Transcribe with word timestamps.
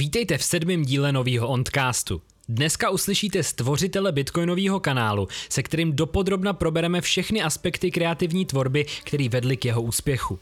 Vítejte 0.00 0.38
v 0.38 0.44
sedmém 0.44 0.82
díle 0.82 1.12
nového 1.12 1.48
Ondcastu. 1.48 2.22
Dneska 2.48 2.90
uslyšíte 2.90 3.42
stvořitele 3.42 4.12
bitcoinového 4.12 4.80
kanálu, 4.80 5.28
se 5.48 5.62
kterým 5.62 5.96
dopodrobna 5.96 6.52
probereme 6.52 7.00
všechny 7.00 7.42
aspekty 7.42 7.90
kreativní 7.90 8.46
tvorby, 8.46 8.86
který 9.04 9.28
vedly 9.28 9.56
k 9.56 9.64
jeho 9.64 9.82
úspěchu. 9.82 10.38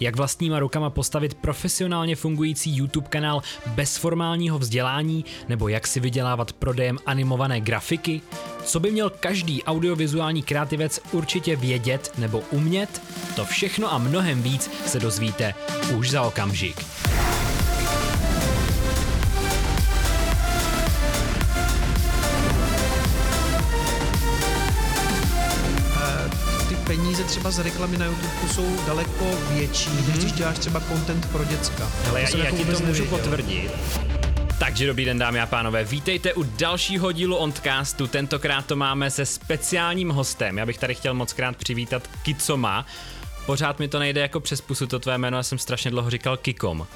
Jak 0.00 0.16
vlastníma 0.16 0.58
rukama 0.58 0.90
postavit 0.90 1.34
profesionálně 1.34 2.16
fungující 2.16 2.76
YouTube 2.76 3.08
kanál 3.08 3.42
bez 3.66 3.96
formálního 3.96 4.58
vzdělání, 4.58 5.24
nebo 5.48 5.68
jak 5.68 5.86
si 5.86 6.00
vydělávat 6.00 6.52
prodejem 6.52 6.98
animované 7.06 7.60
grafiky, 7.60 8.20
co 8.64 8.80
by 8.80 8.90
měl 8.90 9.10
každý 9.10 9.62
audiovizuální 9.62 10.42
kreativec 10.42 11.00
určitě 11.12 11.56
vědět 11.56 12.12
nebo 12.18 12.42
umět, 12.50 13.02
to 13.36 13.44
všechno 13.44 13.92
a 13.92 13.98
mnohem 13.98 14.42
víc 14.42 14.70
se 14.86 15.00
dozvíte 15.00 15.54
už 15.96 16.10
za 16.10 16.22
okamžik. 16.22 16.84
Třeba 27.32 27.50
z 27.50 27.58
reklamy 27.58 27.98
na 27.98 28.06
YouTube 28.06 28.48
jsou 28.54 28.76
daleko 28.86 29.24
větší, 29.48 29.90
mm-hmm. 29.90 30.08
než 30.08 30.18
když 30.18 30.32
děláš 30.32 30.58
třeba 30.58 30.80
content 30.80 31.26
pro 31.32 31.44
děcka. 31.44 31.92
Ale 32.08 32.20
já, 32.20 32.28
já 32.36 32.44
jako 32.44 32.56
ti 32.56 32.64
to 32.64 32.70
můžu 32.70 32.84
nevěděl. 32.84 33.06
potvrdit. 33.18 33.70
Takže 34.58 34.86
dobrý 34.86 35.04
den 35.04 35.18
dámy 35.18 35.40
a 35.40 35.46
pánové, 35.46 35.84
vítejte 35.84 36.34
u 36.34 36.42
dalšího 36.42 37.12
dílu 37.12 37.36
Ondcastu, 37.36 38.06
tentokrát 38.06 38.66
to 38.66 38.76
máme 38.76 39.10
se 39.10 39.26
speciálním 39.26 40.10
hostem, 40.10 40.58
já 40.58 40.66
bych 40.66 40.78
tady 40.78 40.94
chtěl 40.94 41.14
moc 41.14 41.32
krát 41.32 41.56
přivítat 41.56 42.08
Kicoma, 42.22 42.86
pořád 43.46 43.78
mi 43.78 43.88
to 43.88 43.98
nejde 43.98 44.20
jako 44.20 44.40
přes 44.40 44.60
pusu 44.60 44.86
to 44.86 44.98
tvé 44.98 45.18
jméno, 45.18 45.36
já 45.36 45.42
jsem 45.42 45.58
strašně 45.58 45.90
dlouho 45.90 46.10
říkal 46.10 46.36
Kikom. 46.36 46.86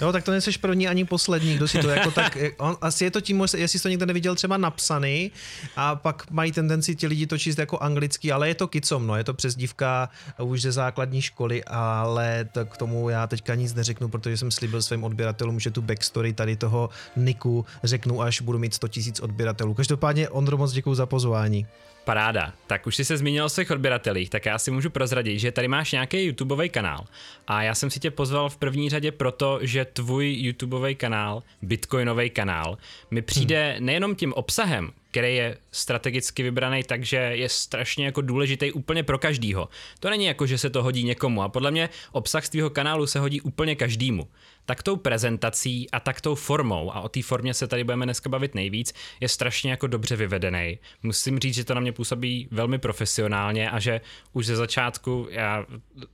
No 0.00 0.12
tak 0.12 0.24
to 0.24 0.30
nejseš 0.30 0.56
první 0.56 0.88
ani 0.88 1.04
poslední, 1.04 1.54
kdo 1.54 1.68
si 1.68 1.78
to 1.78 1.88
jako 1.88 2.10
tak, 2.10 2.38
on, 2.58 2.76
asi 2.80 3.04
je 3.04 3.10
to 3.10 3.20
tím, 3.20 3.40
jestli 3.56 3.78
jsi 3.78 3.82
to 3.82 3.88
někde 3.88 4.06
neviděl 4.06 4.34
třeba 4.34 4.56
napsaný 4.56 5.32
a 5.76 5.96
pak 5.96 6.30
mají 6.30 6.52
tendenci 6.52 6.96
ti 6.96 7.06
lidi 7.06 7.26
to 7.26 7.38
číst 7.38 7.58
jako 7.58 7.78
anglicky, 7.78 8.32
ale 8.32 8.48
je 8.48 8.54
to 8.54 8.68
kicom, 8.68 9.06
no, 9.06 9.16
je 9.16 9.24
to 9.24 9.34
přezdívka 9.34 10.08
už 10.42 10.62
ze 10.62 10.72
základní 10.72 11.22
školy, 11.22 11.64
ale 11.64 12.48
to 12.52 12.66
k 12.66 12.76
tomu 12.76 13.08
já 13.08 13.26
teďka 13.26 13.54
nic 13.54 13.74
neřeknu, 13.74 14.08
protože 14.08 14.36
jsem 14.36 14.50
slíbil 14.50 14.82
svým 14.82 15.04
odběratelům, 15.04 15.60
že 15.60 15.70
tu 15.70 15.82
backstory 15.82 16.32
tady 16.32 16.56
toho 16.56 16.90
Niku 17.16 17.66
řeknu, 17.84 18.22
až 18.22 18.40
budu 18.40 18.58
mít 18.58 18.74
100 18.74 18.86
000 18.96 19.12
odběratelů. 19.22 19.74
Každopádně 19.74 20.28
Ondro, 20.28 20.56
moc 20.56 20.72
děkuji 20.72 20.94
za 20.94 21.06
pozvání. 21.06 21.66
Paráda. 22.08 22.52
Tak 22.66 22.86
už 22.86 22.96
jsi 22.96 23.04
se 23.04 23.16
zmínil 23.16 23.44
o 23.44 23.48
svých 23.48 23.70
odběratelích, 23.70 24.30
tak 24.30 24.46
já 24.46 24.58
si 24.58 24.70
můžu 24.70 24.90
prozradit, 24.90 25.38
že 25.38 25.52
tady 25.52 25.68
máš 25.68 25.92
nějaký 25.92 26.24
YouTubeový 26.24 26.68
kanál. 26.68 27.04
A 27.46 27.62
já 27.62 27.74
jsem 27.74 27.90
si 27.90 28.00
tě 28.00 28.10
pozval 28.10 28.48
v 28.48 28.56
první 28.56 28.90
řadě 28.90 29.12
proto, 29.12 29.58
že 29.62 29.84
tvůj 29.84 30.32
YouTubeový 30.32 30.94
kanál, 30.94 31.42
Bitcoinový 31.62 32.30
kanál, 32.30 32.78
mi 33.10 33.22
přijde 33.22 33.74
hmm. 33.76 33.86
nejenom 33.86 34.14
tím 34.14 34.32
obsahem, 34.32 34.90
který 35.10 35.36
je 35.36 35.56
strategicky 35.72 36.42
vybraný, 36.42 36.82
takže 36.82 37.16
je 37.16 37.48
strašně 37.48 38.04
jako 38.04 38.20
důležitý 38.20 38.72
úplně 38.72 39.02
pro 39.02 39.18
každýho. 39.18 39.68
To 40.00 40.10
není 40.10 40.24
jako, 40.24 40.46
že 40.46 40.58
se 40.58 40.70
to 40.70 40.82
hodí 40.82 41.04
někomu 41.04 41.42
a 41.42 41.48
podle 41.48 41.70
mě 41.70 41.88
obsah 42.12 42.44
z 42.44 42.48
tvého 42.48 42.70
kanálu 42.70 43.06
se 43.06 43.20
hodí 43.20 43.40
úplně 43.40 43.76
každému. 43.76 44.28
Tak 44.68 44.82
tou 44.82 44.96
prezentací 44.96 45.90
a 45.90 46.00
tak 46.00 46.20
tou 46.20 46.34
formou, 46.34 46.96
a 46.96 47.00
o 47.00 47.08
té 47.08 47.22
formě 47.22 47.54
se 47.54 47.66
tady 47.66 47.84
budeme 47.84 48.06
dneska 48.06 48.28
bavit 48.28 48.54
nejvíc, 48.54 48.94
je 49.20 49.28
strašně 49.28 49.70
jako 49.70 49.86
dobře 49.86 50.16
vyvedený. 50.16 50.78
Musím 51.02 51.38
říct, 51.38 51.54
že 51.54 51.64
to 51.64 51.74
na 51.74 51.80
mě 51.80 51.92
působí 51.92 52.48
velmi 52.50 52.78
profesionálně 52.78 53.70
a 53.70 53.78
že 53.78 54.00
už 54.32 54.46
ze 54.46 54.56
začátku 54.56 55.26
já 55.30 55.66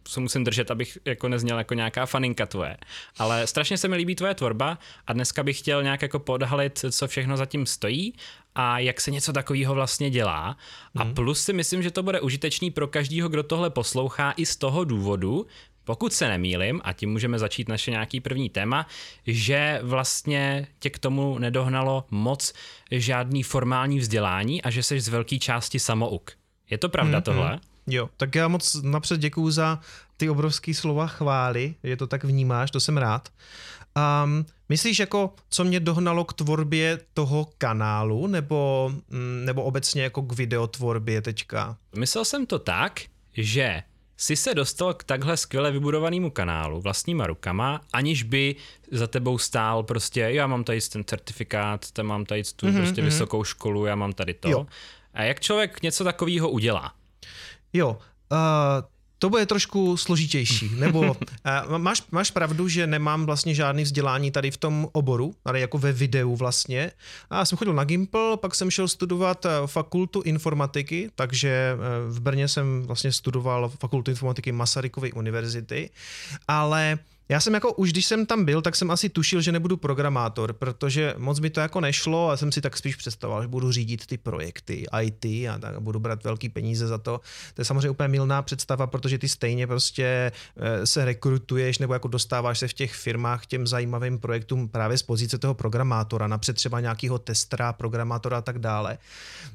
se 0.09 0.21
musím 0.21 0.45
držet, 0.45 0.71
abych 0.71 0.99
jako 1.05 1.29
nezněl 1.29 1.59
jako 1.59 1.75
nějaká 1.75 2.07
faninka 2.07 2.47
tvoje. 2.47 2.77
Ale 3.19 3.47
strašně 3.47 3.79
se 3.79 3.89
mi 3.89 3.97
líbí 3.97 4.15
tvoje 4.15 4.35
tvorba 4.35 4.79
a 5.07 5.13
dneska 5.13 5.43
bych 5.43 5.59
chtěl 5.59 5.83
nějak 5.83 6.03
jako 6.03 6.19
podhalit, 6.19 6.85
co 6.91 7.09
všechno 7.09 7.37
zatím 7.37 7.67
stojí 7.67 8.15
a 8.55 8.79
jak 8.79 9.01
se 9.01 9.11
něco 9.11 9.33
takového 9.33 9.75
vlastně 9.75 10.11
dělá. 10.11 10.57
A 10.97 11.05
plus 11.05 11.43
si 11.43 11.53
myslím, 11.53 11.83
že 11.83 11.91
to 11.91 12.03
bude 12.03 12.21
užitečný 12.21 12.71
pro 12.71 12.87
každýho, 12.87 13.29
kdo 13.29 13.43
tohle 13.43 13.71
poslouchá 13.71 14.35
i 14.37 14.47
z 14.47 14.57
toho 14.57 14.85
důvodu, 14.85 15.47
pokud 15.85 16.13
se 16.13 16.29
nemýlim, 16.29 16.81
a 16.85 16.93
tím 16.93 17.11
můžeme 17.13 17.39
začít 17.39 17.69
naše 17.69 17.91
nějaký 17.91 18.21
první 18.21 18.51
téma, 18.51 18.87
že 19.27 19.81
vlastně 19.83 20.67
tě 20.79 20.91
k 20.91 20.99
tomu 20.99 21.39
nedohnalo 21.39 22.05
moc 22.11 22.53
žádný 22.91 23.43
formální 23.43 23.99
vzdělání 23.99 24.63
a 24.63 24.71
že 24.71 24.83
jsi 24.83 25.01
z 25.01 25.09
velké 25.09 25.39
části 25.39 25.79
samouk. 25.79 26.33
Je 26.71 26.79
to 26.79 26.89
pravda 26.89 27.19
mm-hmm. 27.19 27.23
tohle? 27.23 27.61
Jo, 27.87 28.11
tak 28.17 28.35
já 28.35 28.49
moc 28.49 28.77
napřed 28.83 29.21
děkuju 29.21 29.51
za 29.51 29.81
ty 30.17 30.29
obrovský 30.29 30.75
slova 30.75 31.07
chvály, 31.07 31.75
že 31.85 31.97
to 31.97 32.07
tak 32.07 32.25
vnímáš, 32.25 32.71
to 32.71 32.81
jsem 32.81 32.97
rád. 32.97 33.29
Um, 34.25 34.47
myslíš 34.69 34.99
jako, 34.99 35.35
co 35.51 35.65
mě 35.65 35.81
dohnalo 35.81 36.25
k 36.25 36.33
tvorbě 36.33 36.99
toho 37.15 37.49
kanálu, 37.59 38.27
nebo, 38.27 38.93
mm, 39.11 39.43
nebo 39.45 39.63
obecně 39.63 40.03
jako 40.03 40.23
k 40.23 40.33
videotvorbě 40.33 41.23
teďka? 41.23 41.77
Myslel 41.97 42.25
jsem 42.25 42.47
to 42.47 42.59
tak, 42.59 43.01
že 43.33 43.83
jsi 44.17 44.37
se 44.37 44.55
dostal 44.55 44.95
k 44.95 45.05
takhle 45.05 45.37
skvěle 45.37 45.73
vybudovanému 45.73 46.31
kanálu 46.31 46.81
vlastníma 46.81 47.27
rukama, 47.27 47.81
aniž 47.93 48.23
by 48.23 48.57
za 48.91 49.07
tebou 49.07 49.39
stál 49.39 49.83
prostě, 49.83 50.21
já 50.21 50.47
mám 50.47 50.65
tady 50.65 50.81
ten 50.81 51.05
certifikát, 51.05 51.91
tam 51.91 52.07
mám 52.07 52.25
tady 52.25 52.43
tu 52.57 52.67
mm-hmm, 52.67 52.77
prostě 52.77 53.01
mm-hmm. 53.01 53.05
vysokou 53.05 53.45
školu, 53.45 53.87
já 53.87 53.95
mám 53.95 54.13
tady 54.13 54.35
to. 54.35 54.51
Jo. 54.51 54.67
A 55.15 55.23
jak 55.23 55.41
člověk 55.41 55.83
něco 55.83 56.05
takového 56.05 56.51
udělá? 56.51 56.95
Jo, 57.73 57.99
uh, 58.33 58.94
to 59.25 59.31
bude 59.31 59.47
trošku 59.47 59.97
složitější, 59.97 60.71
nebo 60.77 61.01
uh, 61.01 61.79
máš, 61.79 62.03
máš 62.11 62.31
pravdu, 62.31 62.69
že 62.69 62.87
nemám 62.87 63.27
vlastně 63.27 63.55
žádný 63.55 63.83
vzdělání 63.83 64.31
tady 64.31 64.51
v 64.51 64.57
tom 64.57 64.89
oboru, 64.93 65.35
ale 65.45 65.61
jako 65.61 65.79
ve 65.79 65.93
videu 65.93 66.37
vlastně. 66.37 66.91
A 67.31 67.39
já 67.39 67.45
jsem 67.45 67.59
chodil 67.59 67.75
na 67.75 67.85
Gimple, 67.85 68.37
pak 68.37 68.55
jsem 68.55 68.71
šel 68.71 68.89
studovat 68.89 69.47
eh, 69.47 69.51
fakultu 69.67 70.21
informatiky, 70.21 71.11
takže 71.15 71.49
eh, 71.49 71.77
v 72.09 72.21
Brně 72.21 72.49
jsem 72.49 72.83
vlastně 72.83 73.13
studoval 73.13 73.69
fakultu 73.69 74.11
informatiky 74.11 74.53
Masarykovy 74.53 75.13
univerzity, 75.13 75.91
ale 76.49 76.99
já 77.29 77.41
jsem 77.41 77.55
jako 77.55 77.73
už 77.73 77.93
když 77.93 78.07
jsem 78.07 78.27
tam 78.27 78.45
byl, 78.45 78.63
tak 78.63 78.77
jsem 78.77 78.91
asi 78.91 79.09
tušil, 79.09 79.41
že 79.41 79.53
nebudu 79.53 79.77
programátor, 79.77 80.53
protože 80.53 81.15
moc 81.19 81.41
mi 81.41 81.51
to 81.51 81.61
jako 81.61 81.81
nešlo 81.81 82.31
a 82.31 82.37
jsem 82.37 82.53
si 82.53 82.61
tak 82.61 82.77
spíš 82.77 82.97
představoval, 82.97 83.43
že 83.43 83.49
budu 83.49 83.73
řídit 83.73 84.07
ty 84.07 84.19
projekty 84.19 84.87
IT 85.03 85.25
a 85.25 85.59
tak 85.61 85.81
budu 85.81 86.01
brát 86.01 86.25
velký 86.25 86.49
peníze 86.49 86.87
za 86.87 86.99
to. 86.99 87.21
To 87.55 87.61
je 87.61 87.65
samozřejmě 87.65 87.91
úplně 87.91 88.09
milná 88.09 88.43
představa, 88.43 88.87
protože 88.87 89.19
ty 89.19 89.29
stejně 89.29 89.67
prostě 89.67 90.33
eh, 90.57 90.87
se 90.87 91.05
rekrutuješ 91.05 91.79
nebo 91.79 91.93
jako 91.93 92.09
dostáváš 92.09 92.59
se 92.59 92.69
v 92.69 92.73
těch 92.73 92.95
firmách 92.95 93.47
těm 93.47 93.67
zajímavým 93.67 94.19
projektům 94.19 94.69
právě 94.69 94.99
z 94.99 95.03
pozice 95.03 95.39
toho 95.39 95.55
programátora, 95.55 96.27
napřed 96.27 96.57
třeba 96.57 96.81
nějakého 96.81 97.19
testera, 97.19 97.73
programátora 97.73 98.39
a 98.39 98.41
tak 98.41 98.59
dále. 98.59 98.99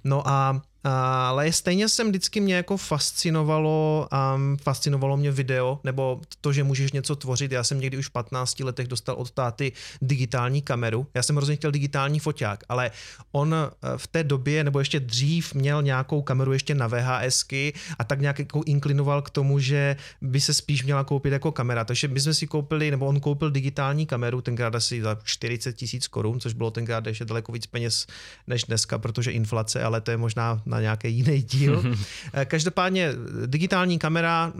No 0.03 0.28
a 0.28 0.62
ale 0.84 1.51
stejně 1.51 1.90
jsem 1.90 2.09
vždycky 2.09 2.40
mě 2.40 2.56
jako 2.56 2.78
fascinovalo, 2.78 4.07
um, 4.35 4.57
fascinovalo 4.57 5.17
mě 5.17 5.31
video, 5.31 5.79
nebo 5.84 6.22
to, 6.41 6.53
že 6.53 6.63
můžeš 6.63 6.91
něco 6.91 7.16
tvořit. 7.16 7.51
Já 7.51 7.63
jsem 7.63 7.79
někdy 7.79 7.97
už 7.97 8.07
v 8.07 8.12
15 8.12 8.59
letech 8.59 8.88
dostal 8.88 9.16
od 9.16 9.31
táty 9.31 9.72
digitální 10.01 10.62
kameru. 10.62 11.07
Já 11.13 11.23
jsem 11.23 11.35
hrozně 11.35 11.56
chtěl 11.56 11.72
digitální 11.72 12.19
foťák, 12.19 12.63
ale 12.69 12.91
on 13.31 13.56
eh, 13.56 13.97
v 13.97 14.07
té 14.07 14.23
době, 14.23 14.63
nebo 14.63 14.79
ještě 14.79 15.00
dřív, 15.00 15.53
měl 15.53 15.81
nějakou 15.81 16.22
kameru 16.22 16.53
ještě 16.53 16.75
na 16.75 16.88
VHSky 16.88 17.73
a 18.00 18.03
tak 18.03 18.22
nějak 18.22 18.39
jako 18.39 18.62
inklinoval 18.66 19.22
k 19.22 19.29
tomu, 19.29 19.59
že 19.59 19.95
by 20.22 20.41
se 20.41 20.53
spíš 20.53 20.84
měla 20.84 21.03
koupit 21.03 21.34
jako 21.34 21.51
kamera. 21.51 21.85
Takže 21.85 22.07
my 22.07 22.19
jsme 22.19 22.34
si 22.34 22.47
koupili, 22.47 22.91
nebo 22.91 23.06
on 23.06 23.19
koupil 23.19 23.51
digitální 23.51 24.06
kameru, 24.06 24.41
tenkrát 24.41 24.75
asi 24.75 25.01
za 25.01 25.18
40 25.23 25.73
tisíc 25.73 26.07
korun, 26.07 26.39
což 26.39 26.53
bylo 26.53 26.72
tenkrát 26.72 27.06
ještě 27.06 27.25
daleko 27.25 27.51
víc 27.51 27.66
peněz 27.66 28.07
než 28.47 28.63
dneska, 28.63 28.97
protože 28.97 29.31
inflace, 29.31 29.84
ale 29.84 30.01
to 30.01 30.12
je 30.12 30.18
možná 30.18 30.62
na 30.69 30.81
nějaký 30.81 31.16
jiný 31.16 31.41
díl. 31.41 31.84
Každopádně 32.46 33.13
digitální 33.46 34.00
kamera, 34.00 34.53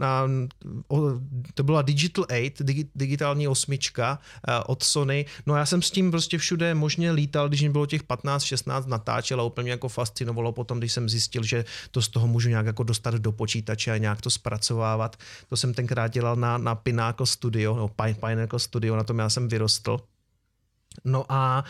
to 1.54 1.62
byla 1.62 1.82
Digital 1.82 2.26
8, 2.30 2.64
digitální 2.94 3.48
osmička 3.48 4.18
od 4.66 4.82
Sony. 4.82 5.26
No 5.46 5.56
já 5.56 5.66
jsem 5.66 5.82
s 5.82 5.90
tím 5.90 6.10
prostě 6.10 6.38
všude 6.38 6.74
možně 6.74 7.12
lítal, 7.12 7.48
když 7.48 7.62
mi 7.62 7.68
bylo 7.68 7.86
těch 7.86 8.04
15-16 8.04 8.88
natáčel 8.88 9.40
a 9.40 9.44
úplně 9.44 9.62
mě 9.62 9.70
jako 9.70 9.88
fascinovalo 9.88 10.52
potom, 10.52 10.78
když 10.78 10.92
jsem 10.92 11.08
zjistil, 11.08 11.42
že 11.42 11.64
to 11.90 12.02
z 12.02 12.08
toho 12.08 12.26
můžu 12.26 12.48
nějak 12.48 12.66
jako 12.66 12.82
dostat 12.82 13.14
do 13.14 13.32
počítače 13.32 13.92
a 13.92 13.96
nějak 13.96 14.20
to 14.20 14.30
zpracovávat. 14.30 15.16
To 15.48 15.56
jsem 15.56 15.74
tenkrát 15.74 16.08
dělal 16.08 16.36
na, 16.36 16.58
na 16.58 16.74
Pinnacle 16.74 17.26
Studio, 17.26 17.76
no 17.76 17.88
Pinnacle 17.88 18.58
Studio, 18.58 18.96
na 18.96 19.04
tom 19.04 19.18
já 19.18 19.30
jsem 19.30 19.48
vyrostl. 19.48 20.00
No 21.04 21.24
a 21.28 21.64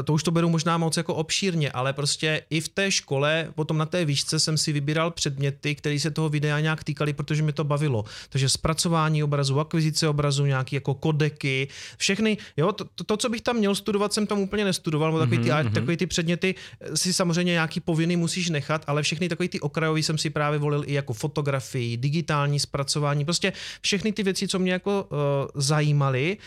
e, 0.00 0.02
to 0.02 0.12
už 0.12 0.22
to 0.22 0.30
beru 0.30 0.48
možná 0.48 0.78
moc 0.78 0.96
jako 0.96 1.14
obšírně, 1.14 1.70
ale 1.70 1.92
prostě 1.92 2.42
i 2.50 2.60
v 2.60 2.68
té 2.68 2.90
škole, 2.90 3.48
potom 3.54 3.78
na 3.78 3.86
té 3.86 4.04
výšce 4.04 4.40
jsem 4.40 4.58
si 4.58 4.72
vybíral 4.72 5.10
předměty, 5.10 5.74
které 5.74 6.00
se 6.00 6.10
toho 6.10 6.28
videa 6.28 6.60
nějak 6.60 6.84
týkaly, 6.84 7.12
protože 7.12 7.42
mi 7.42 7.52
to 7.52 7.64
bavilo. 7.64 8.04
Takže 8.28 8.48
zpracování 8.48 9.22
obrazu, 9.22 9.60
akvizice 9.60 10.08
obrazu, 10.08 10.46
nějaké 10.46 10.76
jako 10.76 10.94
kodeky, 10.94 11.68
všechny, 11.96 12.38
jo, 12.56 12.72
to, 12.72 12.84
to, 12.84 13.04
to, 13.04 13.16
co 13.16 13.28
bych 13.28 13.40
tam 13.40 13.56
měl 13.56 13.74
studovat, 13.74 14.12
jsem 14.12 14.26
tam 14.26 14.38
úplně 14.38 14.64
nestudoval, 14.64 15.12
bo 15.12 15.18
takový 15.18 15.38
ty, 15.38 15.48
mm-hmm. 15.48 15.72
takový 15.72 15.96
ty 15.96 16.06
předměty 16.06 16.54
si 16.94 17.12
samozřejmě 17.12 17.52
nějaký 17.52 17.80
povinný 17.80 18.16
musíš 18.16 18.50
nechat, 18.50 18.84
ale 18.86 19.02
všechny 19.02 19.28
takový 19.28 19.48
ty 19.48 19.60
okrajový 19.60 20.02
jsem 20.02 20.18
si 20.18 20.30
právě 20.30 20.58
volil 20.58 20.84
i 20.86 20.92
jako 20.92 21.12
fotografii, 21.12 21.96
digitální 21.96 22.60
zpracování, 22.60 23.24
prostě 23.24 23.52
všechny 23.80 24.12
ty 24.12 24.22
věci, 24.22 24.48
co 24.48 24.58
mě 24.58 24.72
jako 24.72 25.08
uh, 25.10 25.18
zajímaly. 25.54 26.38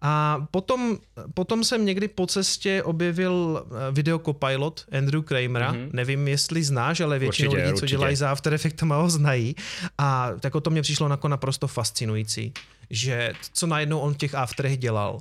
A 0.00 0.46
potom, 0.50 0.98
potom 1.34 1.64
jsem 1.64 1.84
někdy 1.84 2.08
po 2.08 2.26
cestě 2.26 2.82
objevil 2.82 3.66
eh, 3.66 3.92
video 3.92 4.18
Copilot 4.18 4.84
Andrew 4.98 5.22
Kramera. 5.22 5.72
Mm-hmm. 5.72 5.90
Nevím, 5.92 6.28
jestli 6.28 6.64
znáš, 6.64 7.00
ale 7.00 7.18
většinou 7.18 7.50
určitě, 7.50 7.62
lidí, 7.62 7.72
určitě. 7.72 7.80
co 7.80 7.90
dělají 7.90 8.16
za 8.16 8.30
After 8.30 8.54
Effectama, 8.54 8.96
ho 8.96 9.10
znají. 9.10 9.56
A 9.98 10.30
tak 10.40 10.52
to 10.62 10.70
mě 10.70 10.82
přišlo 10.82 11.08
jako 11.08 11.28
naprosto 11.28 11.68
fascinující, 11.68 12.52
že 12.90 13.32
co 13.52 13.66
najednou 13.66 13.98
on 13.98 14.14
v 14.14 14.16
těch 14.16 14.34
Afterech 14.34 14.78
dělal 14.78 15.20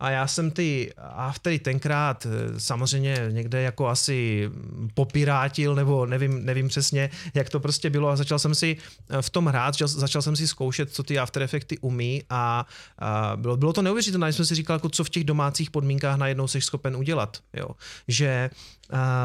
a 0.00 0.10
já 0.10 0.26
jsem 0.26 0.50
ty 0.50 0.92
aftery 0.98 1.58
tenkrát 1.58 2.26
eh, 2.26 2.60
samozřejmě 2.60 3.16
někde 3.30 3.62
jako 3.62 3.88
asi 3.88 4.50
popirátil, 4.94 5.74
nebo 5.74 6.06
nevím, 6.06 6.44
nevím 6.44 6.68
přesně, 6.68 7.10
jak 7.34 7.50
to 7.50 7.60
prostě 7.60 7.90
bylo 7.90 8.08
a 8.08 8.16
začal 8.16 8.38
jsem 8.38 8.54
si 8.54 8.76
eh, 9.10 9.22
v 9.22 9.30
tom 9.30 9.46
hrát, 9.46 9.74
začal 9.84 10.22
jsem 10.22 10.36
si 10.36 10.48
zkoušet, 10.48 10.92
co 10.92 11.02
ty 11.02 11.18
After 11.18 11.42
Effecty 11.42 11.78
umí 11.78 12.22
a, 12.30 12.66
a 12.98 13.36
bylo, 13.36 13.56
bylo 13.56 13.72
to 13.72 13.82
neuvěřitelné, 13.82 14.32
jsem 14.32 14.46
si 14.46 14.54
říkal, 14.54 14.76
jako 14.76 14.88
co 14.88 15.04
v 15.04 15.10
těch 15.10 15.24
domácích 15.24 15.70
podmínkách 15.70 16.18
najednou 16.18 16.48
jsi 16.48 16.60
schopen 16.60 16.96
udělat, 16.96 17.38
jo. 17.54 17.68
že 18.08 18.50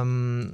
um, 0.04 0.54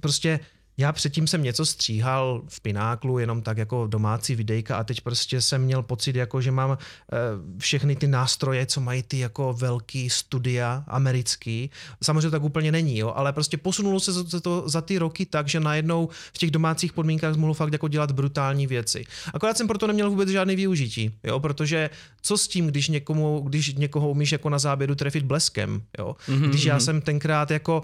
prostě 0.00 0.40
já 0.78 0.92
předtím 0.92 1.26
jsem 1.26 1.42
něco 1.42 1.66
stříhal 1.66 2.42
v 2.48 2.60
Pináklu, 2.60 3.18
jenom 3.18 3.42
tak 3.42 3.58
jako 3.58 3.86
domácí 3.86 4.34
videjka 4.34 4.76
a 4.76 4.84
teď 4.84 5.00
prostě 5.00 5.40
jsem 5.40 5.62
měl 5.62 5.82
pocit, 5.82 6.16
jako 6.16 6.40
že 6.40 6.50
mám 6.50 6.78
eh, 6.78 7.16
všechny 7.58 7.96
ty 7.96 8.06
nástroje, 8.06 8.66
co 8.66 8.80
mají 8.80 9.02
ty 9.02 9.18
jako 9.18 9.52
velký 9.52 10.10
studia 10.10 10.84
americký. 10.86 11.70
Samozřejmě 12.02 12.30
tak 12.30 12.42
úplně 12.42 12.72
není, 12.72 12.98
jo, 12.98 13.12
ale 13.16 13.32
prostě 13.32 13.56
posunulo 13.56 14.00
se 14.00 14.24
to, 14.24 14.40
to 14.40 14.68
za 14.68 14.80
ty 14.80 14.98
roky 14.98 15.26
tak, 15.26 15.48
že 15.48 15.60
najednou 15.60 16.08
v 16.32 16.38
těch 16.38 16.50
domácích 16.50 16.92
podmínkách 16.92 17.36
mohl 17.36 17.54
fakt 17.54 17.72
jako 17.72 17.88
dělat 17.88 18.12
brutální 18.12 18.66
věci. 18.66 19.04
Akorát 19.34 19.56
jsem 19.56 19.68
proto 19.68 19.86
neměl 19.86 20.10
vůbec 20.10 20.28
žádný 20.28 20.56
využití, 20.56 21.10
jo, 21.24 21.40
protože 21.40 21.90
co 22.22 22.38
s 22.38 22.48
tím, 22.48 22.66
když 22.66 22.88
někomu, 22.88 23.40
když 23.40 23.74
někoho 23.74 24.10
umíš 24.10 24.32
jako 24.32 24.50
na 24.50 24.58
záběru 24.58 24.94
trefit 24.94 25.24
bleskem, 25.24 25.82
jo. 25.98 26.16
Mm-hmm. 26.28 26.48
Když 26.48 26.64
já 26.64 26.74
mhm. 26.74 26.80
jsem 26.80 27.00
tenkrát 27.00 27.50
jako 27.50 27.82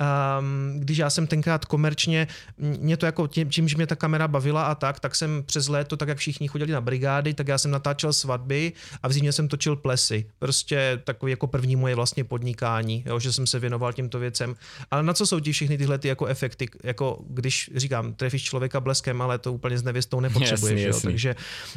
Um, 0.00 0.80
když 0.80 0.98
já 0.98 1.10
jsem 1.10 1.26
tenkrát 1.26 1.64
komerčně, 1.64 2.26
mě 2.58 2.96
to 2.96 3.06
jako 3.06 3.26
tím, 3.26 3.50
tím, 3.50 3.68
že 3.68 3.76
mě 3.76 3.86
ta 3.86 3.96
kamera 3.96 4.28
bavila 4.28 4.66
a 4.66 4.74
tak, 4.74 5.00
tak 5.00 5.14
jsem 5.14 5.42
přes 5.46 5.68
léto, 5.68 5.96
tak 5.96 6.08
jak 6.08 6.18
všichni 6.18 6.48
chodili 6.48 6.72
na 6.72 6.80
brigády, 6.80 7.34
tak 7.34 7.48
já 7.48 7.58
jsem 7.58 7.70
natáčel 7.70 8.12
svatby 8.12 8.72
a 9.02 9.08
v 9.08 9.12
zimě 9.12 9.32
jsem 9.32 9.48
točil 9.48 9.76
plesy. 9.76 10.26
Prostě 10.38 11.00
takový 11.04 11.30
jako 11.30 11.46
první 11.46 11.76
moje 11.76 11.94
vlastně 11.94 12.24
podnikání, 12.24 13.04
jo, 13.06 13.20
že 13.20 13.32
jsem 13.32 13.46
se 13.46 13.58
věnoval 13.58 13.92
těmto 13.92 14.18
věcem. 14.18 14.54
Ale 14.90 15.02
na 15.02 15.14
co 15.14 15.26
jsou 15.26 15.40
ti 15.40 15.52
všechny 15.52 15.78
tyhle 15.78 15.98
ty 15.98 16.08
jako 16.08 16.26
efekty, 16.26 16.68
jako 16.84 17.24
když 17.28 17.70
říkám, 17.76 18.14
trefíš 18.14 18.42
člověka 18.42 18.80
bleskem, 18.80 19.22
ale 19.22 19.38
to 19.38 19.52
úplně 19.52 19.78
s 19.78 19.82
nevěstou 19.82 20.20
nepotřebuješ. 20.20 20.82
Jasný, 20.82 20.82
jasný. 20.82 21.10
Jo, 21.10 21.12
takže, 21.12 21.36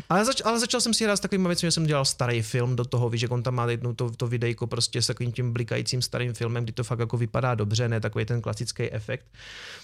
ale, 0.09 0.25
zač, 0.25 0.41
ale 0.45 0.59
začal 0.59 0.81
jsem 0.81 0.93
si 0.93 1.03
hrát 1.03 1.17
s 1.17 1.19
takovými 1.19 1.47
věcmi, 1.47 1.67
že 1.67 1.71
jsem 1.71 1.85
dělal 1.85 2.05
starý 2.05 2.41
film 2.41 2.75
do 2.75 2.85
toho, 2.85 3.09
víš, 3.09 3.21
že 3.21 3.27
on 3.27 3.43
tam 3.43 3.55
má 3.55 3.65
jednu 3.65 3.93
to, 3.93 4.09
to 4.09 4.27
videjko 4.27 4.67
prostě 4.67 5.01
s 5.01 5.07
takovým 5.07 5.31
tím 5.31 5.53
blikajícím 5.53 6.01
starým 6.01 6.33
filmem, 6.33 6.63
kdy 6.63 6.73
to 6.73 6.83
fakt 6.83 6.99
jako 6.99 7.17
vypadá 7.17 7.55
dobře, 7.55 7.89
ne 7.89 7.99
takový 8.09 8.25
ten 8.25 8.41
klasický 8.41 8.91
efekt. 8.91 9.25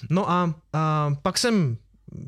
No 0.09 0.29
a, 0.29 0.55
a 0.73 1.15
pak 1.21 1.37
jsem 1.37 1.77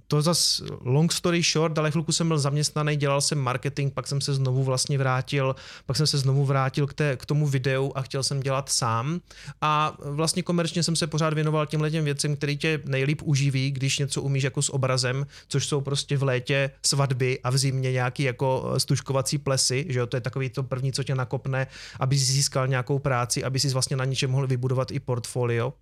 to 0.07 0.21
zas 0.21 0.61
long 0.81 1.11
story 1.11 1.41
short, 1.41 1.77
ale 1.77 1.91
chvilku 1.91 2.11
jsem 2.11 2.27
byl 2.27 2.39
zaměstnaný, 2.39 2.95
dělal 2.95 3.21
jsem 3.21 3.39
marketing, 3.39 3.93
pak 3.93 4.07
jsem 4.07 4.21
se 4.21 4.33
znovu 4.33 4.63
vlastně 4.63 4.97
vrátil, 4.97 5.55
pak 5.85 5.97
jsem 5.97 6.07
se 6.07 6.17
znovu 6.17 6.45
vrátil 6.45 6.87
k, 6.87 6.93
té, 6.93 7.17
k 7.17 7.25
tomu 7.25 7.47
videu 7.47 7.91
a 7.95 8.01
chtěl 8.01 8.23
jsem 8.23 8.39
dělat 8.39 8.69
sám 8.69 9.19
a 9.61 9.97
vlastně 9.99 10.43
komerčně 10.43 10.83
jsem 10.83 10.95
se 10.95 11.07
pořád 11.07 11.33
věnoval 11.33 11.65
těm 11.65 11.91
těm 11.91 12.05
věcem, 12.05 12.35
který 12.35 12.57
tě 12.57 12.79
nejlíp 12.85 13.21
uživí, 13.23 13.71
když 13.71 13.99
něco 13.99 14.21
umíš 14.21 14.43
jako 14.43 14.61
s 14.61 14.73
obrazem, 14.73 15.25
což 15.47 15.67
jsou 15.67 15.81
prostě 15.81 16.17
v 16.17 16.23
létě 16.23 16.71
svatby 16.85 17.39
a 17.43 17.49
v 17.49 17.57
zimě 17.57 17.91
nějaký 17.91 18.23
jako 18.23 18.73
stužkovací 18.77 19.37
plesy, 19.37 19.85
že 19.89 19.99
jo, 19.99 20.07
to 20.07 20.17
je 20.17 20.21
takový 20.21 20.49
to 20.49 20.63
první, 20.63 20.91
co 20.91 21.03
tě 21.03 21.15
nakopne, 21.15 21.67
aby 21.99 22.17
si 22.17 22.33
získal 22.33 22.67
nějakou 22.67 22.99
práci, 22.99 23.43
aby 23.43 23.59
si 23.59 23.69
vlastně 23.69 23.97
na 23.97 24.05
něčem 24.05 24.31
mohl 24.31 24.47
vybudovat 24.47 24.91
i 24.91 24.99
portfolio. 24.99 25.73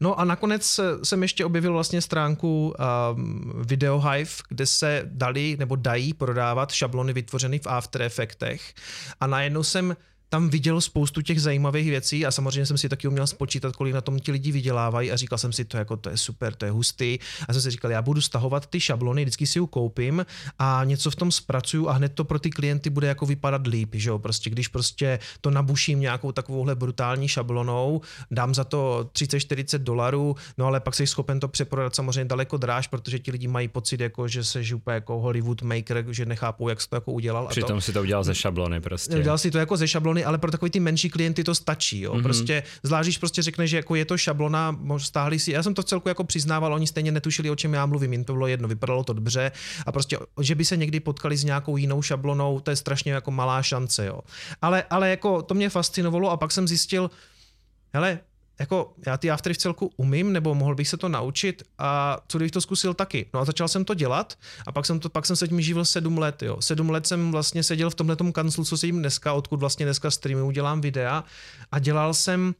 No 0.00 0.20
a 0.20 0.24
nakonec 0.24 0.80
jsem 1.02 1.22
ještě 1.22 1.44
objevil 1.44 1.72
vlastně 1.72 2.00
stránku 2.00 2.74
um, 3.14 3.52
VideoHive, 3.66 4.30
kde 4.48 4.66
se 4.66 5.02
dali 5.04 5.56
nebo 5.58 5.76
dají 5.76 6.14
prodávat 6.14 6.72
šablony 6.72 7.12
vytvořené 7.12 7.58
v 7.58 7.66
After 7.66 8.02
Effectech. 8.02 8.74
A 9.20 9.26
najednou 9.26 9.62
jsem 9.62 9.96
tam 10.28 10.48
viděl 10.48 10.80
spoustu 10.80 11.22
těch 11.22 11.40
zajímavých 11.40 11.90
věcí 11.90 12.26
a 12.26 12.30
samozřejmě 12.30 12.66
jsem 12.66 12.78
si 12.78 12.88
taky 12.88 13.08
uměl 13.08 13.26
spočítat, 13.26 13.76
kolik 13.76 13.94
na 13.94 14.00
tom 14.00 14.18
ti 14.18 14.32
lidi 14.32 14.52
vydělávají 14.52 15.12
a 15.12 15.16
říkal 15.16 15.38
jsem 15.38 15.52
si, 15.52 15.64
to, 15.64 15.76
jako, 15.76 15.96
to 15.96 16.10
je 16.10 16.16
super, 16.16 16.54
to 16.54 16.64
je 16.64 16.70
hustý. 16.70 17.18
A 17.48 17.52
jsem 17.52 17.62
si 17.62 17.70
říkal, 17.70 17.90
já 17.90 18.02
budu 18.02 18.20
stahovat 18.20 18.66
ty 18.66 18.80
šablony, 18.80 19.22
vždycky 19.22 19.46
si 19.46 19.58
ju 19.58 19.66
koupím 19.66 20.26
a 20.58 20.80
něco 20.84 21.10
v 21.10 21.16
tom 21.16 21.32
zpracuju 21.32 21.88
a 21.88 21.92
hned 21.92 22.12
to 22.12 22.24
pro 22.24 22.38
ty 22.38 22.50
klienty 22.50 22.90
bude 22.90 23.06
jako 23.06 23.26
vypadat 23.26 23.66
líp, 23.66 23.94
že 23.94 24.10
jo? 24.10 24.18
Prostě 24.18 24.50
když 24.50 24.68
prostě 24.68 25.18
to 25.40 25.50
nabuším 25.50 26.00
nějakou 26.00 26.32
takovouhle 26.32 26.74
brutální 26.74 27.28
šablonou, 27.28 28.00
dám 28.30 28.54
za 28.54 28.64
to 28.64 29.10
30-40 29.12 29.78
dolarů, 29.78 30.36
no 30.58 30.66
ale 30.66 30.80
pak 30.80 30.94
jsi 30.94 31.06
schopen 31.06 31.40
to 31.40 31.48
přeprodat 31.48 31.94
samozřejmě 31.94 32.24
daleko 32.24 32.56
dráž, 32.56 32.86
protože 32.86 33.18
ti 33.18 33.30
lidi 33.30 33.48
mají 33.48 33.68
pocit, 33.68 34.00
jako, 34.00 34.28
že 34.28 34.44
se 34.44 34.62
úplně 34.74 34.94
jako 34.94 35.18
Hollywood 35.18 35.62
maker, 35.62 36.04
že 36.10 36.26
nechápou, 36.26 36.68
jak 36.68 36.80
jsi 36.80 36.88
to 36.88 36.96
jako 36.96 37.12
udělal. 37.12 37.46
Přitom 37.46 37.72
a 37.72 37.74
to, 37.74 37.80
si 37.80 37.92
to 37.92 38.00
udělal 38.00 38.24
ze 38.24 38.34
šablony 38.34 38.80
prostě. 38.80 39.16
Udělal 39.16 39.38
si 39.38 39.50
to 39.50 39.58
jako 39.58 39.76
ze 39.76 39.88
šablony, 39.88 40.15
ale 40.24 40.38
pro 40.38 40.50
takový 40.50 40.70
ty 40.70 40.80
menší 40.80 41.10
klienty 41.10 41.44
to 41.44 41.54
stačí. 41.54 42.00
Jo? 42.00 42.14
Mm-hmm. 42.14 42.22
Prostě 42.22 42.62
zvlášť, 42.82 43.06
když 43.06 43.18
prostě 43.18 43.42
řekne, 43.42 43.66
že 43.66 43.76
jako 43.76 43.94
je 43.94 44.04
to 44.04 44.18
šablona, 44.18 44.78
stáhli 44.96 45.38
si. 45.38 45.52
Já 45.52 45.62
jsem 45.62 45.74
to 45.74 45.82
celku 45.82 46.08
jako 46.08 46.24
přiznával, 46.24 46.74
oni 46.74 46.86
stejně 46.86 47.12
netušili, 47.12 47.50
o 47.50 47.56
čem 47.56 47.74
já 47.74 47.86
mluvím, 47.86 48.12
jim 48.12 48.24
to 48.24 48.32
bylo 48.32 48.46
jedno, 48.46 48.68
vypadalo 48.68 49.04
to 49.04 49.12
dobře 49.12 49.52
a 49.86 49.92
prostě, 49.92 50.18
že 50.40 50.54
by 50.54 50.64
se 50.64 50.76
někdy 50.76 51.00
potkali 51.00 51.36
s 51.36 51.44
nějakou 51.44 51.76
jinou 51.76 52.02
šablonou, 52.02 52.60
to 52.60 52.70
je 52.70 52.76
strašně 52.76 53.12
jako 53.12 53.30
malá 53.30 53.62
šance. 53.62 54.06
Jo? 54.06 54.20
Ale, 54.62 54.84
ale 54.90 55.10
jako 55.10 55.42
to 55.42 55.54
mě 55.54 55.70
fascinovalo 55.70 56.30
a 56.30 56.36
pak 56.36 56.52
jsem 56.52 56.68
zjistil, 56.68 57.10
hele, 57.94 58.18
jako 58.58 58.94
já 59.06 59.16
ty 59.16 59.30
aftery 59.30 59.54
v 59.54 59.58
celku 59.58 59.90
umím, 59.96 60.32
nebo 60.32 60.54
mohl 60.54 60.74
bych 60.74 60.88
se 60.88 60.96
to 60.96 61.08
naučit 61.08 61.62
a 61.78 62.18
co 62.28 62.38
kdybych 62.38 62.52
to 62.52 62.60
zkusil 62.60 62.94
taky. 62.94 63.28
No 63.34 63.40
a 63.40 63.44
začal 63.44 63.68
jsem 63.68 63.84
to 63.84 63.94
dělat 63.94 64.38
a 64.66 64.72
pak 64.72 64.86
jsem, 64.86 65.00
to, 65.00 65.08
pak 65.08 65.26
jsem 65.26 65.36
se 65.36 65.48
tím 65.48 65.60
živil 65.60 65.84
sedm 65.84 66.18
let, 66.18 66.42
jo. 66.42 66.56
Sedm 66.60 66.90
let 66.90 67.06
jsem 67.06 67.32
vlastně 67.32 67.62
seděl 67.62 67.90
v 67.90 67.94
tomhle 67.94 68.16
kanclu, 68.32 68.64
co 68.64 68.76
se 68.76 68.86
jim 68.86 68.98
dneska, 68.98 69.32
odkud 69.32 69.60
vlastně 69.60 69.86
dneska 69.86 70.10
streamuju, 70.10 70.50
dělám 70.50 70.80
videa 70.80 71.24
a 71.72 71.78
dělal 71.78 72.14
jsem 72.14 72.54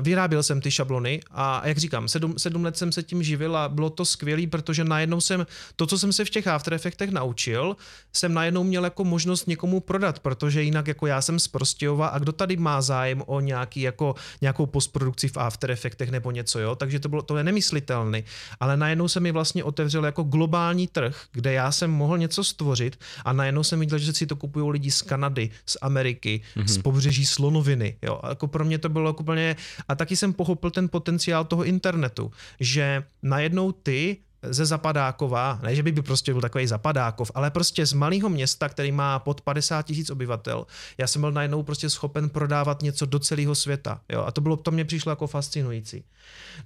vyráběl 0.00 0.42
jsem 0.42 0.60
ty 0.60 0.70
šablony 0.70 1.20
a 1.30 1.68
jak 1.68 1.78
říkám, 1.78 2.08
sedm, 2.08 2.38
sedm 2.38 2.64
let 2.64 2.76
jsem 2.76 2.92
se 2.92 3.02
tím 3.02 3.22
živil 3.22 3.56
a 3.56 3.68
bylo 3.68 3.90
to 3.90 4.04
skvělé, 4.04 4.46
protože 4.46 4.84
najednou 4.84 5.20
jsem 5.20 5.46
to, 5.76 5.86
co 5.86 5.98
jsem 5.98 6.12
se 6.12 6.24
v 6.24 6.30
těch 6.30 6.46
After 6.46 6.74
Effectech 6.74 7.10
naučil, 7.10 7.76
jsem 8.12 8.34
najednou 8.34 8.64
měl 8.64 8.84
jako 8.84 9.04
možnost 9.04 9.46
někomu 9.46 9.80
prodat, 9.80 10.18
protože 10.18 10.62
jinak 10.62 10.86
jako 10.86 11.06
já 11.06 11.22
jsem 11.22 11.38
z 11.38 11.48
Prostějova 11.48 12.06
a 12.06 12.18
kdo 12.18 12.32
tady 12.32 12.56
má 12.56 12.82
zájem 12.82 13.22
o 13.26 13.40
nějaký 13.40 13.80
jako 13.80 14.14
nějakou 14.40 14.66
postprodukci 14.66 15.28
v 15.28 15.36
After 15.36 15.70
Effectech 15.70 16.10
nebo 16.10 16.30
něco, 16.30 16.58
jo, 16.58 16.74
takže 16.74 17.00
to 17.00 17.08
bylo 17.08 17.22
to 17.22 17.36
je 17.36 17.44
nemyslitelné, 17.44 18.22
ale 18.60 18.76
najednou 18.76 19.08
se 19.08 19.20
mi 19.20 19.32
vlastně 19.32 19.64
otevřel 19.64 20.04
jako 20.04 20.22
globální 20.22 20.86
trh, 20.86 21.24
kde 21.32 21.52
já 21.52 21.72
jsem 21.72 21.90
mohl 21.90 22.18
něco 22.18 22.44
stvořit 22.44 23.00
a 23.24 23.32
najednou 23.32 23.62
jsem 23.62 23.80
viděl, 23.80 23.98
že 23.98 24.12
si 24.12 24.26
to 24.26 24.36
kupují 24.36 24.70
lidi 24.70 24.90
z 24.90 25.02
Kanady, 25.02 25.50
z 25.66 25.76
Ameriky, 25.82 26.40
mm-hmm. 26.56 26.66
z 26.66 26.78
pobřeží 26.78 27.26
Slonoviny, 27.26 27.96
jo, 28.02 28.20
a 28.22 28.28
jako 28.28 28.46
pro 28.46 28.64
mě 28.64 28.78
to 28.78 28.88
bylo 28.88 29.08
jako 29.08 29.22
úplně 29.28 29.56
a 29.88 29.94
taky 29.94 30.16
jsem 30.16 30.32
pochopil 30.32 30.70
ten 30.70 30.88
potenciál 30.88 31.44
toho 31.44 31.64
internetu, 31.64 32.32
že 32.60 33.02
najednou 33.22 33.72
ty 33.72 34.16
ze 34.42 34.66
Zapadákova, 34.66 35.58
ne, 35.62 35.74
že 35.74 35.82
by, 35.82 35.92
by 35.92 36.02
prostě 36.02 36.32
byl 36.32 36.40
takový 36.40 36.66
Zapadákov, 36.66 37.30
ale 37.34 37.50
prostě 37.50 37.86
z 37.86 37.92
malého 37.92 38.28
města, 38.28 38.68
který 38.68 38.92
má 38.92 39.18
pod 39.18 39.40
50 39.40 39.82
tisíc 39.82 40.10
obyvatel, 40.10 40.66
já 40.98 41.06
jsem 41.06 41.20
byl 41.20 41.32
najednou 41.32 41.62
prostě 41.62 41.90
schopen 41.90 42.28
prodávat 42.28 42.82
něco 42.82 43.06
do 43.06 43.18
celého 43.18 43.54
světa. 43.54 44.00
Jo? 44.12 44.24
A 44.26 44.30
to 44.30 44.40
bylo, 44.40 44.56
to 44.56 44.70
mě 44.70 44.84
přišlo 44.84 45.10
jako 45.12 45.26
fascinující. 45.26 46.04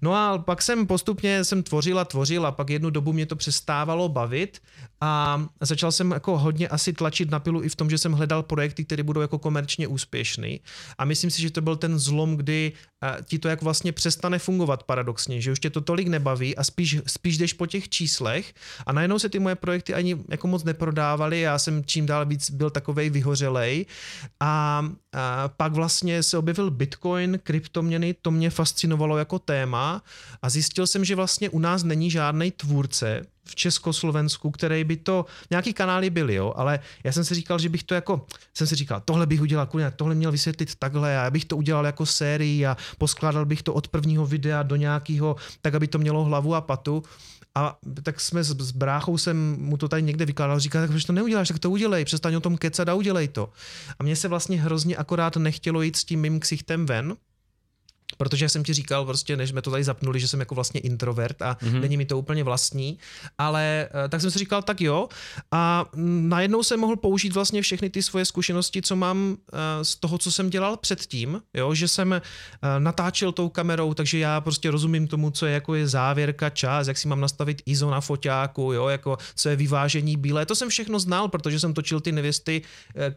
No 0.03 0.15
a 0.15 0.39
pak 0.39 0.63
jsem 0.63 0.87
postupně 0.87 1.45
jsem 1.45 1.63
tvořil 1.63 1.99
a 1.99 2.05
tvořil 2.05 2.47
a 2.47 2.53
pak 2.53 2.71
jednu 2.71 2.91
dobu 2.91 3.13
mě 3.13 3.27
to 3.27 3.37
přestávalo 3.37 4.09
bavit 4.09 4.61
a 5.01 5.43
začal 5.61 5.93
jsem 5.93 6.11
jako 6.11 6.39
hodně 6.39 6.69
asi 6.69 6.93
tlačit 6.93 7.31
na 7.31 7.41
pilu 7.41 7.63
i 7.63 7.69
v 7.69 7.77
tom, 7.77 7.91
že 7.91 7.99
jsem 7.99 8.13
hledal 8.13 8.43
projekty, 8.43 8.85
které 8.85 9.03
budou 9.03 9.21
jako 9.21 9.39
komerčně 9.39 9.89
úspěšný. 9.89 10.61
A 10.99 11.05
myslím 11.05 11.31
si, 11.31 11.43
že 11.43 11.51
to 11.51 11.61
byl 11.61 11.77
ten 11.77 11.99
zlom, 11.99 12.37
kdy 12.37 12.73
eh, 13.05 13.17
ti 13.25 13.39
to 13.39 13.49
jak 13.49 13.63
vlastně 13.63 13.93
přestane 13.93 14.39
fungovat 14.39 14.83
paradoxně, 14.83 15.41
že 15.41 15.53
už 15.53 15.61
tě 15.61 15.71
to 15.71 15.81
tolik 15.81 16.09
nebaví 16.09 16.57
a 16.57 16.65
spíš, 16.65 16.99
spíš 17.07 17.39
jdeš 17.39 17.53
po 17.63 17.67
těch 17.67 17.89
číslech 17.89 18.55
a 18.87 18.93
najednou 18.93 19.19
se 19.19 19.29
ty 19.29 19.39
moje 19.39 19.55
projekty 19.55 19.95
ani 19.95 20.19
jako 20.29 20.47
moc 20.47 20.65
neprodávaly, 20.65 21.41
já 21.41 21.59
jsem 21.59 21.85
čím 21.85 22.07
dál 22.07 22.27
víc 22.27 22.51
byl 22.51 22.71
takovej 22.71 23.11
vyhořelej. 23.11 23.87
A, 24.41 24.83
a 25.13 25.49
pak 25.49 25.73
vlastně 25.73 26.23
se 26.23 26.39
objevil 26.39 26.71
Bitcoin, 26.71 27.39
kryptoměny, 27.43 28.15
to 28.23 28.31
mě 28.31 28.51
fascinovalo 28.51 29.19
jako 29.19 29.39
téma 29.39 30.03
a 30.43 30.51
zjistil 30.51 30.87
jsem, 30.87 31.05
že 31.05 31.15
vlastně 31.15 31.51
u 31.51 31.59
nás 31.59 31.83
není 31.83 32.11
žádný 32.11 32.51
tvůrce, 32.51 33.23
v 33.45 33.55
Československu, 33.55 34.51
který 34.51 34.85
by 34.85 34.97
to, 34.97 35.27
nějaký 35.51 35.73
kanály 35.73 36.11
byly, 36.11 36.35
jo, 36.35 36.53
ale 36.57 36.81
já 37.05 37.13
jsem 37.13 37.25
si 37.25 37.35
říkal, 37.35 37.59
že 37.59 37.69
bych 37.69 37.83
to 37.83 37.95
jako, 37.95 38.27
jsem 38.55 38.67
si 38.67 38.75
říkal, 38.75 39.03
tohle 39.05 39.27
bych 39.27 39.41
udělal, 39.41 39.69
tohle 39.97 40.15
měl 40.15 40.33
vysvětlit 40.33 40.75
takhle 40.75 41.19
a 41.19 41.23
já 41.23 41.31
bych 41.31 41.45
to 41.45 41.57
udělal 41.57 41.87
jako 41.87 42.07
sérii 42.07 42.67
a 42.67 42.77
poskládal 42.99 43.45
bych 43.45 43.63
to 43.63 43.75
od 43.75 43.89
prvního 43.89 44.27
videa 44.27 44.63
do 44.63 44.77
nějakého, 44.77 45.37
tak 45.63 45.75
aby 45.75 45.89
to 45.89 45.99
mělo 45.99 46.25
hlavu 46.25 46.55
a 46.55 46.61
patu. 46.61 47.03
A 47.55 47.79
tak 48.03 48.21
jsme 48.21 48.45
s, 48.45 48.49
s 48.49 48.71
bráchou 48.71 49.19
jsem 49.19 49.57
mu 49.59 49.77
to 49.77 49.89
tady 49.89 50.03
někde 50.03 50.25
vykládal, 50.25 50.61
říká, 50.61 50.81
tak 50.81 50.91
proč 50.91 51.05
to 51.05 51.13
neuděláš, 51.13 51.49
tak 51.49 51.59
to 51.59 51.71
udělej, 51.71 52.05
přestaň 52.05 52.35
o 52.35 52.41
tom 52.41 52.57
kecat 52.57 52.89
a 52.89 52.95
udělej 52.95 53.29
to. 53.29 53.51
A 53.99 54.03
mně 54.03 54.17
se 54.17 54.29
vlastně 54.29 54.63
hrozně 54.63 54.97
akorát 54.97 55.37
nechtělo 55.37 55.83
jít 55.83 55.97
s 55.97 56.05
tím 56.05 56.21
mým 56.21 56.41
ksichtem 56.41 56.87
ven, 56.87 57.17
Protože 58.17 58.49
jsem 58.49 58.65
ti 58.65 58.75
říkal, 58.75 59.05
prostě, 59.05 59.37
než 59.37 59.51
jsme 59.51 59.63
to 59.63 59.71
tady 59.71 59.85
zapnuli, 59.85 60.21
že 60.21 60.29
jsem 60.29 60.41
jako 60.41 60.55
vlastně 60.55 60.81
introvert 60.81 61.43
a 61.43 61.55
mm-hmm. 61.55 61.81
není 61.81 61.97
mi 61.97 62.07
to 62.07 62.19
úplně 62.19 62.45
vlastní, 62.45 62.99
ale 63.39 63.89
eh, 64.05 64.09
tak 64.09 64.21
jsem 64.21 64.31
si 64.31 64.39
říkal, 64.39 64.63
tak 64.63 64.81
jo. 64.81 65.09
A 65.53 65.85
najednou 66.21 66.63
jsem 66.63 66.81
mohl 66.81 66.97
použít 66.97 67.33
vlastně 67.33 67.63
všechny 67.63 67.91
ty 67.91 68.03
svoje 68.03 68.25
zkušenosti, 68.25 68.83
co 68.83 68.97
mám 68.97 69.37
eh, 69.53 69.85
z 69.85 69.97
toho, 69.97 70.19
co 70.19 70.33
jsem 70.33 70.51
dělal 70.51 70.77
předtím, 70.77 71.43
jo, 71.55 71.75
že 71.75 71.89
jsem 71.89 72.13
eh, 72.13 72.21
natáčel 72.79 73.33
tou 73.33 73.49
kamerou, 73.49 73.95
takže 73.95 74.19
já 74.19 74.41
prostě 74.41 74.71
rozumím 74.71 75.07
tomu, 75.07 75.31
co 75.31 75.47
je 75.47 75.53
jako 75.55 75.75
je 75.75 75.89
závěrka, 75.89 76.51
čas, 76.51 76.87
jak 76.89 76.99
si 76.99 77.09
mám 77.09 77.21
nastavit 77.21 77.63
ISO 77.67 77.91
na 77.91 78.01
foťáku, 78.01 78.73
jo, 78.73 78.89
jako 78.89 79.19
co 79.35 79.49
je 79.49 79.57
vyvážení 79.57 80.17
bílé. 80.17 80.47
To 80.47 80.55
jsem 80.55 80.69
všechno 80.69 80.99
znal, 80.99 81.29
protože 81.29 81.61
jsem 81.61 81.75
točil 81.75 82.01
ty 82.01 82.13
nevěsty, 82.13 82.63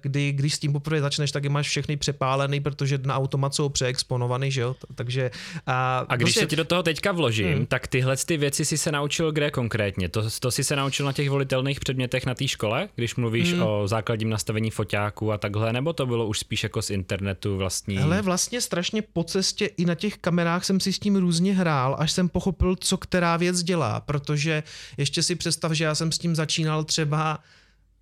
kdy, 0.02 0.32
když 0.32 0.56
s 0.56 0.60
tím 0.60 0.74
poprvé 0.74 1.02
začneš, 1.02 1.32
tak 1.32 1.44
je 1.44 1.50
máš 1.50 1.68
všechny 1.68 1.98
přepálený, 1.98 2.60
protože 2.60 2.98
na 2.98 3.16
automat 3.16 3.56
jsou 3.56 3.70
přeexponovaný, 3.70 4.52
že 4.52 4.62
jo 4.62 4.76
takže... 4.96 5.32
A, 5.68 6.06
a 6.10 6.16
když 6.16 6.26
prostě... 6.26 6.40
se 6.40 6.46
ti 6.46 6.56
do 6.56 6.66
toho 6.66 6.84
teďka 6.84 7.12
vložím, 7.12 7.54
hmm. 7.54 7.66
tak 7.66 7.88
tyhle 7.88 8.18
ty 8.18 8.38
věci 8.38 8.66
si 8.66 8.78
se 8.78 8.92
naučil 8.92 9.32
kde 9.32 9.52
konkrétně? 9.52 10.10
To, 10.10 10.24
to 10.40 10.52
si 10.52 10.64
se 10.64 10.76
naučil 10.76 11.06
na 11.06 11.14
těch 11.14 11.30
volitelných 11.30 11.80
předmětech 11.80 12.26
na 12.26 12.36
té 12.36 12.48
škole, 12.48 12.90
když 12.96 13.16
mluvíš 13.16 13.54
hmm. 13.54 13.64
o 13.64 13.88
základním 13.88 14.30
nastavení 14.30 14.72
foťáků 14.72 15.32
a 15.32 15.38
takhle, 15.38 15.74
nebo 15.74 15.94
to 15.94 16.06
bylo 16.06 16.28
už 16.28 16.40
spíš 16.40 16.64
jako 16.64 16.82
z 16.82 16.90
internetu 16.90 17.58
vlastní? 17.58 18.00
Ale 18.00 18.22
vlastně 18.22 18.62
strašně 18.62 19.02
po 19.02 19.24
cestě 19.24 19.66
i 19.66 19.86
na 19.86 19.96
těch 19.96 20.18
kamerách 20.18 20.66
jsem 20.66 20.80
si 20.80 20.94
s 20.94 21.00
tím 21.00 21.16
různě 21.16 21.54
hrál, 21.54 21.96
až 22.00 22.12
jsem 22.12 22.30
pochopil, 22.30 22.76
co 22.76 22.98
která 22.98 23.38
věc 23.38 23.64
dělá, 23.64 24.00
protože 24.00 24.64
ještě 24.98 25.24
si 25.24 25.36
představ, 25.36 25.72
že 25.72 25.84
já 25.84 25.96
jsem 25.96 26.12
s 26.12 26.18
tím 26.18 26.36
začínal 26.36 26.84
třeba 26.84 27.40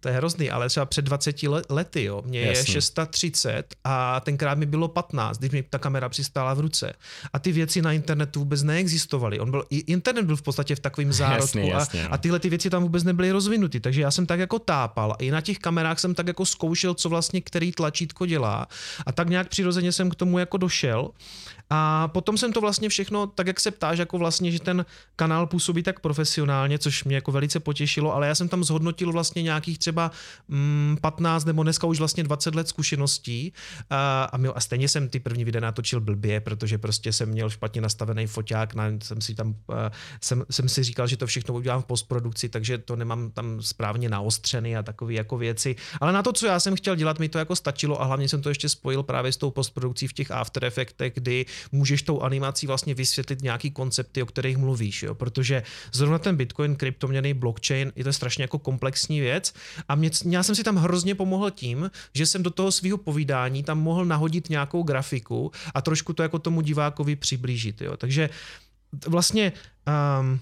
to 0.03 0.09
je 0.09 0.15
hrozný, 0.15 0.51
ale 0.51 0.69
třeba 0.69 0.85
před 0.85 1.05
20 1.05 1.35
lety, 1.69 2.03
jo, 2.03 2.21
mě 2.25 2.41
Jasný. 2.41 2.59
je 2.59 2.65
630 2.65 3.75
a 3.83 4.19
tenkrát 4.19 4.57
mi 4.57 4.65
bylo 4.65 4.87
15, 4.87 5.37
když 5.37 5.51
mi 5.51 5.63
ta 5.63 5.79
kamera 5.79 6.09
přistála 6.09 6.53
v 6.53 6.59
ruce. 6.59 6.93
A 7.33 7.39
ty 7.39 7.51
věci 7.51 7.81
na 7.81 7.91
internetu 7.91 8.39
vůbec 8.39 8.63
neexistovaly. 8.63 9.39
On 9.39 9.51
byl, 9.51 9.63
internet 9.69 10.25
byl 10.25 10.35
v 10.35 10.41
podstatě 10.41 10.75
v 10.75 10.79
takovém 10.79 11.13
zárodku 11.13 11.57
jasný, 11.57 11.69
jasný, 11.69 11.99
a, 11.99 12.03
no. 12.03 12.13
a 12.13 12.17
tyhle 12.17 12.39
ty 12.39 12.49
věci 12.49 12.69
tam 12.69 12.83
vůbec 12.83 13.03
nebyly 13.03 13.31
rozvinuty. 13.31 13.79
Takže 13.79 14.01
já 14.01 14.11
jsem 14.11 14.25
tak 14.25 14.39
jako 14.39 14.59
tápal 14.59 15.11
a 15.11 15.15
i 15.15 15.31
na 15.31 15.41
těch 15.41 15.59
kamerách 15.59 15.99
jsem 15.99 16.15
tak 16.15 16.27
jako 16.27 16.45
zkoušel, 16.45 16.93
co 16.93 17.09
vlastně 17.09 17.41
který 17.41 17.71
tlačítko 17.71 18.25
dělá 18.25 18.67
a 19.05 19.11
tak 19.11 19.29
nějak 19.29 19.47
přirozeně 19.47 19.91
jsem 19.91 20.09
k 20.09 20.15
tomu 20.15 20.39
jako 20.39 20.57
došel. 20.57 21.11
A 21.69 22.07
potom 22.07 22.37
jsem 22.37 22.53
to 22.53 22.61
vlastně 22.61 22.89
všechno, 22.89 23.27
tak 23.27 23.47
jak 23.47 23.59
se 23.59 23.71
ptáš, 23.71 23.99
jako 23.99 24.17
vlastně, 24.17 24.51
že 24.51 24.59
ten 24.59 24.85
kanál 25.15 25.47
působí 25.47 25.83
tak 25.83 25.99
profesionálně, 25.99 26.79
což 26.79 27.03
mě 27.03 27.15
jako 27.15 27.31
velice 27.31 27.59
potěšilo, 27.59 28.15
ale 28.15 28.27
já 28.27 28.35
jsem 28.35 28.47
tam 28.47 28.63
zhodnotil 28.63 29.11
vlastně 29.11 29.43
nějakých 29.43 29.79
třeba 29.79 29.92
mm, 30.47 30.97
15 31.01 31.45
nebo 31.45 31.63
dneska 31.63 31.87
už 31.87 31.99
vlastně 31.99 32.23
20 32.23 32.55
let 32.55 32.67
zkušeností 32.67 33.53
a, 33.89 34.23
a, 34.23 34.37
a 34.55 34.59
stejně 34.59 34.87
jsem 34.87 35.09
ty 35.09 35.19
první 35.19 35.45
videa 35.45 35.61
natočil 35.61 36.01
blbě, 36.01 36.39
protože 36.39 36.77
prostě 36.77 37.13
jsem 37.13 37.29
měl 37.29 37.49
špatně 37.49 37.81
nastavený 37.81 38.27
foťák, 38.27 38.75
na, 38.75 38.85
jsem 39.03 39.21
si 39.21 39.35
tam, 39.35 39.55
jsem, 40.21 40.45
jsem 40.51 40.69
si 40.69 40.83
říkal, 40.83 41.07
že 41.07 41.17
to 41.17 41.27
všechno 41.27 41.53
udělám 41.53 41.81
v 41.81 41.85
postprodukci, 41.85 42.49
takže 42.49 42.77
to 42.77 42.95
nemám 42.95 43.31
tam 43.31 43.61
správně 43.61 44.09
naostřený 44.09 44.77
a 44.77 44.83
takové 44.83 45.13
jako 45.13 45.37
věci. 45.37 45.75
Ale 46.01 46.13
na 46.13 46.23
to, 46.23 46.33
co 46.33 46.45
já 46.45 46.59
jsem 46.59 46.75
chtěl 46.75 46.95
dělat, 46.95 47.19
mi 47.19 47.29
to 47.29 47.37
jako 47.37 47.55
stačilo 47.55 48.01
a 48.01 48.05
hlavně 48.05 48.29
jsem 48.29 48.41
to 48.41 48.49
ještě 48.49 48.69
spojil 48.69 49.03
právě 49.03 49.31
s 49.31 49.37
tou 49.37 49.51
postprodukcí 49.51 50.07
v 50.07 50.13
těch 50.13 50.31
After 50.31 50.65
Effectech, 50.65 51.13
kdy 51.15 51.45
můžeš 51.71 52.01
tou 52.01 52.21
animací 52.21 52.67
vlastně 52.67 52.93
vysvětlit 52.93 53.41
nějaký 53.41 53.71
koncepty, 53.71 54.23
o 54.23 54.25
kterých 54.25 54.57
mluvíš, 54.57 55.03
jo? 55.03 55.15
protože 55.15 55.63
zrovna 55.91 56.19
ten 56.19 56.35
Bitcoin, 56.35 56.75
kryptoměny, 56.75 57.33
blockchain, 57.33 57.91
je 57.95 58.03
to 58.03 58.13
strašně 58.13 58.43
jako 58.43 58.59
komplexní 58.59 59.21
věc 59.21 59.53
a 59.87 59.95
mě, 59.95 60.11
já 60.29 60.43
jsem 60.43 60.55
si 60.55 60.63
tam 60.63 60.75
hrozně 60.75 61.15
pomohl 61.15 61.51
tím, 61.51 61.91
že 62.13 62.25
jsem 62.25 62.43
do 62.43 62.49
toho 62.49 62.71
svého 62.71 62.97
povídání 62.97 63.63
tam 63.63 63.79
mohl 63.79 64.05
nahodit 64.05 64.49
nějakou 64.49 64.83
grafiku 64.83 65.51
a 65.73 65.81
trošku 65.81 66.13
to 66.13 66.23
jako 66.23 66.39
tomu 66.39 66.61
divákovi 66.61 67.15
přiblížit, 67.15 67.81
jo? 67.81 67.97
takže 67.97 68.29
vlastně 69.07 69.53
um, 70.19 70.39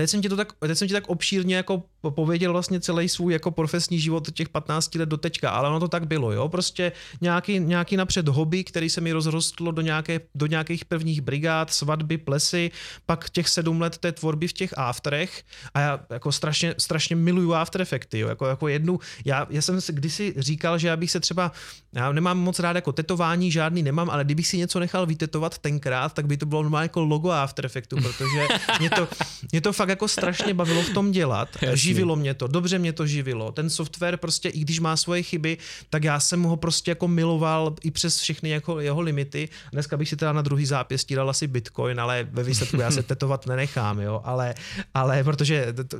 teď 0.00 0.10
jsem 0.10 0.22
ti 0.22 0.28
to 0.28 0.36
tak, 0.36 0.52
teď 0.60 0.78
jsem 0.78 0.88
ti 0.88 0.94
tak 0.94 1.08
obšírně 1.08 1.56
jako 1.56 1.82
pověděl 2.10 2.52
vlastně 2.52 2.80
celý 2.80 3.08
svůj 3.08 3.32
jako 3.32 3.50
profesní 3.50 4.00
život 4.00 4.30
těch 4.32 4.48
15 4.48 4.94
let 4.94 5.08
do 5.08 5.16
teďka, 5.16 5.50
ale 5.50 5.68
ono 5.68 5.80
to 5.80 5.88
tak 5.88 6.06
bylo, 6.06 6.32
jo, 6.32 6.48
prostě 6.48 6.92
nějaký, 7.20 7.58
nějaký 7.58 7.96
napřed 7.96 8.28
hobby, 8.28 8.64
který 8.64 8.90
se 8.90 9.00
mi 9.00 9.12
rozrostlo 9.12 9.72
do, 9.72 9.82
nějaké, 9.82 10.20
do 10.34 10.46
nějakých 10.46 10.84
prvních 10.84 11.20
brigád, 11.20 11.72
svatby, 11.72 12.18
plesy, 12.18 12.70
pak 13.06 13.30
těch 13.30 13.48
sedm 13.48 13.80
let 13.80 13.98
té 13.98 14.12
tvorby 14.12 14.48
v 14.48 14.52
těch 14.52 14.78
afterech 14.78 15.42
a 15.74 15.80
já 15.80 16.00
jako 16.10 16.32
strašně, 16.32 16.74
strašně 16.78 17.16
miluju 17.16 17.52
after 17.52 17.80
efekty, 17.80 18.18
jo, 18.18 18.28
jako, 18.28 18.46
jako 18.46 18.68
jednu, 18.68 18.98
já, 19.24 19.46
já 19.50 19.62
jsem 19.62 19.80
si 19.80 19.92
kdysi 19.92 20.34
říkal, 20.36 20.78
že 20.78 20.88
já 20.88 20.96
bych 20.96 21.10
se 21.10 21.20
třeba, 21.20 21.52
já 21.92 22.12
nemám 22.12 22.38
moc 22.38 22.58
rád 22.58 22.76
jako 22.76 22.92
tetování, 22.92 23.52
žádný 23.52 23.82
nemám, 23.82 24.10
ale 24.10 24.24
kdybych 24.24 24.46
si 24.46 24.58
něco 24.58 24.80
nechal 24.80 25.06
vytetovat 25.06 25.58
tenkrát, 25.58 26.12
tak 26.12 26.26
by 26.26 26.36
to 26.36 26.46
bylo 26.46 26.62
normálně 26.62 26.84
jako 26.84 27.04
logo 27.04 27.30
after 27.30 27.66
efektu, 27.66 27.96
protože 27.96 28.48
mě 28.78 28.90
to, 28.90 29.08
mě 29.52 29.60
to 29.60 29.72
fakt 29.72 29.89
jako 29.90 30.08
strašně 30.08 30.54
bavilo 30.54 30.82
v 30.82 30.90
tom 30.90 31.10
dělat. 31.10 31.48
Živilo 31.74 32.16
mě 32.16 32.34
to, 32.34 32.46
dobře 32.46 32.78
mě 32.78 32.92
to 32.92 33.06
živilo. 33.06 33.52
Ten 33.52 33.70
software 33.70 34.16
prostě, 34.16 34.48
i 34.48 34.60
když 34.60 34.80
má 34.80 34.96
svoje 34.96 35.22
chyby, 35.22 35.58
tak 35.90 36.04
já 36.04 36.20
jsem 36.20 36.42
ho 36.42 36.56
prostě 36.56 36.90
jako 36.90 37.08
miloval 37.08 37.74
i 37.82 37.90
přes 37.90 38.18
všechny 38.18 38.50
jako 38.50 38.80
jeho 38.80 39.00
limity. 39.00 39.48
Dneska 39.72 39.96
bych 39.96 40.08
si 40.08 40.16
teda 40.16 40.32
na 40.32 40.42
druhý 40.42 40.66
zápěstí 40.66 41.14
dal 41.14 41.30
asi 41.30 41.46
Bitcoin, 41.46 42.00
ale 42.00 42.28
ve 42.30 42.42
výsledku 42.42 42.76
já 42.76 42.90
se 42.90 43.02
tetovat 43.10 43.46
nenechám, 43.46 44.00
jo, 44.00 44.20
ale, 44.24 44.54
ale 44.94 45.24
protože 45.24 45.72
t, 45.72 45.96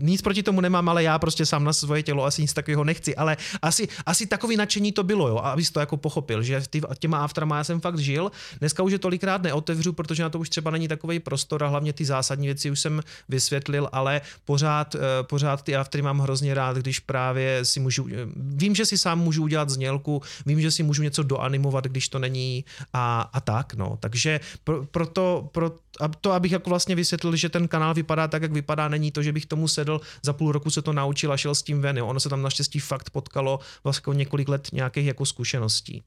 nic 0.00 0.22
proti 0.22 0.42
tomu 0.42 0.60
nemám, 0.60 0.88
ale 0.88 1.02
já 1.02 1.18
prostě 1.18 1.46
sám 1.46 1.64
na 1.64 1.72
svoje 1.72 2.02
tělo 2.02 2.24
asi 2.24 2.42
nic 2.42 2.52
takového 2.52 2.84
nechci, 2.84 3.16
ale 3.16 3.36
asi, 3.62 3.88
asi 4.06 4.26
takový 4.26 4.56
nadšení 4.56 4.92
to 4.92 5.02
bylo, 5.02 5.28
jo, 5.28 5.36
abys 5.36 5.70
to 5.70 5.80
jako 5.80 5.96
pochopil, 5.96 6.42
že 6.42 6.62
ty, 6.70 6.80
těma 6.98 7.24
afterama 7.24 7.56
já 7.56 7.64
jsem 7.64 7.80
fakt 7.80 7.98
žil. 7.98 8.30
Dneska 8.58 8.82
už 8.82 8.92
je 8.92 8.98
tolikrát 8.98 9.42
neotevřu, 9.42 9.92
protože 9.92 10.22
na 10.22 10.30
to 10.30 10.38
už 10.38 10.48
třeba 10.48 10.70
není 10.70 10.88
takový 10.88 11.18
prostor 11.18 11.64
a 11.64 11.68
hlavně 11.68 11.92
ty 11.92 12.04
zásadní 12.04 12.46
věci 12.46 12.70
už 12.70 12.80
jsem 12.80 13.02
vysvětlil, 13.28 13.88
ale 13.92 14.20
pořád, 14.44 14.94
eh, 14.94 14.98
pořád 15.22 15.62
ty 15.62 15.76
aftery 15.76 16.02
mám 16.02 16.18
hrozně 16.18 16.54
rád, 16.54 16.76
když 16.76 16.98
právě 16.98 17.64
si 17.64 17.80
můžu, 17.80 18.08
eh, 18.08 18.14
vím, 18.36 18.74
že 18.74 18.86
si 18.86 18.98
sám 18.98 19.18
můžu 19.18 19.42
udělat 19.42 19.70
znělku, 19.70 20.22
vím, 20.46 20.60
že 20.60 20.70
si 20.70 20.82
můžu 20.82 21.02
něco 21.02 21.22
doanimovat, 21.22 21.84
když 21.84 22.08
to 22.08 22.18
není 22.18 22.64
a, 22.92 23.30
a 23.32 23.40
tak, 23.40 23.74
no. 23.74 23.98
Takže 24.00 24.40
pro, 24.64 24.86
proto, 24.86 25.48
pro, 25.52 25.72
to, 26.20 26.32
abych 26.32 26.52
jako 26.52 26.70
vlastně 26.70 26.94
vysvětlil, 26.94 27.36
že 27.36 27.48
ten 27.48 27.68
kanál 27.68 27.94
vypadá 27.94 28.28
tak, 28.28 28.42
jak 28.42 28.52
vypadá, 28.52 28.88
není 28.88 29.10
to, 29.10 29.22
že 29.22 29.32
bych 29.32 29.46
tomu 29.46 29.68
sedl, 29.68 30.00
za 30.22 30.32
půl 30.32 30.52
roku 30.52 30.70
se 30.70 30.82
to 30.82 30.92
naučil 30.92 31.32
a 31.32 31.36
šel 31.36 31.54
s 31.54 31.62
tím 31.62 31.80
ven, 31.80 31.98
jo. 31.98 32.06
Ono 32.06 32.20
se 32.20 32.28
tam 32.28 32.42
naštěstí 32.42 32.78
fakt 32.78 33.10
potkalo 33.10 33.60
vlastně 33.84 34.14
několik 34.14 34.48
let 34.48 34.68
nějakých 34.72 35.06
jako 35.06 35.26
zkušeností. 35.26 36.02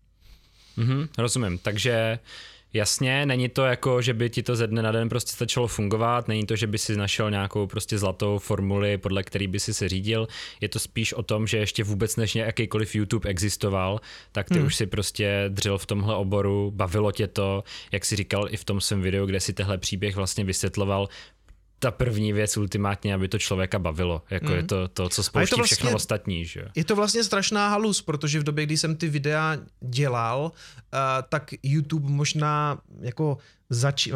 Mm-hmm, 0.77 1.08
rozumím, 1.17 1.58
takže 1.58 2.20
Jasně, 2.74 3.25
není 3.25 3.50
to 3.50 3.65
jako, 3.65 4.01
že 4.01 4.13
by 4.13 4.30
ti 4.30 4.44
to 4.44 4.56
ze 4.56 4.68
dne 4.68 4.82
na 4.82 4.92
den 4.92 5.10
prostě 5.10 5.32
stačilo 5.32 5.68
fungovat, 5.68 6.27
není 6.27 6.46
to, 6.46 6.56
že 6.56 6.68
by 6.68 6.77
si 6.77 6.98
našel 6.98 7.32
nějakou 7.32 7.68
prostě 7.68 7.98
zlatou 7.98 8.39
formuli, 8.39 8.98
podle 8.98 9.24
který 9.24 9.48
by 9.48 9.60
si 9.60 9.74
se 9.74 9.89
řídil, 9.89 10.27
je 10.62 10.70
to 10.70 10.80
spíš 10.80 11.13
o 11.13 11.24
tom, 11.24 11.48
že 11.48 11.58
ještě 11.58 11.84
vůbec 11.84 12.15
než 12.15 12.36
jakýkoliv 12.36 12.96
YouTube 12.96 13.30
existoval, 13.30 14.01
tak 14.32 14.50
ty 14.50 14.56
hmm. 14.56 14.65
už 14.65 14.75
si 14.75 14.86
prostě 14.86 15.46
dřel 15.48 15.77
v 15.77 15.86
tomhle 15.86 16.15
oboru, 16.15 16.72
bavilo 16.75 17.12
tě 17.12 17.27
to, 17.27 17.63
jak 17.92 18.06
si 18.06 18.15
říkal 18.15 18.48
i 18.50 18.58
v 18.58 18.63
tom 18.63 18.82
svém 18.82 19.01
videu, 19.01 19.25
kde 19.25 19.39
si 19.39 19.53
tehle 19.53 19.77
příběh 19.77 20.15
vlastně 20.15 20.44
vysvětloval, 20.44 21.10
ta 21.83 21.91
první 21.91 22.33
věc 22.33 22.57
ultimátně, 22.57 23.13
aby 23.13 23.27
to 23.27 23.39
člověka 23.39 23.79
bavilo. 23.79 24.21
Jako 24.29 24.45
mm. 24.45 24.55
je 24.55 24.63
to 24.63 24.87
to, 24.87 25.09
co 25.09 25.23
spouští 25.23 25.49
to 25.49 25.57
vlastně, 25.57 25.75
všechno 25.75 25.95
ostatní. 25.95 26.45
Že? 26.45 26.65
Je 26.75 26.83
to 26.83 26.95
vlastně 26.95 27.23
strašná 27.23 27.69
halus, 27.69 28.01
protože 28.01 28.39
v 28.39 28.43
době, 28.43 28.65
kdy 28.65 28.77
jsem 28.77 28.95
ty 28.95 29.09
videa 29.09 29.57
dělal, 29.81 30.51
uh, 30.51 30.99
tak 31.29 31.51
YouTube 31.63 32.09
možná 32.09 32.81
jako 32.99 33.37
zač- 33.74 34.10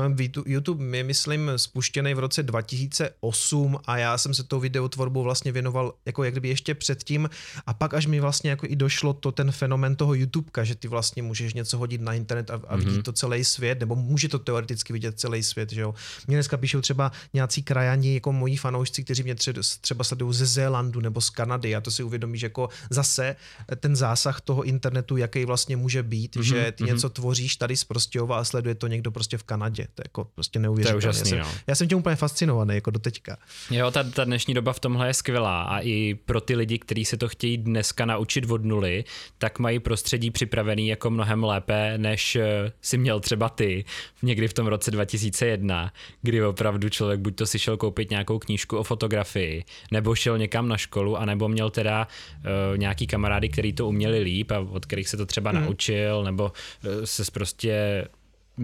YouTube 0.45 0.97
je, 0.97 1.03
myslím, 1.03 1.51
spuštěný 1.55 2.13
v 2.13 2.19
roce 2.19 2.43
2008 2.43 3.79
a 3.85 3.97
já 3.97 4.17
jsem 4.17 4.33
se 4.33 4.43
tou 4.43 4.59
videotvorbou 4.59 5.23
vlastně 5.23 5.51
věnoval 5.51 5.93
jako 6.05 6.23
jak 6.23 6.33
kdyby 6.33 6.49
ještě 6.49 6.75
předtím 6.75 7.29
a 7.65 7.73
pak 7.73 7.93
až 7.93 8.05
mi 8.05 8.19
vlastně 8.19 8.49
jako 8.49 8.65
i 8.69 8.75
došlo 8.75 9.13
to 9.13 9.31
ten 9.31 9.51
fenomen 9.51 9.95
toho 9.95 10.13
YouTubeka, 10.13 10.63
že 10.63 10.75
ty 10.75 10.87
vlastně 10.87 11.23
můžeš 11.23 11.53
něco 11.53 11.77
hodit 11.77 12.01
na 12.01 12.13
internet 12.13 12.49
a, 12.49 12.53
a 12.53 12.57
mm-hmm. 12.57 12.85
vidí 12.85 13.03
to 13.03 13.11
celý 13.11 13.43
svět, 13.43 13.79
nebo 13.79 13.95
může 13.95 14.29
to 14.29 14.39
teoreticky 14.39 14.93
vidět 14.93 15.19
celý 15.19 15.43
svět, 15.43 15.71
že 15.71 15.81
jo. 15.81 15.93
Mě 16.27 16.37
dneska 16.37 16.57
píšou 16.57 16.81
třeba 16.81 17.11
nějací 17.33 17.63
krajani, 17.63 18.13
jako 18.13 18.31
moji 18.33 18.57
fanoušci, 18.57 19.03
kteří 19.03 19.23
mě 19.23 19.35
třeba 19.81 20.03
sledují 20.03 20.33
ze 20.33 20.45
Zélandu 20.45 20.99
nebo 20.99 21.21
z 21.21 21.29
Kanady 21.29 21.75
a 21.75 21.81
to 21.81 21.91
si 21.91 22.03
uvědomí, 22.03 22.37
že 22.37 22.45
jako 22.45 22.69
zase 22.89 23.35
ten 23.79 23.95
zásah 23.95 24.41
toho 24.41 24.63
internetu, 24.63 25.17
jaký 25.17 25.45
vlastně 25.45 25.77
může 25.77 26.03
být, 26.03 26.35
mm-hmm. 26.35 26.41
že 26.41 26.71
ty 26.71 26.83
mm-hmm. 26.83 26.87
něco 26.87 27.09
tvoříš 27.09 27.55
tady 27.55 27.77
z 27.77 27.83
Prostějova 27.83 28.39
a 28.39 28.43
sleduje 28.43 28.75
to 28.75 28.87
někdo 28.87 29.11
prostě 29.11 29.37
v 29.37 29.43
Kanadě. 29.47 29.83
To 29.95 30.01
je 30.01 30.03
jako 30.05 30.27
prostě 30.35 30.59
neuvěřitelné. 30.59 31.01
To 31.01 31.07
je 31.07 31.11
úžasný, 31.11 31.37
já, 31.37 31.43
no. 31.43 31.49
jsem, 31.49 31.59
já 31.67 31.75
jsem 31.75 31.87
tím 31.87 31.97
úplně 31.97 32.15
fascinovaný 32.15 32.75
jako 32.75 32.91
do 32.91 32.99
teďka. 32.99 33.37
Jo, 33.71 33.91
ta, 33.91 34.03
ta 34.03 34.23
dnešní 34.23 34.53
doba 34.53 34.73
v 34.73 34.79
tomhle 34.79 35.07
je 35.07 35.13
skvělá 35.13 35.61
a 35.61 35.79
i 35.79 36.15
pro 36.25 36.41
ty 36.41 36.55
lidi, 36.55 36.79
kteří 36.79 37.05
se 37.05 37.17
to 37.17 37.27
chtějí 37.27 37.57
dneska 37.57 38.05
naučit 38.05 38.51
od 38.51 38.65
nuly, 38.65 39.03
tak 39.37 39.59
mají 39.59 39.79
prostředí 39.79 40.31
připravený 40.31 40.87
jako 40.87 41.09
mnohem 41.09 41.43
lépe, 41.43 41.93
než 41.97 42.35
eh, 42.35 42.71
si 42.81 42.97
měl 42.97 43.19
třeba 43.19 43.49
ty 43.49 43.85
někdy 44.21 44.47
v 44.47 44.53
tom 44.53 44.67
roce 44.67 44.91
2001, 44.91 45.91
kdy 46.21 46.45
opravdu 46.45 46.89
člověk 46.89 47.19
buď 47.19 47.35
to 47.35 47.45
si 47.45 47.59
šel 47.59 47.77
koupit 47.77 48.09
nějakou 48.09 48.39
knížku 48.39 48.77
o 48.77 48.83
fotografii, 48.83 49.63
nebo 49.91 50.15
šel 50.15 50.37
někam 50.37 50.67
na 50.67 50.77
školu, 50.77 51.17
anebo 51.17 51.47
měl 51.49 51.69
teda 51.69 52.07
uh, 52.07 52.77
nějaký 52.77 53.07
kamarády, 53.07 53.49
který 53.49 53.73
to 53.73 53.87
uměli 53.87 54.19
líp 54.19 54.51
a 54.51 54.59
od 54.59 54.85
kterých 54.85 55.09
se 55.09 55.17
to 55.17 55.25
třeba 55.25 55.51
hmm. 55.51 55.61
naučil, 55.61 56.23
nebo 56.23 56.43
uh, 56.43 57.03
se 57.03 57.23
prostě 57.33 58.07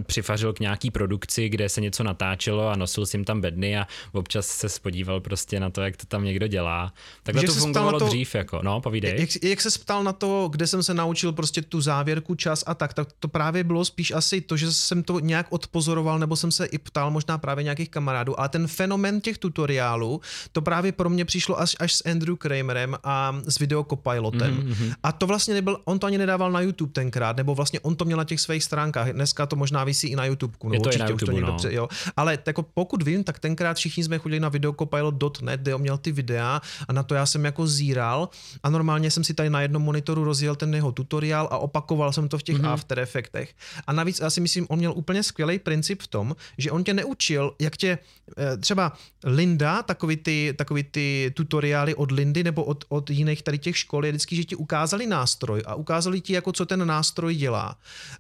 přifařil 0.06 0.54
k 0.54 0.60
nějaký 0.60 0.92
produkci, 0.92 1.50
kde 1.50 1.70
se 1.70 1.82
něco 1.82 2.04
natáčelo 2.04 2.68
a 2.70 2.76
nosil 2.76 3.06
si 3.06 3.18
jim 3.18 3.26
tam 3.26 3.42
bedny 3.42 3.78
a 3.78 3.88
občas 4.12 4.48
se 4.48 4.70
spodíval 4.70 5.20
prostě 5.20 5.60
na 5.60 5.70
to, 5.70 5.82
jak 5.82 5.98
to 5.98 6.06
tam 6.06 6.24
někdo 6.24 6.48
dělá. 6.48 6.94
Takhle 7.24 7.42
Víš, 7.42 7.54
to 7.54 7.60
fungovalo 7.60 8.00
to, 8.00 8.06
dřív, 8.06 8.36
jako, 8.36 8.60
no, 8.64 8.82
povídej. 8.82 9.16
Jak, 9.20 9.44
jak 9.44 9.62
se 9.62 9.80
ptal 9.80 10.04
na 10.04 10.14
to, 10.14 10.50
kde 10.52 10.68
jsem 10.68 10.84
se 10.84 10.94
naučil 10.94 11.32
prostě 11.32 11.62
tu 11.62 11.82
závěrku, 11.82 12.36
čas 12.36 12.64
a 12.68 12.74
tak, 12.74 12.94
tak 12.94 13.08
to 13.20 13.28
právě 13.28 13.64
bylo 13.64 13.86
spíš 13.86 14.12
asi 14.12 14.42
to, 14.42 14.58
že 14.58 14.74
jsem 14.74 15.04
to 15.04 15.20
nějak 15.20 15.48
odpozoroval, 15.50 16.20
nebo 16.20 16.36
jsem 16.36 16.52
se 16.52 16.66
i 16.66 16.78
ptal 16.78 17.12
možná 17.12 17.38
právě 17.38 17.64
nějakých 17.64 17.90
kamarádů, 17.90 18.40
a 18.40 18.48
ten 18.48 18.68
fenomen 18.68 19.22
těch 19.22 19.38
tutoriálů, 19.38 20.22
to 20.52 20.62
právě 20.62 20.92
pro 20.92 21.10
mě 21.10 21.26
přišlo 21.26 21.60
až, 21.60 21.76
až 21.80 21.96
s 21.96 22.10
Andrew 22.10 22.36
Kramerem 22.36 22.96
a 23.04 23.36
s 23.48 23.60
video 23.60 23.84
Copilotem. 23.84 24.58
Mm-hmm. 24.58 24.94
A 25.04 25.12
to 25.12 25.28
vlastně 25.28 25.54
nebyl, 25.54 25.78
on 25.86 26.00
to 26.00 26.08
ani 26.08 26.18
nedával 26.18 26.52
na 26.52 26.62
YouTube 26.62 26.94
tenkrát, 26.94 27.38
nebo 27.38 27.56
vlastně 27.56 27.80
on 27.80 27.96
to 27.96 28.06
měl 28.06 28.18
na 28.18 28.24
těch 28.24 28.40
svých 28.40 28.64
stránkách. 28.64 29.10
Dneska 29.10 29.46
to 29.46 29.56
možná 29.56 29.83
závisí 29.84 30.08
i 30.08 30.16
na 30.16 30.26
YouTube. 30.26 30.54
No, 30.64 30.74
je 30.74 30.80
to 30.80 30.92
i 30.94 30.98
na 30.98 31.08
YouTube, 31.08 31.42
to 31.42 31.48
no. 31.48 31.58
pře, 31.58 31.74
jo. 31.74 31.88
Ale 32.18 32.40
jako 32.48 32.64
pokud 32.64 33.04
vím, 33.04 33.24
tak 33.24 33.40
tenkrát 33.40 33.78
všichni 33.78 34.04
jsme 34.04 34.18
chodili 34.18 34.40
na 34.40 34.50
videokopilot.net, 34.50 35.60
kde 35.60 35.76
on 35.76 35.82
měl 35.82 35.98
ty 35.98 36.12
videa 36.12 36.62
a 36.88 36.94
na 36.94 37.04
to 37.04 37.16
já 37.16 37.26
jsem 37.26 37.46
jako 37.46 37.68
zíral 37.68 38.30
a 38.64 38.70
normálně 38.70 39.12
jsem 39.12 39.24
si 39.24 39.34
tady 39.34 39.50
na 39.50 39.62
jednom 39.62 39.84
monitoru 39.84 40.24
rozjel 40.24 40.56
ten 40.56 40.76
jeho 40.76 40.92
tutoriál 40.92 41.48
a 41.52 41.58
opakoval 41.58 42.14
jsem 42.14 42.30
to 42.30 42.38
v 42.38 42.44
těch 42.44 42.58
mm-hmm. 42.58 42.72
After 42.72 43.00
Effectech. 43.00 43.54
A 43.88 43.94
navíc 43.94 44.20
já 44.20 44.30
si 44.30 44.42
myslím, 44.42 44.66
on 44.70 44.80
měl 44.80 44.94
úplně 44.96 45.24
skvělý 45.24 45.60
princip 45.60 46.02
v 46.02 46.08
tom, 46.08 46.36
že 46.58 46.72
on 46.72 46.84
tě 46.84 46.94
neučil, 46.94 47.56
jak 47.60 47.78
tě 47.78 48.00
eh, 48.38 48.58
třeba 48.58 48.94
Linda, 49.24 49.84
takový 49.84 50.18
ty, 50.18 50.54
takový 50.58 50.84
ty 50.84 51.32
tutoriály 51.36 51.96
od 51.96 52.12
Lindy 52.12 52.44
nebo 52.44 52.64
od, 52.64 52.86
od 52.90 53.10
jiných 53.10 53.42
tady 53.42 53.60
těch 53.60 53.78
škol, 53.78 54.06
je 54.06 54.12
vždycky, 54.12 54.36
že 54.36 54.44
ti 54.44 54.56
ukázali 54.56 55.08
nástroj 55.08 55.64
a 55.66 55.76
ukázali 55.76 56.22
ti, 56.22 56.34
jako 56.34 56.52
co 56.52 56.66
ten 56.66 56.88
nástroj 56.88 57.36
dělá. 57.36 57.76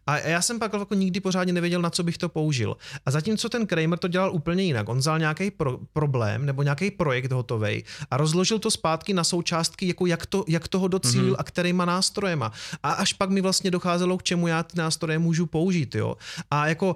A 0.08 0.18
já 0.18 0.42
jsem 0.42 0.60
pak 0.60 0.74
jako 0.74 0.94
nikdy 0.94 1.20
pořádně 1.20 1.53
nevěděl, 1.54 1.82
na 1.82 1.90
co 1.90 2.04
bych 2.04 2.18
to 2.18 2.30
použil. 2.30 2.78
A 3.06 3.12
zatímco 3.12 3.50
ten 3.50 3.68
Kramer 3.68 4.00
to 4.00 4.08
dělal 4.08 4.34
úplně 4.34 4.64
jinak. 4.64 4.90
On 4.90 4.98
vzal 4.98 5.20
nějaký 5.20 5.52
pro, 5.52 5.80
problém 5.94 6.46
nebo 6.46 6.64
nějaký 6.64 6.92
projekt 6.92 7.32
hotový 7.32 7.84
a 8.12 8.18
rozložil 8.18 8.60
to 8.60 8.72
zpátky 8.72 9.14
na 9.14 9.24
součástky, 9.24 9.88
jako 9.88 10.06
jak, 10.06 10.26
to, 10.26 10.44
jak 10.48 10.68
toho 10.68 10.88
docílil 10.88 11.34
mm-hmm. 11.34 11.40
a 11.40 11.44
kterýma 11.44 11.86
nástrojema. 11.86 12.52
A 12.84 12.92
až 12.92 13.14
pak 13.14 13.30
mi 13.30 13.42
vlastně 13.42 13.72
docházelo, 13.72 14.18
k 14.18 14.24
čemu 14.24 14.48
já 14.48 14.64
ty 14.64 14.78
nástroje 14.78 15.20
můžu 15.20 15.46
použít. 15.46 15.96
Jo? 15.96 16.16
A 16.52 16.68
jako 16.68 16.96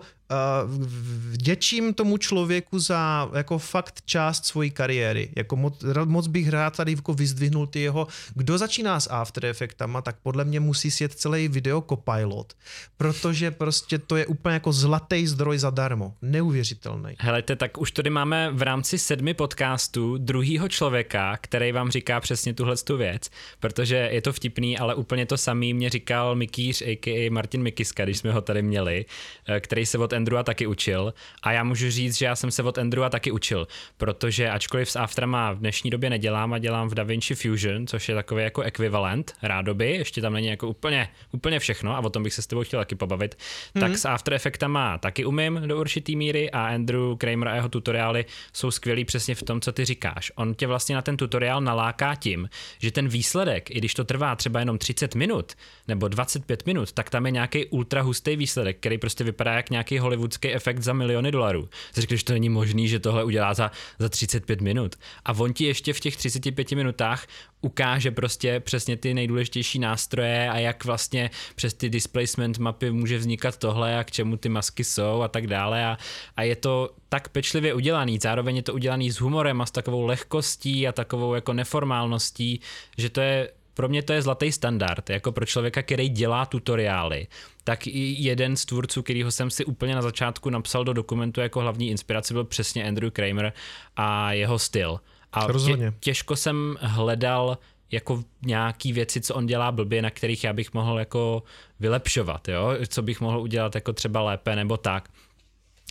vděčím 1.31 1.93
tomu 1.93 2.17
člověku 2.17 2.79
za 2.79 3.29
jako 3.33 3.57
fakt 3.57 4.01
část 4.05 4.45
svojí 4.45 4.71
kariéry. 4.71 5.29
Jako 5.35 5.55
moc, 5.55 5.83
moc 6.05 6.27
bych 6.27 6.49
rád 6.49 6.77
tady 6.77 6.91
jako 6.91 7.13
vyzdvihnul 7.13 7.67
ty 7.67 7.79
jeho, 7.79 8.07
kdo 8.35 8.57
začíná 8.57 8.99
s 8.99 9.09
After 9.11 9.45
Effectama, 9.45 10.01
tak 10.01 10.15
podle 10.23 10.45
mě 10.45 10.59
musí 10.59 10.91
sjet 10.91 11.13
celý 11.13 11.47
video 11.47 11.81
Copilot, 11.81 12.53
protože 12.97 13.51
prostě 13.51 13.97
to 13.97 14.15
je 14.15 14.25
úplně 14.25 14.53
jako 14.53 14.73
zlatý 14.73 15.27
zdroj 15.27 15.57
zadarmo. 15.57 16.13
Neuvěřitelný. 16.21 17.15
Helejte, 17.19 17.55
tak 17.55 17.77
už 17.77 17.91
tady 17.91 18.09
máme 18.09 18.51
v 18.51 18.61
rámci 18.61 18.99
sedmi 18.99 19.33
podcastů 19.33 20.17
druhýho 20.17 20.69
člověka, 20.69 21.37
který 21.41 21.71
vám 21.71 21.91
říká 21.91 22.19
přesně 22.19 22.53
tuhle 22.53 22.77
tu 22.77 22.97
věc, 22.97 23.29
protože 23.59 23.95
je 23.95 24.21
to 24.21 24.33
vtipný, 24.33 24.77
ale 24.77 24.95
úplně 24.95 25.25
to 25.25 25.37
samý 25.37 25.73
mě 25.73 25.89
říkal 25.89 26.35
Mikýř, 26.35 26.81
a.k.a. 26.81 27.29
Martin 27.29 27.63
Mikiska, 27.63 28.03
když 28.03 28.17
jsme 28.17 28.31
ho 28.31 28.41
tady 28.41 28.61
měli, 28.61 29.05
eh, 29.47 29.59
který 29.59 29.85
se 29.85 29.97
od 29.97 30.13
Andrewa 30.17 30.43
taky 30.43 30.67
učil 30.67 31.13
a 31.43 31.51
já 31.51 31.63
můžu 31.63 31.91
říct, 31.91 32.17
že 32.17 32.25
já 32.25 32.35
jsem 32.35 32.51
se 32.51 32.63
od 32.63 32.77
Andrewa 32.77 33.09
taky 33.09 33.31
učil, 33.31 33.67
protože 33.97 34.49
ačkoliv 34.49 34.91
s 34.91 34.95
Afterama 34.95 35.51
v 35.51 35.59
dnešní 35.59 35.89
době 35.89 36.09
nedělám 36.09 36.53
a 36.53 36.57
dělám 36.57 36.89
v 36.89 36.95
DaVinci 36.95 37.35
Fusion, 37.35 37.87
což 37.87 38.09
je 38.09 38.15
takový 38.15 38.43
jako 38.43 38.61
ekvivalent 38.61 39.33
rádoby, 39.41 39.91
ještě 39.91 40.21
tam 40.21 40.33
není 40.33 40.47
jako 40.47 40.67
úplně, 40.67 41.09
úplně 41.31 41.59
všechno 41.59 41.95
a 41.95 41.99
o 41.99 42.09
tom 42.09 42.23
bych 42.23 42.33
se 42.33 42.41
s 42.41 42.47
tebou 42.47 42.63
chtěl 42.63 42.79
taky 42.79 42.95
pobavit, 42.95 43.35
mm-hmm. 43.35 43.79
tak 43.79 43.97
s 43.97 44.05
After 44.05 44.33
Effectama 44.33 44.97
taky 44.97 45.25
umím 45.25 45.61
do 45.65 45.79
určitý 45.79 46.15
míry 46.15 46.51
a 46.51 46.67
Andrew 46.67 47.15
Kramer 47.17 47.47
a 47.47 47.55
jeho 47.55 47.69
tutoriály 47.69 48.25
jsou 48.53 48.71
skvělí 48.71 49.05
přesně 49.05 49.35
v 49.35 49.43
tom, 49.43 49.61
co 49.61 49.71
ty 49.71 49.85
říkáš. 49.85 50.31
On 50.35 50.53
tě 50.55 50.67
vlastně 50.67 50.95
na 50.95 51.01
ten 51.01 51.17
tutoriál 51.17 51.61
naláká 51.61 52.15
tím, 52.15 52.49
že 52.79 52.91
ten 52.91 53.07
výsledek, 53.07 53.71
i 53.71 53.77
když 53.77 53.93
to 53.93 54.03
trvá 54.03 54.35
třeba 54.35 54.59
jenom 54.59 54.77
30 54.77 55.15
minut 55.15 55.53
nebo 55.87 56.07
25 56.07 56.65
minut, 56.65 56.91
tak 56.91 57.09
tam 57.09 57.25
je 57.25 57.31
nějaký 57.31 57.65
ultra 57.65 58.01
hustý 58.01 58.35
výsledek, 58.35 58.77
který 58.77 58.97
prostě 58.97 59.23
vypadá 59.23 59.53
jak 59.53 59.69
nějaký 59.69 59.99
hollywoodský 60.07 60.53
efekt 60.53 60.81
za 60.83 60.93
miliony 60.93 61.31
dolarů. 61.31 61.69
Jsi 61.93 62.01
řekl, 62.01 62.15
že 62.15 62.23
to 62.23 62.33
není 62.33 62.49
možný, 62.49 62.87
že 62.87 62.99
tohle 62.99 63.23
udělá 63.23 63.53
za, 63.53 63.71
za 63.99 64.09
35 64.09 64.61
minut. 64.61 64.95
A 65.25 65.33
on 65.33 65.53
ti 65.53 65.65
ještě 65.65 65.93
v 65.93 65.99
těch 65.99 66.17
35 66.17 66.71
minutách 66.71 67.27
ukáže 67.61 68.11
prostě 68.11 68.59
přesně 68.59 68.97
ty 68.97 69.13
nejdůležitější 69.13 69.79
nástroje 69.79 70.49
a 70.49 70.57
jak 70.57 70.85
vlastně 70.85 71.29
přes 71.55 71.73
ty 71.73 71.89
displacement 71.89 72.57
mapy 72.57 72.91
může 72.91 73.17
vznikat 73.17 73.57
tohle 73.57 73.99
a 73.99 74.03
k 74.03 74.11
čemu 74.11 74.37
ty 74.37 74.49
masky 74.49 74.83
jsou 74.83 75.21
a 75.21 75.27
tak 75.27 75.47
dále 75.47 75.85
a, 75.85 75.97
a 76.35 76.43
je 76.43 76.55
to 76.55 76.89
tak 77.09 77.29
pečlivě 77.29 77.73
udělaný, 77.73 78.19
zároveň 78.21 78.55
je 78.55 78.63
to 78.63 78.73
udělaný 78.73 79.11
s 79.11 79.19
humorem 79.19 79.61
a 79.61 79.65
s 79.65 79.71
takovou 79.71 80.05
lehkostí 80.05 80.87
a 80.87 80.91
takovou 80.91 81.33
jako 81.33 81.53
neformálností, 81.53 82.61
že 82.97 83.09
to 83.09 83.21
je 83.21 83.49
pro 83.77 83.89
mě 83.89 84.03
to 84.03 84.13
je 84.13 84.21
zlatý 84.21 84.51
standard, 84.51 85.09
jako 85.09 85.31
pro 85.31 85.45
člověka, 85.45 85.81
který 85.81 86.09
dělá 86.09 86.45
tutoriály, 86.45 87.27
tak 87.63 87.87
i 87.87 88.15
jeden 88.19 88.55
z 88.55 88.65
tvůrců, 88.65 89.01
kterýho 89.01 89.31
jsem 89.31 89.49
si 89.49 89.65
úplně 89.65 89.95
na 89.95 90.01
začátku 90.01 90.49
napsal 90.49 90.83
do 90.83 90.93
dokumentu 90.93 91.41
jako 91.41 91.59
hlavní 91.59 91.89
inspiraci, 91.89 92.33
byl 92.33 92.43
přesně 92.43 92.87
Andrew 92.87 93.11
Kramer 93.11 93.53
a 93.95 94.33
jeho 94.33 94.59
styl. 94.59 94.99
A 95.33 95.47
tě, 95.65 95.93
těžko 95.99 96.35
jsem 96.35 96.77
hledal 96.81 97.57
jako 97.91 98.23
nějaký 98.41 98.93
věci, 98.93 99.21
co 99.21 99.35
on 99.35 99.45
dělá 99.45 99.71
blbě, 99.71 100.01
na 100.01 100.09
kterých 100.09 100.43
já 100.43 100.53
bych 100.53 100.73
mohl 100.73 100.99
jako 100.99 101.43
vylepšovat, 101.79 102.47
jo? 102.47 102.69
co 102.87 103.01
bych 103.01 103.21
mohl 103.21 103.39
udělat 103.39 103.75
jako 103.75 103.93
třeba 103.93 104.21
lépe 104.21 104.55
nebo 104.55 104.77
tak. 104.77 105.09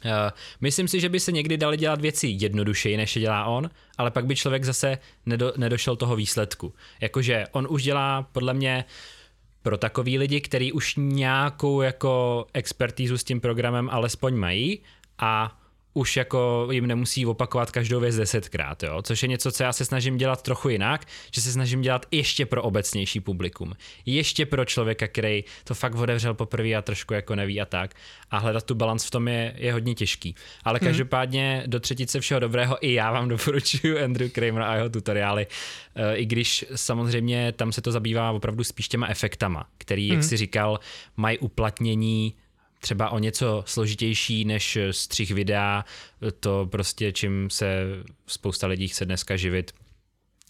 Uh, 0.07 0.31
myslím 0.61 0.88
si, 0.88 1.01
že 1.01 1.09
by 1.09 1.21
se 1.21 1.33
někdy 1.33 1.57
dali 1.57 1.77
dělat 1.77 2.01
věci 2.01 2.37
jednodušeji, 2.40 2.97
než 2.97 3.16
je 3.16 3.23
dělá 3.23 3.45
on, 3.45 3.71
ale 3.99 4.11
pak 4.11 4.27
by 4.27 4.37
člověk 4.37 4.64
zase 4.64 4.99
nedo, 5.27 5.53
nedošel 5.57 5.97
toho 5.97 6.16
výsledku. 6.16 6.75
Jakože 7.01 7.45
on 7.53 7.66
už 7.71 7.83
dělá 7.83 8.23
podle 8.23 8.55
mě 8.55 8.85
pro 9.62 9.79
takový 9.79 10.19
lidi, 10.19 10.40
kteří 10.40 10.73
už 10.73 10.95
nějakou 10.97 11.83
jako 11.83 12.47
expertízu 12.55 13.19
s 13.19 13.25
tím 13.25 13.40
programem 13.40 13.90
alespoň 13.92 14.37
mají 14.37 14.81
a 15.19 15.59
už 15.96 16.16
jako 16.16 16.68
jim 16.70 16.87
nemusí 16.87 17.26
opakovat 17.26 17.70
každou 17.70 18.00
věc 18.00 18.16
desetkrát, 18.16 18.82
jo? 18.82 19.02
což 19.02 19.22
je 19.22 19.28
něco, 19.28 19.52
co 19.52 19.62
já 19.62 19.72
se 19.72 19.85
snažím 19.85 20.16
dělat 20.16 20.42
trochu 20.42 20.68
jinak, 20.68 21.04
že 21.35 21.40
se 21.40 21.52
snažím 21.52 21.80
dělat 21.80 22.06
ještě 22.11 22.46
pro 22.46 22.62
obecnější 22.62 23.20
publikum, 23.20 23.72
ještě 24.06 24.46
pro 24.46 24.64
člověka, 24.64 25.09
který 25.09 25.44
to 25.64 25.74
fakt 25.74 25.94
otevřel 25.94 26.35
poprvé 26.35 26.74
a 26.74 26.82
trošku 26.82 27.14
jako 27.14 27.35
neví 27.35 27.61
a 27.61 27.64
tak 27.64 27.94
a 28.30 28.38
hledat 28.38 28.64
tu 28.64 28.74
balans 28.74 29.04
v 29.04 29.11
tom 29.11 29.28
je, 29.28 29.54
je 29.56 29.72
hodně 29.72 29.94
těžký. 29.94 30.35
Ale 30.64 30.78
hmm. 30.78 30.88
každopádně 30.88 31.62
do 31.66 31.80
třetice 31.80 32.20
všeho 32.20 32.40
dobrého 32.40 32.87
i 32.87 32.92
já 32.92 33.12
vám 33.12 33.28
doporučuji 33.35 34.04
Andrew 34.04 34.30
Kramer 34.30 34.62
a 34.62 34.74
jeho 34.74 34.88
tutoriály, 34.88 35.46
e, 35.94 36.16
i 36.16 36.26
když 36.26 36.64
samozřejmě 36.74 37.52
tam 37.52 37.72
se 37.72 37.82
to 37.82 37.92
zabývá 37.92 38.30
opravdu 38.30 38.64
spíš 38.64 38.88
těma 38.88 39.06
efektama, 39.06 39.66
který, 39.78 40.09
jak 40.09 40.18
hmm. 40.18 40.28
si 40.28 40.37
říkal, 40.37 40.80
mají 41.16 41.38
uplatnění 41.38 42.35
třeba 42.80 43.10
o 43.10 43.18
něco 43.18 43.64
složitější 43.66 44.44
než 44.44 44.78
střih 44.90 45.30
videa, 45.30 45.84
to 46.40 46.68
prostě 46.70 47.12
čím 47.12 47.50
se 47.50 47.82
spousta 48.26 48.66
lidí 48.66 48.88
chce 48.88 49.04
dneska 49.04 49.36
živit, 49.36 49.72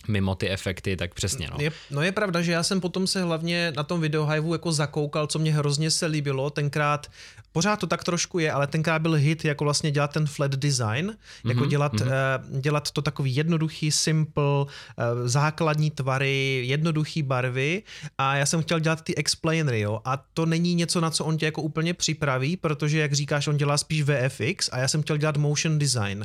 mimo 0.08 0.34
ty 0.34 0.50
efekty, 0.50 0.96
tak 0.96 1.14
přesně. 1.14 1.48
No. 1.50 1.56
Je, 1.60 1.72
no 1.90 2.02
je 2.02 2.12
pravda, 2.12 2.42
že 2.42 2.52
já 2.52 2.62
jsem 2.62 2.80
potom 2.80 3.06
se 3.06 3.22
hlavně 3.22 3.72
na 3.76 3.82
tom 3.82 4.00
videohiveu 4.00 4.52
jako 4.52 4.72
zakoukal, 4.72 5.26
co 5.26 5.38
mě 5.38 5.52
hrozně 5.52 5.90
se 5.90 6.06
líbilo. 6.06 6.50
Tenkrát 6.50 7.06
Pořád 7.56 7.80
to 7.80 7.86
tak 7.86 8.04
trošku 8.04 8.38
je, 8.38 8.52
ale 8.52 8.66
tenkrát 8.66 9.02
byl 9.02 9.12
hit 9.12 9.44
jako 9.44 9.64
vlastně 9.64 9.90
dělat 9.90 10.12
ten 10.12 10.26
flat 10.26 10.50
design, 10.50 11.06
mm-hmm, 11.10 11.48
jako 11.48 11.60
mhm, 11.60 11.68
dělat, 11.68 11.94
mm-hmm. 11.94 12.40
uh, 12.52 12.60
dělat 12.60 12.90
to 12.90 13.02
takový 13.02 13.36
jednoduchý, 13.36 13.90
simple, 13.90 14.44
uh, 14.44 14.66
základní 15.24 15.90
tvary, 15.90 16.62
jednoduchý 16.66 17.22
barvy 17.22 17.82
a 18.18 18.36
já 18.36 18.46
jsem 18.46 18.62
chtěl 18.62 18.80
dělat 18.80 19.02
ty 19.02 19.14
explainery, 19.14 19.80
jo, 19.80 20.00
a 20.04 20.16
to 20.16 20.46
není 20.46 20.74
něco, 20.74 21.00
na 21.00 21.10
co 21.10 21.24
on 21.24 21.36
tě 21.36 21.46
jako 21.46 21.62
úplně 21.62 21.94
připraví, 21.94 22.56
protože 22.56 22.98
jak 22.98 23.12
říkáš, 23.12 23.46
on 23.46 23.56
dělá 23.56 23.78
spíš 23.78 24.02
VFX 24.02 24.68
a 24.72 24.78
já 24.78 24.88
jsem 24.88 25.02
chtěl 25.02 25.16
dělat 25.16 25.36
motion 25.36 25.78
design. 25.78 26.24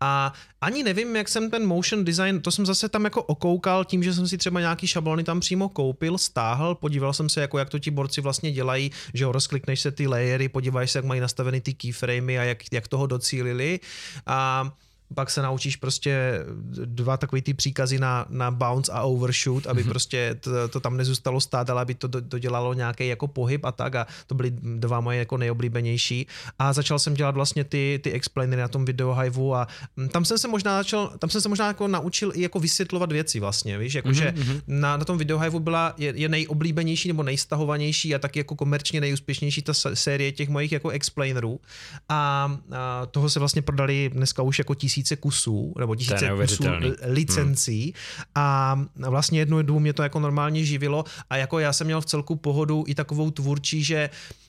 A 0.00 0.32
ani 0.60 0.82
nevím, 0.82 1.16
jak 1.16 1.28
jsem 1.28 1.50
ten 1.50 1.66
motion 1.66 2.04
design, 2.04 2.40
to 2.40 2.50
jsem 2.50 2.66
zase 2.66 2.88
tam 2.88 3.04
jako 3.04 3.22
okoukal 3.22 3.84
tím, 3.84 4.02
že 4.02 4.14
jsem 4.14 4.28
si 4.28 4.38
třeba 4.38 4.60
nějaký 4.60 4.86
šablony 4.86 5.24
tam 5.24 5.40
přímo 5.40 5.68
koupil, 5.68 6.18
stáhl, 6.18 6.74
podíval 6.74 7.12
jsem 7.12 7.28
se, 7.28 7.40
jako 7.40 7.58
jak 7.58 7.70
to 7.70 7.78
ti 7.78 7.90
borci 7.90 8.20
vlastně 8.20 8.52
dělají, 8.52 8.90
že 9.14 9.24
jo, 9.24 9.32
rozklikneš 9.32 9.80
se 9.80 9.90
ty 9.90 10.06
layery, 10.06 10.48
podíváš 10.72 10.90
se, 10.90 10.98
jak 10.98 11.04
mají 11.04 11.20
nastaveny 11.20 11.60
ty 11.60 11.74
keyframey 11.74 12.38
a 12.38 12.44
jak, 12.44 12.58
jak 12.72 12.88
toho 12.88 13.06
docílili. 13.06 13.80
A 14.26 14.70
pak 15.14 15.30
se 15.30 15.42
naučíš 15.42 15.76
prostě 15.76 16.44
dva 16.84 17.16
takový 17.16 17.42
ty 17.42 17.54
příkazy 17.54 17.98
na, 17.98 18.26
na 18.28 18.50
bounce 18.50 18.92
a 18.92 19.02
overshoot, 19.02 19.66
aby 19.66 19.84
mm-hmm. 19.84 19.88
prostě 19.88 20.36
to, 20.40 20.68
to 20.68 20.80
tam 20.80 20.96
nezůstalo 20.96 21.40
stát, 21.40 21.70
ale 21.70 21.82
aby 21.82 21.94
to 21.94 22.08
dodělalo 22.08 22.74
nějaký 22.74 23.08
jako 23.08 23.28
pohyb 23.28 23.64
a 23.64 23.72
tak 23.72 23.94
a 23.94 24.06
to 24.26 24.34
byly 24.34 24.50
dva 24.60 25.00
moje 25.00 25.18
jako 25.18 25.36
nejoblíbenější 25.36 26.26
a 26.58 26.72
začal 26.72 26.98
jsem 26.98 27.14
dělat 27.14 27.34
vlastně 27.34 27.64
ty, 27.64 28.00
ty 28.02 28.12
explainery 28.12 28.62
na 28.62 28.68
tom 28.68 28.84
videohiveu 28.84 29.54
a 29.54 29.68
tam 30.10 30.24
jsem 30.24 30.38
se 30.38 30.48
možná 30.48 30.78
začal, 30.78 31.12
tam 31.18 31.30
jsem 31.30 31.40
se 31.40 31.48
možná 31.48 31.66
jako 31.66 31.88
naučil 31.88 32.32
i 32.34 32.42
jako 32.42 32.60
vysvětlovat 32.60 33.12
věci 33.12 33.40
vlastně, 33.40 33.78
víš, 33.78 33.94
jakože 33.94 34.34
mm-hmm. 34.36 34.60
na, 34.66 34.96
na 34.96 35.04
tom 35.04 35.18
videohiveu 35.18 35.60
byla, 35.60 35.94
je, 35.98 36.12
je 36.16 36.28
nejoblíbenější 36.28 37.08
nebo 37.08 37.22
nejstahovanější 37.22 38.14
a 38.14 38.18
taky 38.18 38.38
jako 38.38 38.56
komerčně 38.56 39.00
nejúspěšnější 39.00 39.62
ta 39.62 39.74
série 39.74 40.32
těch 40.32 40.48
mojich 40.48 40.72
jako 40.72 40.88
explainerů 40.88 41.60
a, 42.08 42.58
a 42.72 43.06
toho 43.06 43.30
se 43.30 43.38
vlastně 43.38 43.62
prodali 43.62 44.10
dneska 44.14 44.42
už 44.42 44.58
jako 44.58 44.74
tisíc 44.74 45.01
tisíce 45.02 45.16
kusů, 45.16 45.74
nebo 45.78 45.94
tisíce 45.94 46.30
kusů 46.40 46.64
licencí 47.02 47.84
hmm. 47.84 48.24
a 48.34 48.78
vlastně 48.96 49.38
jednu 49.38 49.62
dobu 49.62 49.80
mě 49.80 49.92
to 49.92 50.02
jako 50.02 50.20
normálně 50.20 50.64
živilo 50.64 51.04
a 51.30 51.36
jako 51.36 51.58
já 51.58 51.72
jsem 51.72 51.86
měl 51.86 52.00
v 52.00 52.06
celku 52.06 52.36
pohodu 52.36 52.84
i 52.86 52.94
takovou 52.94 53.30
tvůrčí, 53.30 53.84
že 53.84 54.10
Mm, 54.10 54.41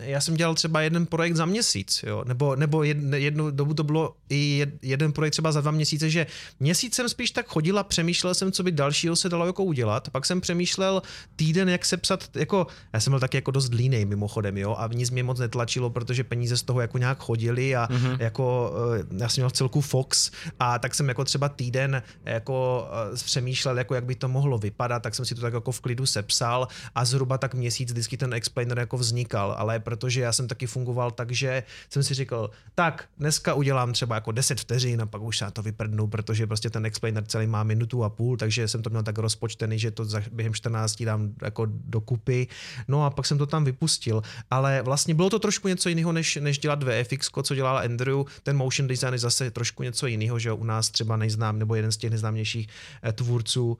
já 0.00 0.20
jsem 0.20 0.34
dělal 0.34 0.54
třeba 0.54 0.80
jeden 0.80 1.06
projekt 1.06 1.36
za 1.36 1.46
měsíc, 1.46 2.04
jo? 2.06 2.24
nebo, 2.26 2.56
nebo 2.56 2.82
jednu 2.82 3.50
dobu 3.50 3.74
to 3.74 3.84
bylo 3.84 4.14
i 4.30 4.66
jeden 4.82 5.12
projekt 5.12 5.32
třeba 5.32 5.52
za 5.52 5.60
dva 5.60 5.70
měsíce, 5.70 6.10
že 6.10 6.26
měsíc 6.60 6.94
jsem 6.94 7.08
spíš 7.08 7.30
tak 7.30 7.46
chodil 7.46 7.78
a 7.78 7.84
přemýšlel 7.84 8.34
jsem, 8.34 8.52
co 8.52 8.62
by 8.62 8.72
dalšího 8.72 9.16
se 9.16 9.28
dalo 9.28 9.46
jako 9.46 9.64
udělat, 9.64 10.10
pak 10.10 10.26
jsem 10.26 10.40
přemýšlel 10.40 11.02
týden, 11.36 11.68
jak 11.68 11.84
se 11.84 11.96
psat, 11.96 12.36
jako, 12.36 12.66
já 12.92 13.00
jsem 13.00 13.10
byl 13.10 13.20
taky 13.20 13.36
jako 13.36 13.50
dost 13.50 13.74
línej 13.74 14.04
mimochodem, 14.04 14.58
jo, 14.58 14.76
a 14.78 14.88
nic 14.92 15.10
mě 15.10 15.22
moc 15.22 15.38
netlačilo, 15.38 15.90
protože 15.90 16.24
peníze 16.24 16.56
z 16.56 16.62
toho 16.62 16.80
jako 16.80 16.98
nějak 16.98 17.18
chodily 17.18 17.76
a 17.76 17.86
mm-hmm. 17.86 18.16
jako, 18.20 18.72
eh, 19.00 19.04
já 19.18 19.28
jsem 19.28 19.42
měl 19.42 19.48
v 19.48 19.52
celku 19.52 19.80
Fox 19.80 20.30
a 20.60 20.78
tak 20.78 20.94
jsem 20.94 21.08
jako 21.08 21.24
třeba 21.24 21.48
týden 21.48 22.02
jako 22.24 22.88
eh, 23.12 23.16
přemýšlel, 23.24 23.78
jako 23.78 23.94
jak 23.94 24.04
by 24.04 24.14
to 24.14 24.28
mohlo 24.28 24.58
vypadat, 24.58 25.02
tak 25.02 25.14
jsem 25.14 25.24
si 25.24 25.34
to 25.34 25.40
tak 25.40 25.54
jako 25.54 25.72
v 25.72 25.80
klidu 25.80 26.06
sepsal 26.06 26.68
a 26.94 27.04
zhruba 27.04 27.38
tak 27.38 27.54
měsíc 27.54 27.90
vždycky 27.90 28.16
ten 28.16 28.34
explainer 28.34 28.78
jako 28.78 28.96
vznikal 28.96 29.51
ale 29.60 29.80
protože 29.80 30.20
já 30.20 30.32
jsem 30.32 30.48
taky 30.48 30.66
fungoval 30.66 31.10
tak, 31.10 31.32
že 31.32 31.62
jsem 31.90 32.02
si 32.02 32.14
říkal, 32.14 32.50
tak 32.74 33.04
dneska 33.18 33.54
udělám 33.54 33.92
třeba 33.92 34.14
jako 34.14 34.32
10 34.32 34.60
vteřin 34.60 35.02
a 35.02 35.06
pak 35.06 35.22
už 35.22 35.38
se 35.38 35.44
na 35.44 35.50
to 35.50 35.62
vyprdnu, 35.62 36.06
protože 36.06 36.46
prostě 36.46 36.70
ten 36.70 36.86
explainer 36.86 37.24
celý 37.24 37.46
má 37.46 37.62
minutu 37.62 38.04
a 38.04 38.10
půl, 38.10 38.36
takže 38.36 38.68
jsem 38.68 38.82
to 38.82 38.90
měl 38.90 39.02
tak 39.02 39.18
rozpočtený, 39.18 39.78
že 39.78 39.90
to 39.90 40.04
za, 40.04 40.22
během 40.32 40.54
14 40.54 41.02
dám 41.02 41.34
jako 41.42 41.66
dokupy. 41.70 42.46
No 42.88 43.04
a 43.04 43.10
pak 43.10 43.26
jsem 43.26 43.38
to 43.38 43.46
tam 43.46 43.64
vypustil, 43.64 44.22
ale 44.50 44.82
vlastně 44.82 45.14
bylo 45.14 45.30
to 45.30 45.38
trošku 45.38 45.68
něco 45.68 45.88
jiného, 45.88 46.12
než, 46.12 46.36
než 46.36 46.58
dělat 46.58 46.82
VFX, 46.82 47.30
co 47.42 47.54
dělal 47.54 47.78
Andrew. 47.78 48.22
Ten 48.42 48.56
motion 48.56 48.88
design 48.88 49.12
je 49.12 49.18
zase 49.18 49.50
trošku 49.50 49.82
něco 49.82 50.06
jiného, 50.06 50.38
že 50.38 50.52
u 50.52 50.64
nás 50.64 50.90
třeba 50.90 51.16
nejznám, 51.16 51.58
nebo 51.58 51.74
jeden 51.74 51.92
z 51.92 51.96
těch 51.96 52.10
nejznámějších 52.10 52.68
eh, 53.02 53.12
tvůrců, 53.12 53.78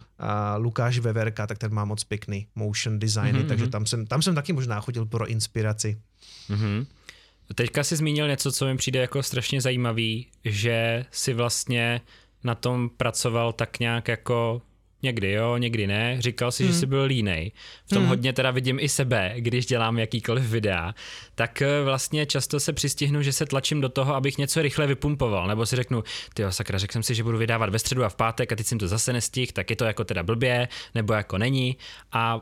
Lukáš 0.57 0.99
Veverka, 0.99 1.47
tak 1.47 1.59
ten 1.59 1.75
má 1.75 1.85
moc 1.85 2.05
pěkný 2.05 2.47
motion 2.55 2.99
designy, 2.99 3.33
mm-hmm. 3.33 3.49
takže 3.49 3.67
tam 3.67 3.87
jsem, 3.87 4.07
tam 4.07 4.23
jsem 4.23 4.35
taky 4.35 4.53
možná 4.53 4.81
chodil 4.81 5.07
pro 5.07 5.27
inspiraci 5.27 5.62
inspiraci. 5.63 5.99
Mm-hmm. 6.51 6.87
Teďka 7.55 7.85
si 7.85 7.97
zmínil 7.97 8.29
něco, 8.29 8.53
co 8.53 8.67
mi 8.67 8.77
přijde 8.77 9.01
jako 9.01 9.23
strašně 9.23 9.61
zajímavý, 9.61 10.27
že 10.45 11.05
si 11.11 11.35
vlastně 11.35 12.01
na 12.45 12.55
tom 12.55 12.91
pracoval 12.97 13.53
tak 13.53 13.81
nějak 13.81 14.09
jako 14.09 14.63
někdy 15.03 15.33
jo, 15.33 15.57
někdy 15.57 15.87
ne, 15.87 16.17
říkal 16.19 16.53
si, 16.53 16.65
hmm. 16.65 16.73
že 16.73 16.79
jsi 16.79 16.87
byl 16.87 17.03
línej. 17.03 17.53
V 17.87 17.89
tom 17.89 17.99
hmm. 17.99 18.09
hodně 18.09 18.33
teda 18.33 18.51
vidím 18.51 18.79
i 18.81 18.89
sebe, 18.89 19.35
když 19.37 19.67
dělám 19.67 19.99
jakýkoliv 19.99 20.45
videa, 20.45 20.95
tak 21.35 21.63
eh, 21.63 21.83
vlastně 21.85 22.27
často 22.27 22.61
se 22.61 22.73
přistihnu, 22.73 23.23
že 23.23 23.33
se 23.33 23.47
tlačím 23.47 23.81
do 23.81 23.89
toho, 23.89 24.15
abych 24.15 24.39
něco 24.39 24.63
rychle 24.63 24.87
vypumpoval, 24.87 25.47
nebo 25.47 25.67
si 25.67 25.77
řeknu, 25.77 26.05
ty 26.35 26.43
sakra, 26.51 26.79
řekl 26.79 26.93
jsem 26.93 27.03
si, 27.03 27.15
že 27.15 27.23
budu 27.23 27.39
vydávat 27.39 27.71
ve 27.71 27.79
středu 27.79 28.05
a 28.05 28.09
v 28.09 28.17
pátek 28.17 28.53
a 28.53 28.57
teď 28.57 28.67
jsem 28.67 28.79
to 28.79 28.89
zase 28.89 29.13
nestih, 29.13 29.53
tak 29.53 29.71
je 29.71 29.77
to 29.77 29.85
jako 29.85 30.05
teda 30.05 30.23
blbě, 30.23 30.69
nebo 30.95 31.13
jako 31.13 31.39
není. 31.39 31.77
A 32.13 32.41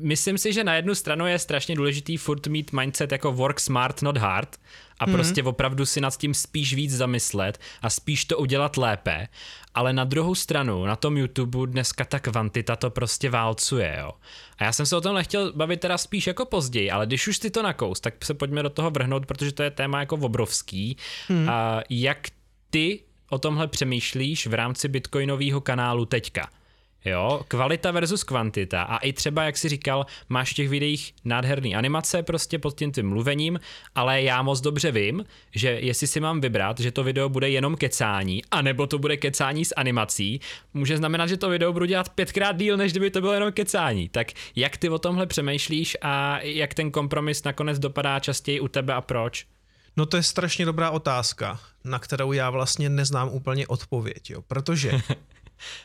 myslím 0.00 0.38
si, 0.38 0.52
že 0.52 0.64
na 0.64 0.74
jednu 0.74 0.94
stranu 0.94 1.26
je 1.26 1.38
strašně 1.38 1.74
důležitý 1.74 2.16
furt 2.16 2.46
mít 2.46 2.72
mindset 2.72 3.12
jako 3.12 3.32
work 3.32 3.60
smart, 3.60 4.02
not 4.02 4.16
hard 4.16 4.56
a 4.98 5.06
mm-hmm. 5.06 5.12
prostě 5.12 5.42
opravdu 5.42 5.86
si 5.86 6.00
nad 6.00 6.16
tím 6.16 6.34
spíš 6.34 6.74
víc 6.74 6.96
zamyslet 6.96 7.60
a 7.82 7.90
spíš 7.90 8.24
to 8.24 8.38
udělat 8.38 8.76
lépe, 8.76 9.28
ale 9.74 9.92
na 9.92 10.04
druhou 10.04 10.34
stranu 10.34 10.84
na 10.84 10.96
tom 10.96 11.16
YouTube 11.16 11.66
dneska 11.66 12.04
ta 12.04 12.20
kvantita 12.20 12.76
to 12.76 12.90
prostě 12.90 13.30
válcuje, 13.30 13.96
jo. 14.00 14.12
A 14.58 14.64
já 14.64 14.72
jsem 14.72 14.86
se 14.86 14.96
o 14.96 15.00
tom 15.00 15.14
nechtěl 15.14 15.52
bavit 15.52 15.80
teda 15.80 15.98
spíš 15.98 16.26
jako 16.26 16.44
později, 16.44 16.90
ale 16.90 17.06
když 17.06 17.28
už 17.28 17.38
ty 17.38 17.50
to 17.50 17.62
nakous, 17.62 18.00
tak 18.00 18.24
se 18.24 18.34
pojďme 18.34 18.62
do 18.62 18.70
toho 18.70 18.90
vrhnout, 18.90 19.26
protože 19.26 19.52
to 19.52 19.62
je 19.62 19.70
téma 19.70 20.00
jako 20.00 20.16
obrovský. 20.16 20.96
Mm. 21.28 21.48
A 21.48 21.82
jak 21.90 22.28
ty 22.70 23.00
o 23.30 23.38
tomhle 23.38 23.68
přemýšlíš 23.68 24.46
v 24.46 24.54
rámci 24.54 24.88
bitcoinového 24.88 25.60
kanálu 25.60 26.04
teďka? 26.04 26.48
Jo, 27.04 27.40
kvalita 27.48 27.90
versus 27.90 28.24
kvantita 28.24 28.82
a 28.82 28.98
i 28.98 29.12
třeba, 29.12 29.44
jak 29.44 29.56
si 29.56 29.68
říkal, 29.68 30.06
máš 30.28 30.50
v 30.50 30.54
těch 30.54 30.68
videích 30.68 31.14
nádherný 31.24 31.76
animace 31.76 32.22
prostě 32.22 32.58
pod 32.58 32.78
tím 32.78 32.92
tím 32.92 33.08
mluvením, 33.08 33.60
ale 33.94 34.22
já 34.22 34.42
moc 34.42 34.60
dobře 34.60 34.92
vím, 34.92 35.24
že 35.54 35.68
jestli 35.70 36.06
si 36.06 36.20
mám 36.20 36.40
vybrat, 36.40 36.80
že 36.80 36.90
to 36.90 37.04
video 37.04 37.28
bude 37.28 37.50
jenom 37.50 37.76
kecání, 37.76 38.42
anebo 38.50 38.86
to 38.86 38.98
bude 38.98 39.16
kecání 39.16 39.64
s 39.64 39.74
animací, 39.76 40.40
může 40.74 40.96
znamenat, 40.96 41.26
že 41.26 41.36
to 41.36 41.48
video 41.48 41.72
budu 41.72 41.84
dělat 41.84 42.08
pětkrát 42.08 42.56
díl, 42.56 42.76
než 42.76 42.92
kdyby 42.92 43.10
to 43.10 43.20
bylo 43.20 43.32
jenom 43.32 43.52
kecání. 43.52 44.08
Tak 44.08 44.26
jak 44.56 44.76
ty 44.76 44.88
o 44.88 44.98
tomhle 44.98 45.26
přemýšlíš 45.26 45.96
a 46.02 46.38
jak 46.40 46.74
ten 46.74 46.90
kompromis 46.90 47.44
nakonec 47.44 47.78
dopadá 47.78 48.18
častěji 48.18 48.60
u 48.60 48.68
tebe 48.68 48.94
a 48.94 49.00
proč? 49.00 49.46
No 49.96 50.06
to 50.06 50.16
je 50.16 50.22
strašně 50.22 50.64
dobrá 50.64 50.90
otázka, 50.90 51.60
na 51.84 51.98
kterou 51.98 52.32
já 52.32 52.50
vlastně 52.50 52.88
neznám 52.88 53.28
úplně 53.28 53.66
odpověď, 53.66 54.30
jo, 54.30 54.42
protože 54.48 54.92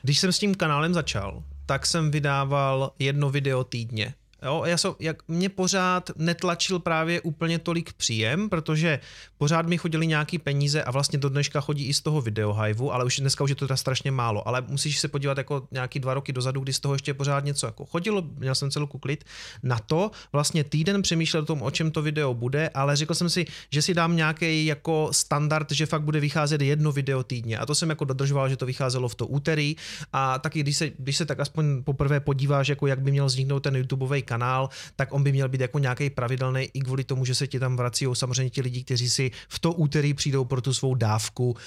Když 0.02 0.20
jsem 0.20 0.32
s 0.32 0.40
tím 0.40 0.56
kanálem 0.56 0.94
začal, 0.94 1.44
tak 1.66 1.86
jsem 1.86 2.12
vydával 2.12 2.92
jedno 3.00 3.30
video 3.30 3.64
týdně. 3.64 4.14
Jo, 4.44 4.64
já 4.66 4.78
jsem, 4.78 4.94
jak 5.00 5.28
mě 5.28 5.50
pořád 5.50 6.12
netlačil 6.16 6.80
právě 6.80 7.22
úplně 7.22 7.60
tolik 7.60 7.94
příjem, 7.94 8.50
protože 8.50 9.00
pořád 9.38 9.68
mi 9.68 9.78
chodili 9.78 10.08
nějaký 10.08 10.38
peníze 10.38 10.84
a 10.84 10.92
vlastně 10.92 11.20
do 11.20 11.30
dneška 11.30 11.62
chodí 11.62 11.86
i 11.86 11.94
z 11.94 12.02
toho 12.02 12.22
videohiveu, 12.22 12.92
ale 12.92 13.06
už 13.06 13.20
dneska 13.20 13.44
už 13.44 13.50
je 13.50 13.56
to 13.56 13.68
teda 13.68 13.78
strašně 13.78 14.12
málo, 14.12 14.48
ale 14.48 14.64
musíš 14.68 15.00
se 15.00 15.08
podívat 15.08 15.38
jako 15.38 15.68
nějaký 15.72 16.00
dva 16.00 16.14
roky 16.14 16.34
dozadu, 16.34 16.62
kdy 16.62 16.74
z 16.74 16.80
toho 16.80 16.96
ještě 16.96 17.14
pořád 17.14 17.46
něco 17.46 17.66
jako 17.66 17.86
chodilo, 17.86 18.24
měl 18.38 18.56
jsem 18.56 18.72
celou 18.72 18.88
klid 18.88 19.24
na 19.64 19.80
to, 19.80 20.12
vlastně 20.32 20.64
týden 20.64 21.02
přemýšlel 21.02 21.44
o 21.44 21.46
tom, 21.46 21.62
o 21.62 21.72
čem 21.72 21.92
to 21.92 22.02
video 22.02 22.34
bude, 22.34 22.70
ale 22.70 22.96
řekl 22.96 23.14
jsem 23.14 23.30
si, 23.30 23.46
že 23.72 23.82
si 23.82 23.94
dám 23.94 24.16
nějaký 24.16 24.66
jako 24.66 25.10
standard, 25.12 25.72
že 25.72 25.86
fakt 25.86 26.04
bude 26.04 26.20
vycházet 26.20 26.62
jedno 26.62 26.92
video 26.92 27.24
týdně. 27.24 27.58
A 27.58 27.66
to 27.66 27.76
jsem 27.76 27.90
jako 27.90 28.06
dodržoval, 28.06 28.50
že 28.50 28.58
to 28.58 28.66
vycházelo 28.66 29.10
v 29.10 29.16
to 29.16 29.28
úterý. 29.28 29.76
A 30.14 30.40
taky 30.40 30.60
když 30.60 30.78
se, 30.78 30.92
když 30.98 31.18
se 31.18 31.26
tak 31.26 31.40
aspoň 31.40 31.84
poprvé 31.84 32.20
podíváš, 32.20 32.68
jako 32.68 32.88
jak 32.88 33.02
by 33.02 33.12
měl 33.12 33.26
vzniknout 33.26 33.60
ten 33.60 33.76
YouTubeový 33.76 34.22
kanál, 34.30 34.70
tak 34.96 35.14
on 35.14 35.24
by 35.24 35.32
měl 35.32 35.50
být 35.50 35.62
jako 35.62 35.80
nějaký 35.80 36.10
pravidelný 36.10 36.70
i 36.74 36.80
kvůli 36.82 37.04
tomu, 37.04 37.26
že 37.26 37.36
se 37.36 37.48
ti 37.48 37.60
tam 37.60 37.74
vrací 37.74 38.06
samozřejmě 38.14 38.50
ti 38.50 38.62
lidi, 38.62 38.84
kteří 38.84 39.10
si 39.10 39.32
v 39.50 39.60
to 39.60 39.74
úterý 39.74 40.14
přijdou 40.14 40.46
pro 40.46 40.62
tu 40.62 40.74
svou 40.74 40.96
dávku 40.96 41.50
uh, 41.50 41.58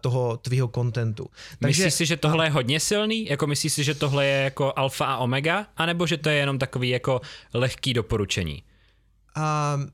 toho 0.00 0.36
tvýho 0.36 0.68
kontentu. 0.68 1.26
Takže, 1.58 1.84
myslíš 1.84 1.94
si, 1.94 2.06
že 2.06 2.16
tohle 2.16 2.46
je 2.46 2.50
hodně 2.50 2.80
silný? 2.80 3.26
Jako 3.26 3.46
myslíš 3.46 3.72
si, 3.72 3.84
že 3.84 3.94
tohle 3.94 4.26
je 4.26 4.44
jako 4.44 4.72
alfa 4.76 5.04
a 5.06 5.16
omega? 5.16 5.66
A 5.76 5.86
nebo 5.86 6.06
že 6.06 6.16
to 6.16 6.28
je 6.28 6.36
jenom 6.36 6.58
takový 6.58 6.88
jako 6.88 7.20
lehký 7.54 7.94
doporučení? 7.94 8.62
Uh, 9.38 9.44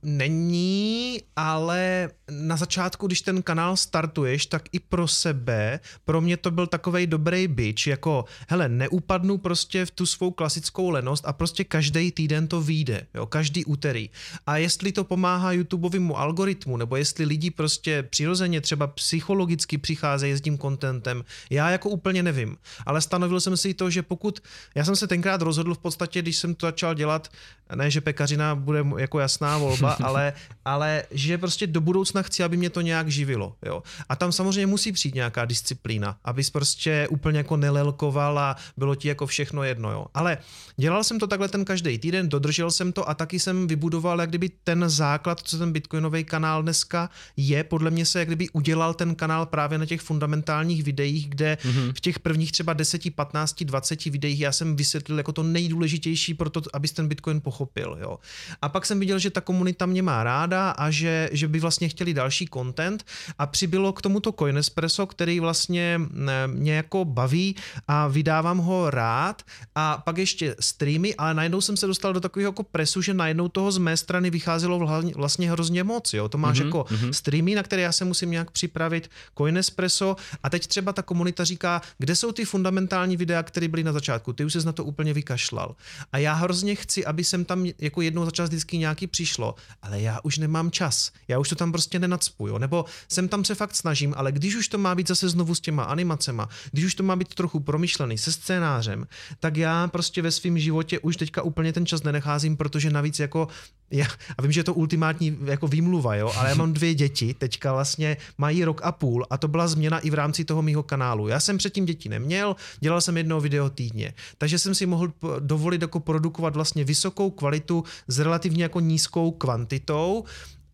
není, 0.03 1.21
ale 1.37 2.11
na 2.31 2.57
začátku, 2.57 3.07
když 3.07 3.21
ten 3.21 3.43
kanál 3.43 3.77
startuješ, 3.77 4.47
tak 4.47 4.63
i 4.73 4.81
pro 4.81 5.09
sebe, 5.09 5.81
pro 6.05 6.21
mě 6.21 6.37
to 6.37 6.51
byl 6.51 6.67
takový 6.67 7.07
dobrý 7.07 7.49
bitch, 7.49 7.87
jako 7.87 8.25
hele, 8.49 8.69
neupadnu 8.69 9.39
prostě 9.39 9.87
v 9.87 9.91
tu 9.91 10.07
svou 10.07 10.31
klasickou 10.31 10.91
lenost 10.91 11.25
a 11.27 11.33
prostě 11.33 11.65
každý 11.65 12.13
týden 12.13 12.49
to 12.49 12.63
vyjde, 12.63 13.07
jo, 13.15 13.27
každý 13.27 13.65
úterý. 13.65 14.11
A 14.47 14.57
jestli 14.57 14.93
to 14.93 15.05
pomáhá 15.05 15.53
YouTubeovému 15.53 16.19
algoritmu, 16.19 16.77
nebo 16.77 16.97
jestli 16.97 17.25
lidi 17.25 17.51
prostě 17.51 18.03
přirozeně 18.03 18.61
třeba 18.61 18.87
psychologicky 18.87 19.79
přicházejí 19.79 20.35
s 20.35 20.41
tím 20.41 20.59
contentem, 20.59 21.25
já 21.51 21.71
jako 21.71 21.89
úplně 21.89 22.23
nevím. 22.23 22.57
Ale 22.87 23.01
stanovil 23.01 23.41
jsem 23.41 23.57
si 23.57 23.75
to, 23.75 23.91
že 23.91 24.03
pokud, 24.03 24.41
já 24.75 24.85
jsem 24.85 24.97
se 24.97 25.07
tenkrát 25.07 25.43
rozhodl 25.43 25.75
v 25.75 25.79
podstatě, 25.79 26.23
když 26.23 26.37
jsem 26.37 26.55
to 26.55 26.67
začal 26.67 26.95
dělat, 26.95 27.29
ne, 27.75 27.91
že 27.91 28.01
pekařina 28.01 28.55
bude, 28.55 28.87
jako 28.99 29.21
já 29.21 29.29
jasná 29.35 29.59
volba, 29.59 29.97
ale, 30.03 30.33
ale 30.65 31.03
že 31.11 31.39
prostě 31.39 31.67
do 31.67 31.81
budoucna 31.81 32.23
chci, 32.23 32.45
aby 32.45 32.57
mě 32.57 32.71
to 32.71 32.81
nějak 32.81 33.09
živilo. 33.09 33.57
Jo. 33.67 33.83
A 34.09 34.17
tam 34.17 34.33
samozřejmě 34.33 34.67
musí 34.67 34.93
přijít 34.93 35.15
nějaká 35.15 35.45
disciplína, 35.45 36.17
abys 36.25 36.51
prostě 36.51 37.09
úplně 37.11 37.39
jako 37.39 37.57
nelelkoval 37.57 38.39
a 38.39 38.57
bylo 38.77 38.95
ti 38.95 39.09
jako 39.09 39.27
všechno 39.27 39.63
jedno. 39.63 39.91
Jo. 39.91 40.07
Ale 40.15 40.39
dělal 40.77 41.05
jsem 41.05 41.19
to 41.19 41.27
takhle 41.27 41.49
ten 41.49 41.65
každý 41.65 41.99
týden, 41.99 42.29
dodržel 42.29 42.71
jsem 42.71 42.93
to 42.93 43.09
a 43.09 43.15
taky 43.15 43.41
jsem 43.41 43.67
vybudoval 43.67 44.21
jak 44.21 44.29
kdyby 44.29 44.51
ten 44.65 44.85
základ, 44.87 45.41
co 45.41 45.59
ten 45.59 45.73
bitcoinový 45.73 46.25
kanál 46.25 46.63
dneska 46.63 47.11
je, 47.37 47.65
podle 47.65 47.91
mě 47.91 48.07
se 48.07 48.19
jak 48.19 48.29
kdyby 48.29 48.49
udělal 48.49 48.95
ten 48.95 49.15
kanál 49.15 49.47
právě 49.47 49.79
na 49.79 49.87
těch 49.87 50.01
fundamentálních 50.01 50.83
videích, 50.83 51.29
kde 51.29 51.59
mm-hmm. 51.61 51.93
v 51.93 52.01
těch 52.01 52.19
prvních 52.19 52.53
třeba 52.53 52.73
10, 52.73 53.15
15, 53.15 53.65
20 53.65 54.05
videích 54.05 54.41
já 54.41 54.53
jsem 54.53 54.77
vysvětlil 54.77 55.19
jako 55.19 55.33
to 55.33 55.43
nejdůležitější 55.43 56.35
pro 56.35 56.51
to, 56.51 56.63
abys 56.73 56.93
ten 56.93 57.09
bitcoin 57.09 57.41
pochopil. 57.41 57.97
Jo. 58.01 58.19
A 58.63 58.69
pak 58.69 58.87
jsem 58.87 59.01
viděl, 59.01 59.14
že 59.19 59.31
ta 59.31 59.41
komunita 59.41 59.87
mě 59.87 60.03
má 60.03 60.25
ráda 60.25 60.71
a 60.71 60.91
že, 60.91 61.31
že 61.33 61.49
by 61.49 61.61
vlastně 61.61 61.89
chtěli 61.89 62.15
další 62.15 62.49
content 62.55 63.05
a 63.39 63.47
přibylo 63.47 63.93
k 63.93 64.03
tomuto 64.03 64.33
Coinespresso, 64.33 65.07
který 65.07 65.41
vlastně 65.41 66.01
mě 66.47 66.75
jako 66.75 67.05
baví 67.05 67.57
a 67.89 68.09
vydávám 68.09 68.59
ho 68.59 68.91
rád 68.91 69.43
a 69.75 70.03
pak 70.05 70.19
ještě 70.19 70.57
streamy, 70.61 71.15
ale 71.15 71.35
najednou 71.35 71.61
jsem 71.61 71.77
se 71.77 71.87
dostal 71.87 72.13
do 72.13 72.21
takového 72.21 72.49
jako 72.49 72.63
presu, 72.63 73.03
že 73.03 73.15
najednou 73.15 73.49
toho 73.49 73.73
z 73.73 73.79
mé 73.79 73.97
strany 73.97 74.31
vycházelo 74.31 75.03
vlastně 75.17 75.51
hrozně 75.51 75.85
moc. 75.85 76.15
Jo. 76.15 76.29
To 76.29 76.39
máš 76.39 76.61
mm-hmm, 76.61 76.65
jako 76.65 76.87
mm-hmm. 76.89 77.11
streamy, 77.11 77.55
na 77.55 77.63
které 77.63 77.83
já 77.83 77.93
se 77.93 78.05
musím 78.05 78.31
nějak 78.31 78.51
připravit, 78.51 79.11
Coinespresso 79.39 80.17
a 80.43 80.51
teď 80.51 80.67
třeba 80.67 80.93
ta 80.93 81.03
komunita 81.03 81.45
říká, 81.45 81.83
kde 81.99 82.17
jsou 82.17 82.33
ty 82.33 82.45
fundamentální 82.45 83.17
videa, 83.17 83.43
které 83.43 83.69
byly 83.69 83.85
na 83.85 83.93
začátku, 83.93 84.33
ty 84.33 84.45
už 84.45 84.53
se 84.53 84.63
na 84.63 84.73
to 84.73 84.85
úplně 84.85 85.13
vykašlal. 85.13 85.77
A 86.13 86.19
já 86.19 86.33
hrozně 86.33 86.75
chci, 86.75 87.05
aby 87.05 87.25
jsem 87.25 87.45
tam 87.45 87.67
jako 87.79 88.03
jednou 88.03 88.25
za 88.25 88.31
čas 88.31 88.49
vždycky 88.49 88.79
nějaký 88.79 89.04
přišlo, 89.07 89.55
ale 89.83 90.01
já 90.01 90.21
už 90.23 90.39
nemám 90.39 90.71
čas, 90.71 91.13
já 91.29 91.39
už 91.39 91.49
to 91.49 91.55
tam 91.55 91.73
prostě 91.73 91.99
nenacpu, 91.99 92.59
nebo 92.59 92.85
jsem 93.09 93.29
tam 93.29 93.45
se 93.45 93.55
fakt 93.55 93.77
snažím, 93.77 94.15
ale 94.17 94.33
když 94.33 94.55
už 94.55 94.69
to 94.69 94.79
má 94.79 94.95
být 94.95 95.09
zase 95.09 95.29
znovu 95.29 95.55
s 95.55 95.61
těma 95.61 95.85
animacema, 95.85 96.49
když 96.73 96.85
už 96.85 96.95
to 96.95 97.03
má 97.03 97.17
být 97.17 97.35
trochu 97.35 97.61
promyšlený 97.61 98.19
se 98.19 98.33
scénářem, 98.33 99.07
tak 99.41 99.57
já 99.57 99.89
prostě 99.89 100.23
ve 100.23 100.31
svém 100.31 100.59
životě 100.59 100.99
už 100.99 101.17
teďka 101.17 101.43
úplně 101.43 101.73
ten 101.73 101.87
čas 101.87 102.03
nenecházím, 102.03 102.57
protože 102.57 102.91
navíc 102.91 103.19
jako 103.19 103.49
já, 103.91 104.07
a 104.39 104.43
vím, 104.43 104.53
že 104.53 104.61
je 104.61 104.65
to 104.65 104.75
ultimátní 104.75 105.39
jako 105.45 105.67
výmluva, 105.69 106.15
jo, 106.15 106.33
ale 106.37 106.49
já 106.49 106.55
mám 106.55 106.73
dvě 106.73 106.95
děti, 106.95 107.35
teďka 107.35 107.73
vlastně 107.73 108.17
mají 108.39 108.65
rok 108.65 108.81
a 108.85 108.93
půl 108.93 109.27
a 109.31 109.39
to 109.39 109.49
byla 109.49 109.69
změna 109.69 109.99
i 109.99 110.11
v 110.11 110.15
rámci 110.15 110.45
toho 110.45 110.63
mýho 110.63 110.83
kanálu. 110.83 111.29
Já 111.29 111.41
jsem 111.41 111.59
předtím 111.59 111.85
děti 111.85 112.09
neměl, 112.09 112.57
dělal 112.81 113.01
jsem 113.01 113.17
jedno 113.17 113.41
video 113.41 113.71
týdně, 113.71 114.15
takže 114.39 114.59
jsem 114.59 114.75
si 114.75 114.87
mohl 114.87 115.13
dovolit 115.39 115.83
jako 115.83 116.01
produkovat 116.01 116.55
vlastně 116.55 116.85
vysokou 116.85 117.31
kvalitu 117.31 117.85
s 118.09 118.19
relativně 118.19 118.63
jako 118.63 118.81
nízkou 118.95 119.35
kvantitou 119.43 120.23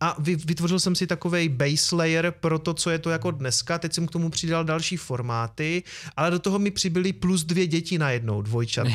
a 0.01 0.15
vytvořil 0.19 0.79
jsem 0.79 0.95
si 0.95 1.07
takový 1.07 1.49
base 1.49 1.95
layer 1.95 2.33
pro 2.39 2.59
to, 2.59 2.73
co 2.73 2.89
je 2.89 2.99
to 2.99 3.09
jako 3.09 3.31
dneska. 3.31 3.79
Teď 3.79 3.93
jsem 3.93 4.07
k 4.07 4.11
tomu 4.11 4.29
přidal 4.29 4.63
další 4.63 4.97
formáty, 4.97 5.83
ale 6.17 6.31
do 6.31 6.39
toho 6.39 6.59
mi 6.59 6.71
přibyly 6.71 7.13
plus 7.13 7.43
dvě 7.43 7.67
děti 7.67 7.97
na 7.97 8.11
jednou, 8.11 8.41
dvojčat. 8.41 8.87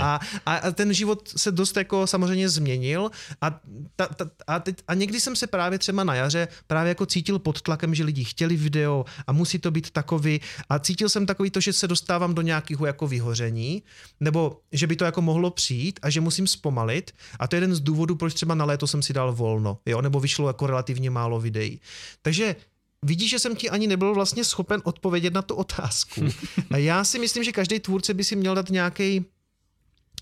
A, 0.00 0.20
a, 0.46 0.56
a 0.56 0.70
ten 0.70 0.94
život 0.94 1.28
se 1.36 1.52
dost 1.52 1.76
jako 1.76 2.06
samozřejmě 2.06 2.48
změnil 2.48 3.10
a, 3.40 3.60
ta, 3.96 4.06
ta, 4.06 4.30
a, 4.46 4.58
teď, 4.58 4.76
a 4.88 4.94
někdy 4.94 5.20
jsem 5.20 5.36
se 5.36 5.46
právě 5.46 5.78
třeba 5.78 6.04
na 6.04 6.14
jaře 6.14 6.48
právě 6.66 6.88
jako 6.88 7.06
cítil 7.06 7.38
pod 7.38 7.62
tlakem, 7.62 7.94
že 7.94 8.04
lidi 8.04 8.24
chtěli 8.24 8.56
video 8.56 9.04
a 9.26 9.32
musí 9.32 9.58
to 9.58 9.70
být 9.70 9.90
takový 9.90 10.40
a 10.68 10.78
cítil 10.78 11.08
jsem 11.08 11.26
takový 11.26 11.50
to, 11.50 11.60
že 11.60 11.72
se 11.72 11.88
dostávám 11.88 12.34
do 12.34 12.42
nějakého 12.42 12.86
jako 12.86 13.06
vyhoření, 13.06 13.82
nebo 14.20 14.60
že 14.72 14.86
by 14.86 14.96
to 14.96 15.04
jako 15.04 15.22
mohlo 15.22 15.50
přijít 15.50 16.00
a 16.02 16.10
že 16.10 16.20
musím 16.20 16.46
zpomalit 16.46 17.12
a 17.38 17.48
to 17.48 17.56
je 17.56 17.58
jeden 17.58 17.74
z 17.74 17.80
důvodů, 17.80 18.14
proč 18.14 18.34
třeba 18.34 18.54
na 18.54 18.64
léto 18.64 18.86
jsem 18.86 19.02
si 19.02 19.12
dal 19.12 19.32
volno, 19.32 19.78
jo, 19.86 20.02
nebo 20.02 20.20
vyšlo 20.20 20.51
jako 20.52 20.66
relativně 20.66 21.10
málo 21.10 21.40
videí. 21.40 21.80
Takže 22.22 22.56
vidíš, 23.02 23.30
že 23.30 23.38
jsem 23.38 23.56
ti 23.56 23.70
ani 23.70 23.86
nebyl 23.86 24.14
vlastně 24.14 24.44
schopen 24.44 24.80
odpovědět 24.84 25.34
na 25.34 25.42
tu 25.42 25.54
otázku. 25.54 26.20
A 26.70 26.76
já 26.76 27.04
si 27.04 27.18
myslím, 27.18 27.44
že 27.44 27.52
každý 27.52 27.80
tvůrce 27.80 28.14
by 28.14 28.24
si 28.24 28.36
měl 28.36 28.54
dát 28.54 28.70
nějaký 28.70 29.24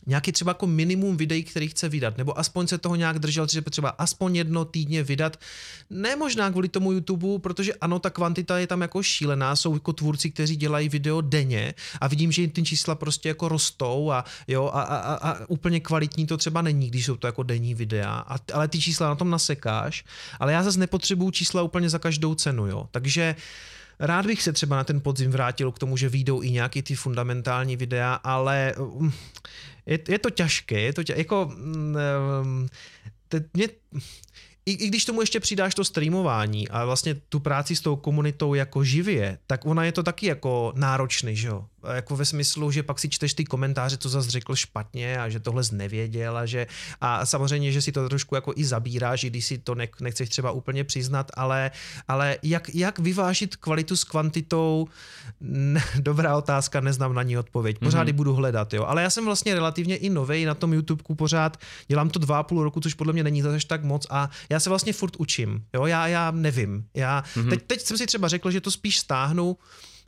nějaký 0.07 0.33
třeba 0.33 0.51
jako 0.51 0.67
minimum 0.67 1.17
videí, 1.17 1.45
který 1.45 1.69
chce 1.69 1.89
vydat, 1.89 2.19
nebo 2.19 2.39
aspoň 2.39 2.67
se 2.67 2.79
toho 2.79 2.97
nějak 2.97 3.19
držel, 3.19 3.47
že 3.47 3.63
třeba 3.63 3.89
aspoň 3.89 4.37
jedno 4.37 4.65
týdně 4.65 5.03
vydat. 5.03 5.37
Ne 5.91 6.17
možná 6.17 6.51
kvůli 6.51 6.69
tomu 6.69 6.93
YouTube, 6.93 7.39
protože 7.39 7.75
ano, 7.75 7.99
ta 7.99 8.11
kvantita 8.11 8.59
je 8.59 8.67
tam 8.67 8.81
jako 8.81 9.03
šílená, 9.03 9.57
jsou 9.57 9.75
jako 9.75 9.93
tvůrci, 9.93 10.31
kteří 10.31 10.57
dělají 10.57 10.89
video 10.89 11.21
denně 11.21 11.75
a 12.01 12.09
vidím, 12.09 12.33
že 12.33 12.43
jim 12.43 12.51
ty 12.51 12.63
čísla 12.63 12.95
prostě 12.95 13.29
jako 13.29 13.49
rostou 13.49 14.11
a 14.11 14.25
jo, 14.49 14.71
a, 14.75 14.83
a, 14.83 14.97
a, 14.97 15.31
a 15.31 15.47
úplně 15.49 15.81
kvalitní 15.81 16.27
to 16.27 16.37
třeba 16.37 16.63
není, 16.63 16.91
když 16.91 17.07
jsou 17.07 17.17
to 17.17 17.27
jako 17.27 17.43
denní 17.43 17.75
videa, 17.75 18.25
a, 18.29 18.37
ale 18.53 18.69
ty 18.69 18.81
čísla 18.81 19.09
na 19.09 19.15
tom 19.15 19.31
nasekáš, 19.31 20.05
ale 20.41 20.53
já 20.53 20.63
zase 20.63 20.79
nepotřebuju 20.79 21.31
čísla 21.31 21.63
úplně 21.63 21.91
za 21.91 21.99
každou 21.99 22.35
cenu, 22.35 22.67
jo, 22.67 22.89
takže 22.91 23.37
Rád 24.01 24.27
bych 24.27 24.43
se 24.43 24.53
třeba 24.53 24.77
na 24.77 24.85
ten 24.85 25.01
podzim 25.01 25.31
vrátil 25.31 25.73
k 25.73 25.79
tomu, 25.79 25.97
že 25.97 26.09
výjdou 26.09 26.43
i 26.43 26.51
nějaký 26.51 26.83
ty 26.83 26.95
fundamentální 26.95 27.77
videa, 27.77 28.15
ale 28.15 28.75
um, 28.79 29.13
je, 29.87 29.99
je 30.09 30.19
to 30.19 30.31
těžké, 30.31 30.81
je 30.81 30.93
to 30.93 31.05
tě, 31.05 31.15
jako 31.17 31.53
um, 31.55 32.69
te, 33.29 33.45
mě, 33.55 33.69
i, 34.67 34.73
i 34.73 34.89
když 34.89 35.05
tomu 35.05 35.21
ještě 35.21 35.41
přidáš 35.41 35.75
to 35.75 35.85
streamování 35.85 36.69
a 36.69 36.85
vlastně 36.85 37.15
tu 37.15 37.41
práci 37.41 37.77
s 37.77 37.81
tou 37.81 37.97
komunitou 37.97 38.55
jako 38.55 38.85
živě, 38.85 39.39
tak 39.47 39.67
ona 39.67 39.85
je 39.85 39.93
to 39.93 40.03
taky 40.03 40.27
jako 40.27 40.73
náročný, 40.77 41.37
že 41.37 41.49
jo? 41.49 41.67
Jako 41.95 42.17
ve 42.17 42.25
smyslu, 42.25 42.71
že 42.71 42.83
pak 42.83 42.99
si 42.99 43.09
čteš 43.09 43.35
ty 43.35 43.45
komentáře, 43.45 43.97
co 43.97 44.09
zase 44.09 44.31
řekl 44.31 44.55
špatně 44.55 45.21
a 45.21 45.29
že 45.29 45.41
tohle 45.41 45.63
znevěděl 45.63 46.37
a 46.37 46.47
že 46.47 46.67
a 47.01 47.27
samozřejmě, 47.27 47.73
že 47.73 47.83
si 47.83 47.93
to 47.93 48.09
trošku 48.09 48.35
jako 48.35 48.53
i 48.57 48.65
zabíráš, 48.65 49.25
když 49.25 49.47
si 49.47 49.59
to 49.59 49.75
ne, 49.75 49.89
nechceš 50.01 50.29
třeba 50.29 50.51
úplně 50.51 50.85
přiznat, 50.85 51.31
ale, 51.35 51.71
ale 52.09 52.37
jak, 52.43 52.75
jak 52.75 52.99
vyvážit 52.99 53.57
kvalitu 53.57 53.97
s 53.97 54.05
kvantitou, 54.05 54.89
ne, 55.41 55.83
dobrá 55.99 56.37
otázka, 56.37 56.81
neznám 56.81 57.15
na 57.15 57.23
ní 57.23 57.39
odpověď. 57.39 57.79
Pořád 57.79 58.03
mm-hmm. 58.03 58.07
ji 58.07 58.13
budu 58.13 58.35
hledat, 58.35 58.75
jo. 58.75 58.85
Ale 58.85 59.03
já 59.03 59.11
jsem 59.11 59.25
vlastně 59.25 59.55
relativně 59.55 59.97
i 59.97 60.11
novej 60.11 60.45
na 60.45 60.55
tom 60.55 60.73
YouTubeku 60.73 61.15
pořád, 61.15 61.57
dělám 61.89 62.11
to 62.11 62.19
dva 62.19 62.39
a 62.39 62.43
půl 62.43 62.63
roku, 62.65 62.81
což 62.81 62.95
podle 62.95 63.13
mě 63.13 63.25
není 63.25 63.43
zase 63.43 63.67
tak 63.67 63.85
moc 63.85 64.07
a 64.11 64.31
já 64.51 64.61
se 64.61 64.71
vlastně 64.71 64.93
furt 64.93 65.17
učím, 65.19 65.65
jo, 65.75 65.87
já, 65.87 66.09
já 66.09 66.31
nevím. 66.31 66.85
Já, 66.95 67.23
mm-hmm. 67.23 67.51
teď, 67.51 67.63
teď 67.67 67.81
jsem 67.81 67.99
si 67.99 68.07
třeba 68.07 68.29
řekl, 68.29 68.51
že 68.51 68.61
to 68.61 68.71
spíš 68.71 68.99
stáhnu 68.99 69.57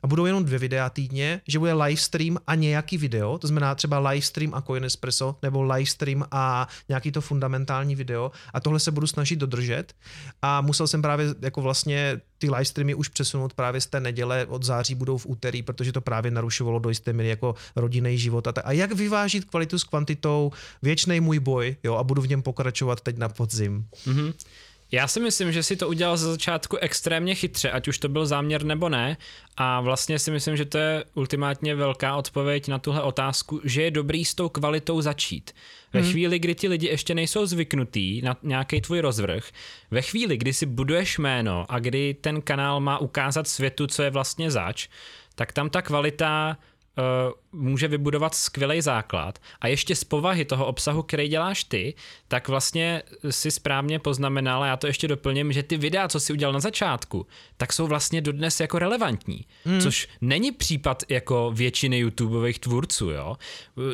a 0.02 0.06
budou 0.06 0.26
jenom 0.26 0.44
dvě 0.44 0.58
videa 0.58 0.90
týdně, 0.90 1.40
že 1.48 1.58
bude 1.58 1.72
live 1.72 2.00
stream 2.00 2.38
a 2.46 2.54
nějaký 2.54 2.98
video, 2.98 3.38
to 3.38 3.46
znamená 3.46 3.74
třeba 3.74 3.98
live 3.98 4.22
stream 4.22 4.54
a 4.54 4.62
Coin 4.62 4.84
Espresso, 4.84 5.36
nebo 5.42 5.62
live 5.62 5.86
stream 5.86 6.24
a 6.30 6.68
nějaký 6.88 7.12
to 7.12 7.20
fundamentální 7.20 7.94
video 7.94 8.30
a 8.52 8.60
tohle 8.60 8.80
se 8.80 8.90
budu 8.90 9.06
snažit 9.06 9.36
dodržet 9.36 9.94
a 10.42 10.60
musel 10.60 10.86
jsem 10.86 11.02
právě 11.02 11.26
jako 11.40 11.62
vlastně 11.62 12.20
ty 12.38 12.50
live 12.50 12.64
streamy 12.64 12.94
už 12.94 13.08
přesunout 13.08 13.54
právě 13.54 13.80
z 13.80 13.86
té 13.86 14.00
neděle 14.00 14.46
od 14.46 14.62
září 14.62 14.94
budou 14.94 15.18
v 15.18 15.26
úterý, 15.26 15.62
protože 15.62 15.92
to 15.92 16.00
právě 16.00 16.30
narušovalo 16.30 16.78
do 16.78 16.88
jisté 16.88 17.12
míry 17.12 17.28
jako 17.28 17.54
rodinný 17.76 18.18
život 18.18 18.46
a, 18.46 18.52
tak. 18.52 18.66
a 18.66 18.72
jak 18.72 18.92
vyvážit 18.92 19.44
kvalitu 19.44 19.78
s 19.78 19.84
kvantitou, 19.84 20.52
věčný 20.82 21.20
můj 21.20 21.38
boj, 21.38 21.76
jo, 21.82 21.94
a 21.94 22.04
budu 22.04 22.22
v 22.22 22.28
něm 22.28 22.42
pokračovat 22.42 23.00
teď 23.00 23.18
na 23.18 23.28
podzim. 23.28 23.86
Mm-hmm. 24.06 24.32
Já 24.92 25.08
si 25.08 25.20
myslím, 25.20 25.52
že 25.52 25.62
si 25.62 25.76
to 25.76 25.88
udělal 25.88 26.16
ze 26.16 26.30
začátku 26.30 26.76
extrémně 26.76 27.34
chytře, 27.34 27.70
ať 27.70 27.88
už 27.88 27.98
to 27.98 28.08
byl 28.08 28.26
záměr 28.26 28.64
nebo 28.64 28.88
ne. 28.88 29.16
A 29.56 29.80
vlastně 29.80 30.18
si 30.18 30.30
myslím, 30.30 30.56
že 30.56 30.64
to 30.64 30.78
je 30.78 31.04
ultimátně 31.14 31.74
velká 31.74 32.16
odpověď 32.16 32.68
na 32.68 32.78
tuhle 32.78 33.02
otázku, 33.02 33.60
že 33.64 33.82
je 33.82 33.90
dobrý 33.90 34.24
s 34.24 34.34
tou 34.34 34.48
kvalitou 34.48 35.00
začít. 35.00 35.50
Ve 35.92 36.00
hmm. 36.00 36.10
chvíli, 36.10 36.38
kdy 36.38 36.54
ti 36.54 36.68
lidi 36.68 36.86
ještě 36.86 37.14
nejsou 37.14 37.46
zvyknutí 37.46 38.22
na 38.22 38.36
nějaký 38.42 38.80
tvůj 38.80 39.00
rozvrh, 39.00 39.44
ve 39.90 40.02
chvíli, 40.02 40.36
kdy 40.36 40.52
si 40.52 40.66
buduješ 40.66 41.18
jméno 41.18 41.66
a 41.68 41.78
kdy 41.78 42.14
ten 42.14 42.42
kanál 42.42 42.80
má 42.80 42.98
ukázat 42.98 43.48
světu, 43.48 43.86
co 43.86 44.02
je 44.02 44.10
vlastně 44.10 44.50
zač, 44.50 44.88
tak 45.34 45.52
tam 45.52 45.70
ta 45.70 45.82
kvalita 45.82 46.56
může 47.52 47.88
vybudovat 47.88 48.34
skvělý 48.34 48.80
základ 48.80 49.38
a 49.60 49.68
ještě 49.68 49.96
z 49.96 50.04
povahy 50.04 50.44
toho 50.44 50.66
obsahu, 50.66 51.02
který 51.02 51.28
děláš 51.28 51.64
ty, 51.64 51.94
tak 52.28 52.48
vlastně 52.48 53.02
si 53.30 53.50
správně 53.50 53.98
poznamenal, 53.98 54.62
a 54.62 54.66
já 54.66 54.76
to 54.76 54.86
ještě 54.86 55.08
doplním, 55.08 55.52
že 55.52 55.62
ty 55.62 55.76
videa, 55.76 56.08
co 56.08 56.20
si 56.20 56.32
udělal 56.32 56.52
na 56.52 56.60
začátku, 56.60 57.26
tak 57.56 57.72
jsou 57.72 57.86
vlastně 57.86 58.20
dodnes 58.20 58.60
jako 58.60 58.78
relevantní, 58.78 59.46
hmm. 59.64 59.80
což 59.80 60.08
není 60.20 60.52
případ 60.52 61.02
jako 61.08 61.50
většiny 61.54 61.98
YouTubeových 61.98 62.58
tvůrců, 62.58 63.10
jo. 63.10 63.36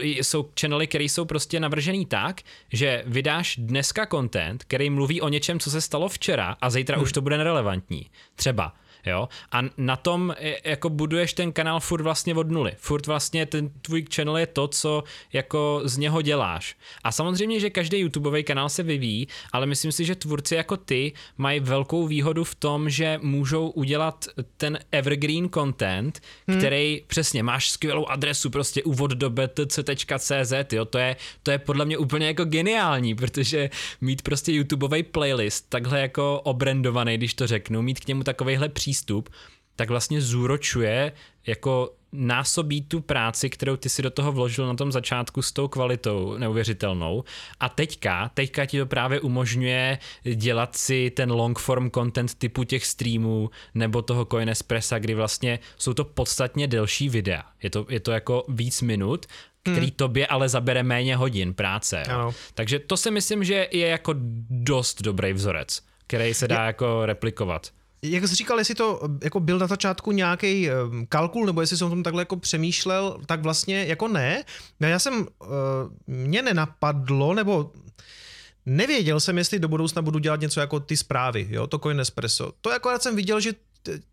Jsou 0.02 0.50
channely, 0.60 0.86
které 0.86 1.04
jsou 1.04 1.24
prostě 1.24 1.60
navržený 1.60 2.06
tak, 2.06 2.40
že 2.72 3.02
vydáš 3.06 3.56
dneska 3.56 4.06
content, 4.06 4.64
který 4.64 4.90
mluví 4.90 5.20
o 5.20 5.28
něčem, 5.28 5.60
co 5.60 5.70
se 5.70 5.80
stalo 5.80 6.08
včera 6.08 6.56
a 6.60 6.70
zítra 6.70 6.96
hmm. 6.96 7.04
už 7.04 7.12
to 7.12 7.20
bude 7.20 7.38
nerelevantní. 7.38 8.06
Třeba 8.34 8.74
jo, 9.08 9.28
a 9.52 9.62
na 9.76 9.96
tom 9.96 10.34
e, 10.38 10.70
jako 10.70 10.90
buduješ 10.90 11.32
ten 11.32 11.52
kanál 11.52 11.80
furt 11.80 12.02
vlastně 12.02 12.34
od 12.34 12.50
nuly, 12.50 12.72
furt 12.76 13.06
vlastně 13.06 13.46
ten 13.46 13.70
tvůj 13.82 14.04
channel 14.14 14.36
je 14.36 14.46
to, 14.46 14.68
co 14.68 15.04
jako 15.32 15.80
z 15.84 15.98
něho 15.98 16.22
děláš. 16.22 16.76
A 17.04 17.12
samozřejmě, 17.12 17.60
že 17.60 17.70
každý 17.70 17.98
YouTubeový 17.98 18.44
kanál 18.44 18.68
se 18.68 18.82
vyvíjí, 18.82 19.28
ale 19.52 19.66
myslím 19.66 19.92
si, 19.92 20.04
že 20.04 20.14
tvůrci 20.14 20.54
jako 20.54 20.76
ty 20.76 21.12
mají 21.36 21.60
velkou 21.60 22.06
výhodu 22.06 22.44
v 22.44 22.54
tom, 22.54 22.90
že 22.90 23.18
můžou 23.22 23.70
udělat 23.70 24.26
ten 24.56 24.78
evergreen 24.92 25.48
content, 25.50 26.20
hmm. 26.48 26.58
který 26.58 27.02
přesně 27.06 27.42
máš 27.42 27.70
skvělou 27.70 28.06
adresu, 28.06 28.50
prostě 28.50 28.82
úvod 28.82 29.10
do 29.10 29.30
btc.cz, 29.30 30.72
jo, 30.72 30.84
to 30.84 30.98
je, 30.98 31.16
to 31.42 31.50
je 31.50 31.58
podle 31.58 31.84
mě 31.84 31.98
úplně 31.98 32.26
jako 32.26 32.44
geniální, 32.44 33.14
protože 33.14 33.70
mít 34.00 34.22
prostě 34.22 34.52
YouTubeový 34.52 35.02
playlist 35.02 35.66
takhle 35.68 36.00
jako 36.00 36.40
obrandovaný, 36.40 37.16
když 37.16 37.34
to 37.34 37.46
řeknu, 37.46 37.82
mít 37.82 38.00
k 38.00 38.06
němu 38.06 38.22
takovejhle 38.22 38.68
přístup, 38.68 38.97
tak 39.76 39.90
vlastně 39.90 40.20
zúročuje 40.20 41.12
jako 41.46 41.90
násobí 42.12 42.82
tu 42.82 43.00
práci, 43.00 43.50
kterou 43.50 43.76
ty 43.76 43.88
si 43.88 44.02
do 44.02 44.10
toho 44.10 44.32
vložil 44.32 44.66
na 44.66 44.74
tom 44.74 44.92
začátku 44.92 45.42
s 45.42 45.52
tou 45.52 45.68
kvalitou 45.68 46.38
neuvěřitelnou 46.38 47.24
a 47.60 47.68
teďka, 47.68 48.30
teďka 48.34 48.66
ti 48.66 48.78
to 48.78 48.86
právě 48.86 49.20
umožňuje 49.20 49.98
dělat 50.34 50.76
si 50.76 51.10
ten 51.10 51.32
long 51.32 51.58
form 51.58 51.90
content 51.90 52.34
typu 52.34 52.64
těch 52.64 52.86
streamů 52.86 53.50
nebo 53.74 54.02
toho 54.02 54.24
Coin 54.24 54.48
Espressa, 54.48 54.98
kdy 54.98 55.14
vlastně 55.14 55.58
jsou 55.78 55.94
to 55.94 56.04
podstatně 56.04 56.66
delší 56.66 57.08
videa. 57.08 57.42
Je 57.62 57.70
to, 57.70 57.86
je 57.88 58.00
to 58.00 58.12
jako 58.12 58.44
víc 58.48 58.82
minut 58.82 59.26
který 59.62 59.86
hmm. 59.86 59.96
tobě 59.96 60.26
ale 60.26 60.48
zabere 60.48 60.82
méně 60.82 61.16
hodin 61.16 61.54
práce. 61.54 62.02
Jo. 62.10 62.34
Takže 62.54 62.78
to 62.78 62.96
si 62.96 63.10
myslím, 63.10 63.44
že 63.44 63.68
je 63.70 63.88
jako 63.88 64.14
dost 64.50 65.02
dobrý 65.02 65.32
vzorec, 65.32 65.82
který 66.06 66.34
se 66.34 66.48
dá 66.48 66.62
je... 66.62 66.66
jako 66.66 67.06
replikovat 67.06 67.70
jak 68.02 68.28
jsi 68.28 68.34
říkal, 68.34 68.58
jestli 68.58 68.74
to 68.74 69.00
jako 69.22 69.40
byl 69.40 69.58
na 69.58 69.66
začátku 69.66 70.12
nějaký 70.12 70.68
kalkul, 71.08 71.46
nebo 71.46 71.60
jestli 71.60 71.76
jsem 71.76 71.86
o 71.86 71.90
tom 71.90 72.02
takhle 72.02 72.22
jako 72.22 72.36
přemýšlel, 72.36 73.20
tak 73.26 73.42
vlastně 73.42 73.84
jako 73.84 74.08
ne. 74.08 74.44
Já 74.80 74.98
jsem, 74.98 75.14
uh, 75.20 75.26
mě 76.06 76.42
nenapadlo, 76.42 77.34
nebo 77.34 77.72
nevěděl 78.66 79.20
jsem, 79.20 79.38
jestli 79.38 79.58
do 79.58 79.68
budoucna 79.68 80.02
budu 80.02 80.18
dělat 80.18 80.40
něco 80.40 80.60
jako 80.60 80.80
ty 80.80 80.96
zprávy, 80.96 81.46
jo, 81.50 81.66
to 81.66 81.78
Coin 81.78 82.00
Espresso. 82.00 82.52
To 82.60 82.70
jako 82.70 82.90
jsem 82.98 83.16
viděl, 83.16 83.40
že 83.40 83.52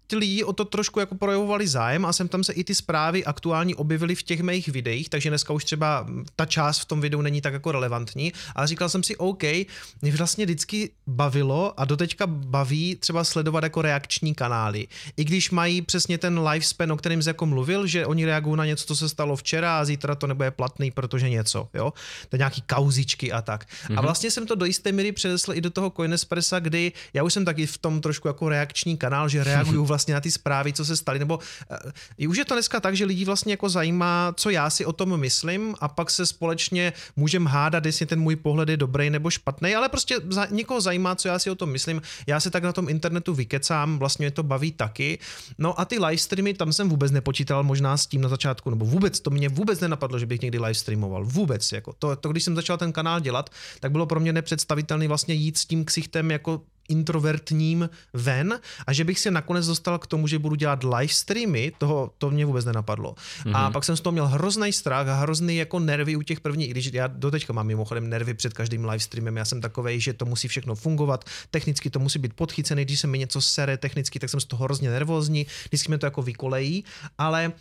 ty 0.07 0.15
lidi 0.15 0.43
o 0.43 0.53
to 0.53 0.65
trošku 0.65 0.99
jako 0.99 1.15
projevovali 1.15 1.67
zájem 1.67 2.05
a 2.05 2.13
sem 2.13 2.27
tam 2.27 2.43
se 2.43 2.53
i 2.53 2.63
ty 2.63 2.75
zprávy 2.75 3.25
aktuální 3.25 3.75
objevily 3.75 4.15
v 4.15 4.23
těch 4.23 4.41
mých 4.41 4.67
videích, 4.67 5.09
takže 5.09 5.29
dneska 5.29 5.53
už 5.53 5.65
třeba 5.65 6.07
ta 6.35 6.45
část 6.45 6.79
v 6.79 6.85
tom 6.85 7.01
videu 7.01 7.21
není 7.21 7.41
tak 7.41 7.53
jako 7.53 7.71
relevantní, 7.71 8.33
ale 8.55 8.67
říkal 8.67 8.89
jsem 8.89 9.03
si, 9.03 9.17
OK, 9.17 9.43
mě 10.01 10.11
vlastně 10.17 10.45
vždycky 10.45 10.89
bavilo 11.07 11.79
a 11.79 11.85
doteďka 11.85 12.27
baví 12.27 12.95
třeba 12.95 13.23
sledovat 13.23 13.63
jako 13.63 13.81
reakční 13.81 14.35
kanály. 14.35 14.87
I 15.17 15.23
když 15.23 15.51
mají 15.51 15.81
přesně 15.81 16.17
ten 16.17 16.39
lifespan, 16.39 16.91
o 16.91 16.97
kterém 16.97 17.21
jsi 17.21 17.29
jako 17.29 17.45
mluvil, 17.45 17.87
že 17.87 18.05
oni 18.05 18.25
reagují 18.25 18.57
na 18.57 18.65
něco, 18.65 18.85
co 18.85 18.95
se 18.95 19.09
stalo 19.09 19.35
včera 19.35 19.79
a 19.79 19.85
zítra 19.85 20.15
to 20.15 20.27
nebude 20.27 20.51
platný, 20.51 20.91
protože 20.91 21.29
něco, 21.29 21.69
jo, 21.73 21.93
to 22.29 22.37
nějaký 22.37 22.61
kauzičky 22.61 23.31
a 23.31 23.41
tak. 23.41 23.65
Mm-hmm. 23.65 23.91
A 23.91 23.93
mhm. 23.93 24.01
vlastně 24.01 24.31
jsem 24.31 24.47
to 24.47 24.55
do 24.55 24.65
jisté 24.65 24.91
míry 24.91 25.11
přenesl 25.11 25.53
i 25.53 25.61
do 25.61 25.69
toho 25.69 25.89
Coinespressa, 25.89 26.59
kdy 26.59 26.91
já 27.13 27.23
už 27.23 27.33
jsem 27.33 27.45
taky 27.45 27.65
v 27.65 27.77
tom 27.77 28.01
trošku 28.01 28.27
jako 28.27 28.49
reakční 28.49 28.97
kanál, 28.97 29.29
že 29.29 29.43
reaguju 29.43 29.85
vlastně 29.95 30.13
na 30.13 30.21
ty 30.21 30.31
zprávy, 30.31 30.73
co 30.73 30.85
se 30.85 30.95
staly, 30.95 31.19
nebo 31.19 31.39
uh, 32.19 32.29
už 32.29 32.37
je 32.37 32.45
to 32.45 32.55
dneska 32.55 32.79
tak, 32.79 32.95
že 32.95 33.05
lidi 33.05 33.25
vlastně 33.25 33.53
jako 33.53 33.69
zajímá, 33.69 34.33
co 34.37 34.49
já 34.49 34.69
si 34.69 34.85
o 34.85 34.93
tom 34.93 35.17
myslím 35.17 35.75
a 35.79 35.87
pak 35.87 36.11
se 36.11 36.25
společně 36.25 36.93
můžeme 37.15 37.49
hádat, 37.49 37.85
jestli 37.85 38.05
ten 38.05 38.19
můj 38.19 38.35
pohled 38.35 38.69
je 38.69 38.77
dobrý 38.77 39.09
nebo 39.09 39.29
špatný, 39.29 39.75
ale 39.75 39.89
prostě 39.89 40.17
za, 40.29 40.45
někoho 40.51 40.81
zajímá, 40.81 41.15
co 41.15 41.27
já 41.27 41.39
si 41.39 41.49
o 41.49 41.55
tom 41.55 41.69
myslím. 41.69 42.01
Já 42.27 42.39
se 42.39 42.51
tak 42.51 42.63
na 42.63 42.73
tom 42.73 42.89
internetu 42.89 43.33
vykecám, 43.33 43.99
vlastně 43.99 44.23
mě 44.23 44.31
to 44.31 44.43
baví 44.43 44.71
taky. 44.71 45.19
No 45.57 45.79
a 45.79 45.85
ty 45.85 45.99
live 45.99 46.17
streamy, 46.17 46.53
tam 46.53 46.73
jsem 46.73 46.89
vůbec 46.89 47.11
nepočítal 47.11 47.63
možná 47.63 47.97
s 47.97 48.07
tím 48.07 48.21
na 48.21 48.29
začátku, 48.29 48.69
nebo 48.69 48.85
vůbec, 48.85 49.19
to 49.19 49.29
mě 49.29 49.49
vůbec 49.49 49.79
nenapadlo, 49.79 50.19
že 50.19 50.25
bych 50.25 50.41
někdy 50.41 50.59
live 50.59 50.73
streamoval. 50.73 51.25
Vůbec, 51.25 51.71
jako 51.71 51.93
to, 51.93 52.15
to 52.15 52.29
když 52.29 52.43
jsem 52.43 52.55
začal 52.55 52.77
ten 52.77 52.91
kanál 52.91 53.19
dělat, 53.19 53.49
tak 53.79 53.91
bylo 53.91 54.05
pro 54.05 54.19
mě 54.19 54.33
nepředstavitelné 54.33 55.07
vlastně 55.07 55.33
jít 55.33 55.57
s 55.57 55.65
tím 55.65 55.85
ksichtem 55.85 56.31
jako 56.31 56.61
introvertním 56.89 57.89
ven 58.13 58.59
a 58.87 58.93
že 58.93 59.03
bych 59.03 59.19
se 59.19 59.31
nakonec 59.31 59.67
dostal 59.67 59.99
k 59.99 60.07
tomu, 60.07 60.27
že 60.27 60.39
budu 60.39 60.55
dělat 60.55 60.83
live 60.83 61.13
streamy, 61.13 61.71
toho, 61.77 62.11
to 62.17 62.31
mě 62.31 62.45
vůbec 62.45 62.65
nenapadlo. 62.65 63.13
Mm-hmm. 63.13 63.55
A 63.55 63.63
mhm. 63.63 63.73
pak 63.73 63.83
jsem 63.83 63.97
z 63.97 64.01
toho 64.01 64.11
měl 64.11 64.27
hrozný 64.27 64.73
strach 64.73 65.07
a 65.07 65.15
hrozný 65.15 65.57
jako 65.57 65.79
nervy 65.79 66.15
u 66.15 66.21
těch 66.21 66.39
prvních, 66.39 66.69
i 66.69 66.71
když 66.71 66.89
já 66.93 67.07
doteďka 67.07 67.53
mám 67.53 67.67
mimochodem 67.67 68.09
nervy 68.09 68.33
před 68.33 68.53
každým 68.53 68.85
live 68.85 68.99
streamem, 68.99 69.37
já 69.37 69.45
jsem 69.45 69.61
takový, 69.61 70.01
že 70.01 70.13
to 70.13 70.25
musí 70.25 70.47
všechno 70.47 70.75
fungovat, 70.75 71.23
technicky 71.51 71.89
to 71.89 71.99
musí 71.99 72.19
být 72.19 72.33
podchycené, 72.33 72.85
když 72.85 72.99
se 72.99 73.07
mi 73.07 73.19
něco 73.19 73.41
sere 73.41 73.77
technicky, 73.77 74.19
tak 74.19 74.29
jsem 74.29 74.39
z 74.39 74.45
toho 74.45 74.63
hrozně 74.63 74.89
nervózní, 74.89 75.45
vždycky 75.65 75.89
mě 75.89 75.97
to 75.97 76.05
jako 76.05 76.21
vykolejí, 76.21 76.83
ale 77.17 77.45
Mm, 77.45 77.53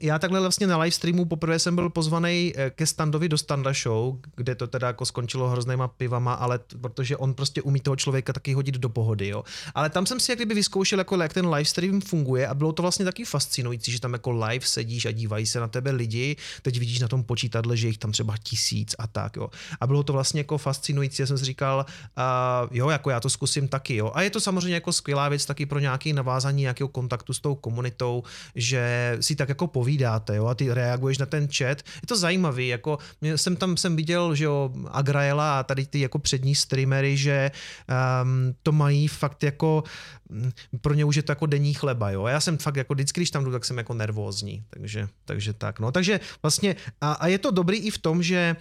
já 0.00 0.18
takhle 0.18 0.40
vlastně 0.40 0.66
na 0.66 0.78
live 0.78 0.90
streamu 0.90 1.24
poprvé 1.24 1.58
jsem 1.58 1.74
byl 1.74 1.90
pozvaný 1.90 2.52
eh, 2.56 2.70
ke 2.70 2.86
standovi 2.86 3.28
do 3.28 3.38
Standa 3.38 3.72
Show, 3.72 4.16
kde 4.36 4.54
to 4.54 4.66
teda 4.66 4.86
jako 4.86 5.06
skončilo 5.06 5.48
hroznýma 5.48 5.88
pivama, 5.88 6.34
ale 6.34 6.58
t- 6.58 6.78
protože 6.78 7.16
on 7.16 7.34
prostě 7.34 7.62
umí 7.62 7.80
toho 7.80 7.96
člověka 7.96 8.32
taky 8.32 8.54
hodit 8.54 8.74
do 8.74 8.88
pohody, 8.88 9.28
jo. 9.28 9.44
Ale 9.74 9.90
tam 9.90 10.06
jsem 10.06 10.20
si 10.20 10.32
jak 10.32 10.38
kdyby 10.38 10.54
vyzkoušel, 10.54 10.98
jako 10.98 11.16
jak 11.22 11.32
ten 11.32 11.48
live 11.48 11.64
stream 11.64 12.00
funguje 12.00 12.48
a 12.48 12.54
bylo 12.54 12.72
to 12.72 12.82
vlastně 12.82 13.04
taky 13.04 13.24
fascinující, 13.24 13.92
že 13.92 14.00
tam 14.00 14.12
jako 14.12 14.30
live 14.30 14.66
sedíš 14.66 15.06
a 15.06 15.10
dívají 15.10 15.46
se 15.46 15.60
na 15.60 15.68
tebe 15.68 15.90
lidi, 15.90 16.36
teď 16.62 16.78
vidíš 16.78 17.00
na 17.00 17.08
tom 17.08 17.24
počítadle, 17.24 17.76
že 17.76 17.86
jich 17.86 17.98
tam 17.98 18.12
třeba 18.12 18.34
tisíc 18.42 18.94
a 18.98 19.06
tak, 19.06 19.36
jo. 19.36 19.50
A 19.80 19.86
bylo 19.86 20.02
to 20.02 20.12
vlastně 20.12 20.40
jako 20.40 20.58
fascinující, 20.58 21.22
já 21.22 21.26
jsem 21.26 21.38
si 21.38 21.44
říkal, 21.44 21.86
uh, 22.18 22.76
jo, 22.76 22.90
jako 22.90 23.10
já 23.10 23.20
to 23.20 23.30
zkusím 23.30 23.68
taky, 23.68 23.96
jo. 23.96 24.10
A 24.14 24.22
je 24.22 24.30
to 24.30 24.40
samozřejmě 24.40 24.74
jako 24.74 24.92
skvělá 24.92 25.28
věc 25.28 25.46
taky 25.46 25.66
pro 25.66 25.78
nějaký 25.78 26.12
navázání 26.12 26.62
nějakého 26.62 26.88
kontaktu 26.88 27.32
s 27.32 27.40
tou 27.40 27.54
komunitou, 27.54 28.22
že 28.54 29.16
si 29.20 29.36
tak 29.36 29.55
jako 29.56 29.66
povídáte, 29.66 30.36
jo, 30.36 30.46
a 30.46 30.54
ty 30.54 30.68
reaguješ 30.68 31.18
na 31.18 31.26
ten 31.26 31.48
chat. 31.48 31.82
Je 32.02 32.06
to 32.06 32.16
zajímavý, 32.16 32.68
jako 32.68 32.98
jsem 33.36 33.56
tam 33.56 33.76
jsem 33.76 33.96
viděl, 33.96 34.34
že 34.34 34.44
jo, 34.44 34.70
Agraela 34.90 35.60
a 35.60 35.62
tady 35.62 35.86
ty 35.86 36.00
jako 36.00 36.18
přední 36.18 36.54
streamery, 36.54 37.16
že 37.16 37.50
um, 37.88 38.54
to 38.62 38.72
mají 38.72 39.08
fakt 39.08 39.42
jako 39.42 39.84
mm, 40.28 40.52
pro 40.80 40.94
ně 40.94 41.04
už 41.04 41.16
je 41.16 41.22
to 41.22 41.32
jako 41.32 41.46
denní 41.46 41.74
chleba, 41.74 42.10
jo. 42.10 42.24
A 42.24 42.30
já 42.30 42.40
jsem 42.40 42.58
fakt 42.58 42.76
jako 42.76 42.94
vždycky, 42.94 43.20
když 43.20 43.30
tam 43.30 43.44
jdu, 43.44 43.52
tak 43.52 43.64
jsem 43.64 43.78
jako 43.78 43.94
nervózní, 43.94 44.64
takže, 44.70 45.08
takže 45.24 45.52
tak, 45.52 45.80
no. 45.80 45.92
Takže 45.92 46.20
vlastně 46.42 46.76
a, 47.00 47.12
a 47.12 47.26
je 47.26 47.38
to 47.38 47.50
dobrý 47.50 47.78
i 47.78 47.90
v 47.90 47.98
tom, 47.98 48.22
že 48.22 48.56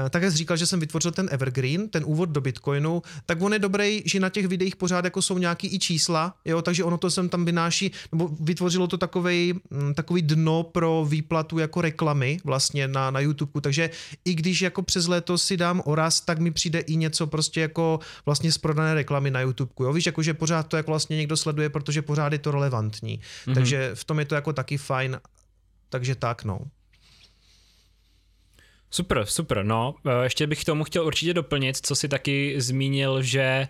Eh, 0.00 0.10
tak 0.10 0.22
jsi 0.24 0.30
říkal, 0.30 0.56
že 0.56 0.66
jsem 0.66 0.80
vytvořil 0.80 1.12
ten 1.12 1.28
evergreen, 1.30 1.88
ten 1.88 2.02
úvod 2.06 2.28
do 2.28 2.40
Bitcoinu, 2.40 3.02
tak 3.26 3.42
on 3.42 3.52
je 3.52 3.58
dobrý, 3.58 4.02
že 4.06 4.20
na 4.20 4.28
těch 4.28 4.46
videích 4.46 4.76
pořád 4.76 5.04
jako 5.04 5.22
jsou 5.22 5.38
nějaký 5.38 5.74
i 5.74 5.78
čísla, 5.78 6.34
jo, 6.44 6.62
takže 6.62 6.84
ono 6.84 6.98
to 6.98 7.10
sem 7.10 7.28
tam 7.28 7.44
vynáší, 7.44 7.92
nebo 8.12 8.28
vytvořilo 8.40 8.86
to 8.86 8.98
takovej, 8.98 9.54
mm, 9.70 9.94
takový 9.94 10.22
dno 10.22 10.62
pro 10.62 11.06
výplatu 11.08 11.58
jako 11.58 11.80
reklamy 11.80 12.38
vlastně 12.44 12.88
na, 12.88 13.10
na 13.10 13.20
YouTube, 13.20 13.60
takže 13.60 13.90
i 14.24 14.34
když 14.34 14.62
jako 14.62 14.82
přes 14.82 15.06
léto 15.06 15.38
si 15.38 15.56
dám 15.56 15.82
oraz, 15.84 16.20
tak 16.20 16.38
mi 16.38 16.50
přijde 16.50 16.80
i 16.80 16.96
něco 16.96 17.26
prostě 17.26 17.60
jako 17.60 18.00
vlastně 18.26 18.52
z 18.52 18.58
prodané 18.58 18.94
reklamy 18.94 19.30
na 19.30 19.40
YouTube, 19.40 19.72
jo, 19.80 19.92
víš, 19.92 20.06
jako 20.06 20.22
že 20.22 20.34
pořád 20.34 20.68
to 20.68 20.76
jako 20.76 20.90
vlastně 20.90 21.16
někdo 21.16 21.36
sleduje, 21.36 21.68
protože 21.68 22.02
pořád 22.02 22.32
je 22.32 22.38
to 22.38 22.50
relevantní, 22.50 23.20
mm-hmm. 23.20 23.54
takže 23.54 23.90
v 23.94 24.04
tom 24.04 24.18
je 24.18 24.24
to 24.24 24.34
jako 24.34 24.52
taky 24.52 24.78
fajn, 24.78 25.20
takže 25.88 26.14
tak, 26.14 26.44
no. 26.44 26.58
Super, 28.94 29.26
super, 29.26 29.64
no. 29.64 29.94
Eh, 30.06 30.24
ještě 30.24 30.46
bych 30.46 30.60
k 30.60 30.64
tomu 30.64 30.84
chtěl 30.84 31.06
určitě 31.06 31.34
doplnit, 31.34 31.76
co 31.76 31.94
si 31.94 32.08
taky 32.08 32.54
zmínil, 32.60 33.22
že 33.22 33.68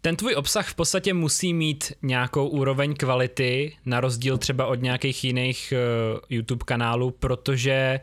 ten 0.00 0.16
tvůj 0.16 0.34
obsah 0.34 0.68
v 0.68 0.74
podstatě 0.74 1.14
musí 1.14 1.54
mít 1.54 1.92
nějakou 2.02 2.48
úroveň 2.48 2.94
kvality, 2.94 3.76
na 3.86 4.00
rozdíl 4.00 4.38
třeba 4.38 4.66
od 4.66 4.82
nějakých 4.82 5.24
jiných 5.24 5.72
uh, 5.72 6.20
YouTube 6.30 6.64
kanálů, 6.64 7.10
protože 7.10 8.00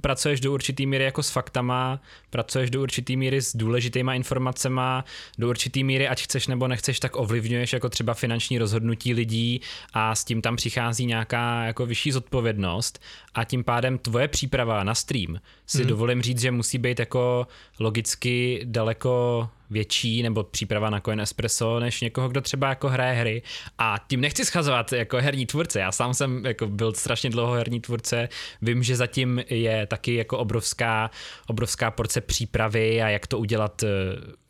pracuješ 0.00 0.40
do 0.40 0.52
určitý 0.52 0.86
míry 0.86 1.04
jako 1.04 1.22
s 1.22 1.30
faktama, 1.30 2.00
pracuješ 2.30 2.70
do 2.70 2.82
určitý 2.82 3.16
míry 3.16 3.42
s 3.42 3.56
důležitýma 3.56 4.14
informacema, 4.14 5.04
do 5.38 5.48
určitý 5.48 5.84
míry, 5.84 6.08
ať 6.08 6.22
chceš 6.22 6.46
nebo 6.46 6.68
nechceš, 6.68 7.00
tak 7.00 7.16
ovlivňuješ 7.16 7.72
jako 7.72 7.88
třeba 7.88 8.14
finanční 8.14 8.58
rozhodnutí 8.58 9.14
lidí 9.14 9.60
a 9.92 10.14
s 10.14 10.24
tím 10.24 10.42
tam 10.42 10.56
přichází 10.56 11.06
nějaká 11.06 11.64
jako 11.64 11.86
vyšší 11.86 12.12
zodpovědnost 12.12 13.02
a 13.34 13.44
tím 13.44 13.64
pádem 13.64 13.98
tvoje 13.98 14.28
příprava 14.28 14.84
na 14.84 14.94
stream 14.94 15.40
si 15.66 15.78
hmm. 15.78 15.88
dovolím 15.88 16.22
říct, 16.22 16.40
že 16.40 16.50
musí 16.50 16.78
být 16.78 16.98
jako 16.98 17.46
logicky 17.80 18.60
daleko 18.64 19.48
větší 19.70 20.22
nebo 20.22 20.44
příprava 20.44 20.90
na 20.90 21.00
Coin 21.00 21.20
Espresso 21.20 21.80
než 21.80 22.00
někoho, 22.00 22.28
kdo 22.28 22.40
třeba 22.40 22.68
jako 22.68 22.88
hraje 22.88 23.14
hry. 23.14 23.42
A 23.78 23.96
tím 24.08 24.20
nechci 24.20 24.44
schazovat 24.44 24.92
jako 24.92 25.16
herní 25.16 25.46
tvůrce, 25.46 25.80
já 25.80 25.92
sám 25.92 26.14
jsem 26.14 26.46
jako 26.46 26.66
byl 26.66 26.92
strašně 26.92 27.30
dlouho 27.30 27.52
herní 27.52 27.80
tvůrce, 27.80 28.28
vím, 28.62 28.82
že 28.82 28.96
zatím 28.96 29.42
je 29.48 29.86
taky 29.86 30.14
jako 30.14 30.38
obrovská, 30.38 31.10
obrovská 31.46 31.90
porce 31.90 32.20
přípravy 32.20 33.02
a 33.02 33.08
jak 33.08 33.26
to 33.26 33.38
udělat, 33.38 33.84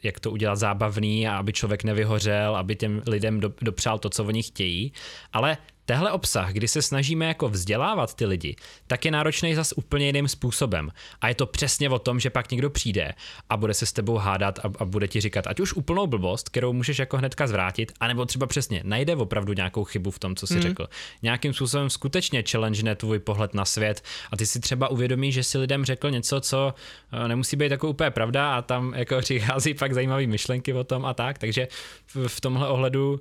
jak 0.03 0.21
to 0.21 0.31
udělat 0.31 0.57
zábavný 0.57 1.29
a 1.29 1.37
aby 1.37 1.53
člověk 1.53 1.85
nevyhořel, 1.85 2.57
aby 2.57 2.77
těm 2.77 3.03
lidem 3.07 3.41
dopřál 3.41 3.99
to, 3.99 4.11
co 4.11 4.25
oni 4.25 4.43
chtějí, 4.43 4.93
ale 5.33 5.59
Tehle 5.87 6.13
obsah, 6.13 6.53
kdy 6.53 6.69
se 6.69 6.83
snažíme 6.83 7.27
jako 7.27 7.49
vzdělávat 7.49 8.15
ty 8.15 8.27
lidi, 8.27 8.57
tak 8.87 9.05
je 9.05 9.11
náročný 9.11 9.55
zas 9.55 9.73
úplně 9.77 10.07
jiným 10.07 10.29
způsobem. 10.29 10.91
A 11.21 11.29
je 11.29 11.35
to 11.35 11.47
přesně 11.47 11.91
o 11.91 11.99
tom, 11.99 12.21
že 12.21 12.31
pak 12.31 12.51
někdo 12.51 12.71
přijde 12.71 13.13
a 13.49 13.57
bude 13.57 13.75
se 13.75 13.87
s 13.87 13.93
tebou 13.93 14.17
hádat 14.17 14.59
a, 14.59 14.63
a 14.79 14.85
bude 14.85 15.09
ti 15.09 15.21
říkat 15.21 15.47
ať 15.47 15.61
už 15.61 15.73
úplnou 15.73 16.07
blbost, 16.07 16.49
kterou 16.49 16.73
můžeš 16.73 16.99
jako 16.99 17.17
hnedka 17.17 17.47
zvrátit, 17.47 17.93
anebo 18.01 18.27
třeba 18.27 18.47
přesně 18.47 18.81
najde 18.85 19.17
opravdu 19.17 19.53
nějakou 19.53 19.85
chybu 19.85 20.11
v 20.11 20.19
tom, 20.19 20.37
co 20.37 20.47
jsi 20.47 20.55
mm. 20.55 20.63
řekl. 20.63 20.89
Nějakým 21.23 21.55
způsobem 21.55 21.91
skutečně 21.91 22.45
challenge 22.51 22.95
tvůj 22.95 23.19
pohled 23.19 23.55
na 23.55 23.65
svět 23.65 24.05
a 24.31 24.37
ty 24.37 24.47
si 24.47 24.61
třeba 24.61 24.89
uvědomíš, 24.89 25.35
že 25.35 25.43
si 25.43 25.59
lidem 25.59 25.85
řekl 25.85 26.11
něco, 26.11 26.41
co 26.41 26.75
eh, 27.13 27.29
nemusí 27.29 27.57
být 27.57 27.71
jako 27.71 27.89
úplně 27.89 28.11
pravda 28.11 28.57
a 28.57 28.63
tam 28.63 28.95
jako 28.95 29.19
přichází 29.21 29.75
pak 29.75 29.86
zajímavé 29.95 30.27
myšlenky 30.27 30.73
o 30.73 30.85
tom 30.85 31.05
a 31.05 31.15
tak, 31.15 31.39
takže 31.39 31.69
v, 32.07 32.41
tomhle 32.41 32.69
ohledu 32.69 33.21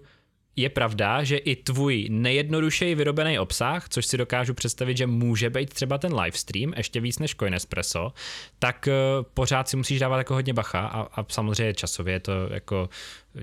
je 0.56 0.70
pravda, 0.70 1.24
že 1.24 1.38
i 1.38 1.56
tvůj 1.56 2.08
nejjednodušeji 2.10 2.96
vyrobený 2.96 3.40
obsah, 3.40 3.90
což 3.90 4.06
si 4.06 4.18
dokážu 4.18 4.54
představit, 4.54 4.98
že 4.98 5.08
může 5.08 5.50
být 5.50 5.74
třeba 5.74 5.98
ten 5.98 6.20
livestream, 6.20 6.74
ještě 6.78 7.00
víc 7.00 7.20
než 7.20 7.36
Coinespresso, 7.36 8.14
tak 8.60 8.88
uh, 8.88 9.26
pořád 9.34 9.70
si 9.70 9.78
musíš 9.78 10.00
dávat 10.00 10.18
jako 10.18 10.34
hodně 10.34 10.54
bacha 10.54 10.80
a, 10.80 11.22
a 11.22 11.26
samozřejmě 11.30 11.74
časově 11.74 12.20
to 12.20 12.32
jako 12.52 12.90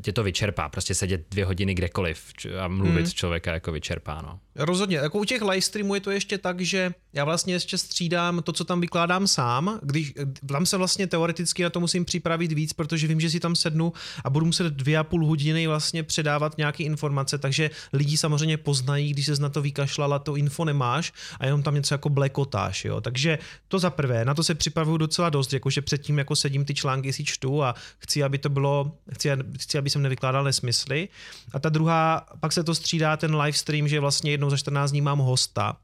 tě 0.01 0.13
to 0.13 0.23
vyčerpá, 0.23 0.69
prostě 0.69 0.95
sedět 0.95 1.27
dvě 1.31 1.45
hodiny 1.45 1.75
kdekoliv 1.75 2.23
a 2.61 2.69
mluvit 2.69 3.03
hmm. 3.03 3.11
člověka 3.11 3.53
jako 3.53 3.73
vyčerpá, 3.73 4.23
no. 4.23 4.39
Rozhodně, 4.55 4.97
jako 4.97 5.19
u 5.19 5.25
těch 5.25 5.43
live 5.43 5.61
streamů 5.61 5.95
je 5.95 6.01
to 6.01 6.11
ještě 6.11 6.39
tak, 6.39 6.61
že 6.61 6.95
já 7.13 7.25
vlastně 7.25 7.55
ještě 7.55 7.79
střídám 7.79 8.43
to, 8.43 8.53
co 8.53 8.65
tam 8.65 8.81
vykládám 8.81 9.27
sám, 9.27 9.79
když 9.83 10.15
tam 10.49 10.67
se 10.67 10.77
vlastně 10.77 11.07
teoreticky 11.07 11.63
na 11.63 11.71
to 11.71 11.81
musím 11.81 12.05
připravit 12.05 12.53
víc, 12.53 12.73
protože 12.73 13.07
vím, 13.07 13.21
že 13.21 13.31
si 13.31 13.40
tam 13.40 13.57
sednu 13.57 13.93
a 14.25 14.31
budu 14.31 14.47
muset 14.47 14.73
dvě 14.73 14.99
a 14.99 15.05
půl 15.05 15.27
hodiny 15.27 15.67
vlastně 15.67 16.03
předávat 16.03 16.59
nějaké 16.59 16.83
informace, 16.85 17.38
takže 17.38 17.71
lidi 17.93 18.17
samozřejmě 18.17 18.57
poznají, 18.57 19.13
když 19.13 19.27
se 19.27 19.43
na 19.43 19.49
to 19.49 19.63
vykašlala, 19.63 20.19
to 20.19 20.37
info 20.37 20.65
nemáš 20.65 21.13
a 21.40 21.47
jenom 21.47 21.63
tam 21.63 21.75
něco 21.75 21.95
jako 21.95 22.09
blekotáš, 22.09 22.85
jo. 22.85 23.01
Takže 23.01 23.38
to 23.69 23.79
za 23.79 23.90
prvé, 23.90 24.25
na 24.25 24.35
to 24.35 24.43
se 24.43 24.55
připravuju 24.55 24.97
docela 24.97 25.31
dost, 25.31 25.53
jakože 25.53 25.83
předtím 25.83 26.19
jako 26.19 26.37
sedím 26.37 26.65
ty 26.65 26.75
články 26.75 27.13
si 27.13 27.25
čtu 27.25 27.63
a 27.63 27.75
chci, 27.99 28.23
aby 28.23 28.38
to 28.38 28.49
bylo, 28.49 28.93
chci, 29.13 29.29
chci 29.59 29.79
aby 29.83 29.91
jsem 29.91 30.03
nevykládal 30.03 30.45
nesmysly. 30.45 31.09
A 31.53 31.59
ta 31.59 31.69
druhá, 31.69 32.27
pak 32.41 32.53
se 32.53 32.65
to 32.65 32.75
střídá 32.75 33.17
ten 33.17 33.37
live 33.37 33.59
stream, 33.59 33.89
že 33.89 34.01
vlastně 34.01 34.31
jednou 34.31 34.51
za 34.51 34.57
14 34.57 34.91
dní 34.91 35.01
mám 35.01 35.19
hosta, 35.19 35.77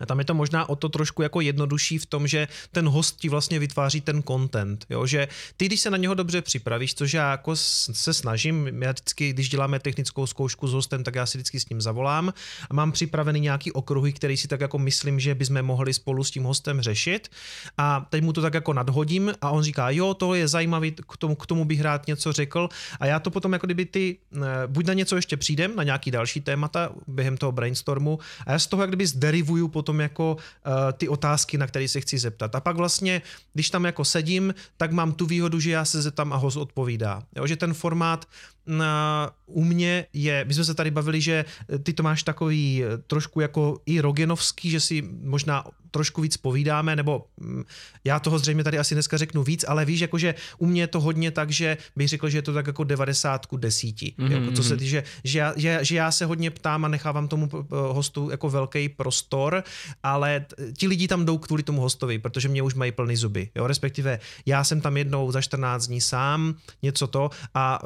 a 0.00 0.06
tam 0.06 0.18
je 0.18 0.24
to 0.24 0.34
možná 0.34 0.68
o 0.68 0.76
to 0.76 0.88
trošku 0.88 1.22
jako 1.22 1.40
jednodušší 1.40 1.98
v 1.98 2.06
tom, 2.06 2.26
že 2.26 2.48
ten 2.72 2.88
host 2.88 3.16
ti 3.16 3.28
vlastně 3.28 3.58
vytváří 3.58 4.00
ten 4.00 4.22
content, 4.22 4.86
jo? 4.90 5.06
že 5.06 5.28
ty, 5.56 5.66
když 5.66 5.80
se 5.80 5.90
na 5.90 5.96
něho 5.96 6.14
dobře 6.14 6.42
připravíš, 6.42 6.94
což 6.94 7.12
já 7.12 7.30
jako 7.30 7.56
se 7.56 8.14
snažím, 8.14 8.82
já 8.82 8.92
vždycky, 8.92 9.32
když 9.32 9.48
děláme 9.48 9.78
technickou 9.78 10.26
zkoušku 10.26 10.68
s 10.68 10.72
hostem, 10.72 11.04
tak 11.04 11.14
já 11.14 11.26
si 11.26 11.38
vždycky 11.38 11.60
s 11.60 11.68
ním 11.68 11.80
zavolám 11.80 12.32
a 12.70 12.74
mám 12.74 12.92
připravený 12.92 13.40
nějaký 13.40 13.72
okruhy, 13.72 14.12
který 14.12 14.36
si 14.36 14.48
tak 14.48 14.60
jako 14.60 14.78
myslím, 14.78 15.20
že 15.20 15.34
bychom 15.34 15.62
mohli 15.62 15.94
spolu 15.94 16.24
s 16.24 16.30
tím 16.30 16.44
hostem 16.44 16.80
řešit 16.80 17.28
a 17.78 18.06
teď 18.10 18.22
mu 18.22 18.32
to 18.32 18.42
tak 18.42 18.54
jako 18.54 18.72
nadhodím 18.72 19.32
a 19.40 19.50
on 19.50 19.62
říká, 19.62 19.90
jo, 19.90 20.14
to 20.14 20.34
je 20.34 20.48
zajímavý, 20.48 20.92
k 20.92 21.16
tomu, 21.16 21.34
k 21.34 21.46
tomu 21.46 21.64
bych 21.64 21.80
rád 21.80 22.06
něco 22.06 22.32
řekl 22.32 22.68
a 23.00 23.06
já 23.06 23.20
to 23.20 23.30
potom 23.30 23.52
jako 23.52 23.66
kdyby 23.66 23.84
ty, 23.84 24.18
eh, 24.36 24.66
buď 24.66 24.86
na 24.86 24.94
něco 24.94 25.16
ještě 25.16 25.36
přijdem, 25.36 25.76
na 25.76 25.82
nějaký 25.82 26.10
další 26.10 26.40
témata 26.40 26.92
během 27.06 27.36
toho 27.36 27.52
brainstormu 27.52 28.18
a 28.46 28.52
já 28.52 28.58
z 28.58 28.66
toho 28.66 28.82
jak 28.82 28.90
kdyby 28.90 29.06
zderivuju 29.06 29.68
potom 29.68 29.87
potom 29.88 30.00
jako 30.00 30.36
uh, 30.36 30.72
ty 30.92 31.08
otázky, 31.08 31.58
na 31.58 31.66
které 31.66 31.88
se 31.88 32.00
chci 32.00 32.18
zeptat. 32.18 32.54
A 32.54 32.60
pak 32.60 32.76
vlastně, 32.76 33.22
když 33.54 33.70
tam 33.70 33.84
jako 33.84 34.04
sedím, 34.04 34.54
tak 34.76 34.92
mám 34.92 35.12
tu 35.12 35.26
výhodu, 35.26 35.60
že 35.60 35.70
já 35.70 35.84
se 35.84 36.02
zeptám 36.02 36.32
a 36.32 36.36
host 36.36 36.56
odpovídá. 36.56 37.22
Jo, 37.36 37.46
že 37.46 37.56
ten 37.56 37.74
formát 37.74 38.28
na, 38.68 39.30
u 39.46 39.64
mě 39.64 40.06
je, 40.12 40.44
my 40.44 40.54
jsme 40.54 40.64
se 40.64 40.74
tady 40.74 40.90
bavili, 40.90 41.20
že 41.20 41.44
ty 41.82 41.92
to 41.92 42.02
máš 42.02 42.22
takový 42.22 42.84
eh, 42.84 42.98
trošku 42.98 43.40
jako 43.40 43.80
i 43.86 44.00
rogenovský, 44.00 44.70
že 44.70 44.80
si 44.80 45.02
možná 45.22 45.64
trošku 45.90 46.20
víc 46.20 46.36
povídáme, 46.36 46.96
nebo 46.96 47.24
mm, 47.36 47.64
já 48.04 48.20
toho 48.20 48.38
zřejmě 48.38 48.64
tady 48.64 48.78
asi 48.78 48.94
dneska 48.94 49.16
řeknu 49.16 49.42
víc, 49.42 49.64
ale 49.68 49.84
víš, 49.84 50.00
jakože 50.00 50.34
u 50.58 50.66
mě 50.66 50.82
je 50.82 50.86
to 50.86 51.00
hodně 51.00 51.30
tak, 51.30 51.50
že 51.50 51.76
bych 51.96 52.08
řekl, 52.08 52.28
že 52.28 52.38
je 52.38 52.42
to 52.42 52.54
tak 52.54 52.66
jako 52.66 52.84
90 52.84 53.46
ku 53.46 53.56
10. 53.56 53.86
Mm-hmm. 53.86 54.30
Jako, 54.30 54.52
co 54.52 54.62
se 54.62 54.74
mhm. 54.74 54.84
že, 54.84 55.02
že, 55.24 55.38
já, 55.38 55.52
že, 55.56 55.78
že 55.82 55.96
já 55.96 56.10
se 56.10 56.24
hodně 56.24 56.50
ptám 56.50 56.84
a 56.84 56.88
nechávám 56.88 57.28
tomu 57.28 57.48
eh, 57.52 57.64
hostu 57.70 58.30
jako 58.30 58.50
velký 58.50 58.88
prostor, 58.88 59.64
ale 60.02 60.46
ti 60.76 60.86
lidi 60.86 61.08
tam 61.08 61.24
jdou 61.24 61.38
kvůli 61.38 61.62
tomu 61.62 61.80
hostovi, 61.80 62.18
protože 62.18 62.48
mě 62.48 62.62
už 62.62 62.74
mají 62.74 62.92
plný 62.92 63.16
zuby. 63.16 63.50
Jo? 63.54 63.66
Respektive 63.66 64.20
já 64.46 64.64
jsem 64.64 64.80
tam 64.80 64.96
jednou 64.96 65.32
za 65.32 65.40
14 65.40 65.86
dní 65.86 66.00
sám, 66.00 66.54
něco 66.82 67.06
to, 67.06 67.30
a, 67.54 67.80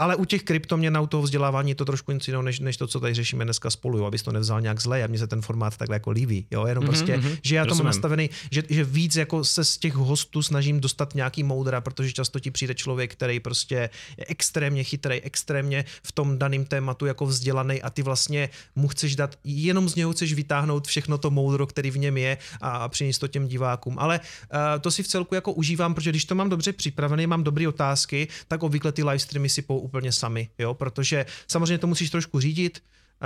ale 0.00 0.16
u 0.16 0.24
těch 0.24 0.42
kryptoměn 0.42 0.92
na 0.92 1.06
toho 1.06 1.22
vzdělávání 1.22 1.70
je 1.70 1.74
to 1.74 1.84
trošku 1.84 2.12
něco 2.12 2.30
jiného, 2.30 2.42
než, 2.42 2.60
než 2.60 2.76
to, 2.76 2.86
co 2.86 3.00
tady 3.00 3.14
řešíme 3.14 3.44
dneska 3.44 3.70
spolu, 3.70 3.98
jo? 3.98 4.04
abys 4.04 4.22
to 4.22 4.32
nevzal 4.32 4.60
nějak 4.60 4.80
zle 4.80 5.04
a 5.04 5.06
mně 5.06 5.18
se 5.18 5.26
ten 5.26 5.42
formát 5.42 5.76
takhle 5.76 5.96
jako 5.96 6.10
líbí. 6.10 6.46
Jo? 6.50 6.66
Jenom 6.66 6.84
mm-hmm. 6.84 6.86
prostě 6.86 7.16
mm-hmm. 7.16 7.38
že 7.42 7.56
já 7.56 7.66
tomu 7.66 7.82
nastavený, 7.82 8.30
že, 8.50 8.62
že 8.68 8.84
víc 8.84 9.16
jako 9.16 9.44
se 9.44 9.64
z 9.64 9.78
těch 9.78 9.94
hostů 9.94 10.42
snažím 10.42 10.80
dostat 10.80 11.14
nějaký 11.14 11.42
moudra, 11.42 11.80
protože 11.80 12.12
často 12.12 12.40
ti 12.40 12.50
přijde 12.50 12.74
člověk, 12.74 13.12
který 13.12 13.40
prostě 13.40 13.90
je 14.16 14.24
extrémně 14.28 14.84
chytrý, 14.84 15.20
extrémně 15.20 15.84
v 16.02 16.12
tom 16.12 16.38
daném 16.38 16.64
tématu 16.64 17.06
jako 17.06 17.26
vzdělaný 17.26 17.82
a 17.82 17.90
ty 17.90 18.02
vlastně 18.02 18.48
mu 18.76 18.88
chceš 18.88 19.16
dát, 19.16 19.36
jenom 19.44 19.88
z 19.88 19.94
něho 19.94 20.12
chceš 20.12 20.32
vytáhnout 20.32 20.86
všechno 20.86 21.18
to 21.18 21.30
moudro, 21.30 21.66
který 21.66 21.90
v 21.90 21.98
něm 21.98 22.16
je 22.16 22.38
a, 22.60 22.70
a 22.70 22.88
přinést 22.88 23.18
to 23.18 23.28
těm 23.28 23.48
divákům. 23.48 23.96
Ale 23.98 24.20
uh, 24.20 24.58
to 24.80 24.90
si 24.90 25.02
v 25.02 25.08
celku 25.08 25.34
jako 25.34 25.52
užívám, 25.52 25.94
protože 25.94 26.10
když 26.10 26.24
to 26.24 26.34
mám 26.34 26.48
dobře 26.48 26.72
připravené, 26.72 27.26
mám 27.26 27.44
dobré 27.44 27.68
otázky, 27.68 28.28
tak 28.48 28.62
obvykle 28.62 28.92
ty 28.92 29.04
live 29.04 29.18
streamy 29.18 29.48
si 29.48 29.62
pou 29.62 29.89
úplně 29.90 30.12
sami, 30.12 30.48
jo, 30.58 30.74
protože 30.74 31.26
samozřejmě 31.48 31.78
to 31.78 31.86
musíš 31.86 32.10
trošku 32.10 32.40
řídit, 32.40 32.82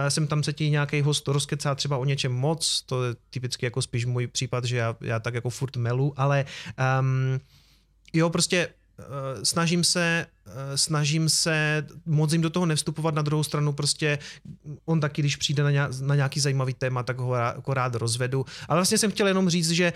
jsem 0.08 0.26
tam 0.26 0.42
se 0.42 0.52
ti 0.52 0.70
nějaký 0.70 1.02
host 1.02 1.28
rozkecá 1.28 1.74
třeba 1.74 1.96
o 1.96 2.04
něčem 2.04 2.32
moc, 2.32 2.82
to 2.82 3.04
je 3.04 3.14
typicky 3.30 3.66
jako 3.66 3.82
spíš 3.82 4.04
můj 4.04 4.26
případ, 4.26 4.64
že 4.64 4.76
já, 4.76 4.96
já 5.00 5.20
tak 5.20 5.34
jako 5.34 5.50
furt 5.50 5.76
melu, 5.76 6.14
ale 6.16 6.44
um, 7.00 7.40
jo, 8.12 8.30
prostě 8.30 8.68
snažím 9.42 9.84
se 9.84 10.26
uh, 10.46 10.52
snažím 10.74 11.28
se 11.28 11.86
moc 12.06 12.32
jim 12.32 12.42
do 12.42 12.50
toho 12.50 12.66
nevstupovat, 12.66 13.14
na 13.14 13.22
druhou 13.22 13.42
stranu 13.42 13.72
prostě 13.72 14.18
on 14.84 15.00
taky, 15.00 15.22
když 15.22 15.36
přijde 15.36 15.62
na, 15.62 15.70
nějak, 15.70 16.00
na 16.00 16.14
nějaký 16.14 16.40
zajímavý 16.40 16.74
téma, 16.74 17.02
tak 17.02 17.18
ho 17.18 17.34
jako 17.34 17.74
rád 17.74 17.94
rozvedu. 17.94 18.46
Ale 18.68 18.78
vlastně 18.78 18.98
jsem 18.98 19.10
chtěl 19.10 19.28
jenom 19.28 19.48
říct, 19.48 19.70
že 19.70 19.92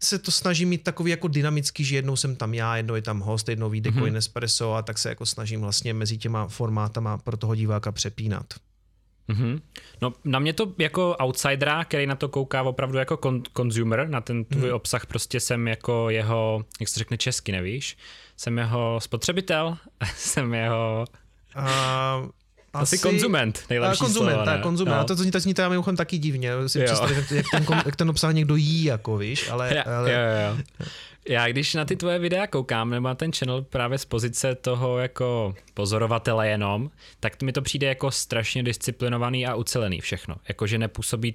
se 0.00 0.18
to 0.18 0.30
snažím 0.30 0.68
mít 0.68 0.82
takový 0.82 1.10
jako 1.10 1.28
dynamický, 1.28 1.84
že 1.84 1.96
jednou 1.96 2.16
jsem 2.16 2.36
tam 2.36 2.54
já, 2.54 2.76
jednou 2.76 2.94
je 2.94 3.02
tam 3.02 3.20
host, 3.20 3.48
jednou 3.48 3.70
vyjde 3.70 3.90
mm-hmm. 3.90 3.98
Coin 3.98 4.76
a 4.76 4.82
tak 4.82 4.98
se 4.98 5.08
jako 5.08 5.26
snažím 5.26 5.60
vlastně 5.60 5.94
mezi 5.94 6.18
těma 6.18 6.48
formátama 6.48 7.18
pro 7.18 7.36
toho 7.36 7.54
diváka 7.54 7.92
přepínat. 7.92 8.54
Mm-hmm. 9.28 9.60
No 10.02 10.12
na 10.24 10.38
mě 10.38 10.52
to 10.52 10.74
jako 10.78 11.16
outsidera, 11.16 11.84
který 11.84 12.06
na 12.06 12.16
to 12.16 12.28
kouká 12.28 12.62
opravdu 12.62 12.98
jako 12.98 13.14
kon- 13.14 13.42
consumer, 13.56 14.08
na 14.08 14.20
ten 14.20 14.44
tvůj 14.44 14.68
mm. 14.68 14.74
obsah 14.74 15.06
prostě 15.06 15.40
jsem 15.40 15.68
jako 15.68 16.10
jeho, 16.10 16.64
jak 16.80 16.88
se 16.88 16.98
řekne 16.98 17.18
česky, 17.18 17.52
nevíš? 17.52 17.96
Jsem 18.36 18.58
jeho 18.58 19.00
spotřebitel, 19.00 19.76
jsem 20.16 20.54
jeho... 20.54 21.04
Uh, 21.58 22.28
asi 22.72 22.98
konzument, 22.98 23.64
nejlepší 23.70 23.98
konzument, 23.98 24.34
slovo, 24.34 24.44
tak, 24.44 24.62
konzument. 24.62 24.94
No. 24.96 25.00
A 25.00 25.04
to, 25.04 25.16
to 25.16 25.22
zní, 25.22 25.30
to 25.30 25.40
zní 25.40 25.54
teda 25.54 25.68
mimochodem 25.68 25.96
taky 25.96 26.18
divně, 26.18 26.52
si 26.66 26.84
představit, 26.84 27.16
jak 27.16 27.46
ten, 27.50 27.82
jak 27.86 27.96
ten 27.96 28.10
obsah 28.10 28.34
někdo 28.34 28.56
jí, 28.56 28.84
jako 28.84 29.16
víš, 29.16 29.50
ale... 29.50 29.82
ale... 29.84 30.12
Jo, 30.12 30.18
jo, 30.18 30.56
jo. 30.56 30.86
Já 31.28 31.48
když 31.48 31.74
na 31.74 31.84
ty 31.84 31.96
tvoje 31.96 32.18
videa 32.18 32.46
koukám, 32.46 32.90
nebo 32.90 33.08
na 33.08 33.14
ten 33.14 33.32
channel 33.32 33.62
právě 33.62 33.98
z 33.98 34.04
pozice 34.04 34.54
toho 34.54 34.98
jako 34.98 35.54
pozorovatele 35.74 36.48
jenom, 36.48 36.90
tak 37.20 37.42
mi 37.42 37.52
to 37.52 37.62
přijde 37.62 37.86
jako 37.86 38.10
strašně 38.10 38.62
disciplinovaný 38.62 39.46
a 39.46 39.54
ucelený 39.54 40.00
všechno. 40.00 40.36
Jakože 40.48 40.78
nepůsobí, 40.78 41.34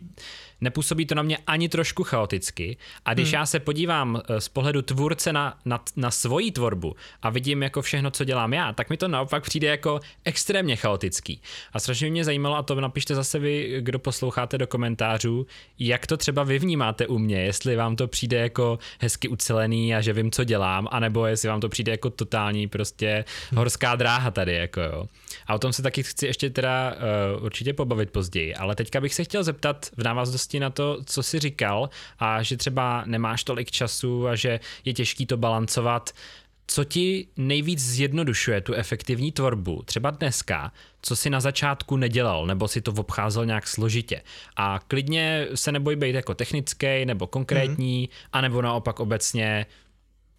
nepůsobí 0.62 1.06
to 1.06 1.16
na 1.16 1.22
mě 1.22 1.38
ani 1.48 1.70
trošku 1.70 2.04
chaoticky. 2.04 2.78
A 3.06 3.14
když 3.14 3.28
hmm. 3.28 3.34
já 3.34 3.46
se 3.46 3.60
podívám 3.60 4.22
eh, 4.30 4.42
z 4.42 4.50
pohledu 4.50 4.82
tvůrce 4.82 5.34
na, 5.34 5.58
na, 5.66 5.84
na 5.96 6.12
svoji 6.12 6.52
tvorbu 6.52 6.96
a 7.22 7.30
vidím 7.30 7.64
jako 7.64 7.82
všechno, 7.82 8.12
co 8.12 8.24
dělám 8.24 8.54
já, 8.54 8.74
tak 8.74 8.90
mi 8.90 8.98
to 8.98 9.08
naopak 9.08 9.44
přijde 9.44 9.68
jako 9.68 10.00
extrémně 10.26 10.76
chaotický. 10.76 11.42
A 11.74 11.80
strašně 11.80 12.10
mě 12.10 12.24
zajímalo, 12.24 12.56
a 12.56 12.64
to 12.64 12.82
napište 12.82 13.16
zase 13.16 13.40
vy, 13.40 13.78
kdo 13.80 14.00
posloucháte 14.00 14.58
do 14.58 14.68
komentářů, 14.68 15.46
jak 15.80 16.08
to 16.08 16.18
třeba 16.18 16.44
vy 16.44 16.60
vnímáte 16.60 17.08
u 17.08 17.18
mě, 17.18 17.42
jestli 17.42 17.76
vám 17.76 17.96
to 17.96 18.08
přijde 18.08 18.38
jako 18.38 18.80
hezky 19.00 19.28
ucelený 19.28 19.81
a 19.96 20.02
že 20.02 20.14
vím, 20.14 20.32
co 20.32 20.44
dělám, 20.44 20.88
anebo 20.92 21.26
jestli 21.26 21.50
vám 21.50 21.62
to 21.62 21.70
přijde 21.70 21.92
jako 21.92 22.10
totální 22.10 22.68
prostě 22.68 23.26
horská 23.56 23.96
dráha 23.96 24.32
tady, 24.32 24.54
jako 24.54 24.82
jo. 24.82 25.06
A 25.48 25.56
o 25.56 25.60
tom 25.60 25.74
se 25.74 25.82
taky 25.82 26.04
chci 26.04 26.26
ještě 26.26 26.50
teda 26.50 26.96
uh, 27.38 27.46
určitě 27.46 27.74
pobavit 27.74 28.12
později, 28.12 28.56
ale 28.56 28.76
teďka 28.76 29.02
bych 29.02 29.14
se 29.14 29.24
chtěl 29.24 29.44
zeptat 29.44 29.90
v 29.98 30.04
návaznosti 30.04 30.60
na 30.60 30.70
to, 30.70 30.98
co 31.06 31.24
jsi 31.24 31.40
říkal 31.40 31.90
a 32.20 32.44
že 32.44 32.58
třeba 32.58 33.04
nemáš 33.06 33.44
tolik 33.44 33.72
času 33.72 34.28
a 34.28 34.36
že 34.36 34.60
je 34.86 34.94
těžký 34.94 35.26
to 35.26 35.38
balancovat, 35.38 36.10
co 36.72 36.84
ti 36.84 37.28
nejvíc 37.38 37.80
zjednodušuje 37.80 38.62
tu 38.62 38.74
efektivní 38.74 39.32
tvorbu, 39.32 39.82
třeba 39.86 40.12
dneska, 40.12 40.72
co 41.02 41.16
si 41.16 41.30
na 41.30 41.40
začátku 41.40 41.98
nedělal, 41.98 42.46
nebo 42.46 42.68
si 42.68 42.82
to 42.82 42.92
obcházel 42.92 43.46
nějak 43.46 43.68
složitě. 43.68 44.22
A 44.56 44.80
klidně 44.88 45.48
se 45.56 45.72
neboj 45.72 45.96
být 45.96 46.16
jako 46.16 46.34
technický 46.34 47.06
nebo 47.06 47.28
konkrétní, 47.28 48.08
mm-hmm. 48.08 48.28
anebo 48.34 48.62
naopak 48.62 49.00
obecně 49.00 49.66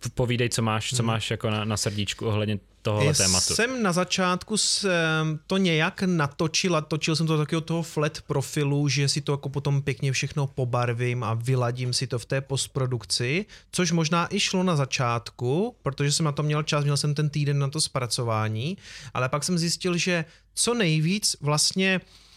povídej, 0.09 0.49
co 0.49 0.63
máš, 0.63 0.91
co 0.91 0.97
hmm. 0.97 1.07
máš 1.07 1.31
jako 1.31 1.51
na, 1.51 1.65
na 1.65 1.77
srdíčku 1.77 2.27
ohledně 2.27 2.59
tohohle 2.83 3.15
tématu. 3.15 3.55
Jsem 3.55 3.83
na 3.83 3.93
začátku 3.93 4.57
jsem 4.57 5.39
to 5.47 5.57
nějak 5.57 6.03
natočil 6.03 6.77
a 6.77 6.81
točil 6.81 7.17
jsem 7.17 7.27
to 7.27 7.39
takového 7.39 7.61
toho 7.61 7.83
flat 7.83 8.19
profilu, 8.27 8.89
že 8.89 9.09
si 9.09 9.21
to 9.21 9.33
jako 9.33 9.49
potom 9.49 9.83
pěkně 9.83 10.13
všechno 10.13 10.47
pobarvím 10.47 11.25
a 11.25 11.35
vyladím 11.35 11.93
si 11.93 12.07
to 12.07 12.19
v 12.19 12.27
té 12.27 12.41
postprodukci, 12.41 13.47
což 13.73 13.93
možná 13.93 14.35
i 14.35 14.41
šlo 14.41 14.63
na 14.63 14.77
začátku, 14.77 15.77
protože 15.83 16.13
jsem 16.13 16.25
na 16.25 16.33
to 16.33 16.43
měl 16.43 16.63
čas, 16.63 16.85
měl 16.85 16.97
jsem 16.97 17.15
ten 17.15 17.31
týden 17.31 17.59
na 17.59 17.69
to 17.69 17.81
zpracování, 17.81 18.77
ale 19.15 19.29
pak 19.29 19.45
jsem 19.45 19.59
zjistil, 19.59 19.97
že 19.97 20.25
co 20.55 20.75
nejvíc 20.75 21.37
vlastně 21.41 22.01
Uh, 22.01 22.32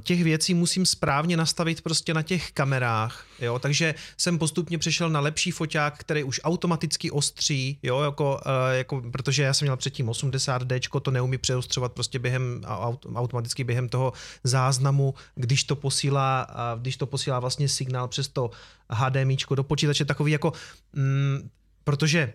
těch 0.00 0.24
věcí 0.24 0.54
musím 0.54 0.86
správně 0.86 1.36
nastavit 1.36 1.80
prostě 1.80 2.14
na 2.14 2.22
těch 2.22 2.52
kamerách, 2.52 3.26
jo, 3.40 3.58
takže 3.58 3.94
jsem 4.16 4.38
postupně 4.38 4.78
přešel 4.78 5.10
na 5.10 5.20
lepší 5.20 5.50
foťák, 5.50 5.98
který 5.98 6.24
už 6.24 6.40
automaticky 6.44 7.10
ostří, 7.10 7.78
jo, 7.82 8.00
jako, 8.00 8.40
uh, 8.46 8.52
jako 8.72 9.02
protože 9.12 9.42
já 9.42 9.54
jsem 9.54 9.66
měl 9.66 9.76
předtím 9.76 10.06
80D, 10.06 11.00
to 11.00 11.10
neumí 11.10 11.38
přeostřovat 11.38 11.92
prostě 11.92 12.18
během, 12.18 12.62
aut, 12.66 13.06
automaticky 13.14 13.64
během 13.64 13.88
toho 13.88 14.12
záznamu, 14.44 15.14
když 15.34 15.64
to 15.64 15.76
posílá, 15.76 16.46
když 16.80 16.96
to 16.96 17.06
posílá 17.06 17.40
vlastně 17.40 17.68
signál 17.68 18.08
přes 18.08 18.28
to 18.28 18.50
HDMIčko 18.90 19.54
do 19.54 19.64
počítače, 19.64 20.04
takový 20.04 20.32
jako, 20.32 20.52
mm, 20.92 21.48
protože, 21.84 22.34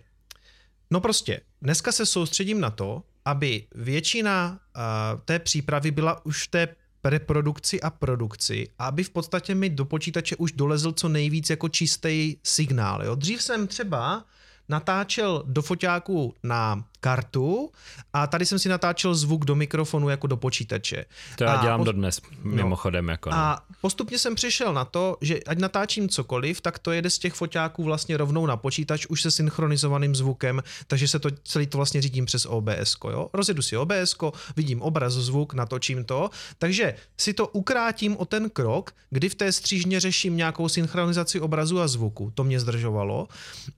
no 0.91 1.02
prostě, 1.02 1.41
dneska 1.62 1.91
se 1.91 2.06
soustředím 2.06 2.60
na 2.62 2.70
to, 2.70 3.04
aby 3.26 3.64
většina 3.76 4.60
uh, 4.76 5.22
té 5.26 5.39
přípravy 5.39 5.91
byla 5.91 6.26
už 6.26 6.43
v 6.43 6.47
té 6.47 6.68
preprodukci 7.02 7.82
a 7.82 7.89
produkci, 7.89 8.70
aby 8.80 9.04
v 9.04 9.10
podstatě 9.10 9.56
mi 9.56 9.70
do 9.70 9.86
počítače 9.86 10.36
už 10.36 10.52
dolezl 10.52 10.91
co 10.91 11.10
nejvíc 11.10 11.49
jako 11.49 11.70
čistý 11.70 12.38
signál. 12.43 13.04
Jo? 13.04 13.16
Dřív 13.16 13.43
jsem 13.43 13.68
třeba 13.68 14.26
natáčel 14.70 15.43
do 15.47 15.62
foťáku 15.62 16.36
na 16.43 16.86
kartu 17.02 17.72
a 18.14 18.28
tady 18.28 18.45
jsem 18.45 18.60
si 18.60 18.70
natáčel 18.70 19.16
zvuk 19.16 19.45
do 19.45 19.56
mikrofonu 19.56 20.10
jako 20.10 20.28
do 20.28 20.38
počítače. 20.38 21.06
To 21.38 21.43
já 21.43 21.54
a 21.54 21.62
dělám 21.62 21.80
post... 21.80 21.86
dodnes, 21.86 22.22
no. 22.43 22.56
mimochodem. 22.56 23.10
Jako 23.10 23.30
no. 23.30 23.36
A 23.36 23.64
postupně 23.82 24.20
jsem 24.20 24.36
přišel 24.36 24.74
na 24.74 24.86
to, 24.86 25.18
že 25.22 25.39
ať 25.47 25.58
natáčím 25.58 26.10
cokoliv, 26.10 26.62
tak 26.62 26.80
to 26.80 26.91
jede 26.91 27.10
z 27.10 27.20
těch 27.20 27.34
foťáků 27.34 27.84
vlastně 27.84 28.18
rovnou 28.18 28.45
na 28.45 28.58
počítač, 28.58 29.06
už 29.06 29.22
se 29.22 29.32
synchronizovaným 29.32 30.16
zvukem, 30.16 30.64
takže 30.88 31.08
se 31.08 31.20
to 31.20 31.30
celý 31.43 31.68
to 31.68 31.78
vlastně 31.78 32.02
řídím 32.02 32.26
přes 32.26 32.45
OBS. 32.45 32.97
Jo? 33.10 33.30
Rozjedu 33.34 33.62
si 33.62 33.78
OBS, 33.78 34.16
vidím 34.56 34.82
obraz, 34.82 35.14
zvuk, 35.14 35.54
natočím 35.54 36.04
to, 36.04 36.30
takže 36.58 36.95
si 37.18 37.34
to 37.34 37.47
ukrátím 37.47 38.18
o 38.18 38.26
ten 38.26 38.49
krok, 38.49 38.91
kdy 39.10 39.30
v 39.30 39.36
té 39.36 39.52
střížně 39.52 39.99
řeším 39.99 40.38
nějakou 40.38 40.70
synchronizaci 40.70 41.39
obrazu 41.39 41.82
a 41.82 41.88
zvuku. 41.88 42.32
To 42.36 42.43
mě 42.43 42.60
zdržovalo. 42.60 43.28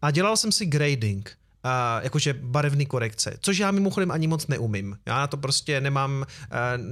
A 0.02 0.12
dělal 0.12 0.38
jsem 0.38 0.52
si 0.52 0.66
grading 0.66 1.38
uh, 1.66 2.04
jakože 2.04 2.34
barevný 2.34 2.86
korekce, 2.86 3.38
což 3.42 3.58
já 3.58 3.72
mimochodem 3.72 4.12
ani 4.12 4.28
moc 4.28 4.48
neumím. 4.48 4.98
Já 5.06 5.18
na 5.18 5.28
to 5.28 5.38
prostě 5.38 5.82
nemám, 5.82 6.12
uh, 6.22 6.26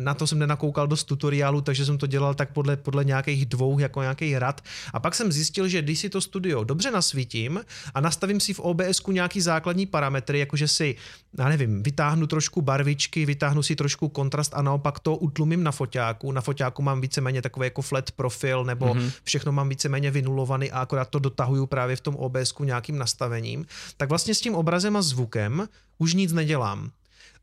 na 0.03 0.13
to 0.13 0.27
jsem 0.27 0.39
nenakoukal 0.39 0.87
dost 0.87 1.03
tutoriálu, 1.03 1.61
takže 1.61 1.85
jsem 1.85 1.97
to 1.97 2.07
dělal 2.07 2.33
tak 2.33 2.51
podle, 2.53 2.77
podle 2.77 3.03
nějakých 3.03 3.45
dvou, 3.45 3.79
jako 3.79 4.01
nějaký 4.01 4.39
rad. 4.39 4.61
A 4.93 4.99
pak 4.99 5.15
jsem 5.15 5.31
zjistil, 5.31 5.67
že 5.67 5.81
když 5.81 5.99
si 5.99 6.09
to 6.09 6.21
studio 6.21 6.63
dobře 6.63 6.91
nasvítím 6.91 7.61
a 7.93 8.01
nastavím 8.01 8.39
si 8.39 8.53
v 8.53 8.59
OBS 8.59 9.01
nějaký 9.11 9.41
základní 9.41 9.85
parametry, 9.85 10.39
jakože 10.39 10.67
si, 10.67 10.95
já 11.37 11.49
nevím, 11.49 11.83
vytáhnu 11.83 12.27
trošku 12.27 12.61
barvičky, 12.61 13.25
vytáhnu 13.25 13.63
si 13.63 13.75
trošku 13.75 14.09
kontrast 14.09 14.53
a 14.55 14.61
naopak 14.61 14.99
to 14.99 15.15
utlumím 15.15 15.63
na 15.63 15.71
foťáku. 15.71 16.31
Na 16.31 16.41
foťáku 16.41 16.81
mám 16.81 17.01
víceméně 17.01 17.41
takový 17.41 17.65
jako 17.65 17.81
flat 17.81 18.11
profil, 18.11 18.65
nebo 18.65 18.85
mm-hmm. 18.85 19.11
všechno 19.23 19.51
mám 19.51 19.69
víceméně 19.69 20.11
vynulovaný 20.11 20.71
a 20.71 20.79
akorát 20.79 21.09
to 21.09 21.19
dotahuju 21.19 21.65
právě 21.65 21.95
v 21.95 22.01
tom 22.01 22.15
OBS 22.15 22.53
nějakým 22.59 22.97
nastavením. 22.97 23.65
Tak 23.97 24.09
vlastně 24.09 24.35
s 24.35 24.41
tím 24.41 24.55
obrazem 24.61 24.95
a 24.95 25.01
zvukem 25.01 25.67
už 25.97 26.13
nic 26.13 26.33
nedělám. 26.33 26.91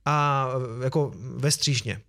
A 0.05 0.49
jako 0.85 1.13
ve 1.15 1.51
střížně. 1.51 2.01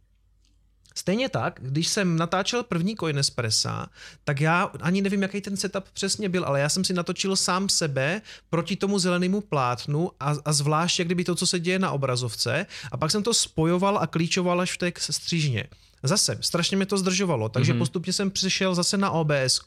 Stejně 0.95 1.29
tak, 1.29 1.59
když 1.63 1.87
jsem 1.87 2.17
natáčel 2.17 2.63
první 2.63 2.95
Coin 2.95 3.17
Espressa, 3.17 3.87
tak 4.23 4.41
já 4.41 4.71
ani 4.81 5.01
nevím, 5.01 5.21
jaký 5.21 5.41
ten 5.41 5.57
setup 5.57 5.83
přesně 5.93 6.29
byl, 6.29 6.45
ale 6.45 6.59
já 6.59 6.69
jsem 6.69 6.83
si 6.83 6.93
natočil 6.93 7.35
sám 7.35 7.69
sebe 7.69 8.21
proti 8.49 8.75
tomu 8.75 8.99
zelenému 8.99 9.41
plátnu 9.41 10.11
a, 10.19 10.33
a 10.45 10.53
zvlášť, 10.53 10.99
jak 10.99 11.07
kdyby 11.07 11.23
to, 11.23 11.35
co 11.35 11.47
se 11.47 11.59
děje 11.59 11.79
na 11.79 11.91
obrazovce, 11.91 12.65
a 12.91 12.97
pak 12.97 13.11
jsem 13.11 13.23
to 13.23 13.33
spojoval 13.33 13.97
a 13.97 14.07
klíčoval 14.07 14.61
až 14.61 14.73
v 14.73 14.77
té 14.77 14.91
střížně. 14.99 15.63
Zase, 16.03 16.37
strašně 16.41 16.77
mě 16.77 16.85
to 16.85 16.97
zdržovalo, 16.97 17.49
takže 17.49 17.73
mm-hmm. 17.73 17.77
postupně 17.77 18.13
jsem 18.13 18.31
přišel 18.31 18.75
zase 18.75 18.97
na 18.97 19.11
OBS. 19.11 19.59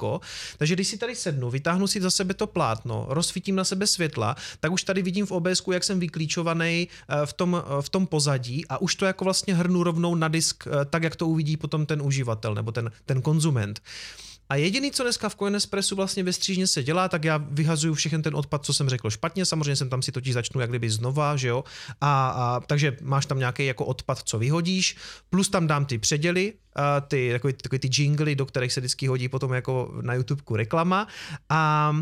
Takže 0.57 0.74
když 0.74 0.89
si 0.89 0.99
tady 0.99 1.14
sednu, 1.14 1.51
vytáhnu 1.51 1.87
si 1.87 2.01
za 2.01 2.11
sebe 2.11 2.35
to 2.35 2.47
plátno, 2.47 3.07
rozsvítím 3.09 3.57
na 3.57 3.64
sebe 3.64 3.87
světla, 3.87 4.37
tak 4.61 4.72
už 4.72 4.83
tady 4.83 5.03
vidím 5.03 5.26
v 5.26 5.33
OBS, 5.33 5.62
jak 5.72 5.85
jsem 5.85 6.01
vyklíčovaný 6.01 6.89
eh, 7.09 7.26
v 7.26 7.33
tom, 7.33 7.62
eh, 7.64 7.83
v 7.83 7.89
tom 7.89 8.07
pozadí 8.07 8.66
a 8.68 8.78
už 8.78 8.95
to 8.95 9.05
jako 9.05 9.24
vlastně 9.24 9.55
hrnu 9.55 9.83
rovnou 9.83 10.14
na 10.14 10.28
disk, 10.28 10.64
eh, 10.66 10.85
tak 10.85 11.03
jak 11.03 11.16
to 11.16 11.28
uvidí 11.28 11.57
potom 11.57 11.87
ten 11.87 12.03
uživatel 12.03 12.55
nebo 12.55 12.72
ten, 12.72 12.91
ten 13.07 13.22
konzument. 13.22 13.80
A 14.49 14.57
jediný, 14.57 14.90
co 14.90 15.03
dneska 15.03 15.28
v 15.28 15.36
Coinespressu 15.36 15.97
vlastně 15.97 16.22
ve 16.22 16.32
střížně 16.32 16.66
se 16.66 16.82
dělá, 16.82 17.09
tak 17.09 17.24
já 17.24 17.36
vyhazuju 17.36 17.95
všechen 17.95 18.22
ten 18.22 18.36
odpad, 18.36 18.64
co 18.64 18.74
jsem 18.74 18.88
řekl 18.88 19.11
špatně, 19.11 19.47
samozřejmě 19.47 19.76
jsem 19.76 19.90
tam 19.90 20.03
si 20.03 20.12
totiž 20.12 20.34
začnu 20.34 20.61
jak 20.61 20.70
kdyby 20.70 20.90
znova, 20.90 21.36
že 21.36 21.49
jo, 21.49 21.64
a, 22.01 22.28
a 22.28 22.61
takže 22.61 22.97
máš 23.03 23.26
tam 23.26 23.38
nějaký 23.38 23.66
jako 23.66 23.84
odpad, 23.84 24.22
co 24.24 24.38
vyhodíš, 24.38 24.97
plus 25.30 25.49
tam 25.49 25.66
dám 25.66 25.86
ty 25.86 25.99
předěly, 25.99 26.53
a 26.76 27.01
ty, 27.01 27.32
takový, 27.32 27.53
takový 27.53 27.78
ty 27.78 27.88
jingly, 28.03 28.36
do 28.36 28.47
kterých 28.47 28.72
se 28.72 28.80
vždycky 28.80 29.07
hodí 29.07 29.28
potom 29.28 29.53
jako 29.53 29.95
na 30.03 30.14
YouTube 30.14 30.43
reklama. 30.55 31.09
A 31.49 31.93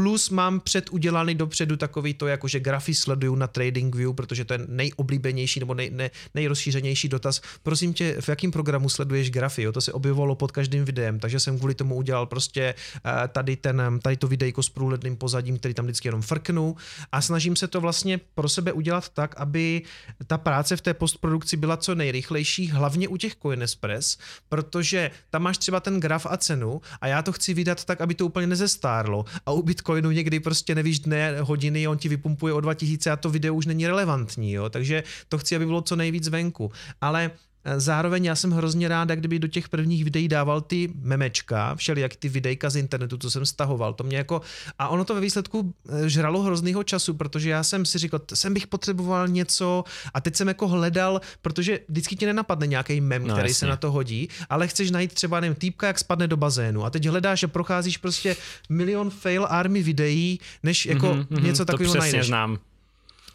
Plus 0.00 0.30
mám 0.30 0.60
předudělaný 0.60 1.34
dopředu 1.34 1.76
takový 1.76 2.14
to, 2.14 2.26
jako 2.26 2.48
že 2.48 2.60
grafy 2.60 2.94
sleduju 2.94 3.34
na 3.34 3.46
TradingView, 3.46 4.12
protože 4.12 4.44
to 4.44 4.54
je 4.54 4.58
nejoblíbenější 4.68 5.60
nebo 5.60 5.74
nej, 5.74 5.90
nej, 5.90 6.10
nejrozšířenější 6.34 7.08
dotaz. 7.08 7.40
Prosím 7.62 7.94
tě, 7.94 8.16
v 8.20 8.28
jakém 8.28 8.50
programu 8.50 8.88
sleduješ 8.88 9.30
grafy? 9.30 9.62
Jo? 9.62 9.72
To 9.72 9.80
se 9.80 9.92
objevovalo 9.92 10.34
pod 10.34 10.52
každým 10.52 10.84
videem, 10.84 11.20
takže 11.20 11.40
jsem 11.40 11.58
kvůli 11.58 11.74
tomu 11.74 11.94
udělal 11.94 12.26
prostě 12.26 12.74
uh, 13.04 13.12
tady, 13.28 13.56
ten, 13.56 14.00
tady 14.02 14.16
to 14.16 14.28
videjko 14.28 14.62
s 14.62 14.68
průhledným 14.68 15.16
pozadím, 15.16 15.58
který 15.58 15.74
tam 15.74 15.84
vždycky 15.84 16.08
jenom 16.08 16.22
frknu 16.22 16.76
a 17.12 17.22
snažím 17.22 17.56
se 17.56 17.68
to 17.68 17.80
vlastně 17.80 18.20
pro 18.34 18.48
sebe 18.48 18.72
udělat 18.72 19.08
tak, 19.08 19.34
aby 19.36 19.82
ta 20.26 20.38
práce 20.38 20.76
v 20.76 20.80
té 20.80 20.94
postprodukci 20.94 21.56
byla 21.56 21.76
co 21.76 21.94
nejrychlejší, 21.94 22.70
hlavně 22.70 23.08
u 23.08 23.16
těch 23.16 23.36
Coinespress, 23.36 24.18
protože 24.48 25.10
tam 25.30 25.42
máš 25.42 25.58
třeba 25.58 25.80
ten 25.80 26.00
graf 26.00 26.26
a 26.30 26.36
cenu 26.36 26.80
a 27.00 27.06
já 27.06 27.22
to 27.22 27.32
chci 27.32 27.54
vydat 27.54 27.84
tak, 27.84 28.00
aby 28.00 28.14
to 28.14 28.26
úplně 28.26 28.46
nezestárlo 28.46 29.24
a 29.46 29.52
u 29.52 29.62
Bitcoinu 29.90 30.10
někdy 30.10 30.40
prostě 30.40 30.74
nevíš 30.74 30.98
dne, 30.98 31.40
hodiny, 31.40 31.88
on 31.88 31.98
ti 31.98 32.08
vypumpuje 32.08 32.54
o 32.54 32.60
2000 32.60 33.10
a 33.10 33.16
to 33.16 33.30
video 33.30 33.54
už 33.54 33.66
není 33.66 33.86
relevantní, 33.86 34.52
jo? 34.52 34.70
takže 34.70 35.02
to 35.28 35.38
chci, 35.38 35.56
aby 35.56 35.66
bylo 35.66 35.82
co 35.82 35.96
nejvíc 35.96 36.28
venku. 36.28 36.72
Ale 37.00 37.30
Zároveň 37.76 38.24
já 38.24 38.34
jsem 38.34 38.50
hrozně 38.50 38.88
rád, 38.88 39.08
kdyby 39.08 39.38
do 39.38 39.48
těch 39.48 39.68
prvních 39.68 40.04
videí 40.04 40.28
dával 40.28 40.60
ty 40.60 40.92
memečka, 41.00 41.74
všelijak 41.74 42.16
ty 42.16 42.28
videjka 42.28 42.70
z 42.70 42.76
internetu, 42.76 43.18
co 43.18 43.30
jsem 43.30 43.46
stahoval. 43.46 43.94
To 43.94 44.04
mě 44.04 44.16
jako, 44.16 44.40
a 44.78 44.88
ono 44.88 45.04
to 45.04 45.14
ve 45.14 45.20
výsledku 45.20 45.74
eh, 45.88 46.08
žralo 46.08 46.42
hroznýho 46.42 46.82
času, 46.84 47.14
protože 47.14 47.50
já 47.50 47.62
jsem 47.62 47.86
si 47.86 47.98
říkal, 47.98 48.20
jsem 48.34 48.54
bych 48.54 48.66
potřeboval 48.66 49.28
něco 49.28 49.84
a 50.14 50.20
teď 50.20 50.36
jsem 50.36 50.48
jako 50.48 50.68
hledal, 50.68 51.20
protože 51.42 51.80
vždycky 51.88 52.16
ti 52.16 52.26
nenapadne 52.26 52.66
nějaký 52.66 53.00
mem, 53.00 53.26
no, 53.26 53.34
který 53.34 53.48
jasně. 53.48 53.58
se 53.58 53.66
na 53.66 53.76
to 53.76 53.92
hodí, 53.92 54.28
ale 54.48 54.68
chceš 54.68 54.90
najít 54.90 55.14
třeba, 55.14 55.40
nevím, 55.40 55.54
týpka, 55.54 55.86
jak 55.86 55.98
spadne 55.98 56.28
do 56.28 56.36
bazénu 56.36 56.84
a 56.84 56.90
teď 56.90 57.06
hledáš 57.06 57.42
a 57.42 57.48
procházíš 57.48 57.96
prostě 57.96 58.36
milion 58.68 59.10
fail 59.10 59.46
army 59.50 59.82
videí, 59.82 60.40
než 60.62 60.86
jako 60.86 61.06
mm-hmm, 61.06 61.42
něco 61.42 61.64
takového 61.64 61.94
najdeš. 61.94 62.26
znám. 62.26 62.58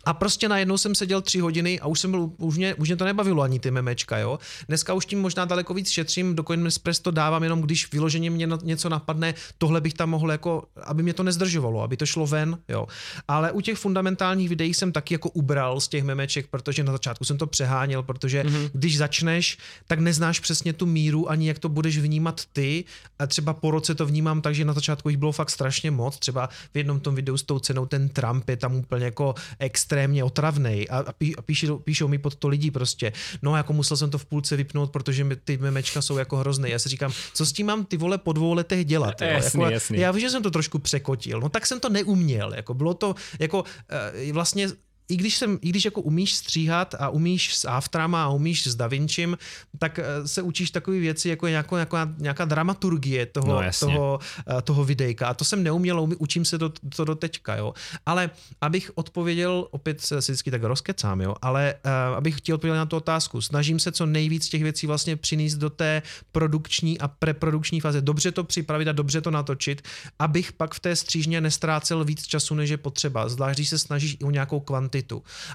A 0.05 0.13
prostě 0.13 0.49
najednou 0.49 0.77
jsem 0.77 0.95
seděl 0.95 1.21
tři 1.21 1.39
hodiny 1.39 1.79
a 1.79 1.87
už 1.87 1.99
jsem 1.99 2.11
byl, 2.11 2.31
už 2.37 2.57
mě, 2.57 2.75
už 2.75 2.89
mě 2.89 2.95
to 2.95 3.05
nebavilo 3.05 3.43
ani 3.43 3.59
ty 3.59 3.71
memečka, 3.71 4.17
jo. 4.17 4.39
Dneska 4.67 4.93
už 4.93 5.05
tím 5.05 5.21
možná 5.21 5.45
daleko 5.45 5.73
víc 5.73 5.89
šetřím, 5.89 6.35
do 6.35 6.43
CoinExpress 6.43 6.99
to 6.99 7.11
dávám 7.11 7.43
jenom, 7.43 7.61
když 7.61 7.91
vyloženě 7.91 8.29
mě 8.29 8.47
něco 8.63 8.89
napadne, 8.89 9.33
tohle 9.57 9.81
bych 9.81 9.93
tam 9.93 10.09
mohl 10.09 10.31
jako, 10.31 10.63
aby 10.83 11.03
mě 11.03 11.13
to 11.13 11.23
nezdržovalo, 11.23 11.81
aby 11.81 11.97
to 11.97 12.05
šlo 12.05 12.27
ven, 12.27 12.57
jo. 12.69 12.87
Ale 13.27 13.51
u 13.51 13.61
těch 13.61 13.77
fundamentálních 13.77 14.49
videí 14.49 14.73
jsem 14.73 14.91
taky 14.91 15.13
jako 15.13 15.29
ubral 15.29 15.79
z 15.79 15.87
těch 15.87 16.03
memeček, 16.03 16.47
protože 16.47 16.83
na 16.83 16.91
začátku 16.91 17.25
jsem 17.25 17.37
to 17.37 17.47
přeháněl, 17.47 18.03
protože 18.03 18.43
mm-hmm. 18.43 18.69
když 18.73 18.97
začneš, 18.97 19.57
tak 19.87 19.99
neznáš 19.99 20.39
přesně 20.39 20.73
tu 20.73 20.85
míru 20.85 21.29
ani 21.29 21.47
jak 21.47 21.59
to 21.59 21.69
budeš 21.69 21.97
vnímat 21.97 22.41
ty. 22.53 22.83
A 23.19 23.27
třeba 23.27 23.53
po 23.53 23.71
roce 23.71 23.95
to 23.95 24.05
vnímám 24.05 24.41
tak, 24.41 24.55
že 24.55 24.65
na 24.65 24.73
začátku 24.73 25.09
jich 25.09 25.17
bylo 25.17 25.31
fakt 25.31 25.49
strašně 25.49 25.91
moc. 25.91 26.17
Třeba 26.19 26.49
v 26.73 26.77
jednom 26.77 26.99
tom 26.99 27.15
videu 27.15 27.37
s 27.37 27.43
tou 27.43 27.59
cenou 27.59 27.85
ten 27.85 28.09
Trump 28.09 28.49
je 28.49 28.57
tam 28.57 28.75
úplně 28.75 29.05
jako 29.05 29.35
extra 29.59 29.94
extrémně 29.95 30.23
otravný 30.23 30.89
a, 30.89 30.97
a, 30.97 31.11
pí, 31.13 31.35
a 31.35 31.41
píšou, 31.41 31.79
píšou 31.79 32.07
mi 32.07 32.17
pod 32.17 32.35
to 32.35 32.47
lidi 32.47 32.71
prostě, 32.71 33.13
no 33.41 33.55
jako 33.55 33.73
musel 33.73 33.97
jsem 33.97 34.09
to 34.09 34.17
v 34.17 34.25
půlce 34.25 34.55
vypnout, 34.55 34.91
protože 34.91 35.23
mi 35.23 35.35
ty 35.35 35.57
memečka 35.57 36.01
jsou 36.01 36.17
jako 36.17 36.37
hrozné. 36.37 36.69
Já 36.69 36.79
si 36.79 36.89
říkám, 36.89 37.11
co 37.33 37.45
s 37.45 37.53
tím 37.53 37.67
mám 37.67 37.85
ty 37.85 37.97
vole 37.97 38.17
po 38.17 38.33
dvou 38.33 38.53
letech 38.53 38.85
dělat? 38.85 39.21
Jo? 39.21 39.27
Jasný, 39.27 39.61
jako, 39.61 39.73
jasný. 39.73 39.99
Já 39.99 40.11
vím, 40.11 40.21
že 40.21 40.29
jsem 40.29 40.43
to 40.43 40.51
trošku 40.51 40.79
překotil, 40.79 41.39
no 41.39 41.49
tak 41.49 41.65
jsem 41.65 41.79
to 41.79 41.89
neuměl, 41.89 42.53
jako 42.53 42.73
bylo 42.73 42.93
to, 42.93 43.15
jako 43.39 43.63
uh, 43.63 44.31
vlastně 44.31 44.67
i 45.09 45.15
když, 45.15 45.37
jsem, 45.37 45.59
i 45.61 45.69
když 45.69 45.85
jako 45.85 46.01
umíš 46.01 46.35
stříhat 46.35 46.95
a 46.99 47.09
umíš 47.09 47.55
s 47.55 47.67
Aftrama 47.67 48.23
a 48.23 48.29
umíš 48.29 48.67
s 48.67 48.75
DaVincim, 48.75 49.37
tak 49.79 49.99
eh, 49.99 50.27
se 50.27 50.41
učíš 50.41 50.71
takové 50.71 50.99
věci 50.99 51.29
jako 51.29 51.47
nějakou, 51.47 51.75
nějaká, 51.75 52.13
nějaká 52.17 52.45
dramaturgie 52.45 53.25
toho, 53.25 53.61
no, 53.61 53.69
toho, 53.79 54.19
eh, 54.57 54.61
toho 54.61 54.85
videjka. 54.85 55.27
A 55.27 55.33
to 55.33 55.45
jsem 55.45 55.63
neuměl, 55.63 56.07
učím 56.17 56.45
se 56.45 56.57
to, 56.57 56.71
to 56.95 57.05
do 57.05 57.15
teďka, 57.15 57.55
jo. 57.55 57.73
Ale 58.05 58.29
abych 58.61 58.91
odpověděl, 58.95 59.67
opět 59.71 60.01
se 60.01 60.17
vždycky 60.17 60.51
tak 60.51 60.63
rozkecám, 60.63 61.21
jo, 61.21 61.35
ale 61.41 61.75
uh, 61.85 61.91
abych 62.17 62.37
chtěl 62.37 62.55
odpovědět 62.55 62.77
na 62.77 62.85
tu 62.85 62.95
otázku, 62.95 63.41
snažím 63.41 63.79
se 63.79 63.91
co 63.91 64.05
nejvíc 64.05 64.49
těch 64.49 64.63
věcí 64.63 64.87
vlastně 64.87 65.15
přinést 65.15 65.55
do 65.55 65.69
té 65.69 66.01
produkční 66.31 66.99
a 66.99 67.07
preprodukční 67.07 67.79
fáze. 67.79 68.01
Dobře 68.01 68.31
to 68.31 68.43
připravit 68.43 68.87
a 68.87 68.91
dobře 68.91 69.21
to 69.21 69.31
natočit, 69.31 69.81
abych 70.19 70.53
pak 70.53 70.73
v 70.73 70.79
té 70.79 70.95
střížně 70.95 71.41
nestrácel 71.41 72.05
víc 72.05 72.27
času, 72.27 72.55
než 72.55 72.69
je 72.69 72.77
potřeba. 72.77 73.29
Zvlášť, 73.29 73.57
když 73.57 73.69
se 73.69 73.79
snažíš 73.79 74.17
i 74.19 74.23
o 74.23 74.31
nějakou 74.31 74.59
kvantitu. 74.59 74.94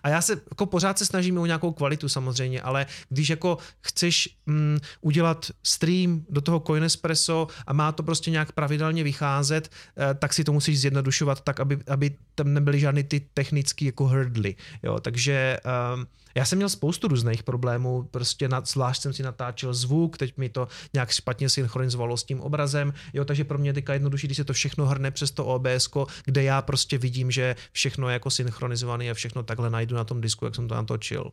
A 0.02 0.08
já 0.08 0.22
se 0.22 0.32
jako 0.32 0.66
pořád 0.66 0.98
se 0.98 1.06
snažím 1.06 1.38
o 1.38 1.46
nějakou 1.46 1.72
kvalitu 1.72 2.08
samozřejmě, 2.08 2.62
ale 2.62 2.86
když 3.08 3.30
jako 3.30 3.58
chceš 3.80 4.36
mm, 4.46 4.78
udělat 5.00 5.46
stream 5.62 6.24
do 6.28 6.40
toho 6.40 6.60
Coinespresso 6.60 7.46
a 7.66 7.72
má 7.72 7.92
to 7.92 8.02
prostě 8.02 8.30
nějak 8.30 8.52
pravidelně 8.52 9.04
vycházet, 9.04 9.70
eh, 9.96 10.14
tak 10.14 10.32
si 10.32 10.44
to 10.44 10.52
musíš 10.52 10.80
zjednodušovat 10.80 11.40
tak, 11.40 11.60
aby, 11.60 11.78
aby 11.88 12.10
tam 12.34 12.54
nebyly 12.54 12.80
žádný 12.80 13.04
ty 13.04 13.20
technické 13.34 13.84
jako 13.84 14.08
hurdly. 14.08 14.56
Jo, 14.82 15.00
takže 15.00 15.58
um, 15.94 16.06
já 16.34 16.44
jsem 16.44 16.56
měl 16.56 16.68
spoustu 16.68 17.08
různých 17.08 17.42
problémů, 17.42 18.02
prostě 18.02 18.48
nad, 18.48 18.68
zvlášť 18.68 19.02
jsem 19.02 19.12
si 19.12 19.22
natáčel 19.22 19.74
zvuk, 19.74 20.16
teď 20.16 20.36
mi 20.36 20.48
to 20.48 20.68
nějak 20.94 21.10
špatně 21.10 21.48
synchronizovalo 21.48 22.16
s 22.16 22.24
tím 22.24 22.40
obrazem, 22.40 22.92
jo, 23.12 23.24
takže 23.24 23.44
pro 23.44 23.58
mě 23.58 23.72
teďka 23.72 23.92
jednodušší, 23.92 24.26
když 24.26 24.36
se 24.36 24.44
to 24.44 24.52
všechno 24.52 24.86
hrne 24.86 25.10
přes 25.10 25.30
to 25.30 25.44
OBS, 25.44 25.88
kde 26.24 26.42
já 26.42 26.62
prostě 26.62 26.98
vidím, 26.98 27.30
že 27.30 27.56
všechno 27.72 28.08
je 28.08 28.12
jako 28.12 28.30
synchronizované 28.30 29.10
a 29.10 29.14
všechno 29.14 29.29
takhle 29.42 29.70
najdu 29.70 29.96
na 29.96 30.04
tom 30.04 30.20
disku, 30.20 30.44
jak 30.44 30.54
jsem 30.54 30.68
to 30.68 30.74
natočil. 30.74 31.30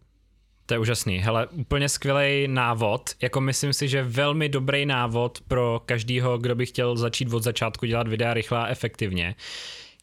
To 0.65 0.73
je 0.73 0.79
úžasný. 0.79 1.17
Hele, 1.17 1.47
úplně 1.47 1.89
skvělý 1.89 2.47
návod. 2.47 3.09
Jako 3.21 3.41
myslím 3.41 3.73
si, 3.73 3.87
že 3.87 4.03
velmi 4.03 4.49
dobrý 4.49 4.85
návod 4.85 5.41
pro 5.47 5.81
každýho, 5.85 6.37
kdo 6.37 6.55
by 6.55 6.65
chtěl 6.65 6.97
začít 6.97 7.33
od 7.33 7.43
začátku 7.43 7.85
dělat 7.85 8.07
videa 8.07 8.33
rychle 8.33 8.59
a 8.59 8.67
efektivně 8.67 9.35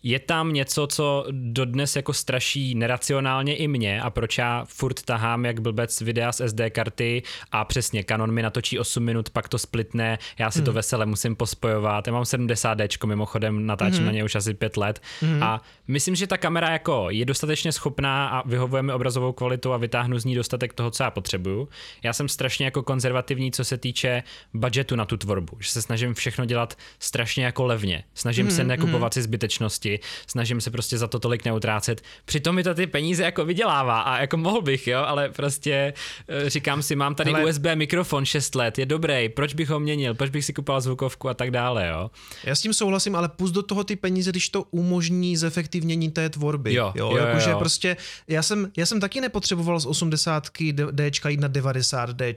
je 0.05 0.19
tam 0.19 0.53
něco, 0.53 0.87
co 0.87 1.27
dodnes 1.31 1.97
jako 1.97 2.13
straší 2.13 2.75
neracionálně 2.75 3.57
i 3.57 3.69
mě 3.69 4.03
a 4.03 4.11
proč 4.11 4.39
já 4.39 4.65
furt 4.69 5.03
tahám 5.03 5.45
jak 5.45 5.61
blbec 5.61 6.01
videa 6.01 6.33
z 6.33 6.49
SD 6.49 6.61
karty 6.71 7.23
a 7.53 7.65
přesně 7.65 8.05
Canon 8.05 8.33
mi 8.33 8.43
natočí 8.43 8.79
8 8.79 9.03
minut, 9.03 9.31
pak 9.31 9.49
to 9.49 9.59
splitne, 9.59 10.19
já 10.39 10.51
si 10.51 10.59
hmm. 10.59 10.65
to 10.67 10.73
vesele 10.73 11.07
musím 11.07 11.37
pospojovat. 11.37 12.07
Já 12.07 12.13
mám 12.13 12.23
70D, 12.23 13.07
mimochodem 13.07 13.67
natáčím 13.67 13.97
hmm. 13.97 14.07
na 14.07 14.13
ně 14.13 14.25
už 14.25 14.35
asi 14.35 14.55
5 14.55 14.77
let 14.77 15.01
hmm. 15.21 15.43
a 15.43 15.63
myslím, 15.89 16.15
že 16.15 16.27
ta 16.27 16.37
kamera 16.37 16.71
jako 16.71 17.07
je 17.11 17.25
dostatečně 17.25 17.73
schopná 17.73 18.29
a 18.29 18.49
vyhovuje 18.49 18.83
mi 18.83 18.93
obrazovou 18.93 19.33
kvalitu 19.33 19.73
a 19.73 19.77
vytáhnu 19.77 20.19
z 20.19 20.25
ní 20.25 20.35
dostatek 20.35 20.73
toho, 20.73 20.91
co 20.91 21.03
já 21.03 21.11
potřebuju. 21.11 21.69
Já 22.03 22.13
jsem 22.13 22.29
strašně 22.29 22.65
jako 22.65 22.83
konzervativní, 22.83 23.53
co 23.53 23.65
se 23.65 23.79
týče 23.79 24.23
budgetu 24.55 24.97
na 24.97 25.05
tu 25.05 25.17
tvorbu, 25.17 25.57
že 25.61 25.71
se 25.71 25.83
snažím 25.83 26.15
všechno 26.15 26.45
dělat 26.45 26.75
strašně 26.99 27.45
jako 27.45 27.65
levně. 27.65 28.05
Snažím 28.15 28.47
hmm. 28.47 28.57
se 28.57 28.65
nekupovat 28.65 29.01
hmm. 29.01 29.13
si 29.13 29.23
zbytečnosti, 29.23 29.94
snažím 30.27 30.61
se 30.61 30.71
prostě 30.71 30.99
za 30.99 31.09
to 31.09 31.19
tolik 31.19 31.45
neutrácet. 31.45 32.03
Přitom 32.25 32.55
mi 32.55 32.63
to 32.63 32.75
ty 32.75 32.87
peníze 32.87 33.25
jako 33.25 33.45
vydělává 33.45 34.01
a 34.01 34.21
jako 34.21 34.37
mohl 34.37 34.63
bych, 34.63 34.87
jo, 34.87 35.01
ale 35.07 35.29
prostě 35.29 35.95
eh, 36.29 36.51
říkám 36.51 36.83
si, 36.83 36.97
mám 36.97 37.15
tady 37.15 37.31
ale... 37.31 37.45
USB 37.45 37.65
mikrofon 37.75 38.25
6 38.25 38.55
let, 38.55 38.79
je 38.79 38.87
dobrý, 38.87 39.29
proč 39.29 39.55
bych 39.55 39.69
ho 39.69 39.81
měnil, 39.81 40.15
proč 40.15 40.31
bych 40.31 40.45
si 40.45 40.53
kupoval 40.53 40.81
zvukovku 40.81 41.29
a 41.29 41.35
tak 41.35 41.51
dále, 41.51 41.89
jo. 41.89 42.11
Já 42.45 42.55
s 42.55 42.61
tím 42.61 42.75
souhlasím, 42.75 43.17
ale 43.17 43.29
pust 43.29 43.55
do 43.55 43.63
toho 43.63 43.85
ty 43.85 43.97
peníze, 43.97 44.31
když 44.31 44.49
to 44.49 44.63
umožní 44.63 45.37
zefektivnění 45.37 46.11
té 46.11 46.31
tvorby. 46.31 46.75
Jo, 46.75 46.93
jo, 46.95 47.11
jo, 47.11 47.17
jakože 47.17 47.51
jo. 47.51 47.59
prostě, 47.59 47.97
já 48.29 48.43
jsem, 48.43 48.71
já 48.77 48.87
jsem 48.87 49.01
taky 49.01 49.21
nepotřeboval 49.21 49.81
z 49.81 49.87
80 49.87 50.49
D 50.91 51.11
jít 51.29 51.41
na 51.41 51.49
90 51.49 52.11
D, 52.11 52.35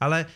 ale 0.00 0.26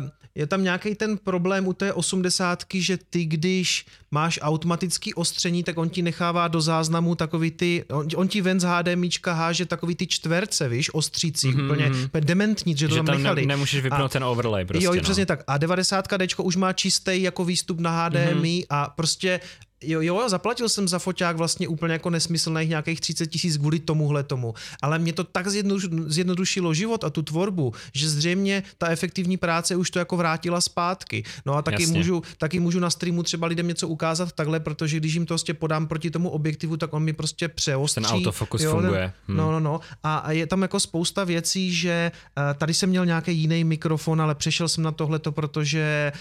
uh, 0.00 0.08
je 0.34 0.46
tam 0.46 0.62
nějaký 0.62 0.94
ten 0.94 1.18
problém 1.18 1.66
u 1.66 1.72
té 1.72 1.92
80, 1.92 2.64
že 2.74 2.98
ty, 3.10 3.24
když 3.24 3.86
máš 4.10 4.38
automatický 4.42 5.14
ostření, 5.14 5.64
tak 5.64 5.78
on 5.78 5.88
ti 5.88 6.01
nechává 6.02 6.48
do 6.48 6.60
záznamu 6.60 7.14
takový 7.14 7.50
ty, 7.50 7.84
on, 7.90 8.06
on 8.16 8.28
ti 8.28 8.40
ven 8.40 8.60
z 8.60 8.64
HDMIčka 8.64 9.32
háže 9.32 9.66
takový 9.66 9.94
ty 9.94 10.06
čtverce, 10.06 10.68
víš, 10.68 10.94
ostřící, 10.94 11.48
mm-hmm. 11.48 11.64
úplně, 11.64 11.90
úplně 12.04 12.20
dementní, 12.20 12.76
že 12.76 12.88
to 12.88 12.94
že 12.94 13.02
tam, 13.02 13.18
nechali. 13.18 13.40
Ne, 13.40 13.46
nemůžeš 13.46 13.82
vypnout 13.82 14.04
a, 14.04 14.08
ten 14.08 14.24
overlay 14.24 14.64
prostě. 14.64 14.84
Jo, 14.84 14.94
no. 14.94 15.00
přesně 15.00 15.26
tak. 15.26 15.44
A 15.46 15.58
90 15.58 16.08
D 16.16 16.26
už 16.38 16.56
má 16.56 16.72
čistý 16.72 17.22
jako 17.22 17.44
výstup 17.44 17.80
na 17.80 18.04
HDMI 18.04 18.32
mm-hmm. 18.32 18.66
a 18.70 18.88
prostě 18.88 19.40
jo, 19.82 20.00
jo, 20.00 20.28
zaplatil 20.28 20.68
jsem 20.68 20.88
za 20.88 20.98
foťák 20.98 21.36
vlastně 21.36 21.68
úplně 21.68 21.92
jako 21.92 22.10
nesmyslných 22.10 22.68
nějakých 22.68 23.00
30 23.00 23.26
tisíc 23.26 23.56
kvůli 23.56 23.78
tomuhle 23.78 24.22
tomu, 24.22 24.54
ale 24.82 24.98
mě 24.98 25.12
to 25.12 25.24
tak 25.24 25.48
zjednodušilo 26.06 26.74
život 26.74 27.04
a 27.04 27.10
tu 27.10 27.22
tvorbu, 27.22 27.72
že 27.94 28.08
zřejmě 28.08 28.62
ta 28.78 28.88
efektivní 28.88 29.36
práce 29.36 29.76
už 29.76 29.90
to 29.90 29.98
jako 29.98 30.16
vrátila 30.16 30.60
zpátky. 30.60 31.24
No 31.46 31.54
a 31.54 31.62
taky 31.62 31.86
můžu, 31.86 32.22
taky 32.38 32.60
můžu 32.60 32.80
na 32.80 32.90
streamu 32.90 33.22
třeba 33.22 33.46
lidem 33.46 33.68
něco 33.68 33.88
ukázat 33.88 34.32
takhle, 34.32 34.60
protože 34.60 34.96
když 34.96 35.14
jim 35.14 35.26
to 35.26 35.32
prostě 35.42 35.54
podám 35.54 35.86
proti 35.86 36.10
tomu 36.10 36.30
objektivu, 36.30 36.76
tak 36.76 36.92
on 36.92 37.02
mi 37.02 37.12
prostě 37.12 37.48
přeostří. 37.48 38.02
Ten 38.02 38.06
autofokus 38.06 38.62
jo, 38.62 38.70
funguje. 38.70 39.12
Hmm. 39.28 39.36
No, 39.36 39.52
no, 39.52 39.60
no. 39.60 39.80
A, 40.02 40.16
a 40.18 40.32
je 40.32 40.46
tam 40.46 40.62
jako 40.62 40.80
spousta 40.80 41.24
věcí, 41.24 41.74
že 41.74 42.12
uh, 42.36 42.58
tady 42.58 42.74
jsem 42.74 42.88
měl 42.88 43.06
nějaký 43.06 43.38
jiný 43.38 43.64
mikrofon, 43.64 44.22
ale 44.22 44.34
přešel 44.34 44.68
jsem 44.68 44.84
na 44.84 44.92
tohleto, 44.92 45.32
protože 45.32 46.12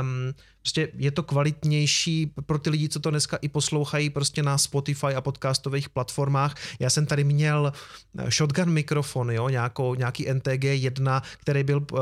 um, 0.00 0.34
prostě 0.62 0.88
je 0.94 1.10
to 1.10 1.22
kvalitnější 1.22 2.32
pro 2.46 2.58
ty 2.58 2.70
lidi, 2.70 2.88
co 2.88 3.00
to 3.00 3.10
dneska 3.10 3.36
i 3.36 3.48
poslouchají 3.48 4.10
prostě 4.10 4.42
na 4.42 4.58
Spotify 4.58 5.06
a 5.06 5.20
podcastových 5.20 5.88
platformách. 5.88 6.54
Já 6.80 6.90
jsem 6.90 7.06
tady 7.06 7.24
měl 7.24 7.72
eh, 8.18 8.30
shotgun 8.30 8.70
mikrofon, 8.70 9.30
jo, 9.30 9.48
nějakou, 9.48 9.94
nějaký 9.94 10.28
NTG1, 10.28 11.22
který 11.38 11.64
byl 11.64 11.86
uh, 11.92 11.98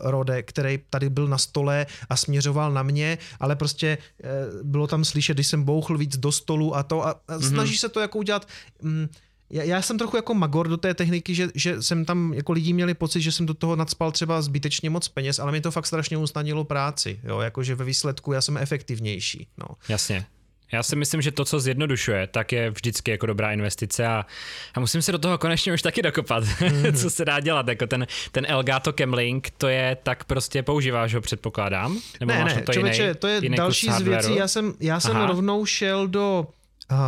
Rode, 0.00 0.42
který 0.42 0.80
tady 0.90 1.10
byl 1.10 1.28
na 1.28 1.38
stole 1.38 1.86
a 2.08 2.16
směřoval 2.16 2.72
na 2.72 2.82
mě, 2.82 3.18
ale 3.40 3.56
prostě 3.56 3.98
uh, 3.98 4.62
bylo 4.62 4.86
tam 4.86 5.04
slyšet, 5.04 5.34
když 5.34 5.46
jsem 5.46 5.64
bouchl 5.64 5.98
víc 5.98 6.16
do 6.16 6.32
stolu 6.32 6.76
a 6.76 6.82
to 6.82 7.06
a, 7.06 7.10
a 7.10 7.36
mm-hmm. 7.36 7.48
snaží 7.48 7.78
se 7.78 7.88
to 7.88 8.00
jako 8.00 8.18
udělat 8.18 8.48
um, 8.82 9.08
já, 9.52 9.62
já 9.62 9.82
jsem 9.82 9.98
trochu 9.98 10.16
jako 10.16 10.34
magor 10.34 10.68
do 10.68 10.76
té 10.76 10.94
techniky, 10.94 11.34
že, 11.34 11.48
že 11.54 11.82
jsem 11.82 12.04
tam 12.04 12.34
jako 12.34 12.52
lidi 12.52 12.72
měli 12.72 12.94
pocit, 12.94 13.20
že 13.20 13.32
jsem 13.32 13.46
do 13.46 13.54
toho 13.54 13.76
nadspal 13.76 14.12
třeba 14.12 14.42
zbytečně 14.42 14.90
moc 14.90 15.08
peněz, 15.08 15.38
ale 15.38 15.52
mi 15.52 15.60
to 15.60 15.70
fakt 15.70 15.86
strašně 15.86 16.16
usnadnilo 16.16 16.64
práci, 16.64 17.20
jo, 17.24 17.40
jakože 17.40 17.74
ve 17.74 17.84
výsledku 17.84 18.32
já 18.32 18.40
jsem 18.40 18.56
efektivnější. 18.56 19.46
No. 19.58 19.66
Jasně. 19.88 20.26
Já 20.72 20.82
si 20.82 20.96
myslím, 20.96 21.22
že 21.22 21.30
to, 21.30 21.44
co 21.44 21.60
zjednodušuje, 21.60 22.26
tak 22.26 22.52
je 22.52 22.70
vždycky 22.70 23.10
jako 23.10 23.26
dobrá 23.26 23.52
investice 23.52 24.06
a, 24.06 24.26
a 24.74 24.80
musím 24.80 25.02
se 25.02 25.12
do 25.12 25.18
toho 25.18 25.38
konečně 25.38 25.72
už 25.72 25.82
taky 25.82 26.02
dokopat, 26.02 26.44
mm-hmm. 26.44 26.96
co 27.02 27.10
se 27.10 27.24
dá 27.24 27.40
dělat. 27.40 27.68
Jako 27.68 27.86
ten, 27.86 28.06
ten 28.32 28.46
Elgato 28.48 28.92
Camlink, 28.92 29.50
to 29.50 29.68
je 29.68 29.96
tak 30.02 30.24
prostě 30.24 30.62
používáš 30.62 31.14
ho, 31.14 31.20
předpokládám? 31.20 31.98
Nebo 32.20 32.32
ne, 32.32 32.40
máš 32.40 32.54
ne, 32.54 32.62
to 32.62 32.72
člověče, 32.72 33.02
jiný, 33.02 33.14
to 33.14 33.26
je 33.26 33.40
jiný 33.42 33.56
další 33.56 33.90
z 33.90 34.00
věcí. 34.00 34.34
Já 34.36 34.48
jsem, 34.48 34.74
já 34.80 35.00
jsem 35.00 35.16
rovnou 35.16 35.66
šel 35.66 36.08
do, 36.08 36.46
uh, 36.90 36.98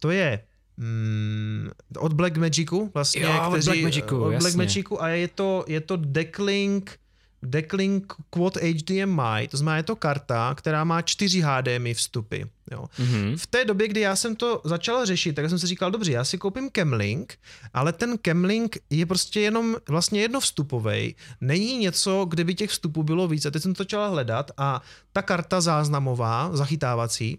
to 0.00 0.10
je 0.10 0.40
Mm, 0.76 1.70
od 1.98 2.12
Black 2.12 2.36
Magicu 2.36 2.90
vlastně, 2.94 3.22
jo, 3.22 3.50
kteří, 3.50 3.68
od 3.68 3.74
Black 3.74 3.82
Magicu, 3.82 4.22
od 4.22 4.34
Black 4.34 4.54
Magicu 4.54 5.02
a 5.02 5.08
je 5.08 5.28
to, 5.28 5.64
je 5.68 5.80
to 5.80 5.96
Decklink 5.96 6.98
Decklink 7.44 8.14
Quad 8.30 8.56
HDMI, 8.56 9.48
to 9.50 9.56
znamená 9.56 9.76
je 9.76 9.82
to 9.82 9.96
karta, 9.96 10.54
která 10.54 10.84
má 10.84 11.02
4 11.02 11.40
HDMI 11.40 11.94
vstupy. 11.94 12.42
Jo. 12.72 12.84
Mm-hmm. 12.98 13.36
V 13.36 13.46
té 13.46 13.64
době, 13.64 13.88
kdy 13.88 14.00
já 14.00 14.16
jsem 14.16 14.36
to 14.36 14.60
začal 14.64 15.06
řešit, 15.06 15.32
tak 15.32 15.48
jsem 15.48 15.58
si 15.58 15.66
říkal, 15.66 15.90
dobře, 15.90 16.12
já 16.12 16.24
si 16.24 16.38
koupím 16.38 16.70
Camlink, 16.70 17.38
ale 17.74 17.92
ten 17.92 18.18
Camlink 18.22 18.76
je 18.90 19.06
prostě 19.06 19.40
jenom 19.40 19.76
vlastně 19.88 20.20
jednovstupový. 20.20 21.16
Není 21.40 21.78
něco, 21.78 22.26
kde 22.28 22.44
by 22.44 22.54
těch 22.54 22.70
vstupů 22.70 23.02
bylo 23.02 23.28
víc. 23.28 23.46
A 23.46 23.50
teď 23.50 23.62
jsem 23.62 23.74
to 23.74 23.82
začal 23.82 24.10
hledat 24.10 24.50
a 24.56 24.82
ta 25.12 25.22
karta 25.22 25.60
záznamová, 25.60 26.50
zachytávací, 26.52 27.38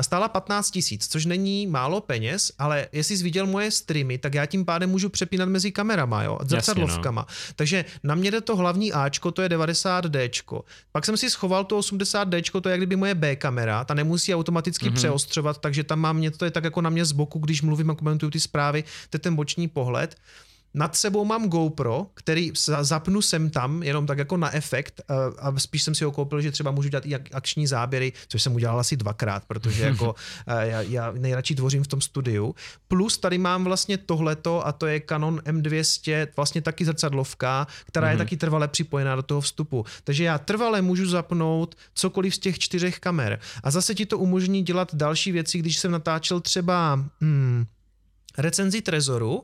stála 0.00 0.28
15 0.28 0.70
tisíc, 0.70 1.08
což 1.08 1.24
není 1.26 1.66
málo 1.66 2.00
peněz, 2.00 2.52
ale 2.58 2.88
jestli 2.92 3.16
jsi 3.16 3.22
viděl 3.22 3.46
moje 3.46 3.70
streamy, 3.70 4.18
tak 4.18 4.34
já 4.34 4.46
tím 4.46 4.64
pádem 4.64 4.90
můžu 4.90 5.08
přepínat 5.08 5.48
mezi 5.48 5.72
kamerama, 5.72 6.22
jo, 6.22 6.38
zrcadlovkama. 6.42 7.26
no. 7.28 7.34
Takže 7.56 7.84
na 8.02 8.14
mě 8.14 8.30
jde 8.30 8.40
to 8.40 8.56
hlavní 8.56 8.92
Ačko, 8.92 9.30
to 9.30 9.42
je 9.42 9.48
90D. 9.48 10.62
Pak 10.92 11.04
jsem 11.04 11.16
si 11.16 11.30
schoval 11.30 11.64
to 11.64 11.78
80D, 11.78 12.60
to 12.60 12.68
je 12.68 12.70
jak 12.70 12.80
kdyby 12.80 12.96
moje 12.96 13.14
B 13.14 13.36
kamera, 13.36 13.84
ta 13.84 13.94
nemusí 13.94 14.34
automaticky 14.34 14.55
mm-hmm. 14.64 14.94
přeostřovat, 14.94 15.58
takže 15.58 15.84
tam 15.84 16.00
mám 16.00 16.20
něco, 16.20 16.38
to 16.38 16.44
je 16.44 16.50
tak 16.50 16.64
jako 16.64 16.80
na 16.80 16.90
mě 16.90 17.04
z 17.04 17.12
boku, 17.12 17.38
když 17.38 17.62
mluvím 17.62 17.90
a 17.90 17.94
komentuju 17.94 18.30
ty 18.30 18.40
zprávy, 18.40 18.84
to 19.10 19.14
je 19.14 19.18
ten 19.18 19.34
boční 19.34 19.68
pohled. 19.68 20.16
Nad 20.76 20.96
sebou 20.96 21.24
mám 21.24 21.48
GoPro, 21.48 22.06
který 22.14 22.52
zapnu 22.80 23.22
sem 23.22 23.50
tam, 23.50 23.82
jenom 23.82 24.06
tak 24.06 24.18
jako 24.18 24.36
na 24.36 24.54
efekt 24.54 25.00
a 25.38 25.58
spíš 25.58 25.82
jsem 25.82 25.94
si 25.94 26.04
ho 26.04 26.12
koupil, 26.12 26.40
že 26.40 26.52
třeba 26.52 26.70
můžu 26.70 26.88
dělat 26.88 27.06
i 27.06 27.14
akční 27.14 27.66
záběry, 27.66 28.12
což 28.28 28.42
jsem 28.42 28.54
udělal 28.54 28.80
asi 28.80 28.96
dvakrát, 28.96 29.44
protože 29.46 29.82
jako 29.86 30.14
já, 30.60 30.82
já 30.82 31.12
nejradši 31.12 31.54
tvořím 31.54 31.84
v 31.84 31.86
tom 31.86 32.00
studiu. 32.00 32.54
Plus 32.88 33.18
tady 33.18 33.38
mám 33.38 33.64
vlastně 33.64 33.98
tohleto 33.98 34.66
a 34.66 34.72
to 34.72 34.86
je 34.86 35.00
Canon 35.00 35.38
M200, 35.38 36.28
vlastně 36.36 36.62
taky 36.62 36.84
zrcadlovka, 36.84 37.66
která 37.86 38.06
mm-hmm. 38.06 38.10
je 38.10 38.16
mhm. 38.16 38.24
taky 38.24 38.36
trvale 38.36 38.68
připojená 38.68 39.16
do 39.16 39.22
toho 39.22 39.40
vstupu. 39.40 39.84
Takže 40.04 40.24
já 40.24 40.38
trvale 40.38 40.82
můžu 40.82 41.06
zapnout 41.06 41.74
cokoliv 41.94 42.34
z 42.34 42.38
těch 42.38 42.58
čtyřech 42.58 42.98
kamer. 43.00 43.38
A 43.62 43.70
zase 43.70 43.94
ti 43.94 44.06
to 44.06 44.18
umožní 44.18 44.62
dělat 44.62 44.94
další 44.94 45.32
věci, 45.32 45.58
když 45.58 45.78
jsem 45.78 45.90
natáčel 45.90 46.40
třeba... 46.40 47.04
Hmm, 47.20 47.66
recenzi 48.38 48.82
Trezoru, 48.82 49.42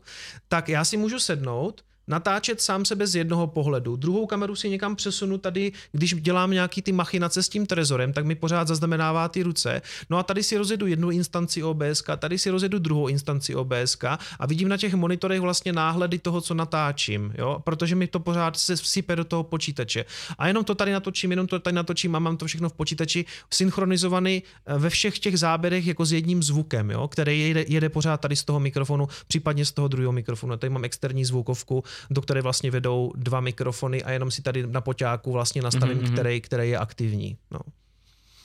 tak 0.48 0.68
já 0.68 0.84
si 0.84 0.96
můžu 0.96 1.18
sednout, 1.18 1.84
natáčet 2.08 2.60
sám 2.60 2.84
sebe 2.84 3.06
z 3.06 3.16
jednoho 3.16 3.46
pohledu. 3.46 3.96
Druhou 3.96 4.26
kameru 4.26 4.56
si 4.56 4.68
někam 4.68 4.96
přesunu 4.96 5.38
tady, 5.38 5.72
když 5.92 6.14
dělám 6.14 6.50
nějaký 6.50 6.82
ty 6.82 6.92
machinace 6.92 7.42
s 7.42 7.48
tím 7.48 7.66
trezorem, 7.66 8.12
tak 8.12 8.26
mi 8.26 8.34
pořád 8.34 8.68
zaznamenává 8.68 9.28
ty 9.28 9.42
ruce. 9.42 9.82
No 10.10 10.18
a 10.18 10.22
tady 10.22 10.42
si 10.42 10.56
rozjedu 10.56 10.86
jednu 10.86 11.10
instanci 11.10 11.62
OBS, 11.62 12.02
tady 12.18 12.38
si 12.38 12.50
rozjedu 12.50 12.78
druhou 12.78 13.08
instanci 13.08 13.54
OBS 13.54 13.96
a 14.38 14.46
vidím 14.46 14.68
na 14.68 14.76
těch 14.76 14.94
monitorech 14.94 15.40
vlastně 15.40 15.72
náhledy 15.72 16.18
toho, 16.18 16.40
co 16.40 16.54
natáčím, 16.54 17.34
jo? 17.38 17.60
protože 17.64 17.94
mi 17.94 18.06
to 18.06 18.20
pořád 18.20 18.56
se 18.56 18.76
vsype 18.76 19.16
do 19.16 19.24
toho 19.24 19.42
počítače. 19.42 20.04
A 20.38 20.48
jenom 20.48 20.64
to 20.64 20.74
tady 20.74 20.92
natočím, 20.92 21.30
jenom 21.30 21.46
to 21.46 21.58
tady 21.58 21.74
natočím 21.74 22.16
a 22.16 22.18
mám 22.18 22.36
to 22.36 22.46
všechno 22.46 22.68
v 22.68 22.72
počítači 22.72 23.24
synchronizovaný 23.50 24.42
eh, 24.66 24.78
ve 24.78 24.90
všech 24.90 25.18
těch 25.18 25.38
záběrech 25.38 25.86
jako 25.86 26.04
s 26.04 26.12
jedním 26.12 26.42
zvukem, 26.42 26.90
jo? 26.90 27.08
který 27.08 27.40
jede, 27.40 27.64
jede 27.68 27.88
pořád 27.88 28.20
tady 28.20 28.36
z 28.36 28.44
toho 28.44 28.60
mikrofonu, 28.60 29.08
případně 29.26 29.64
z 29.64 29.72
toho 29.72 29.88
druhého 29.88 30.12
mikrofonu. 30.12 30.56
Tady 30.56 30.70
mám 30.70 30.84
externí 30.84 31.24
zvukovku, 31.24 31.84
do 32.10 32.22
které 32.22 32.42
vlastně 32.42 32.70
vedou 32.70 33.12
dva 33.16 33.40
mikrofony 33.40 34.02
a 34.02 34.10
jenom 34.10 34.30
si 34.30 34.42
tady 34.42 34.66
na 34.66 34.80
poťáku 34.80 35.32
vlastně 35.32 35.62
nastavím, 35.62 35.98
mm-hmm. 35.98 36.12
který, 36.12 36.40
který 36.40 36.70
je 36.70 36.78
aktivní. 36.78 37.36
No. 37.50 37.60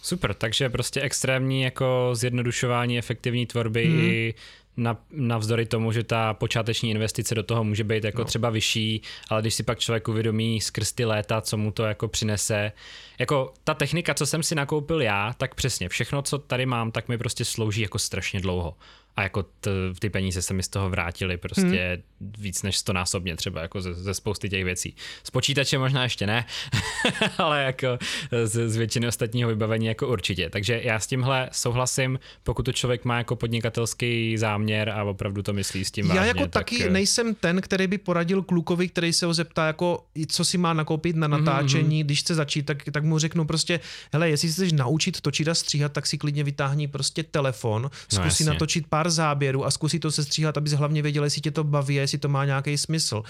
Super, 0.02 0.34
takže 0.34 0.70
prostě 0.70 1.02
extrémní 1.02 1.62
jako 1.62 2.10
zjednodušování 2.14 2.98
efektivní 2.98 3.46
tvorby 3.46 3.88
mm. 3.88 4.00
i 4.00 4.34
na, 4.78 4.98
navzdory 5.12 5.66
tomu, 5.66 5.92
že 5.92 6.04
ta 6.04 6.34
počáteční 6.34 6.92
investice 6.92 7.36
do 7.36 7.44
toho 7.44 7.64
může 7.64 7.84
být 7.84 8.04
jako 8.04 8.22
no. 8.22 8.26
třeba 8.26 8.50
vyšší, 8.50 9.02
ale 9.30 9.42
když 9.42 9.54
si 9.54 9.64
pak 9.64 9.80
člověk 9.80 10.08
uvědomí 10.08 10.62
skrz 10.62 10.94
ty 10.94 11.06
léta, 11.06 11.42
co 11.42 11.58
mu 11.58 11.72
to 11.72 11.84
jako 11.84 12.08
přinese. 12.08 12.72
Jako 13.20 13.54
ta 13.64 13.74
technika, 13.74 14.14
co 14.14 14.26
jsem 14.26 14.44
si 14.44 14.56
nakoupil 14.56 15.02
já, 15.02 15.34
tak 15.38 15.56
přesně 15.56 15.90
všechno, 15.90 16.22
co 16.22 16.38
tady 16.38 16.66
mám, 16.66 16.92
tak 16.92 17.08
mi 17.08 17.18
prostě 17.18 17.46
slouží 17.46 17.82
jako 17.82 18.00
strašně 18.00 18.40
dlouho 18.40 18.76
a 19.18 19.24
jako 19.24 19.44
t, 19.44 19.72
ty 20.00 20.10
peníze 20.10 20.42
se 20.42 20.54
mi 20.54 20.64
z 20.64 20.68
toho 20.68 20.90
vrátily 20.90 21.38
prostě 21.38 22.02
hmm. 22.22 22.34
víc 22.38 22.64
než 22.64 22.78
stonásobně 22.78 23.36
třeba 23.36 23.62
jako 23.62 23.82
ze, 23.82 23.94
ze 23.94 24.14
spousty 24.14 24.50
těch 24.50 24.64
věcí. 24.64 24.96
Z 25.24 25.32
počítače 25.32 25.78
možná 25.78 26.04
ještě 26.04 26.28
ne, 26.28 26.46
ale 27.38 27.64
jako 27.64 27.98
z, 28.44 28.70
z 28.70 28.76
většiny 28.76 29.08
ostatního 29.08 29.50
vybavení 29.50 29.86
jako 29.86 30.08
určitě. 30.08 30.50
Takže 30.50 30.82
já 30.84 31.00
s 31.00 31.08
tímhle 31.08 31.50
souhlasím, 31.52 32.20
pokud 32.44 32.64
to 32.64 32.72
člověk 32.72 33.06
má 33.06 33.18
jako 33.18 33.36
podnikatelský 33.36 34.38
záměr 34.38 34.90
a 34.90 35.04
opravdu 35.04 35.44
to 35.44 35.54
myslí 35.54 35.86
s 35.86 35.92
tím 35.92 36.08
Já 36.08 36.16
vážně, 36.16 36.28
jako 36.28 36.40
tak... 36.40 36.52
taky 36.52 36.84
eh, 36.84 36.90
nejsem 36.90 37.36
ten, 37.36 37.62
který 37.62 37.88
by 37.88 37.98
poradil 37.98 38.44
klukovi, 38.44 38.88
který 38.88 39.14
se 39.14 39.26
ho 39.26 39.34
zeptá 39.34 39.68
jako 39.68 40.06
co 40.28 40.46
si 40.46 40.58
má 40.58 40.74
nakoupit 40.74 41.16
na 41.16 41.28
mhm, 41.28 41.46
natáčení, 41.46 42.02
mm-hmm. 42.02 42.06
když 42.06 42.20
chce 42.20 42.36
začít, 42.36 42.66
tak, 42.66 42.84
tak 42.92 43.04
mu 43.04 43.20
řeknu 43.20 43.46
prostě, 43.46 43.80
hele, 44.14 44.30
jestli 44.30 44.50
chceš 44.50 44.72
naučit 44.72 45.22
točit 45.22 45.48
a 45.48 45.54
stříhat, 45.54 45.92
tak 45.92 46.08
si 46.08 46.18
klidně 46.18 46.44
vytáhni 46.44 46.88
prostě 46.88 47.24
telefon, 47.24 47.90
zkusí 48.10 48.44
no, 48.44 48.54
natočit 48.54 48.88
pár 48.88 49.07
pár 49.08 49.12
záběrů 49.12 49.66
a 49.66 49.72
zkusit 49.72 50.00
to 50.00 50.12
sestříhat, 50.12 50.58
abys 50.58 50.74
hlavně 50.74 51.02
věděl, 51.02 51.24
jestli 51.24 51.42
tě 51.42 51.52
to 51.52 51.64
baví, 51.64 51.96
jestli 51.96 52.18
to 52.18 52.28
má 52.28 52.46
nějaký 52.46 52.78
smysl. 52.78 53.24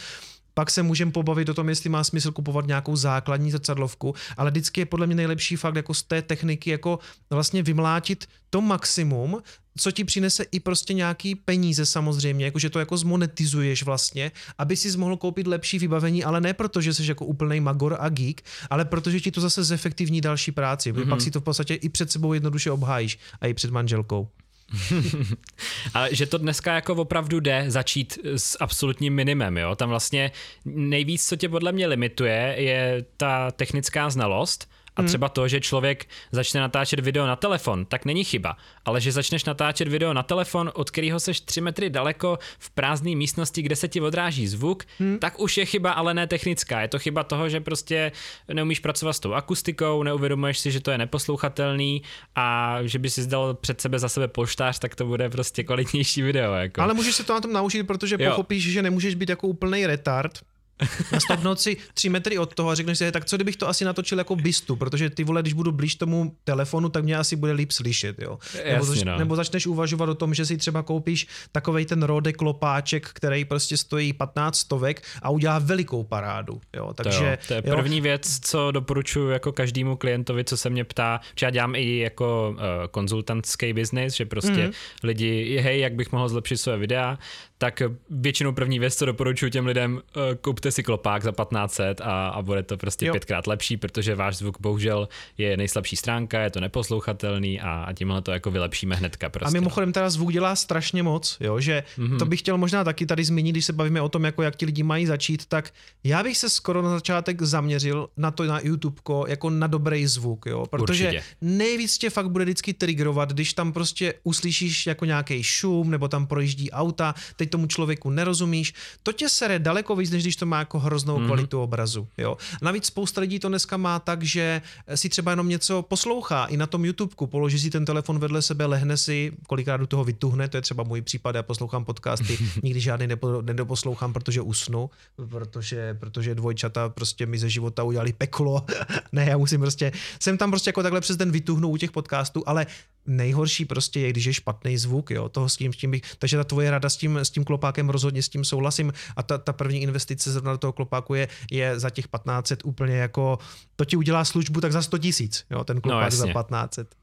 Pak 0.53 0.71
se 0.71 0.84
můžeme 0.84 1.11
pobavit 1.11 1.49
o 1.49 1.53
tom, 1.53 1.69
jestli 1.69 1.89
má 1.89 2.03
smysl 2.03 2.32
kupovat 2.32 2.67
nějakou 2.67 2.95
základní 2.95 3.51
zrcadlovku, 3.51 4.15
ale 4.38 4.51
vždycky 4.51 4.82
je 4.82 4.86
podle 4.86 5.07
mě 5.07 5.15
nejlepší 5.15 5.55
fakt 5.55 5.75
jako 5.75 5.93
z 5.93 6.03
té 6.03 6.21
techniky 6.21 6.69
jako 6.69 6.99
vlastně 7.30 7.63
vymlátit 7.63 8.25
to 8.49 8.61
maximum, 8.61 9.38
co 9.78 9.91
ti 9.91 10.03
přinese 10.03 10.43
i 10.51 10.59
prostě 10.59 10.93
nějaký 10.93 11.36
peníze 11.36 11.86
samozřejmě, 11.86 12.45
jakože 12.45 12.69
to 12.69 12.80
jako 12.80 12.97
zmonetizuješ 12.97 13.84
vlastně, 13.84 14.32
aby 14.57 14.75
si 14.75 14.97
mohl 14.97 15.17
koupit 15.17 15.47
lepší 15.47 15.80
vybavení, 15.80 16.23
ale 16.23 16.41
ne 16.41 16.53
proto, 16.53 16.82
že 16.82 16.93
jsi 16.93 17.05
jako 17.05 17.25
úplný 17.25 17.59
magor 17.59 17.97
a 17.99 18.09
geek, 18.09 18.41
ale 18.69 18.86
protože 18.86 19.19
ti 19.19 19.32
to 19.32 19.41
zase 19.41 19.63
zefektivní 19.63 20.21
další 20.21 20.51
práci. 20.51 20.93
Mm-hmm. 20.93 21.09
Pak 21.09 21.21
si 21.21 21.32
to 21.32 21.39
v 21.39 21.43
podstatě 21.43 21.73
i 21.75 21.89
před 21.89 22.11
sebou 22.11 22.34
jednoduše 22.34 22.71
obhájíš 22.71 23.19
a 23.41 23.47
i 23.47 23.53
před 23.53 23.71
manželkou. 23.71 24.28
Ale 25.93 26.15
že 26.15 26.26
to 26.26 26.38
dneska 26.38 26.76
jako 26.76 26.95
opravdu 26.95 27.39
jde 27.39 27.65
začít 27.68 28.20
s 28.24 28.57
absolutním 28.59 29.13
minimem, 29.13 29.57
jo? 29.57 29.76
Tam 29.76 29.89
vlastně 29.89 30.32
nejvíc, 30.65 31.28
co 31.28 31.36
tě 31.36 31.49
podle 31.49 31.72
mě 31.72 31.88
limituje, 31.88 32.55
je 32.57 33.05
ta 33.18 33.51
technická 33.51 34.09
znalost 34.09 34.70
a 34.98 35.02
hmm. 35.02 35.08
třeba 35.08 35.30
to, 35.30 35.48
že 35.48 35.62
člověk 35.62 36.06
začne 36.32 36.62
natáčet 36.62 37.00
video 37.00 37.28
na 37.28 37.36
telefon, 37.36 37.86
tak 37.86 38.06
není 38.06 38.24
chyba. 38.24 38.58
Ale 38.86 39.02
že 39.02 39.12
začneš 39.12 39.45
natáčet 39.45 39.88
video 39.88 40.14
na 40.14 40.24
telefon, 40.24 40.72
od 40.74 40.91
kterého 40.91 41.20
seš 41.20 41.39
3 41.39 41.62
metry 41.62 41.89
daleko 41.89 42.39
v 42.60 42.70
prázdné 42.70 43.16
místnosti, 43.16 43.62
kde 43.62 43.76
se 43.76 43.88
ti 43.88 44.02
odráží 44.02 44.48
zvuk, 44.48 44.84
hmm. 45.00 45.20
tak 45.20 45.39
už 45.39 45.58
je 45.58 45.66
chyba, 45.66 45.91
ale 45.91 46.14
ne 46.14 46.28
technická. 46.28 46.82
Je 46.82 46.88
to 46.88 47.00
chyba 47.00 47.24
toho, 47.24 47.50
že 47.50 47.60
prostě 47.60 48.12
neumíš 48.54 48.80
pracovat 48.80 49.14
s 49.14 49.20
tou 49.20 49.34
akustikou, 49.34 50.04
neuvědomuješ 50.04 50.60
si, 50.60 50.72
že 50.72 50.80
to 50.80 50.91
je 50.91 50.98
neposlouchatelný 50.98 52.02
a 52.36 52.78
že 52.84 53.00
by 53.00 53.10
si 53.10 53.22
zdal 53.22 53.54
před 53.54 53.82
sebe 53.82 54.00
za 54.00 54.10
sebe 54.10 54.28
polštář, 54.28 54.80
tak 54.80 54.95
to 54.95 55.06
bude 55.06 55.30
prostě 55.30 55.64
kvalitnější 55.64 56.22
video. 56.22 56.54
Jako. 56.54 56.82
Ale 56.82 56.93
můžeš 56.93 57.16
se 57.16 57.24
to 57.24 57.34
na 57.34 57.41
tom 57.41 57.54
naučit, 57.54 57.84
protože 57.84 58.16
jo. 58.20 58.30
pochopíš, 58.30 58.72
že 58.72 58.82
nemůžeš 58.82 59.16
být 59.16 59.30
jako 59.30 59.48
úplný 59.48 59.86
retard, 59.86 60.39
nastavnout 61.11 61.59
si 61.59 61.78
tři 61.93 62.09
metry 62.09 62.38
od 62.38 62.55
toho 62.55 62.69
a 62.69 62.75
řekneš 62.75 62.97
si, 62.97 63.11
tak 63.11 63.25
co 63.25 63.36
kdybych 63.36 63.55
to 63.55 63.67
asi 63.67 63.86
natočil 63.86 64.17
jako 64.17 64.36
bistu, 64.36 64.75
protože 64.75 65.09
ty 65.09 65.23
vole, 65.23 65.41
když 65.41 65.53
budu 65.53 65.71
blíž 65.71 65.95
tomu 65.95 66.36
telefonu, 66.43 66.89
tak 66.89 67.03
mě 67.03 67.17
asi 67.17 67.36
bude 67.36 67.51
líp 67.51 67.71
slyšet, 67.71 68.19
jo. 68.19 68.39
Jasně, 68.53 68.71
nebo, 68.71 68.86
zač, 68.86 69.03
no. 69.03 69.17
nebo 69.17 69.36
začneš 69.36 69.67
uvažovat 69.67 70.09
o 70.09 70.15
tom, 70.15 70.34
že 70.34 70.45
si 70.45 70.57
třeba 70.57 70.84
koupíš 70.84 71.28
takovej 71.51 71.86
ten 71.86 72.03
Rode 72.03 72.34
klopáček, 72.34 73.09
který 73.13 73.45
prostě 73.45 73.78
stojí 73.78 74.13
15 74.13 74.57
stovek 74.57 75.03
a 75.21 75.30
udělá 75.30 75.59
velikou 75.59 76.03
parádu, 76.03 76.61
jo. 76.75 76.93
Takže, 76.93 77.19
to, 77.47 77.53
jo, 77.53 77.61
to 77.61 77.67
je 77.67 77.71
jo. 77.71 77.75
první 77.75 78.01
věc, 78.01 78.39
co 78.39 78.71
doporučuji 78.71 79.30
jako 79.30 79.51
každému 79.51 79.95
klientovi, 79.95 80.43
co 80.43 80.57
se 80.57 80.69
mě 80.69 80.84
ptá, 80.84 81.19
že 81.36 81.45
já 81.45 81.49
dělám 81.49 81.75
i 81.75 81.97
jako 81.97 82.49
uh, 82.49 82.57
konzultantský 82.91 83.73
biznis, 83.73 84.13
že 84.13 84.25
prostě 84.25 84.67
mm. 84.67 84.71
lidi, 85.03 85.57
hej, 85.61 85.80
jak 85.80 85.93
bych 85.93 86.11
mohl 86.11 86.30
zlepšit 86.30 86.57
své 86.57 86.78
videa, 86.78 87.17
tak 87.58 87.82
většinou 88.10 88.51
první 88.51 88.80
věc, 88.80 88.95
co 88.95 89.05
doporučuji 89.05 89.51
těm 89.51 89.66
lidem, 89.66 89.93
uh, 89.93 90.22
koupte 90.41 90.72
si 90.72 90.84
klopák 90.84 91.24
za 91.24 91.32
1500 91.32 92.01
a, 92.01 92.28
a 92.30 92.41
bude 92.41 92.64
to 92.64 92.78
prostě 92.78 93.05
jo. 93.05 93.14
pětkrát 93.14 93.47
lepší, 93.47 93.78
protože 93.78 94.16
váš 94.16 94.38
zvuk 94.38 94.62
bohužel 94.62 95.08
je 95.38 95.58
nejslabší 95.58 95.95
stránka, 95.95 96.41
je 96.41 96.49
to 96.49 96.60
neposlouchatelný 96.60 97.62
a, 97.62 97.72
a 97.72 97.93
tímhle 97.93 98.22
to 98.22 98.32
jako 98.32 98.51
vylepšíme 98.51 98.95
hnedka. 98.95 99.30
Prostě. 99.30 99.58
A 99.58 99.60
mimochodem 99.60 99.93
teda 99.93 100.10
zvuk 100.10 100.32
dělá 100.32 100.55
strašně 100.55 101.03
moc, 101.03 101.38
jo, 101.39 101.60
že 101.60 101.84
mm-hmm. 101.97 102.20
to 102.20 102.26
bych 102.26 102.39
chtěl 102.39 102.58
možná 102.58 102.84
taky 102.84 103.05
tady 103.05 103.24
zmínit, 103.24 103.51
když 103.51 103.66
se 103.66 103.74
bavíme 103.74 104.01
o 104.01 104.10
tom, 104.10 104.26
jako 104.26 104.43
jak 104.43 104.55
ti 104.55 104.66
lidi 104.66 104.84
mají 104.84 105.05
začít, 105.05 105.45
tak 105.45 105.74
já 106.03 106.24
bych 106.24 106.38
se 106.38 106.49
skoro 106.49 106.82
na 106.82 106.89
začátek 106.89 107.41
zaměřil 107.41 108.10
na 108.18 108.32
to 108.32 108.43
na 108.43 108.60
YouTube 108.64 109.01
jako 109.28 109.49
na 109.49 109.68
dobrý 109.68 110.08
zvuk, 110.08 110.45
jo, 110.45 110.66
protože 110.70 111.08
Určitě. 111.08 111.24
nejvíc 111.41 111.97
tě 111.97 112.10
fakt 112.10 112.30
bude 112.30 112.43
vždycky 112.43 112.74
triggerovat, 112.74 113.34
když 113.34 113.53
tam 113.53 113.74
prostě 113.74 114.14
uslyšíš 114.24 114.88
jako 114.88 115.05
nějaký 115.05 115.43
šum 115.43 115.91
nebo 115.91 116.08
tam 116.08 116.28
projíždí 116.28 116.72
auta, 116.72 117.16
teď 117.36 117.47
tomu 117.48 117.68
člověku 117.68 118.10
nerozumíš, 118.10 118.74
to 119.04 119.12
tě 119.12 119.30
sere 119.30 119.60
daleko 119.60 119.95
víc, 119.95 120.12
než 120.12 120.24
když 120.24 120.36
to 120.36 120.45
má 120.45 120.60
jako 120.60 120.80
hroznou 120.80 121.18
mm-hmm. 121.18 121.26
kvalitu 121.26 121.62
obrazu. 121.62 122.08
Jo? 122.18 122.38
Navíc 122.62 122.86
spousta 122.86 123.22
lidí 123.22 123.39
to 123.39 123.48
dneska 123.48 123.78
má 123.78 124.00
tak, 124.00 124.24
že 124.24 124.62
si 124.95 125.10
třeba 125.10 125.32
jenom 125.32 125.50
něco 125.50 125.82
poslouchá 125.82 126.45
i 126.45 126.58
na 126.58 126.68
tom 126.68 126.86
YouTubeku, 126.86 127.28
položí 127.28 127.60
si 127.60 127.70
ten 127.70 127.86
telefon 127.86 128.20
vedle 128.20 128.41
sebe, 128.41 128.66
lehne 128.66 128.98
si, 128.98 129.32
kolikrát 129.48 129.78
do 129.78 129.88
toho 129.88 130.04
vytuhne, 130.04 130.48
to 130.48 130.58
je 130.58 130.62
třeba 130.62 130.84
můj 130.84 131.02
případ, 131.02 131.36
já 131.36 131.43
poslouchám 131.43 131.86
podcasty, 131.86 132.38
nikdy 132.64 132.80
žádný 132.80 133.08
nepo, 133.08 133.41
nedoposlouchám, 133.41 134.14
protože 134.14 134.41
usnu, 134.41 134.89
protože, 135.30 135.93
protože 135.93 136.36
dvojčata 136.36 136.89
prostě 136.89 137.26
mi 137.26 137.39
ze 137.39 137.50
života 137.50 137.84
udělali 137.84 138.14
peklo. 138.14 138.66
ne, 139.12 139.26
já 139.30 139.38
musím 139.38 139.62
prostě, 139.62 139.91
jsem 140.20 140.38
tam 140.38 140.52
prostě 140.52 140.70
jako 140.70 140.84
takhle 140.84 141.02
přes 141.02 141.18
den 141.18 141.32
vytuhnu 141.32 141.70
u 141.70 141.78
těch 141.78 141.91
podcastů, 141.91 142.43
ale 142.50 142.66
nejhorší 143.08 143.66
prostě 143.66 144.00
je, 144.00 144.10
když 144.10 144.26
je 144.26 144.34
špatný 144.34 144.78
zvuk, 144.78 145.12
jo, 145.12 145.30
toho 145.30 145.50
s 145.50 145.58
tím, 145.58 145.74
s 145.74 145.78
tím 145.78 145.91
bych, 145.91 146.02
takže 146.20 146.38
ta 146.38 146.43
tvoje 146.43 146.72
rada 146.72 146.89
s 146.89 146.98
tím, 146.98 147.18
s 147.18 147.30
tím 147.30 147.37
klopákem 147.44 147.90
rozhodně 147.90 148.24
s 148.24 148.30
tím 148.30 148.46
souhlasím 148.46 148.94
a 149.16 149.24
ta, 149.24 149.38
ta 149.38 149.54
první 149.54 149.82
investice 149.82 150.32
zrovna 150.32 150.52
do 150.52 150.58
toho 150.58 150.74
klopáku 150.74 151.14
je, 151.14 151.28
je 151.52 151.80
za 151.80 151.90
těch 151.90 152.06
1500 152.06 152.66
úplně 152.66 152.96
jako, 152.96 153.40
to 153.76 153.86
ti 153.86 153.98
udělá 153.98 154.26
službu 154.26 154.62
tak 154.62 154.72
za 154.72 154.82
100 154.82 154.98
tisíc, 154.98 155.46
jo, 155.50 155.64
ten 155.64 155.82
klopák 155.82 156.12
no, 156.12 156.18
za 156.18 156.28
1500. 156.28 156.96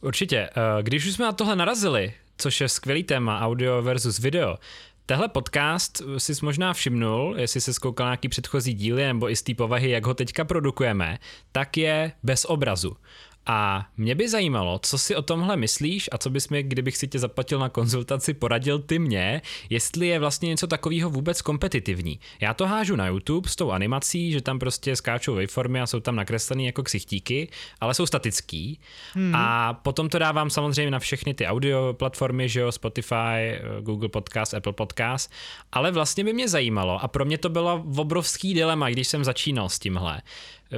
Určitě, 0.00 0.36
eh, 0.38 0.82
když 0.82 1.06
už 1.06 1.12
jsme 1.12 1.24
na 1.24 1.32
tohle 1.32 1.56
narazili, 1.56 2.12
což 2.36 2.60
je 2.60 2.68
skvělý 2.68 3.04
téma, 3.04 3.40
audio 3.40 3.82
versus 3.82 4.18
video, 4.18 4.56
Tehle 5.10 5.28
podcast 5.28 6.02
si 6.18 6.32
možná 6.42 6.72
všimnul, 6.72 7.34
jestli 7.38 7.60
se 7.60 7.72
zkoukal 7.72 8.06
nějaký 8.06 8.28
předchozí 8.28 8.74
díly 8.74 9.06
nebo 9.06 9.30
i 9.30 9.36
z 9.36 9.42
té 9.42 9.54
povahy, 9.54 9.90
jak 9.90 10.06
ho 10.06 10.14
teďka 10.14 10.44
produkujeme, 10.44 11.18
tak 11.52 11.76
je 11.76 12.12
bez 12.22 12.44
obrazu. 12.44 12.96
A 13.46 13.86
mě 13.96 14.14
by 14.14 14.28
zajímalo, 14.28 14.78
co 14.82 14.98
si 14.98 15.16
o 15.16 15.22
tomhle 15.22 15.56
myslíš 15.56 16.08
a 16.12 16.18
co 16.18 16.30
bys 16.30 16.48
mi, 16.48 16.62
kdybych 16.62 16.96
si 16.96 17.08
tě 17.08 17.18
zaplatil 17.18 17.58
na 17.58 17.68
konzultaci, 17.68 18.34
poradil 18.34 18.78
ty 18.78 18.98
mě, 18.98 19.42
jestli 19.70 20.06
je 20.06 20.18
vlastně 20.18 20.48
něco 20.48 20.66
takového 20.66 21.10
vůbec 21.10 21.42
kompetitivní. 21.42 22.20
Já 22.40 22.54
to 22.54 22.66
hážu 22.66 22.96
na 22.96 23.06
YouTube 23.06 23.48
s 23.48 23.56
tou 23.56 23.70
animací, 23.70 24.32
že 24.32 24.40
tam 24.40 24.58
prostě 24.58 24.96
skáčou 24.96 25.34
waveformy 25.34 25.80
a 25.80 25.86
jsou 25.86 26.00
tam 26.00 26.16
nakreslený 26.16 26.66
jako 26.66 26.82
ksichtíky, 26.82 27.48
ale 27.80 27.94
jsou 27.94 28.06
statický. 28.06 28.80
Hmm. 29.14 29.34
A 29.34 29.74
potom 29.74 30.08
to 30.08 30.18
dávám 30.18 30.50
samozřejmě 30.50 30.90
na 30.90 30.98
všechny 30.98 31.34
ty 31.34 31.46
audio 31.46 31.92
platformy, 31.92 32.48
že 32.48 32.60
jo, 32.60 32.72
Spotify, 32.72 33.58
Google 33.80 34.08
Podcast, 34.08 34.54
Apple 34.54 34.72
Podcast, 34.72 35.32
ale 35.72 35.90
vlastně 35.90 36.24
by 36.24 36.32
mě 36.32 36.48
zajímalo 36.48 37.02
a 37.02 37.08
pro 37.08 37.24
mě 37.24 37.38
to 37.38 37.48
bylo 37.48 37.84
obrovský 37.96 38.54
dilema, 38.54 38.90
když 38.90 39.08
jsem 39.08 39.24
začínal 39.24 39.68
s 39.68 39.78
tímhle 39.78 40.22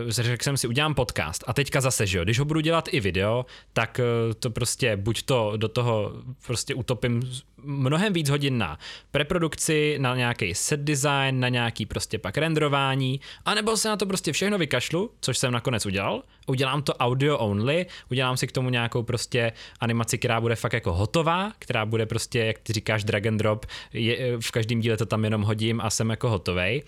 řekl 0.08 0.44
jsem 0.44 0.56
si, 0.56 0.68
udělám 0.68 0.94
podcast. 0.94 1.44
A 1.46 1.52
teďka 1.52 1.80
zase, 1.80 2.06
že 2.06 2.18
jo, 2.18 2.24
když 2.24 2.38
ho 2.38 2.44
budu 2.44 2.60
dělat 2.60 2.88
i 2.92 3.00
video, 3.00 3.46
tak 3.72 4.00
eh, 4.00 4.34
to 4.34 4.50
prostě 4.50 4.96
buď 4.96 5.22
to 5.22 5.52
do 5.56 5.68
toho 5.68 6.12
prostě 6.46 6.74
utopím 6.74 7.22
mnohem 7.64 8.12
víc 8.12 8.28
hodin 8.28 8.58
na 8.58 8.78
preprodukci, 9.10 9.96
na 9.98 10.16
nějaký 10.16 10.54
set 10.54 10.80
design, 10.80 11.40
na 11.40 11.48
nějaký 11.48 11.86
prostě 11.86 12.18
pak 12.18 12.38
renderování, 12.38 13.20
anebo 13.44 13.76
se 13.76 13.88
na 13.88 13.96
to 13.96 14.06
prostě 14.06 14.32
všechno 14.32 14.58
vykašlu, 14.58 15.10
což 15.20 15.38
jsem 15.38 15.52
nakonec 15.52 15.86
udělal, 15.86 16.22
udělám 16.46 16.82
to 16.82 16.94
audio 16.94 17.38
only, 17.38 17.86
udělám 18.10 18.36
si 18.36 18.46
k 18.46 18.52
tomu 18.52 18.70
nějakou 18.70 19.02
prostě 19.02 19.52
animaci, 19.80 20.18
která 20.18 20.40
bude 20.40 20.56
fakt 20.56 20.72
jako 20.72 20.92
hotová, 20.92 21.52
která 21.58 21.86
bude 21.86 22.06
prostě, 22.06 22.38
jak 22.38 22.58
ty 22.58 22.72
říkáš, 22.72 23.04
drag 23.04 23.26
and 23.26 23.36
drop, 23.36 23.66
je, 23.92 24.38
v 24.40 24.50
každém 24.50 24.80
díle 24.80 24.96
to 24.96 25.06
tam 25.06 25.24
jenom 25.24 25.42
hodím 25.42 25.80
a 25.80 25.90
jsem 25.90 26.10
jako 26.10 26.30
hotovej. 26.30 26.82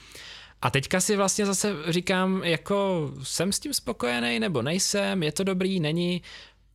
A 0.65 0.71
teďka 0.71 1.01
si 1.01 1.17
vlastně 1.17 1.47
zase 1.47 1.75
říkám, 1.89 2.43
jako 2.45 3.11
jsem 3.23 3.53
s 3.53 3.61
tím 3.61 3.75
spokojený 3.75 4.41
nebo 4.41 4.63
nejsem, 4.63 5.23
je 5.23 5.33
to 5.33 5.45
dobrý, 5.45 5.81
není. 5.81 6.23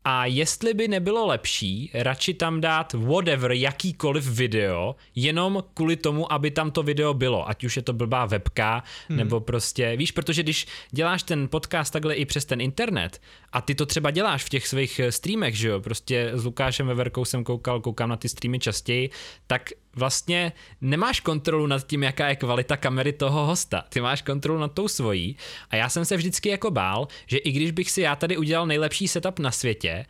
A 0.04 0.26
jestli 0.26 0.74
by 0.74 0.88
nebylo 0.88 1.28
lepší 1.28 1.92
radši 1.94 2.34
tam 2.34 2.62
dát 2.62 2.94
whatever, 2.94 3.52
jakýkoliv 3.52 4.28
video, 4.28 4.96
jenom 5.16 5.64
kvůli 5.74 5.96
tomu, 5.96 6.34
aby 6.34 6.52
tam 6.52 6.72
to 6.72 6.84
video 6.84 7.14
bylo, 7.14 7.50
ať 7.50 7.64
už 7.64 7.76
je 7.76 7.82
to 7.82 7.94
blbá 7.94 8.26
webka, 8.26 8.84
hmm. 9.08 9.18
nebo 9.18 9.40
prostě, 9.40 9.98
víš, 9.98 10.12
protože 10.12 10.44
když 10.44 10.68
děláš 10.92 11.24
ten 11.24 11.48
podcast 11.48 11.94
takhle 11.94 12.16
i 12.16 12.26
přes 12.26 12.46
ten 12.46 12.62
internet 12.62 13.22
a 13.52 13.62
ty 13.62 13.76
to 13.76 13.86
třeba 13.86 14.12
děláš 14.12 14.44
v 14.44 14.50
těch 14.50 14.68
svých 14.68 15.02
streamech, 15.10 15.58
že 15.58 15.68
jo, 15.68 15.82
prostě 15.82 16.32
s 16.34 16.46
Lukášem 16.46 16.88
Veverkou 16.88 17.26
jsem 17.26 17.44
koukal, 17.44 17.82
koukám 17.82 18.10
na 18.10 18.18
ty 18.18 18.30
streamy 18.30 18.60
častěji, 18.60 19.10
tak 19.48 19.70
vlastně 19.96 20.52
nemáš 20.82 21.20
kontrolu 21.20 21.68
nad 21.68 21.88
tím, 21.88 22.04
jaká 22.04 22.30
je 22.30 22.36
kvalita 22.36 22.78
kamery 22.78 23.14
toho 23.14 23.46
hosta. 23.46 23.84
Ty 23.90 24.02
máš 24.02 24.22
kontrolu 24.22 24.60
nad 24.60 24.74
tou 24.74 24.88
svojí. 24.88 25.38
A 25.70 25.76
já 25.76 25.90
jsem 25.90 26.06
se 26.06 26.18
vždycky 26.18 26.50
jako 26.50 26.72
bál, 26.72 27.08
že 27.28 27.38
i 27.38 27.52
když 27.52 27.72
bych 27.72 27.92
si 27.92 28.02
já 28.02 28.16
tady 28.16 28.38
udělal 28.38 28.68
nejlepší 28.68 29.08
setup 29.08 29.40
na 29.40 29.52
světě, 29.52 30.06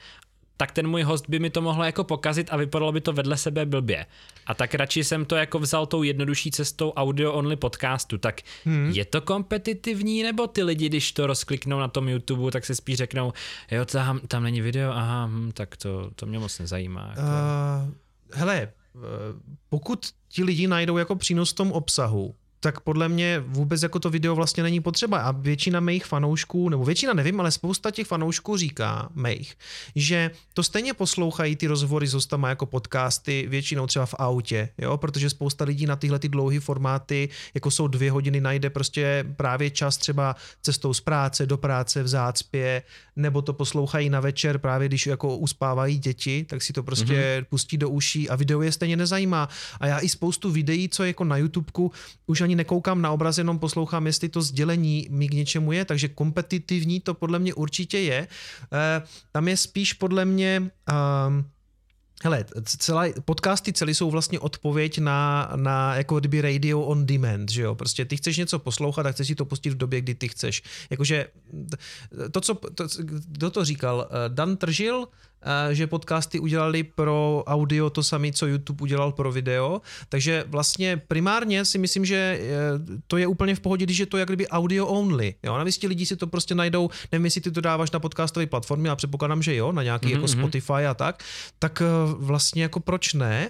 tak 0.57 0.71
ten 0.71 0.87
můj 0.87 1.01
host 1.01 1.29
by 1.29 1.39
mi 1.39 1.49
to 1.49 1.61
mohlo 1.61 1.83
jako 1.83 2.03
pokazit 2.03 2.47
a 2.51 2.57
vypadalo 2.57 2.91
by 2.91 3.01
to 3.01 3.13
vedle 3.13 3.37
sebe 3.37 3.65
blbě. 3.65 4.05
A 4.45 4.53
tak 4.53 4.73
radši 4.73 5.03
jsem 5.03 5.25
to 5.25 5.35
jako 5.35 5.59
vzal 5.59 5.85
tou 5.85 6.03
jednodušší 6.03 6.51
cestou 6.51 6.91
audio 6.91 7.33
only 7.33 7.55
podcastu. 7.55 8.17
Tak 8.17 8.41
hmm. 8.65 8.91
je 8.91 9.05
to 9.05 9.21
kompetitivní, 9.21 10.23
nebo 10.23 10.47
ty 10.47 10.63
lidi, 10.63 10.89
když 10.89 11.11
to 11.11 11.27
rozkliknou 11.27 11.79
na 11.79 11.87
tom 11.87 12.09
YouTube, 12.09 12.51
tak 12.51 12.65
se 12.65 12.75
spíš 12.75 12.97
řeknou, 12.97 13.33
jo, 13.71 13.85
tam, 13.85 14.19
tam 14.19 14.43
není 14.43 14.61
video, 14.61 14.91
aha, 14.91 15.25
hm, 15.25 15.51
tak 15.53 15.77
to, 15.77 16.11
to 16.15 16.25
mě 16.25 16.39
moc 16.39 16.59
nezajímá. 16.59 17.07
Jako. 17.09 17.21
Uh, 17.21 18.39
hele, 18.39 18.71
pokud 19.69 20.05
ti 20.27 20.43
lidi 20.43 20.67
najdou 20.67 20.97
jako 20.97 21.15
přínos 21.15 21.51
v 21.51 21.55
tom 21.55 21.71
obsahu, 21.71 22.35
tak 22.59 22.79
podle 22.79 23.09
mě 23.09 23.43
vůbec 23.45 23.83
jako 23.83 23.99
to 23.99 24.09
video 24.09 24.35
vlastně 24.35 24.63
není 24.63 24.81
potřeba. 24.81 25.19
A 25.19 25.31
většina 25.31 25.79
mých 25.79 26.05
fanoušků, 26.05 26.69
nebo 26.69 26.85
většina 26.85 27.13
nevím, 27.13 27.39
ale 27.39 27.51
spousta 27.51 27.91
těch 27.91 28.07
fanoušků 28.07 28.57
říká 28.57 29.09
mých, 29.15 29.57
že 29.95 30.31
to 30.53 30.63
stejně 30.63 30.93
poslouchají 30.93 31.55
ty 31.55 31.67
rozhovory 31.67 32.07
s 32.07 32.13
hostama 32.13 32.49
jako 32.49 32.65
podcasty, 32.65 33.45
většinou 33.49 33.87
třeba 33.87 34.05
v 34.05 34.15
autě, 34.17 34.69
jo, 34.77 34.97
protože 34.97 35.29
spousta 35.29 35.65
lidí 35.65 35.85
na 35.85 35.95
tyhle 35.95 36.19
ty 36.19 36.29
dlouhé 36.29 36.59
formáty, 36.59 37.29
jako 37.53 37.71
jsou 37.71 37.87
dvě 37.87 38.11
hodiny, 38.11 38.41
najde 38.41 38.69
prostě 38.69 39.25
právě 39.35 39.69
čas 39.69 39.97
třeba 39.97 40.35
cestou 40.61 40.93
z 40.93 41.01
práce 41.01 41.45
do 41.45 41.57
práce 41.57 42.03
v 42.03 42.07
zácpě, 42.07 42.83
nebo 43.15 43.41
to 43.41 43.53
poslouchají 43.53 44.09
na 44.09 44.19
večer 44.19 44.57
právě 44.57 44.87
když 44.87 45.07
jako 45.07 45.37
uspávají 45.37 45.97
děti, 45.97 46.45
tak 46.49 46.61
si 46.61 46.73
to 46.73 46.83
prostě 46.83 47.13
mm-hmm. 47.13 47.45
pustí 47.49 47.77
do 47.77 47.89
uší 47.89 48.29
a 48.29 48.35
video 48.35 48.61
je 48.61 48.71
stejně 48.71 48.97
nezajímá. 48.97 49.49
A 49.79 49.87
já 49.87 49.99
i 49.99 50.09
spoustu 50.09 50.51
videí, 50.51 50.89
co 50.89 51.03
je 51.03 51.07
jako 51.07 51.23
na 51.23 51.37
YouTubeku, 51.37 51.91
už 52.27 52.41
ani 52.41 52.48
nekoukám 52.55 53.01
na 53.01 53.11
obraz, 53.11 53.37
jenom 53.37 53.59
poslouchám, 53.59 54.05
jestli 54.05 54.29
to 54.29 54.41
sdělení 54.41 55.07
mi 55.09 55.29
k 55.29 55.33
něčemu 55.33 55.71
je, 55.71 55.85
takže 55.85 56.07
kompetitivní 56.07 56.99
to 56.99 57.13
podle 57.13 57.39
mě 57.39 57.53
určitě 57.53 57.99
je. 57.99 58.27
E, 58.73 59.01
tam 59.31 59.47
je 59.47 59.57
spíš 59.57 59.93
podle 59.93 60.25
mě... 60.25 60.71
E, 60.89 61.59
Hele, 62.23 62.45
celá, 62.63 63.05
podcasty 63.25 63.73
celý 63.73 63.95
jsou 63.95 64.11
vlastně 64.11 64.39
odpověď 64.39 64.99
na, 64.99 65.51
na 65.55 65.95
jako 65.95 66.19
kdyby 66.19 66.41
radio 66.41 66.81
on 66.81 67.05
demand, 67.05 67.51
že 67.51 67.61
jo? 67.61 67.75
Prostě 67.75 68.05
ty 68.05 68.17
chceš 68.17 68.37
něco 68.37 68.59
poslouchat 68.59 69.05
a 69.05 69.11
chceš 69.11 69.27
si 69.27 69.35
to 69.35 69.45
pustit 69.45 69.69
v 69.69 69.77
době, 69.77 70.01
kdy 70.01 70.15
ty 70.15 70.27
chceš. 70.27 70.63
Jakože 70.89 71.27
to, 72.31 72.41
co, 72.41 72.55
to, 72.55 72.87
kdo 73.03 73.51
to 73.51 73.65
říkal? 73.65 74.09
Eh, 74.09 74.29
Dan 74.29 74.57
Tržil, 74.57 75.07
eh, 75.07 75.28
že 75.71 75.87
podcasty 75.87 76.39
udělali 76.39 76.83
pro 76.83 77.43
audio 77.47 77.89
to 77.89 78.03
samé, 78.03 78.31
co 78.31 78.47
YouTube 78.47 78.81
udělal 78.81 79.11
pro 79.11 79.31
video, 79.31 79.81
takže 80.09 80.43
vlastně 80.47 81.01
primárně 81.07 81.65
si 81.65 81.77
myslím, 81.77 82.05
že 82.05 82.39
eh, 82.41 82.47
to 83.07 83.17
je 83.17 83.27
úplně 83.27 83.55
v 83.55 83.59
pohodě, 83.59 83.85
když 83.85 83.97
je 83.97 84.05
to 84.05 84.17
jak 84.17 84.29
kdyby 84.29 84.47
audio 84.47 84.87
only. 84.87 85.35
Jo? 85.43 85.57
Navíc 85.57 85.77
ti 85.77 85.87
lidi 85.87 86.05
si 86.05 86.15
to 86.15 86.27
prostě 86.27 86.55
najdou, 86.55 86.89
nevím, 87.11 87.25
jestli 87.25 87.41
ty 87.41 87.51
to 87.51 87.61
dáváš 87.61 87.91
na 87.91 87.99
podcastové 87.99 88.45
platformy, 88.45 88.89
a 88.89 88.95
předpokládám, 88.95 89.43
že 89.43 89.55
jo, 89.55 89.71
na 89.71 89.83
nějaký 89.83 90.07
mm-hmm. 90.07 90.11
jako 90.11 90.27
mhm. 90.27 90.39
Spotify 90.39 90.85
a 90.89 90.93
tak, 90.93 91.23
tak 91.59 91.81
vlastně 92.17 92.63
jako 92.63 92.79
proč 92.79 93.13
ne? 93.13 93.49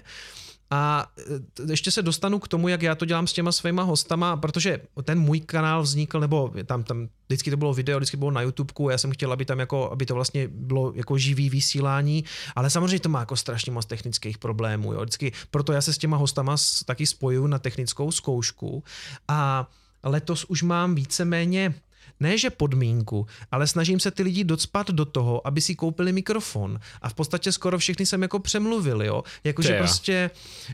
A 0.70 1.12
e, 1.18 1.72
ještě 1.72 1.90
se 1.90 2.02
dostanu 2.02 2.38
k 2.38 2.48
tomu, 2.48 2.68
jak 2.68 2.82
já 2.82 2.94
to 2.94 3.04
dělám 3.04 3.26
s 3.26 3.32
těma 3.32 3.52
svýma 3.52 3.82
hostama, 3.82 4.36
protože 4.36 4.80
ten 5.02 5.20
můj 5.20 5.40
kanál 5.40 5.82
vznikl, 5.82 6.20
nebo 6.20 6.52
tam, 6.64 6.84
tam 6.84 7.08
vždycky 7.26 7.50
to 7.50 7.56
bylo 7.56 7.74
video, 7.74 7.98
vždycky 7.98 8.16
bylo 8.16 8.30
na 8.30 8.42
YouTubeku, 8.42 8.90
já 8.90 8.98
jsem 8.98 9.10
chtěl, 9.10 9.32
aby 9.32 9.44
tam 9.44 9.58
jako, 9.58 9.90
aby 9.92 10.06
to 10.06 10.14
vlastně 10.14 10.48
bylo 10.48 10.92
jako 10.94 11.18
živý 11.18 11.50
vysílání, 11.50 12.24
ale 12.56 12.70
samozřejmě 12.70 13.00
to 13.00 13.08
má 13.08 13.20
jako 13.20 13.36
strašně 13.36 13.72
moc 13.72 13.86
technických 13.86 14.38
problémů, 14.38 14.92
jo. 14.92 15.00
Vždycky, 15.00 15.32
proto 15.50 15.72
já 15.72 15.80
se 15.80 15.92
s 15.92 15.98
těma 15.98 16.16
hostama 16.16 16.56
taky 16.84 17.06
spojuju 17.06 17.46
na 17.46 17.58
technickou 17.58 18.12
zkoušku 18.12 18.84
a 19.28 19.70
letos 20.02 20.44
už 20.44 20.62
mám 20.62 20.94
víceméně 20.94 21.74
ne 22.20 22.38
že 22.38 22.50
podmínku, 22.50 23.26
ale 23.50 23.66
snažím 23.66 24.00
se 24.00 24.10
ty 24.10 24.22
lidi 24.22 24.44
docpat 24.44 24.90
do 24.90 25.04
toho, 25.04 25.46
aby 25.46 25.60
si 25.60 25.74
koupili 25.74 26.12
mikrofon. 26.12 26.80
A 27.02 27.08
v 27.08 27.14
podstatě 27.14 27.52
skoro 27.52 27.78
všechny 27.78 28.06
jsem 28.06 28.22
jako 28.22 28.38
přemluvil, 28.38 29.02
jo. 29.02 29.22
Jakože 29.44 29.78
prostě, 29.78 30.30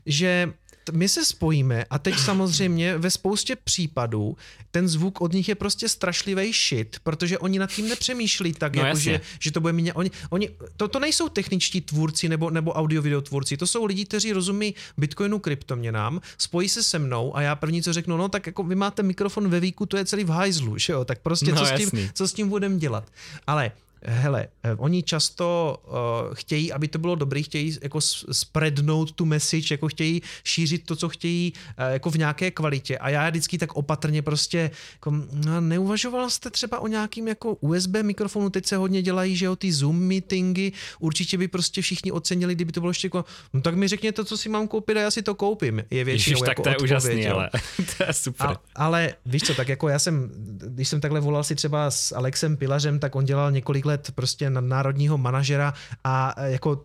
že 0.07 0.53
my 0.93 1.09
se 1.09 1.25
spojíme 1.25 1.85
a 1.91 1.99
teď 1.99 2.19
samozřejmě 2.19 2.99
ve 2.99 3.11
spoustě 3.11 3.57
případů 3.57 4.37
ten 4.71 4.89
zvuk 4.89 5.21
od 5.21 5.33
nich 5.33 5.49
je 5.49 5.55
prostě 5.55 5.89
strašlivý 5.89 6.53
shit, 6.53 6.97
protože 7.03 7.39
oni 7.39 7.59
nad 7.59 7.71
tím 7.71 7.89
nepřemýšlí 7.89 8.53
tak, 8.53 8.77
no 8.77 8.83
jako 8.83 8.99
že, 8.99 9.21
že 9.41 9.51
to 9.51 9.61
bude 9.61 9.73
mít, 9.73 9.93
oni, 9.93 10.11
oni, 10.31 10.51
to, 10.77 10.89
to 10.89 10.99
nejsou 10.99 11.29
techničtí 11.29 11.81
tvůrci 11.81 12.29
nebo, 12.29 12.51
nebo 12.51 12.73
audio-video 12.73 13.21
tvůrci, 13.21 13.57
to 13.57 13.67
jsou 13.67 13.85
lidi, 13.85 14.05
kteří 14.05 14.33
rozumí 14.33 14.75
bitcoinu, 14.97 15.39
kryptoměnám, 15.39 16.21
spojí 16.39 16.69
se 16.69 16.83
se 16.83 16.99
mnou 16.99 17.37
a 17.37 17.43
já 17.43 17.55
první 17.57 17.83
co 17.83 17.93
řeknu, 17.93 18.17
no 18.17 18.29
tak 18.29 18.47
jako 18.47 18.63
vy 18.63 18.75
máte 18.75 19.03
mikrofon 19.03 19.49
ve 19.49 19.61
výku, 19.61 19.87
to 19.87 19.97
je 19.97 20.05
celý 20.05 20.25
v 20.25 20.29
hajzlu, 20.29 20.79
že 20.79 20.93
jo, 20.93 21.05
tak 21.05 21.19
prostě 21.21 21.53
no, 21.53 21.59
co, 21.59 21.67
s 21.67 21.73
tím, 21.77 22.11
co 22.15 22.29
s 22.29 22.33
tím 22.33 22.49
budeme 22.49 22.77
dělat. 22.77 23.05
Ale 23.47 23.73
hele, 24.05 24.49
eh, 24.63 24.75
oni 24.75 25.03
často 25.03 25.77
uh, 25.87 26.35
chtějí, 26.35 26.73
aby 26.73 26.89
to 26.89 26.99
bylo 26.99 27.15
dobrý, 27.15 27.43
chtějí 27.43 27.79
jako 27.83 28.01
spreadnout 28.33 29.13
tu 29.13 29.25
message, 29.25 29.75
jako 29.75 29.89
chtějí 29.89 30.23
šířit 30.45 30.87
to, 30.87 30.97
co 30.97 31.09
chtějí 31.09 31.53
uh, 31.53 31.93
jako 31.93 32.11
v 32.11 32.19
nějaké 32.19 32.51
kvalitě. 32.51 32.99
A 32.99 33.09
já 33.09 33.31
vždycky 33.31 33.59
tak 33.59 33.77
opatrně 33.77 34.23
prostě 34.23 34.71
jako, 34.93 35.11
no, 35.33 35.61
neuvažoval 35.61 36.31
jste 36.31 36.51
třeba 36.51 36.79
o 36.79 36.87
nějakým 36.87 37.29
jako 37.29 37.55
USB 37.55 37.97
mikrofonu, 38.03 38.51
teď 38.51 38.67
se 38.67 38.77
hodně 38.77 39.03
dělají, 39.03 39.37
že 39.37 39.47
jo, 39.47 39.57
ty 39.57 39.73
Zoom 39.73 39.99
meetingy, 39.99 40.73
určitě 40.99 41.39
by 41.39 41.49
prostě 41.49 41.83
všichni 41.83 42.13
ocenili, 42.13 42.55
kdyby 42.55 42.73
to 42.73 42.81
bylo 42.81 42.91
ještě 42.91 43.07
jako, 43.07 43.25
no 43.53 43.61
tak 43.61 43.75
mi 43.75 43.89
řekněte, 43.89 44.25
co 44.25 44.37
si 44.37 44.49
mám 44.49 44.69
koupit 44.69 44.97
a 44.97 45.01
já 45.01 45.11
si 45.11 45.23
to 45.23 45.35
koupím, 45.35 45.85
je 45.91 46.05
většinou 46.05 46.13
Ježiš, 46.13 46.31
jako 46.31 46.45
tak 46.45 46.57
to 46.57 46.69
je 46.69 46.77
odpověď, 46.77 46.91
úžasný, 46.91 47.27
ale 47.29 47.51
to 47.99 48.05
je 48.05 48.13
super. 48.13 48.47
A, 48.47 48.61
ale 48.75 49.15
víš 49.27 49.43
co, 49.43 49.55
tak 49.55 49.69
jako 49.69 49.89
já 49.89 49.99
jsem, 49.99 50.31
když 50.67 50.89
jsem 50.89 51.01
takhle 51.01 51.21
volal 51.21 51.45
si 51.45 51.55
třeba 51.55 51.91
s 51.91 52.13
Alexem 52.13 52.57
Pilařem, 52.57 52.99
tak 52.99 53.17
on 53.17 53.25
dělal 53.25 53.53
několik 53.53 53.86
let 53.87 54.11
prostě 54.15 54.51
národního 54.51 55.19
manažera 55.19 55.75
a 56.05 56.35
e, 56.37 56.53
jako 56.53 56.85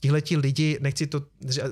tihleti 0.00 0.36
lidi, 0.36 0.78
nechci 0.80 1.06
to, 1.06 1.22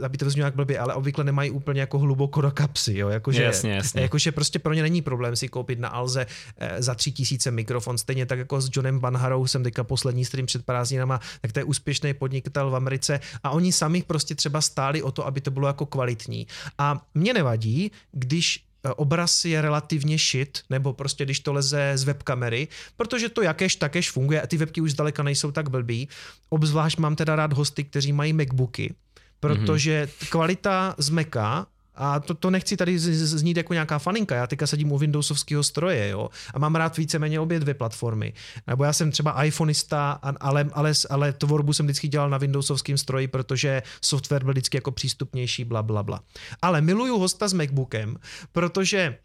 aby 0.05 0.19
to 0.19 0.27
vznělo 0.27 0.47
jak 0.47 0.55
blbě, 0.55 0.79
ale 0.79 0.95
obvykle 0.95 1.25
nemají 1.25 1.51
úplně 1.51 1.81
jako 1.81 1.99
hluboko 1.99 2.41
do 2.41 2.51
kapsy, 2.51 2.99
jo, 2.99 3.09
jakože, 3.09 3.43
jasně, 3.43 3.73
jasně. 3.73 4.03
jakože 4.03 4.33
prostě 4.33 4.59
pro 4.59 4.75
ně 4.75 4.83
není 4.83 5.03
problém 5.03 5.37
si 5.37 5.49
koupit 5.49 5.79
na 5.79 5.89
Alze 5.89 6.27
e, 6.59 6.83
za 6.83 6.95
tři 6.95 7.13
tisíce 7.13 7.51
mikrofon, 7.51 7.99
stejně 7.99 8.27
tak 8.27 8.39
jako 8.39 8.61
s 8.61 8.71
Johnem 8.73 8.99
Banharou 9.01 9.47
jsem 9.47 9.63
teďka 9.63 9.85
poslední 9.85 10.25
stream 10.25 10.47
před 10.47 10.65
prázdninama, 10.65 11.21
tak 11.41 11.53
to 11.53 11.61
je 11.61 11.65
úspěšný 11.65 12.15
podnikatel 12.15 12.71
v 12.71 12.77
Americe 12.77 13.21
a 13.43 13.51
oni 13.51 13.73
sami 13.73 14.03
prostě 14.03 14.35
třeba 14.35 14.61
stáli 14.61 15.03
o 15.03 15.13
to, 15.13 15.27
aby 15.27 15.41
to 15.41 15.51
bylo 15.51 15.67
jako 15.67 15.87
kvalitní. 15.87 16.47
A 16.79 17.07
mě 17.15 17.35
nevadí, 17.35 17.91
když 18.13 18.65
obraz 18.97 19.45
je 19.45 19.63
relativně 19.63 20.19
shit, 20.19 20.59
nebo 20.71 20.93
prostě 20.93 21.25
když 21.25 21.41
to 21.41 21.53
leze 21.53 21.93
z 21.95 22.05
webkamery, 22.05 22.69
protože 22.97 23.29
to 23.29 23.43
jakéž 23.43 23.77
takéž 23.77 24.11
funguje 24.11 24.43
a 24.43 24.47
ty 24.47 24.57
webky 24.57 24.81
už 24.81 24.93
zdaleka 24.93 25.23
nejsou 25.23 25.51
tak 25.51 25.71
blbý. 25.71 26.09
Obzvlášť 26.49 26.99
mám 26.99 27.17
teda 27.17 27.37
rád 27.37 27.53
hosty, 27.53 27.85
kteří 27.85 28.13
mají 28.13 28.33
MacBooky, 28.33 28.95
protože 29.41 30.05
mm-hmm. 30.07 30.31
kvalita 30.31 30.95
z 30.99 31.09
Maca 31.09 31.67
a 31.97 32.21
to, 32.21 32.35
to 32.35 32.51
nechci 32.51 32.77
tady 32.77 32.99
znít 32.99 33.57
jako 33.57 33.73
nějaká 33.73 33.99
faninka, 33.99 34.35
já 34.35 34.47
teďka 34.47 34.67
sedím 34.67 34.93
u 34.93 34.99
Windowsovského 34.99 35.63
stroje, 35.63 36.09
jo, 36.09 36.29
a 36.55 36.59
mám 36.59 36.75
rád 36.75 36.97
víceméně 36.97 37.41
obě 37.41 37.61
dvě 37.61 37.75
platformy. 37.75 38.33
Nebo 38.67 38.85
já 38.85 38.93
jsem 38.93 39.11
třeba 39.11 39.45
iPhoneista, 39.45 40.11
ale, 40.41 40.69
ale, 40.73 40.93
ale 41.11 41.33
tvorbu 41.33 41.73
jsem 41.73 41.87
vždycky 41.87 42.09
dělal 42.09 42.31
na 42.31 42.39
Windowsovském 42.39 42.99
stroji, 42.99 43.29
protože 43.29 43.83
software 44.01 44.45
byl 44.45 44.53
vždycky 44.53 44.77
jako 44.77 44.91
přístupnější, 44.91 45.65
bla, 45.65 45.83
bla, 45.83 46.03
bla. 46.03 46.21
Ale 46.63 46.81
miluju 46.81 47.19
hosta 47.19 47.49
s 47.49 47.53
MacBookem, 47.53 48.17
protože 48.53 49.19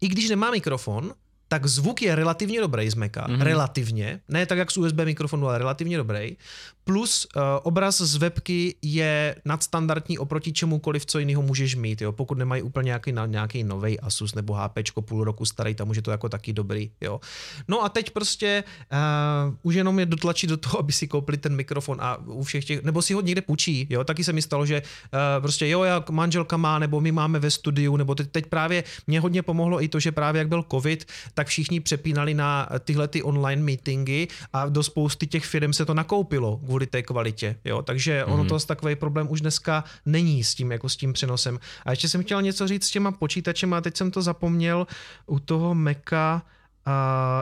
i 0.00 0.08
když 0.08 0.28
nemá 0.28 0.50
mikrofon, 0.50 1.12
tak 1.48 1.66
zvuk 1.66 2.02
je 2.02 2.14
relativně 2.14 2.60
dobrý 2.60 2.90
z 2.90 2.94
Maca, 2.94 3.26
mm-hmm. 3.26 3.40
relativně, 3.40 4.20
ne 4.28 4.46
tak 4.46 4.58
jak 4.58 4.70
z 4.70 4.76
USB 4.76 4.96
mikrofonu, 4.96 5.48
ale 5.48 5.58
relativně 5.58 5.96
dobrý. 5.96 6.36
Plus 6.88 7.26
uh, 7.36 7.42
obraz 7.62 8.00
z 8.00 8.16
webky 8.16 8.74
je 8.82 9.36
nadstandardní 9.44 10.18
oproti 10.18 10.52
čemukoliv, 10.52 11.06
co 11.06 11.18
jiného 11.18 11.42
můžeš 11.42 11.74
mít, 11.74 12.00
jo? 12.00 12.12
pokud 12.12 12.38
nemají 12.38 12.62
úplně 12.62 12.86
nějaký, 12.86 13.12
nějaký 13.26 13.64
nový 13.64 14.00
Asus 14.00 14.34
nebo 14.34 14.54
HP 14.54 14.78
půl 15.00 15.24
roku 15.24 15.44
starý, 15.44 15.74
tam 15.74 15.90
už 15.90 15.96
je 15.96 16.02
to 16.02 16.10
jako 16.10 16.28
taky 16.28 16.52
dobrý. 16.52 16.90
Jo? 17.00 17.20
No 17.68 17.84
a 17.84 17.88
teď 17.88 18.10
prostě 18.10 18.64
uh, 18.92 19.54
už 19.62 19.74
jenom 19.74 19.98
je 19.98 20.06
dotlačit 20.06 20.46
do 20.46 20.56
toho, 20.56 20.78
aby 20.78 20.92
si 20.92 21.08
koupili 21.08 21.38
ten 21.38 21.56
mikrofon 21.56 21.98
a 22.00 22.16
u 22.26 22.42
všech 22.42 22.64
těch, 22.64 22.82
nebo 22.82 23.02
si 23.02 23.14
ho 23.14 23.20
někde 23.20 23.42
půjčí, 23.42 23.86
jo? 23.90 24.04
taky 24.04 24.24
se 24.24 24.32
mi 24.32 24.42
stalo, 24.42 24.66
že 24.66 24.82
uh, 24.82 25.18
prostě 25.42 25.68
jo, 25.68 25.82
jak 25.82 26.10
manželka 26.10 26.56
má, 26.56 26.78
nebo 26.78 27.00
my 27.00 27.12
máme 27.12 27.38
ve 27.38 27.50
studiu, 27.50 27.96
nebo 27.96 28.14
teď, 28.14 28.30
teď 28.30 28.46
právě 28.46 28.84
mě 29.06 29.20
hodně 29.20 29.42
pomohlo 29.42 29.82
i 29.82 29.88
to, 29.88 30.00
že 30.00 30.12
právě 30.12 30.38
jak 30.38 30.48
byl 30.48 30.64
covid, 30.70 31.04
tak 31.34 31.46
všichni 31.46 31.80
přepínali 31.80 32.34
na 32.34 32.68
tyhle 32.84 33.08
ty 33.08 33.22
online 33.22 33.62
meetingy 33.62 34.26
a 34.52 34.68
do 34.68 34.82
spousty 34.82 35.26
těch 35.26 35.44
firm 35.44 35.72
se 35.72 35.84
to 35.84 35.94
nakoupilo 35.94 36.60
kvůli 36.76 36.86
té 36.86 37.02
kvalitě. 37.02 37.56
Jo? 37.64 37.82
Takže 37.82 38.24
ono 38.24 38.44
mm-hmm. 38.44 38.48
to 38.48 38.66
takový 38.66 38.96
problém 38.96 39.30
už 39.30 39.40
dneska 39.40 39.84
není 40.06 40.44
s 40.44 40.54
tím, 40.54 40.72
jako 40.72 40.88
s 40.88 40.96
tím 40.96 41.12
přenosem. 41.12 41.58
A 41.84 41.90
ještě 41.90 42.08
jsem 42.08 42.22
chtěl 42.22 42.42
něco 42.42 42.68
říct 42.68 42.84
s 42.84 42.90
těma 42.90 43.12
počítačem 43.12 43.74
a 43.74 43.80
teď 43.80 43.96
jsem 43.96 44.10
to 44.10 44.22
zapomněl 44.22 44.86
u 45.26 45.38
toho 45.38 45.74
Maca. 45.74 46.42
Uh, 46.86 46.92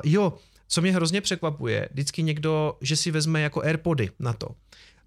jo, 0.05 0.39
co 0.69 0.81
mě 0.81 0.93
hrozně 0.93 1.21
překvapuje, 1.21 1.89
vždycky 1.93 2.23
někdo, 2.23 2.79
že 2.81 2.97
si 2.97 3.11
vezme 3.11 3.41
jako 3.41 3.63
AirPody 3.63 4.11
na 4.19 4.33
to 4.33 4.49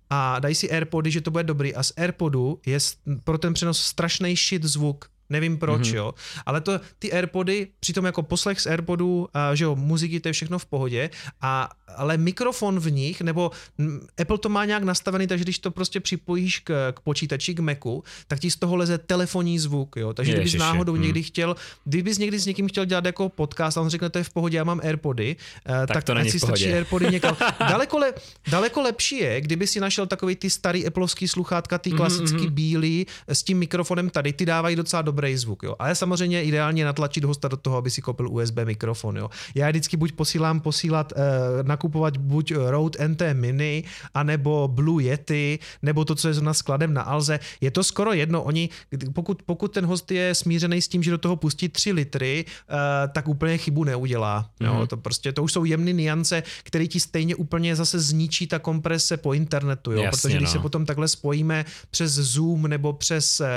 a 0.10 0.40
dají 0.40 0.56
si 0.56 0.72
AirPody, 0.72 1.12
že 1.12 1.22
to 1.22 1.32
bude 1.32 1.44
dobrý 1.44 1.76
a 1.76 1.84
z 1.84 1.94
AirPodu 1.98 2.60
je 2.66 2.78
pro 3.24 3.38
ten 3.38 3.54
přenos 3.54 3.82
strašný 3.82 4.36
shit 4.36 4.64
zvuk. 4.64 5.10
Nevím 5.30 5.58
proč, 5.58 5.82
mm-hmm. 5.82 5.96
jo. 5.96 6.14
Ale 6.46 6.62
to, 6.62 6.80
ty 7.00 7.14
Airpody, 7.14 7.68
přitom 7.80 8.06
jako 8.06 8.24
poslech 8.24 8.62
z 8.62 8.68
Airpodů, 8.68 9.28
a, 9.34 9.56
že 9.56 9.64
jo, 9.64 9.76
muziky, 9.76 10.20
to 10.20 10.30
je 10.30 10.34
všechno 10.34 10.60
v 10.60 10.66
pohodě, 10.66 11.10
a, 11.42 11.70
ale 11.96 12.18
mikrofon 12.18 12.80
v 12.80 12.92
nich, 12.92 13.22
nebo 13.22 13.52
m, 13.80 14.08
Apple 14.22 14.38
to 14.38 14.50
má 14.50 14.66
nějak 14.66 14.84
nastavený, 14.84 15.28
takže 15.28 15.44
když 15.44 15.60
to 15.60 15.72
prostě 15.72 16.00
připojíš 16.00 16.60
k, 16.60 16.92
k 16.92 17.00
počítači, 17.00 17.54
k 17.54 17.60
Macu, 17.60 18.04
tak 18.28 18.40
ti 18.40 18.52
z 18.52 18.56
toho 18.56 18.76
leze 18.76 18.98
telefonní 18.98 19.60
zvuk, 19.60 19.96
jo. 19.96 20.14
Takže 20.14 20.32
Ježiši. 20.32 20.50
kdybys 20.50 20.60
náhodou 20.60 20.94
hmm. 20.94 21.02
někdy 21.02 21.24
chtěl, 21.24 21.56
kdybys 21.86 22.18
někdy 22.18 22.40
s 22.40 22.46
někým 22.46 22.68
chtěl 22.70 22.86
dělat 22.86 23.06
jako 23.06 23.30
podcast 23.30 23.78
a 23.78 23.82
on 23.82 23.90
řekne, 23.90 24.10
to 24.10 24.18
je 24.18 24.24
v 24.24 24.30
pohodě, 24.30 24.58
já 24.58 24.64
mám 24.64 24.82
Airpody, 24.84 25.36
tak, 25.64 25.90
tak 25.90 26.04
to 26.04 26.14
není 26.14 26.32
si 26.32 26.40
stačí 26.40 26.74
Airpody 26.74 27.08
někam. 27.12 27.38
daleko, 27.60 27.98
le, 27.98 28.14
daleko 28.48 28.82
lepší 28.82 29.18
je, 29.18 29.42
kdyby 29.42 29.68
si 29.68 29.80
našel 29.80 30.08
takový 30.08 30.36
ty 30.36 30.50
starý 30.50 30.88
Appleovský 30.88 31.28
sluchátka, 31.28 31.78
ty 31.78 31.90
mhm, 31.90 31.98
klasický 31.98 32.38
mm-hmm. 32.38 32.50
bílý, 32.50 33.06
s 33.28 33.44
tím 33.44 33.58
mikrofonem 33.58 34.10
tady, 34.10 34.34
ty 34.34 34.46
dávají 34.46 34.76
docela 34.76 35.02
dobrý 35.18 35.38
zvuk. 35.38 35.64
Jo. 35.64 35.76
A 35.80 35.90
je 35.90 35.96
samozřejmě 35.96 36.44
ideálně 36.44 36.86
natlačit 36.86 37.24
hosta 37.24 37.48
do 37.48 37.58
toho, 37.58 37.78
aby 37.78 37.90
si 37.90 38.02
koupil 38.02 38.30
USB 38.30 38.58
mikrofon. 38.64 39.18
Jo. 39.18 39.30
Já 39.56 39.70
vždycky 39.70 39.98
buď 39.98 40.12
posílám 40.12 40.60
posílat, 40.60 41.14
eh, 41.16 41.64
nakupovat 41.64 42.18
buď 42.18 42.54
Rode 42.70 43.08
NT 43.08 43.34
Mini, 43.34 43.84
anebo 44.14 44.68
Blue 44.68 45.04
Yeti, 45.04 45.60
nebo 45.82 46.06
to, 46.06 46.16
co 46.16 46.28
je 46.28 46.34
zrovna 46.34 46.54
skladem 46.54 46.94
na 46.94 47.02
Alze. 47.02 47.40
Je 47.62 47.72
to 47.72 47.84
skoro 47.84 48.14
jedno. 48.14 48.44
Oni, 48.44 48.70
pokud, 49.14 49.44
pokud 49.44 49.74
ten 49.74 49.86
host 49.86 50.12
je 50.12 50.36
smířený 50.36 50.82
s 50.82 50.88
tím, 50.88 51.04
že 51.04 51.12
do 51.12 51.18
toho 51.18 51.36
pustí 51.36 51.70
3 51.70 51.92
litry, 51.92 52.46
eh, 52.46 53.08
tak 53.08 53.28
úplně 53.28 53.58
chybu 53.58 53.84
neudělá. 53.84 54.50
Jo. 54.60 54.74
Mhm. 54.74 54.88
To 54.88 54.98
prostě, 54.98 55.32
to 55.34 55.44
už 55.44 55.54
jsou 55.54 55.66
jemné 55.66 55.94
niance, 55.94 56.44
které 56.64 56.88
ti 56.88 57.00
stejně 57.00 57.36
úplně 57.36 57.76
zase 57.76 58.00
zničí 58.00 58.48
ta 58.48 58.60
komprese 58.60 59.18
po 59.18 59.34
internetu. 59.34 59.92
Jo. 59.92 60.02
Jasně, 60.02 60.12
Protože 60.18 60.38
když 60.38 60.50
no. 60.50 60.54
se 60.54 60.60
potom 60.60 60.86
takhle 60.86 61.08
spojíme 61.08 61.66
přes 61.92 62.12
Zoom 62.14 62.68
nebo 62.68 62.94
přes 62.94 63.40
eh, 63.40 63.48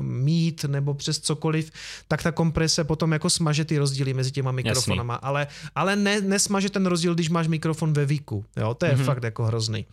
Meet 0.00 0.64
nebo 0.64 0.94
přes 0.94 1.07
přes 1.08 1.20
cokoliv, 1.20 1.72
tak 2.08 2.22
ta 2.22 2.32
komprese 2.32 2.84
potom 2.84 3.12
jako 3.12 3.30
smaže 3.30 3.64
ty 3.64 3.78
rozdíly 3.78 4.14
mezi 4.14 4.30
těma 4.30 4.52
mikrofonama, 4.52 5.14
Jasný. 5.14 5.26
ale, 5.28 5.46
ale 5.74 5.96
ne, 5.96 6.20
nesmaže 6.20 6.70
ten 6.70 6.86
rozdíl, 6.86 7.14
když 7.14 7.28
máš 7.28 7.48
mikrofon 7.48 7.92
ve 7.92 8.06
výku, 8.06 8.44
jo, 8.56 8.74
to 8.74 8.86
je 8.86 8.92
mm-hmm. 8.92 9.04
fakt 9.04 9.24
jako 9.24 9.44
hrozný. 9.44 9.86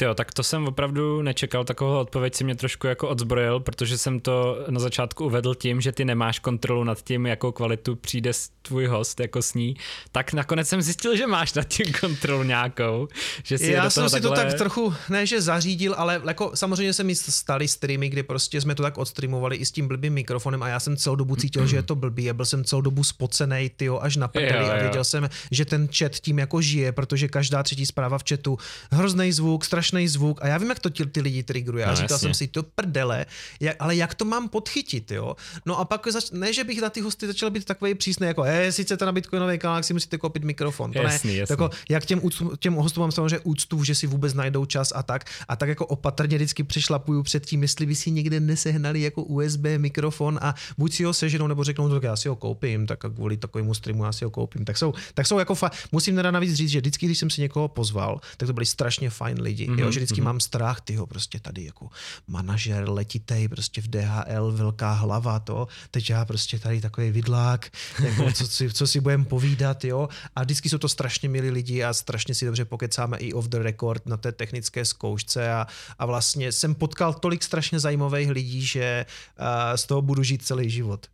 Jo, 0.00 0.14
tak 0.14 0.32
to 0.32 0.42
jsem 0.42 0.66
opravdu 0.66 1.22
nečekal, 1.22 1.64
takovou 1.64 1.98
odpověď 1.98 2.34
si 2.34 2.44
mě 2.44 2.54
trošku 2.54 2.86
jako 2.86 3.08
odzbrojil, 3.08 3.60
protože 3.60 3.98
jsem 3.98 4.20
to 4.20 4.64
na 4.70 4.80
začátku 4.80 5.24
uvedl 5.24 5.54
tím, 5.54 5.80
že 5.80 5.92
ty 5.92 6.04
nemáš 6.04 6.38
kontrolu 6.38 6.84
nad 6.84 7.02
tím, 7.02 7.26
jakou 7.26 7.52
kvalitu 7.52 7.96
přijde 7.96 8.32
tvůj 8.62 8.86
host 8.86 9.20
jako 9.20 9.42
s 9.42 9.54
ní, 9.54 9.76
tak 10.12 10.32
nakonec 10.32 10.68
jsem 10.68 10.82
zjistil, 10.82 11.16
že 11.16 11.26
máš 11.26 11.54
nad 11.54 11.64
tím 11.64 11.86
kontrolu 12.00 12.42
nějakou, 12.42 13.08
že 13.42 13.58
si 13.58 13.70
Já 13.70 13.84
do 13.84 13.90
jsem 13.90 14.08
si 14.08 14.12
takhle... 14.12 14.30
to 14.30 14.36
tak 14.36 14.54
trochu, 14.54 14.94
ne 15.08 15.26
že 15.26 15.40
zařídil, 15.40 15.94
ale 15.96 16.22
jako 16.26 16.50
samozřejmě 16.54 16.92
se 16.92 17.04
mi 17.04 17.14
staly 17.14 17.68
streamy, 17.68 18.08
kdy 18.08 18.22
prostě 18.22 18.60
jsme 18.60 18.74
to 18.74 18.82
tak 18.82 18.98
odstreamovali 18.98 19.56
i 19.56 19.66
s 19.66 19.70
tím 19.70 19.88
blbým 19.88 20.12
mikrofonem 20.12 20.62
a 20.62 20.68
já 20.68 20.80
jsem 20.80 20.96
celou 20.96 21.16
dobu 21.16 21.36
cítil, 21.36 21.66
že 21.66 21.76
je 21.76 21.82
to 21.82 21.94
blbý 21.94 22.30
a 22.30 22.34
byl 22.34 22.46
jsem 22.46 22.64
celou 22.64 22.82
dobu 22.82 23.04
spocený, 23.04 23.70
tyjo, 23.76 23.98
až 24.00 24.16
na 24.16 24.28
prdeli 24.28 24.70
a 24.70 24.76
věděl 24.76 25.04
jsem, 25.04 25.28
že 25.50 25.64
ten 25.64 25.88
chat 25.98 26.12
tím 26.12 26.38
jako 26.38 26.60
žije, 26.60 26.92
protože 26.92 27.28
každá 27.28 27.62
třetí 27.62 27.86
zpráva 27.86 28.18
v 28.18 28.24
chatu, 28.28 28.58
hrozný 28.90 29.32
zvuk, 29.32 29.64
strašný 29.64 29.89
strašný 29.90 30.08
zvuk 30.08 30.38
a 30.42 30.46
já 30.46 30.58
vím, 30.58 30.68
jak 30.68 30.78
to 30.78 30.90
ti, 30.90 31.06
ty 31.06 31.20
lidi 31.20 31.42
triggeruje. 31.42 31.84
A 31.84 31.90
no, 31.90 31.96
říkal 31.96 32.14
jasně. 32.14 32.28
jsem 32.28 32.34
si, 32.34 32.48
to 32.48 32.62
prdele, 32.62 33.26
jak, 33.60 33.76
ale 33.78 33.96
jak 33.96 34.14
to 34.14 34.24
mám 34.24 34.48
podchytit, 34.48 35.10
jo? 35.10 35.36
No 35.66 35.78
a 35.78 35.84
pak, 35.84 36.06
zač- 36.12 36.30
ne, 36.30 36.52
že 36.52 36.64
bych 36.64 36.80
na 36.80 36.90
ty 36.90 37.00
hosty 37.00 37.26
začal 37.26 37.50
být 37.50 37.64
takový 37.64 37.94
přísný, 37.94 38.26
jako, 38.26 38.44
je, 38.44 38.72
sice 38.72 38.96
to 38.96 39.06
na 39.06 39.12
Bitcoinový 39.12 39.58
kanál, 39.58 39.82
si 39.82 39.92
musíte 39.92 40.18
koupit 40.18 40.44
mikrofon. 40.44 40.92
To 40.92 41.02
jasný, 41.02 41.30
ne, 41.30 41.36
jasný. 41.36 41.52
Jako, 41.52 41.70
jak 41.88 42.04
těm, 42.04 42.20
úctu, 42.22 42.56
těm 42.56 42.74
hostům 42.74 43.00
mám 43.00 43.12
samozřejmě 43.12 43.38
úctu, 43.38 43.84
že 43.84 43.94
si 43.94 44.06
vůbec 44.06 44.34
najdou 44.34 44.64
čas 44.64 44.92
a 44.94 45.02
tak. 45.02 45.24
A 45.48 45.56
tak 45.56 45.68
jako 45.68 45.86
opatrně 45.86 46.36
vždycky 46.36 46.62
přešlapuju 46.62 47.22
před 47.22 47.46
tím, 47.46 47.62
jestli 47.62 47.86
by 47.86 47.94
si 47.94 48.10
někde 48.10 48.40
nesehnali 48.40 49.00
jako 49.00 49.22
USB 49.22 49.64
mikrofon 49.76 50.38
a 50.42 50.54
buď 50.78 50.94
si 50.94 51.04
ho 51.04 51.12
seženou, 51.14 51.46
nebo 51.46 51.64
řeknou, 51.64 51.88
no, 51.88 51.94
tak 51.94 52.02
já 52.02 52.16
si 52.16 52.28
ho 52.28 52.36
koupím, 52.36 52.86
tak 52.86 52.98
kvůli 53.14 53.36
takovému 53.36 53.74
streamu 53.74 54.04
já 54.04 54.12
si 54.12 54.24
ho 54.24 54.30
koupím. 54.30 54.64
Tak 54.64 54.78
jsou, 54.78 54.94
tak 55.14 55.26
jsou 55.26 55.38
jako 55.38 55.54
fa- 55.54 55.70
musím 55.92 56.16
teda 56.16 56.30
navíc 56.30 56.54
říct, 56.54 56.70
že 56.70 56.80
vždycky, 56.80 57.06
když 57.06 57.18
jsem 57.18 57.30
si 57.30 57.40
někoho 57.40 57.68
pozval, 57.68 58.20
tak 58.36 58.46
to 58.46 58.52
byli 58.52 58.66
strašně 58.66 59.10
fajn 59.10 59.40
lidi. 59.40 59.66
Mm-hmm. 59.80 59.86
Jo, 59.86 59.92
že 59.92 60.00
vždycky 60.00 60.20
mm-hmm. 60.20 60.24
mám 60.24 60.40
strach, 60.40 60.80
tyho, 60.80 61.06
prostě 61.06 61.40
tady 61.40 61.64
jako 61.64 61.88
manažer 62.28 62.88
letitej, 62.90 63.48
prostě 63.48 63.80
v 63.80 63.88
DHL, 63.88 64.52
velká 64.52 64.92
hlava, 64.92 65.38
to, 65.38 65.68
teď 65.90 66.10
já 66.10 66.24
prostě 66.24 66.58
tady 66.58 66.80
takový 66.80 67.10
vidlák, 67.10 67.70
jako, 68.04 68.32
co, 68.32 68.46
si, 68.46 68.72
co 68.72 68.86
si 68.86 69.00
budeme 69.00 69.24
povídat, 69.24 69.84
jo, 69.84 70.08
a 70.36 70.42
vždycky 70.42 70.68
jsou 70.68 70.78
to 70.78 70.88
strašně 70.88 71.28
milí 71.28 71.50
lidi 71.50 71.84
a 71.84 71.92
strašně 71.92 72.34
si 72.34 72.46
dobře 72.46 72.64
pokecáme 72.64 73.18
i 73.18 73.32
off 73.32 73.48
the 73.48 73.58
record 73.58 74.06
na 74.06 74.16
té 74.16 74.32
technické 74.32 74.84
zkoušce 74.84 75.52
a, 75.52 75.66
a 75.98 76.06
vlastně 76.06 76.52
jsem 76.52 76.74
potkal 76.74 77.14
tolik 77.14 77.42
strašně 77.42 77.80
zajímavých 77.80 78.30
lidí, 78.30 78.62
že 78.66 79.06
uh, 79.40 79.46
z 79.76 79.86
toho 79.86 80.02
budu 80.02 80.22
žít 80.22 80.46
celý 80.46 80.70
život. 80.70 81.06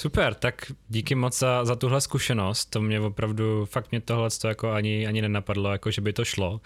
Super, 0.00 0.34
tak 0.34 0.72
díky 0.88 1.14
moc 1.14 1.38
za, 1.38 1.64
za 1.64 1.76
tuhle 1.76 2.00
zkušenost, 2.00 2.64
to 2.64 2.80
mě 2.80 3.00
opravdu, 3.00 3.66
fakt 3.66 3.90
mě 3.90 4.00
tohle 4.00 4.30
to 4.30 4.48
jako 4.48 4.70
ani, 4.72 5.06
ani 5.06 5.22
nenapadlo, 5.22 5.72
jako 5.72 5.90
že 5.90 6.00
by 6.00 6.12
to 6.12 6.24
šlo 6.24 6.60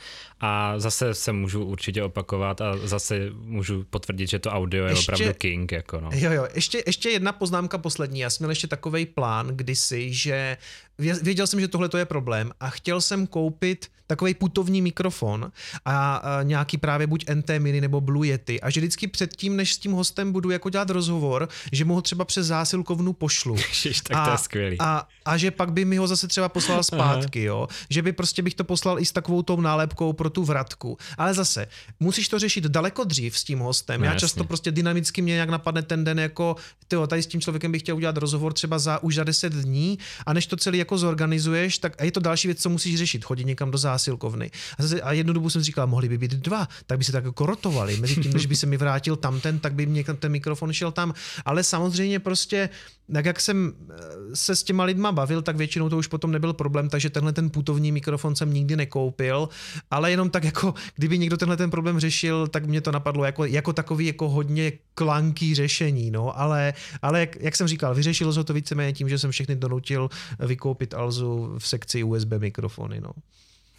a 0.45 0.75
zase 0.79 1.15
se 1.15 1.33
můžu 1.33 1.65
určitě 1.65 2.03
opakovat 2.03 2.61
a 2.61 2.77
zase 2.85 3.31
můžu 3.35 3.85
potvrdit, 3.91 4.31
že 4.31 4.39
to 4.39 4.51
audio 4.51 4.85
je 4.85 4.93
ještě, 4.93 5.13
opravdu 5.13 5.35
king, 5.39 5.73
jako 5.73 6.01
no. 6.01 6.11
Jo, 6.15 6.33
jo, 6.33 6.47
ještě, 6.55 6.83
ještě 6.87 7.11
jedna 7.11 7.33
poznámka 7.33 7.79
poslední, 7.79 8.21
já 8.21 8.31
jsem 8.31 8.45
měl 8.45 8.51
ještě 8.51 8.67
takový 8.67 9.07
plán 9.07 9.47
kdysi, 9.47 10.13
že 10.13 10.57
věděl 10.99 11.47
jsem, 11.47 11.61
že 11.61 11.69
tohle 11.69 11.89
to 11.89 11.99
je 11.99 12.05
problém 12.05 12.53
a 12.61 12.71
chtěl 12.71 13.01
jsem 13.01 13.27
koupit 13.27 13.89
takový 14.07 14.35
putovní 14.35 14.83
mikrofon 14.83 15.53
a, 15.85 16.17
a 16.17 16.43
nějaký 16.43 16.79
právě 16.79 17.07
buď 17.07 17.25
NT 17.35 17.51
Mini 17.59 17.81
nebo 17.81 18.01
Blue 18.01 18.29
Yeti 18.29 18.61
a 18.61 18.71
že 18.71 18.81
vždycky 18.81 19.07
předtím, 19.07 19.57
než 19.57 19.75
s 19.75 19.79
tím 19.79 19.93
hostem 19.93 20.33
budu 20.33 20.51
jako 20.51 20.71
dělat 20.71 20.91
rozhovor, 20.91 21.49
že 21.73 21.85
mu 21.85 21.95
ho 21.95 22.03
třeba 22.03 22.25
přes 22.25 22.47
zásilkovnu 22.47 23.13
pošlu. 23.13 23.57
Ježiš, 23.69 24.01
tak 24.01 24.17
a, 24.17 24.25
to 24.25 24.31
je 24.31 24.39
skvělý. 24.39 24.77
A, 24.81 25.09
a 25.25 25.37
že 25.37 25.51
pak 25.51 25.73
by 25.73 25.85
mi 25.85 25.97
ho 25.97 26.07
zase 26.07 26.29
třeba 26.29 26.49
poslal 26.49 26.83
zpátky, 26.83 27.43
jo. 27.43 27.69
Že 27.91 28.03
by 28.03 28.13
prostě 28.13 28.43
bych 28.43 28.55
to 28.55 28.65
poslal 28.65 28.99
i 28.99 29.07
s 29.07 29.13
takovou 29.13 29.43
tou 29.43 29.61
nálepkou 29.61 30.13
pro 30.13 30.31
tu 30.35 30.45
vratku. 30.45 30.99
Ale 31.19 31.35
zase, 31.35 31.67
musíš 32.01 32.29
to 32.29 32.39
řešit 32.39 32.65
daleko 32.65 33.05
dřív 33.05 33.39
s 33.39 33.45
tím 33.45 33.59
hostem. 33.59 34.01
No, 34.01 34.07
Já 34.07 34.13
často 34.15 34.41
jasně. 34.41 34.49
prostě 34.49 34.73
dynamicky 34.73 35.23
mě 35.23 35.35
nějak 35.35 35.49
napadne 35.49 35.83
ten 35.83 36.05
den 36.05 36.19
jako, 36.19 36.57
tyjo, 36.89 37.07
tady 37.07 37.23
s 37.23 37.27
tím 37.27 37.41
člověkem 37.41 37.73
bych 37.73 37.83
chtěl 37.83 37.97
udělat 37.97 38.17
rozhovor 38.17 38.53
třeba 38.53 38.79
za 38.79 39.03
už 39.03 39.15
za 39.15 39.25
10 39.25 39.53
dní 39.53 39.99
a 40.27 40.33
než 40.33 40.47
to 40.47 40.57
celý 40.57 40.79
jako 40.79 40.99
zorganizuješ, 40.99 41.79
tak 41.79 42.01
a 42.01 42.05
je 42.05 42.13
to 42.13 42.21
další 42.21 42.49
věc, 42.49 42.63
co 42.63 42.69
musíš 42.71 42.99
řešit, 42.99 43.25
chodit 43.25 43.45
někam 43.45 43.71
do 43.71 43.79
zásilkovny. 43.79 44.51
A, 44.79 44.83
zase, 44.83 45.03
a 45.03 45.13
jednu 45.13 45.33
dobu 45.33 45.51
jsem 45.51 45.63
říkal, 45.63 45.87
mohli 45.87 46.09
by 46.09 46.19
být 46.19 46.31
dva, 46.31 46.69
tak 46.87 46.99
by 46.99 47.05
se 47.05 47.13
tak 47.13 47.25
jako 47.25 47.47
rotovali. 47.47 47.97
Mezi 47.97 48.17
tím, 48.17 48.33
než 48.33 48.47
by 48.47 48.57
se 48.57 48.67
mi 48.67 48.77
vrátil 48.77 49.17
tamten, 49.17 49.59
tak 49.59 49.75
by 49.75 49.87
mě 49.87 50.05
ten 50.05 50.33
mikrofon 50.33 50.73
šel 50.73 50.93
tam. 50.93 51.15
Ale 51.45 51.65
samozřejmě 51.65 52.19
prostě 52.21 52.69
tak 53.13 53.25
jak 53.25 53.41
jsem 53.41 53.73
eh, 53.91 53.95
se 54.37 54.57
s 54.57 54.63
těma 54.63 54.85
lidma 54.85 55.13
bavil, 55.13 55.43
tak 55.43 55.57
většinou 55.57 55.89
to 55.89 55.99
už 55.99 56.07
potom 56.07 56.33
nebyl 56.33 56.53
problém, 56.53 56.89
takže 56.89 57.11
tenhle 57.11 57.33
ten 57.33 57.51
putovní 57.51 57.93
mikrofon 57.93 58.37
jsem 58.37 58.53
nikdy 58.53 58.77
nekoupil, 58.77 59.49
ale 59.91 60.11
jenom 60.11 60.31
tak 60.31 60.45
jako, 60.45 60.75
kdyby 60.95 61.19
někdo 61.19 61.37
tenhle 61.37 61.57
ten 61.57 61.71
problém 61.71 62.01
řešil, 62.01 62.47
tak 62.47 62.67
mě 62.67 62.81
to 62.81 62.93
napadlo 62.93 63.25
jako, 63.25 63.45
jako 63.45 63.73
takový 63.73 64.07
jako 64.07 64.29
hodně 64.29 64.73
klanký 64.95 65.55
řešení, 65.55 66.11
no, 66.11 66.39
ale, 66.41 66.75
ale 67.03 67.21
jak, 67.21 67.37
jak 67.41 67.57
jsem 67.57 67.69
říkal, 67.69 67.95
vyřešilo 67.95 68.33
se 68.33 68.45
to 68.45 68.55
víceméně 68.55 68.93
tím, 68.93 69.09
že 69.09 69.19
jsem 69.19 69.31
všechny 69.31 69.57
donutil 69.57 70.11
vykoupit 70.39 70.95
Alzu 70.95 71.55
v 71.59 71.69
sekci 71.69 72.03
USB 72.03 72.33
mikrofony, 72.39 73.01
no. 73.01 73.11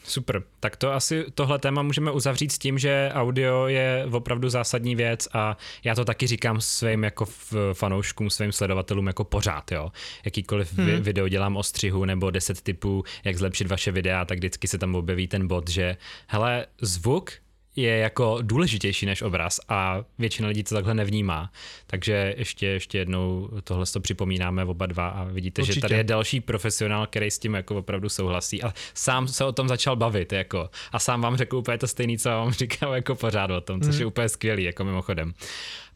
Super, 0.07 0.43
tak 0.59 0.75
to 0.75 0.93
asi 0.93 1.25
tohle 1.33 1.59
téma 1.59 1.81
můžeme 1.81 2.11
uzavřít 2.11 2.51
s 2.51 2.57
tím, 2.57 2.77
že 2.77 3.09
audio 3.13 3.67
je 3.67 4.07
opravdu 4.11 4.49
zásadní 4.49 4.95
věc 4.95 5.27
a 5.33 5.57
já 5.83 5.95
to 5.95 6.05
taky 6.05 6.27
říkám 6.27 6.61
svým 6.61 7.03
jako 7.03 7.25
fanouškům, 7.73 8.29
svým 8.29 8.51
sledovatelům 8.51 9.07
jako 9.07 9.23
pořád, 9.23 9.71
jo. 9.71 9.91
Jakýkoliv 10.25 10.73
hmm. 10.73 11.01
video 11.01 11.27
dělám 11.27 11.57
o 11.57 11.63
střihu 11.63 12.05
nebo 12.05 12.31
10 12.31 12.61
typů, 12.61 13.03
jak 13.23 13.37
zlepšit 13.37 13.67
vaše 13.67 13.91
videa, 13.91 14.25
tak 14.25 14.37
vždycky 14.37 14.67
se 14.67 14.77
tam 14.77 14.95
objeví 14.95 15.27
ten 15.27 15.47
bod, 15.47 15.69
že 15.69 15.97
hele, 16.27 16.65
zvuk 16.81 17.31
je 17.75 17.97
jako 17.97 18.37
důležitější 18.41 19.05
než 19.05 19.21
obraz 19.21 19.59
a 19.69 20.03
většina 20.19 20.47
lidí 20.47 20.63
to 20.63 20.75
takhle 20.75 20.93
nevnímá. 20.93 21.51
Takže 21.87 22.35
ještě, 22.37 22.65
ještě 22.65 22.97
jednou 22.97 23.49
tohle 23.63 23.85
to 23.85 23.99
připomínáme 23.99 24.65
oba 24.65 24.85
dva 24.85 25.09
a 25.09 25.23
vidíte, 25.23 25.61
Určitě. 25.61 25.75
že 25.75 25.81
tady 25.81 25.95
je 25.95 26.03
další 26.03 26.41
profesionál, 26.41 27.07
který 27.07 27.31
s 27.31 27.39
tím 27.39 27.53
jako 27.53 27.75
opravdu 27.75 28.09
souhlasí 28.09 28.63
a 28.63 28.73
sám 28.93 29.27
se 29.27 29.45
o 29.45 29.51
tom 29.51 29.67
začal 29.67 29.95
bavit 29.95 30.33
jako 30.33 30.69
a 30.91 30.99
sám 30.99 31.21
vám 31.21 31.37
řekl 31.37 31.57
úplně 31.57 31.77
to 31.77 31.87
stejné, 31.87 32.17
co 32.17 32.29
vám 32.29 32.51
říkal 32.53 32.95
jako 32.95 33.15
pořád 33.15 33.51
o 33.51 33.61
tom, 33.61 33.81
což 33.81 33.95
mm. 33.95 33.99
je 33.99 34.05
úplně 34.05 34.29
skvělý, 34.29 34.63
jako 34.63 34.83
mimochodem. 34.83 35.33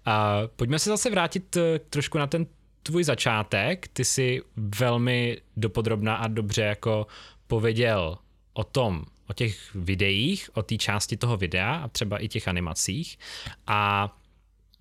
A 0.06 0.42
pojďme 0.56 0.80
se 0.80 0.90
zase 0.90 1.10
vrátit 1.10 1.58
eh, 1.58 1.80
trošku 1.90 2.18
na 2.18 2.28
ten 2.28 2.46
tvůj 2.84 3.04
začátek. 3.04 3.88
Ty 3.88 4.06
si 4.06 4.42
velmi 4.56 5.38
dopodrobná 5.58 6.16
a 6.16 6.28
dobře 6.28 6.62
jako 6.62 7.08
pověděl 7.48 8.18
o 8.54 8.64
tom, 8.64 9.04
o 9.30 9.34
těch 9.34 9.76
videích, 9.76 10.50
o 10.54 10.64
té 10.64 10.78
části 10.78 11.18
toho 11.18 11.38
videa 11.38 11.76
a 11.76 11.88
třeba 11.88 12.18
i 12.18 12.28
těch 12.28 12.48
animacích. 12.48 13.20
A 13.68 14.10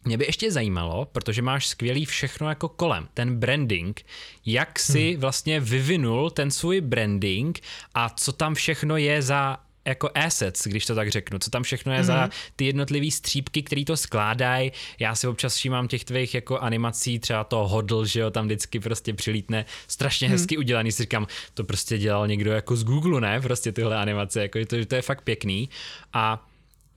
mě 0.05 0.19
by 0.19 0.25
ještě 0.27 0.53
zajímalo, 0.53 1.05
protože 1.05 1.43
máš 1.43 1.67
skvělý 1.67 2.05
všechno 2.05 2.49
jako 2.49 2.69
kolem, 2.69 3.09
ten 3.15 3.39
branding, 3.39 4.07
jak 4.47 4.79
si 4.79 5.11
hmm. 5.11 5.21
vlastně 5.21 5.61
vyvinul 5.61 6.31
ten 6.31 6.51
svůj 6.51 6.81
branding 6.81 7.61
a 7.95 8.09
co 8.09 8.33
tam 8.33 8.55
všechno 8.55 8.97
je 8.97 9.23
za 9.23 9.57
jako 9.89 10.11
assets, 10.15 10.67
když 10.67 10.87
to 10.87 10.95
tak 10.95 11.09
řeknu, 11.09 11.39
co 11.39 11.51
tam 11.51 11.63
všechno 11.63 11.93
je 11.93 12.01
mm-hmm. 12.01 12.05
za 12.05 12.21
mhm. 12.21 12.31
ty 12.57 12.65
jednotlivé 12.65 13.11
střípky, 13.11 13.63
které 13.63 13.85
to 13.85 13.97
skládají. 13.97 14.73
Já 14.99 15.15
si 15.15 15.27
občas 15.27 15.57
všímám 15.57 15.89
těch 15.89 16.05
tvých 16.05 16.35
jako 16.35 16.59
animací, 16.59 17.19
třeba 17.19 17.45
to 17.45 17.69
hodl, 17.69 18.07
že 18.07 18.21
jo, 18.21 18.31
tam 18.31 18.47
vždycky 18.47 18.81
prostě 18.81 19.15
přilítne 19.15 19.65
strašně 19.89 20.29
mm-hmm. 20.29 20.33
hezky 20.33 20.57
udělaný, 20.57 20.93
si 20.93 21.03
říkám, 21.03 21.27
to 21.55 21.65
prostě 21.65 21.99
dělal 21.99 22.29
někdo 22.29 22.53
jako 22.53 22.77
z 22.77 22.85
Google, 22.85 23.21
ne, 23.21 23.41
prostě 23.41 23.73
tyhle 23.73 23.97
animace, 23.97 24.43
jako 24.43 24.59
to, 24.67 24.85
to 24.87 24.95
je 24.95 25.03
fakt 25.03 25.23
pěkný. 25.23 25.69
A 26.13 26.48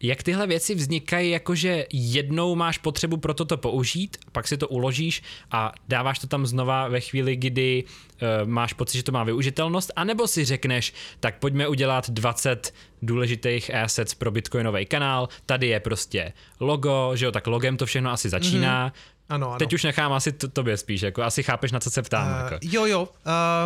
jak 0.02 0.24
tyhle 0.24 0.48
věci 0.48 0.76
vznikají, 0.76 1.32
jakože 1.32 1.86
jednou 1.94 2.56
máš 2.56 2.78
potřebu 2.78 3.18
pro 3.18 3.34
toto 3.34 3.58
použít, 3.58 4.18
pak 4.32 4.48
si 4.48 4.58
to 4.58 4.68
uložíš 4.68 5.24
a 5.52 5.72
dáváš 5.88 6.20
to 6.20 6.28
tam 6.28 6.46
znova 6.46 6.88
ve 6.88 7.00
chvíli, 7.00 7.36
kdy 7.36 7.84
uh, 7.84 8.50
máš 8.50 8.74
pocit, 8.74 8.98
že 8.98 9.04
to 9.04 9.12
má 9.12 9.24
využitelnost, 9.24 9.92
anebo 9.96 10.28
si 10.28 10.46
řekneš, 10.46 10.94
tak 11.20 11.40
pojďme 11.40 11.68
udělat 11.68 12.10
20 12.10 12.74
důležitých 13.02 13.76
assets 13.76 14.14
pro 14.14 14.32
bitcoinový 14.32 14.86
kanál, 14.86 15.30
tady 15.46 15.68
je 15.68 15.80
prostě 15.80 16.34
logo, 16.60 17.12
že 17.16 17.26
jo, 17.26 17.32
tak 17.32 17.48
logem 17.48 17.78
to 17.78 17.86
všechno 17.86 18.12
asi 18.12 18.30
začíná, 18.30 18.90
mm-hmm. 18.90 19.12
Ano, 19.30 19.50
ano. 19.50 19.60
Teď 19.60 19.74
už 19.74 19.84
nechám 19.84 20.14
asi 20.14 20.32
to, 20.32 20.48
tobě 20.48 20.78
spíš, 20.78 21.02
jako 21.02 21.24
asi 21.24 21.44
chápeš, 21.44 21.72
na 21.72 21.80
co 21.80 21.90
se 21.90 22.02
ptám. 22.02 22.28
Uh, 22.28 22.34
jako. 22.34 22.56
Jo, 22.62 22.86
jo. 22.86 23.10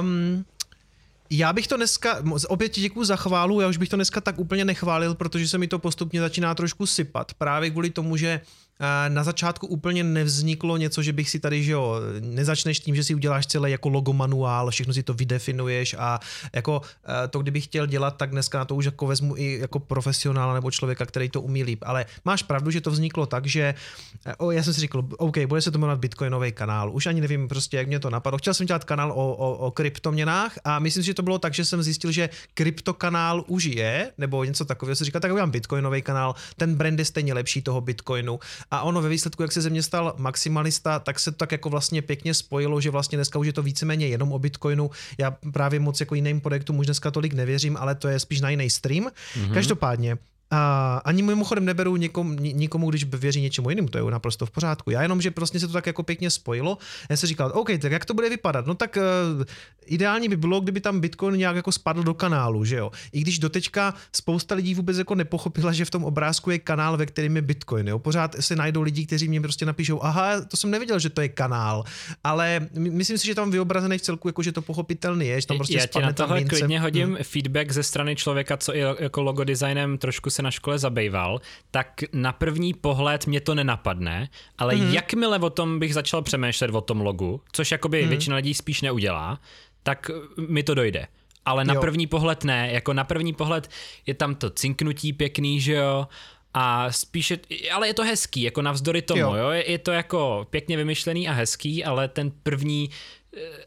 Um, 0.02 0.46
já 1.30 1.54
bych 1.54 1.68
to 1.68 1.78
dneska, 1.78 2.24
opět 2.48 2.70
ti 2.70 2.82
děkuji 2.82 3.04
za 3.04 3.16
chválu, 3.16 3.62
já 3.62 3.68
už 3.68 3.78
bych 3.78 3.90
to 3.90 3.96
dneska 3.96 4.22
tak 4.22 4.40
úplně 4.40 4.66
nechválil, 4.66 5.16
protože 5.16 5.48
se 5.48 5.58
mi 5.58 5.68
to 5.68 5.80
postupně 5.80 6.20
začíná 6.20 6.56
trošku 6.56 6.86
sypat. 6.86 7.34
Právě 7.34 7.70
kvůli 7.70 7.90
tomu, 7.90 8.18
že 8.18 8.42
na 9.08 9.24
začátku 9.24 9.68
úplně 9.68 10.04
nevzniklo 10.04 10.78
něco, 10.78 11.02
že 11.02 11.14
bych 11.14 11.30
si 11.30 11.40
tady, 11.40 11.64
že 11.64 11.72
jo, 11.72 11.96
nezačneš 12.20 12.80
tím, 12.80 12.96
že 12.96 13.04
si 13.04 13.16
uděláš 13.16 13.48
celé 13.48 13.70
jako 13.70 13.90
logo 13.90 14.14
manuál, 14.14 14.72
všechno 14.72 14.94
si 14.94 15.04
to 15.04 15.14
vydefinuješ 15.14 15.96
a 16.00 16.20
jako 16.54 16.82
eh, 17.06 17.28
to, 17.28 17.40
kdybych 17.40 17.64
chtěl 17.64 17.86
dělat, 17.86 18.18
tak 18.18 18.32
dneska 18.32 18.58
na 18.58 18.66
to 18.66 18.76
už 18.76 18.86
jako 18.86 19.08
vezmu 19.08 19.38
i 19.38 19.60
jako 19.62 19.80
profesionála 19.80 20.54
nebo 20.54 20.72
člověka, 20.72 21.06
který 21.06 21.30
to 21.30 21.42
umí 21.42 21.64
líp. 21.64 21.84
Ale 21.86 22.06
máš 22.26 22.44
pravdu, 22.44 22.72
že 22.72 22.82
to 22.82 22.92
vzniklo 22.92 23.26
tak, 23.26 23.46
že 23.46 23.76
eh, 24.26 24.36
o, 24.36 24.52
já 24.52 24.64
jsem 24.64 24.74
si 24.74 24.82
říkal, 24.82 25.04
OK, 25.18 25.38
bude 25.38 25.62
se 25.62 25.72
to 25.72 25.78
jmenovat 25.78 26.00
Bitcoinový 26.00 26.52
kanál. 26.52 26.92
Už 26.92 27.06
ani 27.06 27.22
nevím 27.22 27.48
prostě, 27.48 27.78
jak 27.78 27.88
mě 27.88 28.00
to 28.00 28.10
napadlo. 28.10 28.38
Chtěl 28.38 28.54
jsem 28.54 28.68
dělat 28.68 28.84
kanál 28.84 29.12
o, 29.12 29.36
o, 29.36 29.54
o 29.58 29.72
kryptoměnách 29.72 30.60
a 30.64 30.80
myslím 30.80 31.04
si, 31.04 31.08
že 31.08 31.14
to 31.14 31.24
bylo 31.24 31.40
tak, 31.40 31.54
že 31.54 31.66
jsem 31.66 31.84
zjistil, 31.84 32.12
že 32.12 32.30
kryptokanál 32.54 33.44
už 33.48 33.64
je, 33.64 34.12
nebo 34.18 34.44
něco 34.44 34.66
takového. 34.66 34.96
Se 34.96 35.06
říká, 35.06 35.20
tak 35.20 35.32
udělám 35.32 35.52
Bitcoinový 35.52 36.02
kanál, 36.02 36.36
ten 36.58 36.76
brand 36.76 37.00
je 37.00 37.06
stejně 37.06 37.34
lepší 37.34 37.62
toho 37.62 37.82
Bitcoinu 37.82 38.40
a 38.72 38.82
ono 38.82 39.02
ve 39.02 39.10
výsledku, 39.10 39.42
jak 39.42 39.52
se 39.52 39.62
ze 39.62 39.70
mě 39.70 39.84
stal 39.84 40.14
maximalista, 40.18 41.00
tak 41.00 41.20
se 41.20 41.32
to 41.32 41.38
tak 41.38 41.52
jako 41.52 41.70
vlastně 41.70 42.02
pěkně 42.02 42.34
spojilo, 42.34 42.82
že 42.82 42.90
vlastně 42.92 43.18
dneska 43.18 43.40
už 43.40 43.48
je 43.48 43.54
to 43.54 43.64
víceméně 43.64 44.08
jenom 44.08 44.32
o 44.32 44.40
Bitcoinu. 44.40 44.92
Já 45.18 45.32
právě 45.54 45.80
moc 45.80 46.00
jako 46.00 46.16
jiným 46.16 46.42
projektům 46.42 46.80
už 46.80 46.86
dneska 46.86 47.12
tolik 47.12 47.34
nevěřím, 47.34 47.78
ale 47.78 47.96
to 47.96 48.08
je 48.08 48.20
spíš 48.20 48.42
na 48.42 48.50
jiný 48.50 48.70
stream. 48.70 49.04
Mm-hmm. 49.06 49.54
Každopádně, 49.54 50.18
a 50.52 51.02
ani 51.06 51.24
mimochodem 51.24 51.66
neberu 51.66 51.96
nikomu, 51.96 52.34
nikomu, 52.34 52.90
když 52.90 53.04
věří 53.04 53.42
něčemu 53.42 53.70
jinému, 53.70 53.88
to 53.88 53.98
je 53.98 54.12
naprosto 54.12 54.46
v 54.46 54.52
pořádku. 54.52 54.92
Já 54.92 55.02
jenom, 55.02 55.22
že 55.22 55.32
prostě 55.32 55.60
se 55.60 55.68
to 55.68 55.74
tak 55.74 55.88
jako 55.88 56.04
pěkně 56.04 56.30
spojilo. 56.30 56.78
Já 57.10 57.18
se 57.18 57.28
říkal, 57.28 57.52
OK, 57.54 57.70
tak 57.82 57.92
jak 57.92 58.06
to 58.06 58.14
bude 58.14 58.30
vypadat? 58.30 58.66
No 58.66 58.76
tak 58.76 58.98
uh, 59.38 59.44
ideální 59.86 60.30
by 60.30 60.38
bylo, 60.38 60.62
kdyby 60.62 60.82
tam 60.82 61.00
Bitcoin 61.00 61.38
nějak 61.38 61.56
jako 61.56 61.72
spadl 61.72 62.04
do 62.04 62.14
kanálu, 62.14 62.66
že 62.66 62.76
jo? 62.76 62.92
I 63.12 63.22
když 63.22 63.40
doteďka 63.40 63.94
spousta 64.12 64.56
lidí 64.56 64.76
vůbec 64.76 64.98
jako 64.98 65.16
nepochopila, 65.16 65.72
že 65.72 65.86
v 65.86 65.90
tom 65.90 66.04
obrázku 66.04 66.52
je 66.52 66.60
kanál, 66.60 66.98
ve 66.98 67.06
kterém 67.06 67.36
je 67.36 67.42
Bitcoin, 67.42 67.88
jo? 67.88 68.00
Pořád 68.00 68.36
se 68.40 68.56
najdou 68.56 68.82
lidi, 68.82 69.06
kteří 69.06 69.28
mě 69.28 69.42
prostě 69.42 69.66
napíšou, 69.66 70.04
aha, 70.04 70.42
to 70.42 70.58
jsem 70.58 70.72
nevěděl, 70.72 71.00
že 71.00 71.10
to 71.10 71.22
je 71.22 71.30
kanál, 71.30 71.84
ale 72.24 72.68
myslím 72.74 73.18
si, 73.18 73.26
že 73.26 73.36
tam 73.36 73.52
vyobrazený 73.52 73.98
v 73.98 74.02
celku, 74.02 74.28
jako 74.28 74.44
že 74.44 74.52
to 74.52 74.62
pochopitelný 74.62 75.28
je, 75.28 75.42
že 75.42 75.48
tam 75.48 75.58
prostě 75.58 75.78
Já 75.78 75.86
ti 75.86 76.00
na 76.02 76.14
tohle 76.14 76.44
klidně 76.44 76.80
hodím 76.80 77.08
hmm. 77.08 77.18
feedback 77.24 77.72
ze 77.72 77.84
strany 77.84 78.16
člověka, 78.16 78.58
co 78.58 78.76
i 78.76 78.80
jako 78.80 79.22
logo 79.22 79.44
designem 79.44 79.98
trošku 79.98 80.30
se 80.36 80.42
na 80.42 80.52
škole 80.52 80.80
zabýval, 80.80 81.42
tak 81.72 82.02
na 82.14 82.32
první 82.32 82.74
pohled 82.74 83.28
mě 83.28 83.42
to 83.42 83.56
nenapadne, 83.56 84.30
ale 84.58 84.76
mm-hmm. 84.76 84.94
jakmile 84.94 85.40
o 85.40 85.50
tom 85.50 85.80
bych 85.80 85.94
začal 85.94 86.22
přemýšlet 86.22 86.72
o 86.72 86.82
tom 86.82 87.02
logu, 87.02 87.42
což 87.52 87.72
jakoby 87.72 88.04
mm-hmm. 88.04 88.10
většina 88.10 88.36
lidí 88.36 88.54
spíš 88.54 88.82
neudělá, 88.82 89.40
tak 89.84 90.12
mi 90.48 90.64
to 90.64 90.74
dojde. 90.74 91.08
Ale 91.46 91.66
na 91.66 91.74
jo. 91.74 91.82
první 91.82 92.08
pohled 92.08 92.44
ne, 92.44 92.70
jako 92.72 92.94
na 92.94 93.04
první 93.04 93.34
pohled 93.34 93.70
je 94.06 94.14
tam 94.14 94.36
to 94.36 94.50
cinknutí 94.50 95.14
pěkný, 95.14 95.62
že 95.62 95.74
jo, 95.74 96.08
a 96.58 96.92
spíše, 96.92 97.38
ale 97.74 97.88
je 97.88 97.94
to 97.94 98.04
hezký, 98.04 98.42
jako 98.42 98.62
navzdory 98.62 99.02
tomu, 99.02 99.22
jo. 99.22 99.36
jo? 99.36 99.50
Je, 99.50 99.72
je 99.72 99.78
to 99.78 99.92
jako 99.92 100.48
pěkně 100.50 100.78
vymyšlený 100.78 101.28
a 101.28 101.32
hezký, 101.32 101.84
ale 101.84 102.08
ten 102.08 102.32
první 102.44 102.90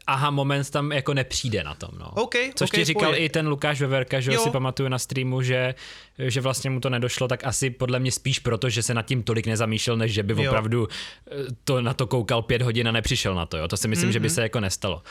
aha 0.07 0.29
moment 0.29 0.69
tam 0.69 0.91
jako 0.91 1.13
nepřijde 1.13 1.63
na 1.63 1.75
tom, 1.75 1.89
no. 1.99 2.11
Okay, 2.11 2.51
Což 2.55 2.69
okay, 2.69 2.81
ti 2.81 2.85
říkal 2.85 3.09
pojď. 3.09 3.21
i 3.21 3.29
ten 3.29 3.47
Lukáš 3.47 3.81
Veverka, 3.81 4.19
že 4.19 4.33
jo. 4.33 4.43
si 4.43 4.49
pamatuju 4.49 4.89
na 4.89 4.99
streamu, 4.99 5.41
že, 5.41 5.75
že 6.17 6.41
vlastně 6.41 6.69
mu 6.69 6.79
to 6.79 6.89
nedošlo, 6.89 7.27
tak 7.27 7.43
asi 7.43 7.69
podle 7.69 7.99
mě 7.99 8.11
spíš 8.11 8.39
proto, 8.39 8.69
že 8.69 8.83
se 8.83 8.93
nad 8.93 9.01
tím 9.01 9.23
tolik 9.23 9.47
nezamýšlel, 9.47 9.97
než 9.97 10.13
že 10.13 10.23
by 10.23 10.43
jo. 10.43 10.49
opravdu 10.51 10.87
eh, 10.87 11.35
to 11.63 11.81
na 11.81 11.93
to 11.93 12.07
koukal 12.07 12.41
pět 12.41 12.61
hodin 12.61 12.87
a 12.87 12.91
nepřišel 12.91 13.35
na 13.35 13.45
to, 13.45 13.57
jo. 13.57 13.67
To 13.67 13.77
si 13.77 13.87
myslím, 13.87 14.09
mm-hmm. 14.09 14.13
že 14.13 14.19
by 14.19 14.27
mhm. 14.27 14.35
se 14.35 14.41
jako 14.41 14.59
nestalo. 14.59 15.01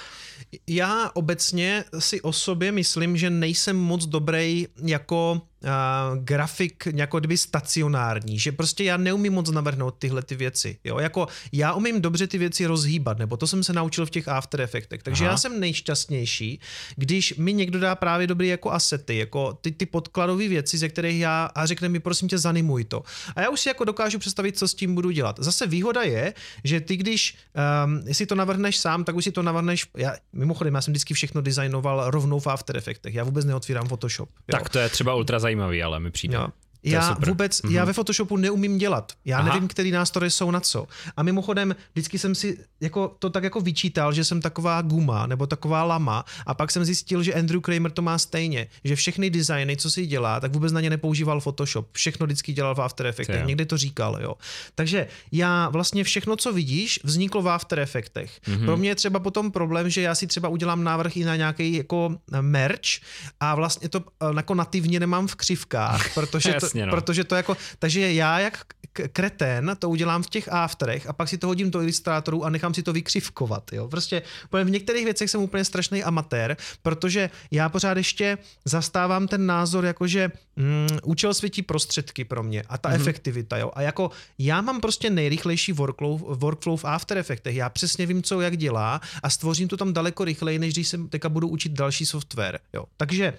Já 0.67 1.11
obecně 1.15 1.85
si 1.99 2.21
o 2.21 2.33
sobě 2.33 2.73
myslím, 2.73 3.17
že 3.17 3.31
nejsem 3.31 3.77
moc 3.77 4.07
dobrý 4.07 4.67
jako 4.83 5.43
uh, 5.65 6.25
grafik 6.25 6.89
jako 6.95 7.19
kdyby 7.19 7.37
stacionární, 7.37 8.39
že 8.39 8.53
prostě 8.53 8.85
já 8.85 8.97
neumím 8.97 9.33
moc 9.33 9.51
navrhnout 9.51 9.95
tyhle 9.99 10.23
ty 10.23 10.37
věci, 10.37 10.79
jo, 10.85 10.99
jako 10.99 11.27
já 11.53 11.73
umím 11.73 12.01
dobře 12.01 12.27
ty 12.27 12.39
věci 12.39 12.67
rozhýbat, 12.67 13.19
nebo 13.19 13.37
to 13.37 13.47
jsem 13.47 13.65
se 13.65 13.73
naučil 13.73 14.07
v 14.07 14.11
těch 14.11 14.29
After 14.29 14.61
Effectech, 14.61 15.03
takže 15.03 15.25
Aha. 15.25 15.33
já 15.33 15.37
jsem 15.37 15.61
nejšťastnější, 15.61 16.61
když 16.97 17.35
mi 17.37 17.53
někdo 17.53 17.81
dá 17.81 17.95
právě 17.95 18.27
dobrý 18.27 18.49
jako 18.49 18.71
asety, 18.71 19.19
jako 19.19 19.59
ty, 19.61 19.73
ty 19.73 19.87
podkladové 19.87 20.49
věci, 20.49 20.79
ze 20.79 20.89
kterých 20.89 21.21
já 21.21 21.51
a 21.55 21.67
řekne 21.67 21.89
mi 21.89 22.01
prosím 22.01 22.29
tě 22.29 22.39
zanimuj 22.39 22.85
to. 22.85 23.03
A 23.37 23.41
já 23.41 23.49
už 23.49 23.61
si 23.61 23.69
jako 23.69 23.85
dokážu 23.85 24.19
představit, 24.19 24.59
co 24.59 24.69
s 24.69 24.75
tím 24.75 24.95
budu 24.95 25.11
dělat. 25.11 25.37
Zase 25.39 25.67
výhoda 25.67 26.03
je, 26.03 26.35
že 26.65 26.81
ty 26.81 26.97
když 26.97 27.37
um, 27.85 28.15
si 28.15 28.27
to 28.27 28.35
navrhneš 28.35 28.79
sám, 28.79 29.05
tak 29.05 29.17
už 29.17 29.25
si 29.25 29.33
to 29.33 29.43
navrhneš, 29.43 29.87
já, 29.97 30.17
mimochodem 30.33 30.75
já 30.75 30.81
jsem 30.81 30.93
vždycky 30.93 31.15
všechno 31.15 31.41
designoval 31.41 32.11
rovnou 32.11 32.41
v 32.41 32.47
After 32.47 32.77
Effectech, 32.77 33.15
já 33.15 33.25
vůbec 33.25 33.45
neotvírám 33.45 33.89
Photoshop. 33.89 34.29
Jo. 34.29 34.45
Tak 34.47 34.69
to 34.69 34.79
je 34.79 34.89
třeba 34.89 35.15
ultra 35.15 35.39
zajímavý, 35.39 35.83
ale 35.83 36.01
mi 36.01 36.11
přijde. 36.11 36.37
Jo. 36.37 36.49
Já 36.83 37.17
vůbec, 37.27 37.61
mm-hmm. 37.61 37.71
já 37.71 37.85
ve 37.85 37.93
Photoshopu 37.93 38.37
neumím 38.37 38.79
dělat. 38.79 39.13
Já 39.25 39.39
Aha. 39.39 39.49
nevím, 39.55 39.69
který 39.69 39.91
nástroje 39.91 40.31
jsou 40.31 40.51
na 40.51 40.61
co. 40.61 40.87
A 41.17 41.23
mimochodem, 41.23 41.77
vždycky 41.93 42.19
jsem 42.19 42.35
si 42.35 42.59
jako, 42.81 43.17
to 43.19 43.31
tak 43.31 43.45
jako 43.45 43.61
vyčítal, 43.61 44.13
že 44.13 44.25
jsem 44.25 44.43
taková 44.43 44.83
guma 44.83 45.27
nebo 45.27 45.47
taková 45.47 45.85
lama 45.85 46.25
a 46.47 46.55
pak 46.55 46.71
jsem 46.71 46.85
zjistil, 46.85 47.23
že 47.23 47.35
Andrew 47.35 47.61
Kramer 47.61 47.91
to 47.91 48.03
má 48.03 48.19
stejně, 48.19 48.67
že 48.85 48.97
všechny 48.97 49.31
designy, 49.31 49.77
co 49.77 49.91
si 49.91 50.07
dělá, 50.07 50.41
tak 50.41 50.53
vůbec 50.53 50.73
na 50.73 50.81
ně 50.81 50.91
nepoužíval 50.91 51.41
Photoshop. 51.41 51.89
Všechno 51.93 52.27
vždycky 52.27 52.53
dělal 52.53 52.75
v 52.75 52.81
After 52.81 53.07
Effectech. 53.07 53.47
Někdy 53.47 53.67
to 53.67 53.77
říkal, 53.77 54.19
jo. 54.23 54.35
Takže 54.75 55.07
já 55.33 55.69
vlastně 55.69 56.05
všechno, 56.05 56.37
co 56.37 56.53
vidíš, 56.53 57.01
vzniklo 57.05 57.43
v 57.43 57.49
After 57.49 57.81
Effectech. 57.81 58.41
Mm-hmm. 58.47 58.65
Pro 58.65 58.77
mě 58.77 58.89
je 58.91 58.95
třeba 58.95 59.21
potom 59.21 59.51
problém, 59.51 59.91
že 59.91 60.03
já 60.03 60.15
si 60.15 60.27
třeba 60.27 60.49
udělám 60.49 60.85
návrh 60.85 61.17
i 61.17 61.25
na 61.25 61.37
nějaký 61.37 61.75
jako 61.75 62.17
merch 62.41 63.01
a 63.41 63.55
vlastně 63.55 63.89
to 63.89 64.01
eh, 64.01 64.37
jako 64.37 64.55
nativně 64.55 65.01
nemám 65.01 65.27
v 65.27 65.35
křivkách, 65.35 66.15
protože 66.15 66.55
to, 66.61 66.68
Jasně, 66.69 66.87
no. 66.87 66.91
protože 66.93 67.25
to 67.25 67.35
jako, 67.35 67.57
takže 67.79 68.13
já 68.13 68.39
jak 68.39 68.65
kretén 69.13 69.77
to 69.79 69.91
udělám 69.91 70.23
v 70.23 70.31
těch 70.31 70.49
afterech 70.53 71.07
a 71.07 71.13
pak 71.13 71.29
si 71.29 71.39
to 71.39 71.47
hodím 71.47 71.71
do 71.71 71.83
ilustrátorů 71.83 72.45
a 72.45 72.51
nechám 72.51 72.75
si 72.75 72.83
to 72.83 72.93
vykřivkovat, 72.93 73.73
jo. 73.73 73.89
Prostě 73.89 74.23
v 74.65 74.71
některých 74.71 75.05
věcech 75.05 75.31
jsem 75.31 75.41
úplně 75.41 75.65
strašný 75.65 76.03
amatér, 76.03 76.57
protože 76.83 77.31
já 77.51 77.69
pořád 77.69 77.97
ještě 77.97 78.39
zastávám 78.65 79.29
ten 79.29 79.47
názor, 79.47 79.85
jakože 79.85 80.31
mm, 80.57 80.99
účel 81.03 81.35
světí 81.35 81.63
prostředky 81.63 82.25
pro 82.25 82.43
mě 82.43 82.63
a 82.69 82.79
ta 82.79 82.91
mm-hmm. 82.91 82.95
efektivita, 82.95 83.57
jo. 83.57 83.71
A 83.75 83.83
jako 83.83 84.11
já 84.39 84.61
mám 84.61 84.81
prostě 84.81 85.11
nejrychlejší 85.11 85.73
workflow, 85.73 86.21
workflow 86.21 86.81
v 86.81 86.85
After 86.85 87.19
Effectech, 87.19 87.57
já 87.57 87.69
přesně 87.69 88.07
vím, 88.07 88.23
co 88.23 88.41
jak 88.41 88.57
dělá 88.57 89.01
a 89.23 89.31
stvořím 89.31 89.69
to 89.69 89.77
tam 89.77 89.93
daleko 89.93 90.25
rychleji, 90.25 90.59
než 90.59 90.75
když 90.75 90.89
se 90.89 90.99
teďka 90.99 91.29
budu 91.29 91.49
učit 91.49 91.73
další 91.73 92.07
software, 92.07 92.59
jo. 92.73 92.85
Takže 92.97 93.35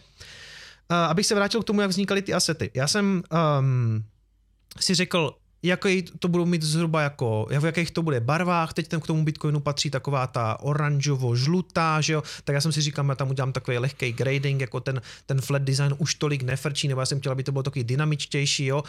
abych 0.89 1.25
se 1.25 1.35
vrátil 1.35 1.61
k 1.61 1.65
tomu, 1.65 1.81
jak 1.81 1.89
vznikaly 1.89 2.21
ty 2.21 2.33
asety. 2.33 2.71
Já 2.73 2.87
jsem 2.87 3.23
um, 3.59 4.03
si 4.79 4.95
řekl, 4.95 5.35
jaký 5.63 6.01
to 6.01 6.27
budou 6.27 6.45
mít 6.45 6.63
zhruba 6.63 7.01
jako, 7.01 7.47
v 7.59 7.65
jakých 7.65 7.91
to 7.91 8.01
bude 8.03 8.19
barvách, 8.19 8.73
teď 8.73 8.87
ten 8.87 8.99
k 8.99 9.07
tomu 9.07 9.23
Bitcoinu 9.23 9.59
patří 9.59 9.89
taková 9.89 10.27
ta 10.27 10.57
oranžovo-žlutá, 10.61 11.99
že 11.99 12.13
jo, 12.13 12.23
tak 12.43 12.53
já 12.53 12.61
jsem 12.61 12.71
si 12.71 12.81
říkal, 12.81 13.05
já 13.09 13.15
tam 13.15 13.29
udělám 13.29 13.51
takový 13.51 13.77
lehký 13.77 14.11
grading, 14.13 14.61
jako 14.61 14.79
ten, 14.79 15.01
ten 15.25 15.41
flat 15.41 15.61
design 15.61 15.95
už 15.97 16.15
tolik 16.15 16.43
nefrčí, 16.43 16.87
nebo 16.87 17.01
já 17.01 17.05
jsem 17.05 17.19
chtěl, 17.19 17.31
aby 17.31 17.43
to 17.43 17.51
bylo 17.51 17.63
takový 17.63 17.83
dynamičtější, 17.83 18.65
jo, 18.65 18.83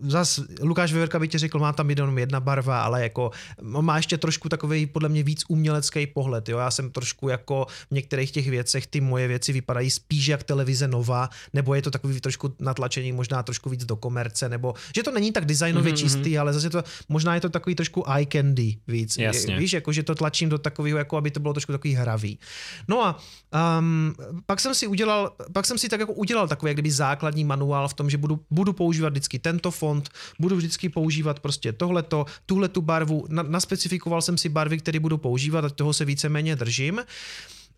zas 0.00 0.40
Lukáš 0.60 0.92
Veverka 0.92 1.18
by 1.18 1.28
ti 1.28 1.38
řekl, 1.38 1.58
má 1.58 1.72
tam 1.72 1.90
jenom 1.90 2.18
jedna 2.18 2.40
barva, 2.40 2.82
ale 2.82 3.02
jako 3.02 3.30
má 3.62 3.96
ještě 3.96 4.18
trošku 4.18 4.48
takový 4.48 4.86
podle 4.86 5.08
mě 5.08 5.22
víc 5.22 5.44
umělecký 5.48 6.06
pohled. 6.06 6.48
Jo? 6.48 6.58
Já 6.58 6.70
jsem 6.70 6.90
trošku 6.90 7.28
jako 7.28 7.66
v 7.90 7.94
některých 7.94 8.30
těch 8.30 8.50
věcech, 8.50 8.86
ty 8.86 9.00
moje 9.00 9.28
věci 9.28 9.52
vypadají 9.52 9.90
spíš 9.90 10.26
jak 10.26 10.42
televize 10.42 10.88
nová, 10.88 11.28
nebo 11.52 11.74
je 11.74 11.82
to 11.82 11.90
takový 11.90 12.20
trošku 12.20 12.54
natlačení, 12.60 13.12
možná 13.12 13.42
trošku 13.42 13.70
víc 13.70 13.84
do 13.84 13.96
komerce, 13.96 14.48
nebo 14.48 14.74
že 14.96 15.02
to 15.02 15.10
není 15.10 15.32
tak 15.32 15.44
designově 15.44 15.92
mm-hmm. 15.92 15.96
čistý, 15.96 16.38
ale 16.38 16.52
zase 16.52 16.70
to 16.70 16.82
možná 17.08 17.34
je 17.34 17.40
to 17.40 17.48
takový 17.48 17.74
trošku 17.74 18.04
eye 18.10 18.26
candy 18.26 18.76
víc. 18.86 19.18
Jasně. 19.18 19.58
Víš, 19.58 19.72
jako 19.72 19.92
že 19.92 20.02
to 20.02 20.14
tlačím 20.14 20.48
do 20.48 20.58
takového, 20.58 20.98
jako 20.98 21.16
aby 21.16 21.30
to 21.30 21.40
bylo 21.40 21.54
trošku 21.54 21.72
takový 21.72 21.94
hravý. 21.94 22.38
No 22.88 23.04
a 23.04 23.18
um, 23.78 24.14
pak 24.46 24.60
jsem 24.60 24.74
si 24.74 24.86
udělal, 24.86 25.32
pak 25.52 25.66
jsem 25.66 25.78
si 25.78 25.88
tak 25.88 26.00
jako 26.00 26.12
udělal 26.12 26.48
takový 26.48 26.70
jak 26.70 26.76
kdyby 26.76 26.90
základní 26.90 27.44
manuál 27.44 27.88
v 27.88 27.94
tom, 27.94 28.10
že 28.10 28.18
budu, 28.18 28.40
budu 28.50 28.72
používat 28.72 29.08
vždycky 29.08 29.38
tento 29.38 29.70
font, 29.84 30.08
budu 30.40 30.56
vždycky 30.56 30.88
používat 30.88 31.40
prostě 31.40 31.72
tohleto, 31.72 32.26
tuhle 32.46 32.68
tu 32.68 32.80
barvu, 32.80 33.26
na, 33.28 33.42
naspecifikoval 33.42 34.22
jsem 34.22 34.38
si 34.38 34.48
barvy, 34.48 34.78
které 34.78 35.00
budu 35.00 35.18
používat 35.18 35.64
a 35.64 35.68
toho 35.68 35.92
se 35.92 36.04
víceméně 36.04 36.56
držím. 36.56 37.04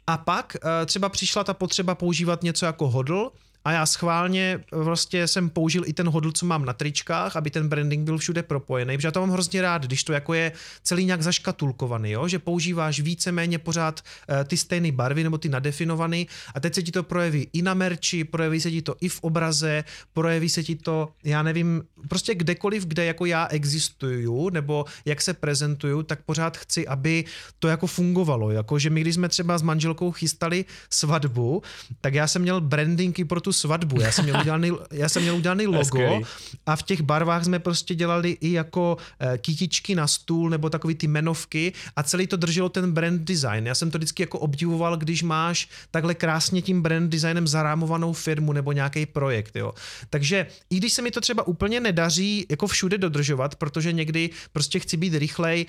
A 0.06 0.18
pak 0.18 0.54
uh, 0.54 0.86
třeba 0.86 1.08
přišla 1.08 1.44
ta 1.44 1.54
potřeba 1.54 1.94
používat 1.94 2.42
něco 2.42 2.66
jako 2.66 2.88
hodl, 2.88 3.30
a 3.66 3.72
já 3.72 3.86
schválně 3.86 4.60
vlastně 4.72 5.28
jsem 5.28 5.50
použil 5.50 5.82
i 5.86 5.92
ten 5.92 6.08
hodl, 6.08 6.32
co 6.32 6.46
mám 6.46 6.64
na 6.64 6.72
tričkách, 6.72 7.36
aby 7.36 7.50
ten 7.50 7.68
branding 7.68 8.04
byl 8.04 8.18
všude 8.18 8.42
propojený, 8.42 8.96
protože 8.96 9.08
já 9.08 9.12
to 9.12 9.20
mám 9.20 9.30
hrozně 9.30 9.62
rád, 9.62 9.86
když 9.86 10.04
to 10.04 10.12
jako 10.12 10.34
je 10.34 10.52
celý 10.82 11.04
nějak 11.04 11.22
zaškatulkovaný, 11.22 12.10
jo? 12.10 12.28
že 12.28 12.38
používáš 12.38 13.00
víceméně 13.00 13.58
pořád 13.58 14.00
uh, 14.00 14.44
ty 14.44 14.56
stejné 14.56 14.92
barvy 14.92 15.22
nebo 15.22 15.38
ty 15.38 15.48
nadefinované 15.48 16.24
a 16.54 16.60
teď 16.60 16.74
se 16.74 16.82
ti 16.82 16.92
to 16.92 17.02
projeví 17.02 17.48
i 17.52 17.62
na 17.62 17.74
merči, 17.74 18.24
projeví 18.24 18.60
se 18.60 18.70
ti 18.70 18.82
to 18.82 18.94
i 19.00 19.08
v 19.08 19.20
obraze, 19.20 19.84
projeví 20.12 20.48
se 20.48 20.62
ti 20.62 20.76
to, 20.76 21.08
já 21.24 21.42
nevím, 21.42 21.82
prostě 22.08 22.34
kdekoliv, 22.34 22.86
kde 22.86 23.04
jako 23.04 23.26
já 23.26 23.46
existuju 23.46 24.50
nebo 24.50 24.84
jak 25.04 25.22
se 25.22 25.34
prezentuju, 25.34 26.02
tak 26.02 26.22
pořád 26.22 26.56
chci, 26.56 26.86
aby 26.86 27.24
to 27.58 27.68
jako 27.68 27.86
fungovalo, 27.86 28.50
jako 28.50 28.78
že 28.78 28.90
my 28.90 29.00
když 29.00 29.14
jsme 29.14 29.28
třeba 29.28 29.58
s 29.58 29.62
manželkou 29.62 30.12
chystali 30.12 30.64
svatbu, 30.90 31.62
tak 32.00 32.14
já 32.14 32.26
jsem 32.26 32.42
měl 32.42 32.60
brandingy 32.60 33.24
pro 33.24 33.40
tu 33.40 33.55
svatbu. 33.56 34.00
Já 34.00 34.12
jsem 34.12 34.24
měl 34.24 34.40
udělaný, 34.40 34.72
já 34.92 35.08
jsem 35.08 35.22
měl 35.22 35.36
udělaný 35.36 35.66
logo 35.66 36.20
a 36.66 36.76
v 36.76 36.82
těch 36.82 37.00
barvách 37.00 37.44
jsme 37.44 37.58
prostě 37.58 37.94
dělali 37.94 38.30
i 38.40 38.52
jako 38.52 38.96
uh, 38.96 39.36
kytičky 39.36 39.94
na 39.94 40.06
stůl 40.06 40.50
nebo 40.50 40.70
takový 40.70 40.94
ty 40.94 41.06
menovky 41.06 41.72
a 41.96 42.02
celý 42.02 42.26
to 42.26 42.36
drželo 42.36 42.68
ten 42.68 42.92
brand 42.92 43.22
design. 43.22 43.66
Já 43.66 43.74
jsem 43.74 43.90
to 43.90 43.98
vždycky 43.98 44.22
jako 44.22 44.38
obdivoval, 44.38 44.96
když 44.96 45.22
máš 45.22 45.68
takhle 45.90 46.14
krásně 46.14 46.62
tím 46.62 46.82
brand 46.82 47.10
designem 47.10 47.48
zarámovanou 47.48 48.12
firmu 48.12 48.52
nebo 48.52 48.72
nějaký 48.72 49.06
projekt. 49.06 49.56
Jo. 49.56 49.72
Takže 50.10 50.46
i 50.70 50.76
když 50.76 50.92
se 50.92 51.02
mi 51.02 51.10
to 51.10 51.20
třeba 51.20 51.46
úplně 51.46 51.80
nedaří 51.80 52.46
jako 52.50 52.66
všude 52.66 52.98
dodržovat, 52.98 53.54
protože 53.54 53.92
někdy 53.92 54.30
prostě 54.52 54.78
chci 54.78 54.96
být 54.96 55.14
rychlej, 55.14 55.66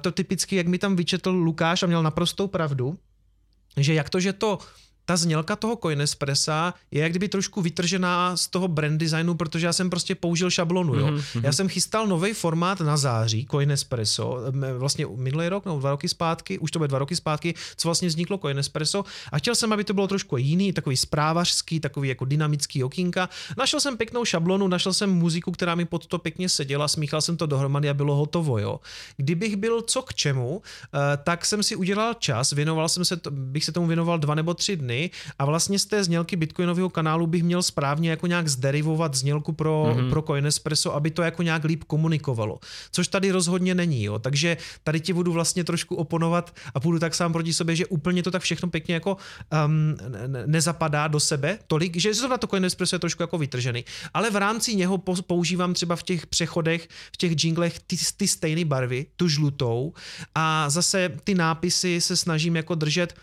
to 0.00 0.12
typicky, 0.12 0.56
jak 0.56 0.66
mi 0.66 0.78
tam 0.78 0.96
vyčetl 0.96 1.30
Lukáš 1.30 1.82
a 1.82 1.86
měl 1.86 2.02
naprostou 2.02 2.46
pravdu, 2.46 2.98
že 3.76 3.94
jak 3.94 4.10
to, 4.10 4.20
že 4.20 4.32
to 4.32 4.58
ta 5.04 5.16
znělka 5.16 5.56
toho 5.56 5.76
Coinespressa 5.76 6.74
je 6.90 7.02
jak 7.02 7.12
kdyby 7.12 7.28
trošku 7.28 7.62
vytržená 7.62 8.36
z 8.36 8.48
toho 8.48 8.68
brand 8.68 9.00
designu, 9.00 9.34
protože 9.34 9.66
já 9.66 9.72
jsem 9.72 9.90
prostě 9.90 10.14
použil 10.14 10.50
šablonu. 10.50 10.94
Jo. 10.94 11.06
Mm-hmm. 11.06 11.40
Já 11.44 11.52
jsem 11.52 11.68
chystal 11.68 12.06
nový 12.06 12.32
formát 12.32 12.80
na 12.80 12.96
září, 12.96 13.46
Coinespresso, 13.50 14.38
vlastně 14.78 15.06
minulý 15.16 15.48
rok, 15.48 15.64
no 15.64 15.78
dva 15.78 15.90
roky 15.90 16.08
zpátky, 16.08 16.58
už 16.58 16.70
to 16.70 16.78
bude 16.78 16.88
dva 16.88 16.98
roky 16.98 17.16
zpátky, 17.16 17.54
co 17.76 17.88
vlastně 17.88 18.08
vzniklo 18.08 18.38
Coinespresso 18.38 19.04
a 19.32 19.38
chtěl 19.38 19.54
jsem, 19.54 19.72
aby 19.72 19.84
to 19.84 19.94
bylo 19.94 20.08
trošku 20.08 20.36
jiný, 20.36 20.72
takový 20.72 20.96
zprávařský, 20.96 21.80
takový 21.80 22.08
jako 22.08 22.24
dynamický 22.24 22.84
okýnka. 22.84 23.28
Našel 23.58 23.80
jsem 23.80 23.96
pěknou 23.96 24.24
šablonu, 24.24 24.68
našel 24.68 24.92
jsem 24.92 25.10
muziku, 25.10 25.52
která 25.52 25.74
mi 25.74 25.84
pod 25.84 26.06
to 26.06 26.18
pěkně 26.18 26.48
seděla, 26.48 26.88
smíchal 26.88 27.20
jsem 27.20 27.36
to 27.36 27.46
dohromady 27.46 27.90
a 27.90 27.94
bylo 27.94 28.16
hotovo. 28.16 28.58
Jo. 28.58 28.80
Kdybych 29.16 29.56
byl 29.56 29.82
co 29.82 30.02
k 30.02 30.14
čemu, 30.14 30.62
eh, 30.94 30.98
tak 31.24 31.44
jsem 31.44 31.62
si 31.62 31.76
udělal 31.76 32.14
čas, 32.14 32.52
věnoval 32.52 32.88
jsem 32.88 33.04
se, 33.04 33.20
bych 33.30 33.64
se 33.64 33.72
tomu 33.72 33.86
věnoval 33.86 34.18
dva 34.18 34.34
nebo 34.34 34.54
tři 34.54 34.76
dny 34.76 34.93
ceny 34.94 35.10
a 35.38 35.44
vlastně 35.44 35.78
z 35.78 35.86
té 35.86 36.04
znělky 36.04 36.36
bitcoinového 36.36 36.90
kanálu 36.90 37.26
bych 37.26 37.42
měl 37.42 37.62
správně 37.62 38.10
jako 38.10 38.26
nějak 38.26 38.48
zderivovat 38.48 39.14
znělku 39.14 39.52
pro, 39.52 39.84
mm-hmm. 39.84 40.10
pro 40.10 40.22
Coinespresso, 40.22 40.94
aby 40.94 41.10
to 41.10 41.22
jako 41.22 41.42
nějak 41.42 41.64
líp 41.64 41.84
komunikovalo. 41.84 42.58
Což 42.90 43.08
tady 43.08 43.30
rozhodně 43.30 43.74
není, 43.74 44.04
jo. 44.04 44.18
Takže 44.18 44.56
tady 44.84 45.00
ti 45.00 45.12
budu 45.12 45.32
vlastně 45.32 45.64
trošku 45.64 45.96
oponovat 45.96 46.54
a 46.74 46.80
půjdu 46.80 46.98
tak 46.98 47.14
sám 47.14 47.32
proti 47.32 47.52
sobě, 47.52 47.76
že 47.76 47.86
úplně 47.86 48.22
to 48.22 48.30
tak 48.30 48.42
všechno 48.42 48.68
pěkně 48.68 48.94
jako 48.94 49.16
um, 49.66 49.96
nezapadá 50.46 51.08
do 51.08 51.20
sebe 51.20 51.58
tolik, 51.66 51.96
že 51.96 52.14
zrovna 52.14 52.38
to 52.38 52.46
Coinespresso 52.46 52.96
je 52.96 53.00
trošku 53.00 53.22
jako 53.22 53.38
vytržený. 53.38 53.84
Ale 54.14 54.30
v 54.30 54.36
rámci 54.36 54.74
něho 54.74 54.98
používám 54.98 55.74
třeba 55.74 55.96
v 55.96 56.02
těch 56.02 56.26
přechodech, 56.26 56.88
v 57.12 57.16
těch 57.16 57.44
jinglech 57.44 57.78
ty, 57.86 57.96
ty 58.16 58.28
stejné 58.28 58.64
barvy, 58.64 59.06
tu 59.16 59.28
žlutou 59.28 59.92
a 60.34 60.70
zase 60.70 61.10
ty 61.24 61.34
nápisy 61.34 62.00
se 62.00 62.16
snažím 62.16 62.56
jako 62.56 62.74
držet 62.74 63.14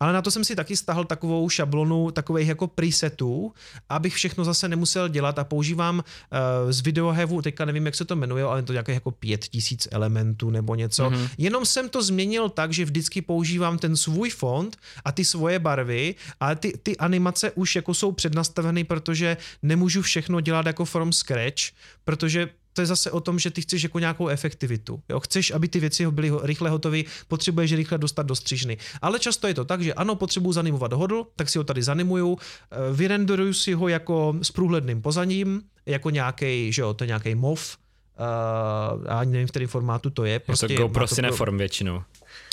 ale 0.00 0.12
na 0.12 0.22
to 0.22 0.30
jsem 0.30 0.44
si 0.44 0.56
taky 0.56 0.76
stahl 0.76 1.04
takovou 1.04 1.48
šablonu 1.48 2.10
takových 2.10 2.48
jako 2.48 2.66
presetů, 2.66 3.52
abych 3.88 4.14
všechno 4.14 4.44
zase 4.44 4.68
nemusel 4.68 5.08
dělat 5.08 5.38
a 5.38 5.44
používám 5.44 5.98
uh, 5.98 6.72
z 6.72 6.80
videohevu, 6.80 7.42
teďka 7.42 7.64
nevím, 7.64 7.86
jak 7.86 7.94
se 7.94 8.04
to 8.04 8.16
jmenuje, 8.16 8.44
ale 8.44 8.62
to 8.62 8.72
nějaké 8.72 8.92
jako 8.92 9.10
pět 9.10 9.44
tisíc 9.44 9.88
elementů 9.90 10.50
nebo 10.50 10.74
něco. 10.74 11.10
Mm-hmm. 11.10 11.28
Jenom 11.38 11.66
jsem 11.66 11.88
to 11.88 12.02
změnil 12.02 12.48
tak, 12.48 12.72
že 12.72 12.84
vždycky 12.84 13.22
používám 13.22 13.78
ten 13.78 13.96
svůj 13.96 14.30
font 14.30 14.76
a 15.04 15.12
ty 15.12 15.24
svoje 15.24 15.58
barvy, 15.58 16.14
ale 16.40 16.56
ty, 16.56 16.72
ty 16.82 16.96
animace 16.96 17.50
už 17.50 17.76
jako 17.76 17.94
jsou 17.94 18.12
přednastaveny, 18.12 18.84
protože 18.84 19.36
nemůžu 19.62 20.02
všechno 20.02 20.40
dělat 20.40 20.66
jako 20.66 20.84
from 20.84 21.12
scratch, 21.12 21.62
protože 22.04 22.48
to 22.78 22.82
je 22.82 22.86
zase 22.86 23.10
o 23.10 23.20
tom, 23.20 23.38
že 23.38 23.50
ty 23.50 23.60
chceš 23.60 23.82
jako 23.82 23.98
nějakou 23.98 24.28
efektivitu. 24.28 25.02
Jo? 25.08 25.20
Chceš, 25.20 25.50
aby 25.50 25.68
ty 25.68 25.80
věci 25.80 26.06
byly 26.06 26.30
rychle 26.42 26.70
hotové, 26.70 27.02
potřebuješ 27.28 27.72
rychle 27.72 27.98
dostat 27.98 28.22
do 28.22 28.34
střižny. 28.34 28.78
Ale 29.02 29.18
často 29.18 29.46
je 29.46 29.54
to 29.54 29.64
tak, 29.64 29.82
že 29.82 29.94
ano, 29.94 30.14
potřebuji 30.14 30.52
zanimovat 30.52 30.92
hodl, 30.92 31.26
tak 31.36 31.48
si 31.48 31.58
ho 31.58 31.64
tady 31.64 31.82
zanimuju, 31.82 32.38
eh, 32.38 32.76
vyrenderuju 32.94 33.52
si 33.52 33.72
ho 33.72 33.88
jako 33.88 34.34
s 34.42 34.50
průhledným 34.50 35.02
pozadím, 35.02 35.62
jako 35.86 36.10
nějaký, 36.10 36.72
že 36.72 36.82
jo, 36.82 36.94
to 36.94 37.04
je 37.04 37.06
nějaký 37.06 37.34
MOV, 37.34 37.76
uh, 38.18 39.12
ani 39.12 39.32
nevím, 39.32 39.46
v 39.46 39.50
kterém 39.50 39.68
formátu 39.68 40.10
to 40.10 40.24
je. 40.24 40.38
Prostě 40.38 40.66
je 40.66 40.76
to 40.76 40.82
GoPro 40.82 41.06
Cineform 41.06 41.58
většinou. 41.58 42.02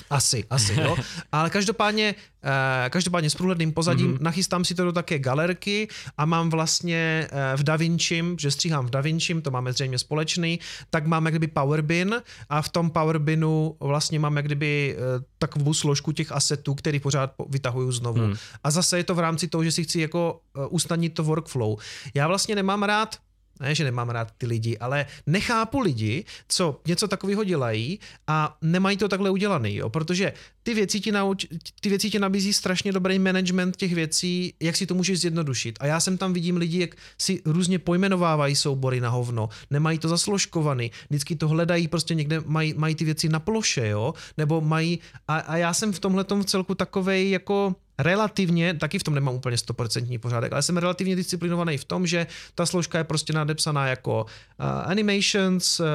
Asi, 0.10 0.46
asi, 0.50 0.82
jo. 0.82 0.96
Ale 1.32 1.50
každopádně, 1.50 2.16
eh, 2.44 2.90
každopádně 2.90 3.30
s 3.30 3.36
průhledným 3.36 3.72
pozadím 3.72 4.14
mm-hmm. 4.14 4.22
nachystám 4.22 4.66
si 4.66 4.76
to 4.76 4.86
do 4.86 4.92
také 4.92 5.20
galerky 5.20 5.88
a 6.18 6.26
mám 6.26 6.50
vlastně 6.50 7.28
eh, 7.32 7.58
v 7.58 7.64
DaVincim, 7.64 8.36
že 8.40 8.52
stříhám 8.52 8.88
v 8.88 8.90
DaVincim, 8.90 9.42
to 9.42 9.52
máme 9.52 9.74
zřejmě 9.74 10.00
společný, 10.00 10.60
tak 10.90 11.08
mám 11.08 11.26
jak 11.26 11.34
kdyby 11.34 11.48
Powerbin 11.48 12.22
a 12.50 12.62
v 12.62 12.70
tom 12.70 12.90
Powerbinu 12.90 13.76
vlastně 13.80 14.20
mám 14.20 14.36
jak 14.38 14.46
kdyby 14.46 14.98
takovou 15.38 15.74
složku 15.74 16.12
těch 16.12 16.32
asetů, 16.32 16.76
který 16.76 17.00
pořád 17.00 17.32
vytahuju 17.50 17.92
znovu. 17.92 18.28
Mm. 18.28 18.36
A 18.64 18.72
zase 18.72 18.98
je 18.98 19.04
to 19.04 19.16
v 19.16 19.20
rámci 19.20 19.48
toho, 19.48 19.64
že 19.64 19.72
si 19.72 19.84
chci 19.84 20.00
jako 20.00 20.40
usnadnit 20.70 21.14
to 21.14 21.24
workflow. 21.24 21.78
Já 22.14 22.28
vlastně 22.28 22.56
nemám 22.56 22.84
rád 22.84 23.16
ne, 23.60 23.76
že 23.76 23.84
nemám 23.84 24.10
rád 24.10 24.32
ty 24.38 24.46
lidi, 24.46 24.78
ale 24.78 25.06
nechápu 25.28 25.80
lidi, 25.80 26.26
co 26.48 26.82
něco 26.88 27.08
takového 27.08 27.44
dělají 27.44 28.00
a 28.28 28.58
nemají 28.62 28.98
to 28.98 29.08
takhle 29.08 29.30
udělaný, 29.30 29.76
jo? 29.76 29.90
protože 29.90 30.34
ty 30.64 30.74
věci, 30.74 31.00
ti 31.00 31.12
nauč, 31.12 31.46
ty 31.82 31.90
věci 31.90 32.10
ti 32.10 32.20
nabízí 32.20 32.54
strašně 32.54 32.92
dobrý 32.92 33.20
management 33.20 33.76
těch 33.76 33.96
věcí, 33.96 34.54
jak 34.60 34.76
si 34.76 34.86
to 34.86 34.96
můžeš 34.96 35.20
zjednodušit. 35.20 35.78
A 35.80 35.86
já 35.86 36.00
jsem 36.00 36.18
tam 36.18 36.34
vidím 36.34 36.58
lidi, 36.58 36.80
jak 36.80 36.96
si 37.18 37.42
různě 37.46 37.80
pojmenovávají 37.80 38.56
soubory 38.56 39.02
na 39.02 39.10
hovno, 39.10 39.50
nemají 39.70 40.00
to 40.00 40.10
zasložkovaný, 40.10 40.92
vždycky 41.10 41.36
to 41.36 41.48
hledají, 41.48 41.88
prostě 41.88 42.16
někde 42.16 42.42
mají, 42.46 42.74
mají 42.78 42.96
ty 42.96 43.06
věci 43.06 43.30
na 43.30 43.40
ploše, 43.40 43.88
jo, 43.88 44.14
nebo 44.38 44.62
mají, 44.62 45.00
a, 45.28 45.38
a 45.38 45.58
já 45.58 45.74
jsem 45.74 45.94
v 45.94 46.00
tomhle 46.00 46.26
v 46.30 46.46
celku 46.46 46.76
takovej 46.76 47.30
jako 47.30 47.76
relativně, 47.98 48.74
taky 48.74 49.00
v 49.00 49.04
tom 49.04 49.16
nemám 49.16 49.36
úplně 49.36 49.58
100% 49.58 50.20
pořádek, 50.20 50.54
ale 50.54 50.62
jsem 50.62 50.78
relativně 50.78 51.16
disciplinovaný 51.16 51.78
v 51.78 51.86
tom, 51.86 52.08
že 52.08 52.28
ta 52.56 52.66
složka 52.66 52.98
je 52.98 53.04
prostě 53.04 53.34
nadepsaná 53.34 53.88
jako 53.88 54.24
uh, 54.24 54.66
animations, 54.66 55.80
uh, 55.80 55.86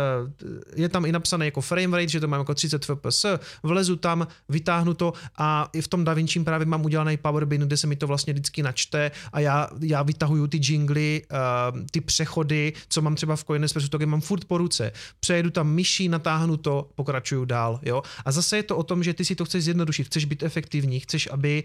je 0.77 0.89
tam 0.89 1.05
i 1.05 1.13
napsané 1.13 1.45
jako 1.45 1.61
frame 1.61 1.97
rate, 1.97 2.09
že 2.09 2.21
to 2.21 2.29
mám 2.29 2.41
jako 2.41 2.55
30 2.55 2.85
fps, 2.85 3.27
vlezu 3.63 3.97
tam, 3.97 4.27
vytáhnu 4.49 4.95
to 4.95 5.13
a 5.39 5.69
i 5.73 5.81
v 5.81 5.89
tom 5.89 6.05
DaVinci 6.05 6.41
právě 6.41 6.67
mám 6.67 6.85
udělaný 6.85 7.17
power 7.17 7.45
bin, 7.45 7.61
kde 7.61 7.77
se 7.77 7.87
mi 7.87 7.97
to 7.97 8.07
vlastně 8.07 8.33
vždycky 8.33 8.63
načte 8.63 9.11
a 9.33 9.41
já, 9.41 9.69
já 9.81 10.03
vytahuju 10.03 10.47
ty 10.47 10.61
jingly, 10.63 11.23
uh, 11.33 11.79
ty 11.91 12.01
přechody, 12.01 12.73
co 12.89 13.03
mám 13.03 13.15
třeba 13.15 13.37
v 13.37 13.45
Coinespressu, 13.45 13.89
tak 13.89 14.01
je 14.01 14.07
mám 14.07 14.21
furt 14.21 14.45
po 14.45 14.59
ruce. 14.59 14.93
Přejedu 15.21 15.51
tam 15.51 15.69
myší, 15.69 16.09
natáhnu 16.09 16.57
to, 16.57 16.89
pokračuju 16.95 17.45
dál, 17.45 17.81
jo. 17.83 18.03
A 18.25 18.33
zase 18.33 18.57
je 18.57 18.63
to 18.63 18.77
o 18.77 18.83
tom, 18.83 19.03
že 19.03 19.15
ty 19.15 19.25
si 19.25 19.35
to 19.35 19.45
chceš 19.45 19.65
zjednodušit, 19.65 20.07
chceš 20.07 20.25
být 20.25 20.43
efektivní, 20.43 21.01
chceš, 21.01 21.29
aby 21.33 21.65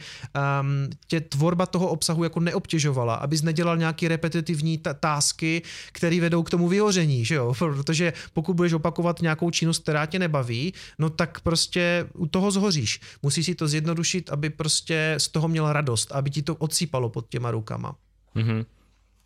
um, 0.61 0.89
tě 1.07 1.21
tvorba 1.21 1.65
toho 1.65 1.87
obsahu 1.87 2.23
jako 2.23 2.39
neobtěžovala, 2.39 3.15
abys 3.15 3.41
nedělal 3.41 3.77
nějaký 3.77 4.07
repetitivní 4.07 4.77
t- 4.77 4.93
tásky, 4.93 5.61
které 5.91 6.21
vedou 6.21 6.43
k 6.43 6.49
tomu 6.49 6.67
vyhoření, 6.67 7.25
že 7.25 7.35
jo? 7.35 7.53
Protože 7.59 8.13
pokud 8.33 8.53
budeš 8.53 8.73
opakovat 8.73 9.21
nějakou 9.21 9.51
činnost, 9.51 9.83
která 9.83 10.05
tě 10.05 10.19
nebaví, 10.19 10.73
no 10.99 11.09
tak 11.09 11.39
prostě 11.39 12.07
u 12.13 12.27
toho 12.27 12.51
zhoříš. 12.51 12.99
Musíš 13.23 13.45
si 13.45 13.55
to 13.55 13.67
zjednodušit, 13.67 14.29
aby 14.29 14.49
prostě 14.49 15.15
z 15.17 15.27
toho 15.27 15.47
měla 15.47 15.73
radost, 15.73 16.11
aby 16.11 16.29
ti 16.29 16.41
to 16.41 16.55
odsýpalo 16.55 17.09
pod 17.09 17.29
těma 17.29 17.51
rukama. 17.51 17.95
Mm-hmm. 18.35 18.65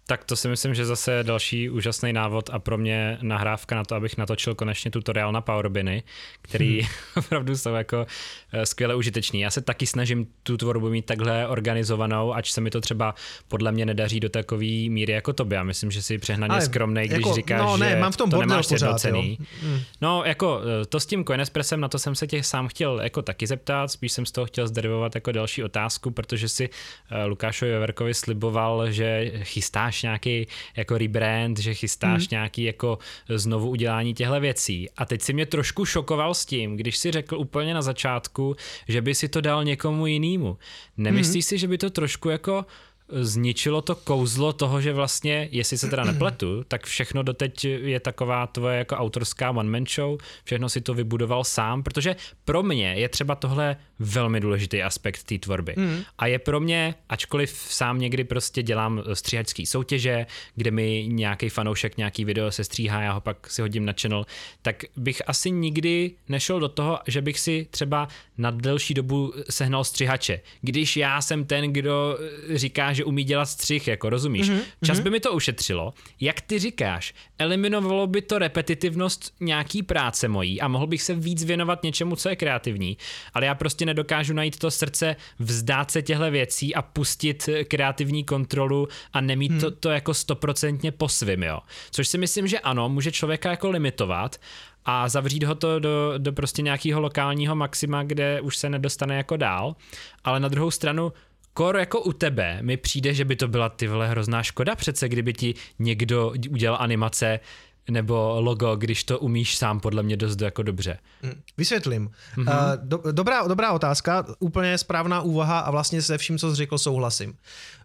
Tak 0.09 0.23
to 0.23 0.35
si 0.35 0.47
myslím, 0.47 0.73
že 0.73 0.85
zase 0.85 1.11
je 1.11 1.23
další 1.23 1.69
úžasný 1.69 2.13
návod 2.13 2.49
a 2.53 2.59
pro 2.59 2.77
mě 2.77 3.17
nahrávka 3.21 3.75
na 3.75 3.83
to, 3.83 3.95
abych 3.95 4.17
natočil 4.17 4.55
konečně 4.55 4.91
tutoriál 4.91 5.31
na 5.31 5.41
Powerbiny, 5.41 6.03
který 6.41 6.81
hmm. 6.81 6.89
opravdu 7.15 7.57
jsou 7.57 7.73
jako 7.73 8.05
eh, 8.53 8.65
skvěle 8.65 8.95
užitečný. 8.95 9.39
Já 9.39 9.51
se 9.51 9.61
taky 9.61 9.85
snažím 9.85 10.27
tu 10.43 10.57
tvorbu 10.57 10.89
mít 10.89 11.05
takhle 11.05 11.47
organizovanou, 11.47 12.33
ač 12.33 12.51
se 12.51 12.61
mi 12.61 12.69
to 12.69 12.81
třeba 12.81 13.15
podle 13.47 13.71
mě 13.71 13.85
nedaří 13.85 14.19
do 14.19 14.29
takové 14.29 14.89
míry 14.89 15.13
jako 15.13 15.33
tobě. 15.33 15.55
Já 15.55 15.63
myslím, 15.63 15.91
že 15.91 16.03
jsi 16.03 16.17
přehnaně 16.17 16.61
skromný, 16.61 17.01
když 17.01 17.11
jako, 17.11 17.33
říkáš, 17.33 17.61
no, 17.61 17.77
ne, 17.77 17.89
že 17.89 17.95
mám 17.95 18.11
v 18.11 18.17
tom 18.17 18.29
to 18.29 18.39
nemáš 18.39 18.67
pořád, 18.67 19.05
Hmm. 19.09 19.79
No, 20.01 20.23
jako 20.25 20.61
eh, 20.81 20.85
to 20.85 20.99
s 20.99 21.05
tím 21.05 21.25
Coinespressem, 21.25 21.79
na 21.79 21.87
to 21.87 21.99
jsem 21.99 22.15
se 22.15 22.27
tě 22.27 22.43
sám 22.43 22.67
chtěl 22.67 23.01
jako 23.01 23.21
taky 23.21 23.47
zeptat, 23.47 23.91
spíš 23.91 24.11
jsem 24.11 24.25
z 24.25 24.31
toho 24.31 24.45
chtěl 24.45 24.67
zderivovat 24.67 25.15
jako 25.15 25.31
další 25.31 25.63
otázku, 25.63 26.11
protože 26.11 26.49
si 26.49 26.69
eh, 27.11 27.25
Lukášovi 27.25 27.71
Veverkovi 27.71 28.13
sliboval, 28.13 28.91
že 28.91 29.31
chystáš 29.43 29.98
nějaký 30.03 30.47
jako 30.75 30.97
rebrand, 30.97 31.59
že 31.59 31.73
chystáš 31.73 32.21
hmm. 32.21 32.27
nějaký 32.31 32.63
jako 32.63 32.97
znovu 33.29 33.69
udělání 33.69 34.13
těchto 34.13 34.39
věcí. 34.39 34.89
A 34.97 35.05
teď 35.05 35.21
si 35.21 35.33
mě 35.33 35.45
trošku 35.45 35.85
šokoval 35.85 36.33
s 36.33 36.45
tím, 36.45 36.77
když 36.77 36.97
si 36.97 37.11
řekl 37.11 37.37
úplně 37.37 37.73
na 37.73 37.81
začátku, 37.81 38.55
že 38.87 39.01
by 39.01 39.15
si 39.15 39.29
to 39.29 39.41
dal 39.41 39.63
někomu 39.63 40.07
jinému. 40.07 40.57
Nemyslíš 40.97 41.45
hmm. 41.45 41.49
si, 41.49 41.57
že 41.57 41.67
by 41.67 41.77
to 41.77 41.89
trošku 41.89 42.29
jako 42.29 42.65
zničilo 43.11 43.81
to 43.81 43.95
kouzlo 43.95 44.53
toho, 44.53 44.81
že 44.81 44.93
vlastně, 44.93 45.49
jestli 45.51 45.77
se 45.77 45.89
teda 45.89 46.03
nepletu, 46.03 46.63
tak 46.67 46.85
všechno 46.85 47.23
doteď 47.23 47.65
je 47.65 47.99
taková 47.99 48.47
tvoje 48.47 48.77
jako 48.77 48.95
autorská 48.95 49.49
one-man 49.49 49.85
show, 49.95 50.17
všechno 50.43 50.69
si 50.69 50.81
to 50.81 50.93
vybudoval 50.93 51.43
sám, 51.43 51.83
protože 51.83 52.15
pro 52.45 52.63
mě 52.63 52.93
je 52.93 53.09
třeba 53.09 53.35
tohle 53.35 53.77
velmi 53.99 54.39
důležitý 54.39 54.83
aspekt 54.83 55.23
té 55.23 55.37
tvorby. 55.37 55.73
Mm. 55.77 56.03
A 56.17 56.27
je 56.27 56.39
pro 56.39 56.59
mě, 56.59 56.95
ačkoliv 57.09 57.51
sám 57.51 57.99
někdy 57.99 58.23
prostě 58.23 58.63
dělám 58.63 59.03
stříhačský 59.13 59.65
soutěže, 59.65 60.25
kde 60.55 60.71
mi 60.71 61.05
nějaký 61.07 61.49
fanoušek 61.49 61.97
nějaký 61.97 62.25
video 62.25 62.51
se 62.51 62.63
stříhá, 62.63 63.01
já 63.01 63.11
ho 63.11 63.21
pak 63.21 63.49
si 63.49 63.61
hodím 63.61 63.85
na 63.85 63.93
channel, 64.01 64.25
tak 64.61 64.83
bych 64.95 65.21
asi 65.27 65.51
nikdy 65.51 66.11
nešel 66.29 66.59
do 66.59 66.69
toho, 66.69 66.99
že 67.07 67.21
bych 67.21 67.39
si 67.39 67.67
třeba 67.71 68.07
na 68.37 68.51
delší 68.51 68.93
dobu 68.93 69.33
sehnal 69.49 69.83
střihače. 69.83 70.41
Když 70.61 70.97
já 70.97 71.21
jsem 71.21 71.45
ten, 71.45 71.73
kdo 71.73 72.17
říká, 72.53 72.93
že 72.93 73.03
umí 73.03 73.23
dělat 73.23 73.45
střih, 73.45 73.87
jako 73.87 74.09
rozumíš. 74.09 74.49
Mm-hmm. 74.49 74.61
Čas 74.85 74.99
by 74.99 75.09
mi 75.09 75.19
to 75.19 75.33
ušetřilo. 75.33 75.93
Jak 76.19 76.41
ty 76.41 76.59
říkáš, 76.59 77.13
eliminovalo 77.39 78.07
by 78.07 78.21
to 78.21 78.39
repetitivnost 78.39 79.33
nějaký 79.39 79.83
práce 79.83 80.27
mojí 80.27 80.61
a 80.61 80.67
mohl 80.67 80.87
bych 80.87 81.01
se 81.01 81.13
víc 81.13 81.43
věnovat 81.43 81.83
něčemu, 81.83 82.15
co 82.15 82.29
je 82.29 82.35
kreativní, 82.35 82.97
ale 83.33 83.45
já 83.45 83.55
prostě 83.55 83.85
nedokážu 83.89 84.33
najít 84.33 84.59
to 84.59 84.71
srdce, 84.71 85.15
vzdát 85.39 85.91
se 85.91 86.01
těchto 86.01 86.31
věcí 86.31 86.75
a 86.75 86.81
pustit 86.81 87.49
kreativní 87.67 88.23
kontrolu 88.23 88.87
a 89.13 89.21
nemít 89.21 89.51
hmm. 89.51 89.61
to, 89.61 89.71
to 89.71 89.89
jako 89.89 90.13
stoprocentně 90.13 90.91
po 90.91 91.09
svým, 91.09 91.43
jo. 91.43 91.59
Což 91.91 92.07
si 92.07 92.17
myslím, 92.17 92.47
že 92.47 92.59
ano, 92.59 92.89
může 92.89 93.11
člověka 93.11 93.51
jako 93.51 93.69
limitovat, 93.69 94.39
a 94.85 95.09
zavřít 95.09 95.43
ho 95.43 95.55
to 95.55 95.79
do, 95.79 96.13
do 96.17 96.33
prostě 96.33 96.61
nějakého 96.61 97.01
lokálního 97.01 97.55
maxima, 97.55 98.03
kde 98.03 98.41
už 98.41 98.57
se 98.57 98.69
nedostane 98.69 99.17
jako 99.17 99.37
dál. 99.37 99.75
Ale 100.23 100.39
na 100.39 100.47
druhou 100.47 100.71
stranu 100.71 101.13
kor 101.53 101.77
jako 101.77 102.01
u 102.01 102.13
tebe 102.13 102.57
mi 102.61 102.77
přijde, 102.77 103.13
že 103.13 103.25
by 103.25 103.35
to 103.35 103.47
byla 103.47 103.69
ty 103.69 103.87
vole 103.87 104.07
hrozná 104.07 104.43
škoda 104.43 104.75
přece, 104.75 105.09
kdyby 105.09 105.33
ti 105.33 105.53
někdo 105.79 106.33
udělal 106.49 106.77
animace 106.81 107.39
nebo 107.89 108.41
logo, 108.41 108.75
když 108.75 109.03
to 109.03 109.19
umíš 109.19 109.57
sám 109.57 109.79
podle 109.79 110.03
mě 110.03 110.17
dost 110.17 110.41
jako 110.41 110.63
dobře. 110.63 110.99
Hm, 111.23 111.41
vysvětlím. 111.57 112.11
Mm-hmm. 112.37 112.77
Do, 112.83 113.01
dobrá, 113.11 113.47
dobrá 113.47 113.71
otázka, 113.71 114.25
úplně 114.39 114.77
správná 114.77 115.21
úvaha 115.21 115.59
a 115.59 115.71
vlastně 115.71 116.01
se 116.01 116.17
vším, 116.17 116.37
co 116.37 116.49
jsi 116.49 116.55
řekl, 116.55 116.77
souhlasím. 116.77 117.37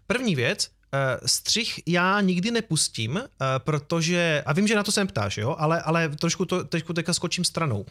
První 0.07 0.35
věc, 0.35 0.69
střih 1.25 1.79
já 1.85 2.21
nikdy 2.21 2.51
nepustím, 2.51 3.11
uh, 3.11 3.19
protože, 3.57 4.43
a 4.45 4.53
vím, 4.53 4.67
že 4.67 4.75
na 4.75 4.83
to 4.83 4.91
se 4.91 5.05
ptáš, 5.05 5.37
jo, 5.37 5.55
ale, 5.59 5.81
ale 5.81 6.09
trošku 6.09 6.45
to 6.45 6.63
teďku 6.63 6.93
teďka 6.93 7.13
skočím 7.13 7.43
stranou. 7.43 7.85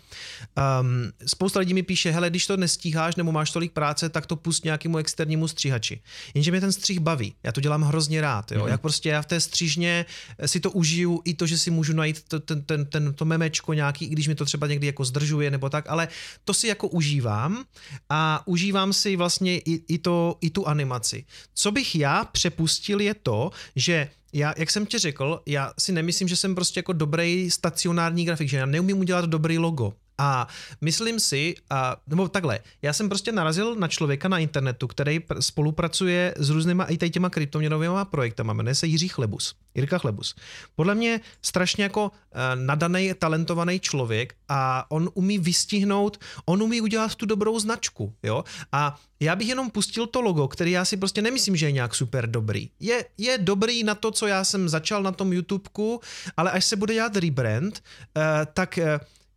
Um, 0.81 1.13
spousta 1.27 1.61
lidí 1.61 1.75
mi 1.75 1.83
píše, 1.83 2.11
hele, 2.11 2.31
když 2.31 2.47
to 2.47 2.57
nestíháš 2.57 3.17
nebo 3.17 3.33
máš 3.33 3.51
tolik 3.51 3.73
práce, 3.73 4.09
tak 4.09 4.27
to 4.27 4.37
pust 4.37 4.65
nějakému 4.65 4.99
externímu 4.99 5.49
stříhači. 5.49 6.01
Jenže 6.35 6.51
mě 6.51 6.61
ten 6.61 6.73
střih 6.73 7.01
baví, 7.01 7.35
já 7.43 7.53
to 7.53 7.61
dělám 7.61 7.83
hrozně 7.83 8.21
rád, 8.21 8.53
jo, 8.53 8.65
mm-hmm. 8.65 8.69
jak 8.69 8.81
prostě 8.81 9.09
já 9.09 9.23
v 9.23 9.27
té 9.27 9.41
střížně 9.41 10.07
si 10.47 10.61
to 10.61 10.71
užiju, 10.71 11.23
i 11.25 11.35
to, 11.35 11.47
že 11.47 11.59
si 11.59 11.71
můžu 11.71 11.93
najít 11.93 12.23
to, 12.29 12.41
ten, 12.41 12.63
ten, 12.63 12.87
ten, 12.87 13.15
to 13.15 13.25
memečko 13.25 13.73
nějaký, 13.73 14.05
i 14.05 14.09
když 14.09 14.29
mi 14.29 14.35
to 14.35 14.45
třeba 14.45 14.67
někdy 14.67 14.87
jako 14.87 15.05
zdržuje 15.05 15.51
nebo 15.51 15.71
tak, 15.71 15.85
ale 15.89 16.09
to 16.45 16.55
si 16.55 16.69
jako 16.69 16.89
užívám 16.89 17.65
a 18.09 18.43
užívám 18.47 18.93
si 18.93 19.17
vlastně 19.17 19.59
i, 19.59 19.83
i, 19.89 19.99
to, 19.99 20.39
i 20.41 20.51
tu 20.51 20.67
animaci. 20.67 21.25
Co 21.55 21.73
bych 21.73 21.95
já 21.95 22.25
přepustil 22.25 22.94
rozdíl 22.95 23.01
je 23.01 23.15
to, 23.15 23.51
že 23.77 24.09
já, 24.33 24.55
jak 24.57 24.71
jsem 24.71 24.87
ti 24.87 24.99
řekl, 24.99 25.43
já 25.47 25.73
si 25.79 25.93
nemyslím, 25.93 26.29
že 26.29 26.37
jsem 26.37 26.55
prostě 26.55 26.79
jako 26.79 26.93
dobrý 26.93 27.51
stacionární 27.51 28.25
grafik, 28.25 28.49
že 28.49 28.57
já 28.57 28.67
neumím 28.67 28.99
udělat 28.99 29.25
dobrý 29.25 29.59
logo. 29.59 29.93
A 30.19 30.49
myslím 30.81 31.21
si, 31.21 31.55
a, 31.71 31.97
nebo 32.07 32.29
takhle, 32.29 32.59
já 32.83 32.93
jsem 32.93 33.09
prostě 33.09 33.33
narazil 33.33 33.75
na 33.75 33.89
člověka 33.89 34.29
na 34.29 34.39
internetu, 34.39 34.87
který 34.87 35.19
pr- 35.19 35.41
spolupracuje 35.41 36.35
s 36.37 36.51
různýma 36.51 36.85
i 36.85 37.11
těma 37.11 37.31
kryptoměnovými 37.31 37.99
projektama, 38.11 38.53
jmenuje 38.53 38.75
se 38.75 38.87
Jiří 38.87 39.09
Chlebus, 39.09 39.55
Jirka 39.75 39.99
Chlebus. 39.99 40.35
Podle 40.75 40.95
mě 40.95 41.21
strašně 41.43 41.85
jako 41.85 42.05
uh, 42.05 42.11
nadaný, 42.55 43.15
talentovaný 43.19 43.81
člověk 43.81 44.35
a 44.49 44.87
on 44.91 45.11
umí 45.15 45.39
vystihnout, 45.39 46.19
on 46.45 46.63
umí 46.63 46.81
udělat 46.81 47.15
tu 47.15 47.27
dobrou 47.27 47.59
značku, 47.61 48.15
jo. 48.23 48.45
A 48.73 49.01
já 49.21 49.37
bych 49.37 49.49
jenom 49.49 49.71
pustil 49.71 50.07
to 50.07 50.21
logo, 50.21 50.49
který 50.49 50.71
já 50.71 50.85
si 50.85 50.97
prostě 50.97 51.23
nemyslím, 51.23 51.57
že 51.57 51.67
je 51.67 51.73
nějak 51.73 51.95
super 51.95 52.31
dobrý. 52.31 52.71
Je, 52.81 53.05
je 53.19 53.39
dobrý 53.39 53.85
na 53.85 53.95
to, 53.95 54.11
co 54.11 54.27
já 54.27 54.45
jsem 54.45 54.69
začal 54.69 55.03
na 55.03 55.13
tom 55.13 55.33
YouTubeku, 55.33 56.01
ale 56.37 56.51
až 56.51 56.65
se 56.65 56.77
bude 56.77 56.95
dělat 56.95 57.17
rebrand, 57.17 57.83
uh, 58.17 58.23
tak 58.53 58.79
uh, 58.83 58.85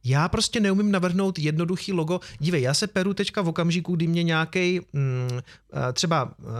já 0.07 0.29
prostě 0.29 0.59
neumím 0.59 0.91
navrhnout 0.91 1.39
jednoduchý 1.39 1.93
logo. 1.93 2.19
Dívej, 2.39 2.61
já 2.61 2.73
se 2.73 2.87
peru 2.87 3.13
teďka 3.13 3.41
v 3.41 3.47
okamžiku, 3.47 3.95
kdy 3.95 4.07
mě 4.07 4.23
nějaký 4.23 4.79
mm, 4.93 5.39
eh, 5.39 5.93
třeba 5.93 6.23
uh, 6.23 6.51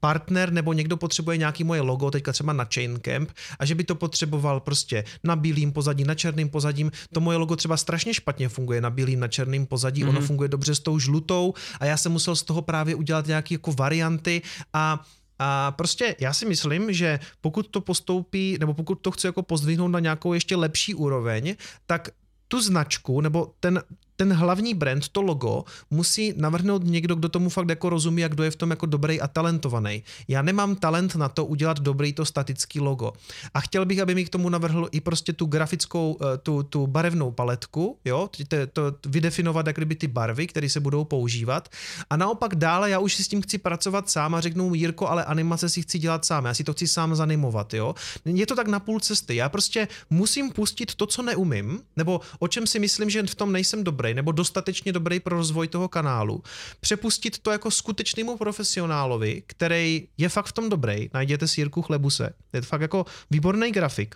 partner 0.00 0.52
nebo 0.52 0.72
někdo 0.72 0.96
potřebuje 0.96 1.36
nějaký 1.36 1.64
moje 1.64 1.80
logo, 1.80 2.10
teďka 2.10 2.32
třeba 2.32 2.52
na 2.52 2.66
Chaincamp, 2.74 3.30
a 3.58 3.64
že 3.64 3.74
by 3.74 3.84
to 3.84 3.94
potřeboval 3.94 4.60
prostě 4.60 5.04
na 5.24 5.36
bílým 5.36 5.72
pozadí, 5.72 6.04
na 6.04 6.14
černým 6.14 6.48
pozadím. 6.48 6.92
To 7.14 7.20
moje 7.20 7.38
logo 7.38 7.56
třeba 7.56 7.76
strašně 7.76 8.14
špatně 8.14 8.48
funguje 8.48 8.80
na 8.80 8.90
bílým, 8.90 9.20
na 9.20 9.28
černým 9.28 9.66
pozadí, 9.66 10.04
mm-hmm. 10.04 10.08
ono 10.08 10.18
mhm. 10.18 10.26
funguje 10.26 10.48
dobře 10.48 10.74
s 10.74 10.80
tou 10.80 10.98
žlutou 10.98 11.54
a 11.80 11.84
já 11.84 11.96
jsem 11.96 12.12
musel 12.12 12.36
z 12.36 12.42
toho 12.42 12.62
právě 12.62 12.94
udělat 12.94 13.26
nějaké 13.26 13.54
jako 13.54 13.72
varianty 13.72 14.42
a 14.72 15.04
a 15.38 15.70
prostě 15.70 16.16
já 16.20 16.32
si 16.32 16.46
myslím, 16.46 16.92
že 16.92 17.20
pokud 17.40 17.68
to 17.68 17.80
postoupí, 17.80 18.56
nebo 18.60 18.74
pokud 18.74 18.94
to 18.94 19.10
chci 19.10 19.26
jako 19.26 19.42
pozdvihnout 19.42 19.90
na 19.90 20.00
nějakou 20.00 20.32
ještě 20.32 20.56
lepší 20.56 20.94
úroveň, 20.94 21.56
tak 21.86 22.08
tu 22.48 22.60
značku 22.60 23.20
nebo 23.20 23.54
ten, 23.60 23.82
ten 24.16 24.32
hlavní 24.32 24.74
brand, 24.74 25.08
to 25.08 25.22
logo, 25.22 25.64
musí 25.90 26.34
navrhnout 26.36 26.84
někdo, 26.84 27.14
kdo 27.14 27.28
tomu 27.28 27.48
fakt 27.48 27.68
jako 27.68 27.90
rozumí 27.90 28.24
a 28.24 28.28
kdo 28.28 28.42
je 28.42 28.50
v 28.50 28.56
tom 28.56 28.70
jako 28.70 28.86
dobrý 28.86 29.20
a 29.20 29.28
talentovaný. 29.28 30.02
Já 30.28 30.42
nemám 30.42 30.76
talent 30.76 31.14
na 31.14 31.28
to 31.28 31.44
udělat 31.44 31.80
dobrý 31.80 32.12
to 32.12 32.24
statický 32.24 32.80
logo. 32.80 33.12
A 33.54 33.60
chtěl 33.60 33.84
bych, 33.84 34.00
aby 34.00 34.14
mi 34.14 34.24
k 34.24 34.28
tomu 34.28 34.48
navrhl 34.48 34.88
i 34.92 35.00
prostě 35.00 35.32
tu 35.32 35.46
grafickou, 35.46 36.18
eh, 36.20 36.38
tu, 36.38 36.62
tu 36.62 36.86
barevnou 36.86 37.30
paletku, 37.30 37.98
jo, 38.04 38.30
to, 38.48 38.56
to 38.72 38.82
vydefinovat 39.06 39.66
jak 39.66 39.76
kdyby 39.76 39.94
ty 39.94 40.06
barvy, 40.06 40.46
které 40.46 40.68
se 40.68 40.80
budou 40.80 41.04
používat. 41.04 41.68
A 42.10 42.16
naopak 42.16 42.54
dále 42.54 42.90
já 42.90 42.98
už 42.98 43.14
si 43.14 43.24
s 43.24 43.28
tím 43.28 43.42
chci 43.42 43.58
pracovat 43.58 44.10
sám 44.10 44.34
a 44.34 44.40
řeknu 44.40 44.74
Jirko, 44.74 45.08
ale 45.08 45.24
animace 45.24 45.68
si 45.68 45.82
chci 45.82 45.98
dělat 45.98 46.24
sám, 46.24 46.44
já 46.44 46.54
si 46.54 46.64
to 46.64 46.72
chci 46.72 46.88
sám 46.88 47.14
zanimovat, 47.14 47.74
jo. 47.74 47.94
Je 48.24 48.46
to 48.46 48.56
tak 48.56 48.68
na 48.68 48.80
půl 48.80 49.00
cesty. 49.00 49.36
Já 49.36 49.48
prostě 49.48 49.88
musím 50.10 50.50
pustit 50.50 50.94
to, 50.94 51.06
co 51.06 51.22
neumím, 51.22 51.80
nebo 51.96 52.20
o 52.38 52.48
čem 52.48 52.66
si 52.66 52.78
myslím, 52.78 53.10
že 53.10 53.22
v 53.22 53.34
tom 53.34 53.52
nejsem 53.52 53.84
dobrý 53.84 54.05
dobrý 54.06 54.14
nebo 54.14 54.32
dostatečně 54.32 54.92
dobrý 54.92 55.20
pro 55.20 55.36
rozvoj 55.36 55.68
toho 55.68 55.88
kanálu, 55.88 56.42
přepustit 56.80 57.38
to 57.38 57.50
jako 57.50 57.70
skutečnému 57.70 58.36
profesionálovi, 58.36 59.42
který 59.46 60.08
je 60.18 60.28
fakt 60.28 60.46
v 60.46 60.52
tom 60.52 60.68
dobrý, 60.68 61.10
najděte 61.14 61.48
si 61.48 61.60
Jirku 61.60 61.82
Chlebuse, 61.82 62.34
je 62.52 62.60
to 62.60 62.66
fakt 62.66 62.80
jako 62.80 63.06
výborný 63.30 63.72
grafik. 63.72 64.14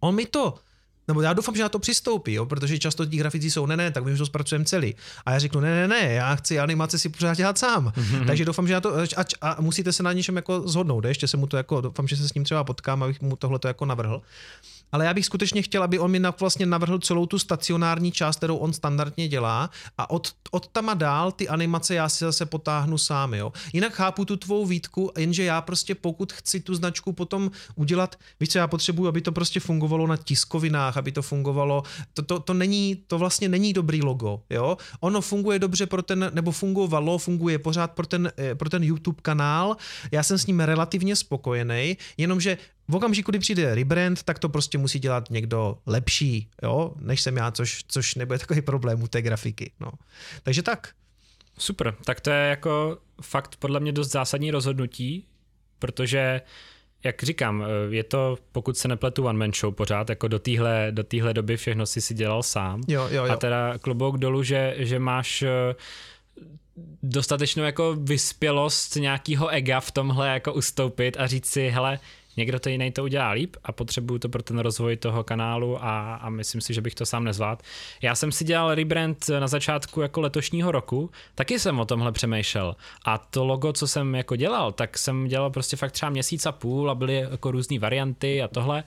On 0.00 0.14
mi 0.14 0.26
to 0.26 0.54
nebo 1.08 1.22
já 1.22 1.32
doufám, 1.32 1.56
že 1.56 1.62
na 1.62 1.68
to 1.68 1.78
přistoupí, 1.78 2.32
jo, 2.32 2.46
protože 2.46 2.78
často 2.78 3.06
ti 3.06 3.16
grafici 3.16 3.50
jsou, 3.50 3.66
ne, 3.66 3.76
ne, 3.76 3.90
tak 3.90 4.04
my 4.04 4.12
už 4.12 4.18
to 4.18 4.26
zpracujeme 4.26 4.64
celý. 4.64 4.94
A 5.26 5.32
já 5.32 5.38
řeknu, 5.38 5.60
ne, 5.60 5.74
ne, 5.74 5.88
ne, 5.88 6.12
já 6.12 6.34
chci 6.34 6.60
animace 6.60 6.98
si 6.98 7.08
pořád 7.08 7.36
dělat 7.36 7.58
sám. 7.58 7.88
Mm-hmm. 7.88 8.26
Takže 8.26 8.44
doufám, 8.44 8.66
že 8.66 8.74
na 8.74 8.80
to, 8.80 8.94
a, 9.16 9.24
a, 9.40 9.60
musíte 9.60 9.92
se 9.92 10.02
na 10.02 10.12
něčem 10.12 10.36
jako 10.36 10.68
zhodnout, 10.68 11.04
ještě 11.04 11.28
se 11.28 11.36
mu 11.36 11.46
to 11.46 11.56
jako, 11.56 11.80
doufám, 11.80 12.08
že 12.08 12.16
se 12.16 12.28
s 12.28 12.34
ním 12.34 12.44
třeba 12.44 12.64
potkám, 12.64 13.02
abych 13.02 13.20
mu 13.20 13.36
tohle 13.36 13.58
to 13.58 13.68
jako 13.68 13.84
navrhl 13.84 14.22
ale 14.92 15.04
já 15.04 15.14
bych 15.14 15.26
skutečně 15.26 15.62
chtěl, 15.62 15.82
aby 15.82 15.98
on 15.98 16.10
mi 16.10 16.20
vlastně 16.40 16.66
navrhl 16.66 16.98
celou 16.98 17.26
tu 17.26 17.38
stacionární 17.38 18.12
část, 18.12 18.36
kterou 18.36 18.56
on 18.56 18.72
standardně 18.72 19.28
dělá 19.28 19.70
a 19.98 20.10
od, 20.10 20.32
od 20.50 20.66
tam 20.66 20.88
a 20.88 20.94
dál 20.94 21.32
ty 21.32 21.48
animace 21.48 21.94
já 21.94 22.08
si 22.08 22.24
zase 22.24 22.46
potáhnu 22.46 22.98
sám, 22.98 23.34
jo. 23.34 23.52
Jinak 23.72 23.92
chápu 23.92 24.24
tu 24.24 24.36
tvou 24.36 24.66
výtku, 24.66 25.10
jenže 25.18 25.44
já 25.44 25.60
prostě 25.60 25.94
pokud 25.94 26.32
chci 26.32 26.60
tu 26.60 26.74
značku 26.74 27.12
potom 27.12 27.50
udělat, 27.74 28.16
víš 28.40 28.48
co, 28.48 28.58
já 28.58 28.66
potřebuji, 28.66 29.08
aby 29.08 29.20
to 29.20 29.32
prostě 29.32 29.60
fungovalo 29.60 30.06
na 30.06 30.16
tiskovinách, 30.16 30.96
aby 30.96 31.12
to 31.12 31.22
fungovalo, 31.22 31.82
to, 32.14 32.22
to, 32.22 32.40
to 32.40 32.54
není, 32.54 32.96
to 33.06 33.18
vlastně 33.18 33.48
není 33.48 33.72
dobrý 33.72 34.02
logo, 34.02 34.42
jo. 34.50 34.76
Ono 35.00 35.20
funguje 35.20 35.58
dobře 35.58 35.86
pro 35.86 36.02
ten, 36.02 36.30
nebo 36.34 36.52
fungovalo, 36.52 37.18
funguje 37.18 37.58
pořád 37.58 37.90
pro 37.90 38.06
ten, 38.06 38.32
eh, 38.38 38.54
pro 38.54 38.68
ten 38.68 38.84
YouTube 38.84 39.18
kanál, 39.22 39.76
já 40.10 40.22
jsem 40.22 40.38
s 40.38 40.46
ním 40.46 40.60
relativně 40.60 41.16
spokojený, 41.16 41.96
jenomže 42.16 42.58
v 42.90 42.94
okamžiku, 42.94 43.30
kdy 43.30 43.38
přijde 43.38 43.74
rebrand, 43.74 44.22
tak 44.22 44.38
to 44.38 44.48
prostě 44.48 44.78
musí 44.78 44.98
dělat 44.98 45.30
někdo 45.30 45.78
lepší, 45.86 46.48
jo, 46.62 46.92
než 46.98 47.20
jsem 47.22 47.36
já, 47.36 47.50
což, 47.50 47.84
což 47.88 48.14
nebude 48.14 48.38
takový 48.38 48.62
problém 48.62 49.02
u 49.02 49.08
té 49.08 49.22
grafiky. 49.22 49.72
No. 49.80 49.90
Takže 50.42 50.62
tak. 50.62 50.88
Super, 51.58 51.94
tak 52.04 52.20
to 52.20 52.30
je 52.30 52.48
jako 52.48 52.98
fakt 53.22 53.56
podle 53.56 53.80
mě 53.80 53.92
dost 53.92 54.10
zásadní 54.10 54.50
rozhodnutí, 54.50 55.26
protože 55.78 56.40
jak 57.04 57.22
říkám, 57.22 57.64
je 57.90 58.04
to, 58.04 58.38
pokud 58.52 58.78
se 58.78 58.88
nepletu 58.88 59.26
one 59.26 59.38
man 59.38 59.52
show 59.52 59.74
pořád, 59.74 60.08
jako 60.08 60.28
do 60.28 60.38
téhle 60.38 60.88
do 60.90 61.04
týhle 61.04 61.34
doby 61.34 61.56
všechno 61.56 61.86
si 61.86 62.00
si 62.00 62.14
dělal 62.14 62.42
sám. 62.42 62.82
Jo, 62.88 63.08
jo, 63.10 63.24
jo. 63.24 63.32
A 63.32 63.36
teda 63.36 63.78
klobouk 63.78 64.18
dolů, 64.18 64.42
že, 64.42 64.74
že 64.78 64.98
máš 64.98 65.42
eh, 65.42 65.74
dostatečnou 67.02 67.62
jako 67.62 67.94
vyspělost 67.94 68.96
nějakého 68.96 69.48
ega 69.48 69.80
v 69.80 69.90
tomhle 69.90 70.28
jako 70.28 70.52
ustoupit 70.52 71.16
a 71.20 71.26
říct 71.26 71.46
si, 71.46 71.68
hele, 71.68 71.98
někdo 72.36 72.60
to 72.60 72.68
jiný 72.68 72.92
to 72.92 73.02
udělá 73.02 73.30
líp 73.30 73.56
a 73.64 73.72
potřebuju 73.72 74.18
to 74.18 74.28
pro 74.28 74.42
ten 74.42 74.58
rozvoj 74.58 74.96
toho 74.96 75.24
kanálu 75.24 75.84
a, 75.84 76.14
a 76.14 76.30
myslím 76.30 76.60
si, 76.60 76.74
že 76.74 76.80
bych 76.80 76.94
to 76.94 77.06
sám 77.06 77.24
nezvládl. 77.24 77.62
Já 78.02 78.14
jsem 78.14 78.32
si 78.32 78.44
dělal 78.44 78.74
rebrand 78.74 79.28
na 79.28 79.48
začátku 79.48 80.00
jako 80.00 80.20
letošního 80.20 80.72
roku, 80.72 81.10
taky 81.34 81.58
jsem 81.58 81.80
o 81.80 81.84
tomhle 81.84 82.12
přemýšlel 82.12 82.76
a 83.04 83.18
to 83.18 83.44
logo, 83.44 83.72
co 83.72 83.88
jsem 83.88 84.14
jako 84.14 84.36
dělal, 84.36 84.72
tak 84.72 84.98
jsem 84.98 85.26
dělal 85.26 85.50
prostě 85.50 85.76
fakt 85.76 85.92
třeba 85.92 86.10
měsíc 86.10 86.46
a 86.46 86.52
půl 86.52 86.90
a 86.90 86.94
byly 86.94 87.14
jako 87.14 87.50
různé 87.50 87.78
varianty 87.78 88.42
a 88.42 88.48
tohle, 88.48 88.84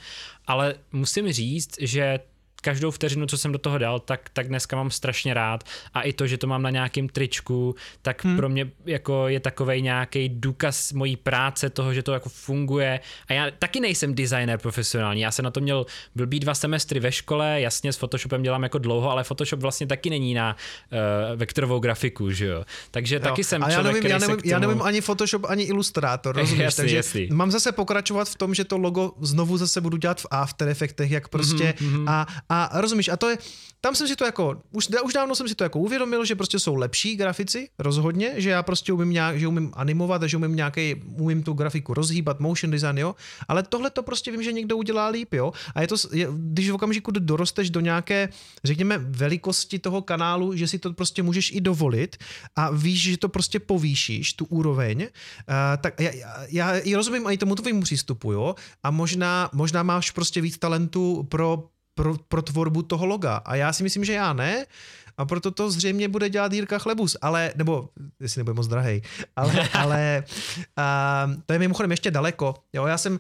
ale 0.47 0.75
musím 0.91 1.31
říct, 1.31 1.75
že 1.79 2.19
každou 2.63 2.91
vteřinu, 2.91 3.25
co 3.25 3.37
jsem 3.37 3.51
do 3.51 3.57
toho 3.57 3.77
dal, 3.77 3.99
tak, 3.99 4.29
tak 4.33 4.47
dneska 4.47 4.75
mám 4.75 4.91
strašně 4.91 5.33
rád. 5.33 5.63
A 5.93 6.01
i 6.01 6.13
to, 6.13 6.27
že 6.27 6.37
to 6.37 6.47
mám 6.47 6.61
na 6.61 6.69
nějakém 6.69 7.09
tričku, 7.09 7.75
tak 8.01 8.25
hmm. 8.25 8.37
pro 8.37 8.49
mě 8.49 8.71
jako 8.85 9.27
je 9.27 9.39
takový 9.39 9.81
nějaký 9.81 10.29
důkaz 10.29 10.93
mojí 10.93 11.15
práce, 11.15 11.69
toho, 11.69 11.93
že 11.93 12.03
to 12.03 12.13
jako 12.13 12.29
funguje. 12.29 12.99
A 13.27 13.33
já 13.33 13.51
taky 13.59 13.79
nejsem 13.79 14.15
designer 14.15 14.59
profesionální. 14.59 15.21
Já 15.21 15.31
jsem 15.31 15.45
na 15.45 15.51
to 15.51 15.59
měl 15.59 15.85
blbý 16.15 16.39
dva 16.39 16.53
semestry 16.53 16.99
ve 16.99 17.11
škole, 17.11 17.61
jasně 17.61 17.93
s 17.93 17.97
Photoshopem 17.97 18.43
dělám 18.43 18.63
jako 18.63 18.77
dlouho, 18.77 19.09
ale 19.09 19.23
Photoshop 19.23 19.59
vlastně 19.59 19.87
taky 19.87 20.09
není 20.09 20.33
na 20.33 20.55
uh, 20.91 21.39
vektorovou 21.39 21.79
grafiku, 21.79 22.31
že 22.31 22.45
jo. 22.45 22.63
Takže 22.91 23.15
jo. 23.15 23.21
taky 23.21 23.43
jsem 23.43 23.63
a 23.63 23.69
já 23.69 23.75
člověk, 23.75 23.95
nevím, 23.95 24.11
já, 24.11 24.17
nevím, 24.17 24.37
tomu... 24.37 24.49
já 24.49 24.59
nevím 24.59 24.81
ani 24.81 25.01
Photoshop, 25.01 25.45
ani 25.47 25.63
Illustrator, 25.63 26.35
rozumíš? 26.39 26.63
jasný, 26.63 26.81
Takže 26.81 26.95
jasný. 26.95 27.27
mám 27.31 27.51
zase 27.51 27.71
pokračovat 27.71 28.29
v 28.29 28.35
tom, 28.35 28.53
že 28.53 28.63
to 28.63 28.77
logo 28.77 29.11
znovu 29.21 29.57
zase 29.57 29.81
budu 29.81 29.97
dělat 29.97 30.21
v 30.21 30.25
After 30.31 30.69
Effectech, 30.69 31.11
jak 31.11 31.27
prostě 31.27 31.73
mm-hmm. 31.77 32.05
a, 32.07 32.27
a 32.53 32.81
rozumíš, 32.81 33.09
a 33.09 33.17
to 33.17 33.29
je, 33.29 33.37
tam 33.81 33.95
jsem 33.95 34.07
si 34.07 34.15
to 34.15 34.25
jako, 34.25 34.61
už, 34.71 34.89
už 35.03 35.13
dávno 35.13 35.35
jsem 35.35 35.47
si 35.47 35.55
to 35.55 35.63
jako 35.63 35.79
uvědomil, 35.79 36.25
že 36.25 36.35
prostě 36.35 36.59
jsou 36.59 36.75
lepší 36.75 37.15
grafici, 37.15 37.69
rozhodně, 37.79 38.33
že 38.35 38.49
já 38.49 38.63
prostě 38.63 38.93
umím 38.93 39.09
nějak, 39.09 39.39
že 39.39 39.47
umím 39.47 39.71
animovat 39.73 40.23
a 40.23 40.27
že 40.27 40.37
umím 40.37 40.55
nějaký, 40.55 40.95
umím 40.95 41.43
tu 41.43 41.53
grafiku 41.53 41.93
rozhýbat, 41.93 42.39
motion 42.39 42.71
design, 42.71 42.97
jo, 42.97 43.15
ale 43.47 43.63
tohle 43.63 43.89
to 43.89 44.03
prostě 44.03 44.31
vím, 44.31 44.43
že 44.43 44.51
někdo 44.51 44.77
udělá 44.77 45.07
líp, 45.07 45.33
jo, 45.33 45.51
a 45.75 45.81
je 45.81 45.87
to, 45.87 45.95
je, 46.11 46.27
když 46.31 46.69
v 46.69 46.73
okamžiku 46.73 47.11
dorosteš 47.11 47.69
do 47.69 47.79
nějaké, 47.79 48.29
řekněme, 48.63 48.97
velikosti 48.97 49.79
toho 49.79 50.01
kanálu, 50.01 50.55
že 50.55 50.67
si 50.67 50.79
to 50.79 50.93
prostě 50.93 51.23
můžeš 51.23 51.51
i 51.51 51.61
dovolit 51.61 52.17
a 52.55 52.71
víš, 52.71 53.01
že 53.01 53.17
to 53.17 53.29
prostě 53.29 53.59
povýšíš, 53.59 54.33
tu 54.33 54.45
úroveň, 54.45 55.01
uh, 55.01 55.55
tak 55.81 55.99
já, 55.99 56.11
já, 56.47 56.73
já 56.75 56.97
rozumím 56.97 57.27
i 57.27 57.37
tomu 57.37 57.55
tvému 57.55 57.81
přístupu, 57.81 58.31
jo, 58.31 58.55
a 58.83 58.91
možná, 58.91 59.49
možná 59.53 59.83
máš 59.83 60.11
prostě 60.11 60.41
víc 60.41 60.57
talentu 60.57 61.23
pro 61.29 61.72
pro, 61.95 62.15
pro 62.27 62.41
tvorbu 62.41 62.81
toho 62.81 63.05
loga. 63.05 63.35
A 63.35 63.55
já 63.55 63.73
si 63.73 63.83
myslím, 63.83 64.05
že 64.05 64.13
já 64.13 64.33
ne, 64.33 64.65
a 65.17 65.25
proto 65.25 65.51
to 65.51 65.71
zřejmě 65.71 66.07
bude 66.07 66.29
dělat 66.29 66.53
Jirka 66.53 66.79
Chlebus, 66.79 67.17
ale, 67.21 67.53
nebo, 67.55 67.89
jestli 68.19 68.39
nebude 68.39 68.53
moc 68.53 68.67
drahej, 68.67 69.01
ale, 69.35 69.69
ale 69.73 70.23
uh, 70.77 71.33
to 71.45 71.53
je 71.53 71.59
mimochodem 71.59 71.91
ještě 71.91 72.11
daleko, 72.11 72.55
jo, 72.73 72.85
já 72.85 72.97
jsem, 72.97 73.19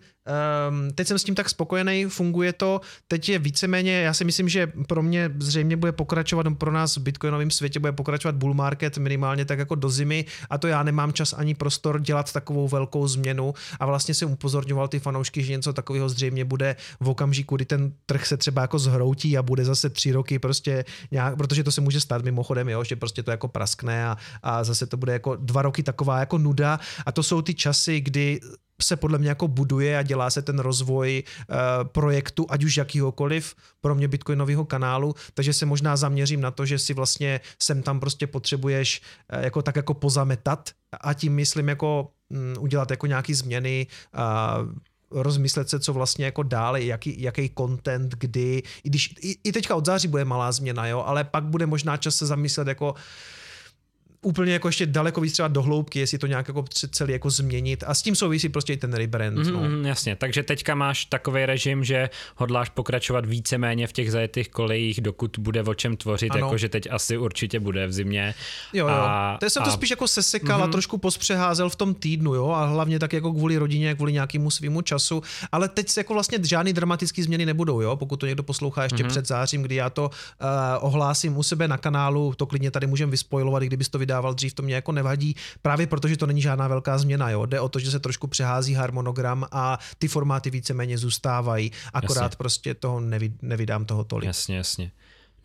um, 0.69 0.91
teď 0.95 1.07
jsem 1.07 1.19
s 1.19 1.23
tím 1.23 1.35
tak 1.35 1.49
spokojený, 1.49 2.05
funguje 2.05 2.53
to, 2.53 2.81
teď 3.07 3.29
je 3.29 3.39
víceméně, 3.39 4.01
já 4.01 4.13
si 4.13 4.25
myslím, 4.25 4.49
že 4.49 4.67
pro 4.87 5.03
mě 5.03 5.31
zřejmě 5.39 5.77
bude 5.77 5.91
pokračovat, 5.91 6.47
pro 6.57 6.71
nás 6.71 6.97
v 6.97 7.01
bitcoinovém 7.01 7.51
světě 7.51 7.79
bude 7.79 7.91
pokračovat 7.91 8.35
bull 8.35 8.53
market 8.53 8.97
minimálně 8.97 9.45
tak 9.45 9.59
jako 9.59 9.75
do 9.75 9.89
zimy. 9.89 10.25
A 10.49 10.57
to 10.57 10.67
já 10.67 10.83
nemám 10.83 11.13
čas 11.13 11.33
ani 11.33 11.55
prostor 11.55 12.01
dělat 12.01 12.33
takovou 12.33 12.67
velkou 12.67 13.07
změnu. 13.07 13.53
A 13.79 13.85
vlastně 13.85 14.13
jsem 14.13 14.31
upozorňoval 14.31 14.87
ty 14.87 14.99
fanoušky, 14.99 15.43
že 15.43 15.51
něco 15.51 15.73
takového 15.73 16.09
zřejmě 16.09 16.45
bude 16.45 16.75
v 16.99 17.09
okamžiku, 17.09 17.55
kdy 17.55 17.65
ten 17.65 17.91
trh 18.05 18.25
se 18.25 18.37
třeba 18.37 18.61
jako 18.61 18.79
zhroutí 18.79 19.37
a 19.37 19.43
bude 19.43 19.65
zase 19.65 19.89
tři 19.89 20.11
roky 20.11 20.39
prostě 20.39 20.85
nějak, 21.11 21.37
protože 21.37 21.63
to 21.63 21.71
se 21.71 21.81
může 21.81 21.99
stát 21.99 22.23
mimochodem, 22.23 22.69
jo, 22.69 22.83
že 22.83 22.95
prostě 22.95 23.23
to 23.23 23.31
jako 23.31 23.47
praskne 23.47 24.07
a, 24.07 24.17
a 24.43 24.63
zase 24.63 24.85
to 24.85 24.97
bude 24.97 25.13
jako 25.13 25.35
dva 25.35 25.61
roky 25.61 25.83
taková 25.83 26.19
jako 26.19 26.37
nuda. 26.37 26.79
A 27.05 27.11
to 27.11 27.23
jsou 27.23 27.41
ty 27.41 27.53
časy, 27.53 28.01
kdy 28.01 28.39
se 28.83 28.95
podle 28.95 29.17
mě 29.17 29.29
jako 29.29 29.47
buduje 29.47 29.97
a 29.97 30.01
dělá 30.01 30.29
se 30.29 30.41
ten 30.41 30.59
rozvoj 30.59 31.23
uh, 31.23 31.55
projektu, 31.83 32.45
ať 32.49 32.63
už 32.63 32.77
jakýhokoliv, 32.77 33.55
pro 33.81 33.95
mě 33.95 34.07
bitcoinového 34.07 34.65
kanálu, 34.65 35.15
takže 35.33 35.53
se 35.53 35.65
možná 35.65 35.95
zaměřím 35.95 36.41
na 36.41 36.51
to, 36.51 36.65
že 36.65 36.79
si 36.79 36.93
vlastně 36.93 37.41
sem 37.61 37.83
tam 37.83 37.99
prostě 37.99 38.27
potřebuješ 38.27 39.01
uh, 39.33 39.43
jako 39.43 39.61
tak 39.61 39.75
jako 39.75 39.93
pozametat 39.93 40.69
a 41.01 41.13
tím 41.13 41.33
myslím 41.35 41.69
jako 41.69 42.11
um, 42.29 42.63
udělat 42.63 42.91
jako 42.91 43.07
nějaký 43.07 43.33
změny, 43.33 43.87
uh, 44.13 44.73
rozmyslet 45.13 45.69
se, 45.69 45.79
co 45.79 45.93
vlastně 45.93 46.25
jako 46.25 46.43
dále, 46.43 46.83
jaký, 46.83 47.21
jaký 47.21 47.51
content, 47.57 48.15
kdy, 48.17 48.63
i 48.83 48.89
když 48.89 49.15
i, 49.21 49.37
i 49.43 49.51
teďka 49.51 49.75
od 49.75 49.85
září 49.85 50.07
bude 50.07 50.25
malá 50.25 50.51
změna, 50.51 50.87
jo, 50.87 51.03
ale 51.05 51.23
pak 51.23 51.43
bude 51.43 51.65
možná 51.65 51.97
čas 51.97 52.15
se 52.15 52.25
zamyslet 52.25 52.67
jako 52.67 52.95
úplně 54.23 54.53
jako 54.53 54.67
ještě 54.67 54.85
daleko 54.85 55.21
víc 55.21 55.33
třeba 55.33 55.47
dohloubky, 55.47 55.99
jestli 55.99 56.17
to 56.17 56.27
nějak 56.27 56.47
jako 56.47 56.65
celý 56.91 57.13
jako 57.13 57.29
změnit 57.29 57.83
a 57.87 57.93
s 57.93 58.01
tím 58.01 58.15
souvisí 58.15 58.49
prostě 58.49 58.73
i 58.73 58.77
ten 58.77 58.93
rebrand. 58.93 59.37
Mm, 59.37 59.53
no. 59.53 59.59
mm, 59.59 59.85
jasně, 59.85 60.15
takže 60.15 60.43
teďka 60.43 60.75
máš 60.75 61.05
takový 61.05 61.45
režim, 61.45 61.83
že 61.83 62.09
hodláš 62.35 62.69
pokračovat 62.69 63.25
víceméně 63.25 63.87
v 63.87 63.93
těch 63.93 64.11
zajetých 64.11 64.49
kolejích, 64.49 65.01
dokud 65.01 65.39
bude 65.39 65.63
o 65.63 65.73
čem 65.73 65.97
tvořit, 65.97 66.31
ano. 66.31 66.45
jakože 66.45 66.69
teď 66.69 66.87
asi 66.91 67.17
určitě 67.17 67.59
bude 67.59 67.87
v 67.87 67.93
zimě. 67.93 68.35
Jo, 68.73 68.87
jo. 68.87 68.93
A, 68.93 69.37
to 69.39 69.49
jsem 69.49 69.63
a... 69.63 69.65
to 69.65 69.71
spíš 69.71 69.89
jako 69.89 70.07
sesekal 70.07 70.59
mm-hmm. 70.59 70.63
a 70.63 70.67
trošku 70.67 70.97
pospřeházel 70.97 71.69
v 71.69 71.75
tom 71.75 71.93
týdnu, 71.93 72.33
jo, 72.33 72.49
a 72.49 72.65
hlavně 72.65 72.99
tak 72.99 73.13
jako 73.13 73.33
kvůli 73.33 73.57
rodině, 73.57 73.95
kvůli 73.95 74.13
nějakému 74.13 74.51
svýmu 74.51 74.81
času, 74.81 75.23
ale 75.51 75.69
teď 75.69 75.89
se 75.89 75.99
jako 75.99 76.13
vlastně 76.13 76.39
žádný 76.43 76.73
dramatický 76.73 77.23
změny 77.23 77.45
nebudou, 77.45 77.81
jo, 77.81 77.95
pokud 77.95 78.17
to 78.17 78.25
někdo 78.25 78.43
poslouchá 78.43 78.83
ještě 78.83 79.03
mm-hmm. 79.03 79.07
před 79.07 79.27
zářím, 79.27 79.61
kdy 79.61 79.75
já 79.75 79.89
to 79.89 80.03
uh, 80.03 80.49
ohlásím 80.79 81.37
u 81.37 81.43
sebe 81.43 81.67
na 81.67 81.77
kanálu, 81.77 82.33
to 82.37 82.45
klidně 82.45 82.71
tady 82.71 82.87
můžeme 82.87 83.11
vyspojovat, 83.11 83.63
kdybys 83.63 83.89
to 83.89 83.99
vydal 83.99 84.12
vydával 84.13 84.33
dřív, 84.33 84.53
to 84.53 84.63
mě 84.63 84.75
jako 84.75 84.91
nevadí, 84.91 85.35
právě 85.61 85.87
protože 85.87 86.17
to 86.17 86.25
není 86.25 86.41
žádná 86.41 86.67
velká 86.67 86.97
změna, 86.97 87.29
jo. 87.29 87.45
Jde 87.45 87.59
o 87.59 87.69
to, 87.69 87.79
že 87.79 87.91
se 87.91 87.99
trošku 87.99 88.27
přehází 88.27 88.73
harmonogram 88.73 89.45
a 89.51 89.79
ty 89.97 90.07
formáty 90.07 90.49
víceméně 90.49 90.97
zůstávají, 90.97 91.71
akorát 91.93 92.23
jasně. 92.23 92.37
prostě 92.37 92.73
toho 92.73 92.99
nevy, 92.99 93.33
nevydám 93.41 93.85
toho 93.85 94.03
tolik. 94.03 94.27
Jasně, 94.27 94.57
jasně. 94.57 94.91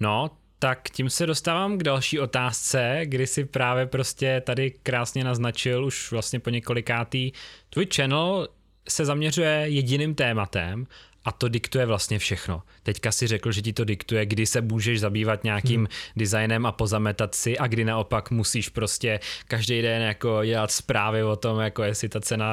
No, 0.00 0.30
tak 0.58 0.90
tím 0.90 1.10
se 1.10 1.26
dostávám 1.26 1.78
k 1.78 1.82
další 1.82 2.20
otázce, 2.20 3.00
kdy 3.04 3.26
si 3.26 3.44
právě 3.44 3.86
prostě 3.86 4.42
tady 4.46 4.70
krásně 4.70 5.24
naznačil 5.24 5.84
už 5.84 6.12
vlastně 6.12 6.40
po 6.40 6.50
několikátý. 6.50 7.32
Tvůj 7.70 7.86
channel 7.96 8.48
se 8.88 9.04
zaměřuje 9.04 9.64
jediným 9.68 10.14
tématem 10.14 10.86
a 11.24 11.32
to 11.32 11.48
diktuje 11.48 11.86
vlastně 11.86 12.18
všechno. 12.18 12.62
Teďka 12.82 13.12
si 13.12 13.26
řekl, 13.26 13.52
že 13.52 13.62
ti 13.62 13.72
to 13.72 13.84
diktuje, 13.84 14.26
kdy 14.26 14.46
se 14.46 14.60
můžeš 14.60 15.00
zabývat 15.00 15.44
nějakým 15.44 15.80
hmm. 15.80 15.88
designem 16.16 16.66
a 16.66 16.72
pozametat 16.72 17.34
si 17.34 17.58
a 17.58 17.66
kdy 17.66 17.84
naopak 17.84 18.30
musíš 18.30 18.68
prostě 18.68 19.20
každý 19.48 19.82
den 19.82 20.02
jako 20.02 20.44
dělat 20.44 20.70
zprávy 20.70 21.22
o 21.22 21.36
tom, 21.36 21.60
jako 21.60 21.82
jestli 21.82 22.08
ta 22.08 22.20
cena 22.20 22.46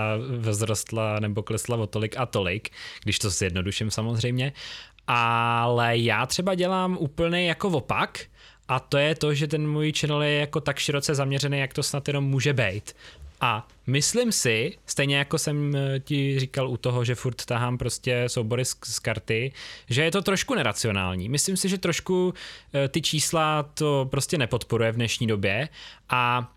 vzrostla 0.52 1.20
nebo 1.20 1.44
klesla 1.44 1.78
o 1.78 1.88
tolik 1.88 2.18
a 2.18 2.26
tolik, 2.26 2.70
když 3.04 3.20
to 3.20 3.30
zjednoduším 3.30 3.92
samozřejmě. 3.92 4.54
Ale 5.08 5.98
já 5.98 6.26
třeba 6.26 6.56
dělám 6.56 6.98
úplně 7.00 7.48
jako 7.48 7.68
opak 7.70 8.20
a 8.68 8.80
to 8.80 8.98
je 8.98 9.16
to, 9.16 9.34
že 9.34 9.48
ten 9.48 9.70
můj 9.70 9.94
channel 9.94 10.22
je 10.22 10.40
jako 10.40 10.62
tak 10.62 10.80
široce 10.80 11.16
zaměřený, 11.16 11.60
jak 11.60 11.74
to 11.74 11.84
snad 11.84 12.08
jenom 12.08 12.24
může 12.24 12.54
být. 12.54 12.96
A 13.46 13.68
myslím 13.88 14.32
si, 14.32 14.78
stejně 14.86 15.18
jako 15.18 15.38
jsem 15.38 15.76
eh, 15.76 16.00
ti 16.00 16.40
říkal 16.40 16.70
u 16.70 16.78
toho, 16.78 17.06
že 17.06 17.16
furt 17.16 17.46
tahám 17.46 17.78
prostě 17.78 18.24
soubory 18.28 18.66
z, 18.66 18.78
z 18.84 19.00
karty, 19.00 19.52
že 19.90 20.04
je 20.04 20.12
to 20.12 20.22
trošku 20.22 20.56
neracionální. 20.56 21.30
Myslím 21.30 21.58
si, 21.58 21.70
že 21.70 21.78
trošku 21.78 22.34
eh, 22.74 22.88
ty 22.88 23.02
čísla 23.02 23.64
to 23.64 24.08
prostě 24.12 24.38
nepodporuje 24.38 24.92
v 24.92 24.96
dnešní 24.96 25.28
době 25.28 25.70
a 26.10 26.54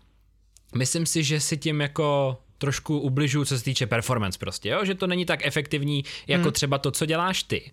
myslím 0.75 1.05
si, 1.05 1.23
že 1.23 1.39
si 1.39 1.57
tím 1.57 1.81
jako 1.81 2.37
trošku 2.57 2.99
ubližuju, 2.99 3.45
co 3.45 3.57
se 3.57 3.63
týče 3.63 3.87
performance 3.87 4.39
prostě, 4.39 4.69
jo? 4.69 4.85
že 4.85 4.95
to 4.95 5.07
není 5.07 5.25
tak 5.25 5.45
efektivní 5.45 6.03
jako 6.27 6.43
hmm. 6.43 6.51
třeba 6.51 6.77
to, 6.77 6.91
co 6.91 7.05
děláš 7.05 7.43
ty. 7.43 7.71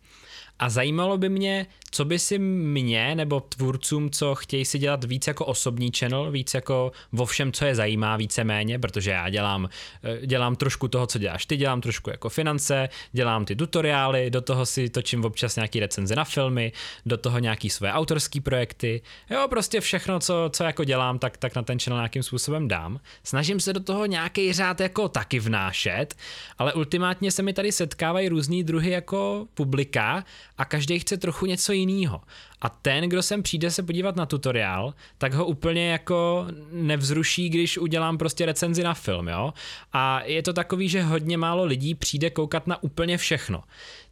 A 0.58 0.68
zajímalo 0.68 1.18
by 1.18 1.28
mě, 1.28 1.66
co 1.90 2.04
by 2.04 2.18
si 2.18 2.38
mě 2.38 3.14
nebo 3.14 3.40
tvůrcům, 3.40 4.10
co 4.10 4.34
chtějí 4.34 4.64
si 4.64 4.78
dělat 4.78 5.04
víc 5.04 5.26
jako 5.26 5.44
osobní 5.44 5.90
channel, 5.98 6.30
víc 6.30 6.54
jako 6.54 6.92
vo 7.12 7.26
všem, 7.26 7.52
co 7.52 7.64
je 7.64 7.74
zajímá 7.74 8.16
víceméně, 8.16 8.78
protože 8.78 9.10
já 9.10 9.28
dělám, 9.28 9.68
eh, 10.04 10.26
dělám 10.26 10.56
trošku 10.56 10.88
toho, 10.88 11.06
co 11.06 11.18
děláš 11.18 11.46
ty, 11.46 11.56
dělám 11.56 11.80
trošku 11.80 12.10
jako 12.10 12.28
finance, 12.28 12.88
dělám 13.12 13.44
ty 13.44 13.56
tutoriály, 13.56 14.30
do 14.30 14.40
toho 14.40 14.66
si 14.66 14.90
točím 14.90 15.24
občas 15.24 15.56
nějaký 15.56 15.80
recenze 15.80 16.16
na 16.16 16.24
filmy, 16.24 16.72
do 17.06 17.16
toho 17.16 17.38
nějaký 17.38 17.70
své 17.70 17.92
autorské 17.92 18.40
projekty, 18.40 19.02
jo, 19.30 19.46
prostě 19.50 19.80
všechno, 19.80 20.20
co, 20.20 20.50
co 20.52 20.64
jako 20.64 20.84
dělám, 20.84 21.18
tak, 21.18 21.36
tak 21.36 21.54
na 21.54 21.62
ten 21.62 21.78
channel 21.78 21.98
nějakým 21.98 22.22
způsobem 22.22 22.68
dám. 22.68 23.00
Snažím 23.24 23.60
se 23.60 23.72
do 23.72 23.80
toho 23.80 24.06
nějaký 24.06 24.52
řád 24.52 24.80
jako 24.80 25.08
taky 25.08 25.38
vnášet, 25.40 26.14
ale 26.58 26.72
ultimátně 26.72 27.30
se 27.30 27.42
mi 27.42 27.52
tady 27.52 27.72
setkávají 27.72 28.28
různý 28.28 28.64
druhy 28.64 28.90
jako 28.90 29.46
publika 29.54 30.24
a 30.58 30.64
každý 30.64 30.98
chce 30.98 31.16
trochu 31.16 31.46
něco 31.46 31.72
jiného. 31.72 32.20
A 32.60 32.68
ten, 32.68 33.08
kdo 33.08 33.22
sem 33.22 33.42
přijde 33.42 33.70
se 33.70 33.82
podívat 33.82 34.16
na 34.16 34.26
tutoriál, 34.26 34.94
tak 35.18 35.34
ho 35.34 35.46
úplně 35.46 35.90
jako 35.90 36.46
nevzruší, 36.72 37.48
když 37.48 37.78
udělám 37.78 38.18
prostě 38.18 38.46
recenzi 38.46 38.82
na 38.82 38.94
film, 38.94 39.28
jo? 39.28 39.52
A 39.92 40.22
je 40.24 40.42
to 40.42 40.52
takový, 40.52 40.88
že 40.88 41.02
hodně 41.02 41.38
málo 41.38 41.64
lidí 41.64 41.94
přijde 41.94 42.30
koukat 42.30 42.66
na 42.66 42.82
úplně 42.82 43.18
všechno. 43.18 43.62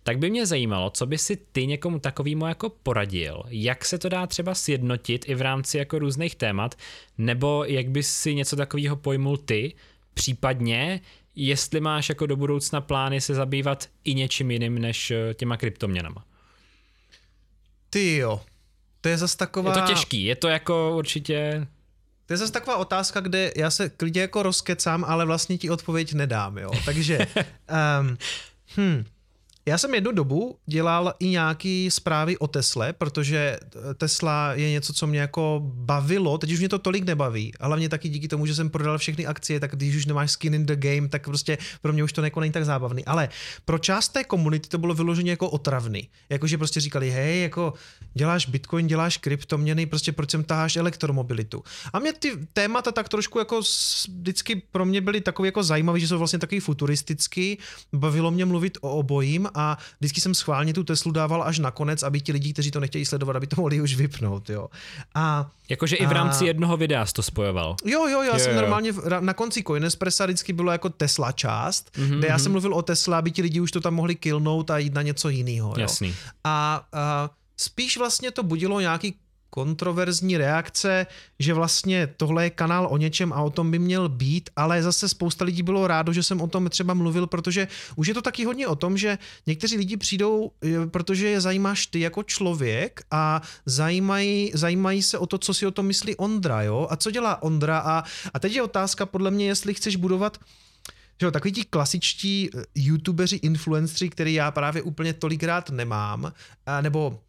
Tak 0.03 0.19
by 0.19 0.31
mě 0.31 0.47
zajímalo, 0.47 0.91
co 0.91 1.07
by 1.07 1.19
si 1.19 1.37
ty 1.53 1.67
někomu 1.67 1.99
takovýmu 1.99 2.47
jako 2.47 2.71
poradil, 2.71 3.43
jak 3.49 3.85
se 3.85 3.99
to 3.99 4.09
dá 4.09 4.27
třeba 4.27 4.55
sjednotit 4.55 5.29
i 5.29 5.35
v 5.35 5.41
rámci 5.41 5.79
jako 5.79 5.99
různých 5.99 6.35
témat, 6.35 6.75
nebo 7.19 7.65
jak 7.65 7.89
bys 7.89 8.15
si 8.15 8.35
něco 8.35 8.57
takového 8.57 8.97
pojmul 8.97 9.37
ty, 9.37 9.75
případně 10.15 11.01
jestli 11.37 11.81
máš 11.81 12.09
jako 12.09 12.27
do 12.27 12.37
budoucna 12.37 12.81
plány 12.81 13.21
se 13.21 13.35
zabývat 13.35 13.89
i 14.05 14.15
něčím 14.15 14.51
jiným 14.51 14.79
než 14.79 15.11
eh, 15.11 15.35
těma 15.35 15.57
kryptoměnama. 15.57 16.25
Ty 17.95 18.17
jo, 18.17 18.41
to 19.01 19.09
je 19.09 19.19
zase 19.19 19.37
taková... 19.37 19.71
Je 19.71 19.81
to 19.83 19.87
těžký, 19.87 20.25
je 20.25 20.37
to 20.37 20.49
jako 20.49 20.97
určitě... 20.97 21.67
To 22.27 22.33
je 22.33 22.37
zase 22.37 22.53
taková 22.53 22.77
otázka, 22.77 23.21
kde 23.21 23.53
já 23.57 23.71
se 23.71 23.89
klidně 23.89 24.21
jako 24.21 24.43
rozkecám, 24.43 25.05
ale 25.05 25.25
vlastně 25.25 25.59
ti 25.59 25.71
odpověď 25.71 26.13
nedám, 26.13 26.59
jo. 26.59 26.71
Takže, 26.85 27.19
um, 28.01 28.19
hm, 28.77 29.05
já 29.67 29.79
jsem 29.79 29.95
jednu 29.95 30.13
dobu 30.13 30.59
dělal 30.67 31.15
i 31.19 31.29
nějaký 31.29 31.91
zprávy 31.91 32.39
o 32.39 32.47
Tesle, 32.47 32.93
protože 32.93 33.59
Tesla 33.97 34.55
je 34.55 34.71
něco, 34.71 34.93
co 34.93 35.07
mě 35.07 35.21
jako 35.21 35.61
bavilo, 35.65 36.39
teď 36.39 36.53
už 36.53 36.59
mě 36.59 36.69
to 36.69 36.79
tolik 36.79 37.05
nebaví, 37.05 37.53
a 37.61 37.67
hlavně 37.67 37.89
taky 37.89 38.09
díky 38.09 38.29
tomu, 38.29 38.47
že 38.47 38.55
jsem 38.55 38.71
prodal 38.71 38.99
všechny 38.99 39.27
akcie, 39.27 39.61
tak 39.61 39.77
když 39.77 39.97
už 39.97 40.07
nemáš 40.07 40.31
skin 40.31 40.55
in 40.55 40.67
the 40.67 40.77
game, 40.77 41.09
tak 41.09 41.25
prostě 41.25 41.59
pro 41.83 41.93
mě 41.93 42.05
už 42.05 42.13
to 42.13 42.25
jako 42.25 42.41
není 42.41 42.53
tak 42.53 42.65
zábavný. 42.65 43.05
Ale 43.05 43.29
pro 43.65 43.79
část 43.79 44.09
té 44.09 44.25
komunity 44.25 44.69
to 44.69 44.79
bylo 44.79 44.95
vyloženě 44.95 45.31
jako 45.31 45.51
otravný. 45.51 46.09
Jakože 46.29 46.59
prostě 46.59 46.81
říkali, 46.81 47.11
hej, 47.11 47.43
jako 47.43 47.75
děláš 48.15 48.47
bitcoin, 48.47 48.87
děláš 48.87 49.17
kryptoměny, 49.17 49.87
prostě 49.87 50.13
proč 50.13 50.31
sem 50.31 50.45
taháš 50.45 50.77
elektromobilitu. 50.77 51.63
A 51.93 51.99
mě 51.99 52.13
ty 52.13 52.33
témata 52.53 52.93
tak 52.93 53.09
trošku 53.09 53.39
jako 53.39 53.61
vždycky 53.61 54.63
pro 54.73 54.85
mě 54.85 55.01
byly 55.01 55.21
takový 55.21 55.47
jako 55.47 55.63
zajímavý, 55.63 56.01
že 56.01 56.09
jsou 56.09 56.19
vlastně 56.19 56.39
takový 56.39 56.61
futuristický, 56.61 57.59
bavilo 57.93 58.31
mě 58.31 58.45
mluvit 58.45 58.79
o 58.81 58.91
obojím 58.91 59.49
a 59.55 59.79
vždycky 60.01 60.21
jsem 60.21 60.35
schválně 60.35 60.75
tu 60.75 60.85
Teslu 60.85 61.13
dával 61.13 61.43
až 61.43 61.59
nakonec, 61.59 62.03
aby 62.03 62.21
ti 62.21 62.33
lidi, 62.33 62.53
kteří 62.53 62.71
to 62.71 62.81
nechtějí 62.81 63.05
sledovat, 63.05 63.37
aby 63.37 63.47
to 63.47 63.57
mohli 63.57 63.81
už 63.81 63.95
vypnout, 63.95 64.51
jo. 64.51 64.69
A, 65.15 65.51
Jakože 65.69 65.97
i 65.97 66.07
v 66.07 66.13
rámci 66.13 66.45
a... 66.45 66.47
jednoho 66.47 66.77
videa 66.77 67.07
jsi 67.07 67.13
to 67.13 67.23
spojoval. 67.23 67.77
Jo, 67.85 68.09
jo, 68.09 68.23
já 68.23 68.33
jo, 68.33 68.39
jsem 68.39 68.55
jo. 68.55 68.61
normálně 68.61 68.93
na 69.21 69.35
konci 69.35 69.63
Coinespressa 69.63 70.25
vždycky 70.25 70.53
bylo 70.53 70.73
jako 70.73 70.89
Tesla 70.89 71.33
část, 71.33 71.91
mm-hmm. 71.97 72.19
kde 72.19 72.29
já 72.29 72.39
jsem 72.39 72.45
mhm. 72.45 72.53
mluvil 72.53 72.75
o 72.75 72.83
Tesla, 72.83 73.19
aby 73.19 73.31
ti 73.31 73.43
lidi 73.43 73.61
už 73.61 73.71
to 73.71 73.81
tam 73.81 73.95
mohli 73.95 74.15
killnout 74.15 74.71
a 74.71 74.79
jít 74.79 74.95
na 74.95 75.03
něco 75.03 75.29
jiného. 75.29 75.75
Jasný. 75.79 76.15
A, 76.45 76.87
a 76.93 77.31
spíš 77.57 77.97
vlastně 77.97 78.31
to 78.31 78.43
budilo 78.43 78.81
nějaký 78.81 79.15
kontroverzní 79.55 80.37
reakce, 80.37 81.07
že 81.39 81.55
vlastně 81.55 82.07
tohle 82.17 82.45
je 82.45 82.51
kanál 82.51 82.89
o 82.91 82.97
něčem 82.97 83.33
a 83.33 83.43
o 83.43 83.51
tom 83.51 83.71
by 83.71 83.79
měl 83.79 84.09
být, 84.09 84.51
ale 84.57 84.83
zase 84.83 85.09
spousta 85.09 85.45
lidí 85.45 85.63
bylo 85.63 85.87
rádo, 85.87 86.13
že 86.13 86.23
jsem 86.23 86.41
o 86.41 86.47
tom 86.47 86.69
třeba 86.69 86.95
mluvil, 86.95 87.27
protože 87.27 87.69
už 87.97 88.07
je 88.07 88.15
to 88.15 88.23
taky 88.23 88.45
hodně 88.45 88.67
o 88.67 88.75
tom, 88.75 88.99
že 88.99 89.19
někteří 89.47 89.77
lidi 89.77 89.97
přijdou, 89.97 90.51
eh, 90.65 90.87
protože 90.87 91.29
je 91.29 91.41
zajímáš 91.41 91.87
ty 91.87 92.01
jako 92.01 92.23
člověk 92.23 93.07
a 93.11 93.43
zajímají, 93.67 94.51
zajímají 94.55 95.03
se 95.03 95.19
o 95.19 95.27
to, 95.27 95.39
co 95.39 95.55
si 95.55 95.67
o 95.67 95.71
tom 95.71 95.87
myslí 95.87 96.17
Ondra, 96.17 96.63
jo? 96.63 96.87
A 96.91 96.97
co 96.97 97.11
dělá 97.11 97.43
Ondra? 97.43 97.79
A, 97.79 98.05
a 98.35 98.39
teď 98.39 98.53
je 98.55 98.63
otázka 98.63 99.07
podle 99.07 99.31
mě, 99.31 99.47
jestli 99.47 99.75
chceš 99.75 99.97
budovat 99.97 100.39
že 101.21 101.27
jo, 101.27 101.31
takový 101.31 101.53
ti 101.53 101.65
klasičtí 101.65 102.51
eh, 102.51 102.65
youtubeři, 102.75 103.37
influenceri, 103.37 104.11
který 104.11 104.35
já 104.35 104.51
právě 104.51 104.83
úplně 104.83 105.13
tolikrát 105.15 105.71
nemám, 105.71 106.33
a 106.67 106.81
nebo 106.81 107.23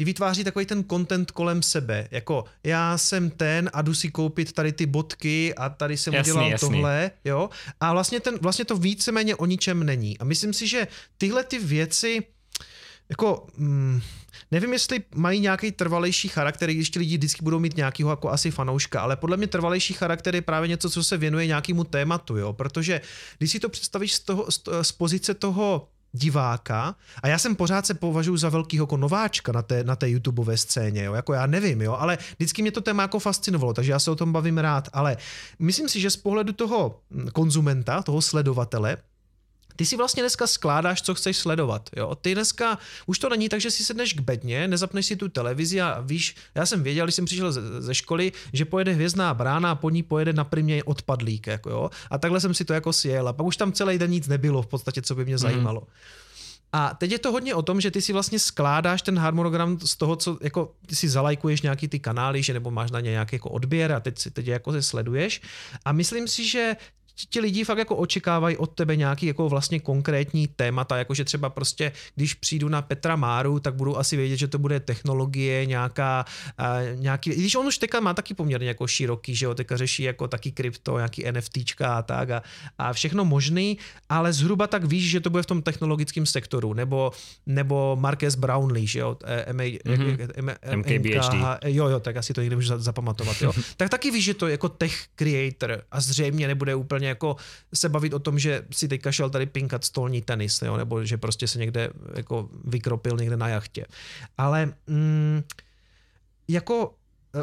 ti 0.00 0.04
vytváří 0.04 0.44
takový 0.44 0.66
ten 0.66 0.84
content 0.84 1.30
kolem 1.30 1.62
sebe, 1.62 2.08
jako 2.10 2.44
já 2.64 2.98
jsem 2.98 3.30
ten 3.30 3.70
a 3.72 3.82
jdu 3.82 3.94
si 3.94 4.10
koupit 4.10 4.52
tady 4.52 4.72
ty 4.72 4.86
bodky 4.86 5.54
a 5.54 5.68
tady 5.68 5.96
jsem 5.96 6.14
jasný, 6.14 6.32
udělal 6.32 6.50
jasný. 6.50 6.68
tohle, 6.68 7.10
jo, 7.24 7.50
a 7.80 7.92
vlastně, 7.92 8.20
ten, 8.20 8.38
vlastně 8.40 8.64
to 8.64 8.76
víceméně 8.76 9.36
o 9.36 9.46
ničem 9.46 9.84
není. 9.84 10.18
A 10.18 10.24
myslím 10.24 10.52
si, 10.52 10.68
že 10.68 10.86
tyhle 11.18 11.44
ty 11.44 11.58
věci, 11.58 12.22
jako, 13.08 13.46
mm, 13.56 14.00
nevím, 14.50 14.72
jestli 14.72 15.02
mají 15.14 15.40
nějaký 15.40 15.72
trvalejší 15.72 16.28
charakter, 16.28 16.70
když 16.70 16.90
ti 16.90 16.98
lidi 16.98 17.16
vždycky 17.16 17.42
budou 17.42 17.58
mít 17.58 17.76
nějakého 17.76 18.10
jako 18.10 18.30
asi 18.30 18.50
fanouška, 18.50 19.00
ale 19.00 19.16
podle 19.16 19.36
mě 19.36 19.46
trvalejší 19.46 19.94
charakter 19.94 20.34
je 20.34 20.42
právě 20.42 20.68
něco, 20.68 20.90
co 20.90 21.04
se 21.04 21.16
věnuje 21.16 21.46
nějakému 21.46 21.84
tématu, 21.84 22.36
jo, 22.36 22.52
protože 22.52 23.00
když 23.38 23.50
si 23.50 23.60
to 23.60 23.68
představíš 23.68 24.14
z, 24.14 24.20
toho, 24.20 24.50
z, 24.50 24.60
z 24.82 24.92
pozice 24.92 25.34
toho 25.34 25.88
diváka 26.12 26.94
a 27.22 27.28
já 27.28 27.38
jsem 27.38 27.56
pořád 27.56 27.86
se 27.86 27.94
považuji 27.94 28.36
za 28.36 28.48
velkýho 28.48 28.82
jako 28.82 28.96
nováčka 28.96 29.52
na 29.52 29.62
té, 29.62 29.84
na 29.84 29.96
té 29.96 30.10
YouTubeové 30.10 30.56
scéně, 30.56 31.04
jo? 31.04 31.14
jako 31.14 31.32
já 31.32 31.46
nevím, 31.46 31.82
jo? 31.82 31.96
ale 31.98 32.18
vždycky 32.36 32.62
mě 32.62 32.72
to 32.72 32.80
téma 32.80 33.02
jako 33.02 33.18
fascinovalo, 33.18 33.74
takže 33.74 33.92
já 33.92 33.98
se 33.98 34.10
o 34.10 34.16
tom 34.16 34.32
bavím 34.32 34.58
rád, 34.58 34.88
ale 34.92 35.16
myslím 35.58 35.88
si, 35.88 36.00
že 36.00 36.10
z 36.10 36.16
pohledu 36.16 36.52
toho 36.52 37.00
konzumenta, 37.32 38.02
toho 38.02 38.22
sledovatele, 38.22 38.96
ty 39.80 39.86
si 39.86 39.96
vlastně 39.96 40.22
dneska 40.22 40.46
skládáš, 40.46 41.02
co 41.02 41.14
chceš 41.14 41.36
sledovat. 41.36 41.90
Jo? 41.96 42.14
Ty 42.14 42.34
dneska 42.34 42.78
už 43.06 43.18
to 43.18 43.28
není 43.28 43.48
tak, 43.48 43.60
že 43.60 43.70
si 43.70 43.84
sedneš 43.84 44.14
k 44.14 44.20
bedně, 44.20 44.68
nezapneš 44.68 45.06
si 45.06 45.16
tu 45.16 45.28
televizi 45.28 45.80
a 45.80 46.00
víš, 46.00 46.36
já 46.54 46.66
jsem 46.66 46.82
věděl, 46.82 47.06
když 47.06 47.14
jsem 47.14 47.24
přišel 47.24 47.52
ze, 47.52 47.82
ze 47.82 47.94
školy, 47.94 48.32
že 48.52 48.64
pojede 48.64 48.92
hvězdná 48.92 49.34
brána 49.34 49.70
a 49.70 49.74
po 49.74 49.90
ní 49.90 50.02
pojede 50.02 50.32
na 50.32 50.44
primě 50.44 50.84
odpadlík. 50.84 51.46
Jako 51.46 51.70
jo? 51.70 51.90
A 52.10 52.18
takhle 52.18 52.40
jsem 52.40 52.54
si 52.54 52.64
to 52.64 52.72
jako 52.72 52.92
sjel. 52.92 53.28
A 53.28 53.32
pak 53.32 53.46
už 53.46 53.56
tam 53.56 53.72
celý 53.72 53.98
den 53.98 54.10
nic 54.10 54.28
nebylo 54.28 54.62
v 54.62 54.66
podstatě, 54.66 55.02
co 55.02 55.14
by 55.14 55.24
mě 55.24 55.34
mhm. 55.34 55.38
zajímalo. 55.38 55.80
Mm. 55.80 55.86
A 56.72 56.94
teď 56.94 57.10
je 57.10 57.18
to 57.18 57.32
hodně 57.32 57.54
o 57.54 57.62
tom, 57.62 57.80
že 57.80 57.90
ty 57.90 58.02
si 58.02 58.12
vlastně 58.12 58.38
skládáš 58.38 59.02
ten 59.02 59.18
harmonogram 59.18 59.78
z 59.80 59.96
toho, 59.96 60.16
co 60.16 60.38
jako 60.42 60.72
ty 60.86 60.96
si 60.96 61.08
zalajkuješ 61.08 61.62
nějaký 61.62 61.88
ty 61.88 61.98
kanály, 61.98 62.42
že 62.42 62.52
nebo 62.52 62.70
máš 62.70 62.90
na 62.90 63.00
ně 63.00 63.10
nějaký 63.10 63.36
jako 63.36 63.50
odběr 63.50 63.92
a 63.92 64.00
teď 64.00 64.18
si 64.18 64.30
teď 64.30 64.46
jako 64.46 64.72
se 64.72 64.82
sleduješ. 64.82 65.40
A 65.84 65.92
myslím 65.92 66.28
si, 66.28 66.48
že 66.48 66.76
ti 67.30 67.40
lidi 67.40 67.64
fakt 67.64 67.78
jako 67.78 67.96
očekávají 67.96 68.56
od 68.56 68.66
tebe 68.66 68.96
nějaký 68.96 69.26
jako 69.26 69.48
vlastně 69.48 69.80
konkrétní 69.80 70.48
témata, 70.48 70.96
jakože 70.96 71.24
třeba 71.24 71.50
prostě, 71.50 71.92
když 72.14 72.34
přijdu 72.34 72.68
na 72.68 72.82
Petra 72.82 73.16
Máru, 73.16 73.60
tak 73.60 73.74
budu 73.74 73.98
asi 73.98 74.16
vědět, 74.16 74.36
že 74.36 74.48
to 74.48 74.58
bude 74.58 74.80
technologie, 74.80 75.66
nějaká, 75.66 76.24
uh, 76.60 77.00
nějaký, 77.00 77.30
když 77.30 77.54
on 77.54 77.66
už 77.66 77.78
teďka 77.78 78.00
má 78.00 78.14
taky 78.14 78.34
poměrně 78.34 78.68
jako 78.68 78.86
široký, 78.86 79.34
že 79.34 79.46
jo, 79.46 79.54
teďka 79.54 79.76
řeší 79.76 80.02
jako 80.02 80.28
taky 80.28 80.52
krypto, 80.52 80.96
nějaký 80.96 81.24
NFTčka 81.32 81.94
a 81.94 82.02
tak 82.02 82.30
a, 82.30 82.42
a 82.78 82.92
všechno 82.92 83.24
možný, 83.24 83.78
ale 84.08 84.32
zhruba 84.32 84.66
tak 84.66 84.84
víš, 84.84 85.10
že 85.10 85.20
to 85.20 85.30
bude 85.30 85.42
v 85.42 85.46
tom 85.46 85.62
technologickém 85.62 86.26
sektoru, 86.26 86.72
nebo, 86.74 87.12
nebo 87.46 87.96
Marques 88.00 88.34
Brownlee, 88.34 88.86
že 88.86 88.98
jo, 88.98 89.16
MA, 89.52 89.62
mm-hmm. 89.62 90.76
MKBHD. 90.76 91.64
Jo, 91.66 91.88
jo, 91.88 92.00
tak 92.00 92.16
asi 92.16 92.32
to 92.34 92.40
někdy 92.40 92.56
můžu 92.56 92.78
zapamatovat, 92.78 93.42
jo. 93.42 93.52
tak 93.76 93.88
taky 93.88 94.10
víš, 94.10 94.24
že 94.24 94.34
to 94.34 94.46
je 94.46 94.52
jako 94.52 94.68
tech 94.68 95.06
creator 95.14 95.82
a 95.90 96.00
zřejmě 96.00 96.48
nebude 96.48 96.74
úplně 96.74 97.09
jako 97.10 97.36
se 97.74 97.88
bavit 97.88 98.14
o 98.14 98.18
tom, 98.18 98.38
že 98.38 98.64
si 98.70 98.88
teďka 98.88 99.12
šel 99.12 99.30
tady 99.30 99.46
pinkat 99.46 99.84
stolní 99.84 100.22
tenis, 100.22 100.62
jo, 100.62 100.76
nebo 100.76 101.04
že 101.04 101.18
prostě 101.18 101.48
se 101.48 101.58
někde 101.58 101.90
jako 102.16 102.48
vykropil 102.64 103.16
někde 103.16 103.36
na 103.36 103.48
jachtě. 103.48 103.86
Ale 104.38 104.72
mm, 104.86 105.42
jako 106.48 106.94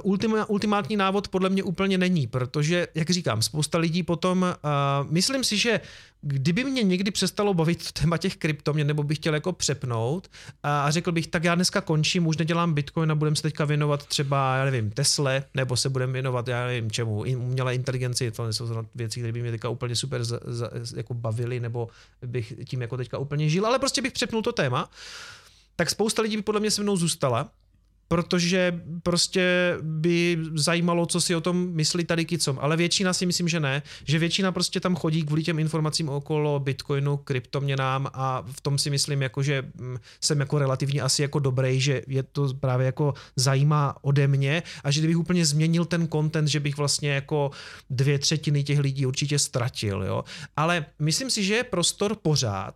ultima, 0.03 0.49
ultimátní 0.49 0.97
návod 0.97 1.27
podle 1.27 1.49
mě 1.49 1.63
úplně 1.63 1.97
není, 1.97 2.27
protože, 2.27 2.87
jak 2.95 3.09
říkám, 3.09 3.41
spousta 3.41 3.77
lidí 3.77 4.03
potom, 4.03 4.41
uh, 4.41 5.11
myslím 5.11 5.43
si, 5.43 5.57
že 5.57 5.79
kdyby 6.21 6.63
mě 6.63 6.83
někdy 6.83 7.11
přestalo 7.11 7.53
bavit 7.53 7.91
téma 7.91 8.17
těch 8.17 8.37
kryptoměn, 8.37 8.87
nebo 8.87 9.03
bych 9.03 9.17
chtěl 9.17 9.33
jako 9.33 9.53
přepnout 9.53 10.27
a, 10.63 10.81
a 10.81 10.91
řekl 10.91 11.11
bych, 11.11 11.27
tak 11.27 11.43
já 11.43 11.55
dneska 11.55 11.81
končím, 11.81 12.27
už 12.27 12.37
nedělám 12.37 12.73
Bitcoin 12.73 13.11
a 13.11 13.15
budeme 13.15 13.35
se 13.35 13.41
teďka 13.41 13.65
věnovat 13.65 14.05
třeba, 14.05 14.55
já 14.57 14.65
nevím, 14.65 14.91
Tesle, 14.91 15.43
nebo 15.53 15.77
se 15.77 15.89
budeme 15.89 16.13
věnovat, 16.13 16.47
já 16.47 16.65
nevím 16.65 16.91
čemu, 16.91 17.19
umělé 17.19 17.75
inteligenci, 17.75 18.31
to 18.31 18.53
jsou 18.53 18.85
věci, 18.95 19.19
které 19.19 19.31
by 19.31 19.41
mě 19.41 19.51
teďka 19.51 19.69
úplně 19.69 19.95
super 19.95 20.23
z, 20.23 20.39
z, 20.45 20.93
jako 20.97 21.13
bavily, 21.13 21.59
nebo 21.59 21.87
bych 22.25 22.53
tím 22.65 22.81
jako 22.81 22.97
teďka 22.97 23.17
úplně 23.17 23.49
žil, 23.49 23.65
ale 23.65 23.79
prostě 23.79 24.01
bych 24.01 24.13
přepnul 24.13 24.41
to 24.41 24.51
téma, 24.51 24.89
tak 25.75 25.89
spousta 25.89 26.21
lidí 26.21 26.37
by 26.37 26.43
podle 26.43 26.59
mě 26.61 26.71
se 26.71 26.83
mnou 26.83 26.97
zůstala 26.97 27.49
protože 28.07 28.81
prostě 29.03 29.75
by 29.81 30.37
zajímalo, 30.55 31.05
co 31.05 31.21
si 31.21 31.35
o 31.35 31.41
tom 31.41 31.69
myslí 31.73 32.05
tady 32.05 32.25
kicom. 32.25 32.57
Ale 32.61 32.77
většina 32.77 33.13
si 33.13 33.25
myslím, 33.25 33.47
že 33.47 33.59
ne. 33.59 33.83
Že 34.05 34.19
většina 34.19 34.51
prostě 34.51 34.79
tam 34.79 34.95
chodí 34.95 35.23
kvůli 35.23 35.43
těm 35.43 35.59
informacím 35.59 36.09
okolo 36.09 36.59
Bitcoinu, 36.59 37.17
kryptoměnám 37.17 38.07
a 38.13 38.43
v 38.51 38.61
tom 38.61 38.77
si 38.77 38.89
myslím, 38.89 39.21
jako, 39.21 39.43
že 39.43 39.63
mm, 39.75 39.97
jsem 40.21 40.39
jako 40.39 40.59
relativně 40.59 41.01
asi 41.01 41.21
jako 41.21 41.39
dobrý, 41.39 41.81
že 41.81 42.01
je 42.07 42.23
to 42.23 42.53
právě 42.53 42.85
jako 42.85 43.13
zajímá 43.35 43.95
ode 44.01 44.27
mě 44.27 44.63
a 44.83 44.91
že 44.91 44.99
kdybych 44.99 45.17
úplně 45.17 45.45
změnil 45.45 45.85
ten 45.85 46.07
content, 46.07 46.47
že 46.47 46.59
bych 46.59 46.77
vlastně 46.77 47.09
jako 47.11 47.51
dvě 47.89 48.19
třetiny 48.19 48.63
těch 48.63 48.79
lidí 48.79 49.05
určitě 49.05 49.39
ztratil. 49.39 50.03
Jo? 50.03 50.23
Ale 50.57 50.85
myslím 50.99 51.29
si, 51.29 51.43
že 51.43 51.55
je 51.55 51.63
prostor 51.63 52.15
pořád 52.15 52.73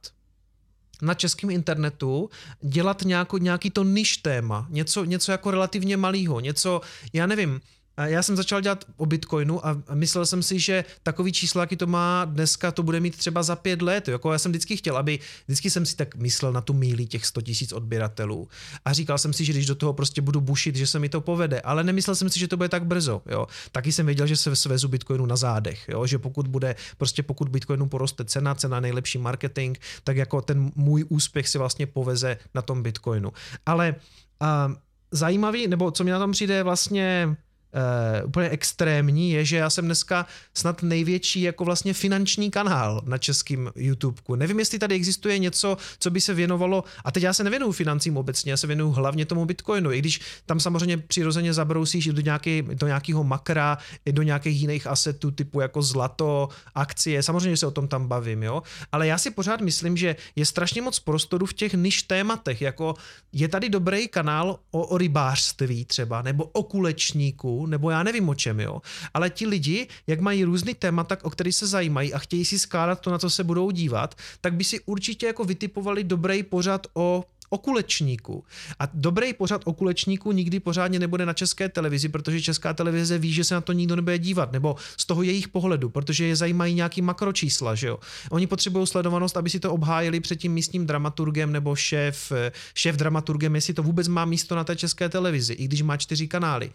na 1.01 1.13
českém 1.13 1.49
internetu 1.49 2.29
dělat 2.61 3.01
nějako, 3.01 3.37
nějaký 3.37 3.69
to 3.69 3.83
niž 3.83 4.17
téma, 4.17 4.67
něco, 4.69 5.03
něco 5.03 5.31
jako 5.31 5.51
relativně 5.51 5.97
malýho, 5.97 6.39
něco, 6.39 6.81
já 7.13 7.25
nevím, 7.25 7.61
já 7.97 8.23
jsem 8.23 8.35
začal 8.35 8.61
dělat 8.61 8.85
o 8.97 9.05
Bitcoinu 9.05 9.65
a 9.67 9.81
myslel 9.93 10.25
jsem 10.25 10.43
si, 10.43 10.59
že 10.59 10.85
takový 11.03 11.31
číslo, 11.31 11.61
jaký 11.61 11.75
to 11.75 11.87
má 11.87 12.25
dneska, 12.25 12.71
to 12.71 12.83
bude 12.83 12.99
mít 12.99 13.17
třeba 13.17 13.43
za 13.43 13.55
pět 13.55 13.81
let. 13.81 14.07
Jako 14.07 14.31
já 14.31 14.39
jsem 14.39 14.51
vždycky 14.51 14.77
chtěl, 14.77 14.97
aby, 14.97 15.19
vždycky 15.45 15.69
jsem 15.69 15.85
si 15.85 15.95
tak 15.95 16.15
myslel 16.15 16.53
na 16.53 16.61
tu 16.61 16.73
míli 16.73 17.05
těch 17.05 17.25
100 17.25 17.41
tisíc 17.41 17.71
odběratelů. 17.71 18.47
A 18.85 18.93
říkal 18.93 19.17
jsem 19.17 19.33
si, 19.33 19.45
že 19.45 19.53
když 19.53 19.65
do 19.65 19.75
toho 19.75 19.93
prostě 19.93 20.21
budu 20.21 20.41
bušit, 20.41 20.75
že 20.75 20.87
se 20.87 20.99
mi 20.99 21.09
to 21.09 21.21
povede. 21.21 21.61
Ale 21.61 21.83
nemyslel 21.83 22.15
jsem 22.15 22.29
si, 22.29 22.39
že 22.39 22.47
to 22.47 22.57
bude 22.57 22.69
tak 22.69 22.85
brzo. 22.85 23.21
Jo. 23.25 23.47
Taky 23.71 23.91
jsem 23.91 24.05
věděl, 24.05 24.27
že 24.27 24.37
se 24.37 24.55
svezu 24.55 24.87
Bitcoinu 24.87 25.25
na 25.25 25.35
zádech. 25.35 25.89
Jo. 25.89 26.07
Že 26.07 26.19
pokud 26.19 26.47
bude, 26.47 26.75
prostě 26.97 27.23
pokud 27.23 27.49
Bitcoinu 27.49 27.89
poroste 27.89 28.25
cena, 28.25 28.55
cena 28.55 28.79
nejlepší 28.79 29.17
marketing, 29.17 29.77
tak 30.03 30.17
jako 30.17 30.41
ten 30.41 30.71
můj 30.75 31.05
úspěch 31.09 31.49
si 31.49 31.57
vlastně 31.57 31.87
poveze 31.87 32.37
na 32.53 32.61
tom 32.61 32.83
Bitcoinu. 32.83 33.31
Ale 33.65 33.95
uh, 34.41 34.73
zajímavý, 35.11 35.67
nebo 35.67 35.91
co 35.91 36.03
mi 36.03 36.11
na 36.11 36.19
tom 36.19 36.31
přijde 36.31 36.63
vlastně 36.63 37.37
uh, 37.73 38.27
úplně 38.27 38.49
extrémní 38.49 39.31
je, 39.31 39.45
že 39.45 39.57
já 39.57 39.69
jsem 39.69 39.85
dneska 39.85 40.25
snad 40.53 40.83
největší 40.83 41.41
jako 41.41 41.65
vlastně 41.65 41.93
finanční 41.93 42.51
kanál 42.51 43.01
na 43.05 43.17
českém 43.17 43.71
YouTubeku. 43.75 44.35
Nevím, 44.35 44.59
jestli 44.59 44.79
tady 44.79 44.95
existuje 44.95 45.39
něco, 45.39 45.77
co 45.99 46.09
by 46.09 46.21
se 46.21 46.33
věnovalo, 46.33 46.83
a 47.05 47.11
teď 47.11 47.23
já 47.23 47.33
se 47.33 47.43
nevěnuju 47.43 47.71
financím 47.71 48.17
obecně, 48.17 48.51
já 48.51 48.57
se 48.57 48.67
věnuju 48.67 48.91
hlavně 48.91 49.25
tomu 49.25 49.45
Bitcoinu, 49.45 49.91
i 49.91 49.99
když 49.99 50.21
tam 50.45 50.59
samozřejmě 50.59 50.97
přirozeně 50.97 51.53
zabrousíš 51.53 52.05
do, 52.05 52.21
nějaký, 52.21 52.61
do 52.61 52.87
nějakého 52.87 53.23
makra, 53.23 53.77
i 54.05 54.11
do 54.11 54.23
nějakých 54.23 54.61
jiných 54.61 54.87
asetů 54.87 55.31
typu 55.31 55.61
jako 55.61 55.81
zlato, 55.81 56.49
akcie, 56.75 57.23
samozřejmě 57.23 57.57
se 57.57 57.67
o 57.67 57.71
tom 57.71 57.87
tam 57.87 58.07
bavím, 58.07 58.43
jo, 58.43 58.63
ale 58.91 59.07
já 59.07 59.17
si 59.17 59.31
pořád 59.31 59.61
myslím, 59.61 59.97
že 59.97 60.15
je 60.35 60.45
strašně 60.45 60.81
moc 60.81 60.99
prostoru 60.99 61.45
v 61.45 61.53
těch 61.53 61.73
niž 61.73 62.03
tématech, 62.03 62.61
jako 62.61 62.93
je 63.33 63.47
tady 63.47 63.69
dobrý 63.69 64.07
kanál 64.07 64.59
o, 64.71 64.87
o 64.87 64.97
rybářství 64.97 65.85
třeba, 65.85 66.21
nebo 66.21 66.43
o 66.43 66.63
kulečníku, 66.63 67.60
nebo 67.65 67.89
já 67.89 68.03
nevím 68.03 68.29
o 68.29 68.35
čem, 68.35 68.59
jo. 68.59 68.81
Ale 69.13 69.29
ti 69.29 69.47
lidi, 69.47 69.87
jak 70.07 70.19
mají 70.19 70.43
různý 70.43 70.73
témata, 70.73 71.17
o 71.21 71.29
který 71.29 71.51
se 71.51 71.67
zajímají 71.67 72.13
a 72.13 72.19
chtějí 72.19 72.45
si 72.45 72.59
skládat 72.59 72.99
to, 72.99 73.11
na 73.11 73.17
co 73.17 73.29
se 73.29 73.43
budou 73.43 73.71
dívat, 73.71 74.15
tak 74.41 74.53
by 74.53 74.63
si 74.63 74.79
určitě 74.79 75.25
jako 75.25 75.45
vytipovali 75.45 76.03
dobrý 76.03 76.43
pořad 76.43 76.87
o 76.93 77.23
o 77.53 77.57
kulečníku. 77.57 78.43
A 78.79 78.87
dobrý 78.93 79.33
pořad 79.33 79.61
o 79.65 79.73
kulečníku 79.73 80.31
nikdy 80.31 80.59
pořádně 80.59 80.99
nebude 80.99 81.25
na 81.25 81.33
české 81.33 81.69
televizi, 81.69 82.09
protože 82.09 82.41
česká 82.41 82.73
televize 82.73 83.17
ví, 83.17 83.33
že 83.33 83.43
se 83.43 83.53
na 83.53 83.61
to 83.61 83.73
nikdo 83.73 83.95
nebude 83.95 84.19
dívat, 84.19 84.51
nebo 84.51 84.75
z 84.97 85.05
toho 85.05 85.23
jejich 85.23 85.47
pohledu, 85.47 85.89
protože 85.89 86.25
je 86.25 86.35
zajímají 86.35 86.73
nějaký 86.73 87.01
makročísla, 87.01 87.75
že 87.75 87.87
jo. 87.87 87.99
Oni 88.29 88.47
potřebují 88.47 88.87
sledovanost, 88.87 89.37
aby 89.37 89.49
si 89.49 89.59
to 89.59 89.73
obhájili 89.73 90.19
před 90.19 90.35
tím 90.35 90.53
místním 90.53 90.87
dramaturgem 90.87 91.51
nebo 91.51 91.75
šéf, 91.75 92.31
šéf 92.73 92.95
dramaturgem, 92.95 93.55
jestli 93.55 93.73
to 93.73 93.83
vůbec 93.83 94.07
má 94.07 94.25
místo 94.25 94.55
na 94.55 94.63
té 94.63 94.75
české 94.75 95.09
televizi, 95.09 95.53
i 95.53 95.65
když 95.65 95.81
má 95.81 95.97
čtyři 95.97 96.27
kanály. 96.27 96.71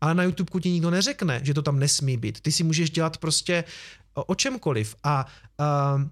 Ale 0.00 0.14
na 0.14 0.22
YouTube 0.22 0.60
ti 0.60 0.70
nikdo 0.70 0.90
neřekne, 0.90 1.40
že 1.42 1.54
to 1.54 1.62
tam 1.62 1.78
nesmí 1.78 2.16
být. 2.16 2.40
Ty 2.40 2.52
si 2.52 2.64
můžeš 2.64 2.90
dělat 2.90 3.18
prostě 3.18 3.64
o 4.14 4.34
čemkoliv. 4.34 4.96
A 5.04 5.26
uh, 5.60 6.02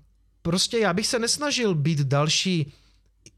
prostě 0.43 0.79
já 0.79 0.93
bych 0.93 1.07
se 1.07 1.19
nesnažil 1.19 1.75
být 1.75 1.99
další 1.99 2.73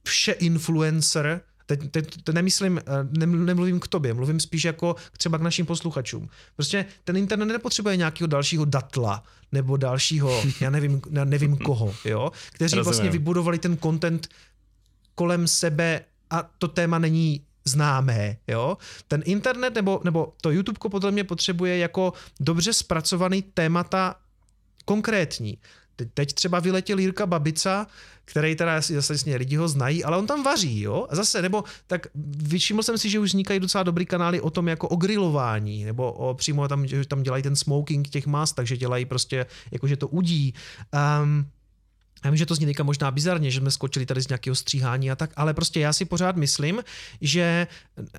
vše 0.05 0.33
influencer, 0.33 1.41
teď, 1.67 1.91
teď, 1.91 2.23
teď 2.23 2.35
nemyslím, 2.35 2.79
eh, 2.79 3.27
nemluvím 3.27 3.81
k 3.81 3.89
tobě, 3.89 4.15
mluvím 4.15 4.41
spíš 4.41 4.65
jako 4.65 4.97
třeba 5.19 5.39
k 5.39 5.43
našim 5.43 5.67
posluchačům. 5.67 6.29
Prostě 6.57 6.87
ten 7.05 7.17
internet 7.17 7.53
nepotřebuje 7.53 7.97
nějakého 7.97 8.29
dalšího 8.29 8.65
datla, 8.65 9.23
nebo 9.53 9.77
dalšího, 9.77 10.43
já 10.61 10.71
nevím, 10.71 11.01
nevím 11.25 11.57
koho, 11.57 11.95
jo, 12.05 12.33
kteří 12.53 12.77
Rozumím. 12.77 12.85
vlastně 12.85 13.11
vybudovali 13.11 13.59
ten 13.59 13.79
content 13.79 14.29
kolem 15.15 15.49
sebe 15.49 16.01
a 16.31 16.51
to 16.59 16.69
téma 16.69 16.99
není 16.99 17.41
známé, 17.67 18.37
jo. 18.49 18.79
Ten 19.09 19.23
internet 19.25 19.75
nebo, 19.75 20.01
nebo 20.05 20.33
to 20.41 20.51
YouTube 20.51 20.79
podle 20.91 21.11
mě 21.11 21.25
potřebuje 21.25 21.79
jako 21.79 22.13
dobře 22.41 22.73
zpracovaný 22.73 23.43
témata 23.43 24.15
konkrétní. 24.85 25.59
Teď 26.15 26.33
třeba 26.33 26.61
vyletěl 26.61 26.99
Jirka 26.99 27.27
Babica, 27.27 27.87
který 28.25 28.57
teda 28.57 28.81
zase 28.81 29.15
lidi 29.37 29.57
ho 29.57 29.69
znají, 29.69 30.05
ale 30.05 30.17
on 30.17 30.27
tam 30.27 30.43
vaří, 30.43 30.81
jo? 30.81 31.07
A 31.11 31.17
zase, 31.17 31.43
nebo 31.43 31.65
tak 31.87 32.07
vyšiml 32.37 32.83
jsem 32.83 32.99
si, 32.99 33.11
že 33.11 33.19
už 33.19 33.29
vznikají 33.29 33.61
docela 33.61 33.83
dobrý 33.83 34.07
kanály 34.07 34.41
o 34.41 34.51
tom 34.51 34.69
jako 34.69 34.89
o 34.89 34.97
grilování, 34.97 35.85
nebo 35.85 36.13
o 36.13 36.35
přímo 36.35 36.69
tam, 36.69 36.87
že 36.87 37.07
tam 37.07 37.23
dělají 37.23 37.43
ten 37.43 37.57
smoking 37.57 38.09
těch 38.09 38.27
mas, 38.27 38.53
takže 38.53 38.77
dělají 38.77 39.05
prostě, 39.05 39.47
jakože 39.71 39.97
to 39.97 40.09
udí. 40.09 40.55
Um, 41.23 41.47
já 42.25 42.31
vím, 42.31 42.37
že 42.37 42.47
to 42.47 42.55
zní 42.55 42.67
teďka 42.67 42.83
možná 42.83 43.11
bizarně, 43.11 43.51
že 43.51 43.61
jsme 43.61 43.71
skočili 43.71 44.07
tady 44.07 44.21
z 44.21 44.29
nějakého 44.29 44.55
stříhání 44.55 45.11
a 45.11 45.17
tak, 45.17 45.31
ale 45.37 45.55
prostě 45.55 45.81
já 45.81 45.93
si 45.93 46.05
pořád 46.05 46.37
myslím, 46.37 46.85
že 47.21 47.67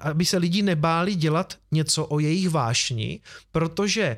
aby 0.02 0.26
se 0.26 0.38
lidi 0.38 0.62
nebáli 0.62 1.16
dělat 1.16 1.58
něco 1.72 2.06
o 2.06 2.20
jejich 2.20 2.50
vášni, 2.50 3.20
protože 3.52 4.18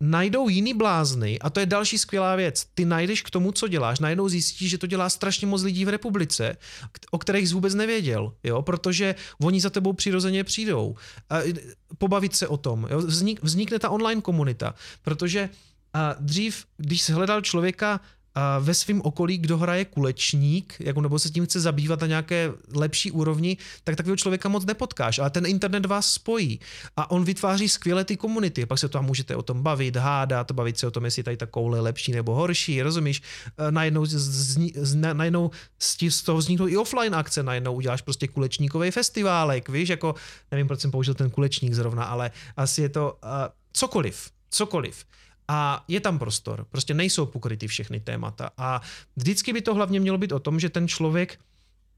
najdou 0.00 0.48
jiný 0.48 0.74
blázny 0.74 1.38
a 1.38 1.50
to 1.50 1.60
je 1.60 1.66
další 1.66 1.98
skvělá 1.98 2.36
věc. 2.36 2.66
Ty 2.74 2.84
najdeš 2.84 3.22
k 3.22 3.30
tomu, 3.30 3.52
co 3.52 3.68
děláš, 3.68 3.98
najednou 3.98 4.28
zjistíš, 4.28 4.70
že 4.70 4.78
to 4.78 4.86
dělá 4.86 5.10
strašně 5.10 5.46
moc 5.46 5.62
lidí 5.62 5.84
v 5.84 5.88
republice, 5.88 6.56
o 7.10 7.18
kterých 7.18 7.48
jsi 7.48 7.54
vůbec 7.54 7.74
nevěděl, 7.74 8.32
jo, 8.44 8.62
protože 8.62 9.14
oni 9.42 9.60
za 9.60 9.70
tebou 9.70 9.92
přirozeně 9.92 10.44
přijdou. 10.44 10.96
A 11.30 11.38
pobavit 11.98 12.36
se 12.36 12.48
o 12.48 12.56
tom, 12.56 12.86
jo? 12.90 12.98
Vznik, 12.98 13.42
vznikne 13.42 13.78
ta 13.78 13.90
online 13.90 14.20
komunita, 14.20 14.74
protože 15.02 15.48
a 15.94 16.14
dřív, 16.20 16.64
když 16.76 17.02
jsi 17.02 17.12
hledal 17.12 17.40
člověka 17.40 18.00
ve 18.60 18.74
svém 18.74 19.00
okolí, 19.00 19.38
kdo 19.38 19.58
hraje 19.58 19.84
kulečník, 19.84 20.76
jako 20.80 21.00
nebo 21.00 21.18
se 21.18 21.30
tím 21.30 21.44
chce 21.44 21.60
zabývat 21.60 22.00
na 22.00 22.06
nějaké 22.06 22.52
lepší 22.74 23.10
úrovni, 23.10 23.56
tak 23.84 23.96
takového 23.96 24.16
člověka 24.16 24.48
moc 24.48 24.64
nepotkáš, 24.64 25.18
ale 25.18 25.30
ten 25.30 25.46
internet 25.46 25.86
vás 25.86 26.12
spojí 26.12 26.60
a 26.96 27.10
on 27.10 27.24
vytváří 27.24 27.68
skvěle 27.68 28.04
ty 28.04 28.16
komunity, 28.16 28.66
pak 28.66 28.78
se 28.78 28.88
tam 28.88 29.04
můžete 29.04 29.36
o 29.36 29.42
tom 29.42 29.62
bavit, 29.62 29.96
hádat, 29.96 30.52
bavit 30.52 30.78
se 30.78 30.86
o 30.86 30.90
tom, 30.90 31.04
jestli 31.04 31.22
tady 31.22 31.36
ta 31.36 31.46
koule 31.46 31.78
je 31.78 31.82
lepší 31.82 32.12
nebo 32.12 32.34
horší, 32.34 32.82
rozumíš? 32.82 33.22
E, 33.58 33.72
najednou, 33.72 34.06
z, 34.06 34.14
z, 34.14 34.58
z, 34.76 34.94
najednou 34.94 35.50
z 36.08 36.22
toho 36.22 36.38
vzniknou 36.38 36.68
i 36.68 36.76
offline 36.76 37.14
akce, 37.14 37.42
najednou 37.42 37.74
uděláš 37.74 38.02
prostě 38.02 38.28
kulečníkový 38.28 38.90
festiválek, 38.90 39.68
víš, 39.68 39.88
jako 39.88 40.14
nevím, 40.50 40.66
proč 40.66 40.80
jsem 40.80 40.90
použil 40.90 41.14
ten 41.14 41.30
kulečník 41.30 41.74
zrovna, 41.74 42.04
ale 42.04 42.30
asi 42.56 42.82
je 42.82 42.88
to 42.88 43.18
uh, 43.24 43.30
cokoliv, 43.72 44.30
cokoliv. 44.50 45.04
A 45.52 45.84
je 45.88 46.00
tam 46.00 46.18
prostor, 46.18 46.66
prostě 46.70 46.94
nejsou 46.94 47.26
pokryty 47.26 47.66
všechny 47.68 48.00
témata. 48.00 48.50
A 48.58 48.80
vždycky 49.16 49.52
by 49.52 49.62
to 49.62 49.74
hlavně 49.74 50.00
mělo 50.00 50.18
být 50.18 50.32
o 50.32 50.38
tom, 50.38 50.60
že 50.60 50.68
ten 50.68 50.88
člověk 50.88 51.38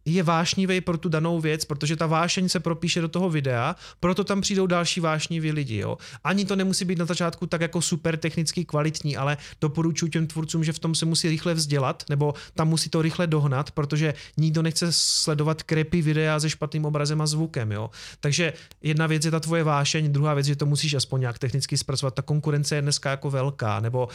je 0.04 0.22
vášnivý 0.22 0.80
pro 0.80 0.98
tu 0.98 1.08
danou 1.08 1.40
věc, 1.40 1.64
protože 1.64 1.96
ta 1.96 2.06
vášeň 2.06 2.48
se 2.48 2.60
propíše 2.60 3.00
do 3.00 3.08
toho 3.08 3.30
videa, 3.30 3.76
proto 4.00 4.24
tam 4.24 4.40
přijdou 4.40 4.66
další 4.66 5.00
vášniví 5.00 5.52
lidi. 5.52 5.76
Jo. 5.76 5.98
Ani 6.24 6.44
to 6.44 6.56
nemusí 6.56 6.84
být 6.84 6.98
na 6.98 7.04
začátku 7.04 7.46
tak 7.46 7.60
jako 7.60 7.82
super 7.82 8.16
technicky 8.16 8.64
kvalitní, 8.64 9.16
ale 9.16 9.36
doporučuji 9.60 10.08
těm 10.08 10.26
tvůrcům, 10.26 10.64
že 10.64 10.72
v 10.72 10.78
tom 10.78 10.94
se 10.94 11.06
musí 11.06 11.28
rychle 11.28 11.54
vzdělat, 11.54 12.04
nebo 12.08 12.34
tam 12.54 12.68
musí 12.68 12.90
to 12.90 13.02
rychle 13.02 13.26
dohnat, 13.26 13.70
protože 13.70 14.14
nikdo 14.36 14.62
nechce 14.62 14.86
sledovat 14.90 15.62
krepy 15.62 16.02
videa 16.02 16.40
se 16.40 16.50
špatným 16.50 16.84
obrazem 16.84 17.20
a 17.20 17.26
zvukem. 17.26 17.72
Jo. 17.72 17.90
Takže 18.20 18.52
jedna 18.82 19.06
věc 19.06 19.24
je 19.24 19.30
ta 19.30 19.40
tvoje 19.40 19.64
vášeň, 19.64 20.12
druhá 20.12 20.34
věc 20.34 20.46
je, 20.46 20.52
že 20.52 20.56
to 20.56 20.66
musíš 20.66 20.94
aspoň 20.94 21.20
nějak 21.20 21.38
technicky 21.38 21.78
zpracovat. 21.78 22.14
Ta 22.14 22.22
konkurence 22.22 22.74
je 22.74 22.82
dneska 22.82 23.10
jako 23.10 23.30
velká, 23.30 23.80
nebo 23.80 24.08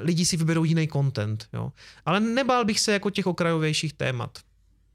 lidi 0.00 0.24
si 0.24 0.36
vyberou 0.36 0.64
jiný 0.64 0.88
content. 0.88 1.48
Jo. 1.52 1.72
Ale 2.06 2.20
nebál 2.20 2.64
bych 2.64 2.80
se 2.80 2.92
jako 2.92 3.10
těch 3.10 3.26
okrajovějších 3.26 3.92
témat. 3.92 4.38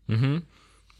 Mm-hmm. 0.10 0.42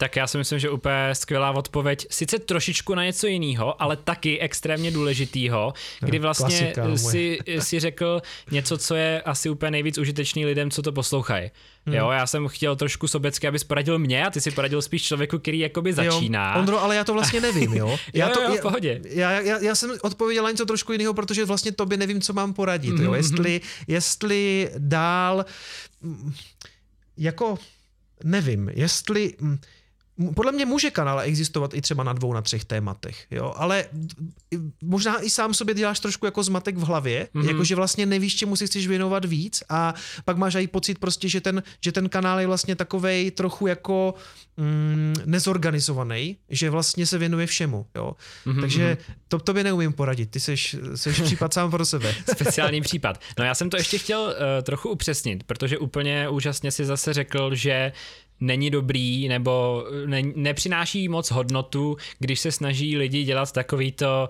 Tak 0.00 0.16
já 0.16 0.26
si 0.26 0.38
myslím, 0.38 0.58
že 0.58 0.70
úplně 0.70 1.10
skvělá 1.12 1.50
odpověď. 1.50 2.06
Sice 2.10 2.38
trošičku 2.38 2.94
na 2.94 3.04
něco 3.04 3.26
jiného, 3.26 3.82
ale 3.82 3.96
taky 3.96 4.38
extrémně 4.38 4.90
důležitýho, 4.90 5.72
kdy 6.00 6.18
vlastně 6.18 6.72
Klasika, 6.74 7.10
si, 7.10 7.38
si 7.58 7.80
řekl 7.80 8.22
něco, 8.50 8.78
co 8.78 8.94
je 8.94 9.22
asi 9.22 9.50
úplně 9.50 9.70
nejvíc 9.70 9.98
užitečný 9.98 10.46
lidem, 10.46 10.70
co 10.70 10.82
to 10.82 10.92
poslouchají. 10.92 11.50
Hmm. 11.86 11.96
Jo, 11.96 12.10
já 12.10 12.26
jsem 12.26 12.48
chtěl 12.48 12.76
trošku 12.76 13.08
sobecky, 13.08 13.48
abys 13.48 13.64
poradil 13.64 13.98
mě 13.98 14.26
a 14.26 14.30
ty 14.30 14.40
si 14.40 14.50
poradil 14.50 14.82
spíš 14.82 15.02
člověku, 15.02 15.38
který 15.38 15.58
jakoby 15.58 15.92
začíná. 15.92 16.52
Jo, 16.52 16.60
Ondro, 16.60 16.82
ale 16.82 16.96
já 16.96 17.04
to 17.04 17.12
vlastně 17.12 17.40
nevím, 17.50 17.74
jo. 17.74 17.98
Já 18.14 18.28
jo, 18.28 18.34
to, 18.34 18.42
jo, 18.42 18.56
v 18.56 18.60
pohodě. 18.60 19.00
Já, 19.08 19.30
já, 19.30 19.58
já, 19.58 19.74
jsem 19.74 19.90
odpověděl 20.02 20.50
něco 20.50 20.66
trošku 20.66 20.92
jiného, 20.92 21.14
protože 21.14 21.44
vlastně 21.44 21.72
tobě 21.72 21.98
nevím, 21.98 22.20
co 22.20 22.32
mám 22.32 22.54
poradit, 22.54 23.00
jo. 23.00 23.10
Mhm, 23.10 23.14
jestli, 23.14 23.50
mhm. 23.50 23.84
jestli 23.88 24.70
dál 24.78 25.44
jako 27.16 27.58
nevím, 28.24 28.70
jestli 28.74 29.34
podle 30.34 30.52
mě 30.52 30.66
může 30.66 30.90
kanál 30.90 31.20
existovat 31.20 31.74
i 31.74 31.80
třeba 31.80 32.04
na 32.04 32.12
dvou, 32.12 32.32
na 32.32 32.42
třech 32.42 32.64
tématech, 32.64 33.26
jo, 33.30 33.52
ale 33.56 33.84
možná 34.82 35.22
i 35.22 35.30
sám 35.30 35.54
sobě 35.54 35.74
děláš 35.74 36.00
trošku 36.00 36.26
jako 36.26 36.42
zmatek 36.42 36.76
v 36.76 36.82
hlavě, 36.82 37.28
mm-hmm. 37.34 37.48
jakože 37.48 37.74
vlastně 37.74 38.06
nevíš, 38.06 38.36
čemu 38.36 38.56
si 38.56 38.66
chceš 38.66 38.86
věnovat 38.86 39.24
víc 39.24 39.62
a 39.68 39.94
pak 40.24 40.36
máš 40.36 40.54
i 40.54 40.66
pocit 40.66 40.98
prostě, 40.98 41.28
že 41.28 41.40
ten, 41.40 41.62
že 41.84 41.92
ten 41.92 42.08
kanál 42.08 42.40
je 42.40 42.46
vlastně 42.46 42.76
takovej 42.76 43.30
trochu 43.30 43.66
jako 43.66 44.14
mm, 44.56 45.14
nezorganizovaný, 45.24 46.36
že 46.48 46.70
vlastně 46.70 47.06
se 47.06 47.18
věnuje 47.18 47.46
všemu, 47.46 47.86
jo. 47.94 48.12
Mm-hmm. 48.46 48.60
Takže 48.60 48.98
mhm. 49.06 49.16
to 49.28 49.38
tobě 49.38 49.64
neumím 49.64 49.92
poradit, 49.92 50.30
ty 50.30 50.40
seš, 50.40 50.76
seš 50.94 51.20
případ 51.24 51.54
sám 51.54 51.70
pro 51.70 51.84
sebe. 51.84 52.14
Speciální 52.32 52.80
případ. 52.90 53.20
No 53.38 53.44
já 53.44 53.54
jsem 53.54 53.70
to 53.70 53.76
ještě 53.76 53.98
chtěl 53.98 54.20
uh, 54.20 54.34
trochu 54.62 54.88
upřesnit, 54.88 55.44
protože 55.44 55.78
úplně 55.78 56.28
úžasně 56.28 56.70
si 56.70 56.84
zase 56.84 57.12
řekl, 57.12 57.54
že 57.54 57.92
není 58.40 58.70
dobrý 58.70 59.28
nebo 59.28 59.84
ne, 60.06 60.22
nepřináší 60.34 61.08
moc 61.08 61.30
hodnotu, 61.30 61.96
když 62.18 62.40
se 62.40 62.52
snaží 62.52 62.96
lidi 62.96 63.24
dělat 63.24 63.52
takovýto 63.52 64.28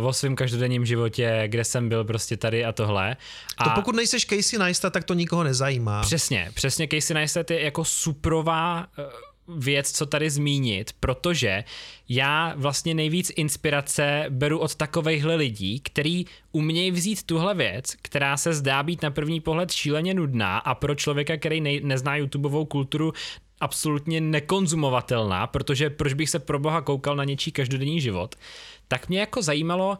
uh, 0.00 0.06
o 0.06 0.12
svém 0.12 0.36
každodenním 0.36 0.86
životě, 0.86 1.42
kde 1.46 1.64
jsem 1.64 1.88
byl 1.88 2.04
prostě 2.04 2.36
tady 2.36 2.64
a 2.64 2.72
tohle. 2.72 3.16
A 3.58 3.64
to 3.64 3.70
pokud 3.74 3.94
nejseš 3.94 4.26
Casey 4.26 4.58
Neistat, 4.58 4.92
tak 4.92 5.04
to 5.04 5.14
nikoho 5.14 5.44
nezajímá. 5.44 6.02
Přesně, 6.02 6.50
přesně 6.54 6.88
Casey 6.88 7.14
Neistat 7.14 7.50
je 7.50 7.64
jako 7.64 7.84
suprová 7.84 8.86
uh, 8.98 9.04
věc, 9.56 9.92
co 9.92 10.06
tady 10.06 10.30
zmínit, 10.30 10.92
protože 11.00 11.64
já 12.08 12.54
vlastně 12.56 12.94
nejvíc 12.94 13.32
inspirace 13.36 14.24
beru 14.28 14.58
od 14.58 14.74
takovejhle 14.74 15.34
lidí, 15.34 15.80
který 15.80 16.24
umějí 16.52 16.90
vzít 16.90 17.22
tuhle 17.22 17.54
věc, 17.54 17.96
která 18.02 18.36
se 18.36 18.54
zdá 18.54 18.82
být 18.82 19.02
na 19.02 19.10
první 19.10 19.40
pohled 19.40 19.70
šíleně 19.70 20.14
nudná 20.14 20.58
a 20.58 20.74
pro 20.74 20.94
člověka, 20.94 21.36
který 21.36 21.60
ne, 21.60 21.80
nezná 21.80 22.16
YouTubeovou 22.16 22.64
kulturu, 22.64 23.12
absolutně 23.60 24.20
nekonzumovatelná, 24.20 25.46
protože 25.46 25.90
proč 25.90 26.12
bych 26.12 26.30
se 26.30 26.38
pro 26.38 26.58
boha 26.58 26.80
koukal 26.80 27.16
na 27.16 27.24
něčí 27.24 27.52
každodenní 27.52 28.00
život, 28.00 28.34
tak 28.88 29.08
mě 29.08 29.20
jako 29.20 29.42
zajímalo, 29.42 29.98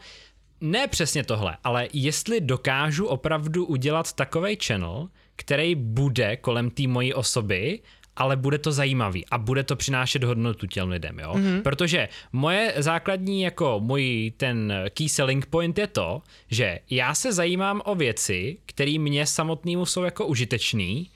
ne 0.61 0.89
přesně 0.89 1.25
tohle, 1.25 1.57
ale 1.65 1.89
jestli 1.93 2.41
dokážu 2.41 3.07
opravdu 3.07 3.65
udělat 3.65 4.13
takový 4.13 4.57
channel, 4.67 5.09
který 5.37 5.75
bude 5.75 6.37
kolem 6.37 6.71
té 6.71 6.87
mojí 6.87 7.15
osoby, 7.15 7.81
ale 8.17 8.37
bude 8.37 8.59
to 8.59 8.73
zajímavý 8.73 9.27
a 9.27 9.39
bude 9.39 9.65
to 9.65 9.77
přinášet 9.77 10.25
hodnotu 10.25 10.67
těm 10.67 10.89
lidem, 10.89 11.19
jo? 11.19 11.33
Mm-hmm. 11.35 11.63
Protože 11.63 12.09
moje 12.33 12.75
základní, 12.77 13.43
jako 13.43 13.81
můj 13.81 14.33
ten 14.37 14.73
key 14.91 15.09
selling 15.09 15.47
point 15.47 15.79
je 15.79 15.87
to, 15.87 16.23
že 16.51 16.79
já 16.91 17.15
se 17.15 17.33
zajímám 17.33 17.83
o 17.85 17.95
věci, 17.95 18.59
které 18.67 18.99
mě 18.99 19.27
samotnému 19.27 19.87
jsou 19.87 20.03
jako 20.03 20.27
užitečný 20.27 21.11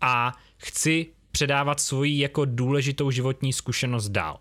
a 0.00 0.32
chci 0.56 1.06
předávat 1.32 1.80
svoji 1.80 2.18
jako 2.18 2.44
důležitou 2.44 3.10
životní 3.10 3.52
zkušenost 3.52 4.08
dál. 4.08 4.38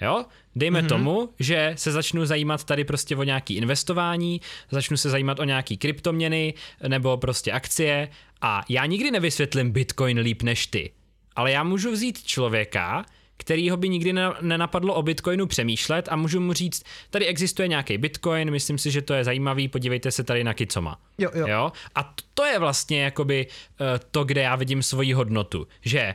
Jo? 0.00 0.24
Dejme 0.56 0.82
mm-hmm. 0.82 0.88
tomu, 0.88 1.28
že 1.38 1.72
se 1.76 1.92
začnu 1.92 2.26
zajímat 2.26 2.64
tady 2.64 2.84
prostě 2.84 3.16
o 3.16 3.22
nějaký 3.22 3.56
investování, 3.56 4.40
začnu 4.70 4.96
se 4.96 5.10
zajímat 5.10 5.40
o 5.40 5.44
nějaký 5.44 5.76
kryptoměny 5.76 6.54
nebo 6.88 7.16
prostě 7.16 7.52
akcie 7.52 8.08
a 8.40 8.64
já 8.68 8.86
nikdy 8.86 9.10
nevysvětlím 9.10 9.70
Bitcoin 9.70 10.18
líp 10.18 10.42
než 10.42 10.66
ty. 10.66 10.92
Ale 11.36 11.52
já 11.52 11.62
můžu 11.62 11.92
vzít 11.92 12.22
člověka, 12.22 13.04
kterýho 13.36 13.76
by 13.76 13.88
nikdy 13.88 14.14
nenapadlo 14.40 14.94
o 14.94 15.02
Bitcoinu 15.02 15.46
přemýšlet 15.46 16.08
a 16.10 16.16
můžu 16.16 16.40
mu 16.40 16.52
říct, 16.52 16.82
tady 17.10 17.26
existuje 17.26 17.68
nějaký 17.68 17.98
Bitcoin, 17.98 18.50
myslím 18.50 18.78
si, 18.78 18.90
že 18.90 19.02
to 19.02 19.14
je 19.14 19.24
zajímavý, 19.24 19.68
podívejte 19.68 20.10
se 20.10 20.24
tady 20.24 20.44
na 20.44 20.54
Kicoma. 20.54 21.00
Jo, 21.18 21.30
jo. 21.34 21.46
jo? 21.48 21.72
A 21.94 22.14
to 22.34 22.44
je 22.44 22.58
vlastně 22.58 23.02
jakoby 23.02 23.46
eh, 23.46 24.00
to, 24.10 24.24
kde 24.24 24.40
já 24.40 24.56
vidím 24.56 24.82
svoji 24.82 25.12
hodnotu, 25.12 25.66
že 25.80 26.14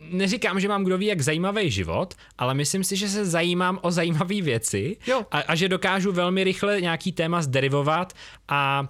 neříkám, 0.00 0.60
že 0.60 0.68
mám 0.68 0.84
kdo 0.84 0.98
ví 0.98 1.06
jak 1.06 1.20
zajímavý 1.20 1.70
život, 1.70 2.14
ale 2.38 2.54
myslím 2.54 2.84
si, 2.84 2.96
že 2.96 3.08
se 3.08 3.26
zajímám 3.26 3.78
o 3.82 3.90
zajímavé 3.90 4.42
věci 4.42 4.96
jo. 5.06 5.26
A, 5.30 5.38
a 5.38 5.54
že 5.54 5.68
dokážu 5.68 6.12
velmi 6.12 6.44
rychle 6.44 6.80
nějaký 6.80 7.12
téma 7.12 7.42
zderivovat 7.42 8.12
a 8.48 8.88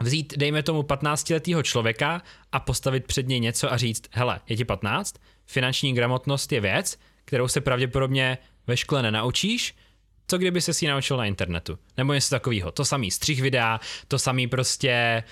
vzít, 0.00 0.34
dejme 0.36 0.62
tomu 0.62 0.82
15-letého 0.82 1.62
člověka 1.62 2.22
a 2.52 2.60
postavit 2.60 3.06
před 3.06 3.28
něj 3.28 3.40
něco 3.40 3.72
a 3.72 3.76
říct, 3.76 4.02
hele, 4.12 4.40
je 4.48 4.56
ti 4.56 4.64
15, 4.64 5.14
finanční 5.50 5.94
gramotnost 5.94 6.52
je 6.52 6.60
věc, 6.60 6.98
kterou 7.24 7.48
se 7.48 7.60
pravděpodobně 7.60 8.38
ve 8.66 8.76
škole 8.76 9.02
nenaučíš, 9.02 9.74
co 10.26 10.38
kdyby 10.38 10.60
se 10.60 10.74
si 10.74 10.86
naučil 10.86 11.16
na 11.16 11.26
internetu? 11.26 11.78
Nebo 11.96 12.12
něco 12.12 12.30
takového. 12.30 12.70
To 12.70 12.84
samý 12.84 13.10
střih 13.10 13.42
videa, 13.42 13.80
to 14.08 14.18
samý 14.18 14.46
prostě 14.46 15.24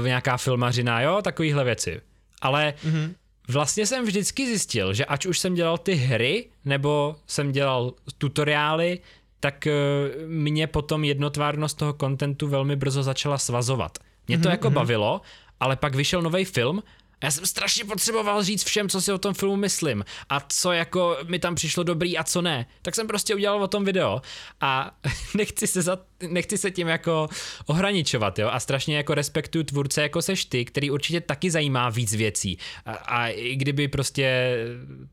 uh, 0.00 0.06
nějaká 0.06 0.36
filmařina, 0.36 1.00
jo, 1.00 1.22
takovýhle 1.22 1.64
věci. 1.64 2.00
Ale 2.42 2.74
mm-hmm. 2.84 3.14
vlastně 3.48 3.86
jsem 3.86 4.04
vždycky 4.04 4.46
zjistil, 4.46 4.94
že 4.94 5.04
ať 5.04 5.26
už 5.26 5.38
jsem 5.38 5.54
dělal 5.54 5.78
ty 5.78 5.94
hry, 5.94 6.48
nebo 6.64 7.16
jsem 7.26 7.52
dělal 7.52 7.92
tutoriály, 8.18 9.00
tak 9.40 9.66
uh, 9.66 10.28
mě 10.28 10.66
potom 10.66 11.04
jednotvárnost 11.04 11.78
toho 11.78 11.92
kontentu 11.92 12.48
velmi 12.48 12.76
brzo 12.76 13.02
začala 13.02 13.38
svazovat. 13.38 13.98
Mě 14.28 14.38
to 14.38 14.48
mm-hmm. 14.48 14.50
jako 14.50 14.70
mhm. 14.70 14.74
bavilo, 14.74 15.20
ale 15.60 15.76
pak 15.76 15.94
vyšel 15.94 16.22
nový 16.22 16.44
film 16.44 16.82
já 17.22 17.30
jsem 17.30 17.46
strašně 17.46 17.84
potřeboval 17.84 18.42
říct 18.42 18.64
všem, 18.64 18.88
co 18.88 19.00
si 19.00 19.12
o 19.12 19.18
tom 19.18 19.34
filmu 19.34 19.56
myslím 19.56 20.04
a 20.28 20.40
co 20.48 20.72
jako 20.72 21.16
mi 21.26 21.38
tam 21.38 21.54
přišlo 21.54 21.82
dobrý 21.82 22.18
a 22.18 22.24
co 22.24 22.42
ne. 22.42 22.66
Tak 22.82 22.94
jsem 22.94 23.06
prostě 23.06 23.34
udělal 23.34 23.62
o 23.62 23.68
tom 23.68 23.84
video 23.84 24.22
a 24.60 24.98
nechci 25.34 25.66
se, 25.66 25.82
za, 25.82 25.98
nechci 26.28 26.58
se 26.58 26.70
tím 26.70 26.88
jako 26.88 27.28
ohraničovat, 27.66 28.38
jo, 28.38 28.48
a 28.52 28.60
strašně 28.60 28.96
jako 28.96 29.14
respektuju 29.14 29.64
tvůrce 29.64 30.02
jako 30.02 30.22
seš 30.22 30.44
ty, 30.44 30.64
který 30.64 30.90
určitě 30.90 31.20
taky 31.20 31.50
zajímá 31.50 31.90
víc 31.90 32.14
věcí 32.14 32.58
a, 32.86 32.92
a 32.92 33.28
i 33.28 33.56
kdyby 33.56 33.88
prostě 33.88 34.56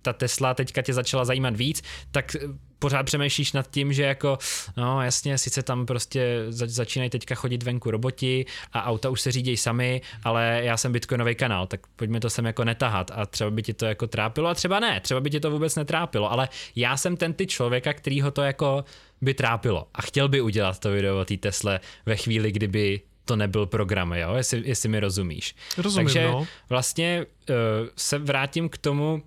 ta 0.02 0.14
Tesla 0.14 0.54
teďka 0.54 0.82
tě 0.82 0.94
začala 0.94 1.26
zajímat 1.26 1.56
víc, 1.56 1.82
tak 2.12 2.36
pořád 2.80 3.04
přemýšlíš 3.04 3.54
nad 3.54 3.72
tím, 3.72 3.94
že 3.94 4.04
jako, 4.04 4.38
no 4.78 5.02
jasně, 5.02 5.38
sice 5.38 5.64
tam 5.64 5.86
prostě 5.86 6.46
zač- 6.50 6.70
začínají 6.70 7.10
teďka 7.10 7.36
chodit 7.36 7.64
venku 7.64 7.92
roboti 7.92 8.46
a 8.74 8.84
auta 8.84 9.10
už 9.10 9.22
se 9.22 9.32
řídí 9.32 9.58
sami, 9.58 10.02
ale 10.24 10.62
já 10.64 10.78
jsem 10.78 10.92
bitcoinový 10.92 11.36
kanál, 11.36 11.68
tak 11.68 11.80
pojďme 11.96 12.20
to 12.20 12.30
sem 12.30 12.46
jako 12.46 12.64
netahat 12.64 13.12
a 13.14 13.26
třeba 13.26 13.50
by 13.50 13.64
ti 13.64 13.74
to 13.74 13.86
jako 13.86 14.08
trápilo 14.08 14.50
a 14.50 14.54
třeba 14.54 14.80
ne, 14.80 15.00
třeba 15.00 15.20
by 15.20 15.30
ti 15.30 15.40
to 15.40 15.52
vůbec 15.52 15.76
netrápilo, 15.76 16.32
ale 16.32 16.50
já 16.76 16.98
jsem 16.98 17.18
ten 17.18 17.34
ty 17.34 17.48
člověka, 17.48 17.94
který 17.94 18.22
ho 18.22 18.32
to 18.32 18.42
jako 18.42 18.86
by 19.22 19.34
trápilo 19.34 19.88
a 19.94 20.02
chtěl 20.02 20.30
by 20.30 20.42
udělat 20.42 20.80
to 20.80 20.92
video 20.92 21.22
o 21.22 21.26
té 21.26 21.38
Tesle 21.38 21.80
ve 22.06 22.16
chvíli, 22.16 22.52
kdyby 22.52 23.02
to 23.26 23.36
nebyl 23.36 23.66
program, 23.66 24.14
jo, 24.14 24.34
jestli, 24.36 24.62
jestli 24.66 24.90
mi 24.90 25.00
rozumíš. 25.00 25.56
Rozumím, 25.78 26.08
Takže 26.08 26.28
no. 26.28 26.48
vlastně 26.70 27.26
uh, 27.50 27.56
se 27.96 28.18
vrátím 28.18 28.70
k 28.70 28.78
tomu, 28.78 29.24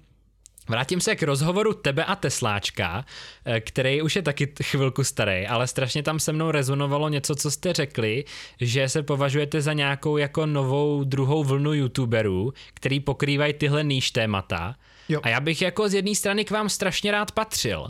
Vrátím 0.68 1.00
se 1.00 1.16
k 1.16 1.22
rozhovoru 1.22 1.74
tebe 1.74 2.04
a 2.04 2.16
Tesláčka, 2.16 3.04
eh, 3.44 3.60
který 3.60 4.02
už 4.02 4.16
je 4.16 4.22
taky 4.22 4.52
chvilku 4.62 5.04
starý, 5.04 5.46
ale 5.46 5.66
strašně 5.66 6.02
tam 6.02 6.20
se 6.20 6.32
mnou 6.32 6.50
rezonovalo 6.50 7.08
něco, 7.08 7.34
co 7.34 7.50
jste 7.50 7.72
řekli, 7.72 8.24
že 8.60 8.88
se 8.88 9.02
považujete 9.02 9.60
za 9.60 9.72
nějakou 9.72 10.16
jako 10.16 10.46
novou 10.46 11.04
druhou 11.04 11.44
vlnu 11.44 11.72
youtuberů, 11.72 12.52
který 12.74 13.00
pokrývají 13.00 13.52
tyhle 13.52 13.84
níž 13.84 14.10
témata. 14.10 14.74
Jo. 15.08 15.20
A 15.22 15.28
já 15.28 15.40
bych 15.40 15.62
jako 15.62 15.88
z 15.88 15.94
jedné 15.94 16.14
strany 16.14 16.44
k 16.44 16.50
vám 16.50 16.68
strašně 16.68 17.12
rád 17.12 17.32
patřil. 17.32 17.86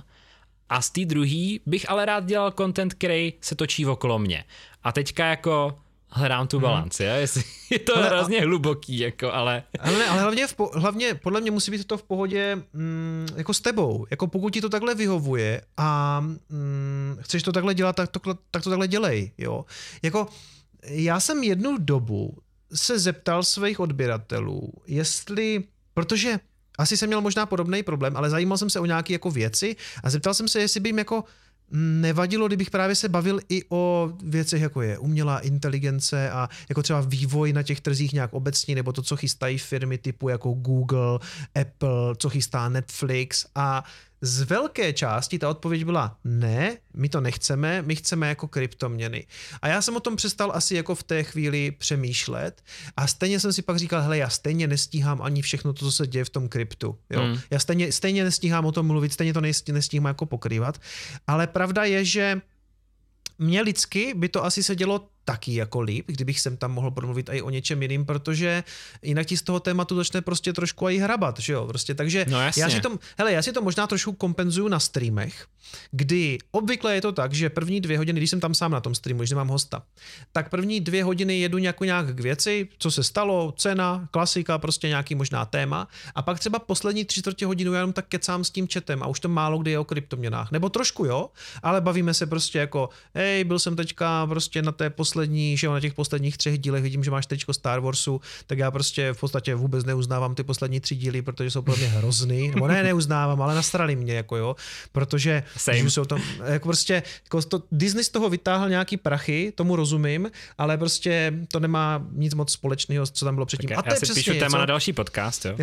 A 0.68 0.82
z 0.82 0.90
té 0.90 1.05
druhé 1.05 1.59
bych 1.66 1.90
ale 1.90 2.05
rád 2.05 2.24
dělal 2.24 2.52
content, 2.52 2.94
který 2.94 3.32
se 3.40 3.55
točí 3.55 3.86
okolo 3.86 4.18
mě. 4.18 4.44
A 4.84 4.92
teďka 4.92 5.26
jako 5.26 5.78
hledám 6.10 6.47
tu 6.47 6.56
mhm. 6.56 6.62
balanci, 6.62 7.05
hmm. 7.05 7.16
jestli 7.16 7.43
je 7.70 7.78
to 7.78 7.97
ale, 7.97 8.06
hrozně 8.06 8.40
hluboký, 8.40 8.98
jako, 8.98 9.32
ale... 9.32 9.62
Ale, 9.80 10.06
ale 10.06 10.20
hlavně, 10.20 10.47
v 10.47 10.55
po, 10.55 10.70
hlavně 10.74 11.14
podle 11.14 11.40
mě 11.40 11.51
musí 11.51 11.70
být 11.70 11.86
to 11.86 11.98
v 11.98 12.02
pohodě 12.02 12.56
mm, 12.72 13.28
jako 13.36 13.55
s 13.55 13.60
tebou, 13.60 14.06
jako 14.10 14.26
pokud 14.26 14.52
ti 14.52 14.60
to 14.60 14.68
takhle 14.68 14.94
vyhovuje 14.94 15.62
a 15.76 16.20
mm, 16.20 17.18
chceš 17.20 17.43
to 17.43 17.52
takhle 17.52 17.74
dělat, 17.74 17.97
tak 17.97 18.10
to, 18.10 18.20
tak 18.51 18.62
to 18.62 18.70
takhle 18.70 18.89
dělej, 18.89 19.32
jo. 19.39 19.64
Jako 20.02 20.28
já 20.82 21.20
jsem 21.20 21.43
jednu 21.43 21.76
dobu 21.78 22.36
se 22.74 22.98
zeptal 22.98 23.43
svých 23.43 23.80
odběratelů, 23.80 24.72
jestli, 24.86 25.64
protože 25.94 26.40
asi 26.78 26.97
jsem 26.97 27.06
měl 27.06 27.20
možná 27.20 27.47
podobný 27.47 27.82
problém, 27.82 28.16
ale 28.16 28.30
zajímal 28.30 28.59
jsem 28.59 28.70
se 28.70 28.80
o 28.80 28.86
nějaké 28.86 29.12
jako 29.12 29.30
věci 29.30 29.76
a 30.02 30.10
zeptal 30.10 30.35
jsem 30.35 30.48
se, 30.48 30.60
jestli 30.60 30.80
by 30.80 30.89
jim 30.89 30.98
jako 30.98 31.24
nevadilo, 31.70 32.47
kdybych 32.47 32.70
právě 32.70 32.95
se 32.95 33.09
bavil 33.09 33.40
i 33.49 33.62
o 33.69 34.12
věcech, 34.24 34.62
jako 34.62 34.82
je 34.82 34.99
umělá 34.99 35.39
inteligence 35.39 36.31
a 36.31 36.49
jako 36.69 36.82
třeba 36.82 37.01
vývoj 37.01 37.53
na 37.53 37.62
těch 37.62 37.81
trzích 37.81 38.12
nějak 38.12 38.35
obecně, 38.35 38.74
nebo 38.74 38.93
to, 38.93 39.03
co 39.03 39.16
chystají 39.16 39.59
firmy 39.59 39.99
typu 39.99 40.28
jako 40.28 40.53
Google, 40.53 41.19
Apple, 41.61 42.15
co 42.19 42.28
chystá 42.28 42.69
Netflix 42.69 43.47
a 43.55 43.85
z 44.20 44.43
velké 44.43 44.93
části 44.93 45.39
ta 45.39 45.49
odpověď 45.49 45.85
byla 45.85 46.19
ne, 46.24 46.77
my 46.95 47.09
to 47.09 47.20
nechceme, 47.20 47.82
my 47.82 47.97
chceme 47.97 48.28
jako 48.28 48.49
kryptoměny. 48.49 49.27
A 49.62 49.69
já 49.69 49.82
jsem 49.82 49.97
o 49.97 50.01
tom 50.01 50.16
přestal 50.16 50.53
asi 50.55 50.74
jako 50.74 50.95
v 50.95 51.03
té 51.03 51.23
chvíli 51.23 51.70
přemýšlet 51.70 52.62
a 52.97 53.07
stejně 53.07 53.40
jsem 53.40 53.53
si 53.53 53.62
pak 53.62 53.77
říkal, 53.77 54.03
hele, 54.03 54.19
já 54.19 54.28
stejně 54.28 54.66
nestíhám 54.66 55.23
ani 55.23 55.43
všechno 55.43 55.73
to, 55.73 55.85
co 55.85 55.93
se 55.93 56.07
děje 56.07 56.24
v 56.24 56.31
tom 56.31 56.49
kryptu. 56.49 56.99
Jo? 57.11 57.20
Hmm. 57.20 57.40
Já 57.51 57.59
stejně, 57.59 57.93
stejně 57.93 58.24
nestíhám 58.24 58.65
o 58.66 58.73
tom 58.73 58.86
mluvit, 58.86 59.12
stejně 59.12 59.35
to 59.35 59.40
nestíhám 59.73 60.05
jako 60.05 60.27
pokrývat, 60.27 60.81
ale 61.27 61.47
pravda 61.47 61.85
je, 61.85 62.05
že 62.05 62.40
mě 63.39 63.62
lidsky 63.62 64.15
by 64.15 64.28
to 64.28 64.45
asi 64.45 64.62
se 64.62 64.77
dělo 64.77 65.09
taky 65.28 65.55
jako 65.55 65.80
líp, 65.80 66.05
kdybych 66.09 66.40
sem 66.40 66.56
tam 66.56 66.72
mohl 66.72 66.90
promluvit 66.90 67.28
i 67.32 67.42
o 67.42 67.50
něčem 67.50 67.82
jiným, 67.82 68.06
protože 68.06 68.64
jinak 69.02 69.26
ti 69.26 69.36
z 69.36 69.42
toho 69.42 69.60
tématu 69.60 69.96
začne 69.96 70.22
prostě 70.22 70.52
trošku 70.52 70.88
i 70.88 70.98
hrabat, 70.98 71.38
že 71.38 71.52
jo, 71.52 71.66
prostě, 71.66 71.94
takže 71.94 72.24
no 72.28 72.40
já 72.40 72.70
si 72.70 72.80
to, 72.80 72.98
hele, 73.18 73.32
já 73.32 73.42
si 73.42 73.52
to 73.52 73.62
možná 73.62 73.86
trošku 73.86 74.12
kompenzuju 74.12 74.68
na 74.68 74.80
streamech, 74.80 75.46
kdy 75.90 76.38
obvykle 76.50 76.94
je 76.94 77.00
to 77.00 77.12
tak, 77.12 77.34
že 77.34 77.50
první 77.50 77.80
dvě 77.80 77.98
hodiny, 77.98 78.20
když 78.20 78.30
jsem 78.30 78.40
tam 78.40 78.55
sám 78.55 78.70
na 78.70 78.80
tom 78.80 78.94
streamu, 78.94 79.20
když 79.20 79.30
nemám 79.30 79.48
hosta, 79.48 79.82
tak 80.32 80.48
první 80.48 80.80
dvě 80.80 81.05
hodiny 81.05 81.40
jedu 81.40 81.59
nějak, 81.59 81.80
nějak 81.80 82.14
k 82.16 82.20
věci, 82.20 82.68
co 82.78 82.90
se 82.90 83.05
stalo, 83.05 83.52
cena, 83.56 84.09
klasika, 84.10 84.59
prostě 84.59 84.88
nějaký 84.88 85.14
možná 85.14 85.44
téma 85.44 85.88
a 86.14 86.22
pak 86.22 86.38
třeba 86.38 86.59
poslední 86.59 87.05
tři 87.05 87.20
čtvrtě 87.20 87.46
hodinu 87.46 87.72
já 87.72 87.80
jenom 87.80 87.92
tak 87.92 88.09
kecám 88.09 88.44
s 88.44 88.50
tím 88.50 88.68
chatem 88.72 89.02
a 89.02 89.06
už 89.06 89.20
to 89.20 89.28
málo 89.28 89.59
kdy 89.59 89.70
je 89.70 89.78
o 89.78 89.84
kryptoměnách, 89.84 90.52
nebo 90.52 90.68
trošku 90.68 91.05
jo, 91.05 91.30
ale 91.62 91.80
bavíme 91.80 92.14
se 92.14 92.26
prostě 92.26 92.59
jako, 92.59 92.88
hej, 93.14 93.44
byl 93.44 93.59
jsem 93.59 93.76
teďka 93.76 94.26
prostě 94.26 94.62
na 94.62 94.72
té 94.72 94.90
poslední 94.90 95.18
poslední, 95.19 95.57
že 95.57 95.69
na 95.69 95.81
těch 95.81 95.95
posledních 95.95 96.36
třech 96.36 96.59
dílech 96.59 96.82
vidím, 96.82 97.05
že 97.05 97.11
máš 97.11 97.27
teďko 97.27 97.53
Star 97.53 97.81
Warsu, 97.81 98.20
tak 98.47 98.59
já 98.59 98.70
prostě 98.70 99.12
v 99.12 99.20
podstatě 99.20 99.55
vůbec 99.55 99.85
neuznávám 99.85 100.35
ty 100.35 100.43
poslední 100.43 100.81
tři 100.81 100.97
díly, 100.97 101.23
protože 101.23 101.51
jsou 101.51 101.62
pro 101.62 101.77
mě 101.77 101.86
hrozný, 101.86 102.49
nebo 102.49 102.69
ne, 102.69 102.82
neuznávám, 102.82 103.43
ale 103.43 103.55
nastrali 103.55 103.97
mě, 103.97 104.15
jako 104.15 104.36
jo, 104.36 104.57
protože 104.93 105.43
že 105.73 105.90
jsou 105.90 106.05
tam, 106.05 106.23
jako 106.45 106.69
prostě, 106.69 107.03
jako 107.24 107.43
to, 107.43 107.62
Disney 107.73 108.05
z 108.05 108.09
toho 108.09 108.31
vytáhl 108.31 108.69
nějaký 108.69 108.97
prachy, 108.97 109.53
tomu 109.55 109.77
rozumím, 109.77 110.31
ale 110.59 110.78
prostě 110.78 111.32
to 111.53 111.61
nemá 111.61 112.07
nic 112.12 112.35
moc 112.35 112.53
společného, 112.53 113.07
co 113.07 113.24
tam 113.24 113.35
bylo 113.35 113.47
předtím. 113.47 113.69
Tak 113.69 113.78
a 113.78 113.82
to 113.82 113.89
já 113.89 113.95
je 113.95 113.99
si 113.99 114.07
přesně 114.07 114.23
píšu 114.23 114.39
téma 114.39 114.59
na 114.59 114.66
další 114.66 114.93
podcast, 114.93 115.45
jo. 115.45 115.57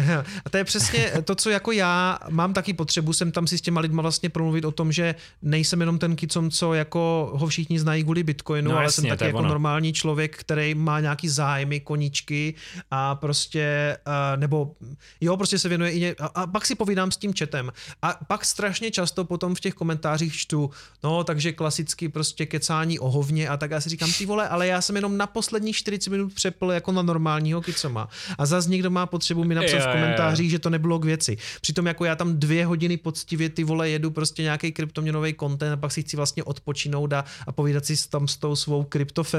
A 0.46 0.50
to 0.50 0.58
je 0.58 0.64
přesně 0.64 1.12
to, 1.24 1.36
co 1.36 1.50
jako 1.50 1.72
já 1.72 2.20
mám 2.30 2.54
taky 2.54 2.74
potřebu, 2.74 3.14
jsem 3.14 3.32
tam 3.32 3.48
si 3.48 3.58
s 3.58 3.62
těma 3.62 3.82
lidma 3.82 4.02
vlastně 4.02 4.30
promluvit 4.30 4.66
o 4.66 4.72
tom, 4.72 4.92
že 4.92 5.16
nejsem 5.42 5.80
jenom 5.80 6.00
ten 6.00 6.16
kicom, 6.16 6.52
co 6.52 6.74
jako 6.74 7.32
ho 7.36 7.48
všichni 7.48 7.80
znají 7.80 8.04
kvůli 8.04 8.24
Bitcoinu, 8.24 8.72
no, 8.72 8.78
ale 8.78 8.86
jasně, 8.86 9.02
jsem 9.02 9.10
taky 9.10 9.26
jako 9.26 9.42
ono. 9.46 9.54
normální 9.54 9.94
člověk, 9.94 10.38
který 10.38 10.76
má 10.76 11.00
nějaký 11.00 11.30
zájmy, 11.30 11.80
koničky 11.80 12.54
a 12.92 13.16
prostě, 13.16 13.98
uh, 14.08 14.40
nebo 14.40 14.76
jo, 15.22 15.38
prostě 15.38 15.60
se 15.60 15.70
věnuje 15.70 15.92
i 15.92 16.00
ně, 16.00 16.16
a, 16.20 16.26
a 16.26 16.48
pak 16.48 16.66
si 16.66 16.76
povídám 16.76 17.12
s 17.12 17.18
tím 17.18 17.34
četem. 17.34 17.72
A 18.02 18.20
pak 18.28 18.46
strašně 18.46 18.92
často 18.92 19.26
potom 19.26 19.56
v 19.56 19.60
těch 19.60 19.74
komentářích 19.74 20.36
čtu, 20.36 20.70
no, 21.04 21.24
takže 21.24 21.52
klasicky 21.52 22.10
prostě 22.10 22.46
kecání 22.46 23.00
o 23.00 23.10
hovně 23.10 23.50
a 23.50 23.58
tak 23.58 23.72
já 23.72 23.82
si 23.82 23.90
říkám, 23.90 24.12
ty 24.18 24.26
vole, 24.26 24.50
ale 24.50 24.68
já 24.68 24.82
jsem 24.82 24.96
jenom 24.96 25.18
na 25.18 25.28
poslední 25.28 25.74
40 25.74 26.10
minut 26.10 26.34
přepl 26.34 26.72
jako 26.72 26.92
na 26.92 27.02
normálního 27.02 27.62
kicoma. 27.62 28.10
A 28.38 28.46
zase 28.46 28.70
někdo 28.70 28.90
má 28.90 29.06
potřebu 29.06 29.44
mi 29.44 29.56
napsat 29.56 29.78
v 29.78 29.92
komentářích, 29.92 30.52
že 30.52 30.60
to 30.60 30.70
nebylo 30.70 31.00
k 31.00 31.06
věci. 31.06 31.38
Přitom 31.62 31.86
jako 31.86 32.06
já 32.06 32.16
tam 32.16 32.40
dvě 32.40 32.66
hodiny 32.66 32.98
poctivě 32.98 33.50
ty 33.50 33.64
vole 33.64 33.90
jedu 33.90 34.12
prostě 34.12 34.44
nějaký 34.44 34.72
kryptoměnový 34.72 35.36
content 35.40 35.74
a 35.74 35.78
pak 35.78 35.92
si 35.92 36.02
chci 36.02 36.18
vlastně 36.18 36.44
odpočinout 36.44 37.14
a, 37.14 37.26
a 37.48 37.52
povídat 37.52 37.86
si 37.86 38.10
tam 38.10 38.28
s 38.28 38.38
tou 38.38 38.56
svou 38.56 38.84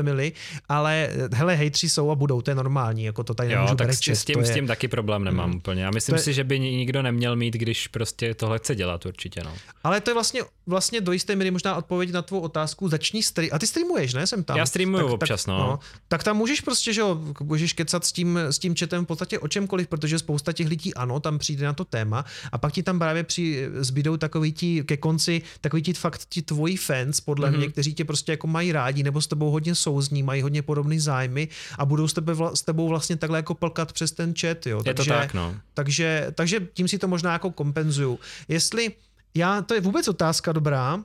kryptofamily 0.02 0.32
ale 0.68 1.10
hele, 1.35 1.55
hejtři 1.55 1.89
jsou 1.89 2.10
a 2.10 2.14
budou, 2.14 2.43
to 2.43 2.51
je 2.51 2.55
normální, 2.55 3.05
jako 3.05 3.24
to 3.24 3.35
tady 3.35 3.52
jo, 3.52 3.74
tak 3.78 3.86
brečet, 3.86 4.16
s, 4.16 4.24
tím, 4.24 4.39
je... 4.39 4.47
s 4.47 4.55
tím 4.55 4.66
taky 4.66 4.89
problém 4.89 5.24
nemám 5.24 5.51
hmm. 5.51 5.59
úplně. 5.59 5.82
Já 5.82 5.90
myslím 5.90 6.14
je... 6.14 6.23
si, 6.23 6.35
že 6.35 6.44
by 6.44 6.60
nikdo 6.60 7.02
neměl 7.02 7.36
mít, 7.36 7.55
když 7.55 7.89
prostě 7.89 8.35
tohle 8.35 8.59
chce 8.59 8.74
dělat 8.74 9.06
určitě, 9.06 9.43
no. 9.44 9.55
Ale 9.85 10.01
to 10.01 10.10
je 10.10 10.14
vlastně, 10.14 10.43
vlastně 10.66 11.01
do 11.01 11.12
jisté 11.12 11.36
míry 11.36 11.51
možná 11.51 11.77
odpověď 11.77 12.12
na 12.12 12.23
tvou 12.23 12.40
otázku, 12.40 12.89
začni 12.89 13.23
stream, 13.23 13.51
a 13.52 13.59
ty 13.59 13.66
streamuješ, 13.66 14.14
ne, 14.14 14.27
jsem 14.27 14.44
tam. 14.44 14.56
Já 14.56 14.66
streamuju 14.66 15.05
tak, 15.05 15.12
občas, 15.12 15.44
tak, 15.44 15.52
no. 15.52 15.59
no. 15.59 15.78
Tak 16.09 16.24
tam 16.24 16.36
můžeš 16.36 16.60
prostě, 16.60 16.93
že 16.93 17.01
jo, 17.01 17.20
můžeš 17.43 17.73
kecat 17.73 18.05
s 18.05 18.12
tím, 18.12 18.39
s 18.39 18.59
tím 18.59 18.74
chatem 18.77 19.05
v 19.05 19.06
podstatě 19.06 19.39
o 19.39 19.48
čemkoliv, 19.48 19.89
protože 19.89 20.18
spousta 20.18 20.52
těch 20.52 20.68
lidí, 20.68 20.94
ano, 20.94 21.20
tam 21.20 21.39
přijde 21.39 21.66
na 21.66 21.73
to 21.73 21.85
téma 21.85 22.24
a 22.52 22.59
pak 22.59 22.73
ti 22.73 22.82
tam 22.82 22.98
právě 22.98 23.24
při, 23.24 23.68
zbydou 23.74 24.16
takový 24.16 24.52
ti 24.52 24.82
ke 24.85 24.97
konci, 24.97 25.43
takový 25.60 25.82
ti 25.82 25.93
fakt 25.93 26.27
ti 26.28 26.43
tvoji 26.43 26.77
fans, 26.77 27.20
podle 27.20 27.51
mm-hmm. 27.51 27.56
mě, 27.56 27.68
kteří 27.68 27.94
tě 27.94 28.05
prostě 28.05 28.32
jako 28.32 28.47
mají 28.47 28.73
rádi 28.73 29.02
nebo 29.02 29.20
s 29.20 29.27
tebou 29.27 29.51
hodně 29.51 29.74
souzní, 29.76 30.22
mají 30.22 30.42
hodně 30.42 30.62
podobné 30.62 31.00
zájmy 31.00 31.48
a 31.78 31.84
budou 31.84 32.08
s, 32.08 32.12
tebe, 32.12 32.34
s 32.54 32.62
tebou 32.62 32.88
vlastně 32.88 33.16
takhle 33.16 33.38
jako 33.38 33.54
plkat 33.54 33.92
přes 33.92 34.12
ten 34.12 34.34
chat. 34.40 34.66
Jo. 34.66 34.82
Je 34.86 34.94
takže, 34.94 35.10
to 35.10 35.16
tak, 35.16 35.34
no. 35.34 35.54
Takže, 35.74 36.26
takže 36.34 36.60
tím 36.74 36.88
si 36.88 36.98
to 36.98 37.08
možná 37.08 37.32
jako 37.32 37.50
kompenzuju. 37.50 38.18
Jestli, 38.48 38.92
já, 39.34 39.62
to 39.62 39.74
je 39.74 39.80
vůbec 39.80 40.08
otázka 40.08 40.52
dobrá, 40.52 41.04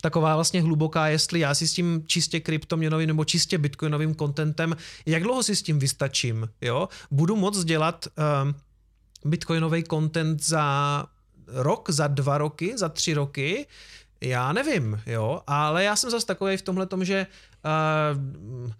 taková 0.00 0.34
vlastně 0.34 0.62
hluboká, 0.62 1.08
jestli 1.08 1.40
já 1.40 1.54
si 1.54 1.68
s 1.68 1.72
tím 1.72 2.02
čistě 2.06 2.40
kryptoměnovým 2.40 3.06
nebo 3.06 3.24
čistě 3.24 3.58
bitcoinovým 3.58 4.16
contentem, 4.16 4.76
jak 5.06 5.22
dlouho 5.22 5.42
si 5.42 5.56
s 5.56 5.62
tím 5.62 5.78
vystačím, 5.78 6.48
jo? 6.60 6.88
Budu 7.10 7.36
moc 7.36 7.64
dělat 7.64 8.06
um, 8.44 8.54
bitcoinový 9.24 9.84
content 9.84 10.44
za 10.44 11.04
rok, 11.46 11.90
za 11.90 12.06
dva 12.06 12.38
roky, 12.38 12.78
za 12.78 12.88
tři 12.88 13.14
roky, 13.14 13.66
já 14.20 14.52
nevím, 14.52 15.00
jo, 15.06 15.40
ale 15.46 15.84
já 15.84 15.96
jsem 15.96 16.10
zase 16.10 16.26
takový 16.26 16.56
v 16.56 16.62
tomhle 16.62 16.86
tom, 16.86 17.04
že 17.04 17.26
uh, 17.64 18.70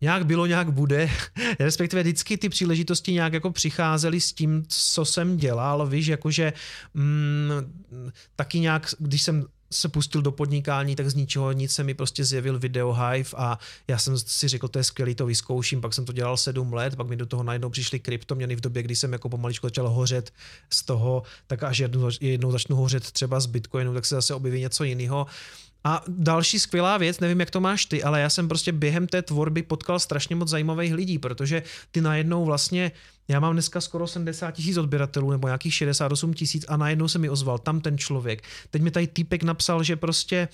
nějak 0.00 0.26
bylo, 0.26 0.46
nějak 0.46 0.70
bude, 0.70 1.10
respektive 1.60 2.02
vždycky 2.02 2.36
ty 2.36 2.48
příležitosti 2.48 3.12
nějak 3.12 3.32
jako 3.32 3.50
přicházely 3.50 4.20
s 4.20 4.32
tím, 4.32 4.64
co 4.68 5.04
jsem 5.04 5.36
dělal, 5.36 5.86
víš, 5.86 6.06
jakože 6.06 6.52
mm, 6.94 7.50
taky 8.36 8.60
nějak, 8.60 8.94
když 8.98 9.22
jsem 9.22 9.46
se 9.74 9.88
pustil 9.88 10.22
do 10.22 10.32
podnikání, 10.32 10.96
tak 10.96 11.10
z 11.10 11.14
ničeho 11.14 11.52
nic 11.52 11.72
se 11.72 11.84
mi 11.84 11.94
prostě 11.94 12.24
zjevil 12.24 12.58
video 12.58 12.92
Hive 12.92 13.30
a 13.36 13.58
já 13.88 13.98
jsem 13.98 14.18
si 14.18 14.48
řekl, 14.48 14.68
to 14.68 14.78
je 14.78 14.84
skvělý, 14.84 15.14
to 15.14 15.26
vyzkouším, 15.26 15.80
pak 15.80 15.94
jsem 15.94 16.04
to 16.04 16.12
dělal 16.12 16.36
sedm 16.36 16.72
let, 16.72 16.96
pak 16.96 17.06
mi 17.06 17.16
do 17.16 17.26
toho 17.26 17.42
najednou 17.42 17.70
přišly 17.70 18.00
kryptoměny 18.00 18.56
v 18.56 18.60
době, 18.60 18.82
kdy 18.82 18.96
jsem 18.96 19.12
jako 19.12 19.28
pomaličku 19.28 19.66
začal 19.66 19.88
hořet 19.88 20.32
z 20.70 20.82
toho, 20.82 21.22
tak 21.46 21.62
až 21.62 21.78
jednou, 21.78 22.10
jednou 22.20 22.50
začnu 22.50 22.76
hořet 22.76 23.10
třeba 23.10 23.40
z 23.40 23.46
Bitcoinu, 23.46 23.94
tak 23.94 24.06
se 24.06 24.14
zase 24.14 24.34
objeví 24.34 24.60
něco 24.60 24.84
jiného. 24.84 25.26
A 25.84 26.04
další 26.08 26.58
skvělá 26.58 26.98
věc, 26.98 27.20
nevím, 27.20 27.40
jak 27.40 27.50
to 27.50 27.60
máš 27.60 27.86
ty, 27.86 28.02
ale 28.02 28.20
já 28.20 28.30
jsem 28.30 28.48
prostě 28.48 28.72
během 28.72 29.06
té 29.06 29.22
tvorby 29.22 29.62
potkal 29.62 29.98
strašně 29.98 30.36
moc 30.36 30.48
zajímavých 30.48 30.94
lidí, 30.94 31.18
protože 31.18 31.62
ty 31.90 32.00
najednou 32.00 32.44
vlastně 32.44 32.92
já 33.28 33.40
mám 33.40 33.52
dneska 33.52 33.80
skoro 33.80 34.06
70 34.06 34.50
tisíc 34.50 34.76
odběratelů 34.76 35.30
nebo 35.30 35.48
nějakých 35.48 35.74
68 35.74 36.34
tisíc 36.34 36.64
a 36.68 36.76
najednou 36.76 37.08
se 37.08 37.18
mi 37.18 37.30
ozval 37.30 37.58
tam 37.58 37.80
ten 37.80 37.98
člověk. 37.98 38.42
Teď 38.70 38.82
mi 38.82 38.90
tady 38.90 39.06
týpek 39.06 39.42
napsal, 39.42 39.82
že 39.82 39.96
prostě 39.96 40.48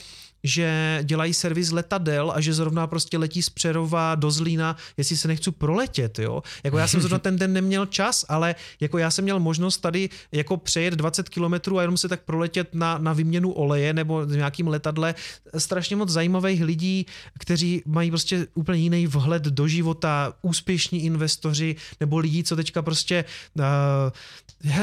že 0.45 1.01
dělají 1.03 1.35
servis 1.35 1.71
letadel 1.71 2.33
a 2.35 2.41
že 2.41 2.55
zrovna 2.55 2.87
prostě 2.87 3.19
letí 3.19 3.43
z 3.43 3.51
Přerova 3.51 4.15
do 4.15 4.31
Zlína, 4.31 4.77
jestli 4.97 5.17
se 5.17 5.29
nechci 5.29 5.51
proletět, 5.51 6.19
jo. 6.19 6.43
Jako 6.65 6.79
já 6.79 6.87
jsem 6.87 7.01
zrovna 7.01 7.19
ten 7.19 7.37
den 7.37 7.53
neměl 7.53 7.87
čas, 7.87 8.25
ale 8.29 8.55
jako 8.81 8.99
já 8.99 9.11
jsem 9.11 9.25
měl 9.25 9.41
možnost 9.41 9.79
tady 9.79 10.09
jako 10.33 10.57
přejet 10.57 10.95
20 10.95 11.29
kilometrů 11.29 11.79
a 11.79 11.83
jenom 11.83 11.97
se 11.97 12.09
tak 12.09 12.25
proletět 12.25 12.75
na, 12.75 12.99
na 12.99 13.13
výměnu 13.13 13.53
oleje 13.53 13.93
nebo 13.93 14.27
v 14.27 14.37
nějakým 14.37 14.69
letadle. 14.69 15.15
Strašně 15.59 15.97
moc 15.97 16.09
zajímavých 16.09 16.63
lidí, 16.65 17.07
kteří 17.39 17.83
mají 17.87 18.11
prostě 18.11 18.47
úplně 18.55 18.81
jiný 18.81 19.07
vhled 19.07 19.43
do 19.43 19.69
života, 19.69 20.33
úspěšní 20.43 21.05
investoři 21.05 21.77
nebo 22.01 22.19
lidi, 22.19 22.45
co 22.45 22.57
teďka 22.57 22.83
prostě 22.83 23.25
uh, 23.59 23.65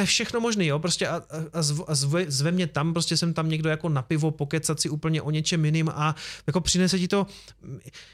všechno 0.05 0.39
možný, 0.39 0.67
jo, 0.67 0.79
prostě 0.79 1.07
a, 1.07 1.21
a, 1.53 1.61
zv, 1.61 1.81
a 1.87 1.95
zve, 1.95 2.25
zve 2.27 2.51
mě 2.51 2.67
tam, 2.67 2.93
prostě 2.93 3.17
jsem 3.17 3.33
tam 3.33 3.49
někdo 3.49 3.69
jako 3.69 3.89
na 3.89 4.01
pivo 4.01 4.31
pokecat 4.31 4.79
si 4.79 4.89
úplně 4.89 5.21
o 5.21 5.31
něčem 5.31 5.46
jiným 5.51 5.89
a 5.89 6.15
jako 6.47 6.61
přinese 6.61 6.99
ti 6.99 7.07
to, 7.07 7.27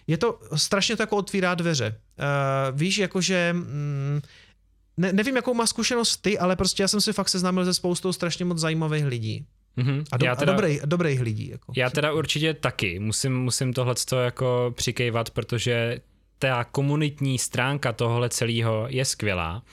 je 0.08 0.18
to 0.18 0.40
strašně 0.56 0.96
to 0.96 1.04
jako 1.04 1.18
otvírá 1.18 1.56
dveře. 1.56 2.00
Uh, 2.20 2.80
víš, 2.80 2.98
jakože 2.98 3.54
mm, 3.54 4.22
ne, 4.98 5.14
nevím, 5.14 5.36
jakou 5.36 5.54
má 5.54 5.68
zkušenost 5.68 6.18
ty, 6.18 6.40
ale 6.40 6.56
prostě 6.56 6.84
já 6.84 6.88
jsem 6.88 7.02
si 7.02 7.14
fakt 7.14 7.30
seznámil 7.30 7.66
se 7.66 7.74
spoustou 7.74 8.14
strašně 8.14 8.46
moc 8.46 8.58
zajímavých 8.58 9.06
lidí. 9.06 9.46
Mm-hmm. 9.78 10.04
A, 10.12 10.18
do, 10.18 10.26
já 10.26 10.36
teda, 10.36 10.54
a 10.54 10.56
dobrý, 10.56 10.80
dobrých 10.86 11.22
lidí. 11.22 11.50
Jako. 11.50 11.74
Já 11.76 11.90
teda 11.90 12.14
určitě 12.14 12.54
taky. 12.54 13.00
Musím, 13.00 13.38
musím 13.38 13.74
tohle 13.74 13.96
jako 14.24 14.74
přikejvat, 14.76 15.30
protože 15.30 16.00
ta 16.40 16.64
komunitní 16.64 17.40
stránka 17.40 17.94
tohle 17.94 18.30
celého 18.30 18.86
je 18.90 19.06
skvělá. 19.06 19.64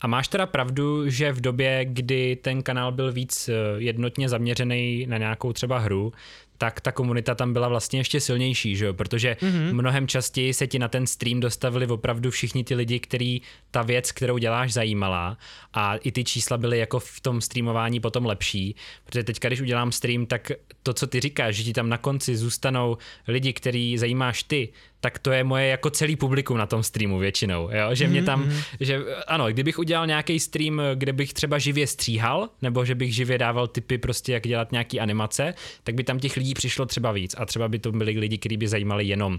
A 0.00 0.06
máš 0.06 0.28
teda 0.28 0.46
pravdu, 0.46 1.10
že 1.10 1.32
v 1.32 1.40
době, 1.40 1.84
kdy 1.84 2.36
ten 2.36 2.62
kanál 2.62 2.92
byl 2.92 3.12
víc 3.12 3.48
eh, 3.48 3.52
jednotně 3.76 4.28
zaměřený 4.28 5.06
na 5.06 5.18
nějakou 5.18 5.52
třeba 5.52 5.78
hru, 5.78 6.12
tak 6.58 6.80
ta 6.80 6.92
komunita 6.92 7.34
tam 7.34 7.52
byla 7.52 7.68
vlastně 7.68 8.00
ještě 8.00 8.20
silnější, 8.20 8.76
že 8.76 8.84
jo? 8.86 8.94
protože 8.94 9.36
mm-hmm. 9.40 9.72
mnohem 9.72 10.08
častěji 10.08 10.54
se 10.54 10.66
ti 10.66 10.78
na 10.78 10.88
ten 10.88 11.06
stream 11.06 11.40
dostavili 11.40 11.86
opravdu 11.86 12.30
všichni 12.30 12.64
ty 12.64 12.74
lidi, 12.74 13.00
který 13.00 13.42
ta 13.70 13.82
věc, 13.82 14.12
kterou 14.12 14.38
děláš, 14.38 14.72
zajímala 14.72 15.38
a 15.74 15.96
i 15.96 16.12
ty 16.12 16.24
čísla 16.24 16.56
byly 16.56 16.78
jako 16.78 17.00
v 17.00 17.20
tom 17.20 17.40
streamování 17.40 18.00
potom 18.00 18.26
lepší, 18.26 18.76
protože 19.04 19.24
teď, 19.24 19.40
když 19.40 19.60
udělám 19.60 19.92
stream, 19.92 20.26
tak 20.26 20.52
to, 20.82 20.94
co 20.94 21.06
ty 21.06 21.20
říkáš, 21.20 21.56
že 21.56 21.62
ti 21.62 21.72
tam 21.72 21.88
na 21.88 21.98
konci 21.98 22.36
zůstanou 22.36 22.98
lidi, 23.28 23.52
který 23.52 23.98
zajímáš 23.98 24.42
ty, 24.42 24.68
tak 25.00 25.18
to 25.18 25.32
je 25.32 25.44
moje 25.44 25.66
jako 25.66 25.90
celý 25.90 26.16
publikum 26.16 26.58
na 26.58 26.66
tom 26.66 26.82
streamu 26.82 27.18
většinou, 27.18 27.70
jo? 27.72 27.94
že 27.94 28.08
mě 28.08 28.22
tam, 28.22 28.44
mm-hmm. 28.44 28.62
že 28.80 29.00
ano, 29.26 29.48
kdybych 29.48 29.78
udělal 29.78 30.06
nějaký 30.06 30.40
stream, 30.40 30.80
kde 30.94 31.12
bych 31.12 31.32
třeba 31.32 31.58
živě 31.58 31.86
stříhal, 31.86 32.48
nebo 32.62 32.84
že 32.84 32.94
bych 32.94 33.14
živě 33.14 33.38
dával 33.38 33.66
tipy 33.66 33.98
prostě, 33.98 34.32
jak 34.32 34.42
dělat 34.42 34.72
nějaký 34.72 35.00
animace, 35.00 35.54
tak 35.84 35.94
by 35.94 36.04
tam 36.04 36.18
těch 36.18 36.36
lidí 36.36 36.54
přišlo 36.54 36.86
třeba 36.86 37.12
víc 37.12 37.34
a 37.38 37.46
třeba 37.46 37.68
by 37.68 37.78
to 37.78 37.92
byli 37.92 38.12
lidi, 38.12 38.38
kteří 38.38 38.56
by 38.56 38.68
zajímali 38.68 39.04
jenom 39.04 39.32
uh, 39.32 39.38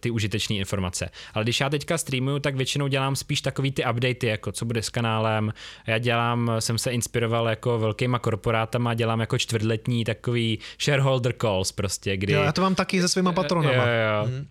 ty 0.00 0.10
užitečné 0.10 0.56
informace. 0.56 1.10
Ale 1.34 1.44
když 1.44 1.60
já 1.60 1.70
teďka 1.70 1.98
streamuju, 1.98 2.38
tak 2.38 2.56
většinou 2.56 2.88
dělám 2.88 3.16
spíš 3.16 3.40
takový 3.40 3.72
ty 3.72 3.84
updaty, 3.90 4.26
jako 4.26 4.52
co 4.52 4.64
bude 4.64 4.82
s 4.82 4.88
kanálem, 4.88 5.52
já 5.86 5.98
dělám, 5.98 6.52
jsem 6.58 6.78
se 6.78 6.90
inspiroval 6.90 7.48
jako 7.48 7.78
velkýma 7.78 8.18
korporátama, 8.18 8.94
dělám 8.94 9.20
jako 9.20 9.38
čtvrtletní 9.38 10.04
takový 10.04 10.58
shareholder 10.80 11.32
calls 11.32 11.72
prostě, 11.72 12.16
kdy... 12.16 12.32
Jo, 12.32 12.42
já 12.42 12.52
to 12.52 12.60
mám 12.60 12.74
taky 12.74 13.00
se 13.00 13.08
svýma 13.08 13.32
patronama. 13.32 13.74
Jo, 13.74 13.82
jo. 13.82 14.28
Mm. 14.28 14.46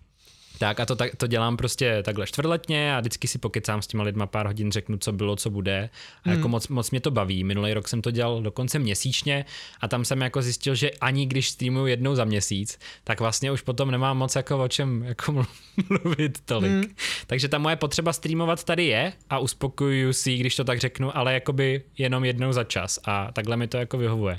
Tak 0.58 0.80
a 0.80 0.86
to, 0.86 0.96
tak, 0.96 1.16
to 1.16 1.26
dělám 1.26 1.56
prostě 1.56 2.02
takhle 2.02 2.26
čtvrtletně 2.26 2.96
a 2.96 3.00
vždycky 3.00 3.28
si 3.28 3.38
pokecám 3.38 3.82
s 3.82 3.86
těma 3.86 4.04
lidma 4.04 4.26
pár 4.26 4.46
hodin, 4.46 4.72
řeknu, 4.72 4.98
co 4.98 5.12
bylo, 5.12 5.36
co 5.36 5.50
bude. 5.50 5.90
A 6.24 6.28
jako 6.28 6.42
hmm. 6.42 6.50
moc, 6.50 6.68
moc 6.68 6.90
mě 6.90 7.00
to 7.00 7.10
baví. 7.10 7.44
Minulý 7.44 7.74
rok 7.74 7.88
jsem 7.88 8.02
to 8.02 8.10
dělal 8.10 8.42
dokonce 8.42 8.78
měsíčně 8.78 9.44
a 9.80 9.88
tam 9.88 10.04
jsem 10.04 10.20
jako 10.20 10.42
zjistil, 10.42 10.74
že 10.74 10.90
ani 10.90 11.26
když 11.26 11.50
streamuju 11.50 11.86
jednou 11.86 12.14
za 12.14 12.24
měsíc, 12.24 12.78
tak 13.04 13.20
vlastně 13.20 13.52
už 13.52 13.62
potom 13.62 13.90
nemám 13.90 14.18
moc 14.18 14.36
jako 14.36 14.64
o 14.64 14.68
čem 14.68 15.02
jako 15.02 15.32
mluvit 15.88 16.38
tolik. 16.44 16.70
Hmm. 16.70 16.84
Takže 17.26 17.48
ta 17.48 17.58
moje 17.58 17.76
potřeba 17.76 18.12
streamovat 18.12 18.64
tady 18.64 18.86
je 18.86 19.12
a 19.30 19.38
uspokojuju 19.38 20.12
si, 20.12 20.36
když 20.36 20.56
to 20.56 20.64
tak 20.64 20.78
řeknu, 20.80 21.16
ale 21.16 21.34
jakoby 21.34 21.82
jenom 21.98 22.24
jednou 22.24 22.52
za 22.52 22.64
čas 22.64 22.98
a 23.04 23.32
takhle 23.32 23.56
mi 23.56 23.66
to 23.66 23.76
jako 23.76 23.98
vyhovuje. 23.98 24.38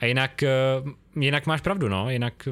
A 0.00 0.06
jinak 0.06 0.42
eh, 0.42 0.50
jinak 1.16 1.46
máš 1.46 1.60
pravdu, 1.60 1.88
no, 1.88 2.10
jinak 2.10 2.48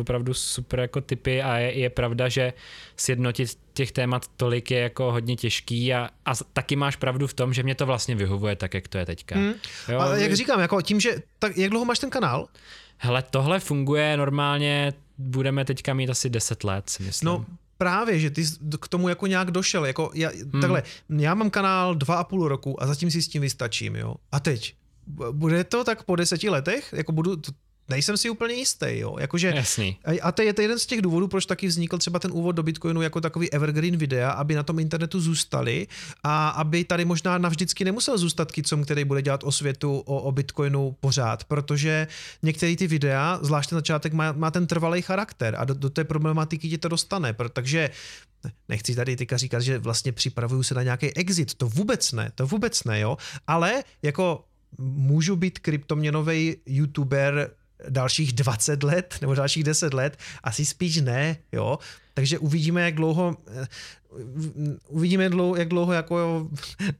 opravdu 0.00 0.34
super 0.34 0.80
jako 0.80 1.00
typy 1.00 1.42
a 1.42 1.56
je, 1.56 1.78
je 1.78 1.90
pravda, 1.90 2.28
že 2.28 2.52
sjednotit 2.96 3.58
těch 3.74 3.92
témat 3.92 4.26
tolik 4.36 4.70
je 4.70 4.78
jako 4.80 5.12
hodně 5.12 5.36
těžký 5.36 5.94
a, 5.94 6.08
a 6.24 6.32
taky 6.52 6.76
máš 6.76 6.96
pravdu 6.96 7.26
v 7.26 7.34
tom, 7.34 7.52
že 7.52 7.62
mě 7.62 7.74
to 7.74 7.86
vlastně 7.86 8.14
vyhovuje 8.14 8.56
tak, 8.56 8.74
jak 8.74 8.88
to 8.88 8.98
je 8.98 9.06
teďka. 9.06 9.36
Hmm. 9.36 9.52
Jo, 9.88 10.00
a 10.00 10.16
jak 10.16 10.32
říkám, 10.32 10.60
jako 10.60 10.82
tím, 10.82 11.00
že, 11.00 11.16
tak 11.38 11.56
jak 11.56 11.70
dlouho 11.70 11.84
máš 11.84 11.98
ten 11.98 12.10
kanál? 12.10 12.48
Hele, 12.98 13.22
tohle 13.30 13.60
funguje 13.60 14.16
normálně, 14.16 14.92
budeme 15.18 15.64
teďka 15.64 15.94
mít 15.94 16.10
asi 16.10 16.30
10 16.30 16.64
let, 16.64 16.90
si 16.90 17.02
myslím. 17.02 17.26
No, 17.26 17.46
právě, 17.78 18.18
že 18.18 18.30
ty 18.30 18.44
k 18.80 18.88
tomu 18.88 19.08
jako 19.08 19.26
nějak 19.26 19.50
došel, 19.50 19.86
jako 19.86 20.10
já, 20.14 20.28
hmm. 20.28 20.60
takhle, 20.60 20.82
já 21.18 21.34
mám 21.34 21.50
kanál 21.50 21.94
dva 21.94 22.16
a 22.16 22.24
půl 22.24 22.48
roku 22.48 22.82
a 22.82 22.86
zatím 22.86 23.10
si 23.10 23.22
s 23.22 23.28
tím 23.28 23.42
vystačím, 23.42 23.96
jo. 23.96 24.14
A 24.32 24.40
teď, 24.40 24.74
bude 25.32 25.64
to 25.64 25.84
tak 25.84 26.02
po 26.02 26.16
deseti 26.16 26.48
letech? 26.48 26.94
Jako 26.96 27.12
budu, 27.12 27.36
nejsem 27.88 28.16
si 28.16 28.30
úplně 28.30 28.54
jistý, 28.54 28.86
jo. 28.90 29.16
Jakože, 29.18 29.52
Jasný. 29.56 29.98
A 30.22 30.32
to 30.32 30.42
je 30.42 30.52
to 30.52 30.62
jeden 30.62 30.78
z 30.78 30.86
těch 30.86 31.02
důvodů, 31.02 31.28
proč 31.28 31.46
taky 31.46 31.66
vznikl 31.66 31.98
třeba 31.98 32.18
ten 32.18 32.30
úvod 32.34 32.52
do 32.52 32.62
Bitcoinu 32.62 33.02
jako 33.02 33.20
takový 33.20 33.52
evergreen 33.52 33.96
videa, 33.96 34.30
aby 34.30 34.54
na 34.54 34.62
tom 34.62 34.78
internetu 34.78 35.20
zůstali 35.20 35.86
a 36.22 36.48
aby 36.48 36.84
tady 36.84 37.04
možná 37.04 37.38
navždycky 37.38 37.84
nemusel 37.84 38.18
zůstat 38.18 38.52
Kicom, 38.52 38.84
který 38.84 39.04
bude 39.04 39.22
dělat 39.22 39.44
osvětu 39.44 39.98
o, 39.98 40.22
o 40.22 40.32
Bitcoinu 40.32 40.96
pořád, 41.00 41.44
protože 41.44 42.06
některé 42.42 42.76
ty 42.76 42.86
videa, 42.86 43.38
zvlášť 43.42 43.70
ten 43.70 43.76
začátek, 43.76 44.12
má, 44.12 44.32
má 44.32 44.50
ten 44.50 44.66
trvalý 44.66 45.02
charakter 45.02 45.54
a 45.58 45.64
do, 45.64 45.74
do 45.74 45.90
té 45.90 46.04
problematiky 46.04 46.68
tě 46.68 46.78
to 46.78 46.88
dostane, 46.88 47.34
takže 47.52 47.90
nechci 48.68 48.94
tady 48.94 49.16
teďka 49.16 49.36
říkat, 49.36 49.60
že 49.60 49.78
vlastně 49.78 50.12
připravuju 50.12 50.62
se 50.62 50.74
na 50.74 50.82
nějaký 50.82 51.16
exit, 51.16 51.54
to 51.54 51.68
vůbec 51.68 52.12
ne, 52.12 52.32
to 52.34 52.46
vůbec 52.46 52.84
ne, 52.84 53.00
jo, 53.00 53.16
ale 53.46 53.84
jako 54.02 54.44
můžu 54.78 55.36
být 55.36 55.58
kryptoměnový 55.58 56.56
youtuber 56.66 57.50
dalších 57.88 58.32
20 58.32 58.82
let 58.82 59.18
nebo 59.20 59.34
dalších 59.34 59.64
10 59.64 59.94
let? 59.94 60.18
Asi 60.42 60.64
spíš 60.64 60.96
ne, 60.96 61.36
jo. 61.52 61.78
Takže 62.14 62.38
uvidíme, 62.38 62.82
jak 62.82 62.94
dlouho 62.94 63.36
eh, 63.60 63.66
uvidíme, 64.88 65.24
jak 65.56 65.68
dlouho, 65.68 65.92
jako, 65.92 66.48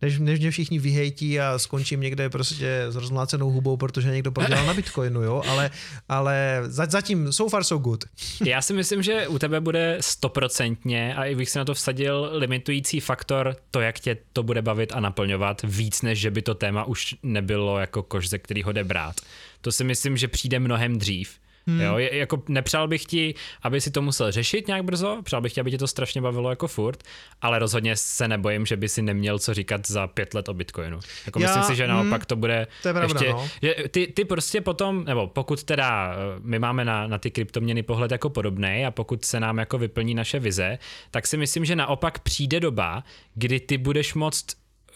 než, 0.02 0.18
než 0.18 0.38
mě 0.40 0.50
všichni 0.50 0.78
vyhejtí 0.78 1.40
a 1.40 1.59
skončím 1.59 2.00
někde 2.00 2.30
prostě 2.30 2.84
s 2.88 2.96
rozmlácenou 2.96 3.50
hubou, 3.50 3.76
protože 3.76 4.10
někdo 4.10 4.32
prodělal 4.32 4.66
na 4.66 4.74
Bitcoinu, 4.74 5.22
jo, 5.22 5.42
ale, 5.48 5.70
ale 6.09 6.62
zatím 6.68 7.32
so 7.32 7.50
far 7.50 7.64
so 7.64 7.82
good. 7.82 8.04
Já 8.44 8.62
si 8.62 8.72
myslím, 8.72 9.02
že 9.02 9.28
u 9.28 9.38
tebe 9.38 9.60
bude 9.60 9.98
stoprocentně 10.00 11.14
a 11.14 11.24
i 11.24 11.34
bych 11.34 11.50
si 11.50 11.59
na 11.59 11.64
to 11.64 11.74
vsadil 11.74 12.30
limitující 12.32 13.00
faktor 13.00 13.56
to, 13.70 13.80
jak 13.80 14.00
tě 14.00 14.16
to 14.32 14.42
bude 14.42 14.62
bavit 14.62 14.92
a 14.92 15.00
naplňovat 15.00 15.62
víc, 15.62 16.02
než 16.02 16.20
že 16.20 16.30
by 16.30 16.42
to 16.42 16.54
téma 16.54 16.84
už 16.84 17.14
nebylo 17.22 17.78
jako 17.78 18.02
kož, 18.02 18.28
ze 18.28 18.38
kterého 18.38 18.72
jde 18.72 18.84
brát. 18.84 19.16
To 19.62 19.72
si 19.72 19.84
myslím, 19.84 20.16
že 20.16 20.28
přijde 20.28 20.59
mnohem 20.59 20.98
dřív. 20.98 21.39
Hmm. 21.66 21.80
Jo, 21.80 21.98
je, 21.98 22.16
jako 22.16 22.43
nepřál 22.48 22.89
bych 22.89 23.05
ti, 23.05 23.34
aby 23.62 23.80
si 23.80 23.90
to 23.90 24.02
musel 24.02 24.32
řešit 24.32 24.66
nějak 24.66 24.84
brzo, 24.84 25.18
přál 25.22 25.40
bych 25.40 25.52
ti, 25.52 25.60
aby 25.60 25.70
tě 25.70 25.78
to 25.78 25.86
strašně 25.86 26.20
bavilo 26.20 26.51
jako 26.51 26.68
furt, 26.68 27.02
ale 27.43 27.59
rozhodně 27.59 27.97
se 27.97 28.28
nebojím, 28.28 28.66
že 28.66 28.76
by 28.76 28.89
si 28.89 29.02
neměl 29.02 29.39
co 29.39 29.55
říkat 29.55 29.86
za 29.86 30.06
pět 30.06 30.34
let 30.34 30.48
o 30.48 30.55
Bitcoinu. 30.55 31.01
Jako 31.26 31.40
Já, 31.40 31.48
myslím 31.48 31.62
si, 31.62 31.76
že 31.76 31.86
naopak 31.86 32.20
hmm, 32.20 32.26
to 32.26 32.36
bude 32.36 32.66
to 32.82 32.89
je 32.89 32.94
pravda, 32.94 33.20
ještě, 33.20 33.32
no. 33.32 33.48
že 33.62 33.74
ty, 33.89 34.06
ty 34.06 34.24
prostě 34.24 34.60
potom, 34.60 35.05
nebo 35.05 35.26
pokud 35.26 35.64
teda 35.64 36.14
eh, 36.14 36.40
my 36.40 36.59
máme 36.59 36.84
na, 36.84 37.06
na 37.06 37.18
ty 37.18 37.30
kryptoměny 37.30 37.82
pohled 37.82 38.10
jako 38.10 38.30
podobný 38.30 38.86
a 38.86 38.90
pokud 38.90 39.24
se 39.24 39.40
nám 39.40 39.59
jako 39.59 39.78
vyplní 39.78 40.14
naše 40.14 40.39
vize, 40.39 40.78
tak 41.10 41.26
si 41.26 41.36
myslím, 41.36 41.64
že 41.64 41.76
naopak 41.76 42.18
přijde 42.18 42.60
doba, 42.60 43.05
kdy 43.34 43.60
ty 43.60 43.78
budeš 43.78 44.14
moct 44.14 44.47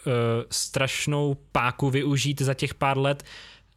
uh, 0.06 0.12
strašnou 0.50 1.36
páku 1.52 1.90
využít 1.90 2.40
za 2.40 2.54
těch 2.54 2.74
pár 2.74 2.98
let, 2.98 3.24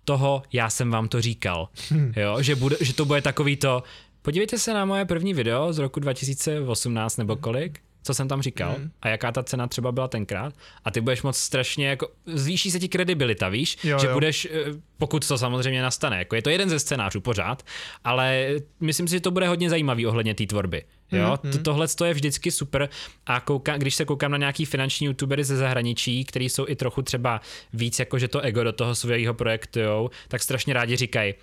toho, 0.10 0.44
já 0.53 0.69
jsem 0.69 0.91
vám 0.91 1.07
to 1.07 1.22
říkal. 1.22 1.69
Hmm. 1.90 2.14
Jo, 2.15 2.41
že, 2.41 2.56
bude, 2.56 2.77
že 2.81 2.94
to 2.94 3.06
bude 3.06 3.22
takový 3.22 3.57
to, 3.57 3.84
podívejte 4.22 4.57
se 4.57 4.73
na 4.73 4.86
moje 4.86 5.06
první 5.06 5.34
video 5.34 5.73
z 5.73 5.77
roku 5.77 5.99
2018 5.99 7.18
nebo 7.18 7.36
kolik, 7.36 7.80
co 8.03 8.14
jsem 8.14 8.27
tam 8.27 8.41
říkal 8.41 8.76
mm. 8.77 8.91
a 9.02 9.07
jaká 9.07 9.31
ta 9.31 9.44
cena 9.44 9.68
třeba 9.68 9.91
byla 9.91 10.07
tenkrát 10.07 10.53
a 10.86 10.91
ty 10.91 11.02
budeš 11.02 11.22
moc 11.22 11.38
strašně 11.38 11.88
jako, 11.88 12.07
zvýší 12.26 12.72
se 12.72 12.80
ti 12.80 12.90
kredibilita, 12.90 13.49
víš, 13.49 13.77
jo, 13.84 13.99
že 13.99 14.07
jo. 14.07 14.14
budeš, 14.14 14.48
eh, 14.52 14.73
pokud 14.98 15.27
to 15.27 15.38
samozřejmě 15.38 15.81
nastane, 15.81 16.18
jako 16.18 16.36
je 16.36 16.41
to 16.41 16.49
jeden 16.49 16.69
ze 16.69 16.80
scénářů 16.80 17.22
pořád, 17.22 17.64
ale 18.03 18.49
myslím 18.80 19.07
si, 19.07 19.11
že 19.11 19.19
to 19.19 19.31
bude 19.31 19.48
hodně 19.48 19.69
zajímavý 19.69 20.07
ohledně 20.07 20.36
té 20.36 20.45
tvorby. 20.45 20.84
Jo, 21.11 21.38
mm, 21.44 21.52
tohle 21.64 21.88
to 21.88 22.06
je 22.06 22.14
vždycky 22.14 22.52
super. 22.52 22.90
A 23.26 23.40
kouka, 23.40 23.77
když 23.77 23.95
se 23.95 24.06
koukám 24.06 24.31
na 24.31 24.38
nějaký 24.38 24.65
finanční 24.65 25.07
youtubery 25.07 25.44
ze 25.44 25.57
zahraničí, 25.57 26.26
kteří 26.26 26.49
jsou 26.49 26.65
i 26.68 26.76
trochu 26.76 27.02
třeba 27.02 27.41
víc 27.73 27.99
jako, 27.99 28.19
že 28.19 28.27
to 28.27 28.40
ego 28.40 28.64
do 28.64 28.72
toho 28.73 28.95
svého 28.95 29.34
projektujou, 29.34 30.10
tak 30.27 30.41
strašně 30.41 30.73
rádi 30.73 30.95
říkají, 30.95 31.34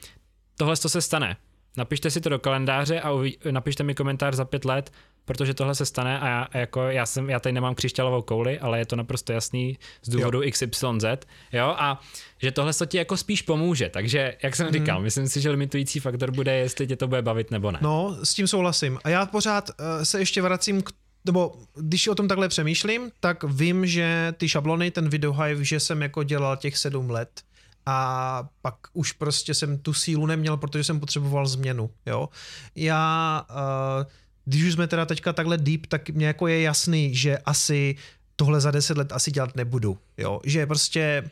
tohle 0.56 0.76
to 0.76 0.88
se 0.88 1.00
stane, 1.00 1.36
napište 1.76 2.10
si 2.10 2.20
to 2.20 2.28
do 2.28 2.38
kalendáře 2.38 3.00
a 3.00 3.12
uvi- 3.12 3.36
napište 3.50 3.82
mi 3.82 3.94
komentář 3.94 4.34
za 4.34 4.44
pět 4.44 4.64
let, 4.64 4.92
protože 5.26 5.54
tohle 5.54 5.74
se 5.74 5.86
stane 5.86 6.20
a 6.20 6.28
já, 6.28 6.48
jako 6.54 6.82
já, 6.82 7.06
jsem, 7.06 7.30
já 7.30 7.40
tady 7.40 7.52
nemám 7.52 7.74
křišťálovou 7.74 8.22
kouli, 8.22 8.58
ale 8.58 8.78
je 8.78 8.86
to 8.86 8.96
naprosto 8.96 9.32
jasný 9.32 9.78
z 10.02 10.08
důvodu 10.08 10.42
jo. 10.42 10.50
XYZ, 10.50 11.04
jo, 11.52 11.74
a 11.78 12.00
že 12.38 12.52
tohle 12.52 12.74
to 12.74 12.86
ti 12.86 12.96
jako 12.96 13.16
spíš 13.16 13.42
pomůže, 13.42 13.88
takže 13.88 14.36
jak 14.42 14.56
jsem 14.56 14.66
mm. 14.66 14.72
říkal, 14.72 15.02
myslím 15.02 15.28
si, 15.28 15.40
že 15.40 15.50
limitující 15.50 16.00
faktor 16.00 16.30
bude, 16.30 16.54
jestli 16.54 16.86
tě 16.86 16.96
to 16.96 17.08
bude 17.08 17.22
bavit 17.22 17.50
nebo 17.50 17.70
ne. 17.70 17.78
No, 17.82 18.16
s 18.22 18.34
tím 18.34 18.46
souhlasím 18.46 18.98
a 19.04 19.08
já 19.08 19.26
pořád 19.26 19.70
uh, 19.70 20.02
se 20.02 20.18
ještě 20.18 20.42
vracím 20.42 20.82
k 20.82 20.90
nebo 21.26 21.52
když 21.74 22.08
o 22.08 22.14
tom 22.14 22.28
takhle 22.28 22.48
přemýšlím, 22.48 23.10
tak 23.20 23.44
vím, 23.44 23.86
že 23.86 24.34
ty 24.36 24.48
šablony, 24.48 24.90
ten 24.90 25.08
videohive, 25.08 25.64
že 25.64 25.80
jsem 25.80 26.02
jako 26.02 26.22
dělal 26.22 26.56
těch 26.56 26.78
sedm 26.78 27.10
let 27.10 27.42
a 27.86 28.48
pak 28.62 28.74
už 28.92 29.12
prostě 29.12 29.54
jsem 29.54 29.78
tu 29.78 29.92
sílu 29.94 30.26
neměl, 30.26 30.56
protože 30.56 30.84
jsem 30.84 31.00
potřeboval 31.00 31.46
změnu, 31.46 31.90
jo. 32.06 32.28
Já 32.76 33.42
uh, 33.50 34.04
když 34.46 34.62
už 34.62 34.72
jsme 34.72 34.86
teda 34.86 35.06
teďka 35.06 35.32
takhle 35.32 35.58
deep, 35.58 35.86
tak 35.86 36.10
mě 36.10 36.26
jako 36.26 36.46
je 36.46 36.60
jasný, 36.60 37.14
že 37.14 37.38
asi 37.38 37.96
tohle 38.36 38.60
za 38.60 38.70
deset 38.70 38.96
let 38.98 39.12
asi 39.12 39.30
dělat 39.30 39.56
nebudu, 39.56 39.98
jo, 40.18 40.40
že 40.44 40.66
prostě 40.66 41.30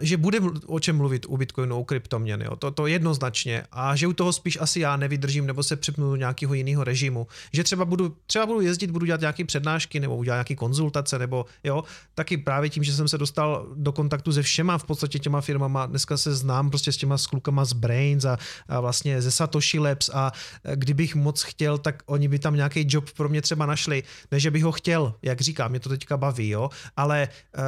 že 0.00 0.16
bude 0.16 0.38
o 0.66 0.80
čem 0.80 0.96
mluvit 0.96 1.26
u 1.28 1.36
Bitcoinu, 1.36 1.78
u 1.78 1.84
kryptoměn, 1.84 2.42
jo, 2.42 2.56
to, 2.56 2.70
to 2.70 2.86
jednoznačně. 2.86 3.62
A 3.72 3.96
že 3.96 4.06
u 4.06 4.12
toho 4.12 4.32
spíš 4.32 4.58
asi 4.60 4.80
já 4.80 4.96
nevydržím 4.96 5.46
nebo 5.46 5.62
se 5.62 5.76
přepnu 5.76 6.10
do 6.10 6.16
nějakého 6.16 6.54
jiného 6.54 6.84
režimu, 6.84 7.26
že 7.52 7.64
třeba 7.64 7.84
budu, 7.84 8.16
třeba 8.26 8.46
budu 8.46 8.60
jezdit, 8.60 8.90
budu 8.90 9.06
dělat 9.06 9.20
nějaké 9.20 9.44
přednášky 9.44 10.00
nebo 10.00 10.16
udělat 10.16 10.36
nějaké 10.36 10.54
konzultace 10.54 11.18
nebo 11.18 11.46
jo, 11.64 11.84
taky 12.14 12.36
právě 12.36 12.70
tím, 12.70 12.82
že 12.82 12.92
jsem 12.92 13.08
se 13.08 13.18
dostal 13.18 13.66
do 13.74 13.92
kontaktu 13.92 14.32
se 14.32 14.42
všema 14.42 14.78
v 14.78 14.84
podstatě 14.84 15.18
těma 15.18 15.40
firmama, 15.40 15.86
dneska 15.86 16.16
se 16.16 16.34
znám 16.34 16.70
prostě 16.70 16.92
s 16.92 16.96
těma 16.96 17.18
s 17.18 17.26
klukama 17.26 17.64
z 17.64 17.72
Brains 17.72 18.24
a, 18.24 18.38
a 18.68 18.80
vlastně 18.80 19.22
ze 19.22 19.30
Satoshi 19.30 19.78
Labs. 19.78 20.10
A 20.14 20.32
kdybych 20.74 21.14
moc 21.14 21.42
chtěl, 21.42 21.78
tak 21.78 22.02
oni 22.06 22.28
by 22.28 22.38
tam 22.38 22.56
nějaký 22.56 22.86
job 22.88 23.10
pro 23.10 23.28
mě 23.28 23.42
třeba 23.42 23.66
našli, 23.66 24.02
ne, 24.30 24.40
že 24.40 24.50
bych 24.50 24.64
ho 24.64 24.72
chtěl, 24.72 25.14
jak 25.22 25.40
říkám, 25.40 25.70
mě 25.70 25.80
to 25.80 25.88
teďka 25.88 26.16
baví, 26.16 26.48
jo, 26.48 26.70
ale 26.96 27.28
uh, 27.28 27.62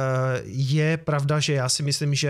je 0.45 0.97
pravda, 0.97 1.39
že 1.39 1.53
já 1.53 1.69
si 1.75 1.83
myslím, 1.83 2.15
že, 2.15 2.29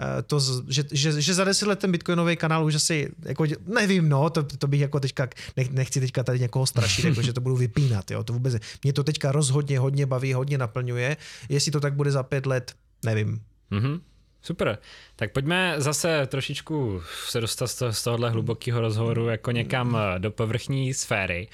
eh, 0.00 0.22
to, 0.22 0.40
že, 0.68 0.82
že, 0.92 1.22
že 1.22 1.34
za 1.34 1.44
deset 1.44 1.68
let 1.68 1.78
ten 1.78 1.92
bitcoinový 1.92 2.36
kanál 2.36 2.64
už 2.64 2.74
asi, 2.74 3.10
jako, 3.24 3.44
nevím, 3.66 4.08
no, 4.08 4.30
to, 4.30 4.42
to 4.42 4.66
bych 4.66 4.80
jako 4.80 5.00
teďka, 5.00 5.28
nechci 5.70 6.00
teďka 6.00 6.22
tady 6.22 6.40
někoho 6.40 6.66
strašit, 6.66 7.04
jako, 7.04 7.22
že 7.22 7.32
to 7.32 7.40
budu 7.40 7.56
vypínat, 7.56 8.10
jo, 8.10 8.24
to 8.24 8.32
vůbec, 8.32 8.54
mě 8.82 8.92
to 8.92 9.04
teďka 9.04 9.32
rozhodně 9.32 9.78
hodně 9.78 10.06
baví, 10.06 10.32
hodně 10.32 10.58
naplňuje, 10.58 11.16
jestli 11.48 11.72
to 11.72 11.80
tak 11.80 11.94
bude 11.94 12.10
za 12.10 12.22
pět 12.22 12.46
let, 12.46 12.74
nevím. 13.04 13.40
Mm-hmm. 13.72 14.00
Super. 14.42 14.78
Tak 15.18 15.32
pojďme 15.32 15.74
zase 15.76 16.26
trošičku 16.26 17.02
se 17.28 17.40
dostat 17.40 17.66
z 17.90 18.02
tohohle 18.02 18.30
hlubokého 18.30 18.80
rozhovoru 18.80 19.28
jako 19.28 19.50
někam 19.50 19.96
eh, 19.96 20.18
do 20.18 20.30
povrchní 20.30 20.94
sféry. 20.94 21.48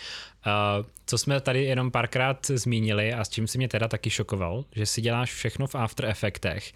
Uh, 0.47 0.87
co 1.07 1.19
jsme 1.19 1.41
tady 1.41 1.65
jenom 1.65 1.91
párkrát 1.91 2.47
zmínili 2.47 3.13
a 3.13 3.25
s 3.25 3.29
čím 3.29 3.47
si 3.47 3.59
mě 3.59 3.69
teda 3.69 3.89
taky 3.89 4.11
šokoval, 4.11 4.65
že 4.73 4.87
si 4.87 5.01
děláš 5.01 5.33
všechno 5.33 5.67
v 5.67 5.75
After 5.75 6.07
Effectech. 6.07 6.73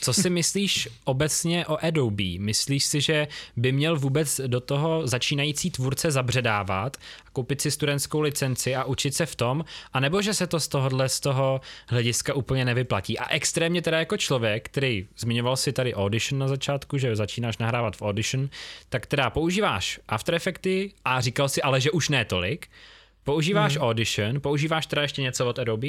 Co 0.00 0.12
si 0.12 0.30
myslíš 0.40 0.88
obecně 1.04 1.66
o 1.66 1.84
Adobe? 1.84 2.38
Myslíš 2.38 2.84
si, 2.84 3.00
že 3.00 3.28
by 3.56 3.72
měl 3.72 3.96
vůbec 3.96 4.40
do 4.46 4.60
toho 4.60 5.06
začínající 5.06 5.70
tvůrce 5.70 6.10
zabředávat 6.10 6.96
a 7.26 7.30
koupit 7.32 7.60
si 7.60 7.70
studentskou 7.70 8.20
licenci 8.20 8.76
a 8.76 8.84
učit 8.84 9.14
se 9.14 9.26
v 9.26 9.34
tom, 9.34 9.64
anebo 9.92 10.22
že 10.22 10.34
se 10.34 10.46
to 10.46 10.60
z 10.60 10.68
tohohle 10.68 11.08
z 11.08 11.20
toho 11.20 11.60
hlediska 11.88 12.34
úplně 12.34 12.64
nevyplatí? 12.64 13.18
A 13.18 13.28
extrémně 13.28 13.82
teda 13.82 13.98
jako 13.98 14.16
člověk, 14.16 14.64
který 14.64 15.08
zmiňoval 15.18 15.56
si 15.56 15.72
tady 15.72 15.94
Audition 15.94 16.25
na 16.32 16.48
začátku, 16.48 16.98
že 16.98 17.16
začínáš 17.16 17.58
nahrávat 17.58 17.96
v 17.96 18.02
Audition, 18.02 18.48
tak 18.88 19.06
teda 19.06 19.30
používáš 19.30 20.00
After 20.08 20.34
Effecty 20.34 20.92
a 21.04 21.20
říkal 21.20 21.48
si 21.48 21.62
ale, 21.62 21.80
že 21.80 21.90
už 21.90 22.08
ne 22.08 22.24
tolik. 22.24 22.68
Používáš 23.24 23.76
hmm. 23.76 23.84
Audition, 23.84 24.40
používáš 24.40 24.86
teda 24.86 25.02
ještě 25.02 25.22
něco 25.22 25.46
od 25.46 25.58
Adobe? 25.58 25.88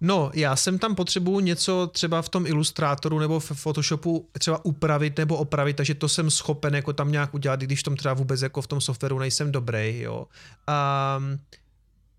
No, 0.00 0.30
já 0.34 0.56
jsem 0.56 0.78
tam 0.78 0.94
potřebuju 0.94 1.40
něco 1.40 1.90
třeba 1.92 2.22
v 2.22 2.28
tom 2.28 2.46
ilustrátoru 2.46 3.18
nebo 3.18 3.40
v 3.40 3.52
Photoshopu 3.54 4.28
třeba 4.38 4.64
upravit 4.64 5.18
nebo 5.18 5.36
opravit, 5.36 5.76
takže 5.76 5.94
to 5.94 6.08
jsem 6.08 6.30
schopen 6.30 6.74
jako 6.74 6.92
tam 6.92 7.12
nějak 7.12 7.34
udělat, 7.34 7.60
když 7.60 7.80
v 7.80 7.82
tom 7.82 7.96
třeba 7.96 8.14
vůbec 8.14 8.42
jako 8.42 8.62
v 8.62 8.66
tom 8.66 8.80
softwaru 8.80 9.18
nejsem 9.18 9.52
dobrý, 9.52 10.00
jo. 10.00 10.26
A 10.66 11.20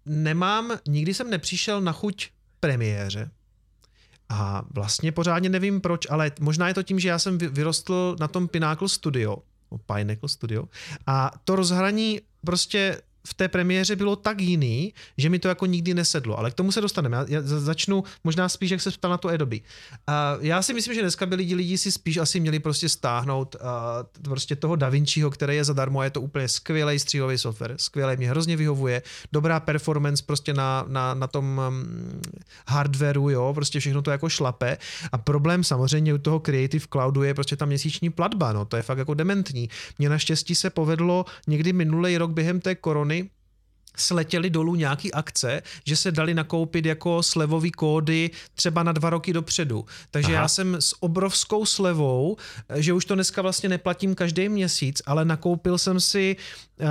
nemám, 0.05 0.77
nikdy 0.87 1.13
jsem 1.13 1.29
nepřišel 1.29 1.81
na 1.81 1.91
chuť 1.91 2.29
premiéře. 2.59 3.31
A 4.33 4.63
vlastně 4.69 5.11
pořádně 5.11 5.49
nevím 5.49 5.81
proč, 5.81 6.07
ale 6.09 6.31
možná 6.39 6.67
je 6.67 6.73
to 6.73 6.83
tím, 6.83 6.99
že 6.99 7.09
já 7.09 7.19
jsem 7.19 7.37
vyrostl 7.37 8.15
na 8.19 8.27
tom 8.27 8.47
Pinnacle 8.47 8.89
Studio, 8.89 9.37
Pineapple 9.93 10.29
Studio, 10.29 10.63
a 11.07 11.31
to 11.45 11.55
rozhraní 11.55 12.21
prostě 12.45 13.01
v 13.27 13.33
té 13.33 13.47
premiéře 13.47 13.95
bylo 13.95 14.15
tak 14.15 14.41
jiný, 14.41 14.93
že 15.17 15.29
mi 15.29 15.39
to 15.39 15.47
jako 15.47 15.65
nikdy 15.65 15.93
nesedlo. 15.93 16.39
Ale 16.39 16.51
k 16.51 16.53
tomu 16.53 16.71
se 16.71 16.81
dostaneme. 16.81 17.17
Já, 17.17 17.25
já 17.27 17.41
začnu 17.41 18.03
možná 18.23 18.49
spíš, 18.49 18.71
jak 18.71 18.81
se 18.81 18.91
ptal 18.91 19.11
na 19.11 19.17
to 19.17 19.29
Adobe. 19.29 19.57
Uh, 19.57 20.45
já 20.45 20.61
si 20.61 20.73
myslím, 20.73 20.95
že 20.95 21.01
dneska 21.01 21.25
by 21.25 21.35
lidi, 21.35 21.55
lidi 21.55 21.77
si 21.77 21.91
spíš 21.91 22.17
asi 22.17 22.39
měli 22.39 22.59
prostě 22.59 22.89
stáhnout 22.89 23.55
uh, 23.55 23.67
prostě 24.23 24.55
toho 24.55 24.75
Da 24.75 24.89
Vinciho, 24.89 25.29
který 25.29 25.55
je 25.55 25.63
zadarmo 25.63 25.99
a 25.99 26.03
je 26.03 26.09
to 26.09 26.21
úplně 26.21 26.47
skvělý 26.47 26.99
stříhový 26.99 27.37
software. 27.37 27.75
Skvělý, 27.77 28.17
mě 28.17 28.29
hrozně 28.29 28.57
vyhovuje. 28.57 29.01
Dobrá 29.31 29.59
performance 29.59 30.23
prostě 30.27 30.53
na, 30.53 30.85
na, 30.87 31.13
na 31.13 31.27
tom 31.27 31.61
um, 31.67 32.21
hardwareu, 32.67 33.29
jo, 33.29 33.51
prostě 33.55 33.79
všechno 33.79 34.01
to 34.01 34.11
jako 34.11 34.29
šlape. 34.29 34.77
A 35.11 35.17
problém 35.17 35.63
samozřejmě 35.63 36.13
u 36.13 36.17
toho 36.17 36.39
Creative 36.39 36.85
Cloudu 36.91 37.23
je 37.23 37.33
prostě 37.33 37.55
ta 37.55 37.65
měsíční 37.65 38.09
platba, 38.09 38.53
no, 38.53 38.65
to 38.65 38.75
je 38.77 38.81
fakt 38.81 38.97
jako 38.97 39.13
dementní. 39.13 39.69
Mně 39.99 40.09
naštěstí 40.09 40.55
se 40.55 40.69
povedlo 40.69 41.25
někdy 41.47 41.73
minulý 41.73 42.17
rok 42.17 42.31
během 42.31 42.59
té 42.59 42.75
korony 42.75 43.10
sletěly 43.97 44.49
dolů 44.49 44.75
nějaký 44.75 45.13
akce, 45.13 45.61
že 45.85 45.95
se 45.95 46.11
dali 46.11 46.33
nakoupit 46.33 46.85
jako 46.85 47.23
slevový 47.23 47.71
kódy 47.71 48.29
třeba 48.55 48.83
na 48.83 48.91
dva 48.91 49.09
roky 49.09 49.33
dopředu. 49.33 49.85
Takže 50.11 50.33
Aha. 50.33 50.41
já 50.41 50.47
jsem 50.47 50.75
s 50.75 51.03
obrovskou 51.03 51.65
slevou, 51.65 52.37
že 52.75 52.93
už 52.93 53.05
to 53.05 53.15
dneska 53.15 53.41
vlastně 53.41 53.69
neplatím 53.69 54.15
každý 54.15 54.49
měsíc, 54.49 55.01
ale 55.05 55.25
nakoupil 55.25 55.77
jsem 55.77 55.99
si, 55.99 56.35
uh, 56.79 56.87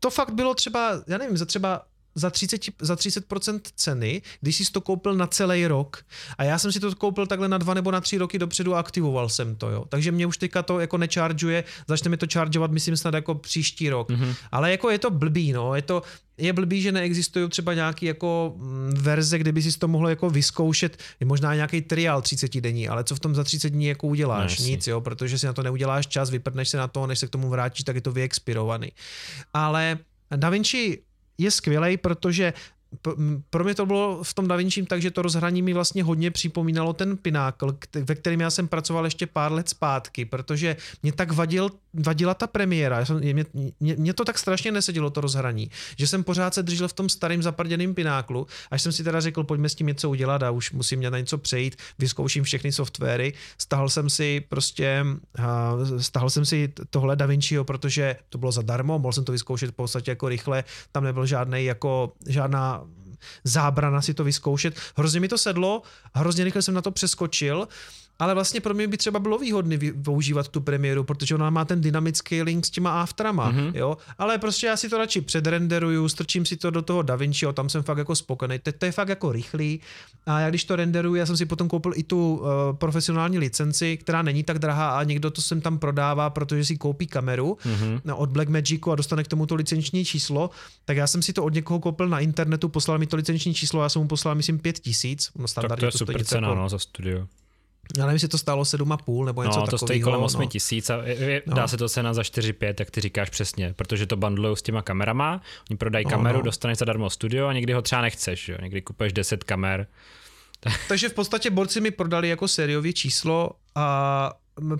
to 0.00 0.10
fakt 0.10 0.30
bylo 0.34 0.54
třeba, 0.54 1.02
já 1.06 1.18
nevím, 1.18 1.36
za 1.36 1.44
třeba 1.44 1.82
za 2.14 2.30
30, 2.30 2.60
za 2.80 2.94
30% 2.94 3.60
ceny, 3.76 4.22
když 4.40 4.56
jsi 4.56 4.72
to 4.72 4.80
koupil 4.80 5.14
na 5.14 5.26
celý 5.26 5.66
rok. 5.66 6.04
A 6.38 6.44
já 6.44 6.58
jsem 6.58 6.72
si 6.72 6.80
to 6.80 6.94
koupil 6.94 7.26
takhle 7.26 7.48
na 7.48 7.58
dva 7.58 7.74
nebo 7.74 7.90
na 7.90 8.00
tři 8.00 8.18
roky 8.18 8.38
dopředu 8.38 8.74
a 8.74 8.80
aktivoval 8.80 9.28
jsem 9.28 9.56
to, 9.56 9.70
jo. 9.70 9.84
Takže 9.88 10.12
mě 10.12 10.26
už 10.26 10.38
teďka 10.38 10.62
to 10.62 10.80
jako 10.80 10.98
nečaržuje, 10.98 11.64
začne 11.88 12.10
mi 12.10 12.16
to 12.16 12.26
čaržovat, 12.26 12.70
myslím 12.70 12.96
snad 12.96 13.14
jako 13.14 13.34
příští 13.34 13.90
rok. 13.90 14.10
Mm-hmm. 14.10 14.34
Ale 14.52 14.70
jako 14.70 14.90
je 14.90 14.98
to 14.98 15.10
blbý, 15.10 15.52
no, 15.52 15.74
je 15.74 15.82
to, 15.82 16.02
je 16.38 16.52
blbý, 16.52 16.82
že 16.82 16.92
neexistují 16.92 17.48
třeba 17.48 17.74
nějaký 17.74 18.06
jako 18.06 18.54
mm, 18.56 18.94
verze, 18.96 19.38
kde 19.38 19.52
by 19.52 19.62
si 19.62 19.78
to 19.78 19.88
mohlo 19.88 20.08
jako 20.08 20.30
vyzkoušet, 20.30 20.98
je 21.20 21.26
možná 21.26 21.54
nějaký 21.54 21.80
trial 21.80 22.22
30 22.22 22.60
denní, 22.60 22.88
ale 22.88 23.04
co 23.04 23.16
v 23.16 23.20
tom 23.20 23.34
za 23.34 23.44
30 23.44 23.70
dní 23.70 23.86
jako 23.86 24.06
uděláš? 24.06 24.58
No, 24.58 24.66
Nic, 24.66 24.86
jo, 24.86 25.00
protože 25.00 25.38
si 25.38 25.46
na 25.46 25.52
to 25.52 25.62
neuděláš 25.62 26.06
čas, 26.06 26.30
vyprdneš 26.30 26.68
se 26.68 26.76
na 26.76 26.88
to, 26.88 27.06
než 27.06 27.18
se 27.18 27.26
k 27.26 27.30
tomu 27.30 27.48
vrátíš, 27.48 27.84
tak 27.84 27.96
je 27.96 28.02
to 28.02 28.12
vyexpirovaný. 28.12 28.92
Ale 29.54 29.98
DaVinci 30.36 31.02
je 31.38 31.50
skvělý, 31.50 31.96
protože 31.96 32.52
pro 33.50 33.64
mě 33.64 33.74
to 33.74 33.86
bylo 33.86 34.24
v 34.24 34.34
tom 34.34 34.48
Da 34.48 34.56
Vinci 34.56 34.82
tak, 34.82 35.02
že 35.02 35.10
to 35.10 35.22
rozhraní 35.22 35.62
mi 35.62 35.72
vlastně 35.72 36.02
hodně 36.02 36.30
připomínalo 36.30 36.92
ten 36.92 37.16
Pinákl, 37.16 37.78
ve 37.94 38.14
kterém 38.14 38.40
já 38.40 38.50
jsem 38.50 38.68
pracoval 38.68 39.04
ještě 39.04 39.26
pár 39.26 39.52
let 39.52 39.68
zpátky, 39.68 40.24
protože 40.24 40.76
mě 41.02 41.12
tak 41.12 41.32
vadil, 41.32 41.70
vadila 41.94 42.34
ta 42.34 42.46
premiéra. 42.46 42.98
Já 42.98 43.04
jsem, 43.04 43.18
mě, 43.18 43.34
mě, 43.80 43.96
mě, 43.96 44.14
to 44.14 44.24
tak 44.24 44.38
strašně 44.38 44.72
nesedělo, 44.72 45.10
to 45.10 45.20
rozhraní, 45.20 45.70
že 45.98 46.06
jsem 46.06 46.24
pořád 46.24 46.54
se 46.54 46.62
držel 46.62 46.88
v 46.88 46.92
tom 46.92 47.08
starém 47.08 47.42
zaprděném 47.42 47.94
Pináklu, 47.94 48.46
až 48.70 48.82
jsem 48.82 48.92
si 48.92 49.04
teda 49.04 49.20
řekl, 49.20 49.44
pojďme 49.44 49.68
s 49.68 49.74
tím 49.74 49.86
něco 49.86 50.10
udělat 50.10 50.42
a 50.42 50.50
už 50.50 50.72
musím 50.72 51.00
na 51.02 51.18
něco 51.18 51.38
přejít, 51.38 51.76
vyzkouším 51.98 52.44
všechny 52.44 52.72
softwary. 52.72 53.32
Stahal 53.58 53.88
jsem 53.88 54.10
si 54.10 54.40
prostě, 54.48 55.04
uh, 56.18 56.28
jsem 56.28 56.44
si 56.44 56.72
tohle 56.90 57.16
Da 57.16 57.26
Vinciho, 57.26 57.64
protože 57.64 58.16
to 58.28 58.38
bylo 58.38 58.52
zadarmo, 58.52 58.98
mohl 58.98 59.12
jsem 59.12 59.24
to 59.24 59.32
vyzkoušet 59.32 59.70
v 59.70 59.74
podstatě 59.74 60.10
jako 60.10 60.28
rychle, 60.28 60.64
tam 60.92 61.04
nebyl 61.04 61.26
žádný 61.26 61.64
jako, 61.64 62.12
žádná 62.28 62.84
zábrana 63.44 64.02
si 64.02 64.14
to 64.14 64.24
vyzkoušet. 64.24 64.74
Hrozně 64.96 65.20
mi 65.20 65.28
to 65.28 65.38
sedlo, 65.38 65.82
hrozně 66.14 66.44
rychle 66.44 66.62
jsem 66.62 66.74
na 66.74 66.82
to 66.82 66.90
přeskočil 66.90 67.68
ale 68.18 68.34
vlastně 68.34 68.60
pro 68.60 68.74
mě 68.74 68.88
by 68.88 68.96
třeba 68.96 69.18
bylo 69.18 69.38
výhodné 69.38 69.78
používat 70.04 70.48
tu 70.48 70.60
premiéru, 70.60 71.04
protože 71.04 71.34
ona 71.34 71.50
má 71.50 71.64
ten 71.64 71.80
dynamický 71.80 72.42
link 72.42 72.66
s 72.66 72.70
těma 72.70 73.02
afterama, 73.02 73.52
mm-hmm. 73.52 73.72
jo, 73.74 73.96
ale 74.18 74.38
prostě 74.38 74.66
já 74.66 74.76
si 74.76 74.88
to 74.88 74.98
radši 74.98 75.20
předrenderuju, 75.20 76.08
strčím 76.08 76.46
si 76.46 76.56
to 76.56 76.70
do 76.70 76.82
toho 76.82 77.02
DaVinciho, 77.02 77.52
tam 77.52 77.68
jsem 77.68 77.82
fakt 77.82 77.98
jako 77.98 78.16
spokojený, 78.16 78.58
teď 78.58 78.76
to 78.78 78.86
je 78.86 78.92
fakt 78.92 79.08
jako 79.08 79.32
rychlý 79.32 79.80
a 80.26 80.40
já 80.40 80.48
když 80.48 80.64
to 80.64 80.76
renderuju, 80.76 81.14
já 81.14 81.26
jsem 81.26 81.36
si 81.36 81.46
potom 81.46 81.68
koupil 81.68 81.92
i 81.94 82.02
tu 82.02 82.36
uh, 82.36 82.46
profesionální 82.76 83.38
licenci, 83.38 83.96
která 83.96 84.22
není 84.22 84.42
tak 84.42 84.58
drahá 84.58 84.98
a 84.98 85.04
někdo 85.04 85.30
to 85.30 85.42
sem 85.42 85.60
tam 85.60 85.78
prodává, 85.78 86.30
protože 86.30 86.64
si 86.64 86.76
koupí 86.76 87.06
kameru 87.06 87.58
mm-hmm. 87.64 88.14
od 88.16 88.30
Blackmagicu 88.30 88.92
a 88.92 88.94
dostane 88.94 89.24
k 89.24 89.28
tomu 89.28 89.46
to 89.46 89.54
licenční 89.54 90.04
číslo, 90.04 90.50
tak 90.84 90.96
já 90.96 91.06
jsem 91.06 91.22
si 91.22 91.32
to 91.32 91.44
od 91.44 91.54
někoho 91.54 91.80
koupil 91.80 92.08
na 92.08 92.20
internetu, 92.20 92.68
poslal 92.68 92.98
mi 92.98 93.06
to 93.06 93.16
licenční 93.16 93.54
číslo, 93.54 93.82
já 93.82 93.88
jsem 93.88 94.02
mu 94.02 94.08
poslal 94.08 94.34
myslím 94.34 94.58
pět 94.58 94.78
tisíc, 94.78 95.30
no 95.38 95.48
standardně 95.48 95.76
tak 95.76 95.80
to 95.80 95.86
je 95.86 95.92
to 95.92 95.98
super 95.98 96.24
cena, 96.24 96.48
jako, 96.48 96.60
no, 96.60 96.68
za 96.68 96.78
studio 96.78 97.26
já 97.98 98.06
nevím, 98.06 98.14
jestli 98.14 98.28
to 98.28 98.38
stálo 98.38 98.62
7,5 98.62 99.24
nebo 99.24 99.42
něco 99.42 99.60
no, 99.60 99.66
to 99.66 99.78
stojí 99.78 100.00
kolem 100.00 100.22
8 100.22 100.40
no. 100.40 100.46
tisíc 100.46 100.90
a 100.90 101.02
je, 101.04 101.42
no. 101.46 101.54
dá 101.54 101.68
se 101.68 101.76
to 101.76 101.88
cena 101.88 102.14
za 102.14 102.22
4-5, 102.22 102.74
jak 102.78 102.90
ty 102.90 103.00
říkáš 103.00 103.30
přesně, 103.30 103.74
protože 103.76 104.06
to 104.06 104.16
bundlují 104.16 104.56
s 104.56 104.62
těma 104.62 104.82
kamerama, 104.82 105.40
oni 105.70 105.76
prodají 105.76 106.04
no, 106.04 106.10
kameru, 106.10 106.38
no. 106.38 106.44
dostaneš 106.44 106.78
zadarmo 106.78 107.10
studio 107.10 107.46
a 107.46 107.52
někdy 107.52 107.72
ho 107.72 107.82
třeba 107.82 108.02
nechceš, 108.02 108.48
jo? 108.48 108.58
někdy 108.62 108.82
kupuješ 108.82 109.12
10 109.12 109.44
kamer. 109.44 109.86
Takže 110.88 111.08
v 111.08 111.14
podstatě 111.14 111.50
borci 111.50 111.80
mi 111.80 111.90
prodali 111.90 112.28
jako 112.28 112.48
sériově 112.48 112.92
číslo 112.92 113.50
a 113.74 114.32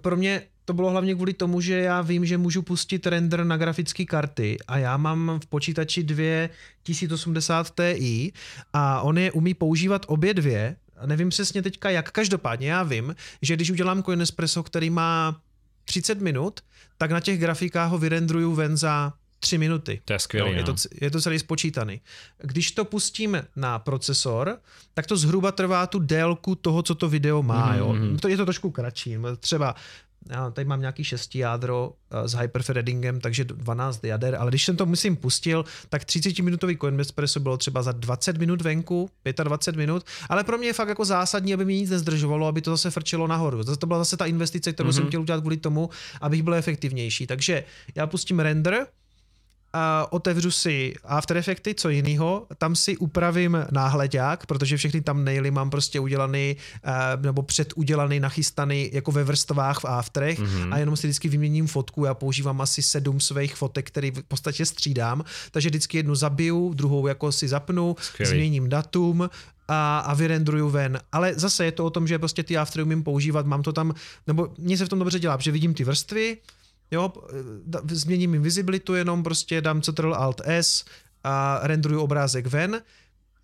pro 0.03 0.17
mě 0.17 0.43
to 0.65 0.73
bylo 0.73 0.91
hlavně 0.91 1.15
kvůli 1.15 1.33
tomu, 1.33 1.61
že 1.61 1.75
já 1.75 2.03
vím, 2.03 2.25
že 2.25 2.39
můžu 2.39 2.63
pustit 2.63 3.07
render 3.07 3.45
na 3.45 3.57
grafické 3.57 4.05
karty 4.05 4.57
a 4.69 4.79
já 4.79 4.97
mám 4.97 5.41
v 5.43 5.47
počítači 5.47 6.03
dvě 6.03 6.51
1080 6.83 7.73
Ti 7.75 8.33
a 8.73 9.01
on 9.01 9.19
je 9.19 9.33
umí 9.33 9.55
používat 9.55 10.07
obě 10.09 10.35
dvě 10.35 10.77
nevím 11.07 11.29
přesně 11.29 11.63
teďka 11.63 11.91
jak, 11.91 12.11
každopádně 12.11 12.71
já 12.71 12.83
vím, 12.83 13.15
že 13.43 13.57
když 13.57 13.71
udělám 13.71 14.03
Coin 14.03 14.23
Espresso, 14.23 14.63
který 14.63 14.91
má 14.91 15.41
30 15.85 16.21
minut, 16.21 16.61
tak 16.99 17.11
na 17.11 17.21
těch 17.21 17.41
grafikách 17.41 17.91
ho 17.91 17.99
vyrendruju 17.99 18.55
ven 18.55 18.77
za 18.77 19.13
3 19.41 19.59
minuty. 19.59 20.01
To 20.05 20.13
je 20.13 20.19
skvělé. 20.19 20.51
Je, 20.51 20.63
to, 20.63 20.73
no. 20.73 20.77
je 21.01 21.11
to 21.11 21.21
celý 21.21 21.39
spočítaný. 21.39 22.01
Když 22.39 22.71
to 22.71 22.85
pustím 22.85 23.43
na 23.57 23.79
procesor, 23.79 24.59
tak 24.95 25.07
to 25.07 25.17
zhruba 25.17 25.53
trvá 25.53 25.87
tu 25.87 25.99
délku 25.99 26.55
toho, 26.55 26.83
co 26.83 26.95
to 26.95 27.09
video 27.09 27.43
má. 27.43 27.73
Mm-hmm. 27.73 27.79
Jo. 27.79 27.93
Mhm. 27.93 28.17
To 28.19 28.29
je 28.29 28.37
to 28.37 28.45
trošku 28.45 28.71
kratší. 28.71 29.17
Třeba 29.41 29.75
já 30.31 30.51
tady 30.51 30.65
mám 30.65 30.81
nějaký 30.81 31.05
šesti 31.05 31.39
jádro 31.39 31.89
uh, 31.89 32.27
s 32.27 32.35
hyperthreadingem, 32.35 33.21
takže 33.21 33.45
12 33.45 34.05
jader, 34.05 34.37
ale 34.37 34.51
když 34.51 34.65
jsem 34.65 34.77
to 34.77 34.87
musím 34.87 35.17
pustil, 35.17 35.65
tak 35.89 36.03
30-minutový 36.03 36.79
Coinbase 36.79 37.41
bylo 37.41 37.57
třeba 37.57 37.83
za 37.83 37.93
20 37.93 38.39
minut 38.39 38.63
venku, 38.63 39.11
25 39.45 39.79
minut, 39.79 40.05
ale 40.29 40.45
pro 40.45 40.59
mě 40.59 40.67
je 40.67 40.73
fakt 40.73 40.89
jako 40.89 41.05
zásadní, 41.05 41.55
aby 41.55 41.65
mi 41.65 41.75
nic 41.75 41.91
nezdržovalo, 41.91 42.47
aby 42.47 42.61
to 42.61 42.71
zase 42.71 42.91
frčilo 42.91 43.27
nahoru. 43.27 43.65
To 43.65 43.87
byla 43.87 43.99
zase 43.99 44.17
ta 44.17 44.27
investice, 44.27 44.73
kterou 44.73 44.89
mm-hmm. 44.89 44.93
jsem 44.93 45.07
chtěl 45.07 45.21
udělat 45.21 45.41
kvůli 45.41 45.57
tomu, 45.57 45.91
abych 46.21 46.43
byl 46.43 46.55
efektivnější. 46.55 47.27
Takže 47.27 47.65
já 47.95 48.07
pustím 48.07 48.41
render, 48.41 48.87
a 49.77 50.13
otevřu 50.13 50.51
si 50.51 50.95
After 51.05 51.37
Effecty, 51.37 51.75
co 51.75 51.89
jiného, 51.89 52.47
tam 52.59 52.77
si 52.77 52.97
upravím 52.97 53.59
náhledák, 53.71 54.47
protože 54.47 54.77
všechny 54.77 55.01
tam 55.01 55.25
naily 55.25 55.51
mám 55.51 55.71
prostě 55.71 56.01
udělaný, 56.01 56.57
nebo 57.23 57.43
předudělaný, 57.43 58.21
nachystaný 58.21 58.91
jako 58.93 59.13
ve 59.13 59.25
vrstvách 59.25 59.81
v 59.81 59.85
Afterech 59.85 60.39
mm-hmm. 60.39 60.75
a 60.75 60.79
jenom 60.79 60.97
si 60.97 61.07
vždycky 61.07 61.29
vyměním 61.29 61.67
fotku, 61.67 62.05
já 62.05 62.15
používám 62.15 62.61
asi 62.61 62.83
sedm 62.83 63.21
svých 63.21 63.57
fotek, 63.57 63.87
které 63.87 64.11
v 64.11 64.23
podstatě 64.23 64.67
střídám, 64.67 65.25
takže 65.51 65.69
vždycky 65.69 65.97
jednu 65.97 66.15
zabiju, 66.15 66.75
druhou 66.75 67.07
jako 67.07 67.33
si 67.33 67.49
zapnu, 67.49 67.97
Skvělý. 68.01 68.31
změním 68.31 68.69
datum, 68.69 69.31
a, 69.69 69.99
a 69.99 70.15
vyrendruju 70.15 70.69
ven. 70.69 71.01
Ale 71.13 71.35
zase 71.35 71.65
je 71.65 71.73
to 71.73 71.85
o 71.85 71.91
tom, 71.91 72.07
že 72.07 72.19
prostě 72.19 72.43
ty 72.43 72.57
aftery 72.57 72.83
umím 72.83 73.03
používat, 73.03 73.47
mám 73.47 73.63
to 73.63 73.73
tam, 73.73 73.95
nebo 74.27 74.49
mě 74.59 74.79
se 74.79 74.87
v 74.87 74.89
tom 74.89 74.99
dobře 74.99 75.19
dělá, 75.19 75.37
protože 75.37 75.53
vidím 75.53 75.75
ty 75.75 75.85
vrstvy, 75.85 76.37
jo, 76.95 77.13
změním 77.91 78.35
invisibilitu 78.35 78.95
jenom, 78.95 79.23
prostě 79.23 79.61
dám 79.61 79.83
Ctrl 79.83 80.15
Alt 80.15 80.41
S 80.45 80.85
a 81.25 81.61
renderuju 81.63 82.01
obrázek 82.01 82.47
ven, 82.47 82.81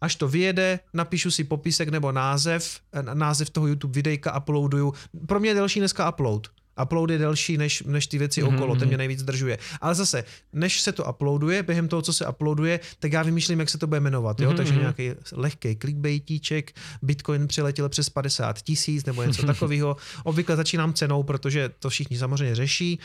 až 0.00 0.16
to 0.16 0.28
vyjede, 0.28 0.80
napíšu 0.94 1.30
si 1.30 1.44
popisek 1.44 1.88
nebo 1.88 2.12
název, 2.12 2.80
název 3.14 3.50
toho 3.50 3.66
YouTube 3.66 3.94
videjka, 3.94 4.38
uploaduju. 4.38 4.94
Pro 5.26 5.40
mě 5.40 5.50
je 5.50 5.54
delší 5.54 5.80
dneska 5.80 6.10
upload. 6.10 6.48
Upload 6.82 7.10
je 7.10 7.18
delší 7.18 7.58
než, 7.58 7.82
než 7.82 8.06
ty 8.06 8.18
věci 8.18 8.42
mm-hmm. 8.42 8.54
okolo, 8.54 8.76
ten 8.76 8.88
mě 8.88 8.94
mhm. 8.94 8.98
nejvíc 8.98 9.20
zdržuje. 9.20 9.58
Ale 9.80 9.94
zase, 9.94 10.24
než 10.52 10.80
se 10.80 10.92
to 10.92 11.04
uploaduje, 11.04 11.62
během 11.62 11.88
toho, 11.88 12.02
co 12.02 12.12
se 12.12 12.26
uploaduje, 12.26 12.80
tak 12.98 13.12
já 13.12 13.22
vymýšlím, 13.22 13.60
jak 13.60 13.70
se 13.70 13.78
to 13.78 13.86
bude 13.86 14.00
jmenovat. 14.00 14.40
Jo? 14.40 14.50
Mm-hmm. 14.50 14.56
Takže 14.56 14.72
mhm. 14.72 14.80
nějaký 14.80 15.10
lehký 15.32 15.76
clickbaitíček, 15.76 16.72
Bitcoin 17.02 17.48
přiletěl 17.48 17.88
přes 17.88 18.10
50 18.10 18.62
tisíc 18.62 19.04
nebo 19.04 19.22
něco 19.22 19.46
takového. 19.46 19.96
Obvykle 20.24 20.56
začínám 20.56 20.92
cenou, 20.92 21.22
protože 21.22 21.70
to 21.78 21.90
všichni 21.90 22.18
samozřejmě 22.18 22.54
řeší 22.54 23.00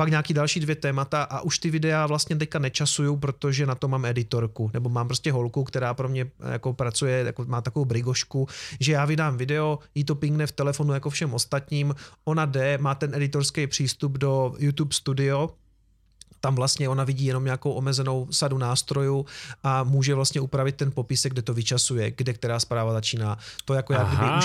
pak 0.00 0.10
nějaký 0.10 0.34
další 0.34 0.60
dvě 0.60 0.76
témata 0.76 1.22
a 1.22 1.40
už 1.40 1.58
ty 1.58 1.70
videa 1.70 2.06
vlastně 2.06 2.36
teďka 2.36 2.58
nečasuju, 2.58 3.16
protože 3.16 3.66
na 3.66 3.74
to 3.74 3.88
mám 3.88 4.04
editorku, 4.04 4.70
nebo 4.74 4.88
mám 4.88 5.08
prostě 5.08 5.32
holku, 5.32 5.64
která 5.64 5.94
pro 5.94 6.08
mě 6.08 6.30
jako 6.50 6.72
pracuje, 6.72 7.24
jako 7.26 7.44
má 7.44 7.60
takovou 7.60 7.84
brigošku, 7.84 8.48
že 8.80 8.92
já 8.92 9.04
vydám 9.04 9.36
video, 9.36 9.78
jí 9.94 10.04
to 10.04 10.14
pingne 10.14 10.46
v 10.46 10.52
telefonu 10.52 10.92
jako 10.92 11.10
všem 11.10 11.34
ostatním, 11.34 11.94
ona 12.24 12.46
jde, 12.46 12.78
má 12.78 12.94
ten 12.94 13.14
editorský 13.14 13.66
přístup 13.66 14.18
do 14.18 14.54
YouTube 14.58 14.94
Studio, 14.94 15.50
tam 16.40 16.54
vlastně 16.54 16.88
ona 16.88 17.04
vidí 17.04 17.24
jenom 17.24 17.44
nějakou 17.44 17.72
omezenou 17.72 18.26
sadu 18.30 18.58
nástrojů 18.58 19.26
a 19.62 19.82
může 19.82 20.14
vlastně 20.14 20.40
upravit 20.40 20.76
ten 20.76 20.92
popisek, 20.92 21.32
kde 21.32 21.42
to 21.42 21.54
vyčasuje, 21.54 22.10
kde 22.10 22.32
která 22.32 22.60
zpráva 22.60 22.92
začíná. 22.92 23.38
To 23.64 23.74
jako 23.74 23.92
já 23.92 24.04
kdyby 24.04 24.24
už... 24.38 24.44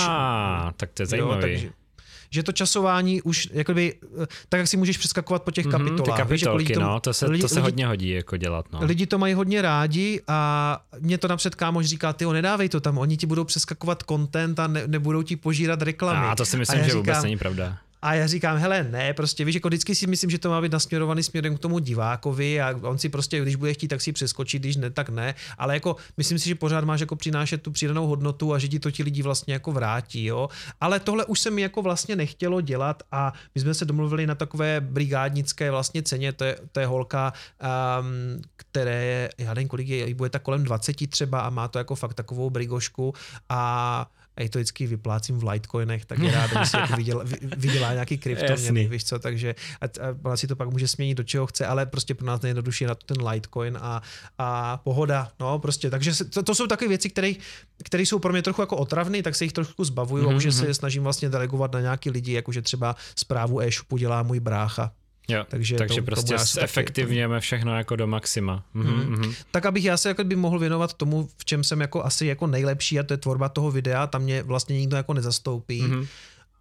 tak 0.76 0.90
to 0.94 1.02
je 1.02 1.06
zajímavé. 1.06 1.34
Jo, 1.34 1.40
takže, 1.40 1.83
že 2.30 2.42
to 2.42 2.52
časování 2.52 3.22
už, 3.22 3.48
jakoby, 3.52 3.94
eh, 4.22 4.26
tak 4.48 4.58
jak 4.58 4.68
si 4.68 4.76
můžeš 4.76 4.98
přeskakovat 4.98 5.42
po 5.42 5.50
těch 5.50 5.66
kapitolách. 5.66 6.00
Mm-hmm, 6.00 6.04
ty 6.04 6.22
kapitolky, 6.22 6.64
víš, 6.64 6.70
jako 6.70 6.82
no, 6.82 7.00
to 7.00 7.12
se, 7.12 7.26
lidi, 7.26 7.42
to 7.42 7.48
se 7.48 7.60
hodně 7.60 7.86
hodí 7.86 8.08
jako 8.08 8.36
dělat. 8.36 8.66
No. 8.72 8.78
Lidi 8.82 9.06
to 9.06 9.18
mají 9.18 9.34
hodně 9.34 9.62
rádi 9.62 10.20
a 10.28 10.80
mě 11.00 11.18
to 11.18 11.28
napřed 11.28 11.54
kámoš 11.54 11.86
říká, 11.86 12.12
ty 12.12 12.26
nedávej 12.26 12.68
to 12.68 12.80
tam, 12.80 12.98
oni 12.98 13.16
ti 13.16 13.26
budou 13.26 13.44
přeskakovat 13.44 14.02
content 14.08 14.58
a 14.58 14.66
ne, 14.66 14.82
nebudou 14.86 15.22
ti 15.22 15.36
požírat 15.36 15.82
reklamy. 15.82 16.26
A 16.26 16.36
to 16.36 16.46
si 16.46 16.56
myslím, 16.56 16.78
že 16.78 16.84
říkám, 16.84 16.98
vůbec 16.98 17.22
není 17.22 17.38
pravda. 17.38 17.78
A 18.04 18.14
já 18.14 18.26
říkám, 18.26 18.58
hele, 18.58 18.84
ne, 18.84 19.14
prostě 19.14 19.44
víš, 19.44 19.54
jako 19.54 19.68
vždycky 19.68 19.94
si 19.94 20.06
myslím, 20.06 20.30
že 20.30 20.38
to 20.38 20.50
má 20.50 20.60
být 20.60 20.72
nasměrovaný 20.72 21.22
směrem 21.22 21.56
k 21.56 21.58
tomu 21.58 21.78
divákovi 21.78 22.60
a 22.60 22.74
on 22.82 22.98
si 22.98 23.08
prostě, 23.08 23.40
když 23.40 23.56
bude 23.56 23.74
chtít, 23.74 23.88
tak 23.88 24.00
si 24.00 24.12
přeskočí, 24.12 24.58
když 24.58 24.76
ne, 24.76 24.90
tak 24.90 25.08
ne. 25.08 25.34
Ale 25.58 25.74
jako 25.74 25.96
myslím 26.16 26.38
si, 26.38 26.48
že 26.48 26.54
pořád 26.54 26.84
máš 26.84 27.00
jako 27.00 27.16
přinášet 27.16 27.62
tu 27.62 27.70
přidanou 27.70 28.06
hodnotu 28.06 28.54
a 28.54 28.58
že 28.58 28.68
ti 28.68 28.78
to 28.78 28.90
ti 28.90 29.02
lidi 29.02 29.22
vlastně 29.22 29.52
jako 29.52 29.72
vrátí, 29.72 30.24
jo. 30.24 30.48
Ale 30.80 31.00
tohle 31.00 31.24
už 31.24 31.40
se 31.40 31.50
mi 31.50 31.62
jako 31.62 31.82
vlastně 31.82 32.16
nechtělo 32.16 32.60
dělat 32.60 33.02
a 33.12 33.32
my 33.54 33.60
jsme 33.60 33.74
se 33.74 33.84
domluvili 33.84 34.26
na 34.26 34.34
takové 34.34 34.80
brigádnické 34.80 35.70
vlastně 35.70 36.02
ceně, 36.02 36.32
to 36.32 36.44
je, 36.44 36.58
to 36.72 36.80
je 36.80 36.86
holka, 36.86 37.32
um, 38.00 38.42
které, 38.56 39.28
já 39.38 39.54
nevím, 39.54 39.68
kolik 39.68 39.88
je, 39.88 40.14
bude 40.14 40.30
tak 40.30 40.42
kolem 40.42 40.64
20 40.64 41.10
třeba 41.10 41.40
a 41.40 41.50
má 41.50 41.68
to 41.68 41.78
jako 41.78 41.94
fakt 41.94 42.14
takovou 42.14 42.50
brigošku 42.50 43.14
a 43.48 44.06
a 44.36 44.42
je 44.42 44.48
to 44.48 44.58
vždycky 44.58 44.86
vyplácím 44.86 45.38
v 45.38 45.48
Litecoinech, 45.48 46.04
tak 46.04 46.18
je 46.18 46.30
rád, 46.30 46.50
že 46.50 46.66
si 46.66 46.76
jako 46.76 46.96
vydělá, 46.96 47.24
vydělá 47.56 47.92
nějaký 47.92 48.18
kryptoměny, 48.18 48.88
víš 48.88 49.04
co, 49.04 49.18
takže 49.18 49.54
a, 49.80 49.84
a 49.84 50.16
ona 50.24 50.36
si 50.36 50.46
to 50.46 50.56
pak 50.56 50.70
může 50.70 50.88
směnit 50.88 51.14
do 51.14 51.22
čeho 51.22 51.46
chce, 51.46 51.66
ale 51.66 51.86
prostě 51.86 52.14
pro 52.14 52.26
nás 52.26 52.40
nejjednodušší 52.40 52.84
je 52.84 52.88
na 52.88 52.94
to 52.94 53.14
ten 53.14 53.28
Litecoin 53.28 53.78
a, 53.80 54.02
a 54.38 54.76
pohoda, 54.76 55.32
no 55.40 55.58
prostě, 55.58 55.90
takže 55.90 56.24
to, 56.24 56.42
to 56.42 56.54
jsou 56.54 56.66
takové 56.66 56.88
věci, 56.88 57.10
které, 57.10 57.32
které 57.84 58.02
jsou 58.02 58.18
pro 58.18 58.32
mě 58.32 58.42
trochu 58.42 58.62
jako 58.62 58.76
otravné, 58.76 59.22
tak 59.22 59.34
se 59.34 59.44
jich 59.44 59.52
trošku 59.52 59.84
zbavuju 59.84 60.24
mm-hmm. 60.24 60.32
a 60.32 60.36
už 60.36 60.54
se 60.54 60.62
je 60.62 60.68
mhm. 60.68 60.74
snažím 60.74 61.02
vlastně 61.02 61.28
delegovat 61.28 61.72
na 61.72 61.80
nějaký 61.80 62.10
lidi, 62.10 62.32
jakože 62.32 62.62
třeba 62.62 62.96
zprávu 63.16 63.60
e-shopu 63.60 63.96
dělá 63.96 64.22
můj 64.22 64.40
brácha, 64.40 64.92
Jo, 65.28 65.44
takže 65.48 65.76
takže 65.76 66.00
to, 66.00 66.06
prostě 66.06 66.34
efektivněme 66.60 67.40
všechno 67.40 67.76
jako 67.76 67.96
do 67.96 68.06
maxima. 68.06 68.64
Mm-hmm, 68.76 69.14
mm-hmm. 69.14 69.34
Tak 69.50 69.66
abych 69.66 69.84
já 69.84 69.96
se 69.96 70.08
jako 70.08 70.24
by 70.24 70.36
mohl 70.36 70.58
věnovat 70.58 70.94
tomu, 70.94 71.28
v 71.38 71.44
čem 71.44 71.64
jsem 71.64 71.80
jako 71.80 72.04
asi 72.04 72.26
jako 72.26 72.46
nejlepší 72.46 73.00
a 73.00 73.02
to 73.02 73.14
je 73.14 73.18
tvorba 73.18 73.48
toho 73.48 73.70
videa, 73.70 74.06
tam 74.06 74.22
mě 74.22 74.42
vlastně 74.42 74.78
nikdo 74.78 74.96
jako 74.96 75.14
nezastoupí. 75.14 75.82
Mm-hmm 75.82 76.06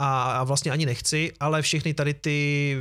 a 0.06 0.44
vlastně 0.44 0.72
ani 0.72 0.86
nechci, 0.86 1.32
ale 1.40 1.62
všechny 1.62 1.94
tady 1.94 2.14
ty 2.14 2.78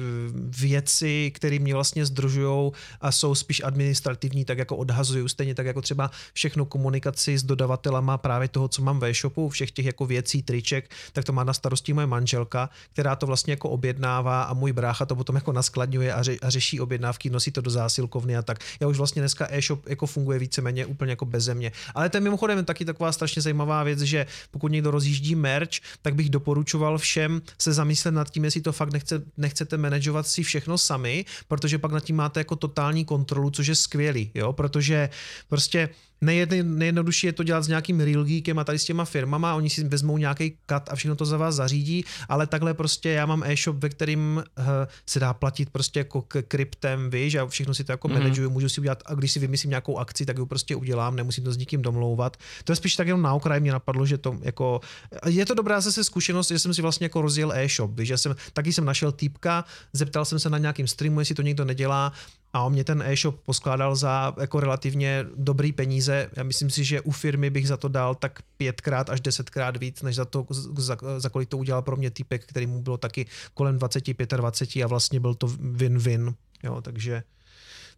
věci, 0.58 1.32
které 1.34 1.58
mě 1.58 1.74
vlastně 1.74 2.06
združují 2.06 2.72
a 3.00 3.12
jsou 3.12 3.34
spíš 3.34 3.62
administrativní, 3.64 4.44
tak 4.44 4.58
jako 4.58 4.76
odhazuju, 4.76 5.28
stejně 5.28 5.54
tak 5.54 5.66
jako 5.66 5.82
třeba 5.82 6.10
všechnu 6.32 6.64
komunikaci 6.64 7.38
s 7.38 7.42
dodavatelama 7.42 8.18
právě 8.18 8.48
toho, 8.48 8.68
co 8.68 8.82
mám 8.82 9.00
ve 9.00 9.10
e-shopu, 9.10 9.48
všech 9.48 9.70
těch 9.70 9.86
jako 9.86 10.06
věcí, 10.06 10.42
triček, 10.42 10.90
tak 11.12 11.24
to 11.24 11.32
má 11.32 11.44
na 11.44 11.52
starosti 11.52 11.92
moje 11.92 12.06
manželka, 12.06 12.70
která 12.92 13.16
to 13.16 13.26
vlastně 13.26 13.52
jako 13.52 13.68
objednává 13.68 14.42
a 14.42 14.54
můj 14.54 14.72
brácha 14.72 15.06
to 15.06 15.16
potom 15.16 15.36
jako 15.36 15.52
naskladňuje 15.52 16.14
a, 16.14 16.22
ře, 16.22 16.36
a 16.42 16.50
řeší 16.50 16.80
objednávky, 16.80 17.30
nosí 17.30 17.50
to 17.50 17.60
do 17.60 17.70
zásilkovny 17.70 18.36
a 18.36 18.42
tak. 18.42 18.58
Já 18.80 18.88
už 18.88 18.96
vlastně 18.96 19.22
dneska 19.22 19.48
e-shop 19.50 19.88
jako 19.88 20.06
funguje 20.06 20.38
víceméně 20.38 20.86
úplně 20.86 21.12
jako 21.12 21.24
bez 21.24 21.44
země. 21.44 21.72
Ale 21.94 22.08
to 22.08 22.16
je 22.16 22.20
mimochodem 22.20 22.64
taky 22.64 22.84
taková 22.84 23.12
strašně 23.12 23.42
zajímavá 23.42 23.82
věc, 23.82 24.00
že 24.00 24.26
pokud 24.50 24.72
někdo 24.72 24.90
rozjíždí 24.90 25.34
merch, 25.34 25.70
tak 26.02 26.14
bych 26.14 26.30
doporučoval 26.30 26.98
všem 26.98 27.11
se 27.58 27.72
zamyslet 27.72 28.14
nad 28.14 28.30
tím, 28.30 28.44
jestli 28.44 28.60
to 28.60 28.72
fakt 28.72 28.92
nechce, 28.92 29.22
nechcete 29.36 29.76
manažovat 29.76 30.26
si 30.26 30.42
všechno 30.42 30.78
sami, 30.78 31.24
protože 31.48 31.78
pak 31.78 31.92
nad 31.92 32.04
tím 32.04 32.16
máte 32.16 32.40
jako 32.40 32.56
totální 32.56 33.04
kontrolu, 33.04 33.50
což 33.50 33.66
je 33.66 33.74
skvělý, 33.74 34.30
jo, 34.34 34.52
protože 34.52 35.10
prostě 35.48 35.88
Nejedno, 36.22 36.56
nejjednodušší 36.62 37.26
je 37.26 37.32
to 37.32 37.42
dělat 37.42 37.62
s 37.62 37.68
nějakým 37.68 38.00
real 38.00 38.24
geekem 38.24 38.58
a 38.58 38.64
tady 38.64 38.78
s 38.78 38.84
těma 38.84 39.04
firmama, 39.04 39.54
oni 39.54 39.70
si 39.70 39.84
vezmou 39.84 40.18
nějaký 40.18 40.56
kat 40.66 40.88
a 40.92 40.96
všechno 40.96 41.16
to 41.16 41.24
za 41.24 41.36
vás 41.36 41.54
zařídí, 41.54 42.04
ale 42.28 42.46
takhle 42.46 42.74
prostě 42.74 43.10
já 43.10 43.26
mám 43.26 43.42
e-shop, 43.42 43.76
ve 43.76 43.88
kterým 43.88 44.42
uh, 44.58 44.64
se 45.06 45.20
dá 45.20 45.34
platit 45.34 45.70
prostě 45.70 46.00
jako 46.00 46.22
k 46.22 46.42
kryptem, 46.42 47.10
víš, 47.10 47.34
a 47.34 47.46
všechno 47.46 47.74
si 47.74 47.84
to 47.84 47.92
jako 47.92 48.08
mm-hmm. 48.08 48.12
manažuju, 48.12 48.50
můžu 48.50 48.68
si 48.68 48.80
udělat, 48.80 49.02
a 49.06 49.14
když 49.14 49.32
si 49.32 49.38
vymyslím 49.38 49.70
nějakou 49.70 49.98
akci, 49.98 50.26
tak 50.26 50.38
ji 50.38 50.46
prostě 50.46 50.76
udělám, 50.76 51.16
nemusím 51.16 51.44
to 51.44 51.52
s 51.52 51.56
nikým 51.56 51.82
domlouvat. 51.82 52.36
To 52.64 52.72
je 52.72 52.76
spíš 52.76 52.96
tak 52.96 53.06
jenom 53.06 53.22
na 53.22 53.34
okraj 53.34 53.60
mě 53.60 53.72
napadlo, 53.72 54.06
že 54.06 54.18
to 54.18 54.38
jako, 54.42 54.80
je 55.26 55.46
to 55.46 55.54
dobrá 55.54 55.80
zase 55.80 56.04
zkušenost, 56.04 56.48
že 56.48 56.58
jsem 56.58 56.74
si 56.74 56.82
vlastně 56.82 57.04
jako 57.04 57.22
rozjel 57.22 57.52
e-shop, 57.52 57.98
víš, 57.98 58.08
já 58.08 58.18
jsem, 58.18 58.36
taky 58.52 58.72
jsem 58.72 58.84
našel 58.84 59.12
týpka, 59.12 59.64
zeptal 59.92 60.24
jsem 60.24 60.38
se 60.38 60.50
na 60.50 60.58
nějakým 60.58 60.86
streamu, 60.86 61.20
jestli 61.20 61.34
to 61.34 61.42
někdo 61.42 61.64
nedělá 61.64 62.12
a 62.52 62.62
on 62.62 62.72
mě 62.72 62.84
ten 62.84 63.02
e-shop 63.02 63.40
poskládal 63.40 63.96
za 63.96 64.34
jako 64.40 64.60
relativně 64.60 65.24
dobrý 65.36 65.72
peníze. 65.72 66.30
Já 66.36 66.42
myslím 66.42 66.70
si, 66.70 66.84
že 66.84 67.00
u 67.00 67.10
firmy 67.10 67.50
bych 67.50 67.68
za 67.68 67.76
to 67.76 67.88
dal 67.88 68.14
tak 68.14 68.42
pětkrát 68.56 69.10
až 69.10 69.20
desetkrát 69.20 69.76
víc, 69.76 70.02
než 70.02 70.16
za 70.16 70.24
to, 70.24 70.46
za, 70.76 70.96
za 71.18 71.28
kolik 71.28 71.48
to 71.48 71.58
udělal 71.58 71.82
pro 71.82 71.96
mě 71.96 72.10
týpek, 72.10 72.46
který 72.46 72.66
mu 72.66 72.82
bylo 72.82 72.96
taky 72.96 73.26
kolem 73.54 73.78
20, 73.78 74.04
25 74.36 74.84
a 74.84 74.86
vlastně 74.86 75.20
byl 75.20 75.34
to 75.34 75.46
win-win. 75.46 76.34
Jo, 76.62 76.80
takže 76.80 77.22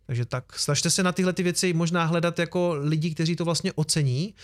takže 0.07 0.25
tak, 0.25 0.59
snažte 0.59 0.91
se 0.91 1.03
na 1.03 1.13
tyhle 1.13 1.33
ty 1.33 1.43
věci 1.43 1.73
možná 1.73 2.05
hledat 2.05 2.39
jako 2.39 2.77
lidi, 2.81 3.15
kteří 3.15 3.37
to 3.37 3.45
vlastně 3.45 3.73
ocení. 3.73 4.35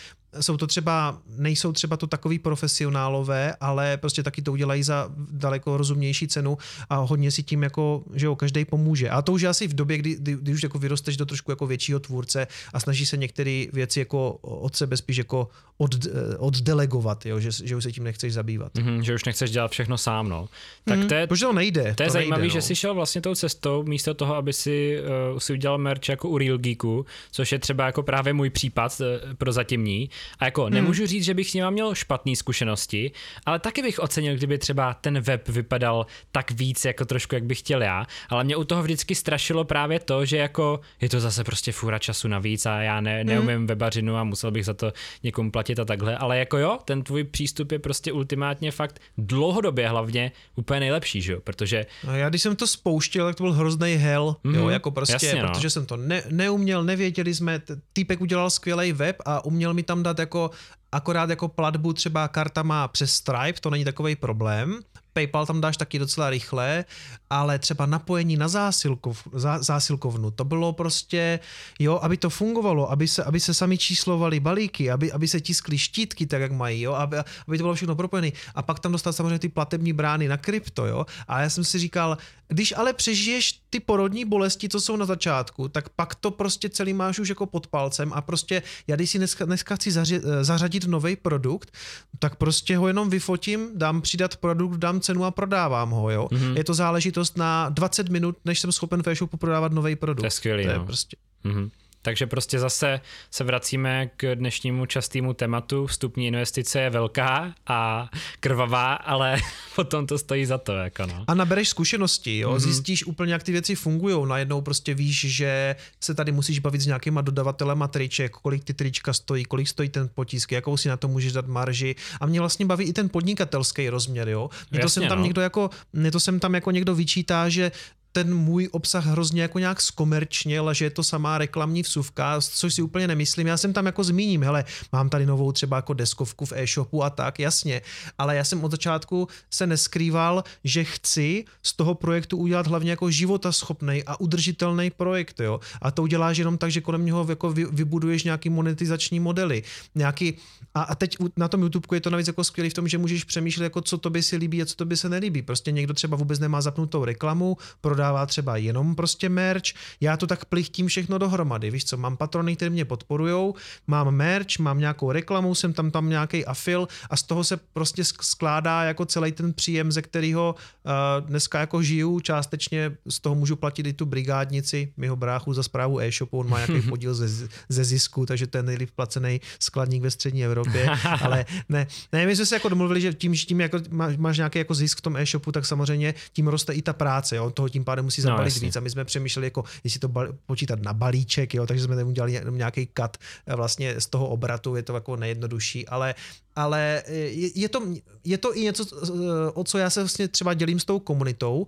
Jsou 0.40 0.56
to 0.56 0.66
třeba, 0.66 1.18
nejsou 1.36 1.72
třeba 1.72 1.96
to 1.96 2.06
takový 2.06 2.38
profesionálové, 2.38 3.54
ale 3.60 3.96
prostě 3.96 4.22
taky 4.22 4.42
to 4.42 4.52
udělají 4.52 4.82
za 4.82 5.10
daleko 5.30 5.76
rozumnější 5.76 6.28
cenu 6.28 6.58
a 6.90 6.96
hodně 6.96 7.30
si 7.30 7.42
tím 7.42 7.62
jako, 7.62 8.04
že 8.14 8.26
jo, 8.26 8.36
každý 8.36 8.64
pomůže. 8.64 9.10
A 9.10 9.22
to 9.22 9.32
už 9.32 9.42
asi 9.42 9.68
v 9.68 9.74
době, 9.74 9.98
kdy, 9.98 10.14
kdy, 10.14 10.34
kdy 10.34 10.52
už 10.52 10.62
jako 10.62 10.78
vyrosteš 10.78 11.16
do 11.16 11.26
trošku 11.26 11.52
jako 11.52 11.66
většího 11.66 12.00
tvůrce 12.00 12.46
a 12.72 12.80
snaží 12.80 13.06
se 13.06 13.16
některé 13.16 13.66
věci 13.72 13.98
jako 13.98 14.32
od 14.42 14.76
sebe 14.76 14.96
spíš 14.96 15.16
jako 15.16 15.48
od, 15.78 15.94
oddelegovat, 16.38 17.26
jo, 17.26 17.40
že, 17.40 17.50
že 17.64 17.76
už 17.76 17.82
se 17.82 17.92
tím 17.92 18.04
nechceš 18.04 18.32
zabývat. 18.32 18.74
Mm-hmm, 18.74 19.00
že 19.00 19.14
už 19.14 19.24
nechceš 19.24 19.50
dělat 19.50 19.70
všechno 19.70 19.98
sám, 19.98 20.28
no. 20.28 20.48
Tak 20.84 20.98
mm-hmm, 20.98 21.08
to 21.08 21.14
je, 21.14 21.26
to 21.26 21.52
nejde. 21.52 21.94
To 21.94 22.02
je 22.02 22.10
zajímavé, 22.10 22.42
no. 22.42 22.48
že 22.48 22.62
jsi 22.62 22.76
šel 22.76 22.94
vlastně 22.94 23.20
tou 23.20 23.34
cestou 23.34 23.82
místo 23.82 24.14
toho, 24.14 24.34
aby 24.34 24.52
si, 24.52 24.98
uh, 25.32 25.38
si 25.50 25.52
udělal 25.52 25.78
merch 25.78 26.08
jako 26.08 26.28
u 26.28 26.38
Real 26.38 26.58
Geeku, 26.58 27.06
což 27.30 27.52
je 27.52 27.58
třeba 27.58 27.86
jako 27.86 28.02
právě 28.02 28.32
můj 28.32 28.50
případ 28.50 29.00
uh, 29.00 29.34
pro 29.34 29.52
zatímní, 29.52 30.10
A 30.38 30.44
jako 30.44 30.64
hmm. 30.64 30.74
nemůžu 30.74 31.06
říct, 31.06 31.24
že 31.24 31.34
bych 31.34 31.50
s 31.50 31.54
nima 31.54 31.70
měl 31.70 31.94
špatné 31.94 32.36
zkušenosti, 32.36 33.12
ale 33.46 33.58
taky 33.58 33.82
bych 33.82 33.98
ocenil, 33.98 34.36
kdyby 34.36 34.58
třeba 34.58 34.94
ten 34.94 35.20
web 35.20 35.48
vypadal 35.48 36.06
tak 36.32 36.50
víc, 36.50 36.84
jako 36.84 37.04
trošku, 37.04 37.34
jak 37.34 37.44
bych 37.44 37.58
chtěl 37.58 37.82
já. 37.82 38.06
Ale 38.28 38.44
mě 38.44 38.56
u 38.56 38.64
toho 38.64 38.82
vždycky 38.82 39.14
strašilo 39.14 39.64
právě 39.64 40.00
to, 40.00 40.24
že 40.24 40.36
jako 40.36 40.80
je 41.00 41.08
to 41.08 41.20
zase 41.20 41.44
prostě 41.44 41.72
fůra 41.72 41.98
času 41.98 42.28
navíc 42.28 42.66
a 42.66 42.82
já 42.82 43.00
ne, 43.00 43.24
neumím 43.24 43.56
hmm. 43.56 43.66
webařinu 43.66 44.16
a 44.16 44.24
musel 44.24 44.50
bych 44.50 44.64
za 44.64 44.74
to 44.74 44.92
někomu 45.22 45.50
platit 45.50 45.78
a 45.78 45.84
takhle. 45.84 46.16
Ale 46.16 46.38
jako 46.38 46.58
jo, 46.58 46.78
ten 46.84 47.02
tvůj 47.02 47.24
přístup 47.24 47.72
je 47.72 47.78
prostě 47.78 48.12
ultimátně 48.12 48.70
fakt 48.70 49.00
dlouhodobě 49.18 49.88
hlavně 49.88 50.32
úplně 50.56 50.80
nejlepší, 50.80 51.22
že 51.22 51.32
jo? 51.32 51.40
Protože... 51.40 51.86
No 52.06 52.16
já 52.16 52.28
když 52.28 52.42
jsem 52.42 52.56
to 52.56 52.66
spouštěl, 52.66 53.26
tak 53.26 53.36
to 53.36 53.42
byl 53.42 53.52
hrozný 53.52 53.94
hell, 53.94 54.36
mm, 54.44 54.54
jo, 54.54 54.68
jako 54.68 54.90
prostě, 54.90 55.26
jasně, 55.26 55.39
no. 55.42 55.52
protože 55.52 55.70
jsem 55.70 55.86
to 55.86 55.96
ne, 55.96 56.22
neuměl, 56.30 56.84
nevěděli 56.84 57.34
jsme, 57.34 57.62
týpek 57.92 58.20
udělal 58.20 58.50
skvělý 58.50 58.92
web 58.92 59.16
a 59.24 59.44
uměl 59.44 59.74
mi 59.74 59.82
tam 59.82 60.02
dát 60.02 60.18
jako 60.18 60.50
akorát 60.92 61.30
jako 61.30 61.48
platbu 61.48 61.92
třeba 61.92 62.28
karta 62.28 62.62
má 62.62 62.88
přes 62.88 63.14
Stripe, 63.14 63.60
to 63.60 63.70
není 63.70 63.84
takový 63.84 64.16
problém. 64.16 64.80
PayPal 65.12 65.46
tam 65.46 65.60
dáš 65.60 65.76
taky 65.76 65.98
docela 65.98 66.30
rychle, 66.30 66.84
ale 67.30 67.58
třeba 67.58 67.86
napojení 67.86 68.36
na 68.36 68.48
zásilkov, 68.48 69.28
zá, 69.32 69.62
zásilkovnu, 69.62 70.30
to 70.30 70.44
bylo 70.44 70.72
prostě, 70.72 71.40
jo, 71.78 71.98
aby 72.02 72.16
to 72.16 72.30
fungovalo, 72.30 72.90
aby 72.90 73.08
se, 73.08 73.24
aby 73.24 73.40
se 73.40 73.54
sami 73.54 73.78
číslovali 73.78 74.40
balíky, 74.40 74.90
aby, 74.90 75.12
aby 75.12 75.28
se 75.28 75.40
tiskly 75.40 75.78
štítky 75.78 76.26
tak, 76.26 76.40
jak 76.40 76.52
mají, 76.52 76.80
jo, 76.80 76.92
aby, 76.92 77.16
aby 77.18 77.58
to 77.58 77.64
bylo 77.64 77.74
všechno 77.74 77.94
propojené. 77.96 78.30
A 78.54 78.62
pak 78.62 78.80
tam 78.80 78.92
dostat 78.92 79.12
samozřejmě 79.12 79.38
ty 79.38 79.48
platební 79.48 79.92
brány 79.92 80.28
na 80.28 80.36
krypto, 80.36 80.86
jo. 80.86 81.06
A 81.28 81.40
já 81.40 81.50
jsem 81.50 81.64
si 81.64 81.78
říkal, 81.78 82.18
když 82.48 82.74
ale 82.76 82.92
přežiješ 82.92 83.60
ty 83.70 83.80
porodní 83.80 84.24
bolesti, 84.24 84.68
co 84.68 84.80
jsou 84.80 84.96
na 84.96 85.06
začátku, 85.06 85.68
tak 85.68 85.88
pak 85.88 86.14
to 86.14 86.30
prostě 86.30 86.68
celý 86.68 86.92
máš 86.92 87.18
už 87.18 87.28
jako 87.28 87.46
pod 87.46 87.66
palcem 87.66 88.12
a 88.12 88.20
prostě 88.20 88.62
já 88.86 88.96
když 88.96 89.10
si 89.10 89.18
dneska, 89.18 89.44
dneska 89.44 89.76
chci 89.76 89.90
zaři, 89.90 90.20
zařadit 90.40 90.79
nový 90.86 91.16
produkt, 91.16 91.72
tak 92.18 92.36
prostě 92.36 92.76
ho 92.76 92.88
jenom 92.88 93.10
vyfotím, 93.10 93.70
dám 93.74 94.00
přidat 94.00 94.36
produkt, 94.36 94.76
dám 94.76 95.00
cenu 95.00 95.24
a 95.24 95.30
prodávám 95.30 95.90
ho, 95.90 96.10
jo. 96.10 96.28
Mm-hmm. 96.30 96.56
Je 96.56 96.64
to 96.64 96.74
záležitost 96.74 97.36
na 97.36 97.68
20 97.68 98.08
minut, 98.08 98.36
než 98.44 98.60
jsem 98.60 98.72
schopen 98.72 99.02
v 99.02 99.06
e-shopu 99.06 99.36
prodávat 99.36 99.72
nový 99.72 99.96
produkt. 99.96 100.20
To 100.20 100.26
je 100.26 100.30
skvělý, 100.30 100.64
to 100.64 100.70
je 100.70 100.78
no. 100.78 100.86
prostě. 100.86 101.16
Mm-hmm. 101.44 101.70
Takže 102.02 102.26
prostě 102.26 102.58
zase 102.58 103.00
se 103.30 103.44
vracíme 103.44 104.10
k 104.16 104.34
dnešnímu 104.34 104.86
častému 104.86 105.34
tématu. 105.34 105.86
Vstupní 105.86 106.26
investice 106.26 106.80
je 106.80 106.90
velká 106.90 107.54
a 107.66 108.10
krvavá, 108.40 108.94
ale 108.94 109.36
potom 109.76 110.06
to 110.06 110.18
stojí 110.18 110.46
za 110.46 110.58
to. 110.58 110.72
Jako 110.72 111.06
no. 111.06 111.24
A 111.26 111.34
nabereš 111.34 111.68
zkušenosti, 111.68 112.38
jo? 112.38 112.52
Mm-hmm. 112.52 112.58
zjistíš 112.58 113.04
úplně, 113.04 113.32
jak 113.32 113.42
ty 113.42 113.52
věci 113.52 113.74
fungují. 113.74 114.28
Najednou 114.28 114.60
prostě 114.60 114.94
víš, 114.94 115.26
že 115.28 115.76
se 116.00 116.14
tady 116.14 116.32
musíš 116.32 116.58
bavit 116.58 116.80
s 116.80 116.86
nějakýma 116.86 117.20
dodavatelema 117.20 117.88
triček, 117.88 118.32
kolik 118.32 118.64
ty 118.64 118.74
trička 118.74 119.12
stojí, 119.12 119.44
kolik 119.44 119.68
stojí 119.68 119.88
ten 119.88 120.08
potisk, 120.14 120.52
jakou 120.52 120.76
si 120.76 120.88
na 120.88 120.96
to 120.96 121.08
můžeš 121.08 121.32
dát 121.32 121.46
marži. 121.46 121.96
A 122.20 122.26
mě 122.26 122.40
vlastně 122.40 122.66
baví 122.66 122.84
i 122.84 122.92
ten 122.92 123.08
podnikatelský 123.08 123.88
rozměr. 123.88 124.28
Jo? 124.28 124.50
Mě 124.70 124.80
to 124.80 124.88
sem 124.88 125.08
tam 125.08 125.18
no. 125.18 125.24
někdo 125.24 125.40
jako, 125.40 125.70
mě 125.92 126.10
to 126.10 126.20
sem 126.20 126.40
tam 126.40 126.54
jako 126.54 126.70
někdo 126.70 126.94
vyčítá, 126.94 127.48
že 127.48 127.72
ten 128.12 128.34
můj 128.34 128.68
obsah 128.72 129.06
hrozně 129.06 129.42
jako 129.42 129.58
nějak 129.58 129.80
zkomerčněl, 129.80 130.74
že 130.74 130.84
je 130.84 130.90
to 130.90 131.02
samá 131.02 131.38
reklamní 131.38 131.82
vsuvka, 131.82 132.40
což 132.40 132.74
si 132.74 132.82
úplně 132.82 133.08
nemyslím. 133.08 133.46
Já 133.46 133.56
jsem 133.56 133.72
tam 133.72 133.86
jako 133.86 134.04
zmíním, 134.04 134.42
hele, 134.42 134.64
mám 134.92 135.08
tady 135.08 135.26
novou 135.26 135.52
třeba 135.52 135.76
jako 135.76 135.94
deskovku 135.94 136.46
v 136.46 136.52
e-shopu 136.52 137.04
a 137.04 137.10
tak, 137.10 137.38
jasně, 137.38 137.82
ale 138.18 138.36
já 138.36 138.44
jsem 138.44 138.64
od 138.64 138.70
začátku 138.70 139.28
se 139.50 139.66
neskrýval, 139.66 140.44
že 140.64 140.84
chci 140.84 141.44
z 141.62 141.72
toho 141.72 141.94
projektu 141.94 142.36
udělat 142.36 142.66
hlavně 142.66 142.90
jako 142.90 143.10
životaschopný 143.10 144.02
a 144.06 144.20
udržitelný 144.20 144.90
projekt, 144.90 145.40
jo. 145.40 145.60
A 145.82 145.90
to 145.90 146.02
uděláš 146.02 146.38
jenom 146.38 146.58
tak, 146.58 146.70
že 146.70 146.80
kolem 146.80 147.06
něho 147.06 147.26
jako 147.28 147.52
vybuduješ 147.52 148.24
nějaký 148.24 148.50
monetizační 148.50 149.20
modely, 149.20 149.62
nějaký, 149.94 150.34
a, 150.74 150.82
a 150.82 150.94
teď 150.94 151.16
na 151.36 151.48
tom 151.48 151.62
YouTube 151.62 151.96
je 151.96 152.00
to 152.00 152.10
navíc 152.10 152.26
jako 152.26 152.44
skvělý 152.44 152.70
v 152.70 152.74
tom, 152.74 152.88
že 152.88 152.98
můžeš 152.98 153.24
přemýšlet, 153.24 153.64
jako 153.64 153.80
co 153.80 153.98
to 153.98 154.10
by 154.10 154.22
si 154.22 154.36
líbí 154.36 154.62
a 154.62 154.66
co 154.66 154.76
to 154.76 154.84
by 154.84 154.96
se 154.96 155.08
nelíbí. 155.08 155.42
Prostě 155.42 155.72
někdo 155.72 155.94
třeba 155.94 156.16
vůbec 156.16 156.38
nemá 156.38 156.60
zapnutou 156.60 157.04
reklamu, 157.04 157.56
prodává 158.00 158.26
třeba 158.26 158.56
jenom 158.56 158.94
prostě 158.94 159.28
merch, 159.28 159.76
já 160.00 160.16
to 160.16 160.26
tak 160.26 160.44
plichtím 160.44 160.86
všechno 160.86 161.18
dohromady, 161.18 161.70
víš 161.70 161.84
co, 161.84 161.96
mám 161.96 162.16
patrony, 162.16 162.56
které 162.56 162.70
mě 162.70 162.84
podporujou, 162.84 163.54
mám 163.86 164.10
merch, 164.10 164.58
mám 164.58 164.78
nějakou 164.78 165.12
reklamu, 165.12 165.54
jsem 165.54 165.72
tam 165.72 165.90
tam 165.90 166.08
nějaký 166.08 166.44
afil 166.46 166.88
a 167.10 167.16
z 167.16 167.22
toho 167.22 167.44
se 167.44 167.56
prostě 167.72 168.04
skládá 168.04 168.82
jako 168.82 169.04
celý 169.04 169.32
ten 169.32 169.52
příjem, 169.52 169.92
ze 169.92 170.02
kterého 170.02 170.54
uh, 170.54 171.28
dneska 171.28 171.60
jako 171.60 171.82
žiju, 171.82 172.20
částečně 172.20 172.96
z 173.08 173.20
toho 173.20 173.34
můžu 173.34 173.56
platit 173.56 173.86
i 173.86 173.92
tu 173.92 174.06
brigádnici, 174.06 174.92
mého 174.96 175.16
bráchu 175.16 175.52
za 175.52 175.62
zprávu 175.62 176.00
e-shopu, 176.00 176.38
on 176.38 176.48
má 176.48 176.58
nějaký 176.66 176.88
podíl 176.88 177.14
ze, 177.14 177.48
ze 177.68 177.84
zisku, 177.84 178.26
takže 178.26 178.46
ten 178.46 178.66
nejlíp 178.66 178.90
placený 178.96 179.40
skladník 179.58 180.02
ve 180.02 180.10
střední 180.10 180.44
Evropě, 180.44 180.90
ale 181.20 181.44
ne, 181.68 181.86
ne, 182.12 182.26
my 182.26 182.36
jsme 182.36 182.46
se 182.46 182.56
jako 182.56 182.68
domluvili, 182.68 183.00
že 183.00 183.12
tím, 183.12 183.34
že 183.34 183.46
tím 183.46 183.60
jako 183.60 183.78
máš, 183.90 184.16
máš 184.16 184.36
nějaký 184.36 184.58
jako 184.58 184.74
zisk 184.74 184.98
v 184.98 185.00
tom 185.00 185.16
e-shopu, 185.16 185.52
tak 185.52 185.66
samozřejmě 185.66 186.14
tím 186.32 186.48
roste 186.48 186.72
i 186.72 186.82
ta 186.82 186.92
práce, 186.92 187.36
jo, 187.36 187.50
toho 187.50 187.68
tím 187.68 187.84
pádem 187.90 188.04
musí 188.04 188.22
zabalit 188.22 188.54
no, 188.54 188.60
víc. 188.60 188.76
A 188.76 188.80
my 188.80 188.90
jsme 188.90 189.04
přemýšleli, 189.04 189.46
jako, 189.46 189.64
jestli 189.84 190.00
to 190.00 190.08
bal, 190.08 190.28
počítat 190.46 190.78
na 190.82 190.92
balíček, 190.92 191.54
jo, 191.54 191.66
takže 191.66 191.84
jsme 191.84 191.96
tam 191.96 192.08
udělali 192.08 192.40
nějaký 192.50 192.88
cut 193.00 193.16
eh, 193.46 193.56
vlastně 193.56 194.00
z 194.00 194.06
toho 194.06 194.28
obratu, 194.28 194.76
je 194.76 194.82
to 194.82 194.94
jako 194.94 195.16
nejjednodušší, 195.16 195.88
ale 195.88 196.14
ale 196.56 197.02
eh, 197.06 197.14
je, 197.14 197.50
je, 197.54 197.68
to, 197.68 197.82
je 198.24 198.38
to 198.38 198.56
i 198.56 198.60
něco, 198.60 198.84
eh, 198.84 199.50
o 199.54 199.64
co 199.64 199.78
já 199.78 199.90
se 199.90 200.00
vlastně 200.00 200.28
třeba 200.28 200.54
dělím 200.54 200.80
s 200.80 200.84
tou 200.84 200.98
komunitou 200.98 201.66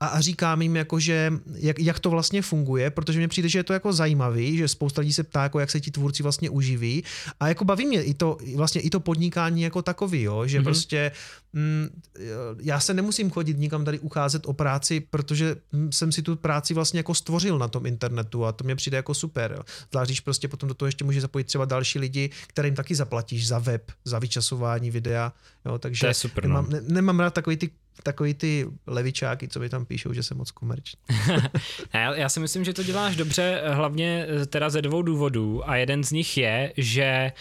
a, 0.00 0.06
a 0.06 0.20
říkám 0.20 0.62
jim, 0.62 0.76
jako, 0.76 1.00
že 1.00 1.32
jak, 1.54 1.78
jak, 1.78 2.00
to 2.00 2.10
vlastně 2.10 2.42
funguje, 2.42 2.90
protože 2.90 3.18
mně 3.18 3.28
přijde, 3.28 3.48
že 3.48 3.58
je 3.58 3.64
to 3.64 3.72
jako 3.72 3.92
zajímavý, 3.92 4.56
že 4.56 4.68
spousta 4.68 5.00
lidí 5.00 5.12
se 5.12 5.22
ptá, 5.22 5.42
jako 5.42 5.60
jak 5.60 5.70
se 5.70 5.80
ti 5.80 5.90
tvůrci 5.90 6.22
vlastně 6.22 6.50
uživí 6.50 7.04
a 7.40 7.48
jako 7.48 7.64
baví 7.64 7.86
mě 7.86 8.02
i 8.02 8.14
to, 8.14 8.38
vlastně 8.56 8.80
i 8.80 8.90
to 8.90 9.00
podnikání 9.00 9.62
jako 9.62 9.82
takový, 9.82 10.22
jo, 10.22 10.46
že 10.46 10.60
mm-hmm. 10.60 10.64
prostě 10.64 11.12
mm, 11.52 11.88
já 12.60 12.80
se 12.80 12.94
nemusím 12.94 13.30
chodit 13.30 13.58
nikam 13.58 13.84
tady 13.84 13.98
ucházet 13.98 14.46
o 14.46 14.52
práci, 14.52 15.00
protože 15.00 15.56
jsem 15.90 16.12
si 16.12 16.22
tu 16.22 16.36
práci 16.36 16.74
vlastně 16.74 16.98
jako 16.98 17.14
stvořil 17.14 17.58
na 17.58 17.68
tom 17.68 17.86
internetu 17.86 18.44
a 18.44 18.52
to 18.52 18.64
mě 18.64 18.76
přijde 18.76 18.96
jako 18.96 19.14
super. 19.14 19.64
Zvlášť, 19.90 20.08
když 20.08 20.20
prostě 20.20 20.48
potom 20.48 20.68
do 20.68 20.74
toho 20.74 20.86
ještě 20.86 21.04
může 21.04 21.20
zapojit 21.20 21.44
třeba 21.44 21.64
další 21.64 21.98
lidi, 21.98 22.30
kterým 22.46 22.74
taky 22.74 22.94
zaplatíš 22.94 23.48
za 23.48 23.58
web, 23.58 23.92
za 24.04 24.18
vyčasování 24.24 24.90
videa, 24.90 25.32
jo, 25.64 25.78
takže 25.78 26.00
to 26.00 26.06
je 26.06 26.14
super, 26.14 26.44
nemám, 26.44 26.64
no. 26.64 26.70
ne, 26.70 26.80
nemám 26.88 27.20
rád 27.20 27.34
takový 27.34 27.56
ty 27.56 27.70
takový 28.02 28.34
ty 28.34 28.66
levičáky, 28.86 29.48
co 29.48 29.60
mi 29.60 29.68
tam 29.68 29.86
píšou, 29.86 30.12
že 30.12 30.22
jsem 30.22 30.36
moc 30.36 30.50
komerční. 30.50 30.98
já, 31.94 32.14
já 32.14 32.28
si 32.28 32.40
myslím, 32.40 32.64
že 32.64 32.72
to 32.72 32.82
děláš 32.82 33.16
dobře, 33.16 33.62
hlavně 33.70 34.26
teda 34.46 34.70
ze 34.70 34.82
dvou 34.82 35.02
důvodů 35.02 35.68
a 35.68 35.76
jeden 35.76 36.04
z 36.04 36.12
nich 36.12 36.36
je, 36.36 36.72
že 36.76 37.32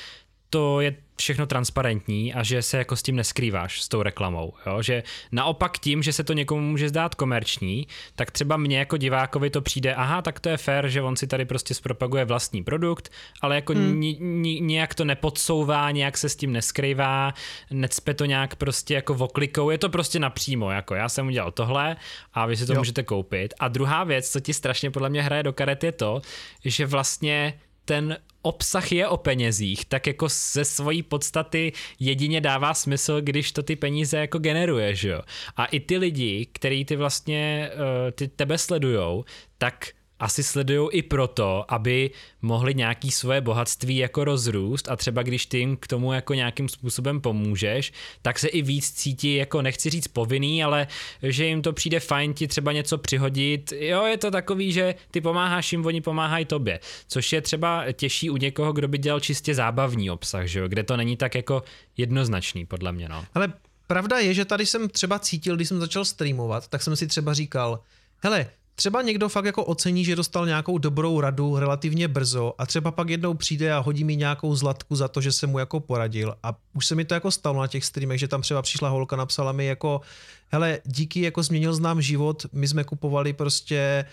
to 0.54 0.82
je 0.82 0.96
všechno 1.16 1.46
transparentní 1.46 2.34
a 2.34 2.44
že 2.44 2.62
se 2.62 2.78
jako 2.78 2.96
s 2.96 3.04
tím 3.04 3.16
neskrýváš 3.16 3.82
s 3.82 3.88
tou 3.88 4.02
reklamou, 4.02 4.54
jo? 4.66 4.82
že 4.82 5.04
naopak 5.32 5.78
tím, 5.78 6.04
že 6.04 6.14
se 6.14 6.24
to 6.24 6.34
někomu 6.34 6.62
může 6.62 6.90
zdát 6.90 7.16
komerční, 7.16 7.88
tak 8.16 8.32
třeba 8.32 8.58
mně 8.58 8.80
jako 8.80 8.98
divákovi 8.98 9.50
to 9.50 9.62
přijde, 9.62 9.96
aha, 9.96 10.22
tak 10.22 10.40
to 10.40 10.50
je 10.50 10.58
fér, 10.58 10.90
že 10.90 11.02
on 11.02 11.16
si 11.16 11.28
tady 11.28 11.46
prostě 11.46 11.74
zpropaguje 11.74 12.26
vlastní 12.26 12.64
produkt, 12.64 13.12
ale 13.42 13.56
jako 13.56 13.74
hmm. 13.74 14.00
ni, 14.00 14.18
ni, 14.20 14.60
nějak 14.62 14.96
to 14.96 15.06
nepodsouvá, 15.06 15.92
nějak 15.92 16.18
se 16.18 16.30
s 16.30 16.36
tím 16.36 16.52
neskrývá, 16.52 17.34
necpe 17.72 18.14
to 18.14 18.26
nějak 18.26 18.56
prostě 18.56 18.94
jako 18.94 19.14
voklikou, 19.14 19.70
je 19.70 19.78
to 19.78 19.90
prostě 19.90 20.20
napřímo, 20.20 20.72
jako 20.72 20.96
já 20.96 21.10
jsem 21.10 21.28
udělal 21.28 21.52
tohle 21.52 21.96
a 22.34 22.46
vy 22.46 22.58
si 22.58 22.66
to 22.66 22.74
jo. 22.74 22.80
můžete 22.80 23.04
koupit. 23.04 23.54
A 23.60 23.68
druhá 23.68 24.04
věc, 24.04 24.30
co 24.30 24.40
ti 24.40 24.54
strašně 24.54 24.92
podle 24.92 25.10
mě 25.10 25.22
hraje 25.24 25.44
do 25.44 25.54
karet 25.54 25.84
je 25.84 25.92
to, 25.92 26.22
že 26.66 26.86
vlastně 26.86 27.60
ten 27.86 28.18
obsah 28.44 28.92
je 28.92 29.08
o 29.08 29.18
penězích, 29.18 29.86
tak 29.86 30.08
jako 30.08 30.28
ze 30.30 30.66
svojí 30.66 31.04
podstaty 31.04 31.72
jedině 32.00 32.42
dává 32.42 32.74
smysl, 32.74 33.22
když 33.22 33.52
to 33.52 33.64
ty 33.64 33.76
peníze 33.76 34.18
jako 34.18 34.40
generuje, 34.40 34.96
že 34.96 35.10
jo. 35.10 35.22
A 35.58 35.66
i 35.66 35.80
ty 35.80 35.98
lidi, 35.98 36.48
který 36.52 36.86
ty 36.86 36.96
vlastně, 36.96 37.72
uh, 37.74 38.12
ty 38.12 38.28
tebe 38.28 38.58
sledujou, 38.58 39.26
tak 39.58 39.88
asi 40.20 40.44
sledují 40.44 40.90
i 40.92 41.02
proto, 41.02 41.66
aby 41.68 42.12
mohli 42.42 42.76
nějaký 42.76 43.12
svoje 43.12 43.42
bohatství 43.42 43.98
jako 43.98 44.24
rozrůst 44.24 44.90
a 44.90 44.96
třeba 44.96 45.24
když 45.24 45.46
ty 45.46 45.58
jim 45.58 45.78
k 45.78 45.88
tomu 45.88 46.14
jako 46.14 46.34
nějakým 46.34 46.70
způsobem 46.70 47.22
pomůžeš, 47.22 47.94
tak 48.22 48.40
se 48.40 48.48
i 48.48 48.62
víc 48.62 48.92
cítí 48.92 49.36
jako 49.36 49.62
nechci 49.62 49.90
říct 49.90 50.08
povinný, 50.08 50.64
ale 50.64 50.88
že 51.24 51.46
jim 51.46 51.62
to 51.62 51.74
přijde 51.74 52.00
fajn 52.00 52.34
ti 52.34 52.48
třeba 52.48 52.72
něco 52.72 52.98
přihodit. 52.98 53.74
Jo, 53.78 54.06
je 54.06 54.18
to 54.18 54.32
takový, 54.32 54.72
že 54.72 54.96
ty 55.12 55.22
pomáháš 55.22 55.72
jim, 55.72 55.86
oni 55.86 56.02
pomáhají 56.02 56.46
tobě, 56.46 56.80
což 57.08 57.34
je 57.34 57.42
třeba 57.42 57.86
těžší 57.94 58.30
u 58.30 58.38
někoho, 58.38 58.74
kdo 58.74 58.88
by 58.88 58.98
dělal 58.98 59.20
čistě 59.20 59.56
zábavní 59.56 60.12
obsah, 60.12 60.46
že 60.46 60.60
jo? 60.60 60.68
kde 60.68 60.84
to 60.84 60.98
není 60.98 61.18
tak 61.18 61.36
jako 61.36 61.64
jednoznačný 61.98 62.66
podle 62.66 62.92
mě. 62.92 63.10
No. 63.10 63.26
Ale 63.34 63.54
pravda 63.88 64.20
je, 64.20 64.34
že 64.34 64.46
tady 64.46 64.66
jsem 64.66 64.90
třeba 64.90 65.20
cítil, 65.20 65.56
když 65.56 65.68
jsem 65.68 65.80
začal 65.80 66.06
streamovat, 66.06 66.68
tak 66.68 66.84
jsem 66.84 66.96
si 66.96 67.08
třeba 67.08 67.34
říkal, 67.34 67.80
hele, 68.24 68.48
Třeba 68.76 69.02
někdo 69.02 69.30
fakt 69.30 69.46
jako 69.46 69.66
ocení, 69.66 70.06
že 70.06 70.16
dostal 70.16 70.46
nějakou 70.46 70.78
dobrou 70.78 71.22
radu 71.22 71.60
relativně 71.60 72.08
brzo 72.08 72.54
a 72.58 72.66
třeba 72.66 72.92
pak 72.92 73.10
jednou 73.10 73.34
přijde 73.34 73.74
a 73.74 73.80
hodí 73.80 74.04
mi 74.04 74.16
nějakou 74.16 74.56
zlatku 74.56 74.96
za 74.96 75.08
to, 75.08 75.22
že 75.22 75.32
jsem 75.32 75.50
mu 75.50 75.60
jako 75.60 75.80
poradil. 75.80 76.36
A 76.44 76.56
už 76.74 76.88
se 76.88 76.96
mi 76.96 77.06
to 77.06 77.14
jako 77.14 77.32
stalo 77.32 77.62
na 77.62 77.68
těch 77.68 77.86
streamech, 77.86 78.20
že 78.20 78.28
tam 78.28 78.42
třeba 78.42 78.62
přišla 78.62 78.90
holka, 78.90 79.16
napsala 79.16 79.52
mi 79.52 79.66
jako 79.66 80.02
hele, 80.50 80.80
díky 80.86 81.22
jako 81.22 81.44
změnil 81.44 81.74
znám 81.74 82.02
život, 82.02 82.46
my 82.52 82.68
jsme 82.68 82.84
kupovali 82.84 83.34
prostě 83.34 84.06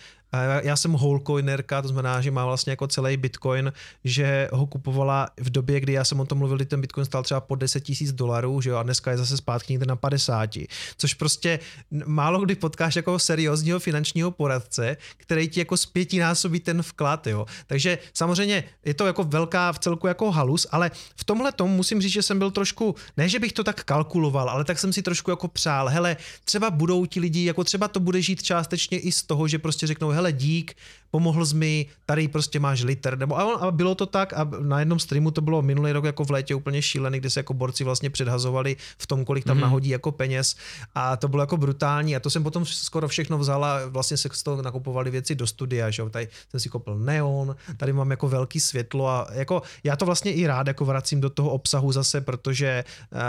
já 0.63 0.77
jsem 0.77 0.93
wholecoinerka, 0.93 1.83
to 1.83 1.89
znamená, 1.89 2.21
že 2.21 2.31
má 2.31 2.47
vlastně 2.47 2.71
jako 2.71 2.87
celý 2.87 3.17
bitcoin, 3.17 3.73
že 4.05 4.49
ho 4.53 4.67
kupovala 4.67 5.29
v 5.41 5.51
době, 5.51 5.81
kdy 5.81 5.93
já 5.93 6.05
jsem 6.05 6.21
o 6.21 6.27
tom 6.27 6.39
mluvil, 6.39 6.57
kdy 6.57 6.67
ten 6.67 6.81
bitcoin 6.81 7.05
stál 7.05 7.23
třeba 7.23 7.41
po 7.41 7.55
10 7.55 7.81
tisíc 7.81 8.13
dolarů, 8.13 8.61
že 8.61 8.71
jo, 8.71 8.77
a 8.77 8.83
dneska 8.83 9.11
je 9.11 9.19
zase 9.19 9.37
zpátky 9.37 9.73
někde 9.73 9.87
na 9.87 9.97
50. 9.97 10.51
Což 10.97 11.15
prostě 11.15 11.59
málo 12.07 12.41
kdy 12.41 12.55
potkáš 12.55 12.97
jako 12.97 13.19
seriózního 13.19 13.81
finančního 13.81 14.31
poradce, 14.31 14.97
který 15.17 15.49
ti 15.49 15.61
jako 15.61 15.77
zpětinásobí 15.77 16.61
ten 16.61 16.83
vklad, 16.83 17.27
jo. 17.27 17.47
Takže 17.67 17.99
samozřejmě 18.15 18.65
je 18.85 18.95
to 18.95 19.07
jako 19.07 19.25
velká 19.25 19.73
v 19.73 19.79
celku 19.79 20.07
jako 20.07 20.31
halus, 20.31 20.67
ale 20.71 20.91
v 21.17 21.25
tomhle 21.25 21.53
tom 21.53 21.71
musím 21.71 22.01
říct, 22.03 22.13
že 22.13 22.23
jsem 22.23 22.39
byl 22.39 22.51
trošku, 22.51 22.95
ne, 23.17 23.29
že 23.29 23.39
bych 23.39 23.53
to 23.53 23.65
tak 23.65 23.85
kalkuloval, 23.85 24.51
ale 24.51 24.65
tak 24.65 24.79
jsem 24.79 24.93
si 24.93 25.03
trošku 25.03 25.31
jako 25.31 25.49
přál, 25.49 25.89
hele, 25.89 26.17
třeba 26.45 26.71
budou 26.71 27.07
ti 27.07 27.21
lidi, 27.21 27.45
jako 27.45 27.65
třeba 27.65 27.89
to 27.89 28.01
bude 28.01 28.23
žít 28.23 28.43
částečně 28.43 28.99
i 28.99 29.13
z 29.13 29.23
toho, 29.23 29.49
že 29.49 29.59
prostě 29.59 29.87
řeknou, 29.87 30.11
hele 30.21 30.33
dík, 30.33 30.77
pomohl 31.11 31.47
jsi 31.47 31.57
mi, 31.57 31.87
tady 32.07 32.29
prostě 32.29 32.61
máš 32.61 32.83
liter, 32.83 33.19
nebo 33.19 33.39
a, 33.39 33.43
a 33.43 33.71
bylo 33.71 33.95
to 33.95 34.07
tak 34.07 34.33
a 34.33 34.45
na 34.61 34.79
jednom 34.79 34.99
streamu 34.99 35.31
to 35.31 35.41
bylo 35.41 35.63
minulý 35.63 35.93
rok 35.93 36.05
jako 36.05 36.25
v 36.25 36.31
létě 36.31 36.55
úplně 36.55 36.83
šílený, 36.83 37.19
kde 37.19 37.31
se 37.31 37.41
jako 37.41 37.55
borci 37.55 37.85
vlastně 37.85 38.11
předhazovali 38.11 38.77
v 38.99 39.07
tom, 39.07 39.25
kolik 39.25 39.45
tam 39.45 39.57
mm-hmm. 39.57 39.61
nahodí 39.61 39.89
jako 39.89 40.13
peněz 40.13 40.57
a 40.95 41.17
to 41.17 41.29
bylo 41.29 41.43
jako 41.43 41.57
brutální 41.57 42.17
a 42.17 42.21
to 42.21 42.31
jsem 42.31 42.43
potom 42.43 42.67
skoro 42.67 43.09
všechno 43.09 43.39
vzal 43.39 43.65
a 43.65 43.87
vlastně 43.87 44.17
se 44.17 44.29
z 44.33 44.43
toho 44.43 44.63
nakupovali 44.63 45.11
věci 45.11 45.35
do 45.35 45.47
studia, 45.47 45.91
že 45.91 46.03
jo, 46.03 46.11
tady 46.11 46.29
jsem 46.51 46.61
si 46.61 46.69
koupil 46.69 46.99
neon, 46.99 47.57
tady 47.77 47.93
mám 47.93 48.11
jako 48.11 48.29
velký 48.29 48.61
světlo 48.61 49.09
a 49.09 49.27
jako 49.33 49.63
já 49.85 49.97
to 49.97 50.07
vlastně 50.07 50.33
i 50.33 50.47
rád 50.47 50.67
jako 50.67 50.85
vracím 50.85 51.21
do 51.21 51.31
toho 51.31 51.51
obsahu 51.51 51.93
zase, 51.93 52.21
protože 52.21 52.85
uh, 52.85 53.21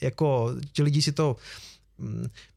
jako 0.00 0.54
ti 0.72 0.82
lidi 0.82 1.02
si 1.02 1.12
to 1.12 1.36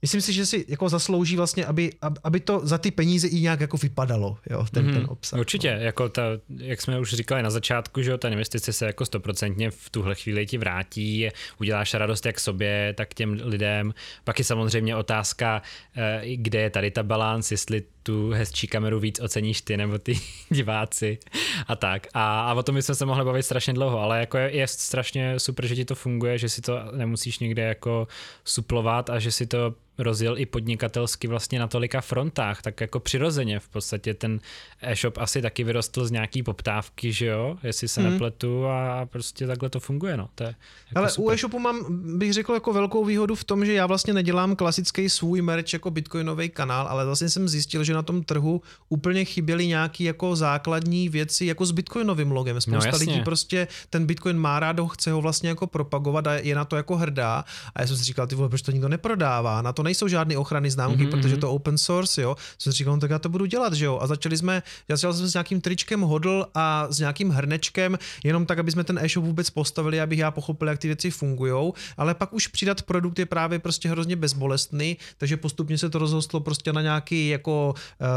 myslím 0.02 0.22
si, 0.22 0.34
že 0.34 0.46
si 0.46 0.66
jako 0.68 0.90
zaslouží 0.90 1.36
vlastně, 1.36 1.66
aby, 1.66 1.92
aby 2.24 2.40
to 2.40 2.62
za 2.64 2.78
ty 2.78 2.92
peníze 2.92 3.28
i 3.28 3.42
nějak 3.42 3.62
jako 3.62 3.78
vypadalo, 3.78 4.38
jo, 4.50 4.66
ten, 4.72 4.86
mm, 4.86 4.94
ten 4.94 5.06
obsah. 5.10 5.40
Určitě, 5.40 5.76
no. 5.76 5.82
jako 5.82 6.10
ta, 6.10 6.24
jak 6.58 6.82
jsme 6.82 7.00
už 7.00 7.14
říkali 7.14 7.44
na 7.44 7.50
začátku, 7.50 8.02
že 8.02 8.12
jo, 8.12 8.18
ta 8.18 8.30
investice 8.30 8.74
se 8.74 8.86
jako 8.86 9.06
stoprocentně 9.06 9.72
v 9.72 9.90
tuhle 9.90 10.16
chvíli 10.16 10.46
ti 10.46 10.58
vrátí, 10.58 11.30
uděláš 11.60 11.94
radost 11.94 12.26
jak 12.26 12.40
sobě, 12.40 12.94
tak 12.98 13.14
těm 13.14 13.42
lidem. 13.44 13.94
Pak 14.24 14.40
je 14.40 14.46
samozřejmě 14.46 14.96
otázka, 14.96 15.62
eh, 15.96 16.22
kde 16.36 16.62
je 16.62 16.70
tady 16.70 16.92
ta 16.92 17.04
balance, 17.04 17.54
jestli 17.54 17.84
tu 18.04 18.30
hezčí 18.30 18.68
kameru 18.68 19.00
víc 19.00 19.20
oceníš 19.20 19.62
ty 19.62 19.78
nebo 19.78 19.98
ty 19.98 20.20
diváci 20.50 21.18
a 21.68 21.76
tak. 21.76 22.08
A, 22.14 22.42
a 22.42 22.54
o 22.54 22.64
tom 22.64 22.76
bychom 22.76 22.96
se 22.96 23.06
mohli 23.06 23.26
bavit 23.26 23.44
strašně 23.44 23.74
dlouho, 23.74 24.00
ale 24.00 24.20
jako 24.20 24.38
je, 24.38 24.56
je 24.56 24.68
strašně 24.68 25.40
super, 25.40 25.68
že 25.68 25.76
ti 25.76 25.86
to 25.86 25.96
funguje, 25.96 26.38
že 26.38 26.50
si 26.50 26.62
to 26.62 26.80
nemusíš 26.96 27.40
někde 27.40 27.62
jako 27.62 28.08
suplovat 28.46 29.10
a 29.10 29.20
že 29.20 29.32
si 29.32 29.48
to 29.48 29.76
rozjel 30.00 30.38
i 30.38 30.46
podnikatelsky 30.46 31.28
vlastně 31.28 31.60
na 31.60 31.68
tolika 31.68 32.02
frontách, 32.02 32.62
tak 32.62 32.82
jako 32.82 33.00
přirozeně 33.00 33.60
v 33.60 33.68
podstatě 33.70 34.14
ten 34.14 34.40
e-shop 34.82 35.18
asi 35.18 35.42
taky 35.42 35.64
vyrostl 35.64 36.06
z 36.06 36.12
nějaký 36.12 36.44
poptávky, 36.44 37.14
že 37.14 37.26
jo, 37.26 37.58
jestli 37.64 37.88
se 37.88 38.02
hmm. 38.02 38.12
nepletu 38.12 38.66
a 38.66 39.06
prostě 39.06 39.48
takhle 39.48 39.70
to 39.70 39.80
funguje, 39.80 40.18
no. 40.18 40.30
To 40.36 40.44
je 40.44 40.56
jako 40.90 41.00
Ale 41.00 41.10
super. 41.10 41.26
u 41.26 41.32
e-shopu 41.32 41.60
mám, 41.60 41.86
bych 42.18 42.34
řekl, 42.34 42.54
jako 42.54 42.74
velkou 42.74 43.06
výhodu 43.06 43.36
v 43.36 43.44
tom, 43.44 43.66
že 43.66 43.74
já 43.74 43.86
vlastně 43.86 44.14
nedělám 44.14 44.56
klasický 44.56 45.10
svůj 45.10 45.42
merch 45.42 45.74
jako 45.74 45.92
bitcoinový 45.92 46.50
kanál, 46.50 46.88
ale 46.88 47.06
vlastně 47.06 47.30
jsem 47.30 47.50
zjistil, 47.50 47.84
že 47.84 47.94
na 47.94 48.02
tom 48.02 48.24
trhu 48.24 48.62
úplně 48.90 49.26
chyběly 49.26 49.68
nějaký 49.68 50.04
jako 50.04 50.36
základní 50.36 51.10
věci 51.10 51.46
jako 51.46 51.66
s 51.66 51.72
bitcoinovým 51.72 52.32
logem. 52.32 52.62
Spousta 52.62 52.92
no, 52.92 52.98
lidí 52.98 53.22
prostě 53.22 53.68
ten 53.90 54.06
bitcoin 54.06 54.38
má 54.38 54.60
rád, 54.60 54.80
chce 54.92 55.12
ho 55.12 55.22
vlastně 55.22 55.50
jako 55.50 55.68
propagovat 55.68 56.28
a 56.28 56.34
je 56.34 56.56
na 56.56 56.66
to 56.66 56.76
jako 56.76 56.96
hrdá. 56.96 57.46
A 57.76 57.82
já 57.82 57.88
jsem 57.88 57.98
si 57.98 58.04
říkal, 58.04 58.28
ty 58.28 58.36
vole, 58.36 58.50
proč 58.50 58.62
to 58.62 58.72
nikdo 58.72 58.90
neprodává? 58.90 59.62
Na 59.62 59.74
to 59.74 59.84
nejsou 59.90 60.08
žádné 60.08 60.38
ochrany 60.38 60.70
známky, 60.72 61.04
mm-hmm. 61.04 61.12
protože 61.12 61.38
to 61.38 61.52
open 61.52 61.78
source, 61.78 62.22
jo. 62.22 62.38
Jsem 62.58 62.74
si 62.74 62.78
říkal, 62.78 62.94
no, 62.94 63.00
tak 63.00 63.12
já 63.12 63.20
to 63.20 63.30
budu 63.30 63.46
dělat, 63.46 63.74
že 63.74 63.86
jo. 63.86 64.00
A 64.02 64.08
začali 64.08 64.38
jsme, 64.38 64.64
já 64.88 64.98
jsem 64.98 65.14
s 65.14 65.34
nějakým 65.34 65.62
tričkem 65.62 66.02
hodl 66.02 66.46
a 66.56 66.88
s 66.90 67.00
nějakým 67.00 67.30
hrnečkem, 67.30 67.98
jenom 68.24 68.46
tak, 68.46 68.60
aby 68.60 68.72
jsme 68.72 68.84
ten 68.84 69.00
e-shop 69.02 69.26
vůbec 69.26 69.50
postavili, 69.50 70.02
abych 70.02 70.20
já 70.20 70.32
pochopil, 70.32 70.68
jak 70.68 70.80
ty 70.80 70.88
věci 70.88 71.12
fungují. 71.12 71.74
Ale 71.98 72.14
pak 72.14 72.34
už 72.34 72.48
přidat 72.48 72.82
produkt 72.82 73.20
je 73.20 73.26
právě 73.26 73.60
prostě 73.60 73.90
hrozně 73.90 74.16
bezbolestný, 74.16 74.98
takže 75.18 75.38
postupně 75.38 75.78
se 75.78 75.90
to 75.90 76.00
rozhostlo 76.00 76.40
prostě 76.40 76.74
na 76.74 76.82
nějaký 76.82 77.30
jako, 77.30 77.74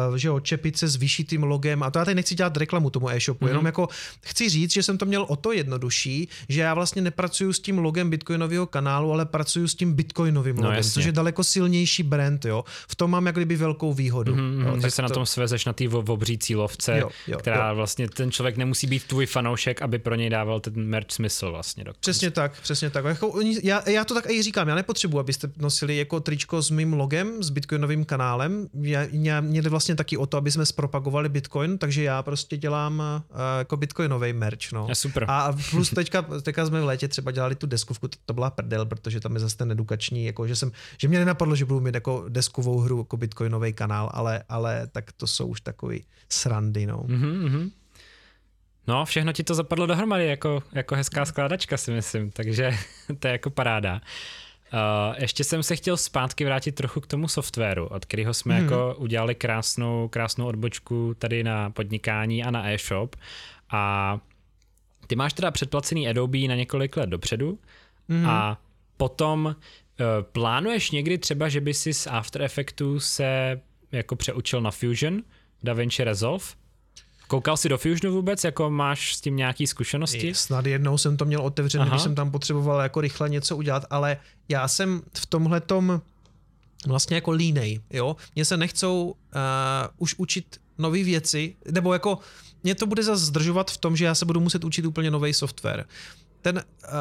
uh, 0.09 0.16
že 0.16 0.28
jo, 0.28 0.40
čepice 0.40 0.89
s 0.89 0.97
vyšitým 0.97 1.43
logem. 1.43 1.82
A 1.82 1.90
to 1.90 1.99
já 1.99 2.05
tady 2.05 2.15
nechci 2.15 2.35
dělat 2.35 2.57
reklamu 2.57 2.90
tomu 2.90 3.11
e-shopu, 3.11 3.44
mm-hmm. 3.44 3.49
jenom 3.49 3.66
jako 3.66 3.89
chci 4.20 4.49
říct, 4.49 4.73
že 4.73 4.82
jsem 4.82 4.99
to 4.99 5.07
měl 5.07 5.24
o 5.28 5.36
to 5.36 5.53
jednodušší, 5.53 6.28
že 6.49 6.61
já 6.61 6.74
vlastně 6.74 7.03
nepracuju 7.03 7.53
s 7.53 7.61
tím 7.61 7.78
logem 7.78 8.11
bitcoinového 8.11 8.66
kanálu, 8.66 9.12
ale 9.12 9.27
pracuju 9.27 9.69
s 9.69 9.74
tím 9.74 9.94
bitcoinovým 9.94 10.57
no, 10.57 10.69
logem, 10.69 10.82
což 10.82 11.05
je 11.05 11.12
daleko 11.12 11.44
silnější 11.44 11.61
brand, 12.02 12.44
jo. 12.44 12.64
V 12.89 12.97
tom 12.97 13.10
mám 13.10 13.26
jak 13.26 13.34
kdyby 13.34 13.56
velkou 13.56 13.93
výhodu. 13.93 14.34
Mm-hmm, 14.34 14.66
jo, 14.66 14.80
že 14.80 14.90
se 14.90 14.97
to... 14.97 15.02
na 15.02 15.09
tom 15.09 15.26
svezeš 15.26 15.64
na 15.64 15.72
té 15.72 15.89
obří 15.89 16.39
cílovce, 16.39 16.98
jo, 16.98 17.10
jo, 17.26 17.39
která 17.39 17.68
jo. 17.68 17.74
vlastně 17.76 18.09
ten 18.09 18.30
člověk 18.30 18.56
nemusí 18.56 18.86
být 18.86 19.05
tvůj 19.05 19.26
fanoušek, 19.26 19.82
aby 19.82 19.98
pro 19.98 20.14
něj 20.14 20.30
dával 20.30 20.60
ten 20.60 20.74
merch 20.74 21.06
smysl 21.10 21.51
vlastně. 21.51 21.84
Dokonce. 21.84 22.01
Přesně 22.01 22.30
tak, 22.30 22.60
přesně 22.60 22.90
tak. 22.90 23.05
Jako, 23.05 23.40
já, 23.62 23.90
já, 23.90 24.05
to 24.05 24.14
tak 24.14 24.30
i 24.30 24.43
říkám, 24.43 24.68
já 24.68 24.74
nepotřebuji, 24.74 25.18
abyste 25.18 25.51
nosili 25.56 25.97
jako 25.97 26.20
tričko 26.20 26.62
s 26.62 26.70
mým 26.70 26.93
logem, 26.93 27.43
s 27.43 27.51
bitcoinovým 27.51 28.05
kanálem. 28.05 28.68
Já, 28.82 29.06
já, 29.12 29.40
mě 29.40 29.62
jde 29.62 29.70
vlastně 29.70 29.94
taky 29.94 30.16
o 30.16 30.26
to, 30.26 30.36
aby 30.36 30.51
jsme 30.51 30.66
zpropagovali 30.66 31.28
bitcoin, 31.28 31.78
takže 31.78 32.02
já 32.02 32.22
prostě 32.22 32.56
dělám 32.56 32.98
uh, 32.98 33.39
jako 33.59 33.76
bitcoinový 33.76 34.32
merch. 34.32 34.72
No. 34.72 34.86
Je 34.89 34.94
super. 34.94 35.24
A 35.28 35.56
plus 35.70 35.90
teďka, 35.90 36.22
teďka 36.22 36.66
jsme 36.66 36.80
v 36.80 36.84
létě 36.84 37.09
třeba 37.09 37.30
dělali 37.30 37.55
tu 37.55 37.66
deskovku, 37.66 38.09
to, 38.09 38.18
to 38.24 38.34
byla 38.34 38.51
prdel, 38.51 38.86
protože 38.86 39.20
tam 39.20 39.34
je 39.34 39.40
zase 39.40 39.56
ten 39.56 39.72
edukační, 39.72 40.26
jako 40.26 40.47
že 40.47 40.56
jsem, 40.56 40.72
že 40.98 41.09
mě 41.09 41.18
nenapadlo, 41.18 41.51
že 41.56 41.64
budu 41.64 41.80
mít 41.80 41.94
jako 41.94 42.24
deskovou 42.28 42.78
hru, 42.78 42.98
jako 42.98 43.16
bitcoinový 43.16 43.72
kanál, 43.72 44.10
ale, 44.12 44.42
ale 44.48 44.86
tak 44.92 45.12
to 45.12 45.26
jsou 45.26 45.46
už 45.46 45.60
takový 45.60 46.04
srandy, 46.28 46.86
no. 46.86 46.98
Mm-hmm. 46.98 47.70
No, 48.86 49.04
všechno 49.04 49.32
ti 49.32 49.44
to 49.44 49.54
zapadlo 49.54 49.86
dohromady, 49.86 50.26
jako, 50.26 50.62
jako 50.72 50.94
hezká 50.94 51.24
skládačka 51.24 51.76
si 51.76 51.90
myslím, 51.90 52.30
takže 52.30 52.78
to 53.18 53.28
je 53.28 53.32
jako 53.32 53.50
paráda. 53.50 54.00
Uh, 54.72 55.14
ještě 55.18 55.44
jsem 55.44 55.62
se 55.62 55.76
chtěl 55.76 55.96
zpátky 55.96 56.44
vrátit 56.44 56.72
trochu 56.72 57.00
k 57.00 57.06
tomu 57.06 57.28
softwaru, 57.28 57.86
od 57.86 58.04
kterého 58.04 58.34
jsme 58.34 58.54
hmm. 58.54 58.64
jako 58.64 58.94
udělali 58.98 59.34
krásnou, 59.34 60.08
krásnou 60.08 60.46
odbočku 60.46 61.14
tady 61.18 61.44
na 61.44 61.70
podnikání 61.70 62.44
a 62.44 62.50
na 62.50 62.70
e-shop. 62.70 63.16
A 63.70 64.18
ty 65.06 65.16
máš 65.16 65.32
teda 65.32 65.50
předplacený 65.50 66.08
Adobe 66.08 66.38
na 66.38 66.54
několik 66.54 66.96
let 66.96 67.08
dopředu 67.08 67.58
hmm. 68.08 68.26
a 68.26 68.58
potom 68.96 69.56
plánuješ 70.22 70.90
někdy 70.90 71.18
třeba, 71.18 71.48
že 71.48 71.60
by 71.60 71.74
si 71.74 71.94
z 71.94 72.06
After 72.06 72.42
Effectu 72.42 73.00
se 73.00 73.60
jako 73.92 74.16
přeučil 74.16 74.60
na 74.60 74.70
Fusion, 74.70 75.22
DaVinci 75.62 76.04
Resolve? 76.04 76.44
Koukal 77.28 77.56
jsi 77.56 77.68
do 77.68 77.78
Fusionu 77.78 78.16
vůbec, 78.16 78.44
jako 78.44 78.70
máš 78.70 79.14
s 79.14 79.20
tím 79.20 79.36
nějaký 79.36 79.66
zkušenosti? 79.66 80.34
Snad 80.34 80.66
jednou 80.66 80.98
jsem 80.98 81.16
to 81.16 81.24
měl 81.24 81.40
otevřené, 81.40 81.86
když 81.88 82.02
jsem 82.02 82.14
tam 82.14 82.30
potřeboval 82.30 82.80
jako 82.80 83.00
rychle 83.00 83.28
něco 83.28 83.56
udělat, 83.56 83.84
ale 83.90 84.16
já 84.48 84.68
jsem 84.68 85.02
v 85.14 85.26
tomhle 85.26 85.60
tom 85.60 86.00
vlastně 86.86 87.14
jako 87.14 87.30
línej, 87.30 87.80
jo. 87.90 88.16
Mně 88.34 88.44
se 88.44 88.56
nechcou 88.56 89.04
uh, 89.04 89.14
už 89.98 90.14
učit 90.18 90.60
nové 90.78 91.04
věci, 91.04 91.56
nebo 91.70 91.92
jako 91.92 92.18
mě 92.62 92.74
to 92.74 92.86
bude 92.86 93.02
zase 93.02 93.24
zdržovat 93.24 93.70
v 93.70 93.76
tom, 93.76 93.96
že 93.96 94.04
já 94.04 94.14
se 94.14 94.24
budu 94.24 94.40
muset 94.40 94.64
učit 94.64 94.84
úplně 94.84 95.10
nový 95.10 95.34
software 95.34 95.84
ten, 96.43 96.56
uh, 96.56 96.93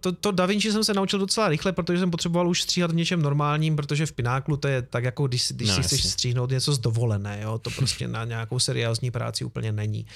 to, 0.00 0.12
to 0.12 0.30
Da 0.30 0.46
Vinci 0.46 0.72
jsem 0.72 0.84
se 0.84 0.94
naučil 0.94 1.18
docela 1.18 1.48
rychle, 1.48 1.72
protože 1.72 1.98
jsem 1.98 2.10
potřeboval 2.10 2.48
už 2.48 2.62
stříhat 2.62 2.90
v 2.90 2.94
něčem 2.94 3.22
normálním, 3.22 3.76
protože 3.76 4.06
v 4.06 4.12
Pináklu 4.12 4.56
to 4.56 4.68
je 4.68 4.82
tak 4.82 5.04
jako 5.04 5.26
když, 5.26 5.52
když 5.52 5.68
no, 5.68 5.74
si 5.74 5.82
chceš 5.82 6.06
stříhnout 6.06 6.50
něco 6.50 6.72
z 6.72 6.78
dovolené, 6.78 7.40
jo? 7.42 7.58
to 7.58 7.70
prostě 7.70 8.08
na 8.08 8.24
nějakou 8.24 8.58
seriózní 8.58 9.10
práci 9.10 9.44
úplně 9.44 9.72
není. 9.72 10.06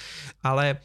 Ale 0.43 0.77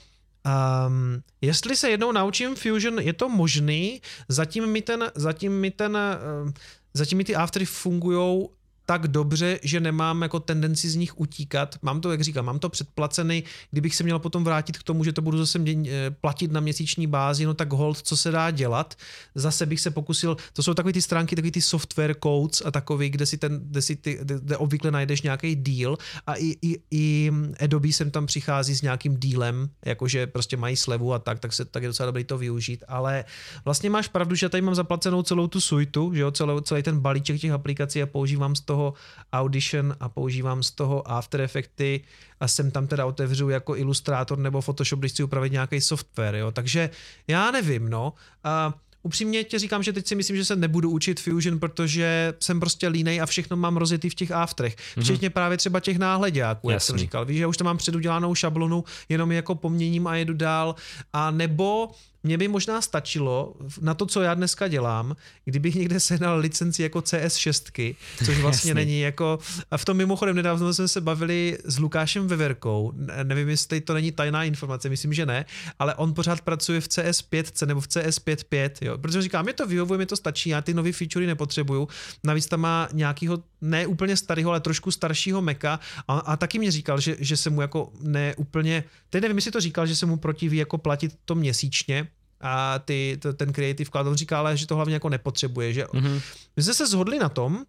Um, 0.87 1.23
jestli 1.41 1.77
se 1.77 1.91
jednou 1.91 2.13
naučím 2.13 2.57
Fusion, 2.57 2.99
je 2.99 3.13
to 3.13 3.29
možný, 3.29 4.03
zatím 4.29 4.67
mi 4.67 4.83
ten, 4.83 5.11
zatím 5.15 5.61
mi 5.61 5.71
ten, 5.71 5.99
uh, 6.45 6.51
zatím 6.95 7.19
mi 7.19 7.25
ty 7.25 7.35
aftery 7.37 7.65
fungují 7.65 8.49
tak 8.89 9.09
dobře, 9.09 9.61
že 9.63 9.81
nemám 9.81 10.23
jako 10.23 10.41
tendenci 10.41 10.91
z 10.91 10.95
nich 10.95 11.21
utíkat. 11.21 11.77
Mám 11.83 12.01
to, 12.01 12.11
jak 12.11 12.21
říkám, 12.21 12.45
mám 12.45 12.59
to 12.59 12.69
předplacený, 12.69 13.45
kdybych 13.71 13.95
se 13.95 14.05
měl 14.05 14.19
potom 14.19 14.45
vrátit 14.45 14.79
k 14.79 14.83
tomu, 14.83 15.05
že 15.05 15.13
to 15.13 15.23
budu 15.23 15.39
zase 15.39 15.59
eh, 15.69 16.11
platit 16.11 16.53
na 16.53 16.61
měsíční 16.61 17.07
bázi, 17.07 17.45
no 17.45 17.55
tak 17.55 17.73
hold, 17.73 18.03
co 18.03 18.17
se 18.17 18.31
dá 18.31 18.51
dělat. 18.51 18.95
Zase 19.35 19.67
bych 19.67 19.81
se 19.81 19.91
pokusil, 19.91 20.37
to 20.53 20.63
jsou 20.63 20.75
takové 20.75 20.93
ty 20.93 21.03
stránky, 21.03 21.37
takový 21.37 21.51
ty 21.51 21.63
software 21.63 22.17
codes 22.23 22.63
a 22.65 22.71
takový, 22.71 23.11
kde 23.11 23.27
si 23.27 23.39
ten, 23.39 23.61
kde 23.61 23.83
si 23.83 23.97
ty, 23.97 24.19
kde, 24.23 24.57
obvykle 24.57 24.91
najdeš 24.91 25.23
nějaký 25.23 25.57
deal 25.57 25.99
a 26.27 26.35
i, 26.35 26.57
i, 26.63 26.81
i 26.91 27.33
Adobe 27.61 27.93
sem 27.93 28.11
tam 28.11 28.27
přichází 28.27 28.75
s 28.75 28.83
nějakým 28.83 29.17
dealem, 29.21 29.69
jakože 29.85 30.27
prostě 30.27 30.57
mají 30.57 30.77
slevu 30.77 31.13
a 31.15 31.19
tak, 31.19 31.39
tak, 31.39 31.53
se, 31.53 31.65
tak 31.65 31.83
je 31.83 31.89
docela 31.89 32.07
dobré 32.07 32.25
to 32.25 32.39
využít, 32.39 32.85
ale 32.89 33.25
vlastně 33.65 33.91
máš 33.91 34.09
pravdu, 34.09 34.35
že 34.35 34.49
tady 34.49 34.63
mám 34.63 34.75
zaplacenou 34.75 35.23
celou 35.23 35.47
tu 35.47 35.61
suitu, 35.61 36.15
že 36.15 36.21
jo, 36.21 36.31
celou, 36.31 36.61
celý 36.61 36.83
ten 36.83 37.01
balíček 37.01 37.41
těch 37.41 37.53
aplikací 37.53 38.03
a 38.03 38.07
používám 38.07 38.57
z 38.57 38.61
toho 38.61 38.78
toho 38.79 38.95
Audition 39.33 39.97
a 40.01 40.09
používám 40.09 40.63
z 40.63 40.71
toho 40.71 41.11
After 41.11 41.41
Effecty 41.41 42.01
a 42.41 42.49
sem 42.49 42.71
tam 42.71 42.87
teda 42.87 43.07
otevřu 43.07 43.49
jako 43.49 43.77
ilustrátor 43.77 44.39
nebo 44.39 44.61
Photoshop, 44.61 44.99
když 44.99 45.13
chci 45.13 45.23
upravit 45.23 45.53
nějaký 45.53 45.81
software, 45.81 46.35
jo. 46.35 46.51
Takže 46.53 46.91
já 47.29 47.51
nevím, 47.51 47.91
no. 47.91 48.13
A 48.45 48.75
upřímně 49.03 49.45
tě 49.45 49.59
říkám, 49.59 49.83
že 49.83 49.93
teď 49.93 50.07
si 50.07 50.15
myslím, 50.15 50.37
že 50.37 50.45
se 50.45 50.57
nebudu 50.57 50.91
učit 50.91 51.21
Fusion, 51.21 51.59
protože 51.59 52.35
jsem 52.41 52.61
prostě 52.61 52.89
línej 52.89 53.21
a 53.21 53.27
všechno 53.27 53.57
mám 53.57 53.77
rozjetý 53.77 54.11
v 54.11 54.15
těch 54.15 54.31
afterech. 54.31 54.77
Mhm. 54.97 55.05
Včetně 55.05 55.29
mm-hmm. 55.29 55.33
právě 55.33 55.59
třeba 55.59 55.81
těch 55.81 55.99
náhledáků, 55.99 56.71
jak 56.71 56.83
jsem 56.83 56.99
říkal. 56.99 57.25
Víš, 57.25 57.39
že 57.39 57.47
už 57.47 57.57
tam 57.57 57.65
mám 57.65 57.77
předudělanou 57.77 58.35
šablonu, 58.35 58.85
jenom 59.09 59.33
jako 59.33 59.55
poměním 59.55 60.07
a 60.07 60.17
jedu 60.17 60.35
dál. 60.35 60.75
A 61.13 61.31
nebo 61.31 61.91
mě 62.29 62.39
by 62.39 62.49
možná 62.49 62.81
stačilo 62.81 63.55
na 63.81 63.95
to, 63.95 64.07
co 64.07 64.23
já 64.23 64.35
dneska 64.35 64.69
dělám, 64.69 65.17
kdybych 65.45 65.75
někde 65.75 66.01
sehnal 66.01 66.39
licenci 66.39 66.83
jako 66.83 66.99
CS6, 66.99 67.97
což 68.25 68.39
vlastně 68.39 68.75
není 68.75 69.01
jako... 69.01 69.39
A 69.71 69.77
v 69.77 69.85
tom 69.85 69.97
mimochodem 69.97 70.37
nedávno 70.37 70.75
jsme 70.75 70.89
se 70.89 71.01
bavili 71.01 71.59
s 71.65 71.79
Lukášem 71.79 72.27
Veverkou, 72.27 72.93
nevím, 73.23 73.49
jestli 73.49 73.81
to 73.81 73.95
není 73.95 74.13
tajná 74.13 74.45
informace, 74.45 74.89
myslím, 74.89 75.13
že 75.13 75.27
ne, 75.27 75.45
ale 75.79 75.95
on 75.95 76.15
pořád 76.15 76.41
pracuje 76.41 76.81
v 76.81 76.89
CS5 76.89 77.67
nebo 77.67 77.81
v 77.81 77.87
CS55, 77.87 78.71
jo, 78.81 78.99
protože 78.99 79.23
říkám, 79.23 79.45
mě 79.45 79.53
to 79.53 79.67
vyhovuje, 79.67 79.99
mi 79.99 80.07
to 80.07 80.17
stačí, 80.17 80.51
já 80.51 80.61
ty 80.61 80.75
nové 80.75 80.93
featurey 80.93 81.27
nepotřebuju, 81.27 81.89
navíc 82.25 82.47
tam 82.47 82.61
má 82.61 82.89
nějakýho 82.93 83.43
ne 83.61 83.87
úplně 83.87 84.17
starého, 84.17 84.51
ale 84.51 84.61
trošku 84.61 84.91
staršího 84.91 85.43
meka 85.43 85.81
a, 86.09 86.19
a 86.19 86.37
taky 86.37 86.59
mě 86.59 86.71
říkal, 86.71 87.01
že, 87.01 87.17
že 87.19 87.37
se 87.37 87.51
mu 87.51 87.61
jako 87.61 87.93
ne 88.01 88.35
úplně, 88.37 88.85
teď 89.11 89.23
nevím, 89.23 89.37
jestli 89.37 89.51
to 89.51 89.61
říkal, 89.61 89.87
že 89.87 89.97
se 89.97 90.07
mu 90.07 90.17
protiví 90.17 90.57
jako 90.57 90.79
platit 90.79 91.19
to 91.25 91.35
měsíčně, 91.35 92.09
a 92.41 92.79
ty, 92.79 93.19
to, 93.23 93.33
ten 93.33 93.53
Creative 93.53 93.91
Cloud, 93.91 94.07
on 94.07 94.15
říká 94.15 94.39
ale, 94.39 94.57
že 94.57 94.67
to 94.67 94.77
hlavně 94.77 94.95
jako 94.95 95.09
nepotřebuje, 95.09 95.73
že 95.73 95.85
mm-hmm. 95.85 96.21
my 96.57 96.63
jsme 96.63 96.75
se 96.75 96.87
shodli 96.87 97.19
na 97.19 97.29
tom, 97.29 97.55
uh, 97.55 97.63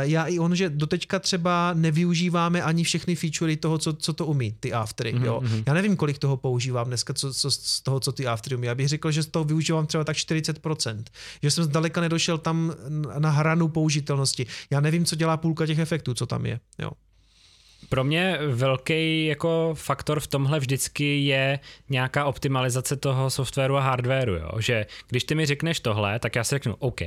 já 0.00 0.24
i 0.24 0.38
on, 0.38 0.56
že 0.56 0.70
doteďka 0.70 1.18
třeba 1.18 1.74
nevyužíváme 1.74 2.62
ani 2.62 2.84
všechny 2.84 3.14
featurey 3.14 3.56
toho, 3.56 3.78
co, 3.78 3.92
co 3.92 4.12
to 4.12 4.26
umí, 4.26 4.54
ty 4.60 4.72
aftery, 4.72 5.14
mm-hmm. 5.14 5.24
jo. 5.24 5.40
Mhm. 5.42 5.62
Já 5.66 5.74
nevím, 5.74 5.96
kolik 5.96 6.18
toho 6.18 6.36
používám 6.36 6.86
dneska, 6.86 7.14
co, 7.14 7.34
co, 7.34 7.50
z 7.50 7.80
toho, 7.80 8.00
co 8.00 8.12
ty 8.12 8.26
aftery 8.26 8.56
umí. 8.56 8.66
Já 8.66 8.74
bych 8.74 8.88
řekl, 8.88 9.10
že 9.10 9.22
z 9.22 9.26
toho 9.26 9.44
využívám 9.44 9.86
třeba 9.86 10.04
tak 10.04 10.16
40%, 10.16 11.04
že 11.42 11.50
jsem 11.50 11.64
zdaleka 11.64 12.00
nedošel 12.00 12.38
tam 12.38 12.72
na 13.18 13.30
hranu 13.30 13.68
použitelnosti. 13.68 14.46
Já 14.70 14.80
nevím, 14.80 15.04
co 15.04 15.16
dělá 15.16 15.36
půlka 15.36 15.66
těch 15.66 15.78
efektů, 15.78 16.14
co 16.14 16.26
tam 16.26 16.46
je, 16.46 16.60
jo. 16.78 16.90
Pro 17.88 18.04
mě 18.04 18.38
velký 18.48 19.26
jako 19.26 19.74
faktor 19.74 20.20
v 20.20 20.26
tomhle 20.26 20.60
vždycky 20.60 21.24
je 21.24 21.60
nějaká 21.88 22.24
optimalizace 22.24 22.96
toho 22.96 23.30
softwaru 23.30 23.76
a 23.76 23.80
hardwaru, 23.80 24.34
jo? 24.34 24.50
že 24.58 24.86
když 25.08 25.24
ty 25.24 25.34
mi 25.34 25.46
řekneš 25.46 25.80
tohle, 25.80 26.18
tak 26.18 26.36
já 26.36 26.44
si 26.44 26.54
řeknu, 26.54 26.76
OK, 26.78 27.00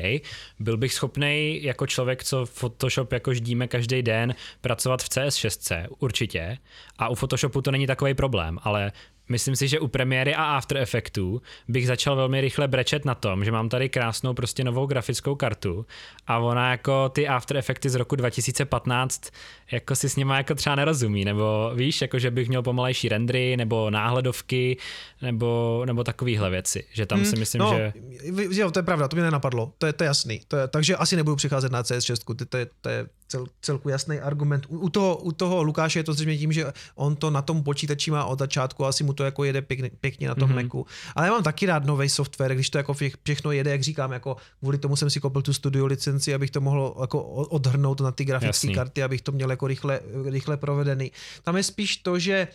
byl 0.59 0.77
bych 0.77 0.93
schopný 0.93 1.63
jako 1.63 1.87
člověk, 1.87 2.23
co 2.23 2.45
Photoshop 2.45 3.11
jako 3.11 3.33
ždíme 3.33 3.67
každý 3.67 4.01
den, 4.01 4.35
pracovat 4.61 5.03
v 5.03 5.09
CS6, 5.09 5.87
určitě, 5.99 6.57
a 6.97 7.09
u 7.09 7.15
Photoshopu 7.15 7.61
to 7.61 7.71
není 7.71 7.87
takový 7.87 8.13
problém, 8.13 8.59
ale 8.63 8.91
Myslím 9.29 9.55
si, 9.55 9.67
že 9.67 9.79
u 9.79 9.87
premiéry 9.87 10.35
a 10.35 10.43
After 10.43 10.77
Effectů 10.77 11.41
bych 11.67 11.87
začal 11.87 12.15
velmi 12.15 12.41
rychle 12.41 12.67
brečet 12.67 13.05
na 13.05 13.15
tom, 13.15 13.45
že 13.45 13.51
mám 13.51 13.69
tady 13.69 13.89
krásnou 13.89 14.33
prostě 14.33 14.63
novou 14.63 14.85
grafickou 14.85 15.35
kartu 15.35 15.85
a 16.27 16.37
ona 16.37 16.71
jako 16.71 17.09
ty 17.09 17.27
After 17.27 17.57
Effecty 17.57 17.89
z 17.89 17.95
roku 17.95 18.15
2015 18.15 19.31
jako 19.71 19.95
si 19.95 20.09
s 20.09 20.15
nima 20.15 20.37
jako 20.37 20.55
třeba 20.55 20.75
nerozumí, 20.75 21.25
nebo 21.25 21.71
víš, 21.75 22.01
jako 22.01 22.19
že 22.19 22.31
bych 22.31 22.47
měl 22.47 22.61
pomalejší 22.61 23.09
rendry, 23.09 23.57
nebo 23.57 23.89
náhledovky, 23.89 24.77
nebo, 25.21 25.81
nebo 25.85 26.03
takovéhle 26.03 26.49
věci, 26.49 26.83
že 26.91 27.05
tam 27.05 27.19
hmm, 27.19 27.27
si 27.27 27.35
myslím, 27.35 27.59
no, 27.59 27.73
že... 27.77 27.93
Jo, 28.51 28.71
to 28.71 28.79
je 28.79 28.83
pravda, 28.83 29.07
to 29.07 29.15
mě 29.15 29.23
nenapadlo, 29.23 29.73
to 29.77 29.85
je, 29.85 29.93
to 29.93 30.03
je 30.03 30.05
jasný, 30.05 30.41
to 30.47 30.57
je, 30.57 30.67
takže 30.67 30.95
asi 30.95 31.15
nebudu 31.15 31.35
přicházet 31.35 31.71
na 31.71 31.83
CS6, 31.83 32.35
to, 32.35 32.45
to, 32.45 32.57
je, 32.57 32.67
to 32.81 32.89
je 32.89 33.07
cel, 33.27 33.45
celku 33.61 33.89
jasný 33.89 34.19
argument. 34.19 34.65
U, 34.69 34.79
u, 34.79 34.89
toho, 34.89 35.17
u 35.17 35.31
toho 35.31 35.63
Lukáše 35.63 35.99
je 35.99 36.03
to 36.03 36.13
zřejmě 36.13 36.37
tím, 36.37 36.51
že 36.51 36.65
on 36.95 37.15
to 37.15 37.29
na 37.29 37.41
tom 37.41 37.63
počítači 37.63 38.11
má 38.11 38.25
od 38.25 38.39
začátku, 38.39 38.85
asi 38.85 39.03
mu 39.03 39.13
to 39.19 39.23
jako 39.23 39.43
jede 39.43 39.61
pěkně, 39.61 39.91
pěkně 40.01 40.27
na 40.27 40.35
tom 40.35 40.49
mm-hmm. 40.49 40.63
Macu. 40.63 40.85
Ale 41.15 41.27
já 41.27 41.33
mám 41.33 41.43
taky 41.43 41.65
rád 41.65 41.85
nový 41.85 42.09
software, 42.09 42.55
když 42.55 42.69
to 42.69 42.77
jako 42.77 42.95
všechno 43.23 43.51
jede, 43.51 43.71
jak 43.71 43.83
říkám, 43.83 44.11
jako 44.11 44.37
kvůli 44.59 44.77
tomu 44.77 44.95
jsem 44.95 45.09
si 45.09 45.19
koupil 45.19 45.41
tu 45.41 45.53
studio 45.53 45.85
licenci, 45.85 46.33
abych 46.33 46.51
to 46.51 46.61
mohl 46.61 46.95
jako 47.01 47.23
odhrnout 47.23 48.01
na 48.01 48.11
ty 48.11 48.25
grafické 48.25 48.67
karty, 48.73 49.03
abych 49.03 49.21
to 49.21 49.31
měl 49.31 49.51
jako 49.51 49.67
rychle, 49.67 49.99
rychle 50.29 50.57
provedený. 50.57 51.11
Tam 51.43 51.57
je 51.57 51.63
spíš 51.63 51.97
to, 51.97 52.19
že 52.19 52.47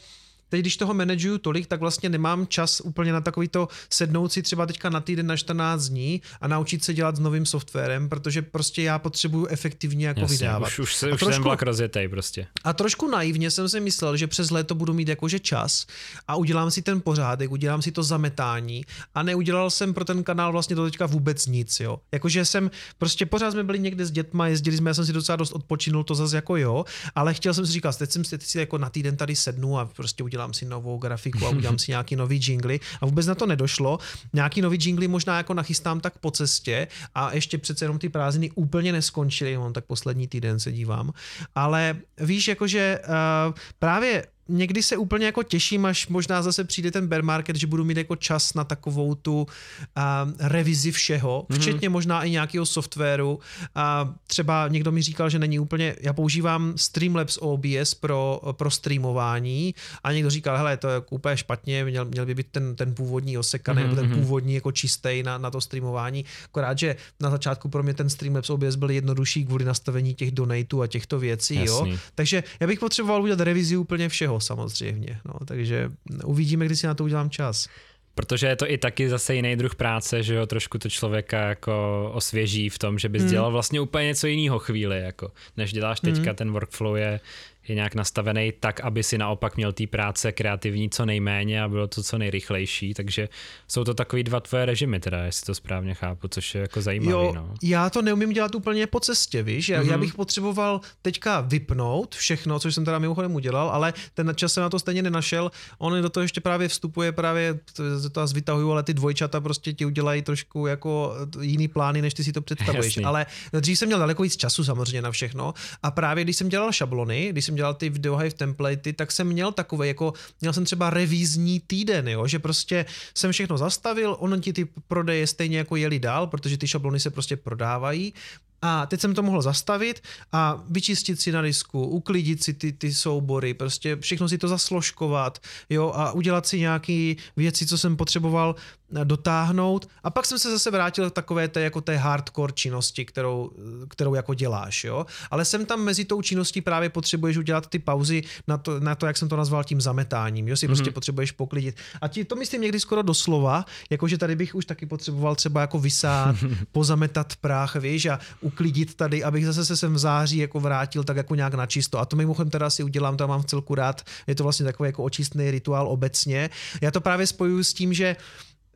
teď, 0.54 0.60
když 0.60 0.76
toho 0.76 0.94
manažuju 0.94 1.38
tolik, 1.38 1.66
tak 1.66 1.80
vlastně 1.80 2.08
nemám 2.08 2.46
čas 2.46 2.80
úplně 2.80 3.12
na 3.12 3.20
takový 3.20 3.48
to 3.48 3.68
sednout 3.90 4.32
si 4.32 4.42
třeba 4.42 4.66
teďka 4.66 4.90
na 4.90 5.00
týden 5.00 5.26
na 5.26 5.36
14 5.36 5.88
dní 5.88 6.22
a 6.40 6.48
naučit 6.48 6.84
se 6.84 6.94
dělat 6.94 7.16
s 7.16 7.18
novým 7.18 7.46
softwarem, 7.46 8.08
protože 8.08 8.42
prostě 8.42 8.82
já 8.82 8.98
potřebuju 8.98 9.46
efektivně 9.46 10.06
jako 10.06 10.20
Jasně, 10.20 10.36
vydávat. 10.36 10.68
Už, 10.68 10.78
už, 10.78 10.94
se, 10.94 11.12
už 11.12 11.20
trošku, 11.20 11.34
ten 11.34 11.42
vlak 11.42 11.62
rozjetej 11.62 12.08
prostě. 12.08 12.46
A 12.64 12.72
trošku 12.72 13.10
naivně 13.10 13.50
jsem 13.50 13.68
si 13.68 13.80
myslel, 13.80 14.16
že 14.16 14.26
přes 14.26 14.50
léto 14.50 14.74
budu 14.74 14.94
mít 14.94 15.08
jakože 15.08 15.38
čas 15.38 15.86
a 16.28 16.36
udělám 16.36 16.70
si 16.70 16.82
ten 16.82 17.00
pořádek, 17.00 17.50
udělám 17.50 17.82
si 17.82 17.92
to 17.92 18.02
zametání 18.02 18.84
a 19.14 19.22
neudělal 19.22 19.70
jsem 19.70 19.94
pro 19.94 20.04
ten 20.04 20.24
kanál 20.24 20.52
vlastně 20.52 20.76
do 20.76 20.84
teďka 20.84 21.06
vůbec 21.06 21.46
nic, 21.46 21.80
jo. 21.80 21.98
Jakože 22.12 22.44
jsem, 22.44 22.70
prostě 22.98 23.26
pořád 23.26 23.50
jsme 23.50 23.64
byli 23.64 23.78
někde 23.78 24.06
s 24.06 24.10
dětma, 24.10 24.46
jezdili 24.46 24.76
jsme, 24.76 24.90
já 24.90 24.94
jsem 24.94 25.06
si 25.06 25.12
docela 25.12 25.36
dost 25.36 25.52
odpočinul, 25.52 26.04
to 26.04 26.14
zase 26.14 26.36
jako 26.36 26.56
jo, 26.56 26.84
ale 27.14 27.34
chtěl 27.34 27.54
jsem 27.54 27.66
si 27.66 27.72
říkat, 27.72 27.98
teď 27.98 28.10
jsem 28.10 28.24
teď 28.24 28.42
si 28.42 28.58
jako 28.58 28.78
na 28.78 28.90
týden 28.90 29.16
tady 29.16 29.36
sednu 29.36 29.78
a 29.78 29.84
prostě 29.84 30.22
udělám 30.24 30.43
udělám 30.44 30.54
si 30.54 30.64
novou 30.64 30.98
grafiku 30.98 31.46
a 31.46 31.50
udělám 31.50 31.78
si 31.78 31.90
nějaký 31.90 32.16
nový 32.16 32.40
jingly. 32.42 32.80
A 33.00 33.06
vůbec 33.06 33.26
na 33.26 33.34
to 33.34 33.46
nedošlo. 33.46 33.98
Nějaký 34.32 34.60
nový 34.60 34.78
jingly 34.80 35.08
možná 35.08 35.36
jako 35.36 35.54
nachystám 35.54 36.00
tak 36.00 36.18
po 36.18 36.30
cestě 36.30 36.88
a 37.14 37.32
ještě 37.32 37.58
přece 37.58 37.84
jenom 37.84 37.98
ty 37.98 38.08
prázdniny 38.08 38.50
úplně 38.54 38.92
neskončily, 38.92 39.56
on 39.56 39.72
tak 39.72 39.84
poslední 39.84 40.28
týden 40.28 40.60
se 40.60 40.72
dívám, 40.72 41.12
ale 41.54 41.96
víš, 42.20 42.48
jakože 42.48 42.98
uh, 43.00 43.54
právě 43.78 44.26
někdy 44.48 44.82
se 44.82 44.96
úplně 44.96 45.26
jako 45.26 45.42
těším, 45.42 45.86
až 45.86 46.08
možná 46.08 46.42
zase 46.42 46.64
přijde 46.64 46.90
ten 46.90 47.06
bear 47.06 47.22
market, 47.22 47.56
že 47.56 47.66
budu 47.66 47.84
mít 47.84 47.96
jako 47.96 48.16
čas 48.16 48.54
na 48.54 48.64
takovou 48.64 49.14
tu 49.14 49.42
uh, 49.42 50.32
revizi 50.38 50.92
všeho, 50.92 51.46
mm-hmm. 51.48 51.58
včetně 51.58 51.88
možná 51.88 52.22
i 52.22 52.30
nějakého 52.30 52.66
softwaru. 52.66 53.38
A 53.74 54.02
uh, 54.02 54.08
třeba 54.26 54.68
někdo 54.68 54.92
mi 54.92 55.02
říkal, 55.02 55.30
že 55.30 55.38
není 55.38 55.58
úplně, 55.58 55.96
já 56.00 56.12
používám 56.12 56.72
Streamlabs 56.76 57.38
OBS 57.40 57.94
pro, 57.94 58.40
pro 58.52 58.70
streamování 58.70 59.74
a 60.04 60.12
někdo 60.12 60.30
říkal, 60.30 60.56
hele, 60.56 60.76
to 60.76 60.88
je 60.88 60.94
jako 60.94 61.14
úplně 61.14 61.36
špatně, 61.36 61.84
měl, 61.84 62.04
měl 62.04 62.26
by 62.26 62.34
být 62.34 62.46
ten, 62.50 62.76
ten 62.76 62.94
původní 62.94 63.38
osekaný, 63.38 63.82
mm-hmm. 63.82 63.84
nebo 63.84 63.96
ten 63.96 64.06
mhm. 64.10 64.20
původní 64.20 64.54
jako 64.54 64.72
čistý 64.72 65.22
na, 65.22 65.38
na 65.38 65.50
to 65.50 65.60
streamování. 65.60 66.24
Akorát, 66.44 66.78
že 66.78 66.96
na 67.20 67.30
začátku 67.30 67.68
pro 67.68 67.82
mě 67.82 67.94
ten 67.94 68.10
Streamlabs 68.10 68.50
OBS 68.50 68.74
byl 68.74 68.90
jednodušší 68.90 69.44
kvůli 69.44 69.64
nastavení 69.64 70.14
těch 70.14 70.30
donatů 70.30 70.82
a 70.82 70.86
těchto 70.86 71.18
věcí, 71.18 71.54
Jasný. 71.54 71.90
jo. 71.90 71.98
Takže 72.14 72.42
já 72.60 72.66
bych 72.66 72.80
potřeboval 72.80 73.22
udělat 73.22 73.40
revizi 73.40 73.76
úplně 73.76 74.08
všeho 74.08 74.33
všeho 74.38 74.58
samozřejmě. 74.58 75.20
No, 75.24 75.34
takže 75.46 75.90
uvidíme, 76.24 76.66
kdy 76.66 76.76
si 76.76 76.86
na 76.86 76.94
to 76.94 77.04
udělám 77.04 77.30
čas. 77.30 77.68
Protože 78.14 78.46
je 78.46 78.56
to 78.56 78.70
i 78.70 78.78
taky 78.78 79.08
zase 79.08 79.34
jiný 79.34 79.56
druh 79.56 79.74
práce, 79.74 80.22
že 80.22 80.34
jo, 80.34 80.46
trošku 80.46 80.78
to 80.78 80.90
člověka 80.90 81.48
jako 81.48 82.10
osvěží 82.14 82.68
v 82.68 82.78
tom, 82.78 82.98
že 82.98 83.08
bys 83.08 83.22
hmm. 83.22 83.30
dělal 83.30 83.52
vlastně 83.52 83.80
úplně 83.80 84.06
něco 84.06 84.26
jiného 84.26 84.58
chvíli, 84.58 85.00
jako 85.00 85.32
než 85.56 85.72
děláš 85.72 86.00
teďka, 86.00 86.30
hmm. 86.30 86.36
ten 86.36 86.52
workflow 86.52 86.96
je 86.96 87.20
je 87.68 87.74
nějak 87.74 87.94
nastavený 87.94 88.52
tak, 88.60 88.80
aby 88.80 89.02
si 89.02 89.18
naopak 89.18 89.56
měl 89.56 89.72
té 89.72 89.86
práce 89.86 90.32
kreativní 90.32 90.90
co 90.90 91.06
nejméně 91.06 91.62
a 91.62 91.68
bylo 91.68 91.86
to 91.86 92.02
co 92.02 92.18
nejrychlejší, 92.18 92.94
takže 92.94 93.28
jsou 93.68 93.84
to 93.84 93.94
takový 93.94 94.22
dva 94.22 94.40
tvoje 94.40 94.66
režimy, 94.66 95.00
teda, 95.00 95.24
jestli 95.24 95.46
to 95.46 95.54
správně 95.54 95.94
chápu, 95.94 96.28
což 96.28 96.54
je 96.54 96.60
jako 96.60 96.82
zajímavé. 96.82 97.12
Jo, 97.12 97.32
no. 97.34 97.54
já 97.62 97.90
to 97.90 98.02
neumím 98.02 98.32
dělat 98.32 98.54
úplně 98.54 98.86
po 98.86 99.00
cestě, 99.00 99.42
víš, 99.42 99.68
já, 99.68 99.82
mm-hmm. 99.82 99.86
já 99.86 99.92
mhm. 99.92 100.00
bych 100.00 100.14
potřeboval 100.14 100.80
teďka 101.02 101.40
vypnout 101.40 102.14
všechno, 102.14 102.58
což 102.58 102.74
jsem 102.74 102.84
teda 102.84 102.98
mimochodem 102.98 103.34
udělal, 103.34 103.70
ale 103.70 103.92
ten 104.14 104.32
čas 104.36 104.52
jsem 104.52 104.62
na 104.62 104.70
to 104.70 104.78
stejně 104.78 105.02
nenašel, 105.02 105.50
on 105.78 106.02
do 106.02 106.10
toho 106.10 106.22
ještě 106.22 106.40
právě 106.40 106.68
vstupuje, 106.68 107.12
právě 107.12 107.60
to, 107.72 108.10
to 108.10 108.26
vytahuju, 108.26 108.70
ale 108.72 108.82
ty 108.82 108.94
dvojčata 108.94 109.40
prostě 109.40 109.72
ti 109.72 109.86
udělají 109.86 110.22
trošku 110.22 110.66
jako 110.66 111.14
jiný 111.40 111.68
plány, 111.68 112.02
než 112.02 112.14
ty 112.14 112.24
si 112.24 112.32
to 112.32 112.40
představuješ, 112.40 112.96
Jasný. 112.96 113.04
ale 113.04 113.26
dřív 113.60 113.78
jsem 113.78 113.86
měl 113.86 113.98
daleko 113.98 114.22
víc 114.22 114.36
času 114.36 114.64
samozřejmě 114.64 115.02
na 115.02 115.10
všechno 115.10 115.54
a 115.82 115.90
právě 115.90 116.24
když 116.24 116.36
jsem 116.36 116.48
dělal 116.48 116.72
šablony, 116.72 117.28
když 117.30 117.44
jsem 117.44 117.53
jsem 117.54 117.56
dělal 117.56 117.74
ty 117.74 117.90
videohive 117.90 118.34
templatey, 118.34 118.92
tak 118.92 119.12
jsem 119.12 119.26
měl 119.26 119.52
takové, 119.52 119.86
jako 119.86 120.12
měl 120.40 120.52
jsem 120.52 120.64
třeba 120.64 120.90
revízní 120.90 121.60
týden, 121.60 122.08
jo, 122.08 122.26
že 122.26 122.38
prostě 122.38 122.86
jsem 123.14 123.32
všechno 123.32 123.58
zastavil, 123.58 124.16
ono 124.18 124.36
ti 124.38 124.52
ty 124.52 124.66
prodeje 124.88 125.26
stejně 125.26 125.58
jako 125.58 125.76
jeli 125.76 125.98
dál, 125.98 126.26
protože 126.26 126.58
ty 126.58 126.66
šablony 126.68 127.00
se 127.00 127.10
prostě 127.10 127.36
prodávají, 127.36 128.14
a 128.62 128.86
teď 128.86 129.00
jsem 129.00 129.14
to 129.14 129.22
mohl 129.22 129.42
zastavit 129.42 130.00
a 130.32 130.56
vyčistit 130.70 131.20
si 131.20 131.32
na 131.32 131.42
disku, 131.42 131.84
uklidit 131.84 132.44
si 132.44 132.54
ty, 132.54 132.72
ty 132.72 132.94
soubory, 132.94 133.54
prostě 133.54 133.96
všechno 134.00 134.28
si 134.28 134.38
to 134.38 134.48
zasložkovat, 134.48 135.38
jo, 135.70 135.92
a 135.94 136.12
udělat 136.12 136.46
si 136.46 136.60
nějaké 136.60 137.14
věci, 137.36 137.66
co 137.66 137.78
jsem 137.78 137.96
potřeboval 137.96 138.56
dotáhnout 139.04 139.88
a 140.02 140.10
pak 140.10 140.26
jsem 140.26 140.38
se 140.38 140.50
zase 140.50 140.70
vrátil 140.70 141.10
k 141.10 141.14
takové 141.14 141.48
té, 141.48 141.60
jako 141.60 141.80
té 141.80 141.96
hardcore 141.96 142.52
činnosti, 142.52 143.04
kterou, 143.04 143.50
kterou 143.88 144.14
jako 144.14 144.34
děláš, 144.34 144.84
jo. 144.84 145.06
Ale 145.30 145.44
jsem 145.44 145.66
tam 145.66 145.80
mezi 145.80 146.04
tou 146.04 146.22
činností 146.22 146.60
právě 146.60 146.88
potřebuješ 146.88 147.36
udělat 147.36 147.66
ty 147.66 147.78
pauzy 147.78 148.22
na 148.48 148.58
to, 148.58 148.80
na 148.80 148.94
to 148.94 149.06
jak 149.06 149.16
jsem 149.16 149.28
to 149.28 149.36
nazval 149.36 149.64
tím 149.64 149.80
zametáním, 149.80 150.48
jo, 150.48 150.56
si 150.56 150.66
mm-hmm. 150.66 150.68
prostě 150.68 150.90
potřebuješ 150.90 151.32
poklidit. 151.32 151.76
A 152.00 152.08
ti, 152.08 152.24
to 152.24 152.36
myslím 152.36 152.62
někdy 152.62 152.80
skoro 152.80 153.02
doslova, 153.02 153.64
jakože 153.90 154.18
tady 154.18 154.36
bych 154.36 154.54
už 154.54 154.64
taky 154.64 154.86
potřeboval 154.86 155.34
třeba 155.34 155.60
jako 155.60 155.78
vysát, 155.78 156.36
pozametat 156.72 157.36
prach, 157.36 157.76
víš, 157.76 158.06
a 158.06 158.18
uklidit 158.40 158.94
tady, 158.94 159.24
abych 159.24 159.46
zase 159.46 159.64
se 159.64 159.76
sem 159.76 159.94
v 159.94 159.98
září 159.98 160.38
jako 160.38 160.60
vrátil 160.60 161.04
tak 161.04 161.16
jako 161.16 161.34
nějak 161.34 161.54
na 161.54 161.66
čisto. 161.66 161.98
A 161.98 162.04
to 162.04 162.16
mimochodem 162.16 162.50
teda 162.50 162.70
si 162.70 162.82
udělám, 162.82 163.16
to 163.16 163.28
mám 163.28 163.42
v 163.42 163.46
celku 163.46 163.74
rád, 163.74 164.02
je 164.26 164.34
to 164.34 164.42
vlastně 164.42 164.64
takový 164.64 164.88
jako 164.88 165.04
očistný 165.04 165.50
rituál 165.50 165.88
obecně. 165.88 166.50
Já 166.80 166.90
to 166.90 167.00
právě 167.00 167.26
spojuju 167.26 167.64
s 167.64 167.72
tím, 167.74 167.94
že 167.94 168.16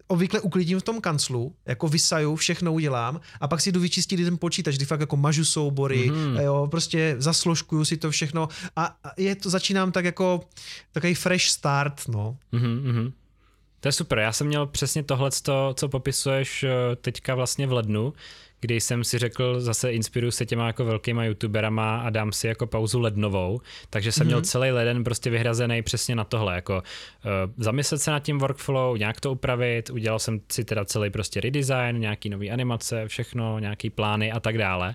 obvykle 0.09 0.41
uklidím 0.41 0.81
v 0.81 0.83
tom 0.83 1.01
kanclu, 1.01 1.55
jako 1.67 1.89
vysaju, 1.89 2.37
všechno 2.37 2.73
udělám 2.73 3.21
a 3.41 3.49
pak 3.49 3.61
si 3.61 3.73
jdu 3.73 3.81
vyčistit 3.81 4.25
ten 4.25 4.39
počítač, 4.39 4.77
kdy 4.77 4.85
fakt 4.85 5.01
jako 5.01 5.17
mažu 5.17 5.45
soubory, 5.45 6.11
mm-hmm. 6.11 6.41
jo, 6.41 6.69
prostě 6.71 7.17
zasložkuju 7.19 7.85
si 7.85 7.97
to 7.97 8.11
všechno 8.11 8.49
a 8.77 8.99
je 9.17 9.35
to, 9.35 9.51
začínám 9.51 9.93
tak 9.93 10.05
jako 10.05 10.41
takový 10.93 11.15
fresh 11.15 11.45
start, 11.45 12.09
no. 12.09 12.37
Mm-hmm. 12.53 13.13
To 13.81 13.89
je 13.89 13.93
super, 13.93 14.19
já 14.19 14.33
jsem 14.33 14.47
měl 14.47 14.67
přesně 14.67 15.03
tohle, 15.03 15.31
co 15.75 15.89
popisuješ 15.89 16.65
eh, 16.65 16.97
teďka 16.97 17.35
vlastně 17.35 17.67
v 17.67 17.73
lednu, 17.73 18.13
kdy 18.61 18.81
jsem 18.81 19.05
si 19.05 19.19
řekl, 19.19 19.61
zase 19.61 19.93
inspiruju 19.93 20.31
se 20.31 20.47
těma 20.47 20.67
jako 20.67 20.85
velkýma 20.85 21.25
youtuberama 21.25 22.01
a 22.01 22.11
dám 22.11 22.33
si 22.33 22.47
jako 22.47 22.67
pauzu 22.67 23.01
lednovou, 23.01 23.61
takže 23.91 24.13
jsem 24.13 24.23
mm-hmm. 24.23 24.27
měl 24.27 24.39
mhm. 24.39 24.45
celý 24.45 24.71
leden 24.71 25.05
prostě 25.05 25.31
vyhrazený 25.31 25.83
přesně 25.83 26.15
na 26.15 26.25
tohle, 26.25 26.55
jako 26.55 26.75
uh, 26.77 26.83
zamyslet 27.57 27.99
se 27.99 28.11
nad 28.11 28.23
tím 28.23 28.39
workflow, 28.39 28.99
nějak 28.99 29.21
to 29.21 29.33
upravit, 29.33 29.91
udělal 29.91 30.19
jsem 30.19 30.41
si 30.53 30.65
teda 30.65 30.85
celý 30.85 31.11
prostě 31.11 31.41
redesign, 31.41 32.01
nějaký 32.01 32.29
nový 32.29 32.51
animace, 32.51 33.09
všechno, 33.09 33.59
nějaký 33.59 33.91
plány 33.91 34.33
a 34.33 34.41
tak 34.41 34.59
dále. 34.59 34.95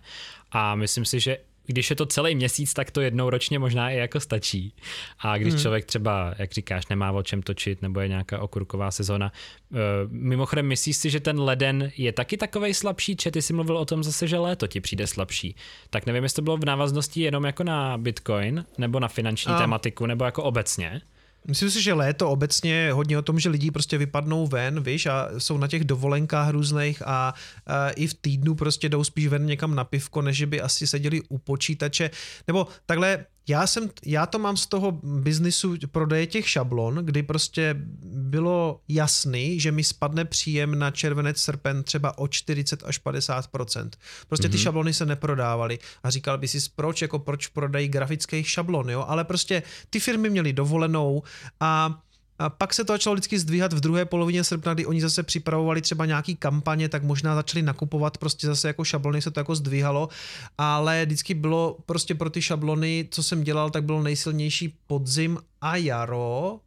A 0.51 0.75
myslím 0.75 1.05
si, 1.05 1.19
že 1.19 1.37
když 1.65 1.89
je 1.89 1.95
to 1.95 2.05
celý 2.05 2.35
měsíc, 2.35 2.73
tak 2.73 2.91
to 2.91 3.01
jednou 3.01 3.29
ročně 3.29 3.59
možná 3.59 3.91
i 3.91 3.97
jako 3.97 4.19
stačí. 4.19 4.73
A 5.19 5.37
když 5.37 5.53
hmm. 5.53 5.61
člověk 5.61 5.85
třeba, 5.85 6.33
jak 6.37 6.51
říkáš, 6.51 6.87
nemá 6.87 7.11
o 7.11 7.23
čem 7.23 7.41
točit, 7.41 7.81
nebo 7.81 7.99
je 7.99 8.07
nějaká 8.07 8.41
okurková 8.41 8.91
sezona. 8.91 9.31
Uh, 9.69 9.79
mimochodem, 10.09 10.67
myslíš 10.67 10.97
si, 10.97 11.09
že 11.09 11.19
ten 11.19 11.39
leden 11.39 11.91
je 11.97 12.11
taky 12.11 12.37
takovej 12.37 12.73
slabší, 12.73 13.15
či 13.15 13.31
ty 13.31 13.41
jsi 13.41 13.53
mluvil 13.53 13.77
o 13.77 13.85
tom 13.85 14.03
zase, 14.03 14.27
že 14.27 14.37
léto 14.37 14.67
ti 14.67 14.81
přijde 14.81 15.07
slabší. 15.07 15.55
Tak 15.89 16.05
nevím, 16.05 16.23
jestli 16.23 16.35
to 16.35 16.41
bylo 16.41 16.57
v 16.57 16.65
návaznosti 16.65 17.21
jenom 17.21 17.43
jako 17.43 17.63
na 17.63 17.97
Bitcoin, 17.97 18.65
nebo 18.77 18.99
na 18.99 19.07
finanční 19.07 19.53
a... 19.53 19.59
tematiku, 19.59 20.05
nebo 20.05 20.25
jako 20.25 20.43
obecně. 20.43 21.01
Myslím 21.47 21.71
si, 21.71 21.81
že 21.81 21.93
léto 21.93 22.29
obecně 22.29 22.73
je 22.73 22.93
hodně 22.93 23.17
o 23.17 23.21
tom, 23.21 23.39
že 23.39 23.49
lidi 23.49 23.71
prostě 23.71 23.97
vypadnou 23.97 24.47
ven, 24.47 24.83
víš, 24.83 25.05
a 25.05 25.29
jsou 25.37 25.57
na 25.57 25.67
těch 25.67 25.83
dovolenkách 25.83 26.49
různých 26.49 27.01
a, 27.05 27.33
a 27.67 27.89
i 27.89 28.07
v 28.07 28.13
týdnu 28.13 28.55
prostě 28.55 28.89
jdou 28.89 29.03
spíš 29.03 29.27
ven 29.27 29.45
někam 29.45 29.75
na 29.75 29.83
pivko, 29.83 30.21
než 30.21 30.43
by 30.43 30.61
asi 30.61 30.87
seděli 30.87 31.21
u 31.29 31.37
počítače. 31.37 32.09
Nebo 32.47 32.67
takhle, 32.85 33.25
já, 33.47 33.67
jsem, 33.67 33.89
já 34.05 34.25
to 34.25 34.39
mám 34.39 34.57
z 34.57 34.65
toho 34.65 34.91
biznisu 35.03 35.75
prodeje 35.91 36.27
těch 36.27 36.49
šablon, 36.49 36.95
kdy 36.95 37.23
prostě 37.23 37.75
bylo 38.05 38.79
jasný, 38.87 39.59
že 39.59 39.71
mi 39.71 39.83
spadne 39.83 40.25
příjem 40.25 40.79
na 40.79 40.91
červenec, 40.91 41.37
srpen 41.37 41.83
třeba 41.83 42.17
o 42.17 42.27
40 42.27 42.83
až 42.85 42.97
50 42.97 43.47
Prostě 43.47 44.47
mm-hmm. 44.47 44.51
ty 44.51 44.57
mhm. 44.57 44.63
šablony 44.63 44.93
se 44.93 45.05
neprodávaly 45.05 45.79
a 46.03 46.09
říkal 46.09 46.37
by 46.37 46.47
si, 46.47 46.69
proč, 46.75 47.01
jako 47.01 47.19
proč 47.19 47.47
prodají 47.47 47.87
grafických 47.87 48.49
šablon, 48.49 48.89
jo? 48.89 49.05
ale 49.07 49.23
prostě 49.23 49.63
ty 49.89 49.99
firmy 49.99 50.29
měly 50.29 50.53
dovolenou 50.53 51.23
a 51.59 52.02
a 52.39 52.49
pak 52.49 52.73
se 52.73 52.83
to 52.83 52.93
začalo 52.93 53.13
vždycky 53.13 53.39
zdvíhat 53.39 53.73
v 53.73 53.79
druhé 53.79 54.05
polovině 54.05 54.43
srpna, 54.43 54.73
kdy 54.73 54.85
oni 54.85 55.01
zase 55.01 55.23
připravovali 55.23 55.81
třeba 55.81 56.05
nějaký 56.05 56.35
kampaně, 56.35 56.89
tak 56.89 57.03
možná 57.03 57.35
začali 57.35 57.61
nakupovat 57.61 58.17
prostě 58.17 58.47
zase 58.47 58.67
jako 58.67 58.83
šablony, 58.83 59.21
se 59.21 59.31
to 59.31 59.39
jako 59.39 59.55
zdvíhalo, 59.55 60.09
ale 60.57 61.05
vždycky 61.05 61.33
bylo 61.33 61.77
prostě 61.85 62.15
pro 62.15 62.29
ty 62.29 62.41
šablony, 62.41 63.07
co 63.11 63.23
jsem 63.23 63.43
dělal, 63.43 63.69
tak 63.69 63.83
bylo 63.83 64.03
nejsilnější 64.03 64.77
podzim 64.87 65.37
a 65.61 65.75
jaro, 65.75 66.59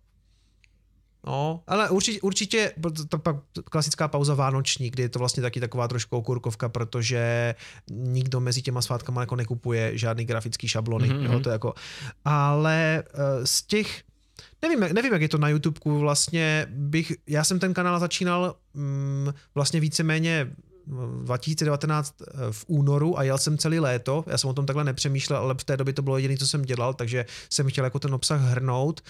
No, 1.26 1.62
ale 1.66 1.90
určitě, 1.90 2.20
určitě 2.20 2.72
to 3.09 3.18
pak 3.18 3.36
klasická 3.70 4.09
pauza 4.09 4.34
vánoční, 4.34 4.90
kdy 4.90 5.02
je 5.02 5.09
to 5.09 5.18
vlastně 5.18 5.43
taky 5.43 5.60
taková 5.60 5.88
trošku 5.88 6.16
okurkovka, 6.16 6.68
protože 6.68 7.55
nikdo 7.90 8.40
mezi 8.40 8.62
těma 8.62 8.82
svátkama 8.82 9.20
jako 9.20 9.36
nekupuje 9.36 9.98
žádný 9.98 10.24
grafický 10.24 10.68
šablony, 10.68 11.09
mm-hmm. 11.09 11.24
jo, 11.24 11.32
mhm. 11.32 11.43
to 11.43 11.51
jako, 11.51 11.74
ale 12.24 13.05
uh, 13.14 13.44
z 13.44 13.62
těch 13.62 14.02
Nevím, 14.62 14.81
nevím, 14.81 15.12
jak 15.12 15.23
je 15.23 15.28
to 15.28 15.39
na 15.39 15.49
YouTube, 15.49 15.81
vlastně 15.85 16.66
bych, 16.70 17.12
já 17.27 17.45
jsem 17.45 17.59
ten 17.59 17.74
kanál 17.74 18.01
začínal 18.01 18.57
mm, 18.74 19.28
vlastně 19.55 19.81
víceméně 19.81 20.53
2019 20.87 22.15
eh, 22.23 22.33
v 22.51 22.65
únoru 22.66 23.19
a 23.19 23.23
jel 23.23 23.39
jsem 23.39 23.59
celý 23.59 23.78
léto, 23.78 24.24
já 24.27 24.39
jsem 24.39 24.51
o 24.51 24.55
tom 24.55 24.66
takhle 24.66 24.85
nepřemýšlel, 24.85 25.39
ale 25.39 25.55
v 25.55 25.65
té 25.65 25.77
době 25.77 25.95
to 25.95 26.03
bylo 26.03 26.16
jediné, 26.19 26.37
co 26.37 26.47
jsem 26.47 26.62
dělal, 26.62 26.95
takže 26.95 27.27
jsem 27.51 27.69
chtěl 27.69 27.85
jako 27.85 27.99
ten 27.99 28.15
obsah 28.15 28.41
hrnout. 28.41 29.01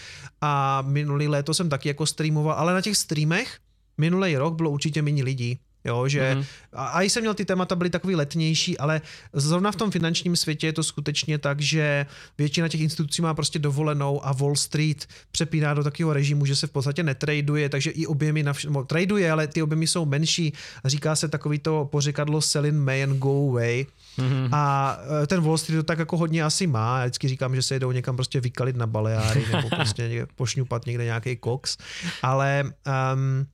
A 0.40 0.82
minulý 0.82 1.28
léto 1.28 1.54
jsem 1.54 1.68
taky 1.68 1.88
jako 1.88 2.06
streamoval, 2.06 2.56
ale 2.58 2.74
na 2.74 2.80
těch 2.80 2.96
streamech 2.96 3.58
minulý 3.98 4.36
rok 4.36 4.54
bylo 4.54 4.70
určitě 4.70 5.02
méně 5.02 5.24
lidí, 5.24 5.60
Jo, 5.86 6.08
že 6.08 6.34
mm-hmm. 6.34 6.44
a, 6.72 6.86
a 6.86 7.02
jsem 7.02 7.22
měl 7.22 7.34
ty 7.34 7.44
témata 7.44 7.76
byly 7.76 7.90
takový 7.90 8.14
letnější, 8.14 8.78
ale 8.78 9.00
zrovna 9.32 9.72
v 9.72 9.76
tom 9.76 9.90
finančním 9.90 10.36
světě 10.36 10.66
je 10.66 10.72
to 10.72 10.82
skutečně 10.82 11.38
tak, 11.38 11.60
že 11.60 12.06
většina 12.38 12.68
těch 12.68 12.80
institucí 12.80 13.22
má 13.22 13.34
prostě 13.34 13.58
dovolenou 13.58 14.26
a 14.26 14.32
Wall 14.32 14.56
Street 14.56 15.06
přepíná 15.30 15.74
do 15.74 15.84
takového 15.84 16.12
režimu, 16.12 16.46
že 16.46 16.56
se 16.56 16.66
v 16.66 16.70
podstatě 16.70 17.02
netraduje, 17.02 17.68
takže 17.68 17.90
i 17.90 18.06
objemy 18.06 18.42
na 18.42 18.52
vš- 18.52 18.86
traduje, 18.86 19.32
ale 19.32 19.46
ty 19.46 19.62
objemy 19.62 19.86
jsou 19.86 20.06
menší. 20.06 20.52
Říká 20.84 21.16
se 21.16 21.28
takový 21.28 21.58
to 21.58 21.88
pořekadlo 21.92 22.40
sell 22.40 22.66
in 22.66 22.78
May 22.78 23.02
and 23.02 23.18
go 23.18 23.50
away. 23.50 23.86
Mm-hmm. 24.18 24.48
A 24.52 24.96
e, 25.22 25.26
ten 25.26 25.40
Wall 25.40 25.58
Street 25.58 25.78
to 25.78 25.82
tak 25.82 25.98
jako 25.98 26.16
hodně 26.16 26.44
asi 26.44 26.66
má. 26.66 26.98
Já 26.98 27.04
vždycky 27.04 27.28
říkám, 27.28 27.54
že 27.54 27.62
se 27.62 27.78
jdou 27.78 27.92
někam 27.92 28.16
prostě 28.16 28.40
vykalit 28.40 28.76
na 28.76 28.86
Baleáry 28.86 29.44
nebo 29.52 29.68
prostě 29.68 30.26
pošňupat 30.36 30.86
někde 30.86 31.04
nějaký 31.04 31.36
koks. 31.36 31.76
Ale 32.22 32.64
um, 32.64 33.46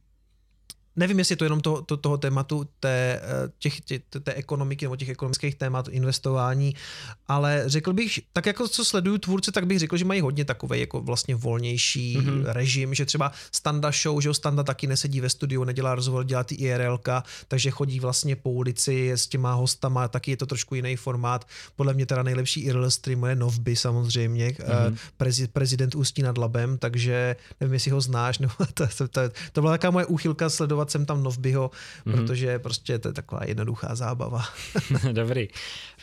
nevím, 0.97 1.19
jestli 1.19 1.33
je 1.33 1.37
to 1.37 1.45
jenom 1.45 1.61
to, 1.61 1.83
to, 1.83 1.97
toho 1.97 2.19
tématu 2.19 2.69
té, 2.81 3.21
eh, 3.23 3.53
těch, 3.59 3.81
tě, 3.81 3.99
té 4.23 4.35
ekonomiky 4.35 4.85
nebo 4.85 4.97
těch 4.97 5.09
ekonomických 5.09 5.55
témat 5.55 5.89
investování, 5.89 6.75
ale 7.29 7.63
řekl 7.67 7.93
bych, 7.93 8.21
tak 8.33 8.47
jako 8.47 8.69
co 8.69 8.85
sleduju 8.85 9.19
tvůrce, 9.19 9.53
tak 9.53 9.67
bych 9.67 9.79
řekl, 9.79 9.97
že 9.97 10.05
mají 10.05 10.21
hodně 10.21 10.45
takový 10.45 10.81
jako 10.81 11.01
vlastně 11.01 11.35
volnější 11.35 12.19
mm-hmm. 12.19 12.43
režim, 12.45 12.95
že 12.95 13.05
třeba 13.07 13.33
Standa 13.53 13.91
Show, 14.03 14.21
že 14.21 14.35
Standa 14.35 14.63
taky 14.63 14.87
nesedí 14.87 15.21
ve 15.21 15.31
studiu, 15.31 15.65
nedělá 15.65 15.95
rozhovor, 15.95 16.25
dělá 16.25 16.45
ty 16.45 16.55
IRLka, 16.55 17.25
takže 17.49 17.71
chodí 17.71 18.01
vlastně 18.01 18.37
po 18.37 18.51
ulici 18.51 19.11
s 19.11 19.27
těma 19.27 19.53
hostama, 19.55 20.09
taky 20.09 20.31
je 20.31 20.37
to 20.37 20.47
trošku 20.47 20.75
jiný 20.75 20.97
formát. 20.97 21.47
Podle 21.77 21.95
mě 21.95 22.07
teda 22.07 22.23
nejlepší 22.23 22.61
IRL 22.61 22.91
streamu 22.91 23.27
je 23.27 23.37
Novby 23.37 23.77
samozřejmě, 23.77 24.49
mm-hmm. 24.51 24.97
prezi, 25.17 25.49
prezident 25.49 25.95
Ústí 25.95 26.23
nad 26.23 26.39
Labem, 26.39 26.79
takže 26.79 27.37
nevím, 27.61 27.75
jestli 27.75 27.91
ho 27.91 28.01
znáš, 28.01 28.39
nebo 28.43 28.55
to, 28.75 28.87
to, 28.99 29.09
to, 29.09 29.21
to 29.53 29.61
byla 29.61 29.73
taková 29.73 29.91
moje 29.91 30.07
úchylka 30.07 30.51
sledovat 30.51 30.82
sledovat 30.83 30.91
jsem 30.91 31.07
tam 31.07 31.23
Novbyho, 31.23 31.71
mm-hmm. 31.71 32.13
protože 32.13 32.59
prostě 32.59 32.99
to 32.99 33.09
je 33.09 33.13
taková 33.13 33.41
jednoduchá 33.45 33.95
zábava. 33.95 34.43
Dobrý. 35.13 35.49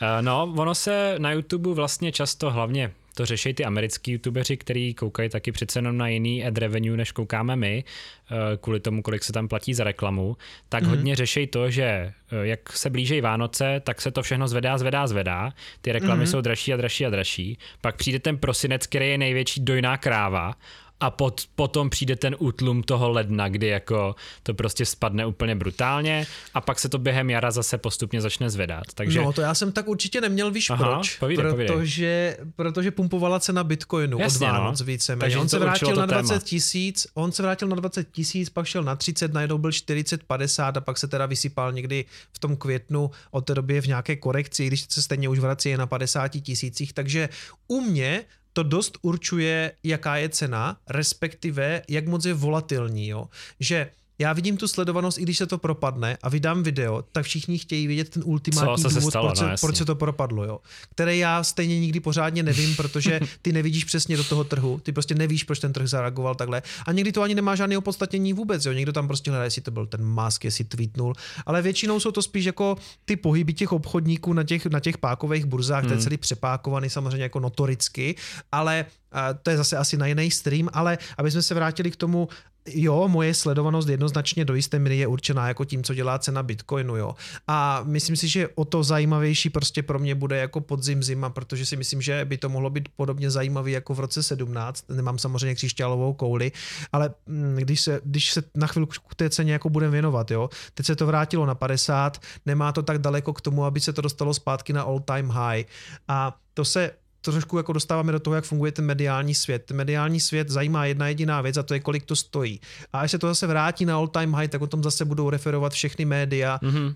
Eh, 0.02 0.22
no, 0.22 0.54
ono 0.58 0.76
se 0.76 1.16
na 1.20 1.32
YouTube 1.32 1.74
vlastně 1.74 2.12
často 2.12 2.52
hlavně 2.52 2.92
to 3.16 3.26
řeší 3.26 3.54
ty 3.54 3.66
americký 3.66 4.12
youtubeři, 4.12 4.58
kteří 4.58 4.94
koukají 4.94 5.30
taky 5.30 5.52
přece 5.52 5.80
jenom 5.80 5.98
na 5.98 6.08
jiný 6.08 6.46
ad 6.46 6.58
revenue, 6.58 6.98
než 6.98 7.12
koukáme 7.12 7.56
my, 7.56 7.84
eh, 7.84 8.58
kvůli 8.58 8.80
tomu, 8.80 9.02
kolik 9.02 9.24
se 9.24 9.34
tam 9.34 9.48
platí 9.48 9.74
za 9.74 9.84
reklamu, 9.84 10.38
tak 10.70 10.84
mm-hmm. 10.84 10.90
hodně 10.90 11.16
řeší 11.16 11.48
to, 11.48 11.70
že 11.70 11.84
eh, 11.84 12.14
jak 12.32 12.72
se 12.72 12.90
blíží 12.90 13.22
Vánoce, 13.22 13.82
tak 13.84 14.02
se 14.02 14.12
to 14.12 14.24
všechno 14.24 14.48
zvedá, 14.48 14.78
zvedá, 14.78 15.08
zvedá. 15.08 15.52
Ty 15.82 15.92
reklamy 15.92 16.24
mm-hmm. 16.24 16.32
jsou 16.32 16.42
dražší 16.42 16.74
a 16.74 16.78
dražší 16.78 17.06
a 17.06 17.10
dražší. 17.10 17.58
Pak 17.82 17.96
přijde 17.96 18.20
ten 18.20 18.38
prosinec, 18.38 18.88
který 18.88 19.10
je 19.10 19.18
největší 19.18 19.62
dojná 19.62 19.98
kráva 19.98 20.56
a 21.00 21.10
pot, 21.10 21.42
potom 21.56 21.90
přijde 21.90 22.16
ten 22.16 22.36
útlum 22.40 22.84
toho 22.84 23.10
ledna, 23.10 23.50
kdy 23.50 23.68
jako 23.68 24.16
to 24.44 24.54
prostě 24.54 24.86
spadne 24.86 25.26
úplně 25.26 25.56
brutálně 25.56 26.28
a 26.54 26.62
pak 26.62 26.80
se 26.80 26.90
to 26.90 26.98
během 26.98 27.30
jara 27.30 27.52
zase 27.52 27.78
postupně 27.78 28.22
začne 28.22 28.50
zvedat. 28.50 28.84
Takže... 28.94 29.22
No 29.22 29.34
to 29.34 29.42
já 29.42 29.54
jsem 29.54 29.72
tak 29.72 29.88
určitě 29.88 30.22
neměl, 30.22 30.52
víš 30.52 30.70
Aha, 30.70 30.94
proč? 30.94 31.18
Povídej, 31.18 31.46
protože, 31.46 32.36
povídej. 32.38 32.54
protože 32.56 32.92
pumpovala 32.92 33.40
cena 33.40 33.64
Bitcoinu 33.64 34.20
Jasně, 34.20 34.48
od 34.48 34.54
no. 34.54 34.60
Vánoc 34.60 34.80
no. 34.80 34.86
více. 34.86 35.16
Takže 35.16 35.38
on 35.38 35.50
se 35.50 35.60
vrátil 35.60 35.96
na 35.96 36.06
20 36.06 36.44
tisíc, 36.44 37.08
on 37.14 37.32
se 37.32 37.44
vrátil 37.44 37.68
na 37.68 37.76
20 37.76 38.12
tisíc, 38.12 38.50
pak 38.50 38.66
šel 38.66 38.84
na 38.84 38.96
30, 38.96 39.34
najednou 39.34 39.58
byl 39.58 39.72
40, 39.72 40.24
50 40.24 40.78
a 40.78 40.82
pak 40.82 40.98
se 40.98 41.08
teda 41.08 41.26
vysypal 41.26 41.72
někdy 41.72 42.06
v 42.34 42.40
tom 42.40 42.58
květnu 42.58 43.12
od 43.32 43.42
té 43.42 43.56
doby 43.56 43.82
v 43.82 43.88
nějaké 43.88 44.16
korekci, 44.16 44.68
když 44.68 44.86
se 44.90 45.02
stejně 45.02 45.30
už 45.30 45.40
vrací 45.40 45.78
na 45.78 45.88
50 45.88 46.28
tisících, 46.28 46.94
takže 46.94 47.30
u 47.68 47.82
mě 47.82 48.26
to 48.54 48.64
dost 48.64 48.98
určuje, 49.02 49.72
jaká 49.84 50.16
je 50.16 50.30
cena, 50.30 50.78
respektive 50.90 51.82
jak 51.88 52.08
moc 52.08 52.26
je 52.26 52.34
volatilní. 52.34 53.08
Jo? 53.08 53.30
Že 53.60 53.92
já 54.20 54.34
vidím 54.34 54.58
tu 54.58 54.68
sledovanost, 54.68 55.18
i 55.18 55.22
když 55.22 55.38
se 55.38 55.48
to 55.48 55.58
propadne 55.58 56.18
a 56.24 56.30
vydám 56.30 56.64
video, 56.64 57.04
tak 57.12 57.26
všichni 57.26 57.58
chtějí 57.58 57.88
vidět 57.88 58.10
ten 58.10 58.24
ultimátní 58.26 58.84
důvod, 58.84 59.10
stalo, 59.10 59.28
proč, 59.28 59.40
no, 59.40 59.48
proč 59.62 59.76
se 59.76 59.86
to 59.86 59.96
propadlo, 59.96 60.46
jo. 60.46 60.60
Které 60.92 61.18
já 61.18 61.44
stejně 61.44 61.80
nikdy 61.80 62.00
pořádně 62.00 62.44
nevím, 62.44 62.76
protože 62.76 63.20
ty 63.42 63.52
nevidíš 63.54 63.86
přesně 63.86 64.18
do 64.18 64.24
toho 64.24 64.44
trhu, 64.44 64.80
ty 64.84 64.92
prostě 64.92 65.16
nevíš, 65.16 65.44
proč 65.44 65.60
ten 65.60 65.74
trh 65.74 65.88
zareagoval 65.88 66.36
takhle. 66.36 66.62
A 66.86 66.92
někdy 66.92 67.12
to 67.12 67.22
ani 67.22 67.36
nemá 67.36 67.56
žádné 67.56 67.78
opodstatnění 67.78 68.34
vůbec, 68.34 68.66
jo. 68.66 68.74
Někdo 68.74 68.94
tam 68.94 69.08
prostě 69.08 69.32
hledá, 69.32 69.44
jestli 69.44 69.62
to 69.62 69.72
byl 69.72 69.86
ten 69.86 70.04
mask, 70.04 70.46
jestli 70.46 70.64
tweetnul, 70.64 71.14
ale 71.46 71.62
většinou 71.62 72.00
jsou 72.00 72.12
to 72.12 72.22
spíš 72.22 72.46
jako 72.46 72.78
ty 73.06 73.16
pohyby 73.16 73.54
těch 73.54 73.72
obchodníků 73.72 74.34
na 74.34 74.44
těch, 74.44 74.66
na 74.66 74.80
těch 74.80 74.98
pákových 74.98 75.46
burzách, 75.46 75.84
hmm. 75.84 75.90
ten 75.90 76.02
celý 76.02 76.18
přepákovaný 76.18 76.90
samozřejmě 76.90 77.24
jako 77.24 77.40
notoricky, 77.40 78.16
ale 78.52 78.86
a 79.12 79.34
to 79.34 79.50
je 79.50 79.58
zase 79.58 79.78
asi 79.78 79.98
na 79.98 80.06
jiný 80.06 80.32
stream, 80.32 80.70
ale 80.74 80.98
aby 81.18 81.32
jsme 81.32 81.42
se 81.42 81.54
vrátili 81.54 81.92
k 81.92 81.96
tomu, 81.96 82.28
jo, 82.74 83.08
moje 83.08 83.34
sledovanost 83.34 83.90
jednoznačně 83.90 84.46
do 84.46 84.56
jisté 84.56 84.80
míry 84.80 84.98
je 84.98 85.08
určená 85.08 85.48
jako 85.48 85.66
tím, 85.66 85.84
co 85.84 85.94
dělá 85.94 86.20
cena 86.20 86.44
Bitcoinu, 86.44 86.96
jo. 86.96 87.16
A 87.48 87.82
myslím 87.84 88.16
si, 88.16 88.28
že 88.28 88.48
o 88.56 88.66
to 88.66 88.84
zajímavější 88.84 89.50
prostě 89.50 89.84
pro 89.84 90.00
mě 90.00 90.16
bude 90.16 90.38
jako 90.38 90.62
podzim 90.62 91.04
zima, 91.04 91.30
protože 91.30 91.66
si 91.66 91.78
myslím, 91.78 92.02
že 92.02 92.26
by 92.26 92.38
to 92.38 92.50
mohlo 92.50 92.70
být 92.70 92.90
podobně 92.96 93.32
zajímavý 93.32 93.72
jako 93.72 93.94
v 93.94 94.00
roce 94.00 94.24
17. 94.24 94.86
Nemám 94.90 95.18
samozřejmě 95.18 95.56
křišťálovou 95.56 96.14
kouli, 96.14 96.52
ale 96.92 97.10
mm, 97.26 97.56
když 97.56 97.82
se, 97.82 98.02
když 98.04 98.34
se 98.34 98.44
na 98.56 98.68
chvilku 98.68 98.94
té 99.16 99.30
ceně 99.30 99.54
jako 99.54 99.70
budeme 99.70 99.92
věnovat, 99.92 100.32
jo. 100.32 100.50
Teď 100.74 100.86
se 100.86 100.96
to 100.96 101.06
vrátilo 101.06 101.46
na 101.46 101.56
50, 101.56 102.18
nemá 102.46 102.72
to 102.72 102.84
tak 102.84 102.98
daleko 102.98 103.34
k 103.34 103.42
tomu, 103.42 103.66
aby 103.66 103.80
se 103.80 103.94
to 103.94 104.02
dostalo 104.02 104.34
zpátky 104.34 104.74
na 104.74 104.82
all 104.82 105.00
time 105.00 105.30
high. 105.30 105.64
A 106.08 106.38
to 106.54 106.66
se 106.66 106.92
trošku 107.22 107.58
jako 107.58 107.74
dostáváme 107.74 108.12
do 108.12 108.20
toho, 108.20 108.36
jak 108.36 108.46
funguje 108.46 108.72
ten 108.72 108.86
mediální 108.86 109.36
svět. 109.36 109.66
Ten 109.66 109.78
mediální 109.78 110.20
svět 110.20 110.50
zajímá 110.50 110.86
jedna 110.86 111.08
jediná 111.08 111.42
věc 111.42 111.58
a 111.58 111.64
to 111.64 111.74
je, 111.74 111.80
kolik 111.80 112.06
to 112.06 112.16
stojí. 112.16 112.62
A 112.94 113.00
až 113.00 113.12
se 113.12 113.20
to 113.20 113.28
zase 113.28 113.48
vrátí 113.48 113.86
na 113.86 113.96
all 113.96 114.08
time 114.08 114.34
high, 114.34 114.48
tak 114.48 114.62
o 114.62 114.68
tom 114.68 114.84
zase 114.84 115.06
budou 115.06 115.30
referovat 115.30 115.74
všechny 115.74 116.06
média. 116.06 116.60
Mm-hmm. 116.64 116.88
Uh, 116.88 116.94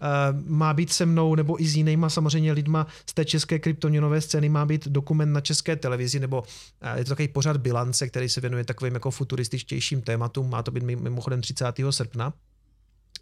má 0.48 0.74
být 0.74 0.94
se 0.94 1.06
mnou 1.06 1.36
nebo 1.36 1.62
i 1.62 1.68
s 1.68 1.76
jinýma 1.76 2.10
samozřejmě 2.10 2.52
lidma 2.52 2.88
z 3.10 3.14
té 3.14 3.26
české 3.26 3.60
kryptoměnové 3.60 4.22
scény, 4.22 4.50
má 4.50 4.66
být 4.66 4.88
dokument 4.88 5.34
na 5.34 5.42
české 5.42 5.76
televizi, 5.76 6.20
nebo 6.20 6.40
uh, 6.42 6.98
je 6.98 7.04
to 7.04 7.10
takový 7.10 7.28
pořad 7.28 7.58
bilance, 7.58 8.08
který 8.08 8.30
se 8.30 8.42
věnuje 8.42 8.64
takovým 8.64 8.94
jako 8.94 9.12
futurističtějším 9.12 10.02
tématům. 10.02 10.50
Má 10.50 10.64
to 10.64 10.72
být 10.72 10.84
mimochodem 10.84 11.42
30. 11.42 11.66
srpna 11.90 12.34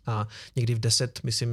a 0.05 0.27
někdy 0.55 0.75
v 0.75 0.79
10, 0.79 1.19
myslím, 1.23 1.49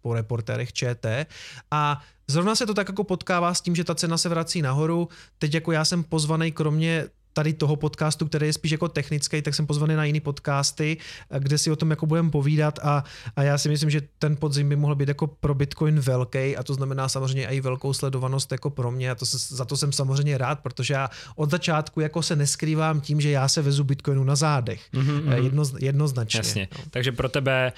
po 0.00 0.14
reportérech 0.14 0.72
ČT. 0.72 1.26
A 1.70 2.02
zrovna 2.28 2.54
se 2.54 2.66
to 2.66 2.74
tak 2.74 2.88
jako 2.88 3.04
potkává 3.04 3.54
s 3.54 3.60
tím, 3.60 3.76
že 3.76 3.84
ta 3.84 3.94
cena 3.94 4.18
se 4.18 4.28
vrací 4.28 4.62
nahoru. 4.62 5.08
Teď 5.38 5.54
jako 5.54 5.72
já 5.72 5.84
jsem 5.84 6.04
pozvaný 6.04 6.52
kromě 6.52 7.08
tady 7.32 7.52
toho 7.52 7.76
podcastu, 7.76 8.26
který 8.26 8.46
je 8.46 8.52
spíš 8.52 8.72
jako 8.72 8.88
technický, 8.88 9.42
tak 9.42 9.54
jsem 9.54 9.66
pozvaný 9.66 9.94
na 9.94 10.04
jiný 10.04 10.20
podcasty, 10.20 10.96
kde 11.38 11.58
si 11.58 11.70
o 11.70 11.76
tom 11.76 11.90
jako 11.90 12.06
budeme 12.06 12.30
povídat 12.30 12.78
a, 12.82 13.04
a 13.36 13.42
já 13.42 13.58
si 13.58 13.68
myslím, 13.68 13.90
že 13.90 14.00
ten 14.18 14.36
podzim 14.36 14.68
by 14.68 14.76
mohl 14.76 14.94
být 14.94 15.08
jako 15.08 15.26
pro 15.26 15.54
Bitcoin 15.54 16.00
velký 16.00 16.56
a 16.56 16.62
to 16.62 16.74
znamená 16.74 17.08
samozřejmě 17.08 17.46
i 17.46 17.60
velkou 17.60 17.92
sledovanost 17.92 18.52
jako 18.52 18.70
pro 18.70 18.90
mě 18.90 19.10
a 19.10 19.14
to 19.14 19.26
se, 19.26 19.56
za 19.56 19.64
to 19.64 19.76
jsem 19.76 19.92
samozřejmě 19.92 20.38
rád, 20.38 20.60
protože 20.60 20.94
já 20.94 21.10
od 21.36 21.50
začátku 21.50 22.00
jako 22.00 22.22
se 22.22 22.36
neskrývám 22.36 23.00
tím, 23.00 23.20
že 23.20 23.30
já 23.30 23.48
se 23.48 23.62
vezu 23.62 23.84
Bitcoinu 23.84 24.24
na 24.24 24.36
zádech. 24.36 24.80
Mm-hmm. 24.94 25.44
Jedno, 25.44 25.64
jednoznačně. 25.78 26.38
Jasně. 26.38 26.68
No. 26.78 26.84
Takže 26.90 27.12
pro 27.12 27.28
tebe 27.28 27.72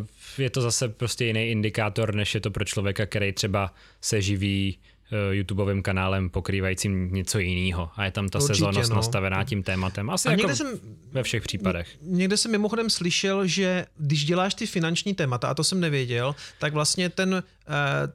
uh, 0.00 0.06
je 0.38 0.50
to 0.50 0.60
zase 0.60 0.88
prostě 0.88 1.24
jiný 1.24 1.50
indikátor, 1.50 2.14
než 2.14 2.34
je 2.34 2.40
to 2.40 2.50
pro 2.50 2.64
člověka, 2.64 3.06
který 3.06 3.32
třeba 3.32 3.74
se 4.00 4.22
živí 4.22 4.78
Eh, 4.80 4.89
YouTubeovým 5.30 5.82
kanálem 5.82 6.30
pokrývajícím 6.30 7.14
něco 7.14 7.38
jiného 7.38 7.90
a 7.96 8.04
je 8.04 8.10
tam 8.10 8.28
ta 8.28 8.38
Určitě, 8.38 8.54
sezónnost 8.54 8.90
no. 8.90 8.96
nastavená 8.96 9.44
tím 9.44 9.62
tématem. 9.62 10.10
Asi 10.10 10.28
a 10.28 10.32
jako 10.32 10.56
jsem, 10.56 10.80
ve 11.12 11.22
všech 11.22 11.42
případech. 11.42 11.88
Někde 12.02 12.36
jsem 12.36 12.50
mimochodem 12.50 12.90
slyšel, 12.90 13.46
že 13.46 13.86
když 13.98 14.24
děláš 14.24 14.54
ty 14.54 14.66
finanční 14.66 15.14
témata, 15.14 15.48
a 15.48 15.54
to 15.54 15.64
jsem 15.64 15.80
nevěděl, 15.80 16.34
tak 16.58 16.72
vlastně 16.72 17.08
ten 17.08 17.42
Eh, 17.59 17.59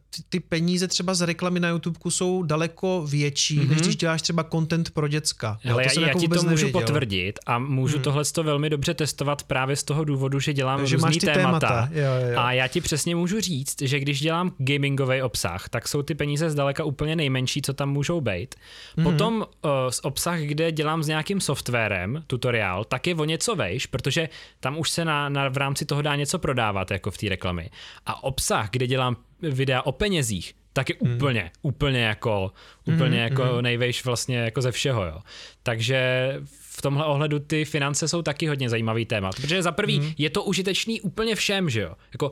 ty, 0.09 0.23
ty 0.29 0.39
peníze 0.39 0.87
třeba 0.87 1.13
z 1.13 1.21
reklamy 1.21 1.59
na 1.59 1.69
YouTube 1.69 1.99
jsou 2.09 2.43
daleko 2.43 3.05
větší, 3.07 3.59
mm-hmm. 3.59 3.69
než 3.69 3.81
když 3.81 3.95
děláš 3.95 4.21
třeba 4.21 4.43
content 4.43 4.91
pro 4.91 5.07
děcka. 5.07 5.59
Jo, 5.63 5.73
to 5.73 5.79
já, 5.79 5.87
já 5.99 6.07
jako 6.07 6.19
ti 6.19 6.27
to 6.27 6.35
můžu 6.35 6.47
nevěděl. 6.47 6.81
potvrdit 6.81 7.39
a 7.45 7.59
můžu 7.59 7.97
mm. 7.97 8.03
tohle 8.03 8.25
to 8.25 8.43
velmi 8.43 8.69
dobře 8.69 8.93
testovat 8.93 9.43
právě 9.43 9.75
z 9.75 9.83
toho 9.83 10.03
důvodu, 10.03 10.39
že 10.39 10.53
dělám 10.53 10.85
že 10.85 10.95
různý 10.95 11.19
témata. 11.19 11.39
témata. 11.59 11.89
Jo, 11.91 12.31
jo. 12.31 12.39
A 12.39 12.51
já 12.51 12.67
ti 12.67 12.81
přesně 12.81 13.15
můžu 13.15 13.41
říct, 13.41 13.81
že 13.81 13.99
když 13.99 14.21
dělám 14.21 14.51
gamingový 14.57 15.21
obsah, 15.21 15.69
tak 15.69 15.87
jsou 15.87 16.01
ty 16.01 16.15
peníze 16.15 16.49
zdaleka 16.49 16.83
úplně 16.83 17.15
nejmenší, 17.15 17.61
co 17.61 17.73
tam 17.73 17.89
můžou 17.89 18.21
být. 18.21 18.55
Mm-hmm. 18.55 19.03
Potom 19.03 19.35
uh, 19.37 19.71
z 19.89 19.99
obsah, 20.03 20.39
kde 20.39 20.71
dělám 20.71 21.03
s 21.03 21.07
nějakým 21.07 21.41
softwarem, 21.41 22.23
tutoriál, 22.27 22.83
tak 22.83 23.07
je 23.07 23.15
o 23.15 23.25
něco 23.25 23.55
vejš, 23.55 23.85
protože 23.85 24.29
tam 24.59 24.77
už 24.77 24.89
se 24.89 25.05
na, 25.05 25.29
na, 25.29 25.49
v 25.49 25.57
rámci 25.57 25.85
toho 25.85 26.01
dá 26.01 26.15
něco 26.15 26.39
prodávat, 26.39 26.91
jako 26.91 27.11
v 27.11 27.17
té 27.17 27.29
reklamy. 27.29 27.69
A 28.05 28.23
obsah, 28.23 28.69
kde 28.71 28.87
dělám 28.87 29.15
videa 29.49 29.81
o 29.81 29.91
penězích, 29.91 30.53
tak 30.73 30.89
je 30.89 30.95
hmm. 31.01 31.15
úplně, 31.15 31.51
úplně 31.61 31.99
jako, 31.99 32.51
úplně 32.85 33.17
mm, 33.17 33.23
jako 33.23 33.43
mm. 33.55 33.61
nejvejš 33.61 34.05
vlastně 34.05 34.37
jako 34.37 34.61
ze 34.61 34.71
všeho, 34.71 35.05
jo. 35.05 35.19
Takže 35.63 36.33
v 36.49 36.81
tomhle 36.81 37.05
ohledu 37.05 37.39
ty 37.39 37.65
finance 37.65 38.07
jsou 38.07 38.21
taky 38.21 38.47
hodně 38.47 38.69
zajímavý 38.69 39.05
téma, 39.05 39.31
protože 39.31 39.63
za 39.63 39.71
prvý 39.71 39.99
mm. 39.99 40.11
je 40.17 40.29
to 40.29 40.43
užitečný 40.43 41.01
úplně 41.01 41.35
všem, 41.35 41.69
že 41.69 41.81
jo. 41.81 41.95
Jako 42.13 42.31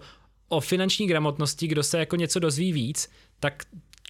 o 0.49 0.59
finanční 0.59 1.07
gramotnosti, 1.07 1.67
kdo 1.67 1.83
se 1.83 1.99
jako 1.99 2.15
něco 2.15 2.39
dozví 2.39 2.73
víc, 2.73 3.09
tak 3.39 3.63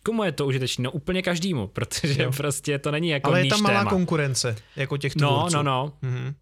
komu 0.04 0.24
je 0.24 0.32
to 0.32 0.46
užitečné? 0.46 0.84
No 0.84 0.92
úplně 0.92 1.22
každému, 1.22 1.68
protože 1.68 2.24
jo. 2.24 2.32
prostě 2.38 2.80
to 2.80 2.92
není 2.92 3.10
jako 3.10 3.30
Ale 3.30 3.42
je 3.42 3.50
tam 3.50 3.62
malá 3.62 3.80
téma. 3.80 3.90
konkurence, 3.90 4.56
jako 4.76 4.98
těch 4.98 5.16
No, 5.16 5.48
no, 5.54 5.64
no. 5.64 5.94
Mm-hmm. 6.04 6.34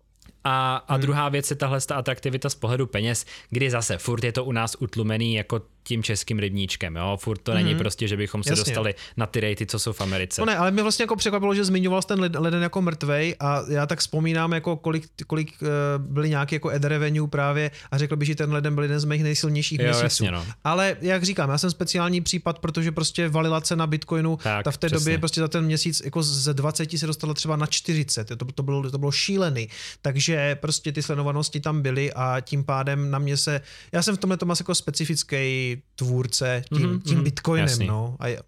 A, 0.44 0.76
a 0.76 0.94
hmm. 0.94 1.02
druhá 1.02 1.30
věc 1.30 1.50
je 1.50 1.56
tahle 1.56 1.82
ta 1.82 1.96
atraktivita 1.96 2.50
z 2.50 2.56
pohledu 2.56 2.88
peněz, 2.88 3.26
kdy 3.50 3.70
zase 3.70 3.98
furt 3.98 4.24
je 4.24 4.32
to 4.32 4.46
u 4.46 4.52
nás 4.52 4.76
utlumený 4.80 5.34
jako 5.34 5.62
tím 5.84 6.03
českým 6.03 6.40
rybníčkem, 6.40 6.95
jo, 6.95 7.18
furt 7.22 7.38
to 7.38 7.51
mm-hmm. 7.51 7.56
není 7.56 7.69
mhm. 7.69 7.80
prostě, 7.80 8.08
že 8.08 8.18
bychom 8.18 8.43
se 8.43 8.50
Jasně. 8.50 8.64
dostali 8.64 8.95
na 9.18 9.26
ty 9.26 9.40
rejty, 9.40 9.66
co 9.66 9.80
jsou 9.80 9.93
v 9.93 10.01
Americe. 10.01 10.42
No 10.42 10.45
ne, 10.45 10.58
ale 10.58 10.72
mě 10.72 10.82
vlastně 10.82 11.03
jako 11.03 11.16
překvapilo, 11.16 11.56
že 11.56 11.66
zmiňoval 11.66 12.01
ten 12.01 12.32
leden 12.38 12.64
jako 12.64 12.82
mrtvej 12.82 13.35
a 13.40 13.61
já 13.69 13.85
tak 13.85 14.00
vzpomínám, 14.00 14.51
jako 14.51 14.77
kolik, 14.77 15.08
kolik 15.27 15.53
uh, 15.61 15.68
byly 15.98 16.30
nějaký 16.30 16.56
jako 16.56 16.69
ad 16.69 16.84
revenue 16.84 17.27
právě 17.27 17.72
a 17.92 17.98
řekl 17.98 18.16
bych, 18.16 18.27
že 18.27 18.35
ten 18.35 18.53
leden 18.53 18.76
byl 18.76 18.84
jeden 18.84 19.00
z 19.00 19.06
mých 19.06 19.24
nejsilnějších 19.24 19.80
jo, 19.80 19.85
měsíců. 19.85 20.03
Jasně, 20.03 20.32
no. 20.32 20.45
Ale 20.64 20.98
jak 21.01 21.24
říkám, 21.24 21.50
já 21.50 21.58
jsem 21.58 21.72
speciální 21.72 22.22
případ, 22.22 22.60
protože 22.60 22.92
prostě 22.92 23.30
valila 23.30 23.61
cena 23.61 23.88
Bitcoinu, 23.88 24.38
tak, 24.43 24.64
ta 24.64 24.72
v 24.72 24.77
té 24.77 24.88
přesně. 24.88 25.06
době 25.06 25.18
prostě 25.18 25.42
za 25.42 25.48
ten 25.48 25.66
měsíc 25.66 26.01
jako 26.06 26.24
ze 26.24 26.53
20 26.53 26.98
se 26.98 27.08
dostala 27.08 27.34
třeba 27.34 27.56
na 27.56 27.66
40, 27.66 28.27
to, 28.27 28.45
to, 28.45 28.64
bylo, 28.64 28.92
to 28.92 28.98
bylo 28.98 29.11
šílený, 29.11 29.69
takže 30.01 30.56
prostě 30.56 30.92
ty 30.92 31.03
sledovanosti 31.03 31.60
tam 31.60 31.82
byly 31.82 32.14
a 32.14 32.38
tím 32.42 32.64
pádem 32.64 33.11
na 33.11 33.19
mě 33.19 33.38
se, 33.38 33.61
já 33.92 34.01
jsem 34.01 34.16
v 34.16 34.19
tomhle 34.19 34.38
tom 34.38 34.51
asi 34.51 34.61
jako 34.61 34.76
specifický 34.76 35.70
tvůrce 35.95 36.64
tím, 36.69 36.77
mm-hmm, 36.77 37.01
tím 37.01 37.24
Bitcoinem. 37.24 37.67
Jasný. 37.67 37.88
No. 37.88 38.16
A 38.19 38.27
je, 38.27 38.40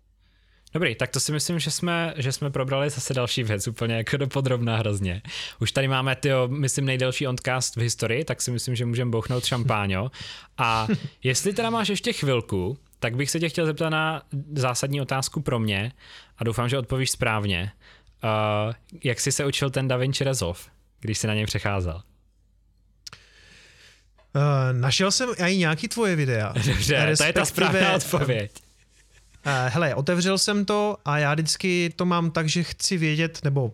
Dobrý, 0.74 0.96
tak 0.96 1.10
to 1.10 1.20
si 1.20 1.32
myslím, 1.32 1.60
že 1.60 1.72
jsme, 1.72 2.14
že 2.18 2.32
jsme 2.32 2.50
probrali 2.50 2.90
zase 2.90 3.14
další 3.14 3.44
věc, 3.44 3.68
úplně 3.68 3.96
jako 3.96 4.18
do 4.18 4.28
podrobná 4.28 4.78
hrozně. 4.78 5.22
Už 5.60 5.72
tady 5.72 5.88
máme, 5.88 6.16
ty, 6.16 6.30
myslím, 6.48 6.86
nejdelší 6.86 7.28
ondcast 7.28 7.76
v 7.76 7.80
historii, 7.80 8.26
tak 8.26 8.42
si 8.42 8.52
myslím, 8.52 8.76
že 8.76 8.86
můžeme 8.86 9.12
bouchnout 9.12 9.46
šampáňo. 9.46 10.12
A 10.58 10.88
jestli 11.24 11.54
teda 11.54 11.70
máš 11.70 11.90
ještě 11.90 12.14
chvilku, 12.14 12.78
tak 13.00 13.16
bych 13.16 13.32
se 13.32 13.40
tě 13.40 13.50
chtěl 13.50 13.66
zeptat 13.66 13.90
na 13.90 14.22
zásadní 14.56 15.02
otázku 15.02 15.42
pro 15.42 15.60
mě 15.60 15.92
a 16.38 16.44
doufám, 16.44 16.70
že 16.70 16.78
odpovíš 16.78 17.12
správně. 17.12 17.72
Uh, 18.24 18.74
jak 19.04 19.20
jsi 19.20 19.32
se 19.32 19.46
učil 19.46 19.70
ten 19.70 19.88
Da 19.88 19.98
Vinci 19.98 20.24
Resolve, 20.24 20.60
když 21.00 21.18
jsi 21.18 21.28
na 21.28 21.34
něj 21.34 21.46
přecházel? 21.46 22.02
Uh, 24.36 24.80
našel 24.80 25.12
jsem 25.12 25.30
i 25.48 25.58
nějaký 25.58 25.88
tvoje 25.88 26.16
videa. 26.16 26.54
Dobře, 26.66 27.14
to 27.18 27.24
je 27.24 27.34
ta 27.34 27.46
správná 27.46 27.94
odpověď. 27.94 28.52
Uh, 29.46 29.52
hele, 29.74 29.96
otevřel 29.96 30.38
jsem 30.38 30.66
to 30.66 30.98
a 31.06 31.18
já 31.18 31.34
vždycky 31.34 31.94
to 31.96 32.06
mám 32.06 32.32
tak, 32.32 32.50
že 32.50 32.64
chci 32.64 32.98
vědět, 32.98 33.40
nebo 33.44 33.74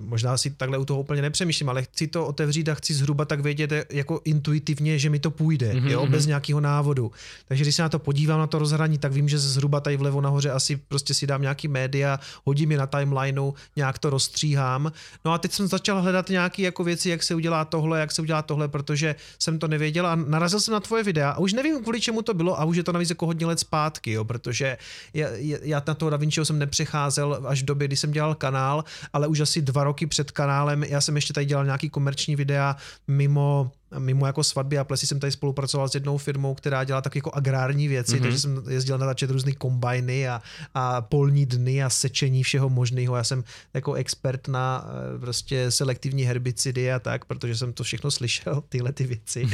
možná 0.00 0.36
si 0.36 0.50
takhle 0.50 0.78
u 0.78 0.84
toho 0.84 1.00
úplně 1.00 1.22
nepřemýšlím, 1.22 1.68
ale 1.68 1.82
chci 1.82 2.06
to 2.06 2.26
otevřít 2.26 2.68
a 2.68 2.74
chci 2.74 2.94
zhruba 2.94 3.24
tak 3.24 3.40
vědět 3.40 3.72
jako 3.90 4.20
intuitivně, 4.24 4.98
že 4.98 5.10
mi 5.10 5.18
to 5.18 5.30
půjde, 5.30 5.72
mm-hmm. 5.72 5.88
jo, 5.90 6.06
bez 6.06 6.22
mhm. 6.22 6.28
nějakého 6.28 6.60
návodu. 6.60 7.12
Takže 7.48 7.64
když 7.64 7.76
se 7.76 7.82
na 7.82 7.88
to 7.88 7.98
podívám 7.98 8.38
na 8.38 8.46
to 8.46 8.58
rozhraní, 8.58 8.98
tak 8.98 9.12
vím, 9.12 9.28
že 9.28 9.38
zhruba 9.38 9.80
tady 9.80 9.96
vlevo 9.96 10.20
nahoře 10.20 10.50
asi 10.50 10.76
prostě 10.76 11.14
si 11.14 11.26
dám 11.26 11.42
nějaký 11.42 11.68
média, 11.68 12.20
hodím 12.44 12.72
je 12.72 12.78
na 12.78 12.86
timelineu, 12.86 13.54
nějak 13.76 13.98
to 13.98 14.10
rozstříhám. 14.10 14.92
No 15.24 15.32
a 15.32 15.38
teď 15.38 15.52
jsem 15.52 15.66
začal 15.66 16.02
hledat 16.02 16.28
nějaké 16.28 16.62
jako 16.62 16.84
věci, 16.84 17.10
jak 17.10 17.22
se 17.22 17.34
udělá 17.34 17.64
tohle, 17.64 18.00
jak 18.00 18.12
se 18.12 18.22
udělá 18.22 18.42
tohle, 18.42 18.68
protože 18.68 19.14
jsem 19.38 19.58
to 19.58 19.68
nevěděl 19.68 20.06
a 20.06 20.14
narazil 20.14 20.60
jsem 20.60 20.72
na 20.72 20.80
tvoje 20.80 21.02
videa 21.02 21.30
a 21.30 21.38
už 21.38 21.52
nevím, 21.52 21.82
kvůli 21.82 22.00
čemu 22.00 22.22
to 22.22 22.34
bylo 22.34 22.60
a 22.60 22.64
už 22.64 22.76
je 22.76 22.82
to 22.82 22.92
navíc 22.92 23.10
jako 23.10 23.26
hodně 23.26 23.46
let 23.46 23.60
zpátky, 23.60 24.12
jo, 24.12 24.24
protože 24.24 24.76
já, 25.14 25.28
já 25.62 25.82
na 25.86 25.94
toho 25.94 26.10
Da 26.10 26.16
Vinciho 26.16 26.44
jsem 26.44 26.58
nepřecházel 26.58 27.40
až 27.46 27.62
v 27.62 27.64
době, 27.64 27.88
kdy 27.88 27.96
jsem 27.96 28.10
dělal 28.10 28.34
kanál, 28.34 28.84
ale 29.12 29.26
už 29.26 29.40
asi 29.40 29.62
dva 29.62 29.84
roky 29.84 30.06
před 30.06 30.30
kanálem. 30.30 30.84
Já 30.84 31.00
jsem 31.00 31.16
ještě 31.16 31.32
tady 31.32 31.46
dělal 31.46 31.64
nějaký 31.64 31.90
komerční 31.90 32.36
videa 32.36 32.76
mimo 33.08 33.70
mimo 33.98 34.26
jako 34.26 34.44
svatby 34.44 34.78
a 34.78 34.84
plesy 34.84 35.06
jsem 35.06 35.20
tady 35.20 35.32
spolupracoval 35.32 35.88
s 35.88 35.94
jednou 35.94 36.18
firmou, 36.18 36.54
která 36.54 36.84
dělá 36.84 37.02
tak 37.02 37.16
jako 37.16 37.30
agrární 37.34 37.88
věci, 37.88 38.16
mm-hmm. 38.16 38.22
takže 38.22 38.38
jsem 38.38 38.62
jezdil 38.68 38.98
natáčet 38.98 39.30
různý 39.30 39.52
kombajny 39.52 40.28
a, 40.28 40.42
a 40.74 41.00
polní 41.00 41.46
dny 41.46 41.82
a 41.82 41.90
sečení 41.90 42.42
všeho 42.42 42.68
možného. 42.68 43.16
Já 43.16 43.24
jsem 43.24 43.44
jako 43.74 43.94
expert 43.94 44.48
na 44.48 44.86
eh, 44.88 45.18
prostě 45.18 45.70
selektivní 45.70 46.22
herbicidy 46.22 46.92
a 46.92 46.98
tak, 46.98 47.24
protože 47.24 47.56
jsem 47.56 47.72
to 47.72 47.84
všechno 47.84 48.10
slyšel, 48.10 48.62
tyhle 48.68 48.92
ty 48.92 49.04
věci. 49.04 49.46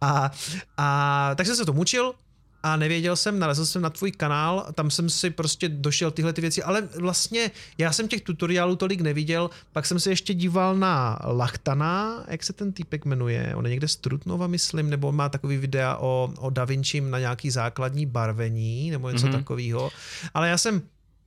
A, 0.00 0.30
a 0.76 1.30
tak 1.34 1.46
jsem 1.46 1.56
se 1.56 1.64
to 1.64 1.72
mučil, 1.72 2.14
a 2.64 2.76
nevěděl 2.76 3.16
jsem, 3.16 3.38
narazil 3.38 3.66
jsem 3.66 3.82
na 3.82 3.90
tvůj 3.90 4.12
kanál, 4.12 4.66
tam 4.74 4.90
jsem 4.90 5.10
si 5.10 5.30
prostě 5.30 5.68
došel 5.68 6.10
tyhle 6.10 6.32
ty 6.32 6.40
věci, 6.40 6.62
ale 6.62 6.88
vlastně 7.00 7.50
já 7.78 7.92
jsem 7.92 8.08
těch 8.08 8.22
tutoriálů 8.22 8.76
tolik 8.76 9.00
neviděl, 9.00 9.50
pak 9.72 9.86
jsem 9.86 10.00
se 10.00 10.10
ještě 10.10 10.34
díval 10.34 10.76
na 10.76 11.18
Lachtana, 11.24 12.24
jak 12.28 12.42
se 12.42 12.52
ten 12.52 12.72
týpek 12.72 13.04
jmenuje, 13.04 13.52
on 13.54 13.66
je 13.66 13.70
někde 13.70 13.88
z 13.88 13.96
Trutnova, 13.96 14.46
myslím, 14.46 14.90
nebo 14.90 15.12
má 15.12 15.28
takový 15.28 15.56
videa 15.56 15.96
o, 15.96 16.32
o 16.38 16.50
Da 16.50 16.64
Vinci 16.64 17.00
na 17.00 17.18
nějaký 17.18 17.50
základní 17.50 18.06
barvení, 18.06 18.90
nebo 18.90 19.10
něco 19.10 19.26
mm-hmm. 19.26 19.32
takového, 19.32 19.90
ale 20.34 20.48
já 20.48 20.58
jsem 20.58 20.82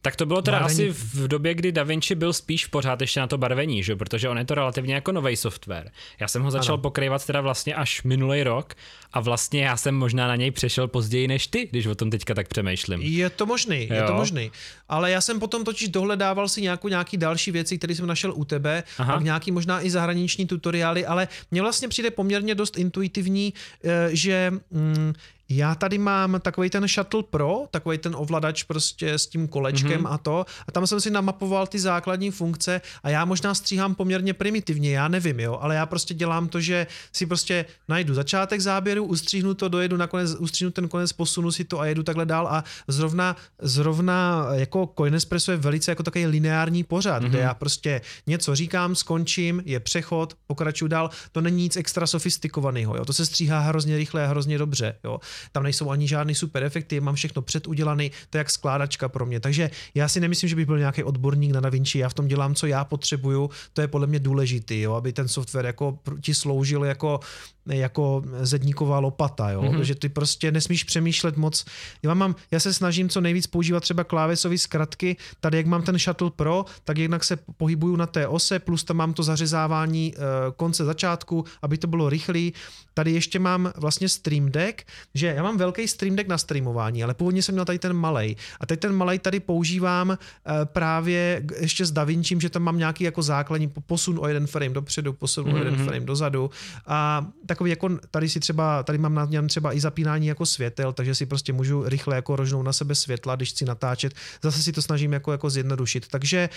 Tak 0.07 0.15
to 0.15 0.25
bylo 0.25 0.41
teda 0.41 0.59
Barvení. 0.59 0.89
asi 0.89 0.99
v 1.13 1.27
době, 1.27 1.53
kdy 1.53 1.71
DaVinci 1.71 2.15
byl 2.15 2.33
spíš 2.33 2.65
pořád 2.65 3.01
ještě 3.01 3.19
na 3.19 3.27
to 3.27 3.37
barvení, 3.37 3.83
že? 3.83 3.95
protože 3.95 4.29
on 4.29 4.37
je 4.37 4.45
to 4.45 4.55
relativně 4.55 4.95
jako 4.95 5.11
nový 5.11 5.35
software. 5.35 5.91
Já 6.19 6.27
jsem 6.27 6.43
ho 6.43 6.51
začal 6.51 6.73
ano. 6.73 6.81
pokrývat 6.81 7.25
teda 7.25 7.41
vlastně 7.41 7.75
až 7.75 8.03
minulý 8.03 8.43
rok 8.43 8.73
a 9.13 9.19
vlastně 9.19 9.63
já 9.63 9.77
jsem 9.77 9.95
možná 9.95 10.27
na 10.27 10.35
něj 10.35 10.51
přešel 10.51 10.87
později 10.87 11.27
než 11.27 11.47
ty, 11.47 11.67
když 11.71 11.85
o 11.85 11.95
tom 11.95 12.09
teďka 12.09 12.33
tak 12.33 12.47
přemýšlím. 12.47 13.01
Je 13.01 13.29
to 13.29 13.45
možný, 13.45 13.87
je 13.89 13.97
Jo. 13.97 14.07
to 14.07 14.13
možný. 14.13 14.51
Ale 14.89 15.11
já 15.11 15.21
jsem 15.21 15.39
potom 15.39 15.63
totiž 15.63 15.89
dohledával 15.89 16.49
si 16.49 16.61
nějakou, 16.61 16.87
nějaký 16.87 17.17
další 17.17 17.51
věci, 17.51 17.77
které 17.77 17.95
jsem 17.95 18.07
našel 18.07 18.33
u 18.35 18.45
tebe, 18.45 18.83
Aha. 18.97 19.13
pak 19.13 19.23
nějaký 19.23 19.51
možná 19.51 19.85
i 19.85 19.89
zahraniční 19.89 20.47
tutoriály, 20.47 21.05
ale 21.05 21.27
mně 21.51 21.61
vlastně 21.61 21.87
přijde 21.87 22.11
poměrně 22.11 22.55
dost 22.55 22.77
intuitivní, 22.77 23.53
eh, 23.83 24.09
že 24.11 24.51
mm, 24.71 25.13
já 25.49 25.75
tady 25.75 25.97
mám 25.97 26.39
takový 26.39 26.69
ten 26.69 26.87
Shuttle 26.87 27.23
Pro, 27.23 27.63
takový 27.71 27.97
ten 27.97 28.15
ovladač 28.15 28.63
prostě 28.63 29.13
s 29.13 29.27
tím 29.27 29.47
kolečkem 29.47 30.03
mm-hmm. 30.03 30.13
a 30.13 30.17
to. 30.17 30.45
A 30.67 30.71
tam 30.71 30.87
jsem 30.87 31.01
si 31.01 31.11
namapoval 31.11 31.67
ty 31.67 31.79
základní 31.79 32.31
funkce 32.31 32.81
a 33.03 33.09
já 33.09 33.25
možná 33.25 33.53
stříhám 33.53 33.95
poměrně 33.95 34.33
primitivně, 34.33 34.91
já 34.91 35.07
nevím, 35.07 35.39
jo, 35.39 35.57
ale 35.61 35.75
já 35.75 35.85
prostě 35.85 36.13
dělám 36.13 36.47
to, 36.47 36.59
že 36.59 36.87
si 37.13 37.25
prostě 37.25 37.65
najdu 37.87 38.13
začátek 38.13 38.61
záběru, 38.61 39.03
ustříhnu 39.03 39.53
to, 39.53 39.67
dojedu 39.67 39.97
nakonec, 39.97 40.35
ustříhnu 40.35 40.71
ten 40.71 40.87
konec, 40.87 41.13
posunu 41.13 41.51
si 41.51 41.63
to 41.63 41.79
a 41.79 41.85
jedu 41.85 42.03
takhle 42.03 42.25
dál 42.25 42.47
a 42.47 42.63
zrovna, 42.87 43.35
zrovna 43.61 44.47
jako 44.51 44.93
Coinespresso 44.97 45.51
je 45.51 45.57
velice 45.57 45.91
jako 45.91 46.03
takový 46.03 46.25
lineární 46.25 46.83
pořad, 46.83 47.23
mm-hmm. 47.23 47.29
kde 47.29 47.39
já 47.39 47.53
prostě 47.53 48.01
něco 48.27 48.55
říkám, 48.55 48.95
skončím, 48.95 49.61
je 49.65 49.79
přechod, 49.79 50.33
pokračuju 50.47 50.89
dál, 50.89 51.09
to 51.31 51.41
není 51.41 51.63
nic 51.63 51.77
extra 51.77 52.07
sofistikovaného, 52.07 52.95
jo, 52.97 53.05
to 53.05 53.13
se 53.13 53.25
stříhá 53.25 53.59
hrozně 53.59 53.97
rychle 53.97 54.23
a 54.23 54.27
hrozně 54.27 54.57
dobře, 54.57 54.95
jo. 55.03 55.19
Tam 55.51 55.63
nejsou 55.63 55.89
ani 55.89 56.07
žádný 56.07 56.35
super 56.35 56.63
efekty, 56.63 56.99
mám 56.99 57.15
všechno 57.15 57.41
předudělaný, 57.41 58.11
to 58.29 58.37
je 58.37 58.39
jak 58.39 58.49
skládačka 58.49 59.09
pro 59.09 59.25
mě. 59.25 59.39
Takže 59.39 59.71
já 59.95 60.07
si 60.07 60.19
nemyslím, 60.19 60.49
že 60.49 60.55
bych 60.55 60.65
byl 60.65 60.79
nějaký 60.79 61.03
odborník 61.03 61.51
na 61.51 61.59
DaVinci, 61.59 61.99
já 61.99 62.09
v 62.09 62.13
tom 62.13 62.27
dělám, 62.27 62.55
co 62.55 62.67
já 62.67 62.85
potřebuju, 62.85 63.49
to 63.73 63.81
je 63.81 63.87
podle 63.87 64.07
mě 64.07 64.19
důležitý, 64.19 64.81
jo, 64.81 64.93
aby 64.93 65.13
ten 65.13 65.27
software 65.27 65.65
jako 65.65 65.99
ti 66.21 66.33
sloužil 66.33 66.83
jako 66.83 67.19
jako 67.67 68.23
zedníková 68.41 68.99
lopata, 68.99 69.49
jo? 69.49 69.61
Mm-hmm. 69.61 69.81
že 69.81 69.95
ty 69.95 70.09
prostě 70.09 70.51
nesmíš 70.51 70.83
přemýšlet 70.83 71.37
moc. 71.37 71.65
Já, 72.03 72.13
mám, 72.13 72.35
já 72.51 72.59
se 72.59 72.73
snažím 72.73 73.09
co 73.09 73.21
nejvíc 73.21 73.47
používat 73.47 73.79
třeba 73.79 74.03
klávesové 74.03 74.57
zkratky, 74.57 75.17
tady 75.39 75.57
jak 75.57 75.65
mám 75.65 75.81
ten 75.81 75.99
Shuttle 75.99 76.31
Pro, 76.31 76.65
tak 76.83 76.97
jednak 76.97 77.23
se 77.23 77.37
pohybuju 77.57 77.95
na 77.95 78.05
té 78.05 78.27
ose, 78.27 78.59
plus 78.59 78.83
tam 78.83 78.97
mám 78.97 79.13
to 79.13 79.23
zařezávání 79.23 80.13
uh, 80.15 80.23
konce 80.55 80.85
začátku, 80.85 81.45
aby 81.61 81.77
to 81.77 81.87
bylo 81.87 82.09
rychlý. 82.09 82.53
Tady 82.93 83.11
ještě 83.11 83.39
mám 83.39 83.71
vlastně 83.77 84.09
Stream 84.09 84.51
Deck, 84.51 84.81
že 85.13 85.27
já 85.27 85.43
mám 85.43 85.57
velký 85.57 85.87
Stream 85.87 86.15
Deck 86.15 86.29
na 86.29 86.37
streamování, 86.37 87.03
ale 87.03 87.13
původně 87.13 87.41
jsem 87.41 87.55
měl 87.55 87.65
tady 87.65 87.79
ten 87.79 87.93
malej. 87.93 88.35
A 88.59 88.65
teď 88.65 88.79
ten 88.79 88.93
malej 88.93 89.19
tady 89.19 89.39
používám 89.39 90.09
uh, 90.09 90.15
právě 90.63 91.43
ještě 91.59 91.85
s 91.85 91.91
DaVincim, 91.91 92.41
že 92.41 92.49
tam 92.49 92.63
mám 92.63 92.77
nějaký 92.77 93.03
jako 93.03 93.21
základní 93.21 93.67
posun 93.67 94.19
o 94.21 94.27
jeden 94.27 94.47
frame 94.47 94.69
dopředu, 94.69 95.13
posun 95.13 95.45
mm-hmm. 95.45 95.55
o 95.55 95.57
jeden 95.57 95.75
frame 95.75 96.05
dozadu. 96.05 96.49
A 96.87 97.27
takový 97.57 97.69
jako 97.69 97.89
tady 98.11 98.29
si 98.29 98.39
třeba, 98.39 98.83
tady 98.83 98.97
mám 98.97 99.15
na 99.15 99.25
něm 99.25 99.47
třeba 99.47 99.73
i 99.73 99.79
zapínání 99.79 100.27
jako 100.27 100.45
světel, 100.45 100.93
takže 100.93 101.15
si 101.15 101.25
prostě 101.25 101.53
můžu 101.53 101.89
rychle 101.89 102.15
jako 102.15 102.35
rožnout 102.35 102.65
na 102.65 102.73
sebe 102.73 102.95
světla, 102.95 103.35
když 103.35 103.49
chci 103.49 103.65
natáčet. 103.65 104.13
Zase 104.43 104.63
si 104.63 104.71
to 104.71 104.81
snažím 104.81 105.13
jako, 105.13 105.31
jako 105.31 105.49
zjednodušit. 105.49 106.07
Takže 106.07 106.49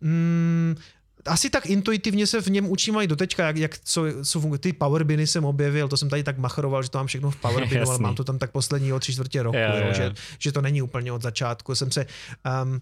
mm, 0.00 0.76
asi 1.26 1.50
tak 1.50 1.66
intuitivně 1.66 2.26
se 2.26 2.40
v 2.42 2.46
něm 2.46 2.70
učím 2.70 2.96
i 2.96 3.06
doteďka, 3.06 3.46
jak, 3.46 3.56
jak 3.56 3.78
co, 3.78 4.04
co 4.24 4.40
funguje. 4.40 4.58
Ty 4.58 4.72
powerbiny 4.72 5.26
jsem 5.26 5.44
objevil, 5.44 5.88
to 5.88 5.96
jsem 5.96 6.08
tady 6.08 6.22
tak 6.22 6.38
machroval, 6.38 6.82
že 6.82 6.90
to 6.90 6.98
mám 6.98 7.06
všechno 7.06 7.30
v 7.30 7.36
powerbinu, 7.36 7.90
ale 7.90 7.98
mám 7.98 8.14
to 8.14 8.24
tam 8.24 8.38
tak 8.38 8.50
posledního 8.50 9.00
tři 9.00 9.12
čtvrtě 9.12 9.42
roku, 9.42 9.56
Jo, 9.56 9.70
jo, 9.76 9.86
jo. 9.86 9.94
Že, 9.94 10.14
že 10.38 10.52
to 10.52 10.60
není 10.60 10.82
úplně 10.82 11.12
od 11.12 11.22
začátku. 11.22 11.74
Jsem 11.74 11.90
se 11.90 12.06
um, 12.62 12.80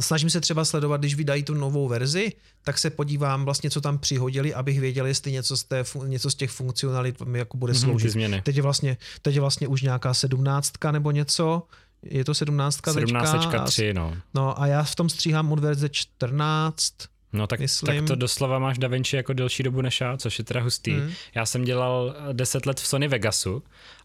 Snažím 0.00 0.30
se 0.30 0.40
třeba 0.40 0.64
sledovat, 0.64 0.96
když 1.00 1.14
vydají 1.14 1.42
tu 1.42 1.54
novou 1.54 1.88
verzi, 1.88 2.32
tak 2.64 2.78
se 2.78 2.90
podívám 2.90 3.44
vlastně, 3.44 3.70
co 3.70 3.80
tam 3.80 3.98
přihodili, 3.98 4.54
abych 4.54 4.80
věděl, 4.80 5.06
jestli 5.06 5.32
něco 5.32 5.56
z, 5.56 5.64
té, 5.64 5.84
něco 6.06 6.30
z 6.30 6.34
těch 6.34 6.50
funkcionalit 6.50 7.20
mi 7.22 7.38
jako 7.38 7.56
bude 7.56 7.72
Mhm, 7.72 7.80
sloužit. 7.82 8.06
ty 8.06 8.10
změny. 8.12 8.42
Teď 8.44 8.56
je, 8.56 8.62
vlastně, 8.62 8.96
teď 9.22 9.34
je 9.34 9.40
vlastně 9.40 9.68
už 9.68 9.82
nějaká 9.82 10.14
sedmnáctka 10.14 10.92
nebo 10.92 11.10
něco, 11.10 11.62
je 12.02 12.24
to 12.24 12.34
sedmnáctka 12.34 12.92
17 12.92 13.32
teďka? 13.32 13.64
3, 13.64 13.94
no. 13.94 14.16
No 14.34 14.60
a 14.62 14.66
já 14.66 14.82
v 14.82 14.94
tom 14.94 15.08
stříhám 15.08 15.52
od 15.52 15.58
verze 15.58 15.88
14, 15.88 16.94
No 17.32 17.46
tak, 17.46 17.60
Myslím- 17.60 17.98
tak 17.98 18.06
to 18.06 18.14
doslova 18.14 18.58
máš 18.58 18.78
DaVinci 18.78 19.16
jako 19.16 19.32
delší 19.32 19.62
dobu 19.62 19.80
než 19.80 20.00
já, 20.00 20.16
což 20.16 20.38
je 20.38 20.44
teda 20.44 20.60
hustý. 20.62 20.92
Mhm. 20.92 21.12
Já 21.34 21.46
jsem 21.46 21.64
dělal 21.64 22.14
10 22.32 22.66
let 22.66 22.80
v 22.80 22.86
Sony 22.86 23.08
Vegasu 23.08 23.62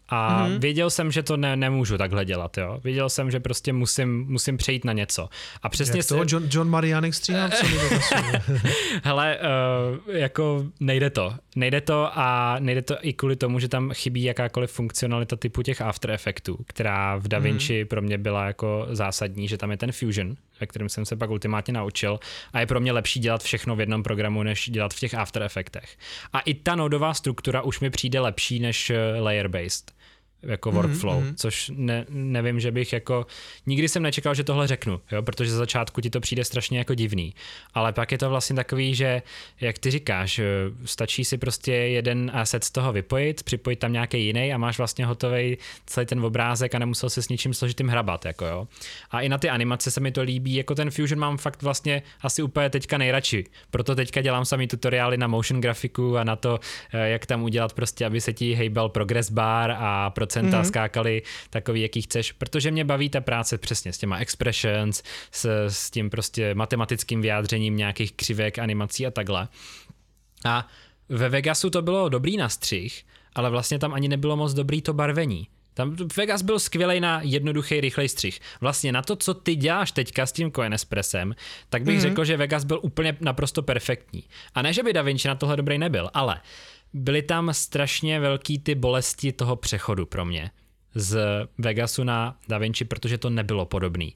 a 0.08 0.46
Mhm. 0.46 0.60
věděl 0.60 0.90
jsem, 0.90 1.12
že 1.12 1.22
to 1.22 1.36
ne, 1.36 1.56
nemůžu 1.56 1.98
takhle 1.98 2.24
dělat, 2.24 2.58
jo. 2.58 2.80
Věděl 2.84 3.08
jsem, 3.08 3.30
že 3.30 3.40
prostě 3.40 3.72
musím, 3.72 4.24
musím 4.28 4.56
přejít 4.56 4.84
na 4.84 4.92
něco. 4.92 5.28
A 5.62 5.68
přesně 5.68 5.98
jak 5.98 6.06
to, 6.06 6.24
John, 6.26 6.48
John 6.50 6.68
Marianek 6.68 7.14
stříhá 7.14 7.48
v 7.48 7.54
Sony 7.54 7.78
Vegasu. 7.78 8.14
Hele, 9.04 9.38
uh, 10.08 10.14
jako 10.16 10.64
nejde 10.80 11.10
to. 11.10 11.34
Nejde 11.56 11.80
to 11.80 12.10
a 12.18 12.56
nejde 12.58 12.82
to 12.82 12.96
i 13.00 13.12
kvůli 13.12 13.36
tomu, 13.36 13.58
že 13.58 13.68
tam 13.68 13.90
chybí 13.94 14.22
jakákoliv 14.22 14.70
funkcionalita 14.70 15.36
typu 15.36 15.62
těch 15.62 15.80
After 15.80 16.10
Effectů, 16.10 16.58
která 16.66 17.16
v 17.16 17.28
DaVinci 17.28 17.84
mm. 17.84 17.88
pro 17.88 18.02
mě 18.02 18.18
byla 18.18 18.46
jako 18.46 18.86
zásadní, 18.90 19.48
že 19.48 19.58
tam 19.58 19.70
je 19.70 19.76
ten 19.76 19.92
Fusion, 19.92 20.36
ve 20.60 20.66
kterém 20.66 20.88
jsem 20.88 21.04
se 21.04 21.16
pak 21.16 21.30
ultimátně 21.30 21.72
naučil 21.72 22.20
a 22.52 22.60
je 22.60 22.66
pro 22.66 22.80
mě 22.80 22.92
lepší 22.92 23.20
dělat 23.20 23.42
všechno 23.42 23.76
v 23.76 23.80
jednom 23.80 24.02
programu, 24.02 24.42
než 24.42 24.70
dělat 24.70 24.94
v 24.94 25.00
těch 25.00 25.14
After 25.14 25.42
Effectech. 25.42 25.96
A 26.32 26.40
i 26.40 26.54
ta 26.54 26.74
nodová 26.74 27.14
struktura 27.14 27.62
už 27.62 27.80
mi 27.80 27.90
přijde 27.90 28.20
lepší 28.20 28.60
než 28.60 28.90
eh, 28.90 29.20
layer-based 29.20 29.96
jako 30.42 30.72
workflow, 30.72 31.22
mm-hmm. 31.22 31.34
což 31.36 31.70
ne, 31.74 32.04
nevím, 32.08 32.60
že 32.60 32.70
bych 32.70 32.92
jako, 32.92 33.26
nikdy 33.66 33.88
jsem 33.88 34.02
nečekal, 34.02 34.34
že 34.34 34.44
tohle 34.44 34.66
řeknu, 34.66 35.00
jo, 35.12 35.22
protože 35.22 35.50
za 35.50 35.56
začátku 35.56 36.00
ti 36.00 36.10
to 36.10 36.20
přijde 36.20 36.44
strašně 36.44 36.78
jako 36.78 36.94
divný, 36.94 37.34
ale 37.74 37.92
pak 37.92 38.12
je 38.12 38.18
to 38.18 38.30
vlastně 38.30 38.56
takový, 38.56 38.94
že 38.94 39.22
jak 39.60 39.78
ty 39.78 39.90
říkáš, 39.90 40.38
eh, 40.38 40.44
stačí 40.84 41.24
si 41.24 41.38
prostě 41.38 41.72
jeden 41.72 42.30
asset 42.34 42.64
z 42.64 42.70
toho 42.70 42.92
vypojit, 42.92 43.42
připojit 43.42 43.78
tam 43.78 43.92
nějaký 43.92 44.26
jiný 44.26 44.52
a 44.52 44.58
máš 44.58 44.78
vlastně 44.78 45.06
hotový 45.06 45.58
celý 45.86 46.06
ten 46.06 46.24
obrázek 46.24 46.74
a 46.74 46.78
nemusel 46.78 47.10
si 47.10 47.22
s 47.22 47.28
ničím 47.28 47.54
složitým 47.54 47.88
hrabat, 47.88 48.24
jako 48.24 48.46
jo. 48.46 48.68
A 49.10 49.20
i 49.20 49.28
na 49.28 49.38
ty 49.38 49.48
animace 49.48 49.90
se 49.90 50.00
mi 50.00 50.12
to 50.12 50.22
líbí, 50.22 50.54
jako 50.54 50.74
ten 50.74 50.90
Fusion 50.90 51.18
mám 51.18 51.36
fakt 51.36 51.62
vlastně 51.62 52.02
asi 52.20 52.42
úplně 52.42 52.70
teďka 52.70 52.98
nejradši, 52.98 53.44
proto 53.70 53.94
teďka 53.94 54.20
dělám 54.20 54.44
samý 54.44 54.68
tutoriály 54.68 55.16
na 55.16 55.26
motion 55.26 55.60
grafiku 55.60 56.16
a 56.16 56.24
na 56.24 56.36
to, 56.36 56.60
eh, 56.92 57.08
jak 57.08 57.26
tam 57.26 57.42
udělat 57.42 57.72
prostě, 57.72 58.06
aby 58.06 58.20
se 58.20 58.32
ti 58.32 58.54
hejbal 58.54 58.88
progress 58.88 59.30
bar 59.30 59.74
a 59.78 60.10
procenta 60.26 60.62
mm-hmm. 60.62 60.68
skákaly 60.68 61.22
takový, 61.50 61.82
jaký 61.82 62.02
chceš, 62.02 62.32
protože 62.32 62.70
mě 62.70 62.84
baví 62.84 63.08
ta 63.10 63.20
práce 63.20 63.58
přesně 63.58 63.92
s 63.92 63.98
těma 63.98 64.18
expressions, 64.18 65.02
s, 65.30 65.66
s 65.66 65.90
tím 65.90 66.10
prostě 66.10 66.54
matematickým 66.54 67.22
vyjádřením 67.22 67.76
nějakých 67.76 68.12
křivek, 68.12 68.58
animací 68.58 69.06
a 69.06 69.10
takhle. 69.10 69.48
A 70.44 70.66
ve 71.08 71.28
Vegasu 71.28 71.70
to 71.70 71.82
bylo 71.82 72.08
dobrý 72.08 72.36
na 72.36 72.48
střih, 72.48 73.04
ale 73.34 73.50
vlastně 73.50 73.78
tam 73.78 73.94
ani 73.94 74.08
nebylo 74.08 74.36
moc 74.36 74.54
dobrý 74.54 74.82
to 74.82 74.92
barvení. 74.92 75.48
Tam 75.74 75.96
Vegas 76.16 76.42
byl 76.42 76.58
skvělý 76.58 77.00
na 77.00 77.20
jednoduchý, 77.22 77.80
rychlej 77.80 78.08
střih. 78.08 78.40
Vlastně 78.60 78.92
na 78.92 79.02
to, 79.02 79.16
co 79.16 79.34
ty 79.34 79.54
děláš 79.54 79.92
teďka 79.92 80.26
s 80.26 80.32
tím 80.32 80.52
Coinespressem, 80.52 81.34
tak 81.68 81.82
bych 81.84 81.98
mm-hmm. 81.98 82.00
řekl, 82.00 82.24
že 82.24 82.36
Vegas 82.36 82.64
byl 82.64 82.80
úplně 82.82 83.16
naprosto 83.20 83.62
perfektní. 83.62 84.24
A 84.54 84.62
ne, 84.62 84.72
že 84.72 84.82
by 84.82 84.92
Da 84.92 85.02
Vinci 85.02 85.28
na 85.28 85.34
tohle 85.34 85.56
dobrý 85.56 85.78
nebyl, 85.78 86.10
ale 86.14 86.40
byly 86.92 87.22
tam 87.22 87.54
strašně 87.54 88.20
velký 88.20 88.58
ty 88.58 88.74
bolesti 88.74 89.32
toho 89.32 89.56
přechodu 89.56 90.06
pro 90.06 90.24
mě 90.24 90.50
z 90.94 91.18
Vegasu 91.58 92.04
na 92.04 92.36
Da 92.48 92.58
Vinci, 92.58 92.84
protože 92.84 93.18
to 93.18 93.30
nebylo 93.30 93.66
podobný. 93.66 94.14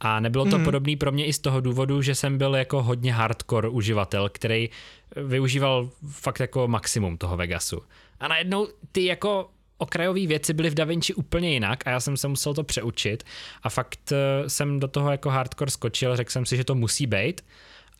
A 0.00 0.20
nebylo 0.20 0.44
to 0.44 0.58
mm. 0.58 0.64
podobný 0.64 0.96
pro 0.96 1.12
mě 1.12 1.26
i 1.26 1.32
z 1.32 1.38
toho 1.38 1.60
důvodu, 1.60 2.02
že 2.02 2.14
jsem 2.14 2.38
byl 2.38 2.56
jako 2.56 2.82
hodně 2.82 3.12
hardcore 3.12 3.68
uživatel, 3.68 4.28
který 4.28 4.70
využíval 5.16 5.90
fakt 6.10 6.40
jako 6.40 6.68
maximum 6.68 7.18
toho 7.18 7.36
Vegasu. 7.36 7.82
A 8.20 8.28
najednou 8.28 8.68
ty 8.92 9.04
jako 9.04 9.50
okrajové 9.78 10.26
věci 10.26 10.54
byly 10.54 10.70
v 10.70 10.74
DaVinci 10.74 11.14
úplně 11.14 11.52
jinak 11.52 11.86
a 11.86 11.90
já 11.90 12.00
jsem 12.00 12.16
se 12.16 12.28
musel 12.28 12.54
to 12.54 12.64
přeučit 12.64 13.24
a 13.62 13.70
fakt 13.70 14.12
eh, 14.12 14.50
jsem 14.50 14.80
do 14.80 14.88
toho 14.88 15.10
jako 15.10 15.30
hardcore 15.30 15.70
skočil, 15.70 16.16
řekl 16.16 16.30
jsem 16.30 16.46
si, 16.46 16.56
že 16.56 16.64
to 16.64 16.74
musí 16.74 17.06
být 17.06 17.44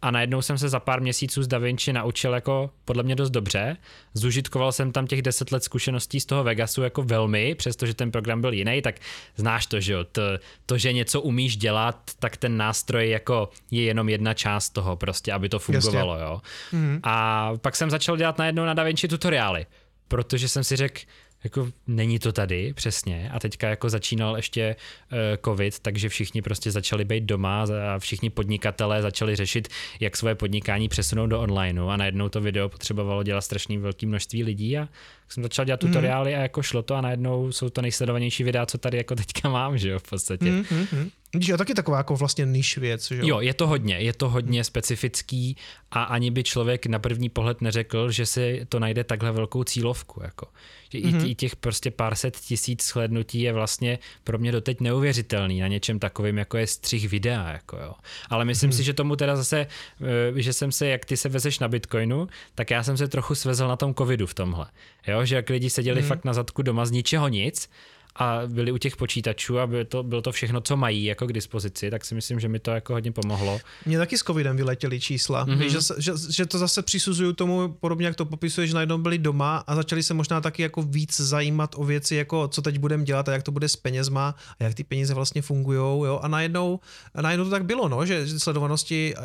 a 0.02 0.10
najednou 0.10 0.42
jsem 0.42 0.58
se 0.58 0.68
za 0.68 0.80
pár 0.80 1.00
měsíců 1.00 1.42
z 1.42 1.48
DaVinci 1.48 1.92
naučil 1.92 2.34
jako 2.34 2.70
podle 2.84 3.02
mě 3.02 3.14
dost 3.16 3.30
dobře. 3.30 3.76
Zužitkoval 4.14 4.72
jsem 4.72 4.92
tam 4.92 5.06
těch 5.06 5.22
deset 5.22 5.52
let 5.52 5.64
zkušeností 5.64 6.20
z 6.20 6.26
toho 6.26 6.44
Vegasu 6.44 6.82
jako 6.82 7.02
velmi, 7.02 7.54
přestože 7.54 7.94
ten 7.94 8.10
program 8.10 8.40
byl 8.40 8.52
jiný, 8.52 8.82
tak 8.82 8.94
znáš 9.36 9.66
to, 9.66 9.80
že 9.80 9.92
jo, 9.92 10.04
to, 10.04 10.22
to, 10.66 10.78
že 10.78 10.92
něco 10.92 11.20
umíš 11.20 11.56
dělat, 11.56 12.10
tak 12.18 12.36
ten 12.36 12.56
nástroj 12.56 13.10
jako 13.10 13.50
je 13.70 13.82
jenom 13.82 14.08
jedna 14.08 14.34
část 14.34 14.70
toho 14.70 14.96
prostě, 14.96 15.32
aby 15.32 15.48
to 15.48 15.58
fungovalo, 15.58 16.12
Jasně. 16.12 16.24
jo. 16.24 16.40
Mm-hmm. 16.72 17.00
A 17.02 17.52
pak 17.56 17.76
jsem 17.76 17.90
začal 17.90 18.16
dělat 18.16 18.38
najednou 18.38 18.64
na 18.64 18.74
DaVinci 18.74 19.08
tutoriály, 19.08 19.66
protože 20.08 20.48
jsem 20.48 20.64
si 20.64 20.76
řekl, 20.76 21.00
jako 21.46 21.68
není 21.86 22.18
to 22.18 22.32
tady 22.32 22.72
přesně 22.72 23.30
a 23.32 23.40
teďka 23.40 23.68
jako 23.68 23.90
začínal 23.90 24.36
ještě 24.36 24.76
uh, 25.12 25.18
covid, 25.44 25.78
takže 25.78 26.08
všichni 26.08 26.42
prostě 26.42 26.70
začali 26.70 27.04
být 27.04 27.24
doma 27.24 27.62
a 27.62 27.98
všichni 27.98 28.30
podnikatelé 28.30 29.02
začali 29.02 29.36
řešit, 29.36 29.68
jak 30.00 30.16
svoje 30.16 30.34
podnikání 30.34 30.88
přesunout 30.88 31.26
do 31.26 31.40
onlineu 31.40 31.88
a 31.88 31.96
najednou 31.96 32.28
to 32.28 32.40
video 32.40 32.68
potřebovalo 32.68 33.22
dělat 33.22 33.40
strašně 33.40 33.78
velké 33.78 34.06
množství 34.06 34.44
lidí 34.44 34.78
a 34.78 34.88
jsem 35.28 35.42
začal 35.42 35.64
dělat 35.64 35.80
tutoriály 35.80 36.30
mm. 36.32 36.38
a 36.38 36.42
jako 36.42 36.62
šlo 36.62 36.82
to 36.82 36.94
a 36.94 37.00
najednou 37.00 37.52
jsou 37.52 37.68
to 37.68 37.82
nejsledovanější 37.82 38.44
videa, 38.44 38.66
co 38.66 38.78
tady 38.78 38.96
jako 38.96 39.14
teďka 39.14 39.48
mám, 39.48 39.78
že 39.78 39.88
jo, 39.88 39.98
v 39.98 40.10
podstatě. 40.10 40.44
Mm-hmm. 40.44 41.10
Když 41.36 41.48
je 41.48 41.58
taky 41.58 41.74
taková 41.74 41.96
jako 41.96 42.16
vlastně 42.16 42.44
niž 42.44 42.78
věc, 42.78 43.08
že 43.08 43.16
jo? 43.16 43.22
Jo, 43.26 43.40
je 43.40 43.54
to 43.54 43.66
hodně, 43.66 43.98
je 43.98 44.12
to 44.12 44.28
hodně 44.28 44.64
specifický 44.64 45.56
a 45.90 46.02
ani 46.02 46.30
by 46.30 46.44
člověk 46.44 46.86
na 46.86 46.98
první 46.98 47.28
pohled 47.28 47.60
neřekl, 47.60 48.10
že 48.10 48.26
si 48.26 48.66
to 48.68 48.78
najde 48.78 49.04
takhle 49.04 49.32
velkou 49.32 49.64
cílovku. 49.64 50.20
Jako. 50.22 50.46
Že 50.90 50.98
mm-hmm. 50.98 51.30
i 51.30 51.34
těch 51.34 51.56
prostě 51.56 51.90
pár 51.90 52.14
set 52.14 52.36
tisíc 52.36 52.84
shlednutí 52.84 53.40
je 53.40 53.52
vlastně 53.52 53.98
pro 54.24 54.38
mě 54.38 54.52
doteď 54.52 54.80
neuvěřitelný 54.80 55.60
na 55.60 55.68
něčem 55.68 55.98
takovým, 55.98 56.38
jako 56.38 56.56
je 56.56 56.66
střih 56.66 57.08
videa. 57.08 57.52
Jako 57.52 57.76
jo. 57.76 57.94
Ale 58.30 58.44
myslím 58.44 58.70
mm-hmm. 58.70 58.76
si, 58.76 58.84
že 58.84 58.92
tomu 58.92 59.16
teda 59.16 59.36
zase, 59.36 59.66
eh, 60.36 60.42
že 60.42 60.52
jsem 60.52 60.72
se, 60.72 60.86
jak 60.86 61.04
ty 61.04 61.16
se 61.16 61.28
vezeš 61.28 61.58
na 61.58 61.68
Bitcoinu, 61.68 62.28
tak 62.54 62.70
já 62.70 62.82
jsem 62.82 62.96
se 62.96 63.08
trochu 63.08 63.34
svezl 63.34 63.68
na 63.68 63.76
tom 63.76 63.94
covidu 63.94 64.26
v 64.26 64.34
tomhle. 64.34 64.66
Jo, 65.06 65.24
že 65.24 65.36
jak 65.36 65.50
lidi 65.50 65.70
seděli 65.70 66.02
mm-hmm. 66.02 66.06
fakt 66.06 66.24
na 66.24 66.32
zadku 66.32 66.62
doma 66.62 66.86
z 66.86 66.90
ničeho 66.90 67.28
nic, 67.28 67.68
a 68.18 68.40
byli 68.46 68.72
u 68.72 68.78
těch 68.78 68.96
počítačů 68.96 69.58
a 69.58 69.66
bylo 69.66 69.84
to, 69.84 70.02
bylo 70.02 70.22
to 70.22 70.32
všechno, 70.32 70.60
co 70.60 70.76
mají 70.76 71.04
jako 71.04 71.26
k 71.26 71.32
dispozici, 71.32 71.90
tak 71.90 72.04
si 72.04 72.14
myslím, 72.14 72.40
že 72.40 72.48
mi 72.48 72.58
to 72.58 72.70
jako 72.70 72.92
hodně 72.92 73.12
pomohlo. 73.12 73.60
Mně 73.86 73.98
taky 73.98 74.18
s 74.18 74.22
covidem 74.22 74.56
vyletěly 74.56 75.00
čísla. 75.00 75.46
Mm-hmm. 75.46 75.58
Víš, 75.58 75.72
že, 75.72 75.78
že, 75.98 76.12
že, 76.30 76.46
to 76.46 76.58
zase 76.58 76.82
přisuzuju 76.82 77.32
tomu 77.32 77.68
podobně, 77.80 78.06
jak 78.06 78.16
to 78.16 78.24
popisuje, 78.24 78.66
že 78.66 78.74
najednou 78.74 78.98
byli 78.98 79.18
doma 79.18 79.56
a 79.66 79.74
začali 79.74 80.02
se 80.02 80.14
možná 80.14 80.40
taky 80.40 80.62
jako 80.62 80.82
víc 80.82 81.20
zajímat 81.20 81.74
o 81.76 81.84
věci, 81.84 82.14
jako 82.14 82.48
co 82.48 82.62
teď 82.62 82.78
budeme 82.78 83.04
dělat 83.04 83.28
a 83.28 83.32
jak 83.32 83.42
to 83.42 83.52
bude 83.52 83.68
s 83.68 83.76
penězma 83.76 84.34
a 84.60 84.64
jak 84.64 84.74
ty 84.74 84.84
peníze 84.84 85.14
vlastně 85.14 85.42
fungují. 85.42 85.78
Jo? 85.78 86.20
A 86.22 86.28
najednou, 86.28 86.80
a 87.14 87.22
najednou 87.22 87.44
to 87.44 87.50
tak 87.50 87.64
bylo, 87.64 87.88
no, 87.88 88.06
že 88.06 88.38
sledovanosti 88.38 89.14
e, 89.16 89.22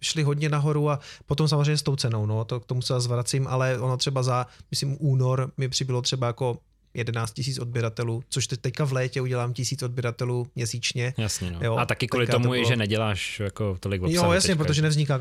šly 0.00 0.22
hodně 0.22 0.48
nahoru 0.48 0.90
a 0.90 0.98
potom 1.26 1.48
samozřejmě 1.48 1.76
s 1.76 1.82
tou 1.82 1.96
cenou, 1.96 2.26
no, 2.26 2.44
to 2.44 2.60
k 2.60 2.66
tomu 2.66 2.82
se 2.82 3.00
zvracím, 3.00 3.46
ale 3.46 3.78
ono 3.78 3.96
třeba 3.96 4.22
za, 4.22 4.46
myslím, 4.70 4.96
únor 5.00 5.52
mi 5.56 5.68
přibylo 5.68 6.02
třeba 6.02 6.26
jako 6.26 6.58
11 6.94 7.32
tisíc 7.32 7.58
odběratelů, 7.58 8.24
což 8.28 8.46
teď 8.46 8.60
teďka 8.60 8.84
v 8.84 8.92
létě 8.92 9.20
udělám 9.20 9.52
tisíc 9.52 9.82
odběratelů 9.82 10.48
měsíčně. 10.54 11.14
Jasně, 11.18 11.50
no. 11.50 11.58
jo, 11.62 11.76
a 11.76 11.86
taky 11.86 12.06
kvůli 12.06 12.26
tomu, 12.26 12.44
to 12.44 12.50
bylo... 12.50 12.68
že 12.68 12.76
neděláš 12.76 13.40
jako 13.40 13.76
tolik 13.80 14.02
obsahu. 14.02 14.26
Jo, 14.26 14.32
jasně, 14.32 14.48
teďka. 14.48 14.64
protože 14.64 14.82
nevzniká, 14.82 15.20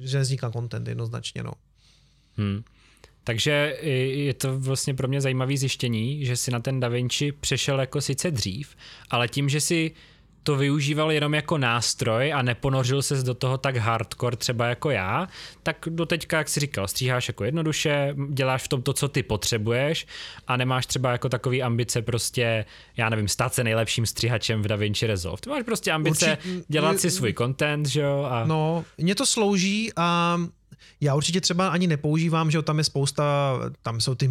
že 0.00 0.18
nevzniká 0.18 0.50
content 0.50 0.88
jednoznačně, 0.88 1.42
no. 1.42 1.52
Hmm. 2.36 2.62
Takže 3.24 3.78
je 3.82 4.34
to 4.34 4.58
vlastně 4.58 4.94
pro 4.94 5.08
mě 5.08 5.20
zajímavé 5.20 5.56
zjištění, 5.56 6.24
že 6.26 6.36
si 6.36 6.50
na 6.50 6.60
ten 6.60 6.80
Da 6.80 6.88
Vinci 6.88 7.32
přešel 7.32 7.80
jako 7.80 8.00
sice 8.00 8.30
dřív, 8.30 8.76
ale 9.10 9.28
tím, 9.28 9.48
že 9.48 9.60
si 9.60 9.92
to 10.42 10.56
využíval 10.56 11.12
jenom 11.12 11.34
jako 11.34 11.58
nástroj 11.58 12.32
a 12.32 12.42
neponořil 12.42 13.02
se 13.02 13.22
do 13.22 13.34
toho 13.34 13.58
tak 13.58 13.76
hardcore 13.76 14.36
třeba 14.36 14.66
jako 14.66 14.90
já, 14.90 15.28
tak 15.62 15.76
do 15.86 16.06
teďka, 16.06 16.38
jak 16.38 16.48
si 16.48 16.60
říkal, 16.60 16.88
stříháš 16.88 17.28
jako 17.28 17.44
jednoduše, 17.44 18.14
děláš 18.28 18.62
v 18.62 18.68
tom 18.68 18.82
to, 18.82 18.92
co 18.92 19.08
ty 19.08 19.22
potřebuješ 19.22 20.06
a 20.46 20.56
nemáš 20.56 20.86
třeba 20.86 21.12
jako 21.12 21.28
takový 21.28 21.62
ambice 21.62 22.02
prostě, 22.02 22.64
já 22.96 23.08
nevím, 23.08 23.28
stát 23.28 23.54
se 23.54 23.64
nejlepším 23.64 24.06
stříhačem 24.06 24.62
v 24.62 24.68
DaVinci 24.68 25.06
Resolve. 25.06 25.40
Ty 25.40 25.50
máš 25.50 25.62
prostě 25.62 25.92
ambice 25.92 26.30
Určitě, 26.32 26.64
dělat 26.68 27.00
si 27.00 27.10
svůj 27.10 27.34
content, 27.34 27.86
že 27.86 28.00
jo? 28.00 28.28
A... 28.30 28.44
No, 28.44 28.84
mě 28.98 29.14
to 29.14 29.26
slouží 29.26 29.92
a 29.96 30.38
já 31.00 31.14
určitě 31.14 31.40
třeba 31.40 31.68
ani 31.68 31.86
nepoužívám, 31.86 32.50
že 32.50 32.62
tam 32.62 32.78
je 32.78 32.84
spousta, 32.84 33.54
tam 33.82 34.00
jsou 34.00 34.14
ty, 34.14 34.30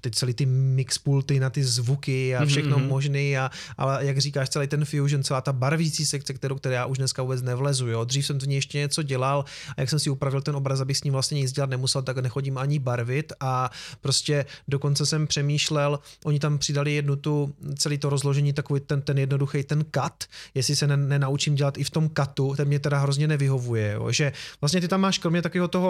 ty 0.00 0.10
celý 0.10 0.34
ty 0.34 0.46
mixpulty 0.46 1.40
na 1.40 1.50
ty 1.50 1.64
zvuky 1.64 2.36
a 2.36 2.40
mhm, 2.40 2.48
všechno 2.48 2.76
mm-hmm. 2.76 2.88
možný, 2.88 3.38
a, 3.38 3.50
ale 3.78 4.06
jak 4.06 4.18
říkáš, 4.18 4.48
celý 4.48 4.66
ten 4.66 4.84
Fusion, 4.84 5.22
celá 5.22 5.40
ta 5.40 5.52
barvící 5.52 6.06
sekce, 6.06 6.34
kterou, 6.34 6.54
které 6.54 6.74
já 6.74 6.86
už 6.86 6.98
dneska 6.98 7.22
vůbec 7.22 7.42
nevlezu. 7.42 7.88
Jo. 7.88 8.04
Dřív 8.04 8.26
jsem 8.26 8.38
to 8.38 8.46
ní 8.46 8.54
ještě 8.54 8.78
něco 8.78 9.02
dělal 9.02 9.44
a 9.76 9.80
jak 9.80 9.90
jsem 9.90 9.98
si 9.98 10.10
upravil 10.10 10.40
ten 10.40 10.56
obraz, 10.56 10.80
abych 10.80 10.96
s 10.96 11.04
ním 11.04 11.12
vlastně 11.12 11.40
nic 11.40 11.52
dělat 11.52 11.70
nemusel, 11.70 12.02
tak 12.02 12.18
nechodím 12.18 12.58
ani 12.58 12.78
barvit 12.78 13.32
a 13.40 13.70
prostě 14.00 14.44
dokonce 14.68 15.06
jsem 15.06 15.26
přemýšlel, 15.26 15.98
oni 16.24 16.38
tam 16.38 16.58
přidali 16.58 16.94
jednu 16.94 17.16
tu, 17.16 17.54
celý 17.78 17.98
to 17.98 18.10
rozložení, 18.10 18.52
takový 18.52 18.80
ten, 18.80 19.02
ten 19.02 19.18
jednoduchý, 19.18 19.62
ten 19.62 19.84
cut, 19.94 20.24
jestli 20.54 20.76
se 20.76 20.86
nenaučím 20.86 21.54
dělat 21.54 21.78
i 21.78 21.84
v 21.84 21.90
tom 21.90 22.08
katu, 22.08 22.54
ten 22.56 22.68
mě 22.68 22.78
teda 22.78 22.98
hrozně 22.98 23.28
nevyhovuje, 23.28 23.92
jo. 23.92 24.12
že 24.12 24.32
vlastně 24.60 24.80
ty 24.80 24.88
tam 24.88 25.00
máš 25.00 25.18
kromě 25.18 25.42
takového 25.42 25.68
toho 25.68 25.89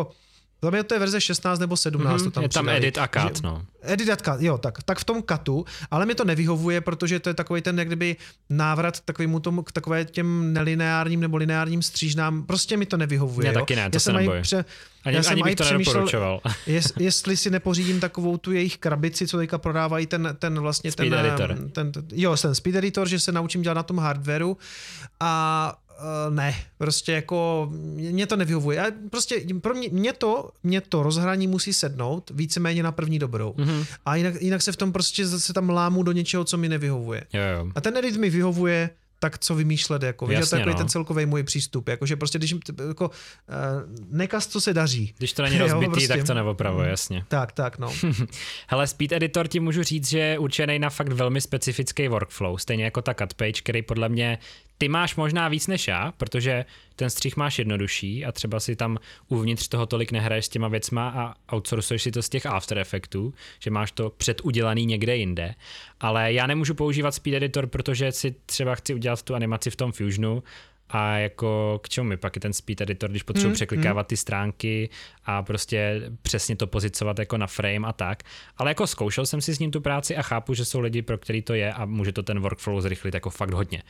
za 0.63 0.71
mě 0.71 0.85
to 0.85 0.95
je 0.95 1.01
verze 1.01 1.21
16 1.21 1.59
nebo 1.59 1.77
17. 1.77 2.23
Mm-hmm, 2.23 2.25
to 2.25 2.31
tam 2.31 2.43
je 2.43 2.49
tam 2.49 2.65
přidali. 2.65 2.79
edit 2.79 2.99
a 2.99 3.09
cut, 3.09 3.43
no. 3.43 3.63
Edit 3.83 4.11
a 4.11 4.17
cut, 4.17 4.41
jo, 4.41 4.59
tak, 4.59 4.83
tak 4.83 4.99
v 4.99 5.05
tom 5.05 5.23
katu, 5.23 5.65
ale 5.91 6.07
mi 6.07 6.15
to 6.15 6.25
nevyhovuje, 6.25 6.81
protože 6.81 7.21
to 7.21 7.31
je 7.31 7.35
takový 7.35 7.63
ten, 7.63 7.79
jak 7.79 7.87
kdyby 7.89 8.17
návrat 8.51 9.01
takovému 9.01 9.41
tomu, 9.41 9.63
k 9.63 9.73
takové 9.73 10.05
těm 10.05 10.53
nelineárním 10.53 11.21
nebo 11.21 11.37
lineárním 11.37 11.83
střížnám, 11.83 12.43
prostě 12.43 12.77
mi 12.77 12.87
to 12.87 12.97
nevyhovuje. 12.97 13.49
Ne, 13.49 13.55
taky 13.55 13.77
ne, 13.77 13.91
to 13.91 13.97
já 13.97 14.01
se 14.01 14.13
nebojím. 14.13 14.43
Pře- 14.43 14.65
ani, 15.05 15.17
já 15.17 15.23
ani 15.31 15.43
bych 15.43 15.55
to 15.55 15.65
nedoporučoval. 15.65 16.41
Jest, 16.67 17.01
jestli 17.01 17.37
si 17.37 17.51
nepořídím 17.51 18.01
takovou 18.01 18.37
tu 18.37 18.53
jejich 18.53 18.79
krabici, 18.79 19.27
co 19.27 19.37
teďka 19.37 19.59
prodávají 19.59 20.07
ten, 20.07 20.37
ten 20.39 20.61
vlastně 20.61 20.93
speed 20.93 21.11
ten, 21.11 21.27
editor. 21.27 21.57
Ten, 21.73 21.93
ten, 21.93 22.05
jo, 22.13 22.37
ten 22.37 22.55
speed 22.55 22.77
editor, 22.77 23.09
že 23.09 23.21
se 23.21 23.33
naučím 23.33 23.63
dělat 23.63 23.75
na 23.75 23.83
tom 23.83 23.99
hardwareu 23.99 24.57
a 25.21 25.75
uh, 26.01 26.35
ne, 26.35 26.55
prostě 26.79 27.13
jako 27.13 27.69
mě 27.95 28.27
to 28.27 28.37
nevyhovuje. 28.37 28.87
A 28.87 28.91
prostě 29.11 29.45
pro 29.61 29.75
mě, 29.75 29.89
mě, 29.93 30.13
to, 30.13 30.51
mě 30.63 30.81
to 30.81 31.03
rozhraní 31.03 31.47
musí 31.47 31.73
sednout 31.73 32.31
víceméně 32.35 32.83
na 32.83 32.93
první 32.93 33.19
dobrou. 33.19 33.53
Mm-hmm. 33.53 33.87
A 34.07 34.17
jinak, 34.17 34.43
jinak 34.43 34.63
se 34.63 34.73
v 34.73 34.77
tom 34.77 34.93
prostě 34.93 35.27
zase 35.27 35.53
tam 35.53 35.71
lámu 35.71 36.03
do 36.03 36.13
něčeho, 36.13 36.45
co 36.45 36.57
mi 36.57 36.69
nevyhovuje. 36.69 37.25
Jo, 37.33 37.43
jo. 37.43 37.73
A 37.75 37.81
ten 37.81 37.97
edit 37.97 38.17
mi 38.17 38.31
vyhovuje, 38.31 38.91
tak 39.21 39.39
co 39.39 39.55
vymýšlet, 39.55 40.03
jako, 40.03 40.31
Jasně, 40.31 40.63
to 40.63 40.69
je 40.69 40.75
no. 40.75 40.79
ten 40.79 40.89
celkový 40.89 41.27
můj 41.27 41.43
přístup, 41.43 41.89
jako, 41.89 42.07
že 42.07 42.17
prostě 42.17 42.39
když 42.39 42.55
jako, 42.89 43.09
uh, 43.09 43.15
nekaz, 44.11 44.47
co 44.47 44.61
se 44.61 44.75
daří. 44.75 45.15
Když 45.19 45.33
to 45.33 45.43
není 45.47 45.59
rozbitý, 45.59 45.85
jo, 45.85 45.91
prostě. 45.91 46.09
tak 46.09 46.27
to 46.27 46.35
neopravuje, 46.35 46.85
mm. 46.85 46.91
jasně. 46.91 47.25
Tak, 47.29 47.53
tak, 47.53 47.79
no. 47.79 47.93
Hele, 48.69 48.87
Speed 48.87 49.13
Editor 49.13 49.49
ti 49.49 49.61
můžu 49.61 49.83
říct, 49.83 50.09
že 50.09 50.19
je 50.19 50.39
určený 50.39 50.79
na 50.79 50.91
fakt 50.91 51.13
velmi 51.13 51.41
specifický 51.41 52.09
workflow, 52.09 52.57
stejně 52.57 52.85
jako 52.85 53.03
ta 53.03 53.15
cut 53.15 53.35
page, 53.35 53.63
který 53.63 53.83
podle 53.83 54.09
mě 54.09 54.39
ty 54.81 54.89
máš 54.89 55.17
možná 55.17 55.49
víc 55.49 55.67
než 55.67 55.89
já, 55.89 56.13
protože 56.17 56.65
ten 56.97 57.11
střih 57.11 57.37
máš 57.37 57.59
jednodušší 57.59 58.25
a 58.25 58.33
třeba 58.33 58.61
si 58.61 58.77
tam 58.77 58.99
uvnitř 59.29 59.69
toho 59.69 59.87
tolik 59.87 60.13
nehraješ 60.13 60.47
s 60.47 60.49
těma 60.49 60.69
věcma 60.69 61.09
a 61.09 61.55
outsourcuješ 61.57 62.03
si 62.03 62.11
to 62.11 62.23
z 62.23 62.29
těch 62.29 62.47
After 62.47 62.79
Effectů, 62.79 63.35
že 63.59 63.71
máš 63.71 63.93
to 63.93 64.11
předudělaný 64.11 64.87
někde 64.87 65.17
jinde. 65.17 65.55
Ale 66.01 66.33
já 66.33 66.47
nemůžu 66.47 66.75
používat 66.75 67.15
Speed 67.15 67.35
Editor, 67.35 67.67
protože 67.67 68.13
si 68.13 68.35
třeba 68.47 68.75
chci 68.75 68.95
udělat 68.95 69.23
tu 69.23 69.35
animaci 69.35 69.71
v 69.71 69.77
tom 69.77 69.93
Fusionu 69.93 70.43
a 70.91 71.17
jako 71.17 71.81
k 71.83 71.89
čemu 71.89 72.09
mi 72.09 72.17
pak 72.17 72.37
je 72.37 72.41
ten 72.41 72.53
speed 72.53 72.81
editor, 72.81 73.11
když 73.11 73.23
potřebuji 73.23 73.49
mm, 73.49 73.55
překlikávat 73.55 74.07
mm. 74.07 74.09
ty 74.09 74.17
stránky 74.17 74.91
a 75.25 75.43
prostě 75.43 76.03
přesně 76.23 76.57
to 76.57 76.67
pozicovat 76.67 77.19
jako 77.19 77.37
na 77.37 77.47
frame 77.47 77.89
a 77.89 77.93
tak. 77.93 78.23
Ale 78.57 78.71
jako 78.71 78.87
zkoušel 78.87 79.27
jsem 79.27 79.41
si 79.41 79.55
s 79.55 79.59
ním 79.59 79.71
tu 79.71 79.81
práci 79.81 80.17
a 80.17 80.23
chápu, 80.23 80.55
že 80.55 80.65
jsou 80.65 80.81
lidi, 80.81 81.03
pro 81.03 81.19
který 81.19 81.43
to 81.43 81.55
je 81.55 81.73
a 81.73 81.85
může 81.85 82.13
to 82.13 82.23
ten 82.23 82.41
workflow 82.41 82.81
zrychlit 82.81 83.15
jako 83.15 83.31
fakt 83.31 83.55
hodně. 83.55 83.83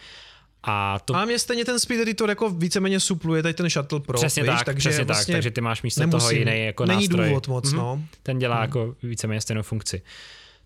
A 0.63 0.99
to... 1.05 1.17
A 1.17 1.25
mě 1.25 1.39
stejně 1.39 1.65
ten 1.65 1.79
speed 1.79 2.01
editor 2.01 2.29
jako 2.29 2.51
víceméně 2.51 3.01
supluje 3.01 3.43
tady 3.43 3.55
ten 3.55 3.69
Shuttle 3.69 4.01
Pro. 4.01 4.19
Přesně 4.19 4.43
víš, 4.43 4.53
tak, 4.53 4.65
takže 4.65 4.89
přesně 4.89 5.05
vlastně 5.05 5.33
tak, 5.33 5.37
takže 5.37 5.51
ty 5.51 5.61
máš 5.61 5.83
místo 5.83 6.01
nemusím, 6.01 6.19
toho 6.19 6.31
jiný 6.31 6.65
jako 6.65 6.87
Není 6.87 7.01
nástroj. 7.01 7.29
důvod 7.29 7.49
moc, 7.49 7.73
mm-hmm. 7.73 7.77
no. 7.77 8.03
Ten 8.23 8.39
dělá 8.39 8.57
mm. 8.57 8.63
jako 8.63 8.95
víceméně 9.03 9.41
stejnou 9.41 9.63
funkci. 9.63 10.03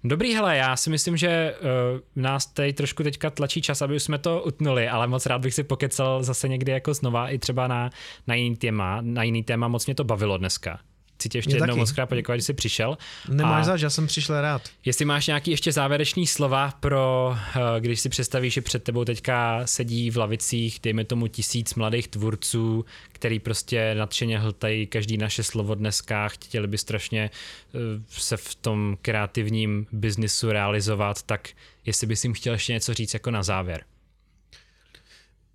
Dobrý, 0.04 0.34
hele, 0.34 0.56
já 0.56 0.76
si 0.76 0.90
myslím, 0.90 1.16
že 1.16 1.54
uh, 1.60 2.00
nás 2.22 2.46
tady 2.46 2.72
trošku 2.72 3.02
teďka 3.02 3.30
tlačí 3.30 3.62
čas, 3.62 3.82
aby 3.82 3.96
už 3.96 4.02
jsme 4.02 4.18
to 4.18 4.42
utnuli, 4.42 4.88
ale 4.88 5.06
moc 5.06 5.26
rád 5.26 5.38
bych 5.38 5.54
si 5.54 5.62
pokecal 5.62 6.22
zase 6.22 6.48
někdy 6.48 6.72
jako 6.72 6.94
znova 6.94 7.28
i 7.28 7.38
třeba 7.38 7.68
na, 7.68 7.90
na 8.26 8.34
jiný 8.34 8.56
téma, 8.56 8.98
na 9.00 9.22
jiný 9.22 9.42
téma, 9.42 9.68
moc 9.68 9.86
mě 9.86 9.94
to 9.94 10.04
bavilo 10.04 10.38
dneska 10.38 10.78
chci 11.14 11.28
tě 11.28 11.38
ještě 11.38 11.54
Mě 11.54 11.62
jednou 11.62 11.76
moc 11.76 11.92
krát 11.92 12.06
poděkovat, 12.06 12.36
že 12.36 12.42
jsi 12.42 12.54
přišel. 12.54 12.98
Nemáš 13.28 13.64
zač, 13.64 13.80
já 13.80 13.90
jsem 13.90 14.06
přišel 14.06 14.40
rád. 14.40 14.62
Jestli 14.84 15.04
máš 15.04 15.26
nějaký 15.26 15.50
ještě 15.50 15.72
závěrečný 15.72 16.26
slova 16.26 16.72
pro, 16.80 17.36
eh, 17.56 17.80
když 17.80 18.00
si 18.00 18.08
představíš, 18.08 18.54
že 18.54 18.60
před 18.60 18.82
tebou 18.82 19.04
teďka 19.04 19.62
sedí 19.64 20.10
v 20.10 20.16
lavicích, 20.16 20.80
dejme 20.82 21.04
tomu 21.04 21.26
tisíc 21.26 21.74
mladých 21.74 22.08
tvůrců, 22.08 22.84
který 23.12 23.38
prostě 23.38 23.94
nadšeně 23.94 24.38
hltají 24.38 24.86
každý 24.86 25.16
naše 25.16 25.42
slovo 25.42 25.74
dneska, 25.74 26.28
chtěli 26.28 26.66
by 26.66 26.78
strašně 26.78 27.30
eh, 27.74 27.78
se 28.08 28.36
v 28.36 28.54
tom 28.54 28.96
kreativním 29.02 29.86
biznisu 29.92 30.52
realizovat, 30.52 31.22
tak 31.22 31.48
jestli 31.86 32.06
bys 32.06 32.24
jim 32.24 32.32
chtěl 32.32 32.52
ještě 32.52 32.72
něco 32.72 32.94
říct 32.94 33.14
jako 33.14 33.30
na 33.30 33.42
závěr. 33.42 33.84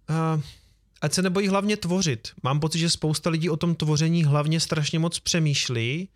Uh, 0.09 0.41
ať 1.01 1.13
se 1.13 1.21
nebojí 1.21 1.47
hlavně 1.47 1.77
tvořit. 1.77 2.27
Mám 2.43 2.59
pocit, 2.59 2.79
že 2.79 2.89
spousta 2.89 3.29
lidí 3.29 3.49
o 3.49 3.57
tom 3.57 3.75
tvoření 3.75 4.23
hlavně 4.23 4.59
strašně 4.59 4.99
moc 4.99 5.19
přemýšlí 5.19 6.09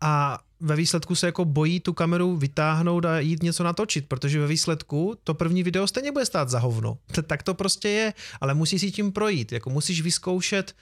a 0.00 0.38
ve 0.60 0.76
výsledku 0.76 1.14
se 1.14 1.26
jako 1.26 1.44
bojí 1.44 1.80
tu 1.80 1.92
kameru 1.92 2.36
vytáhnout 2.36 3.04
a 3.04 3.18
jít 3.18 3.42
něco 3.42 3.64
natočit, 3.64 4.08
protože 4.08 4.40
ve 4.40 4.46
výsledku 4.46 5.16
to 5.24 5.34
první 5.34 5.62
video 5.62 5.86
stejně 5.86 6.12
bude 6.12 6.26
stát 6.26 6.48
za 6.48 6.58
hovno. 6.58 6.98
Tak 7.26 7.42
to 7.42 7.54
prostě 7.54 7.88
je, 7.88 8.14
ale 8.40 8.54
musíš 8.54 8.80
si 8.80 8.90
tím 8.90 9.12
projít, 9.12 9.52
jako 9.52 9.70
musíš 9.70 10.00
vyzkoušet 10.00 10.74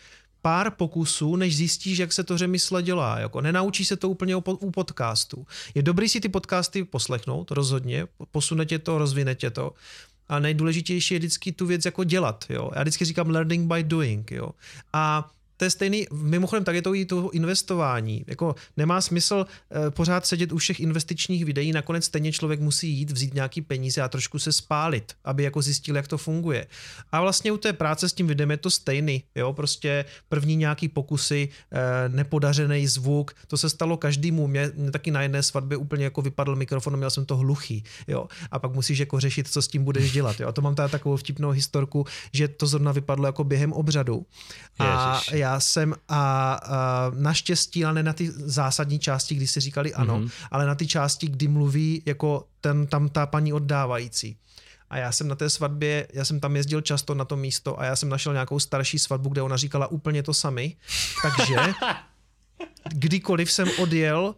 pár 0.47 0.70
pokusů, 0.70 1.36
než 1.36 1.57
zjistíš, 1.57 1.99
jak 1.99 2.12
se 2.12 2.25
to 2.25 2.39
řemysle 2.39 2.83
dělá. 2.83 3.18
Jako 3.18 3.41
nenaučí 3.41 3.85
se 3.85 3.97
to 3.97 4.09
úplně 4.09 4.36
u 4.36 4.70
podcastu. 4.70 5.47
Je 5.75 5.83
dobrý 5.83 6.09
si 6.09 6.20
ty 6.20 6.28
podcasty 6.28 6.85
poslechnout, 6.85 7.51
rozhodně, 7.51 8.07
posune 8.31 8.67
tě 8.67 8.78
to, 8.78 8.99
rozvine 8.99 9.35
tě 9.35 9.51
to, 9.51 9.73
a 10.29 10.39
nejdůležitější 10.39 11.15
je 11.15 11.19
vždycky 11.19 11.53
tu 11.53 11.67
věc 11.67 11.85
jako 11.85 12.05
dělat. 12.05 12.45
Jo? 12.51 12.71
Já 12.75 12.83
vždycky 12.83 13.05
říkám 13.05 13.31
learning 13.31 13.73
by 13.73 13.83
doing. 13.83 14.31
Jo? 14.31 14.51
A 14.93 15.31
to 15.57 15.65
je 15.65 15.70
stejný, 15.70 16.07
mimochodem 16.12 16.65
tak 16.65 16.75
je 16.75 16.83
to 16.83 16.94
i 16.94 17.05
to 17.05 17.31
investování. 17.31 18.25
Jako 18.26 18.55
nemá 18.76 19.01
smysl 19.01 19.47
uh, 19.47 19.91
pořád 19.91 20.26
sedět 20.26 20.52
u 20.52 20.59
všech 20.59 20.81
investičních 20.81 21.44
videí, 21.44 21.73
nakonec 21.73 22.05
stejně 22.05 22.33
člověk 22.33 22.60
musí 22.60 22.91
jít, 22.91 23.10
vzít 23.10 23.35
nějaký 23.35 23.62
peníze 23.62 24.02
a 24.02 24.09
trošku 24.09 24.39
se 24.39 24.52
spálit, 24.52 25.12
aby 25.25 25.43
jako 25.43 25.62
zjistil, 25.62 25.97
jak 25.97 26.09
to 26.09 26.18
funguje. 26.18 26.67
A 27.12 27.20
vlastně 27.20 27.52
u 27.52 27.57
té 27.57 27.73
práce 27.73 28.09
s 28.09 28.12
tím 28.12 28.26
videem 28.26 28.51
je 28.51 28.57
to 28.57 28.70
stejný, 28.70 29.23
jo, 29.35 29.52
prostě 29.52 30.05
první 30.28 30.57
nějaký 30.57 30.89
pokusy, 30.89 31.49
uh, 31.49 32.15
nepodařený 32.15 32.86
zvuk, 32.86 33.35
to 33.47 33.57
se 33.57 33.70
stalo 33.70 33.97
každému, 33.97 34.47
mě, 34.47 34.70
mě 34.75 34.91
taky 34.91 35.10
na 35.10 35.23
jedné 35.23 35.43
svatbě 35.43 35.76
úplně 35.76 36.05
jako 36.05 36.23
vypadl 36.23 36.57
mikrofon, 36.57 36.97
měl 36.97 37.10
jsem 37.10 37.26
to 37.26 37.36
hluchý, 37.36 37.85
jo, 38.09 38.26
a 38.51 38.59
pak 38.59 38.75
musíš 38.75 38.99
jako 38.99 39.20
řešit, 39.20 39.49
co 39.49 39.62
s 39.62 39.68
tím 39.68 39.85
budeš 39.85 40.12
dělat, 40.12 40.41
jo, 40.41 40.49
a 40.49 40.52
to 40.52 40.62
mám 40.62 40.75
tady 40.75 40.91
takovou 40.91 41.17
vtipnou 41.17 41.51
historku, 41.51 42.05
že 42.33 42.49
to 42.49 42.67
zrovna 42.67 42.93
vypadlo 42.93 43.26
jako 43.26 43.44
během 43.44 43.73
obřadu 43.73 44.26
a 44.78 45.15
Ježiš. 45.15 45.33
já 45.33 45.45
jsem 45.60 45.94
a, 46.08 46.52
a 46.55 47.10
naštěstí, 47.15 47.84
ale 47.84 47.94
ne 47.94 48.02
na 48.02 48.12
ty 48.12 48.31
zásadní 48.31 48.99
části, 48.99 49.34
kdy 49.34 49.47
si 49.47 49.60
říkali 49.60 49.94
ano, 49.94 50.18
mm-hmm. 50.18 50.31
ale 50.50 50.66
na 50.66 50.75
ty 50.75 50.86
části, 50.86 51.26
kdy 51.26 51.49
mluví 51.49 52.02
jako 52.07 52.49
ten, 52.60 52.86
tam 52.86 53.08
ta 53.08 53.26
paní 53.26 53.52
oddávající. 53.52 54.36
A 54.91 54.97
já 54.99 55.12
jsem 55.12 55.28
na 55.28 55.34
té 55.34 55.50
svatbě, 55.50 56.08
já 56.12 56.25
jsem 56.25 56.41
tam 56.41 56.57
jezdil 56.57 56.81
často 56.81 57.15
na 57.15 57.25
to 57.25 57.36
místo 57.36 57.81
a 57.81 57.84
já 57.84 57.97
jsem 57.97 58.08
našel 58.08 58.33
nějakou 58.33 58.58
starší 58.58 58.99
svatbu, 58.99 59.28
kde 59.28 59.42
ona 59.42 59.57
říkala 59.57 59.86
úplně 59.86 60.23
to 60.23 60.34
sami. 60.34 60.76
Takže 61.23 61.57
kdykoliv 62.89 63.52
jsem 63.52 63.68
odjel 63.78 64.34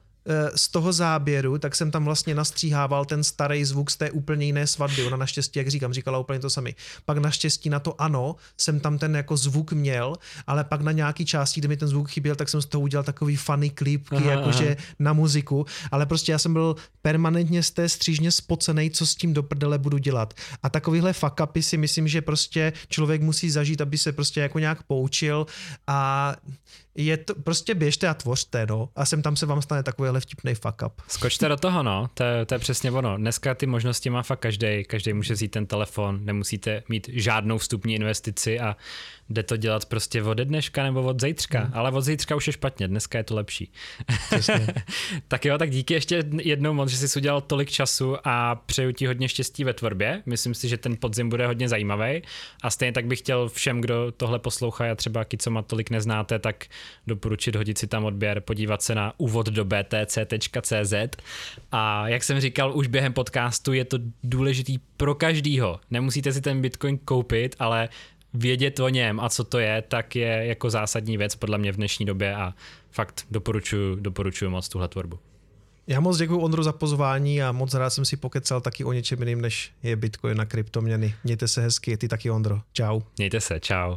z 0.55 0.69
toho 0.69 0.93
záběru, 0.93 1.59
tak 1.59 1.77
jsem 1.77 1.91
tam 1.91 2.05
vlastně 2.05 2.35
nastříhával 2.35 3.05
ten 3.05 3.25
starý 3.25 3.65
zvuk 3.65 3.91
z 3.91 3.97
té 3.97 4.11
úplně 4.11 4.47
jiné 4.47 4.67
svatby. 4.67 5.05
Ona 5.05 5.17
naštěstí, 5.17 5.59
jak 5.59 5.69
říkám, 5.69 5.93
říkala 5.93 6.19
úplně 6.19 6.39
to 6.39 6.51
sami. 6.51 6.75
Pak 7.05 7.19
naštěstí 7.19 7.71
na 7.71 7.81
to 7.81 8.01
ano, 8.01 8.37
jsem 8.57 8.81
tam 8.81 8.99
ten 8.99 9.17
jako 9.17 9.37
zvuk 9.37 9.73
měl, 9.73 10.15
ale 10.47 10.65
pak 10.65 10.81
na 10.81 10.93
nějaký 10.93 11.25
části, 11.25 11.61
kde 11.61 11.69
mi 11.69 11.77
ten 11.77 11.89
zvuk 11.89 12.11
chyběl, 12.11 12.37
tak 12.37 12.49
jsem 12.49 12.63
z 12.63 12.67
toho 12.67 12.83
udělal 12.83 13.05
takový 13.05 13.37
funny 13.37 13.71
klipky, 13.71 14.25
jakože 14.25 14.67
aha. 14.67 14.87
na 14.99 15.13
muziku, 15.13 15.67
ale 15.91 16.07
prostě 16.07 16.33
já 16.33 16.39
jsem 16.39 16.53
byl 16.53 16.77
permanentně 17.03 17.63
z 17.63 17.71
té 17.71 17.89
střížně 17.89 18.33
spocený, 18.33 18.91
co 18.91 19.07
s 19.07 19.15
tím 19.15 19.35
do 19.35 19.43
prdele 19.43 19.79
budu 19.79 19.99
dělat. 19.99 20.35
A 20.63 20.69
takovýhle 20.69 21.13
fuck 21.13 21.41
upy 21.43 21.63
si 21.63 21.77
myslím, 21.77 22.09
že 22.09 22.23
prostě 22.23 22.73
člověk 22.89 23.23
musí 23.23 23.51
zažít, 23.51 23.81
aby 23.81 23.99
se 23.99 24.13
prostě 24.13 24.41
jako 24.41 24.59
nějak 24.59 24.83
poučil 24.83 25.47
a 25.87 26.35
je 26.99 27.17
to, 27.17 27.35
prostě 27.35 27.75
běžte 27.75 28.09
a 28.09 28.15
tvořte, 28.15 28.67
no. 28.67 28.89
A 28.97 29.07
sem 29.07 29.23
tam 29.23 29.37
se 29.37 29.47
vám 29.47 29.63
stane 29.63 29.83
takovýhle 29.83 30.21
vtipný 30.21 30.55
fuck 30.55 30.83
up. 30.87 30.93
Skočte 31.09 31.49
do 31.49 31.57
toho, 31.57 31.83
no. 31.83 32.11
To, 32.15 32.25
to 32.47 32.55
je 32.55 32.59
přesně 32.59 32.91
ono. 32.91 33.17
Dneska 33.17 33.55
ty 33.55 33.67
možnosti 33.67 34.11
má 34.11 34.23
fakt 34.23 34.41
každý. 34.41 34.85
Každý 34.85 35.13
může 35.13 35.35
vzít 35.35 35.49
ten 35.49 35.67
telefon, 35.67 36.21
nemusíte 36.23 36.83
mít 36.89 37.09
žádnou 37.13 37.59
vstupní 37.59 37.95
investici 37.95 38.61
a 38.61 38.77
jde 39.31 39.43
to 39.43 39.57
dělat 39.57 39.85
prostě 39.85 40.23
od 40.23 40.39
dneška 40.39 40.83
nebo 40.83 41.03
od 41.03 41.21
zítřka, 41.21 41.61
hmm. 41.61 41.71
ale 41.75 41.91
od 41.91 42.01
zítřka 42.01 42.37
už 42.37 42.47
je 42.47 42.53
špatně, 42.53 42.89
dneska 42.89 43.19
je 43.19 43.25
to 43.25 43.35
lepší. 43.35 43.73
tak 45.29 45.45
jo, 45.45 45.59
tak 45.59 45.71
díky 45.71 45.95
ještě 45.95 46.25
jednou 46.43 46.73
moc, 46.73 46.91
že 46.91 47.09
jsi 47.09 47.19
udělal 47.19 47.41
tolik 47.41 47.71
času 47.71 48.17
a 48.25 48.55
přeju 48.55 48.93
ti 48.93 49.07
hodně 49.07 49.29
štěstí 49.29 49.65
ve 49.65 49.73
tvorbě. 49.73 50.23
Myslím 50.27 50.55
si, 50.55 50.69
že 50.69 50.77
ten 50.77 50.97
podzim 50.97 51.29
bude 51.29 51.47
hodně 51.47 51.69
zajímavý 51.69 52.23
a 52.63 52.71
stejně 52.71 52.93
tak 52.93 53.07
bych 53.07 53.19
chtěl 53.19 53.49
všem, 53.49 53.81
kdo 53.81 54.13
tohle 54.17 54.39
poslouchá 54.39 54.93
a 54.93 54.95
třeba 54.95 55.25
Kicoma 55.25 55.63
tolik 55.63 55.91
neznáte, 55.91 56.39
tak 56.39 56.65
doporučit 57.07 57.57
hodit 57.57 57.79
si 57.79 57.87
tam 57.87 58.05
odběr, 58.05 58.41
podívat 58.41 58.83
se 58.83 58.95
na 58.95 59.13
úvod 59.19 59.47
do 59.47 59.65
btc.cz 59.65 60.95
a 61.73 62.09
jak 62.09 62.25
jsem 62.25 62.41
říkal 62.41 62.77
už 62.77 62.87
během 62.87 63.13
podcastu, 63.13 63.73
je 63.73 63.85
to 63.85 63.99
důležitý 64.25 64.79
pro 64.97 65.15
každýho. 65.15 65.81
Nemusíte 65.91 66.33
si 66.33 66.41
ten 66.41 66.61
Bitcoin 66.61 66.99
koupit, 66.99 67.57
ale 67.59 67.89
vědět 68.35 68.81
o 68.81 68.89
něm 68.89 69.21
a 69.21 69.29
co 69.29 69.45
to 69.45 69.59
je, 69.59 69.83
tak 69.83 70.17
je 70.17 70.47
jako 70.47 70.71
zásadní 70.71 71.17
věc 71.17 71.35
podle 71.37 71.59
mě 71.59 71.73
v 71.73 71.77
dnešní 71.77 72.07
době 72.07 72.35
a 72.35 72.55
fakt 72.91 73.27
doporučuji, 73.31 73.97
doporučuji 73.97 74.51
moc 74.51 74.69
tuhle 74.69 74.89
tvorbu. 74.89 75.19
Já 75.87 76.01
moc 76.01 76.19
děkuji 76.19 76.41
Ondro 76.41 76.63
za 76.63 76.73
pozvání 76.73 77.43
a 77.43 77.53
moc 77.53 77.75
rád 77.75 77.91
jsem 77.91 78.05
si 78.05 78.17
pokecal 78.17 78.61
taky 78.61 78.85
o 78.85 78.93
něčem 78.93 79.19
jiným, 79.19 79.41
než 79.41 79.73
je 79.83 79.97
Bitcoin 79.97 80.37
na 80.37 80.45
kryptoměny. 80.45 81.15
Mějte 81.25 81.49
se 81.49 81.63
hezky, 81.63 81.97
ty 81.97 82.09
taky 82.09 82.31
Ondro. 82.31 82.61
Čau. 82.73 83.01
Mějte 83.19 83.41
se, 83.41 83.61
čau. 83.61 83.97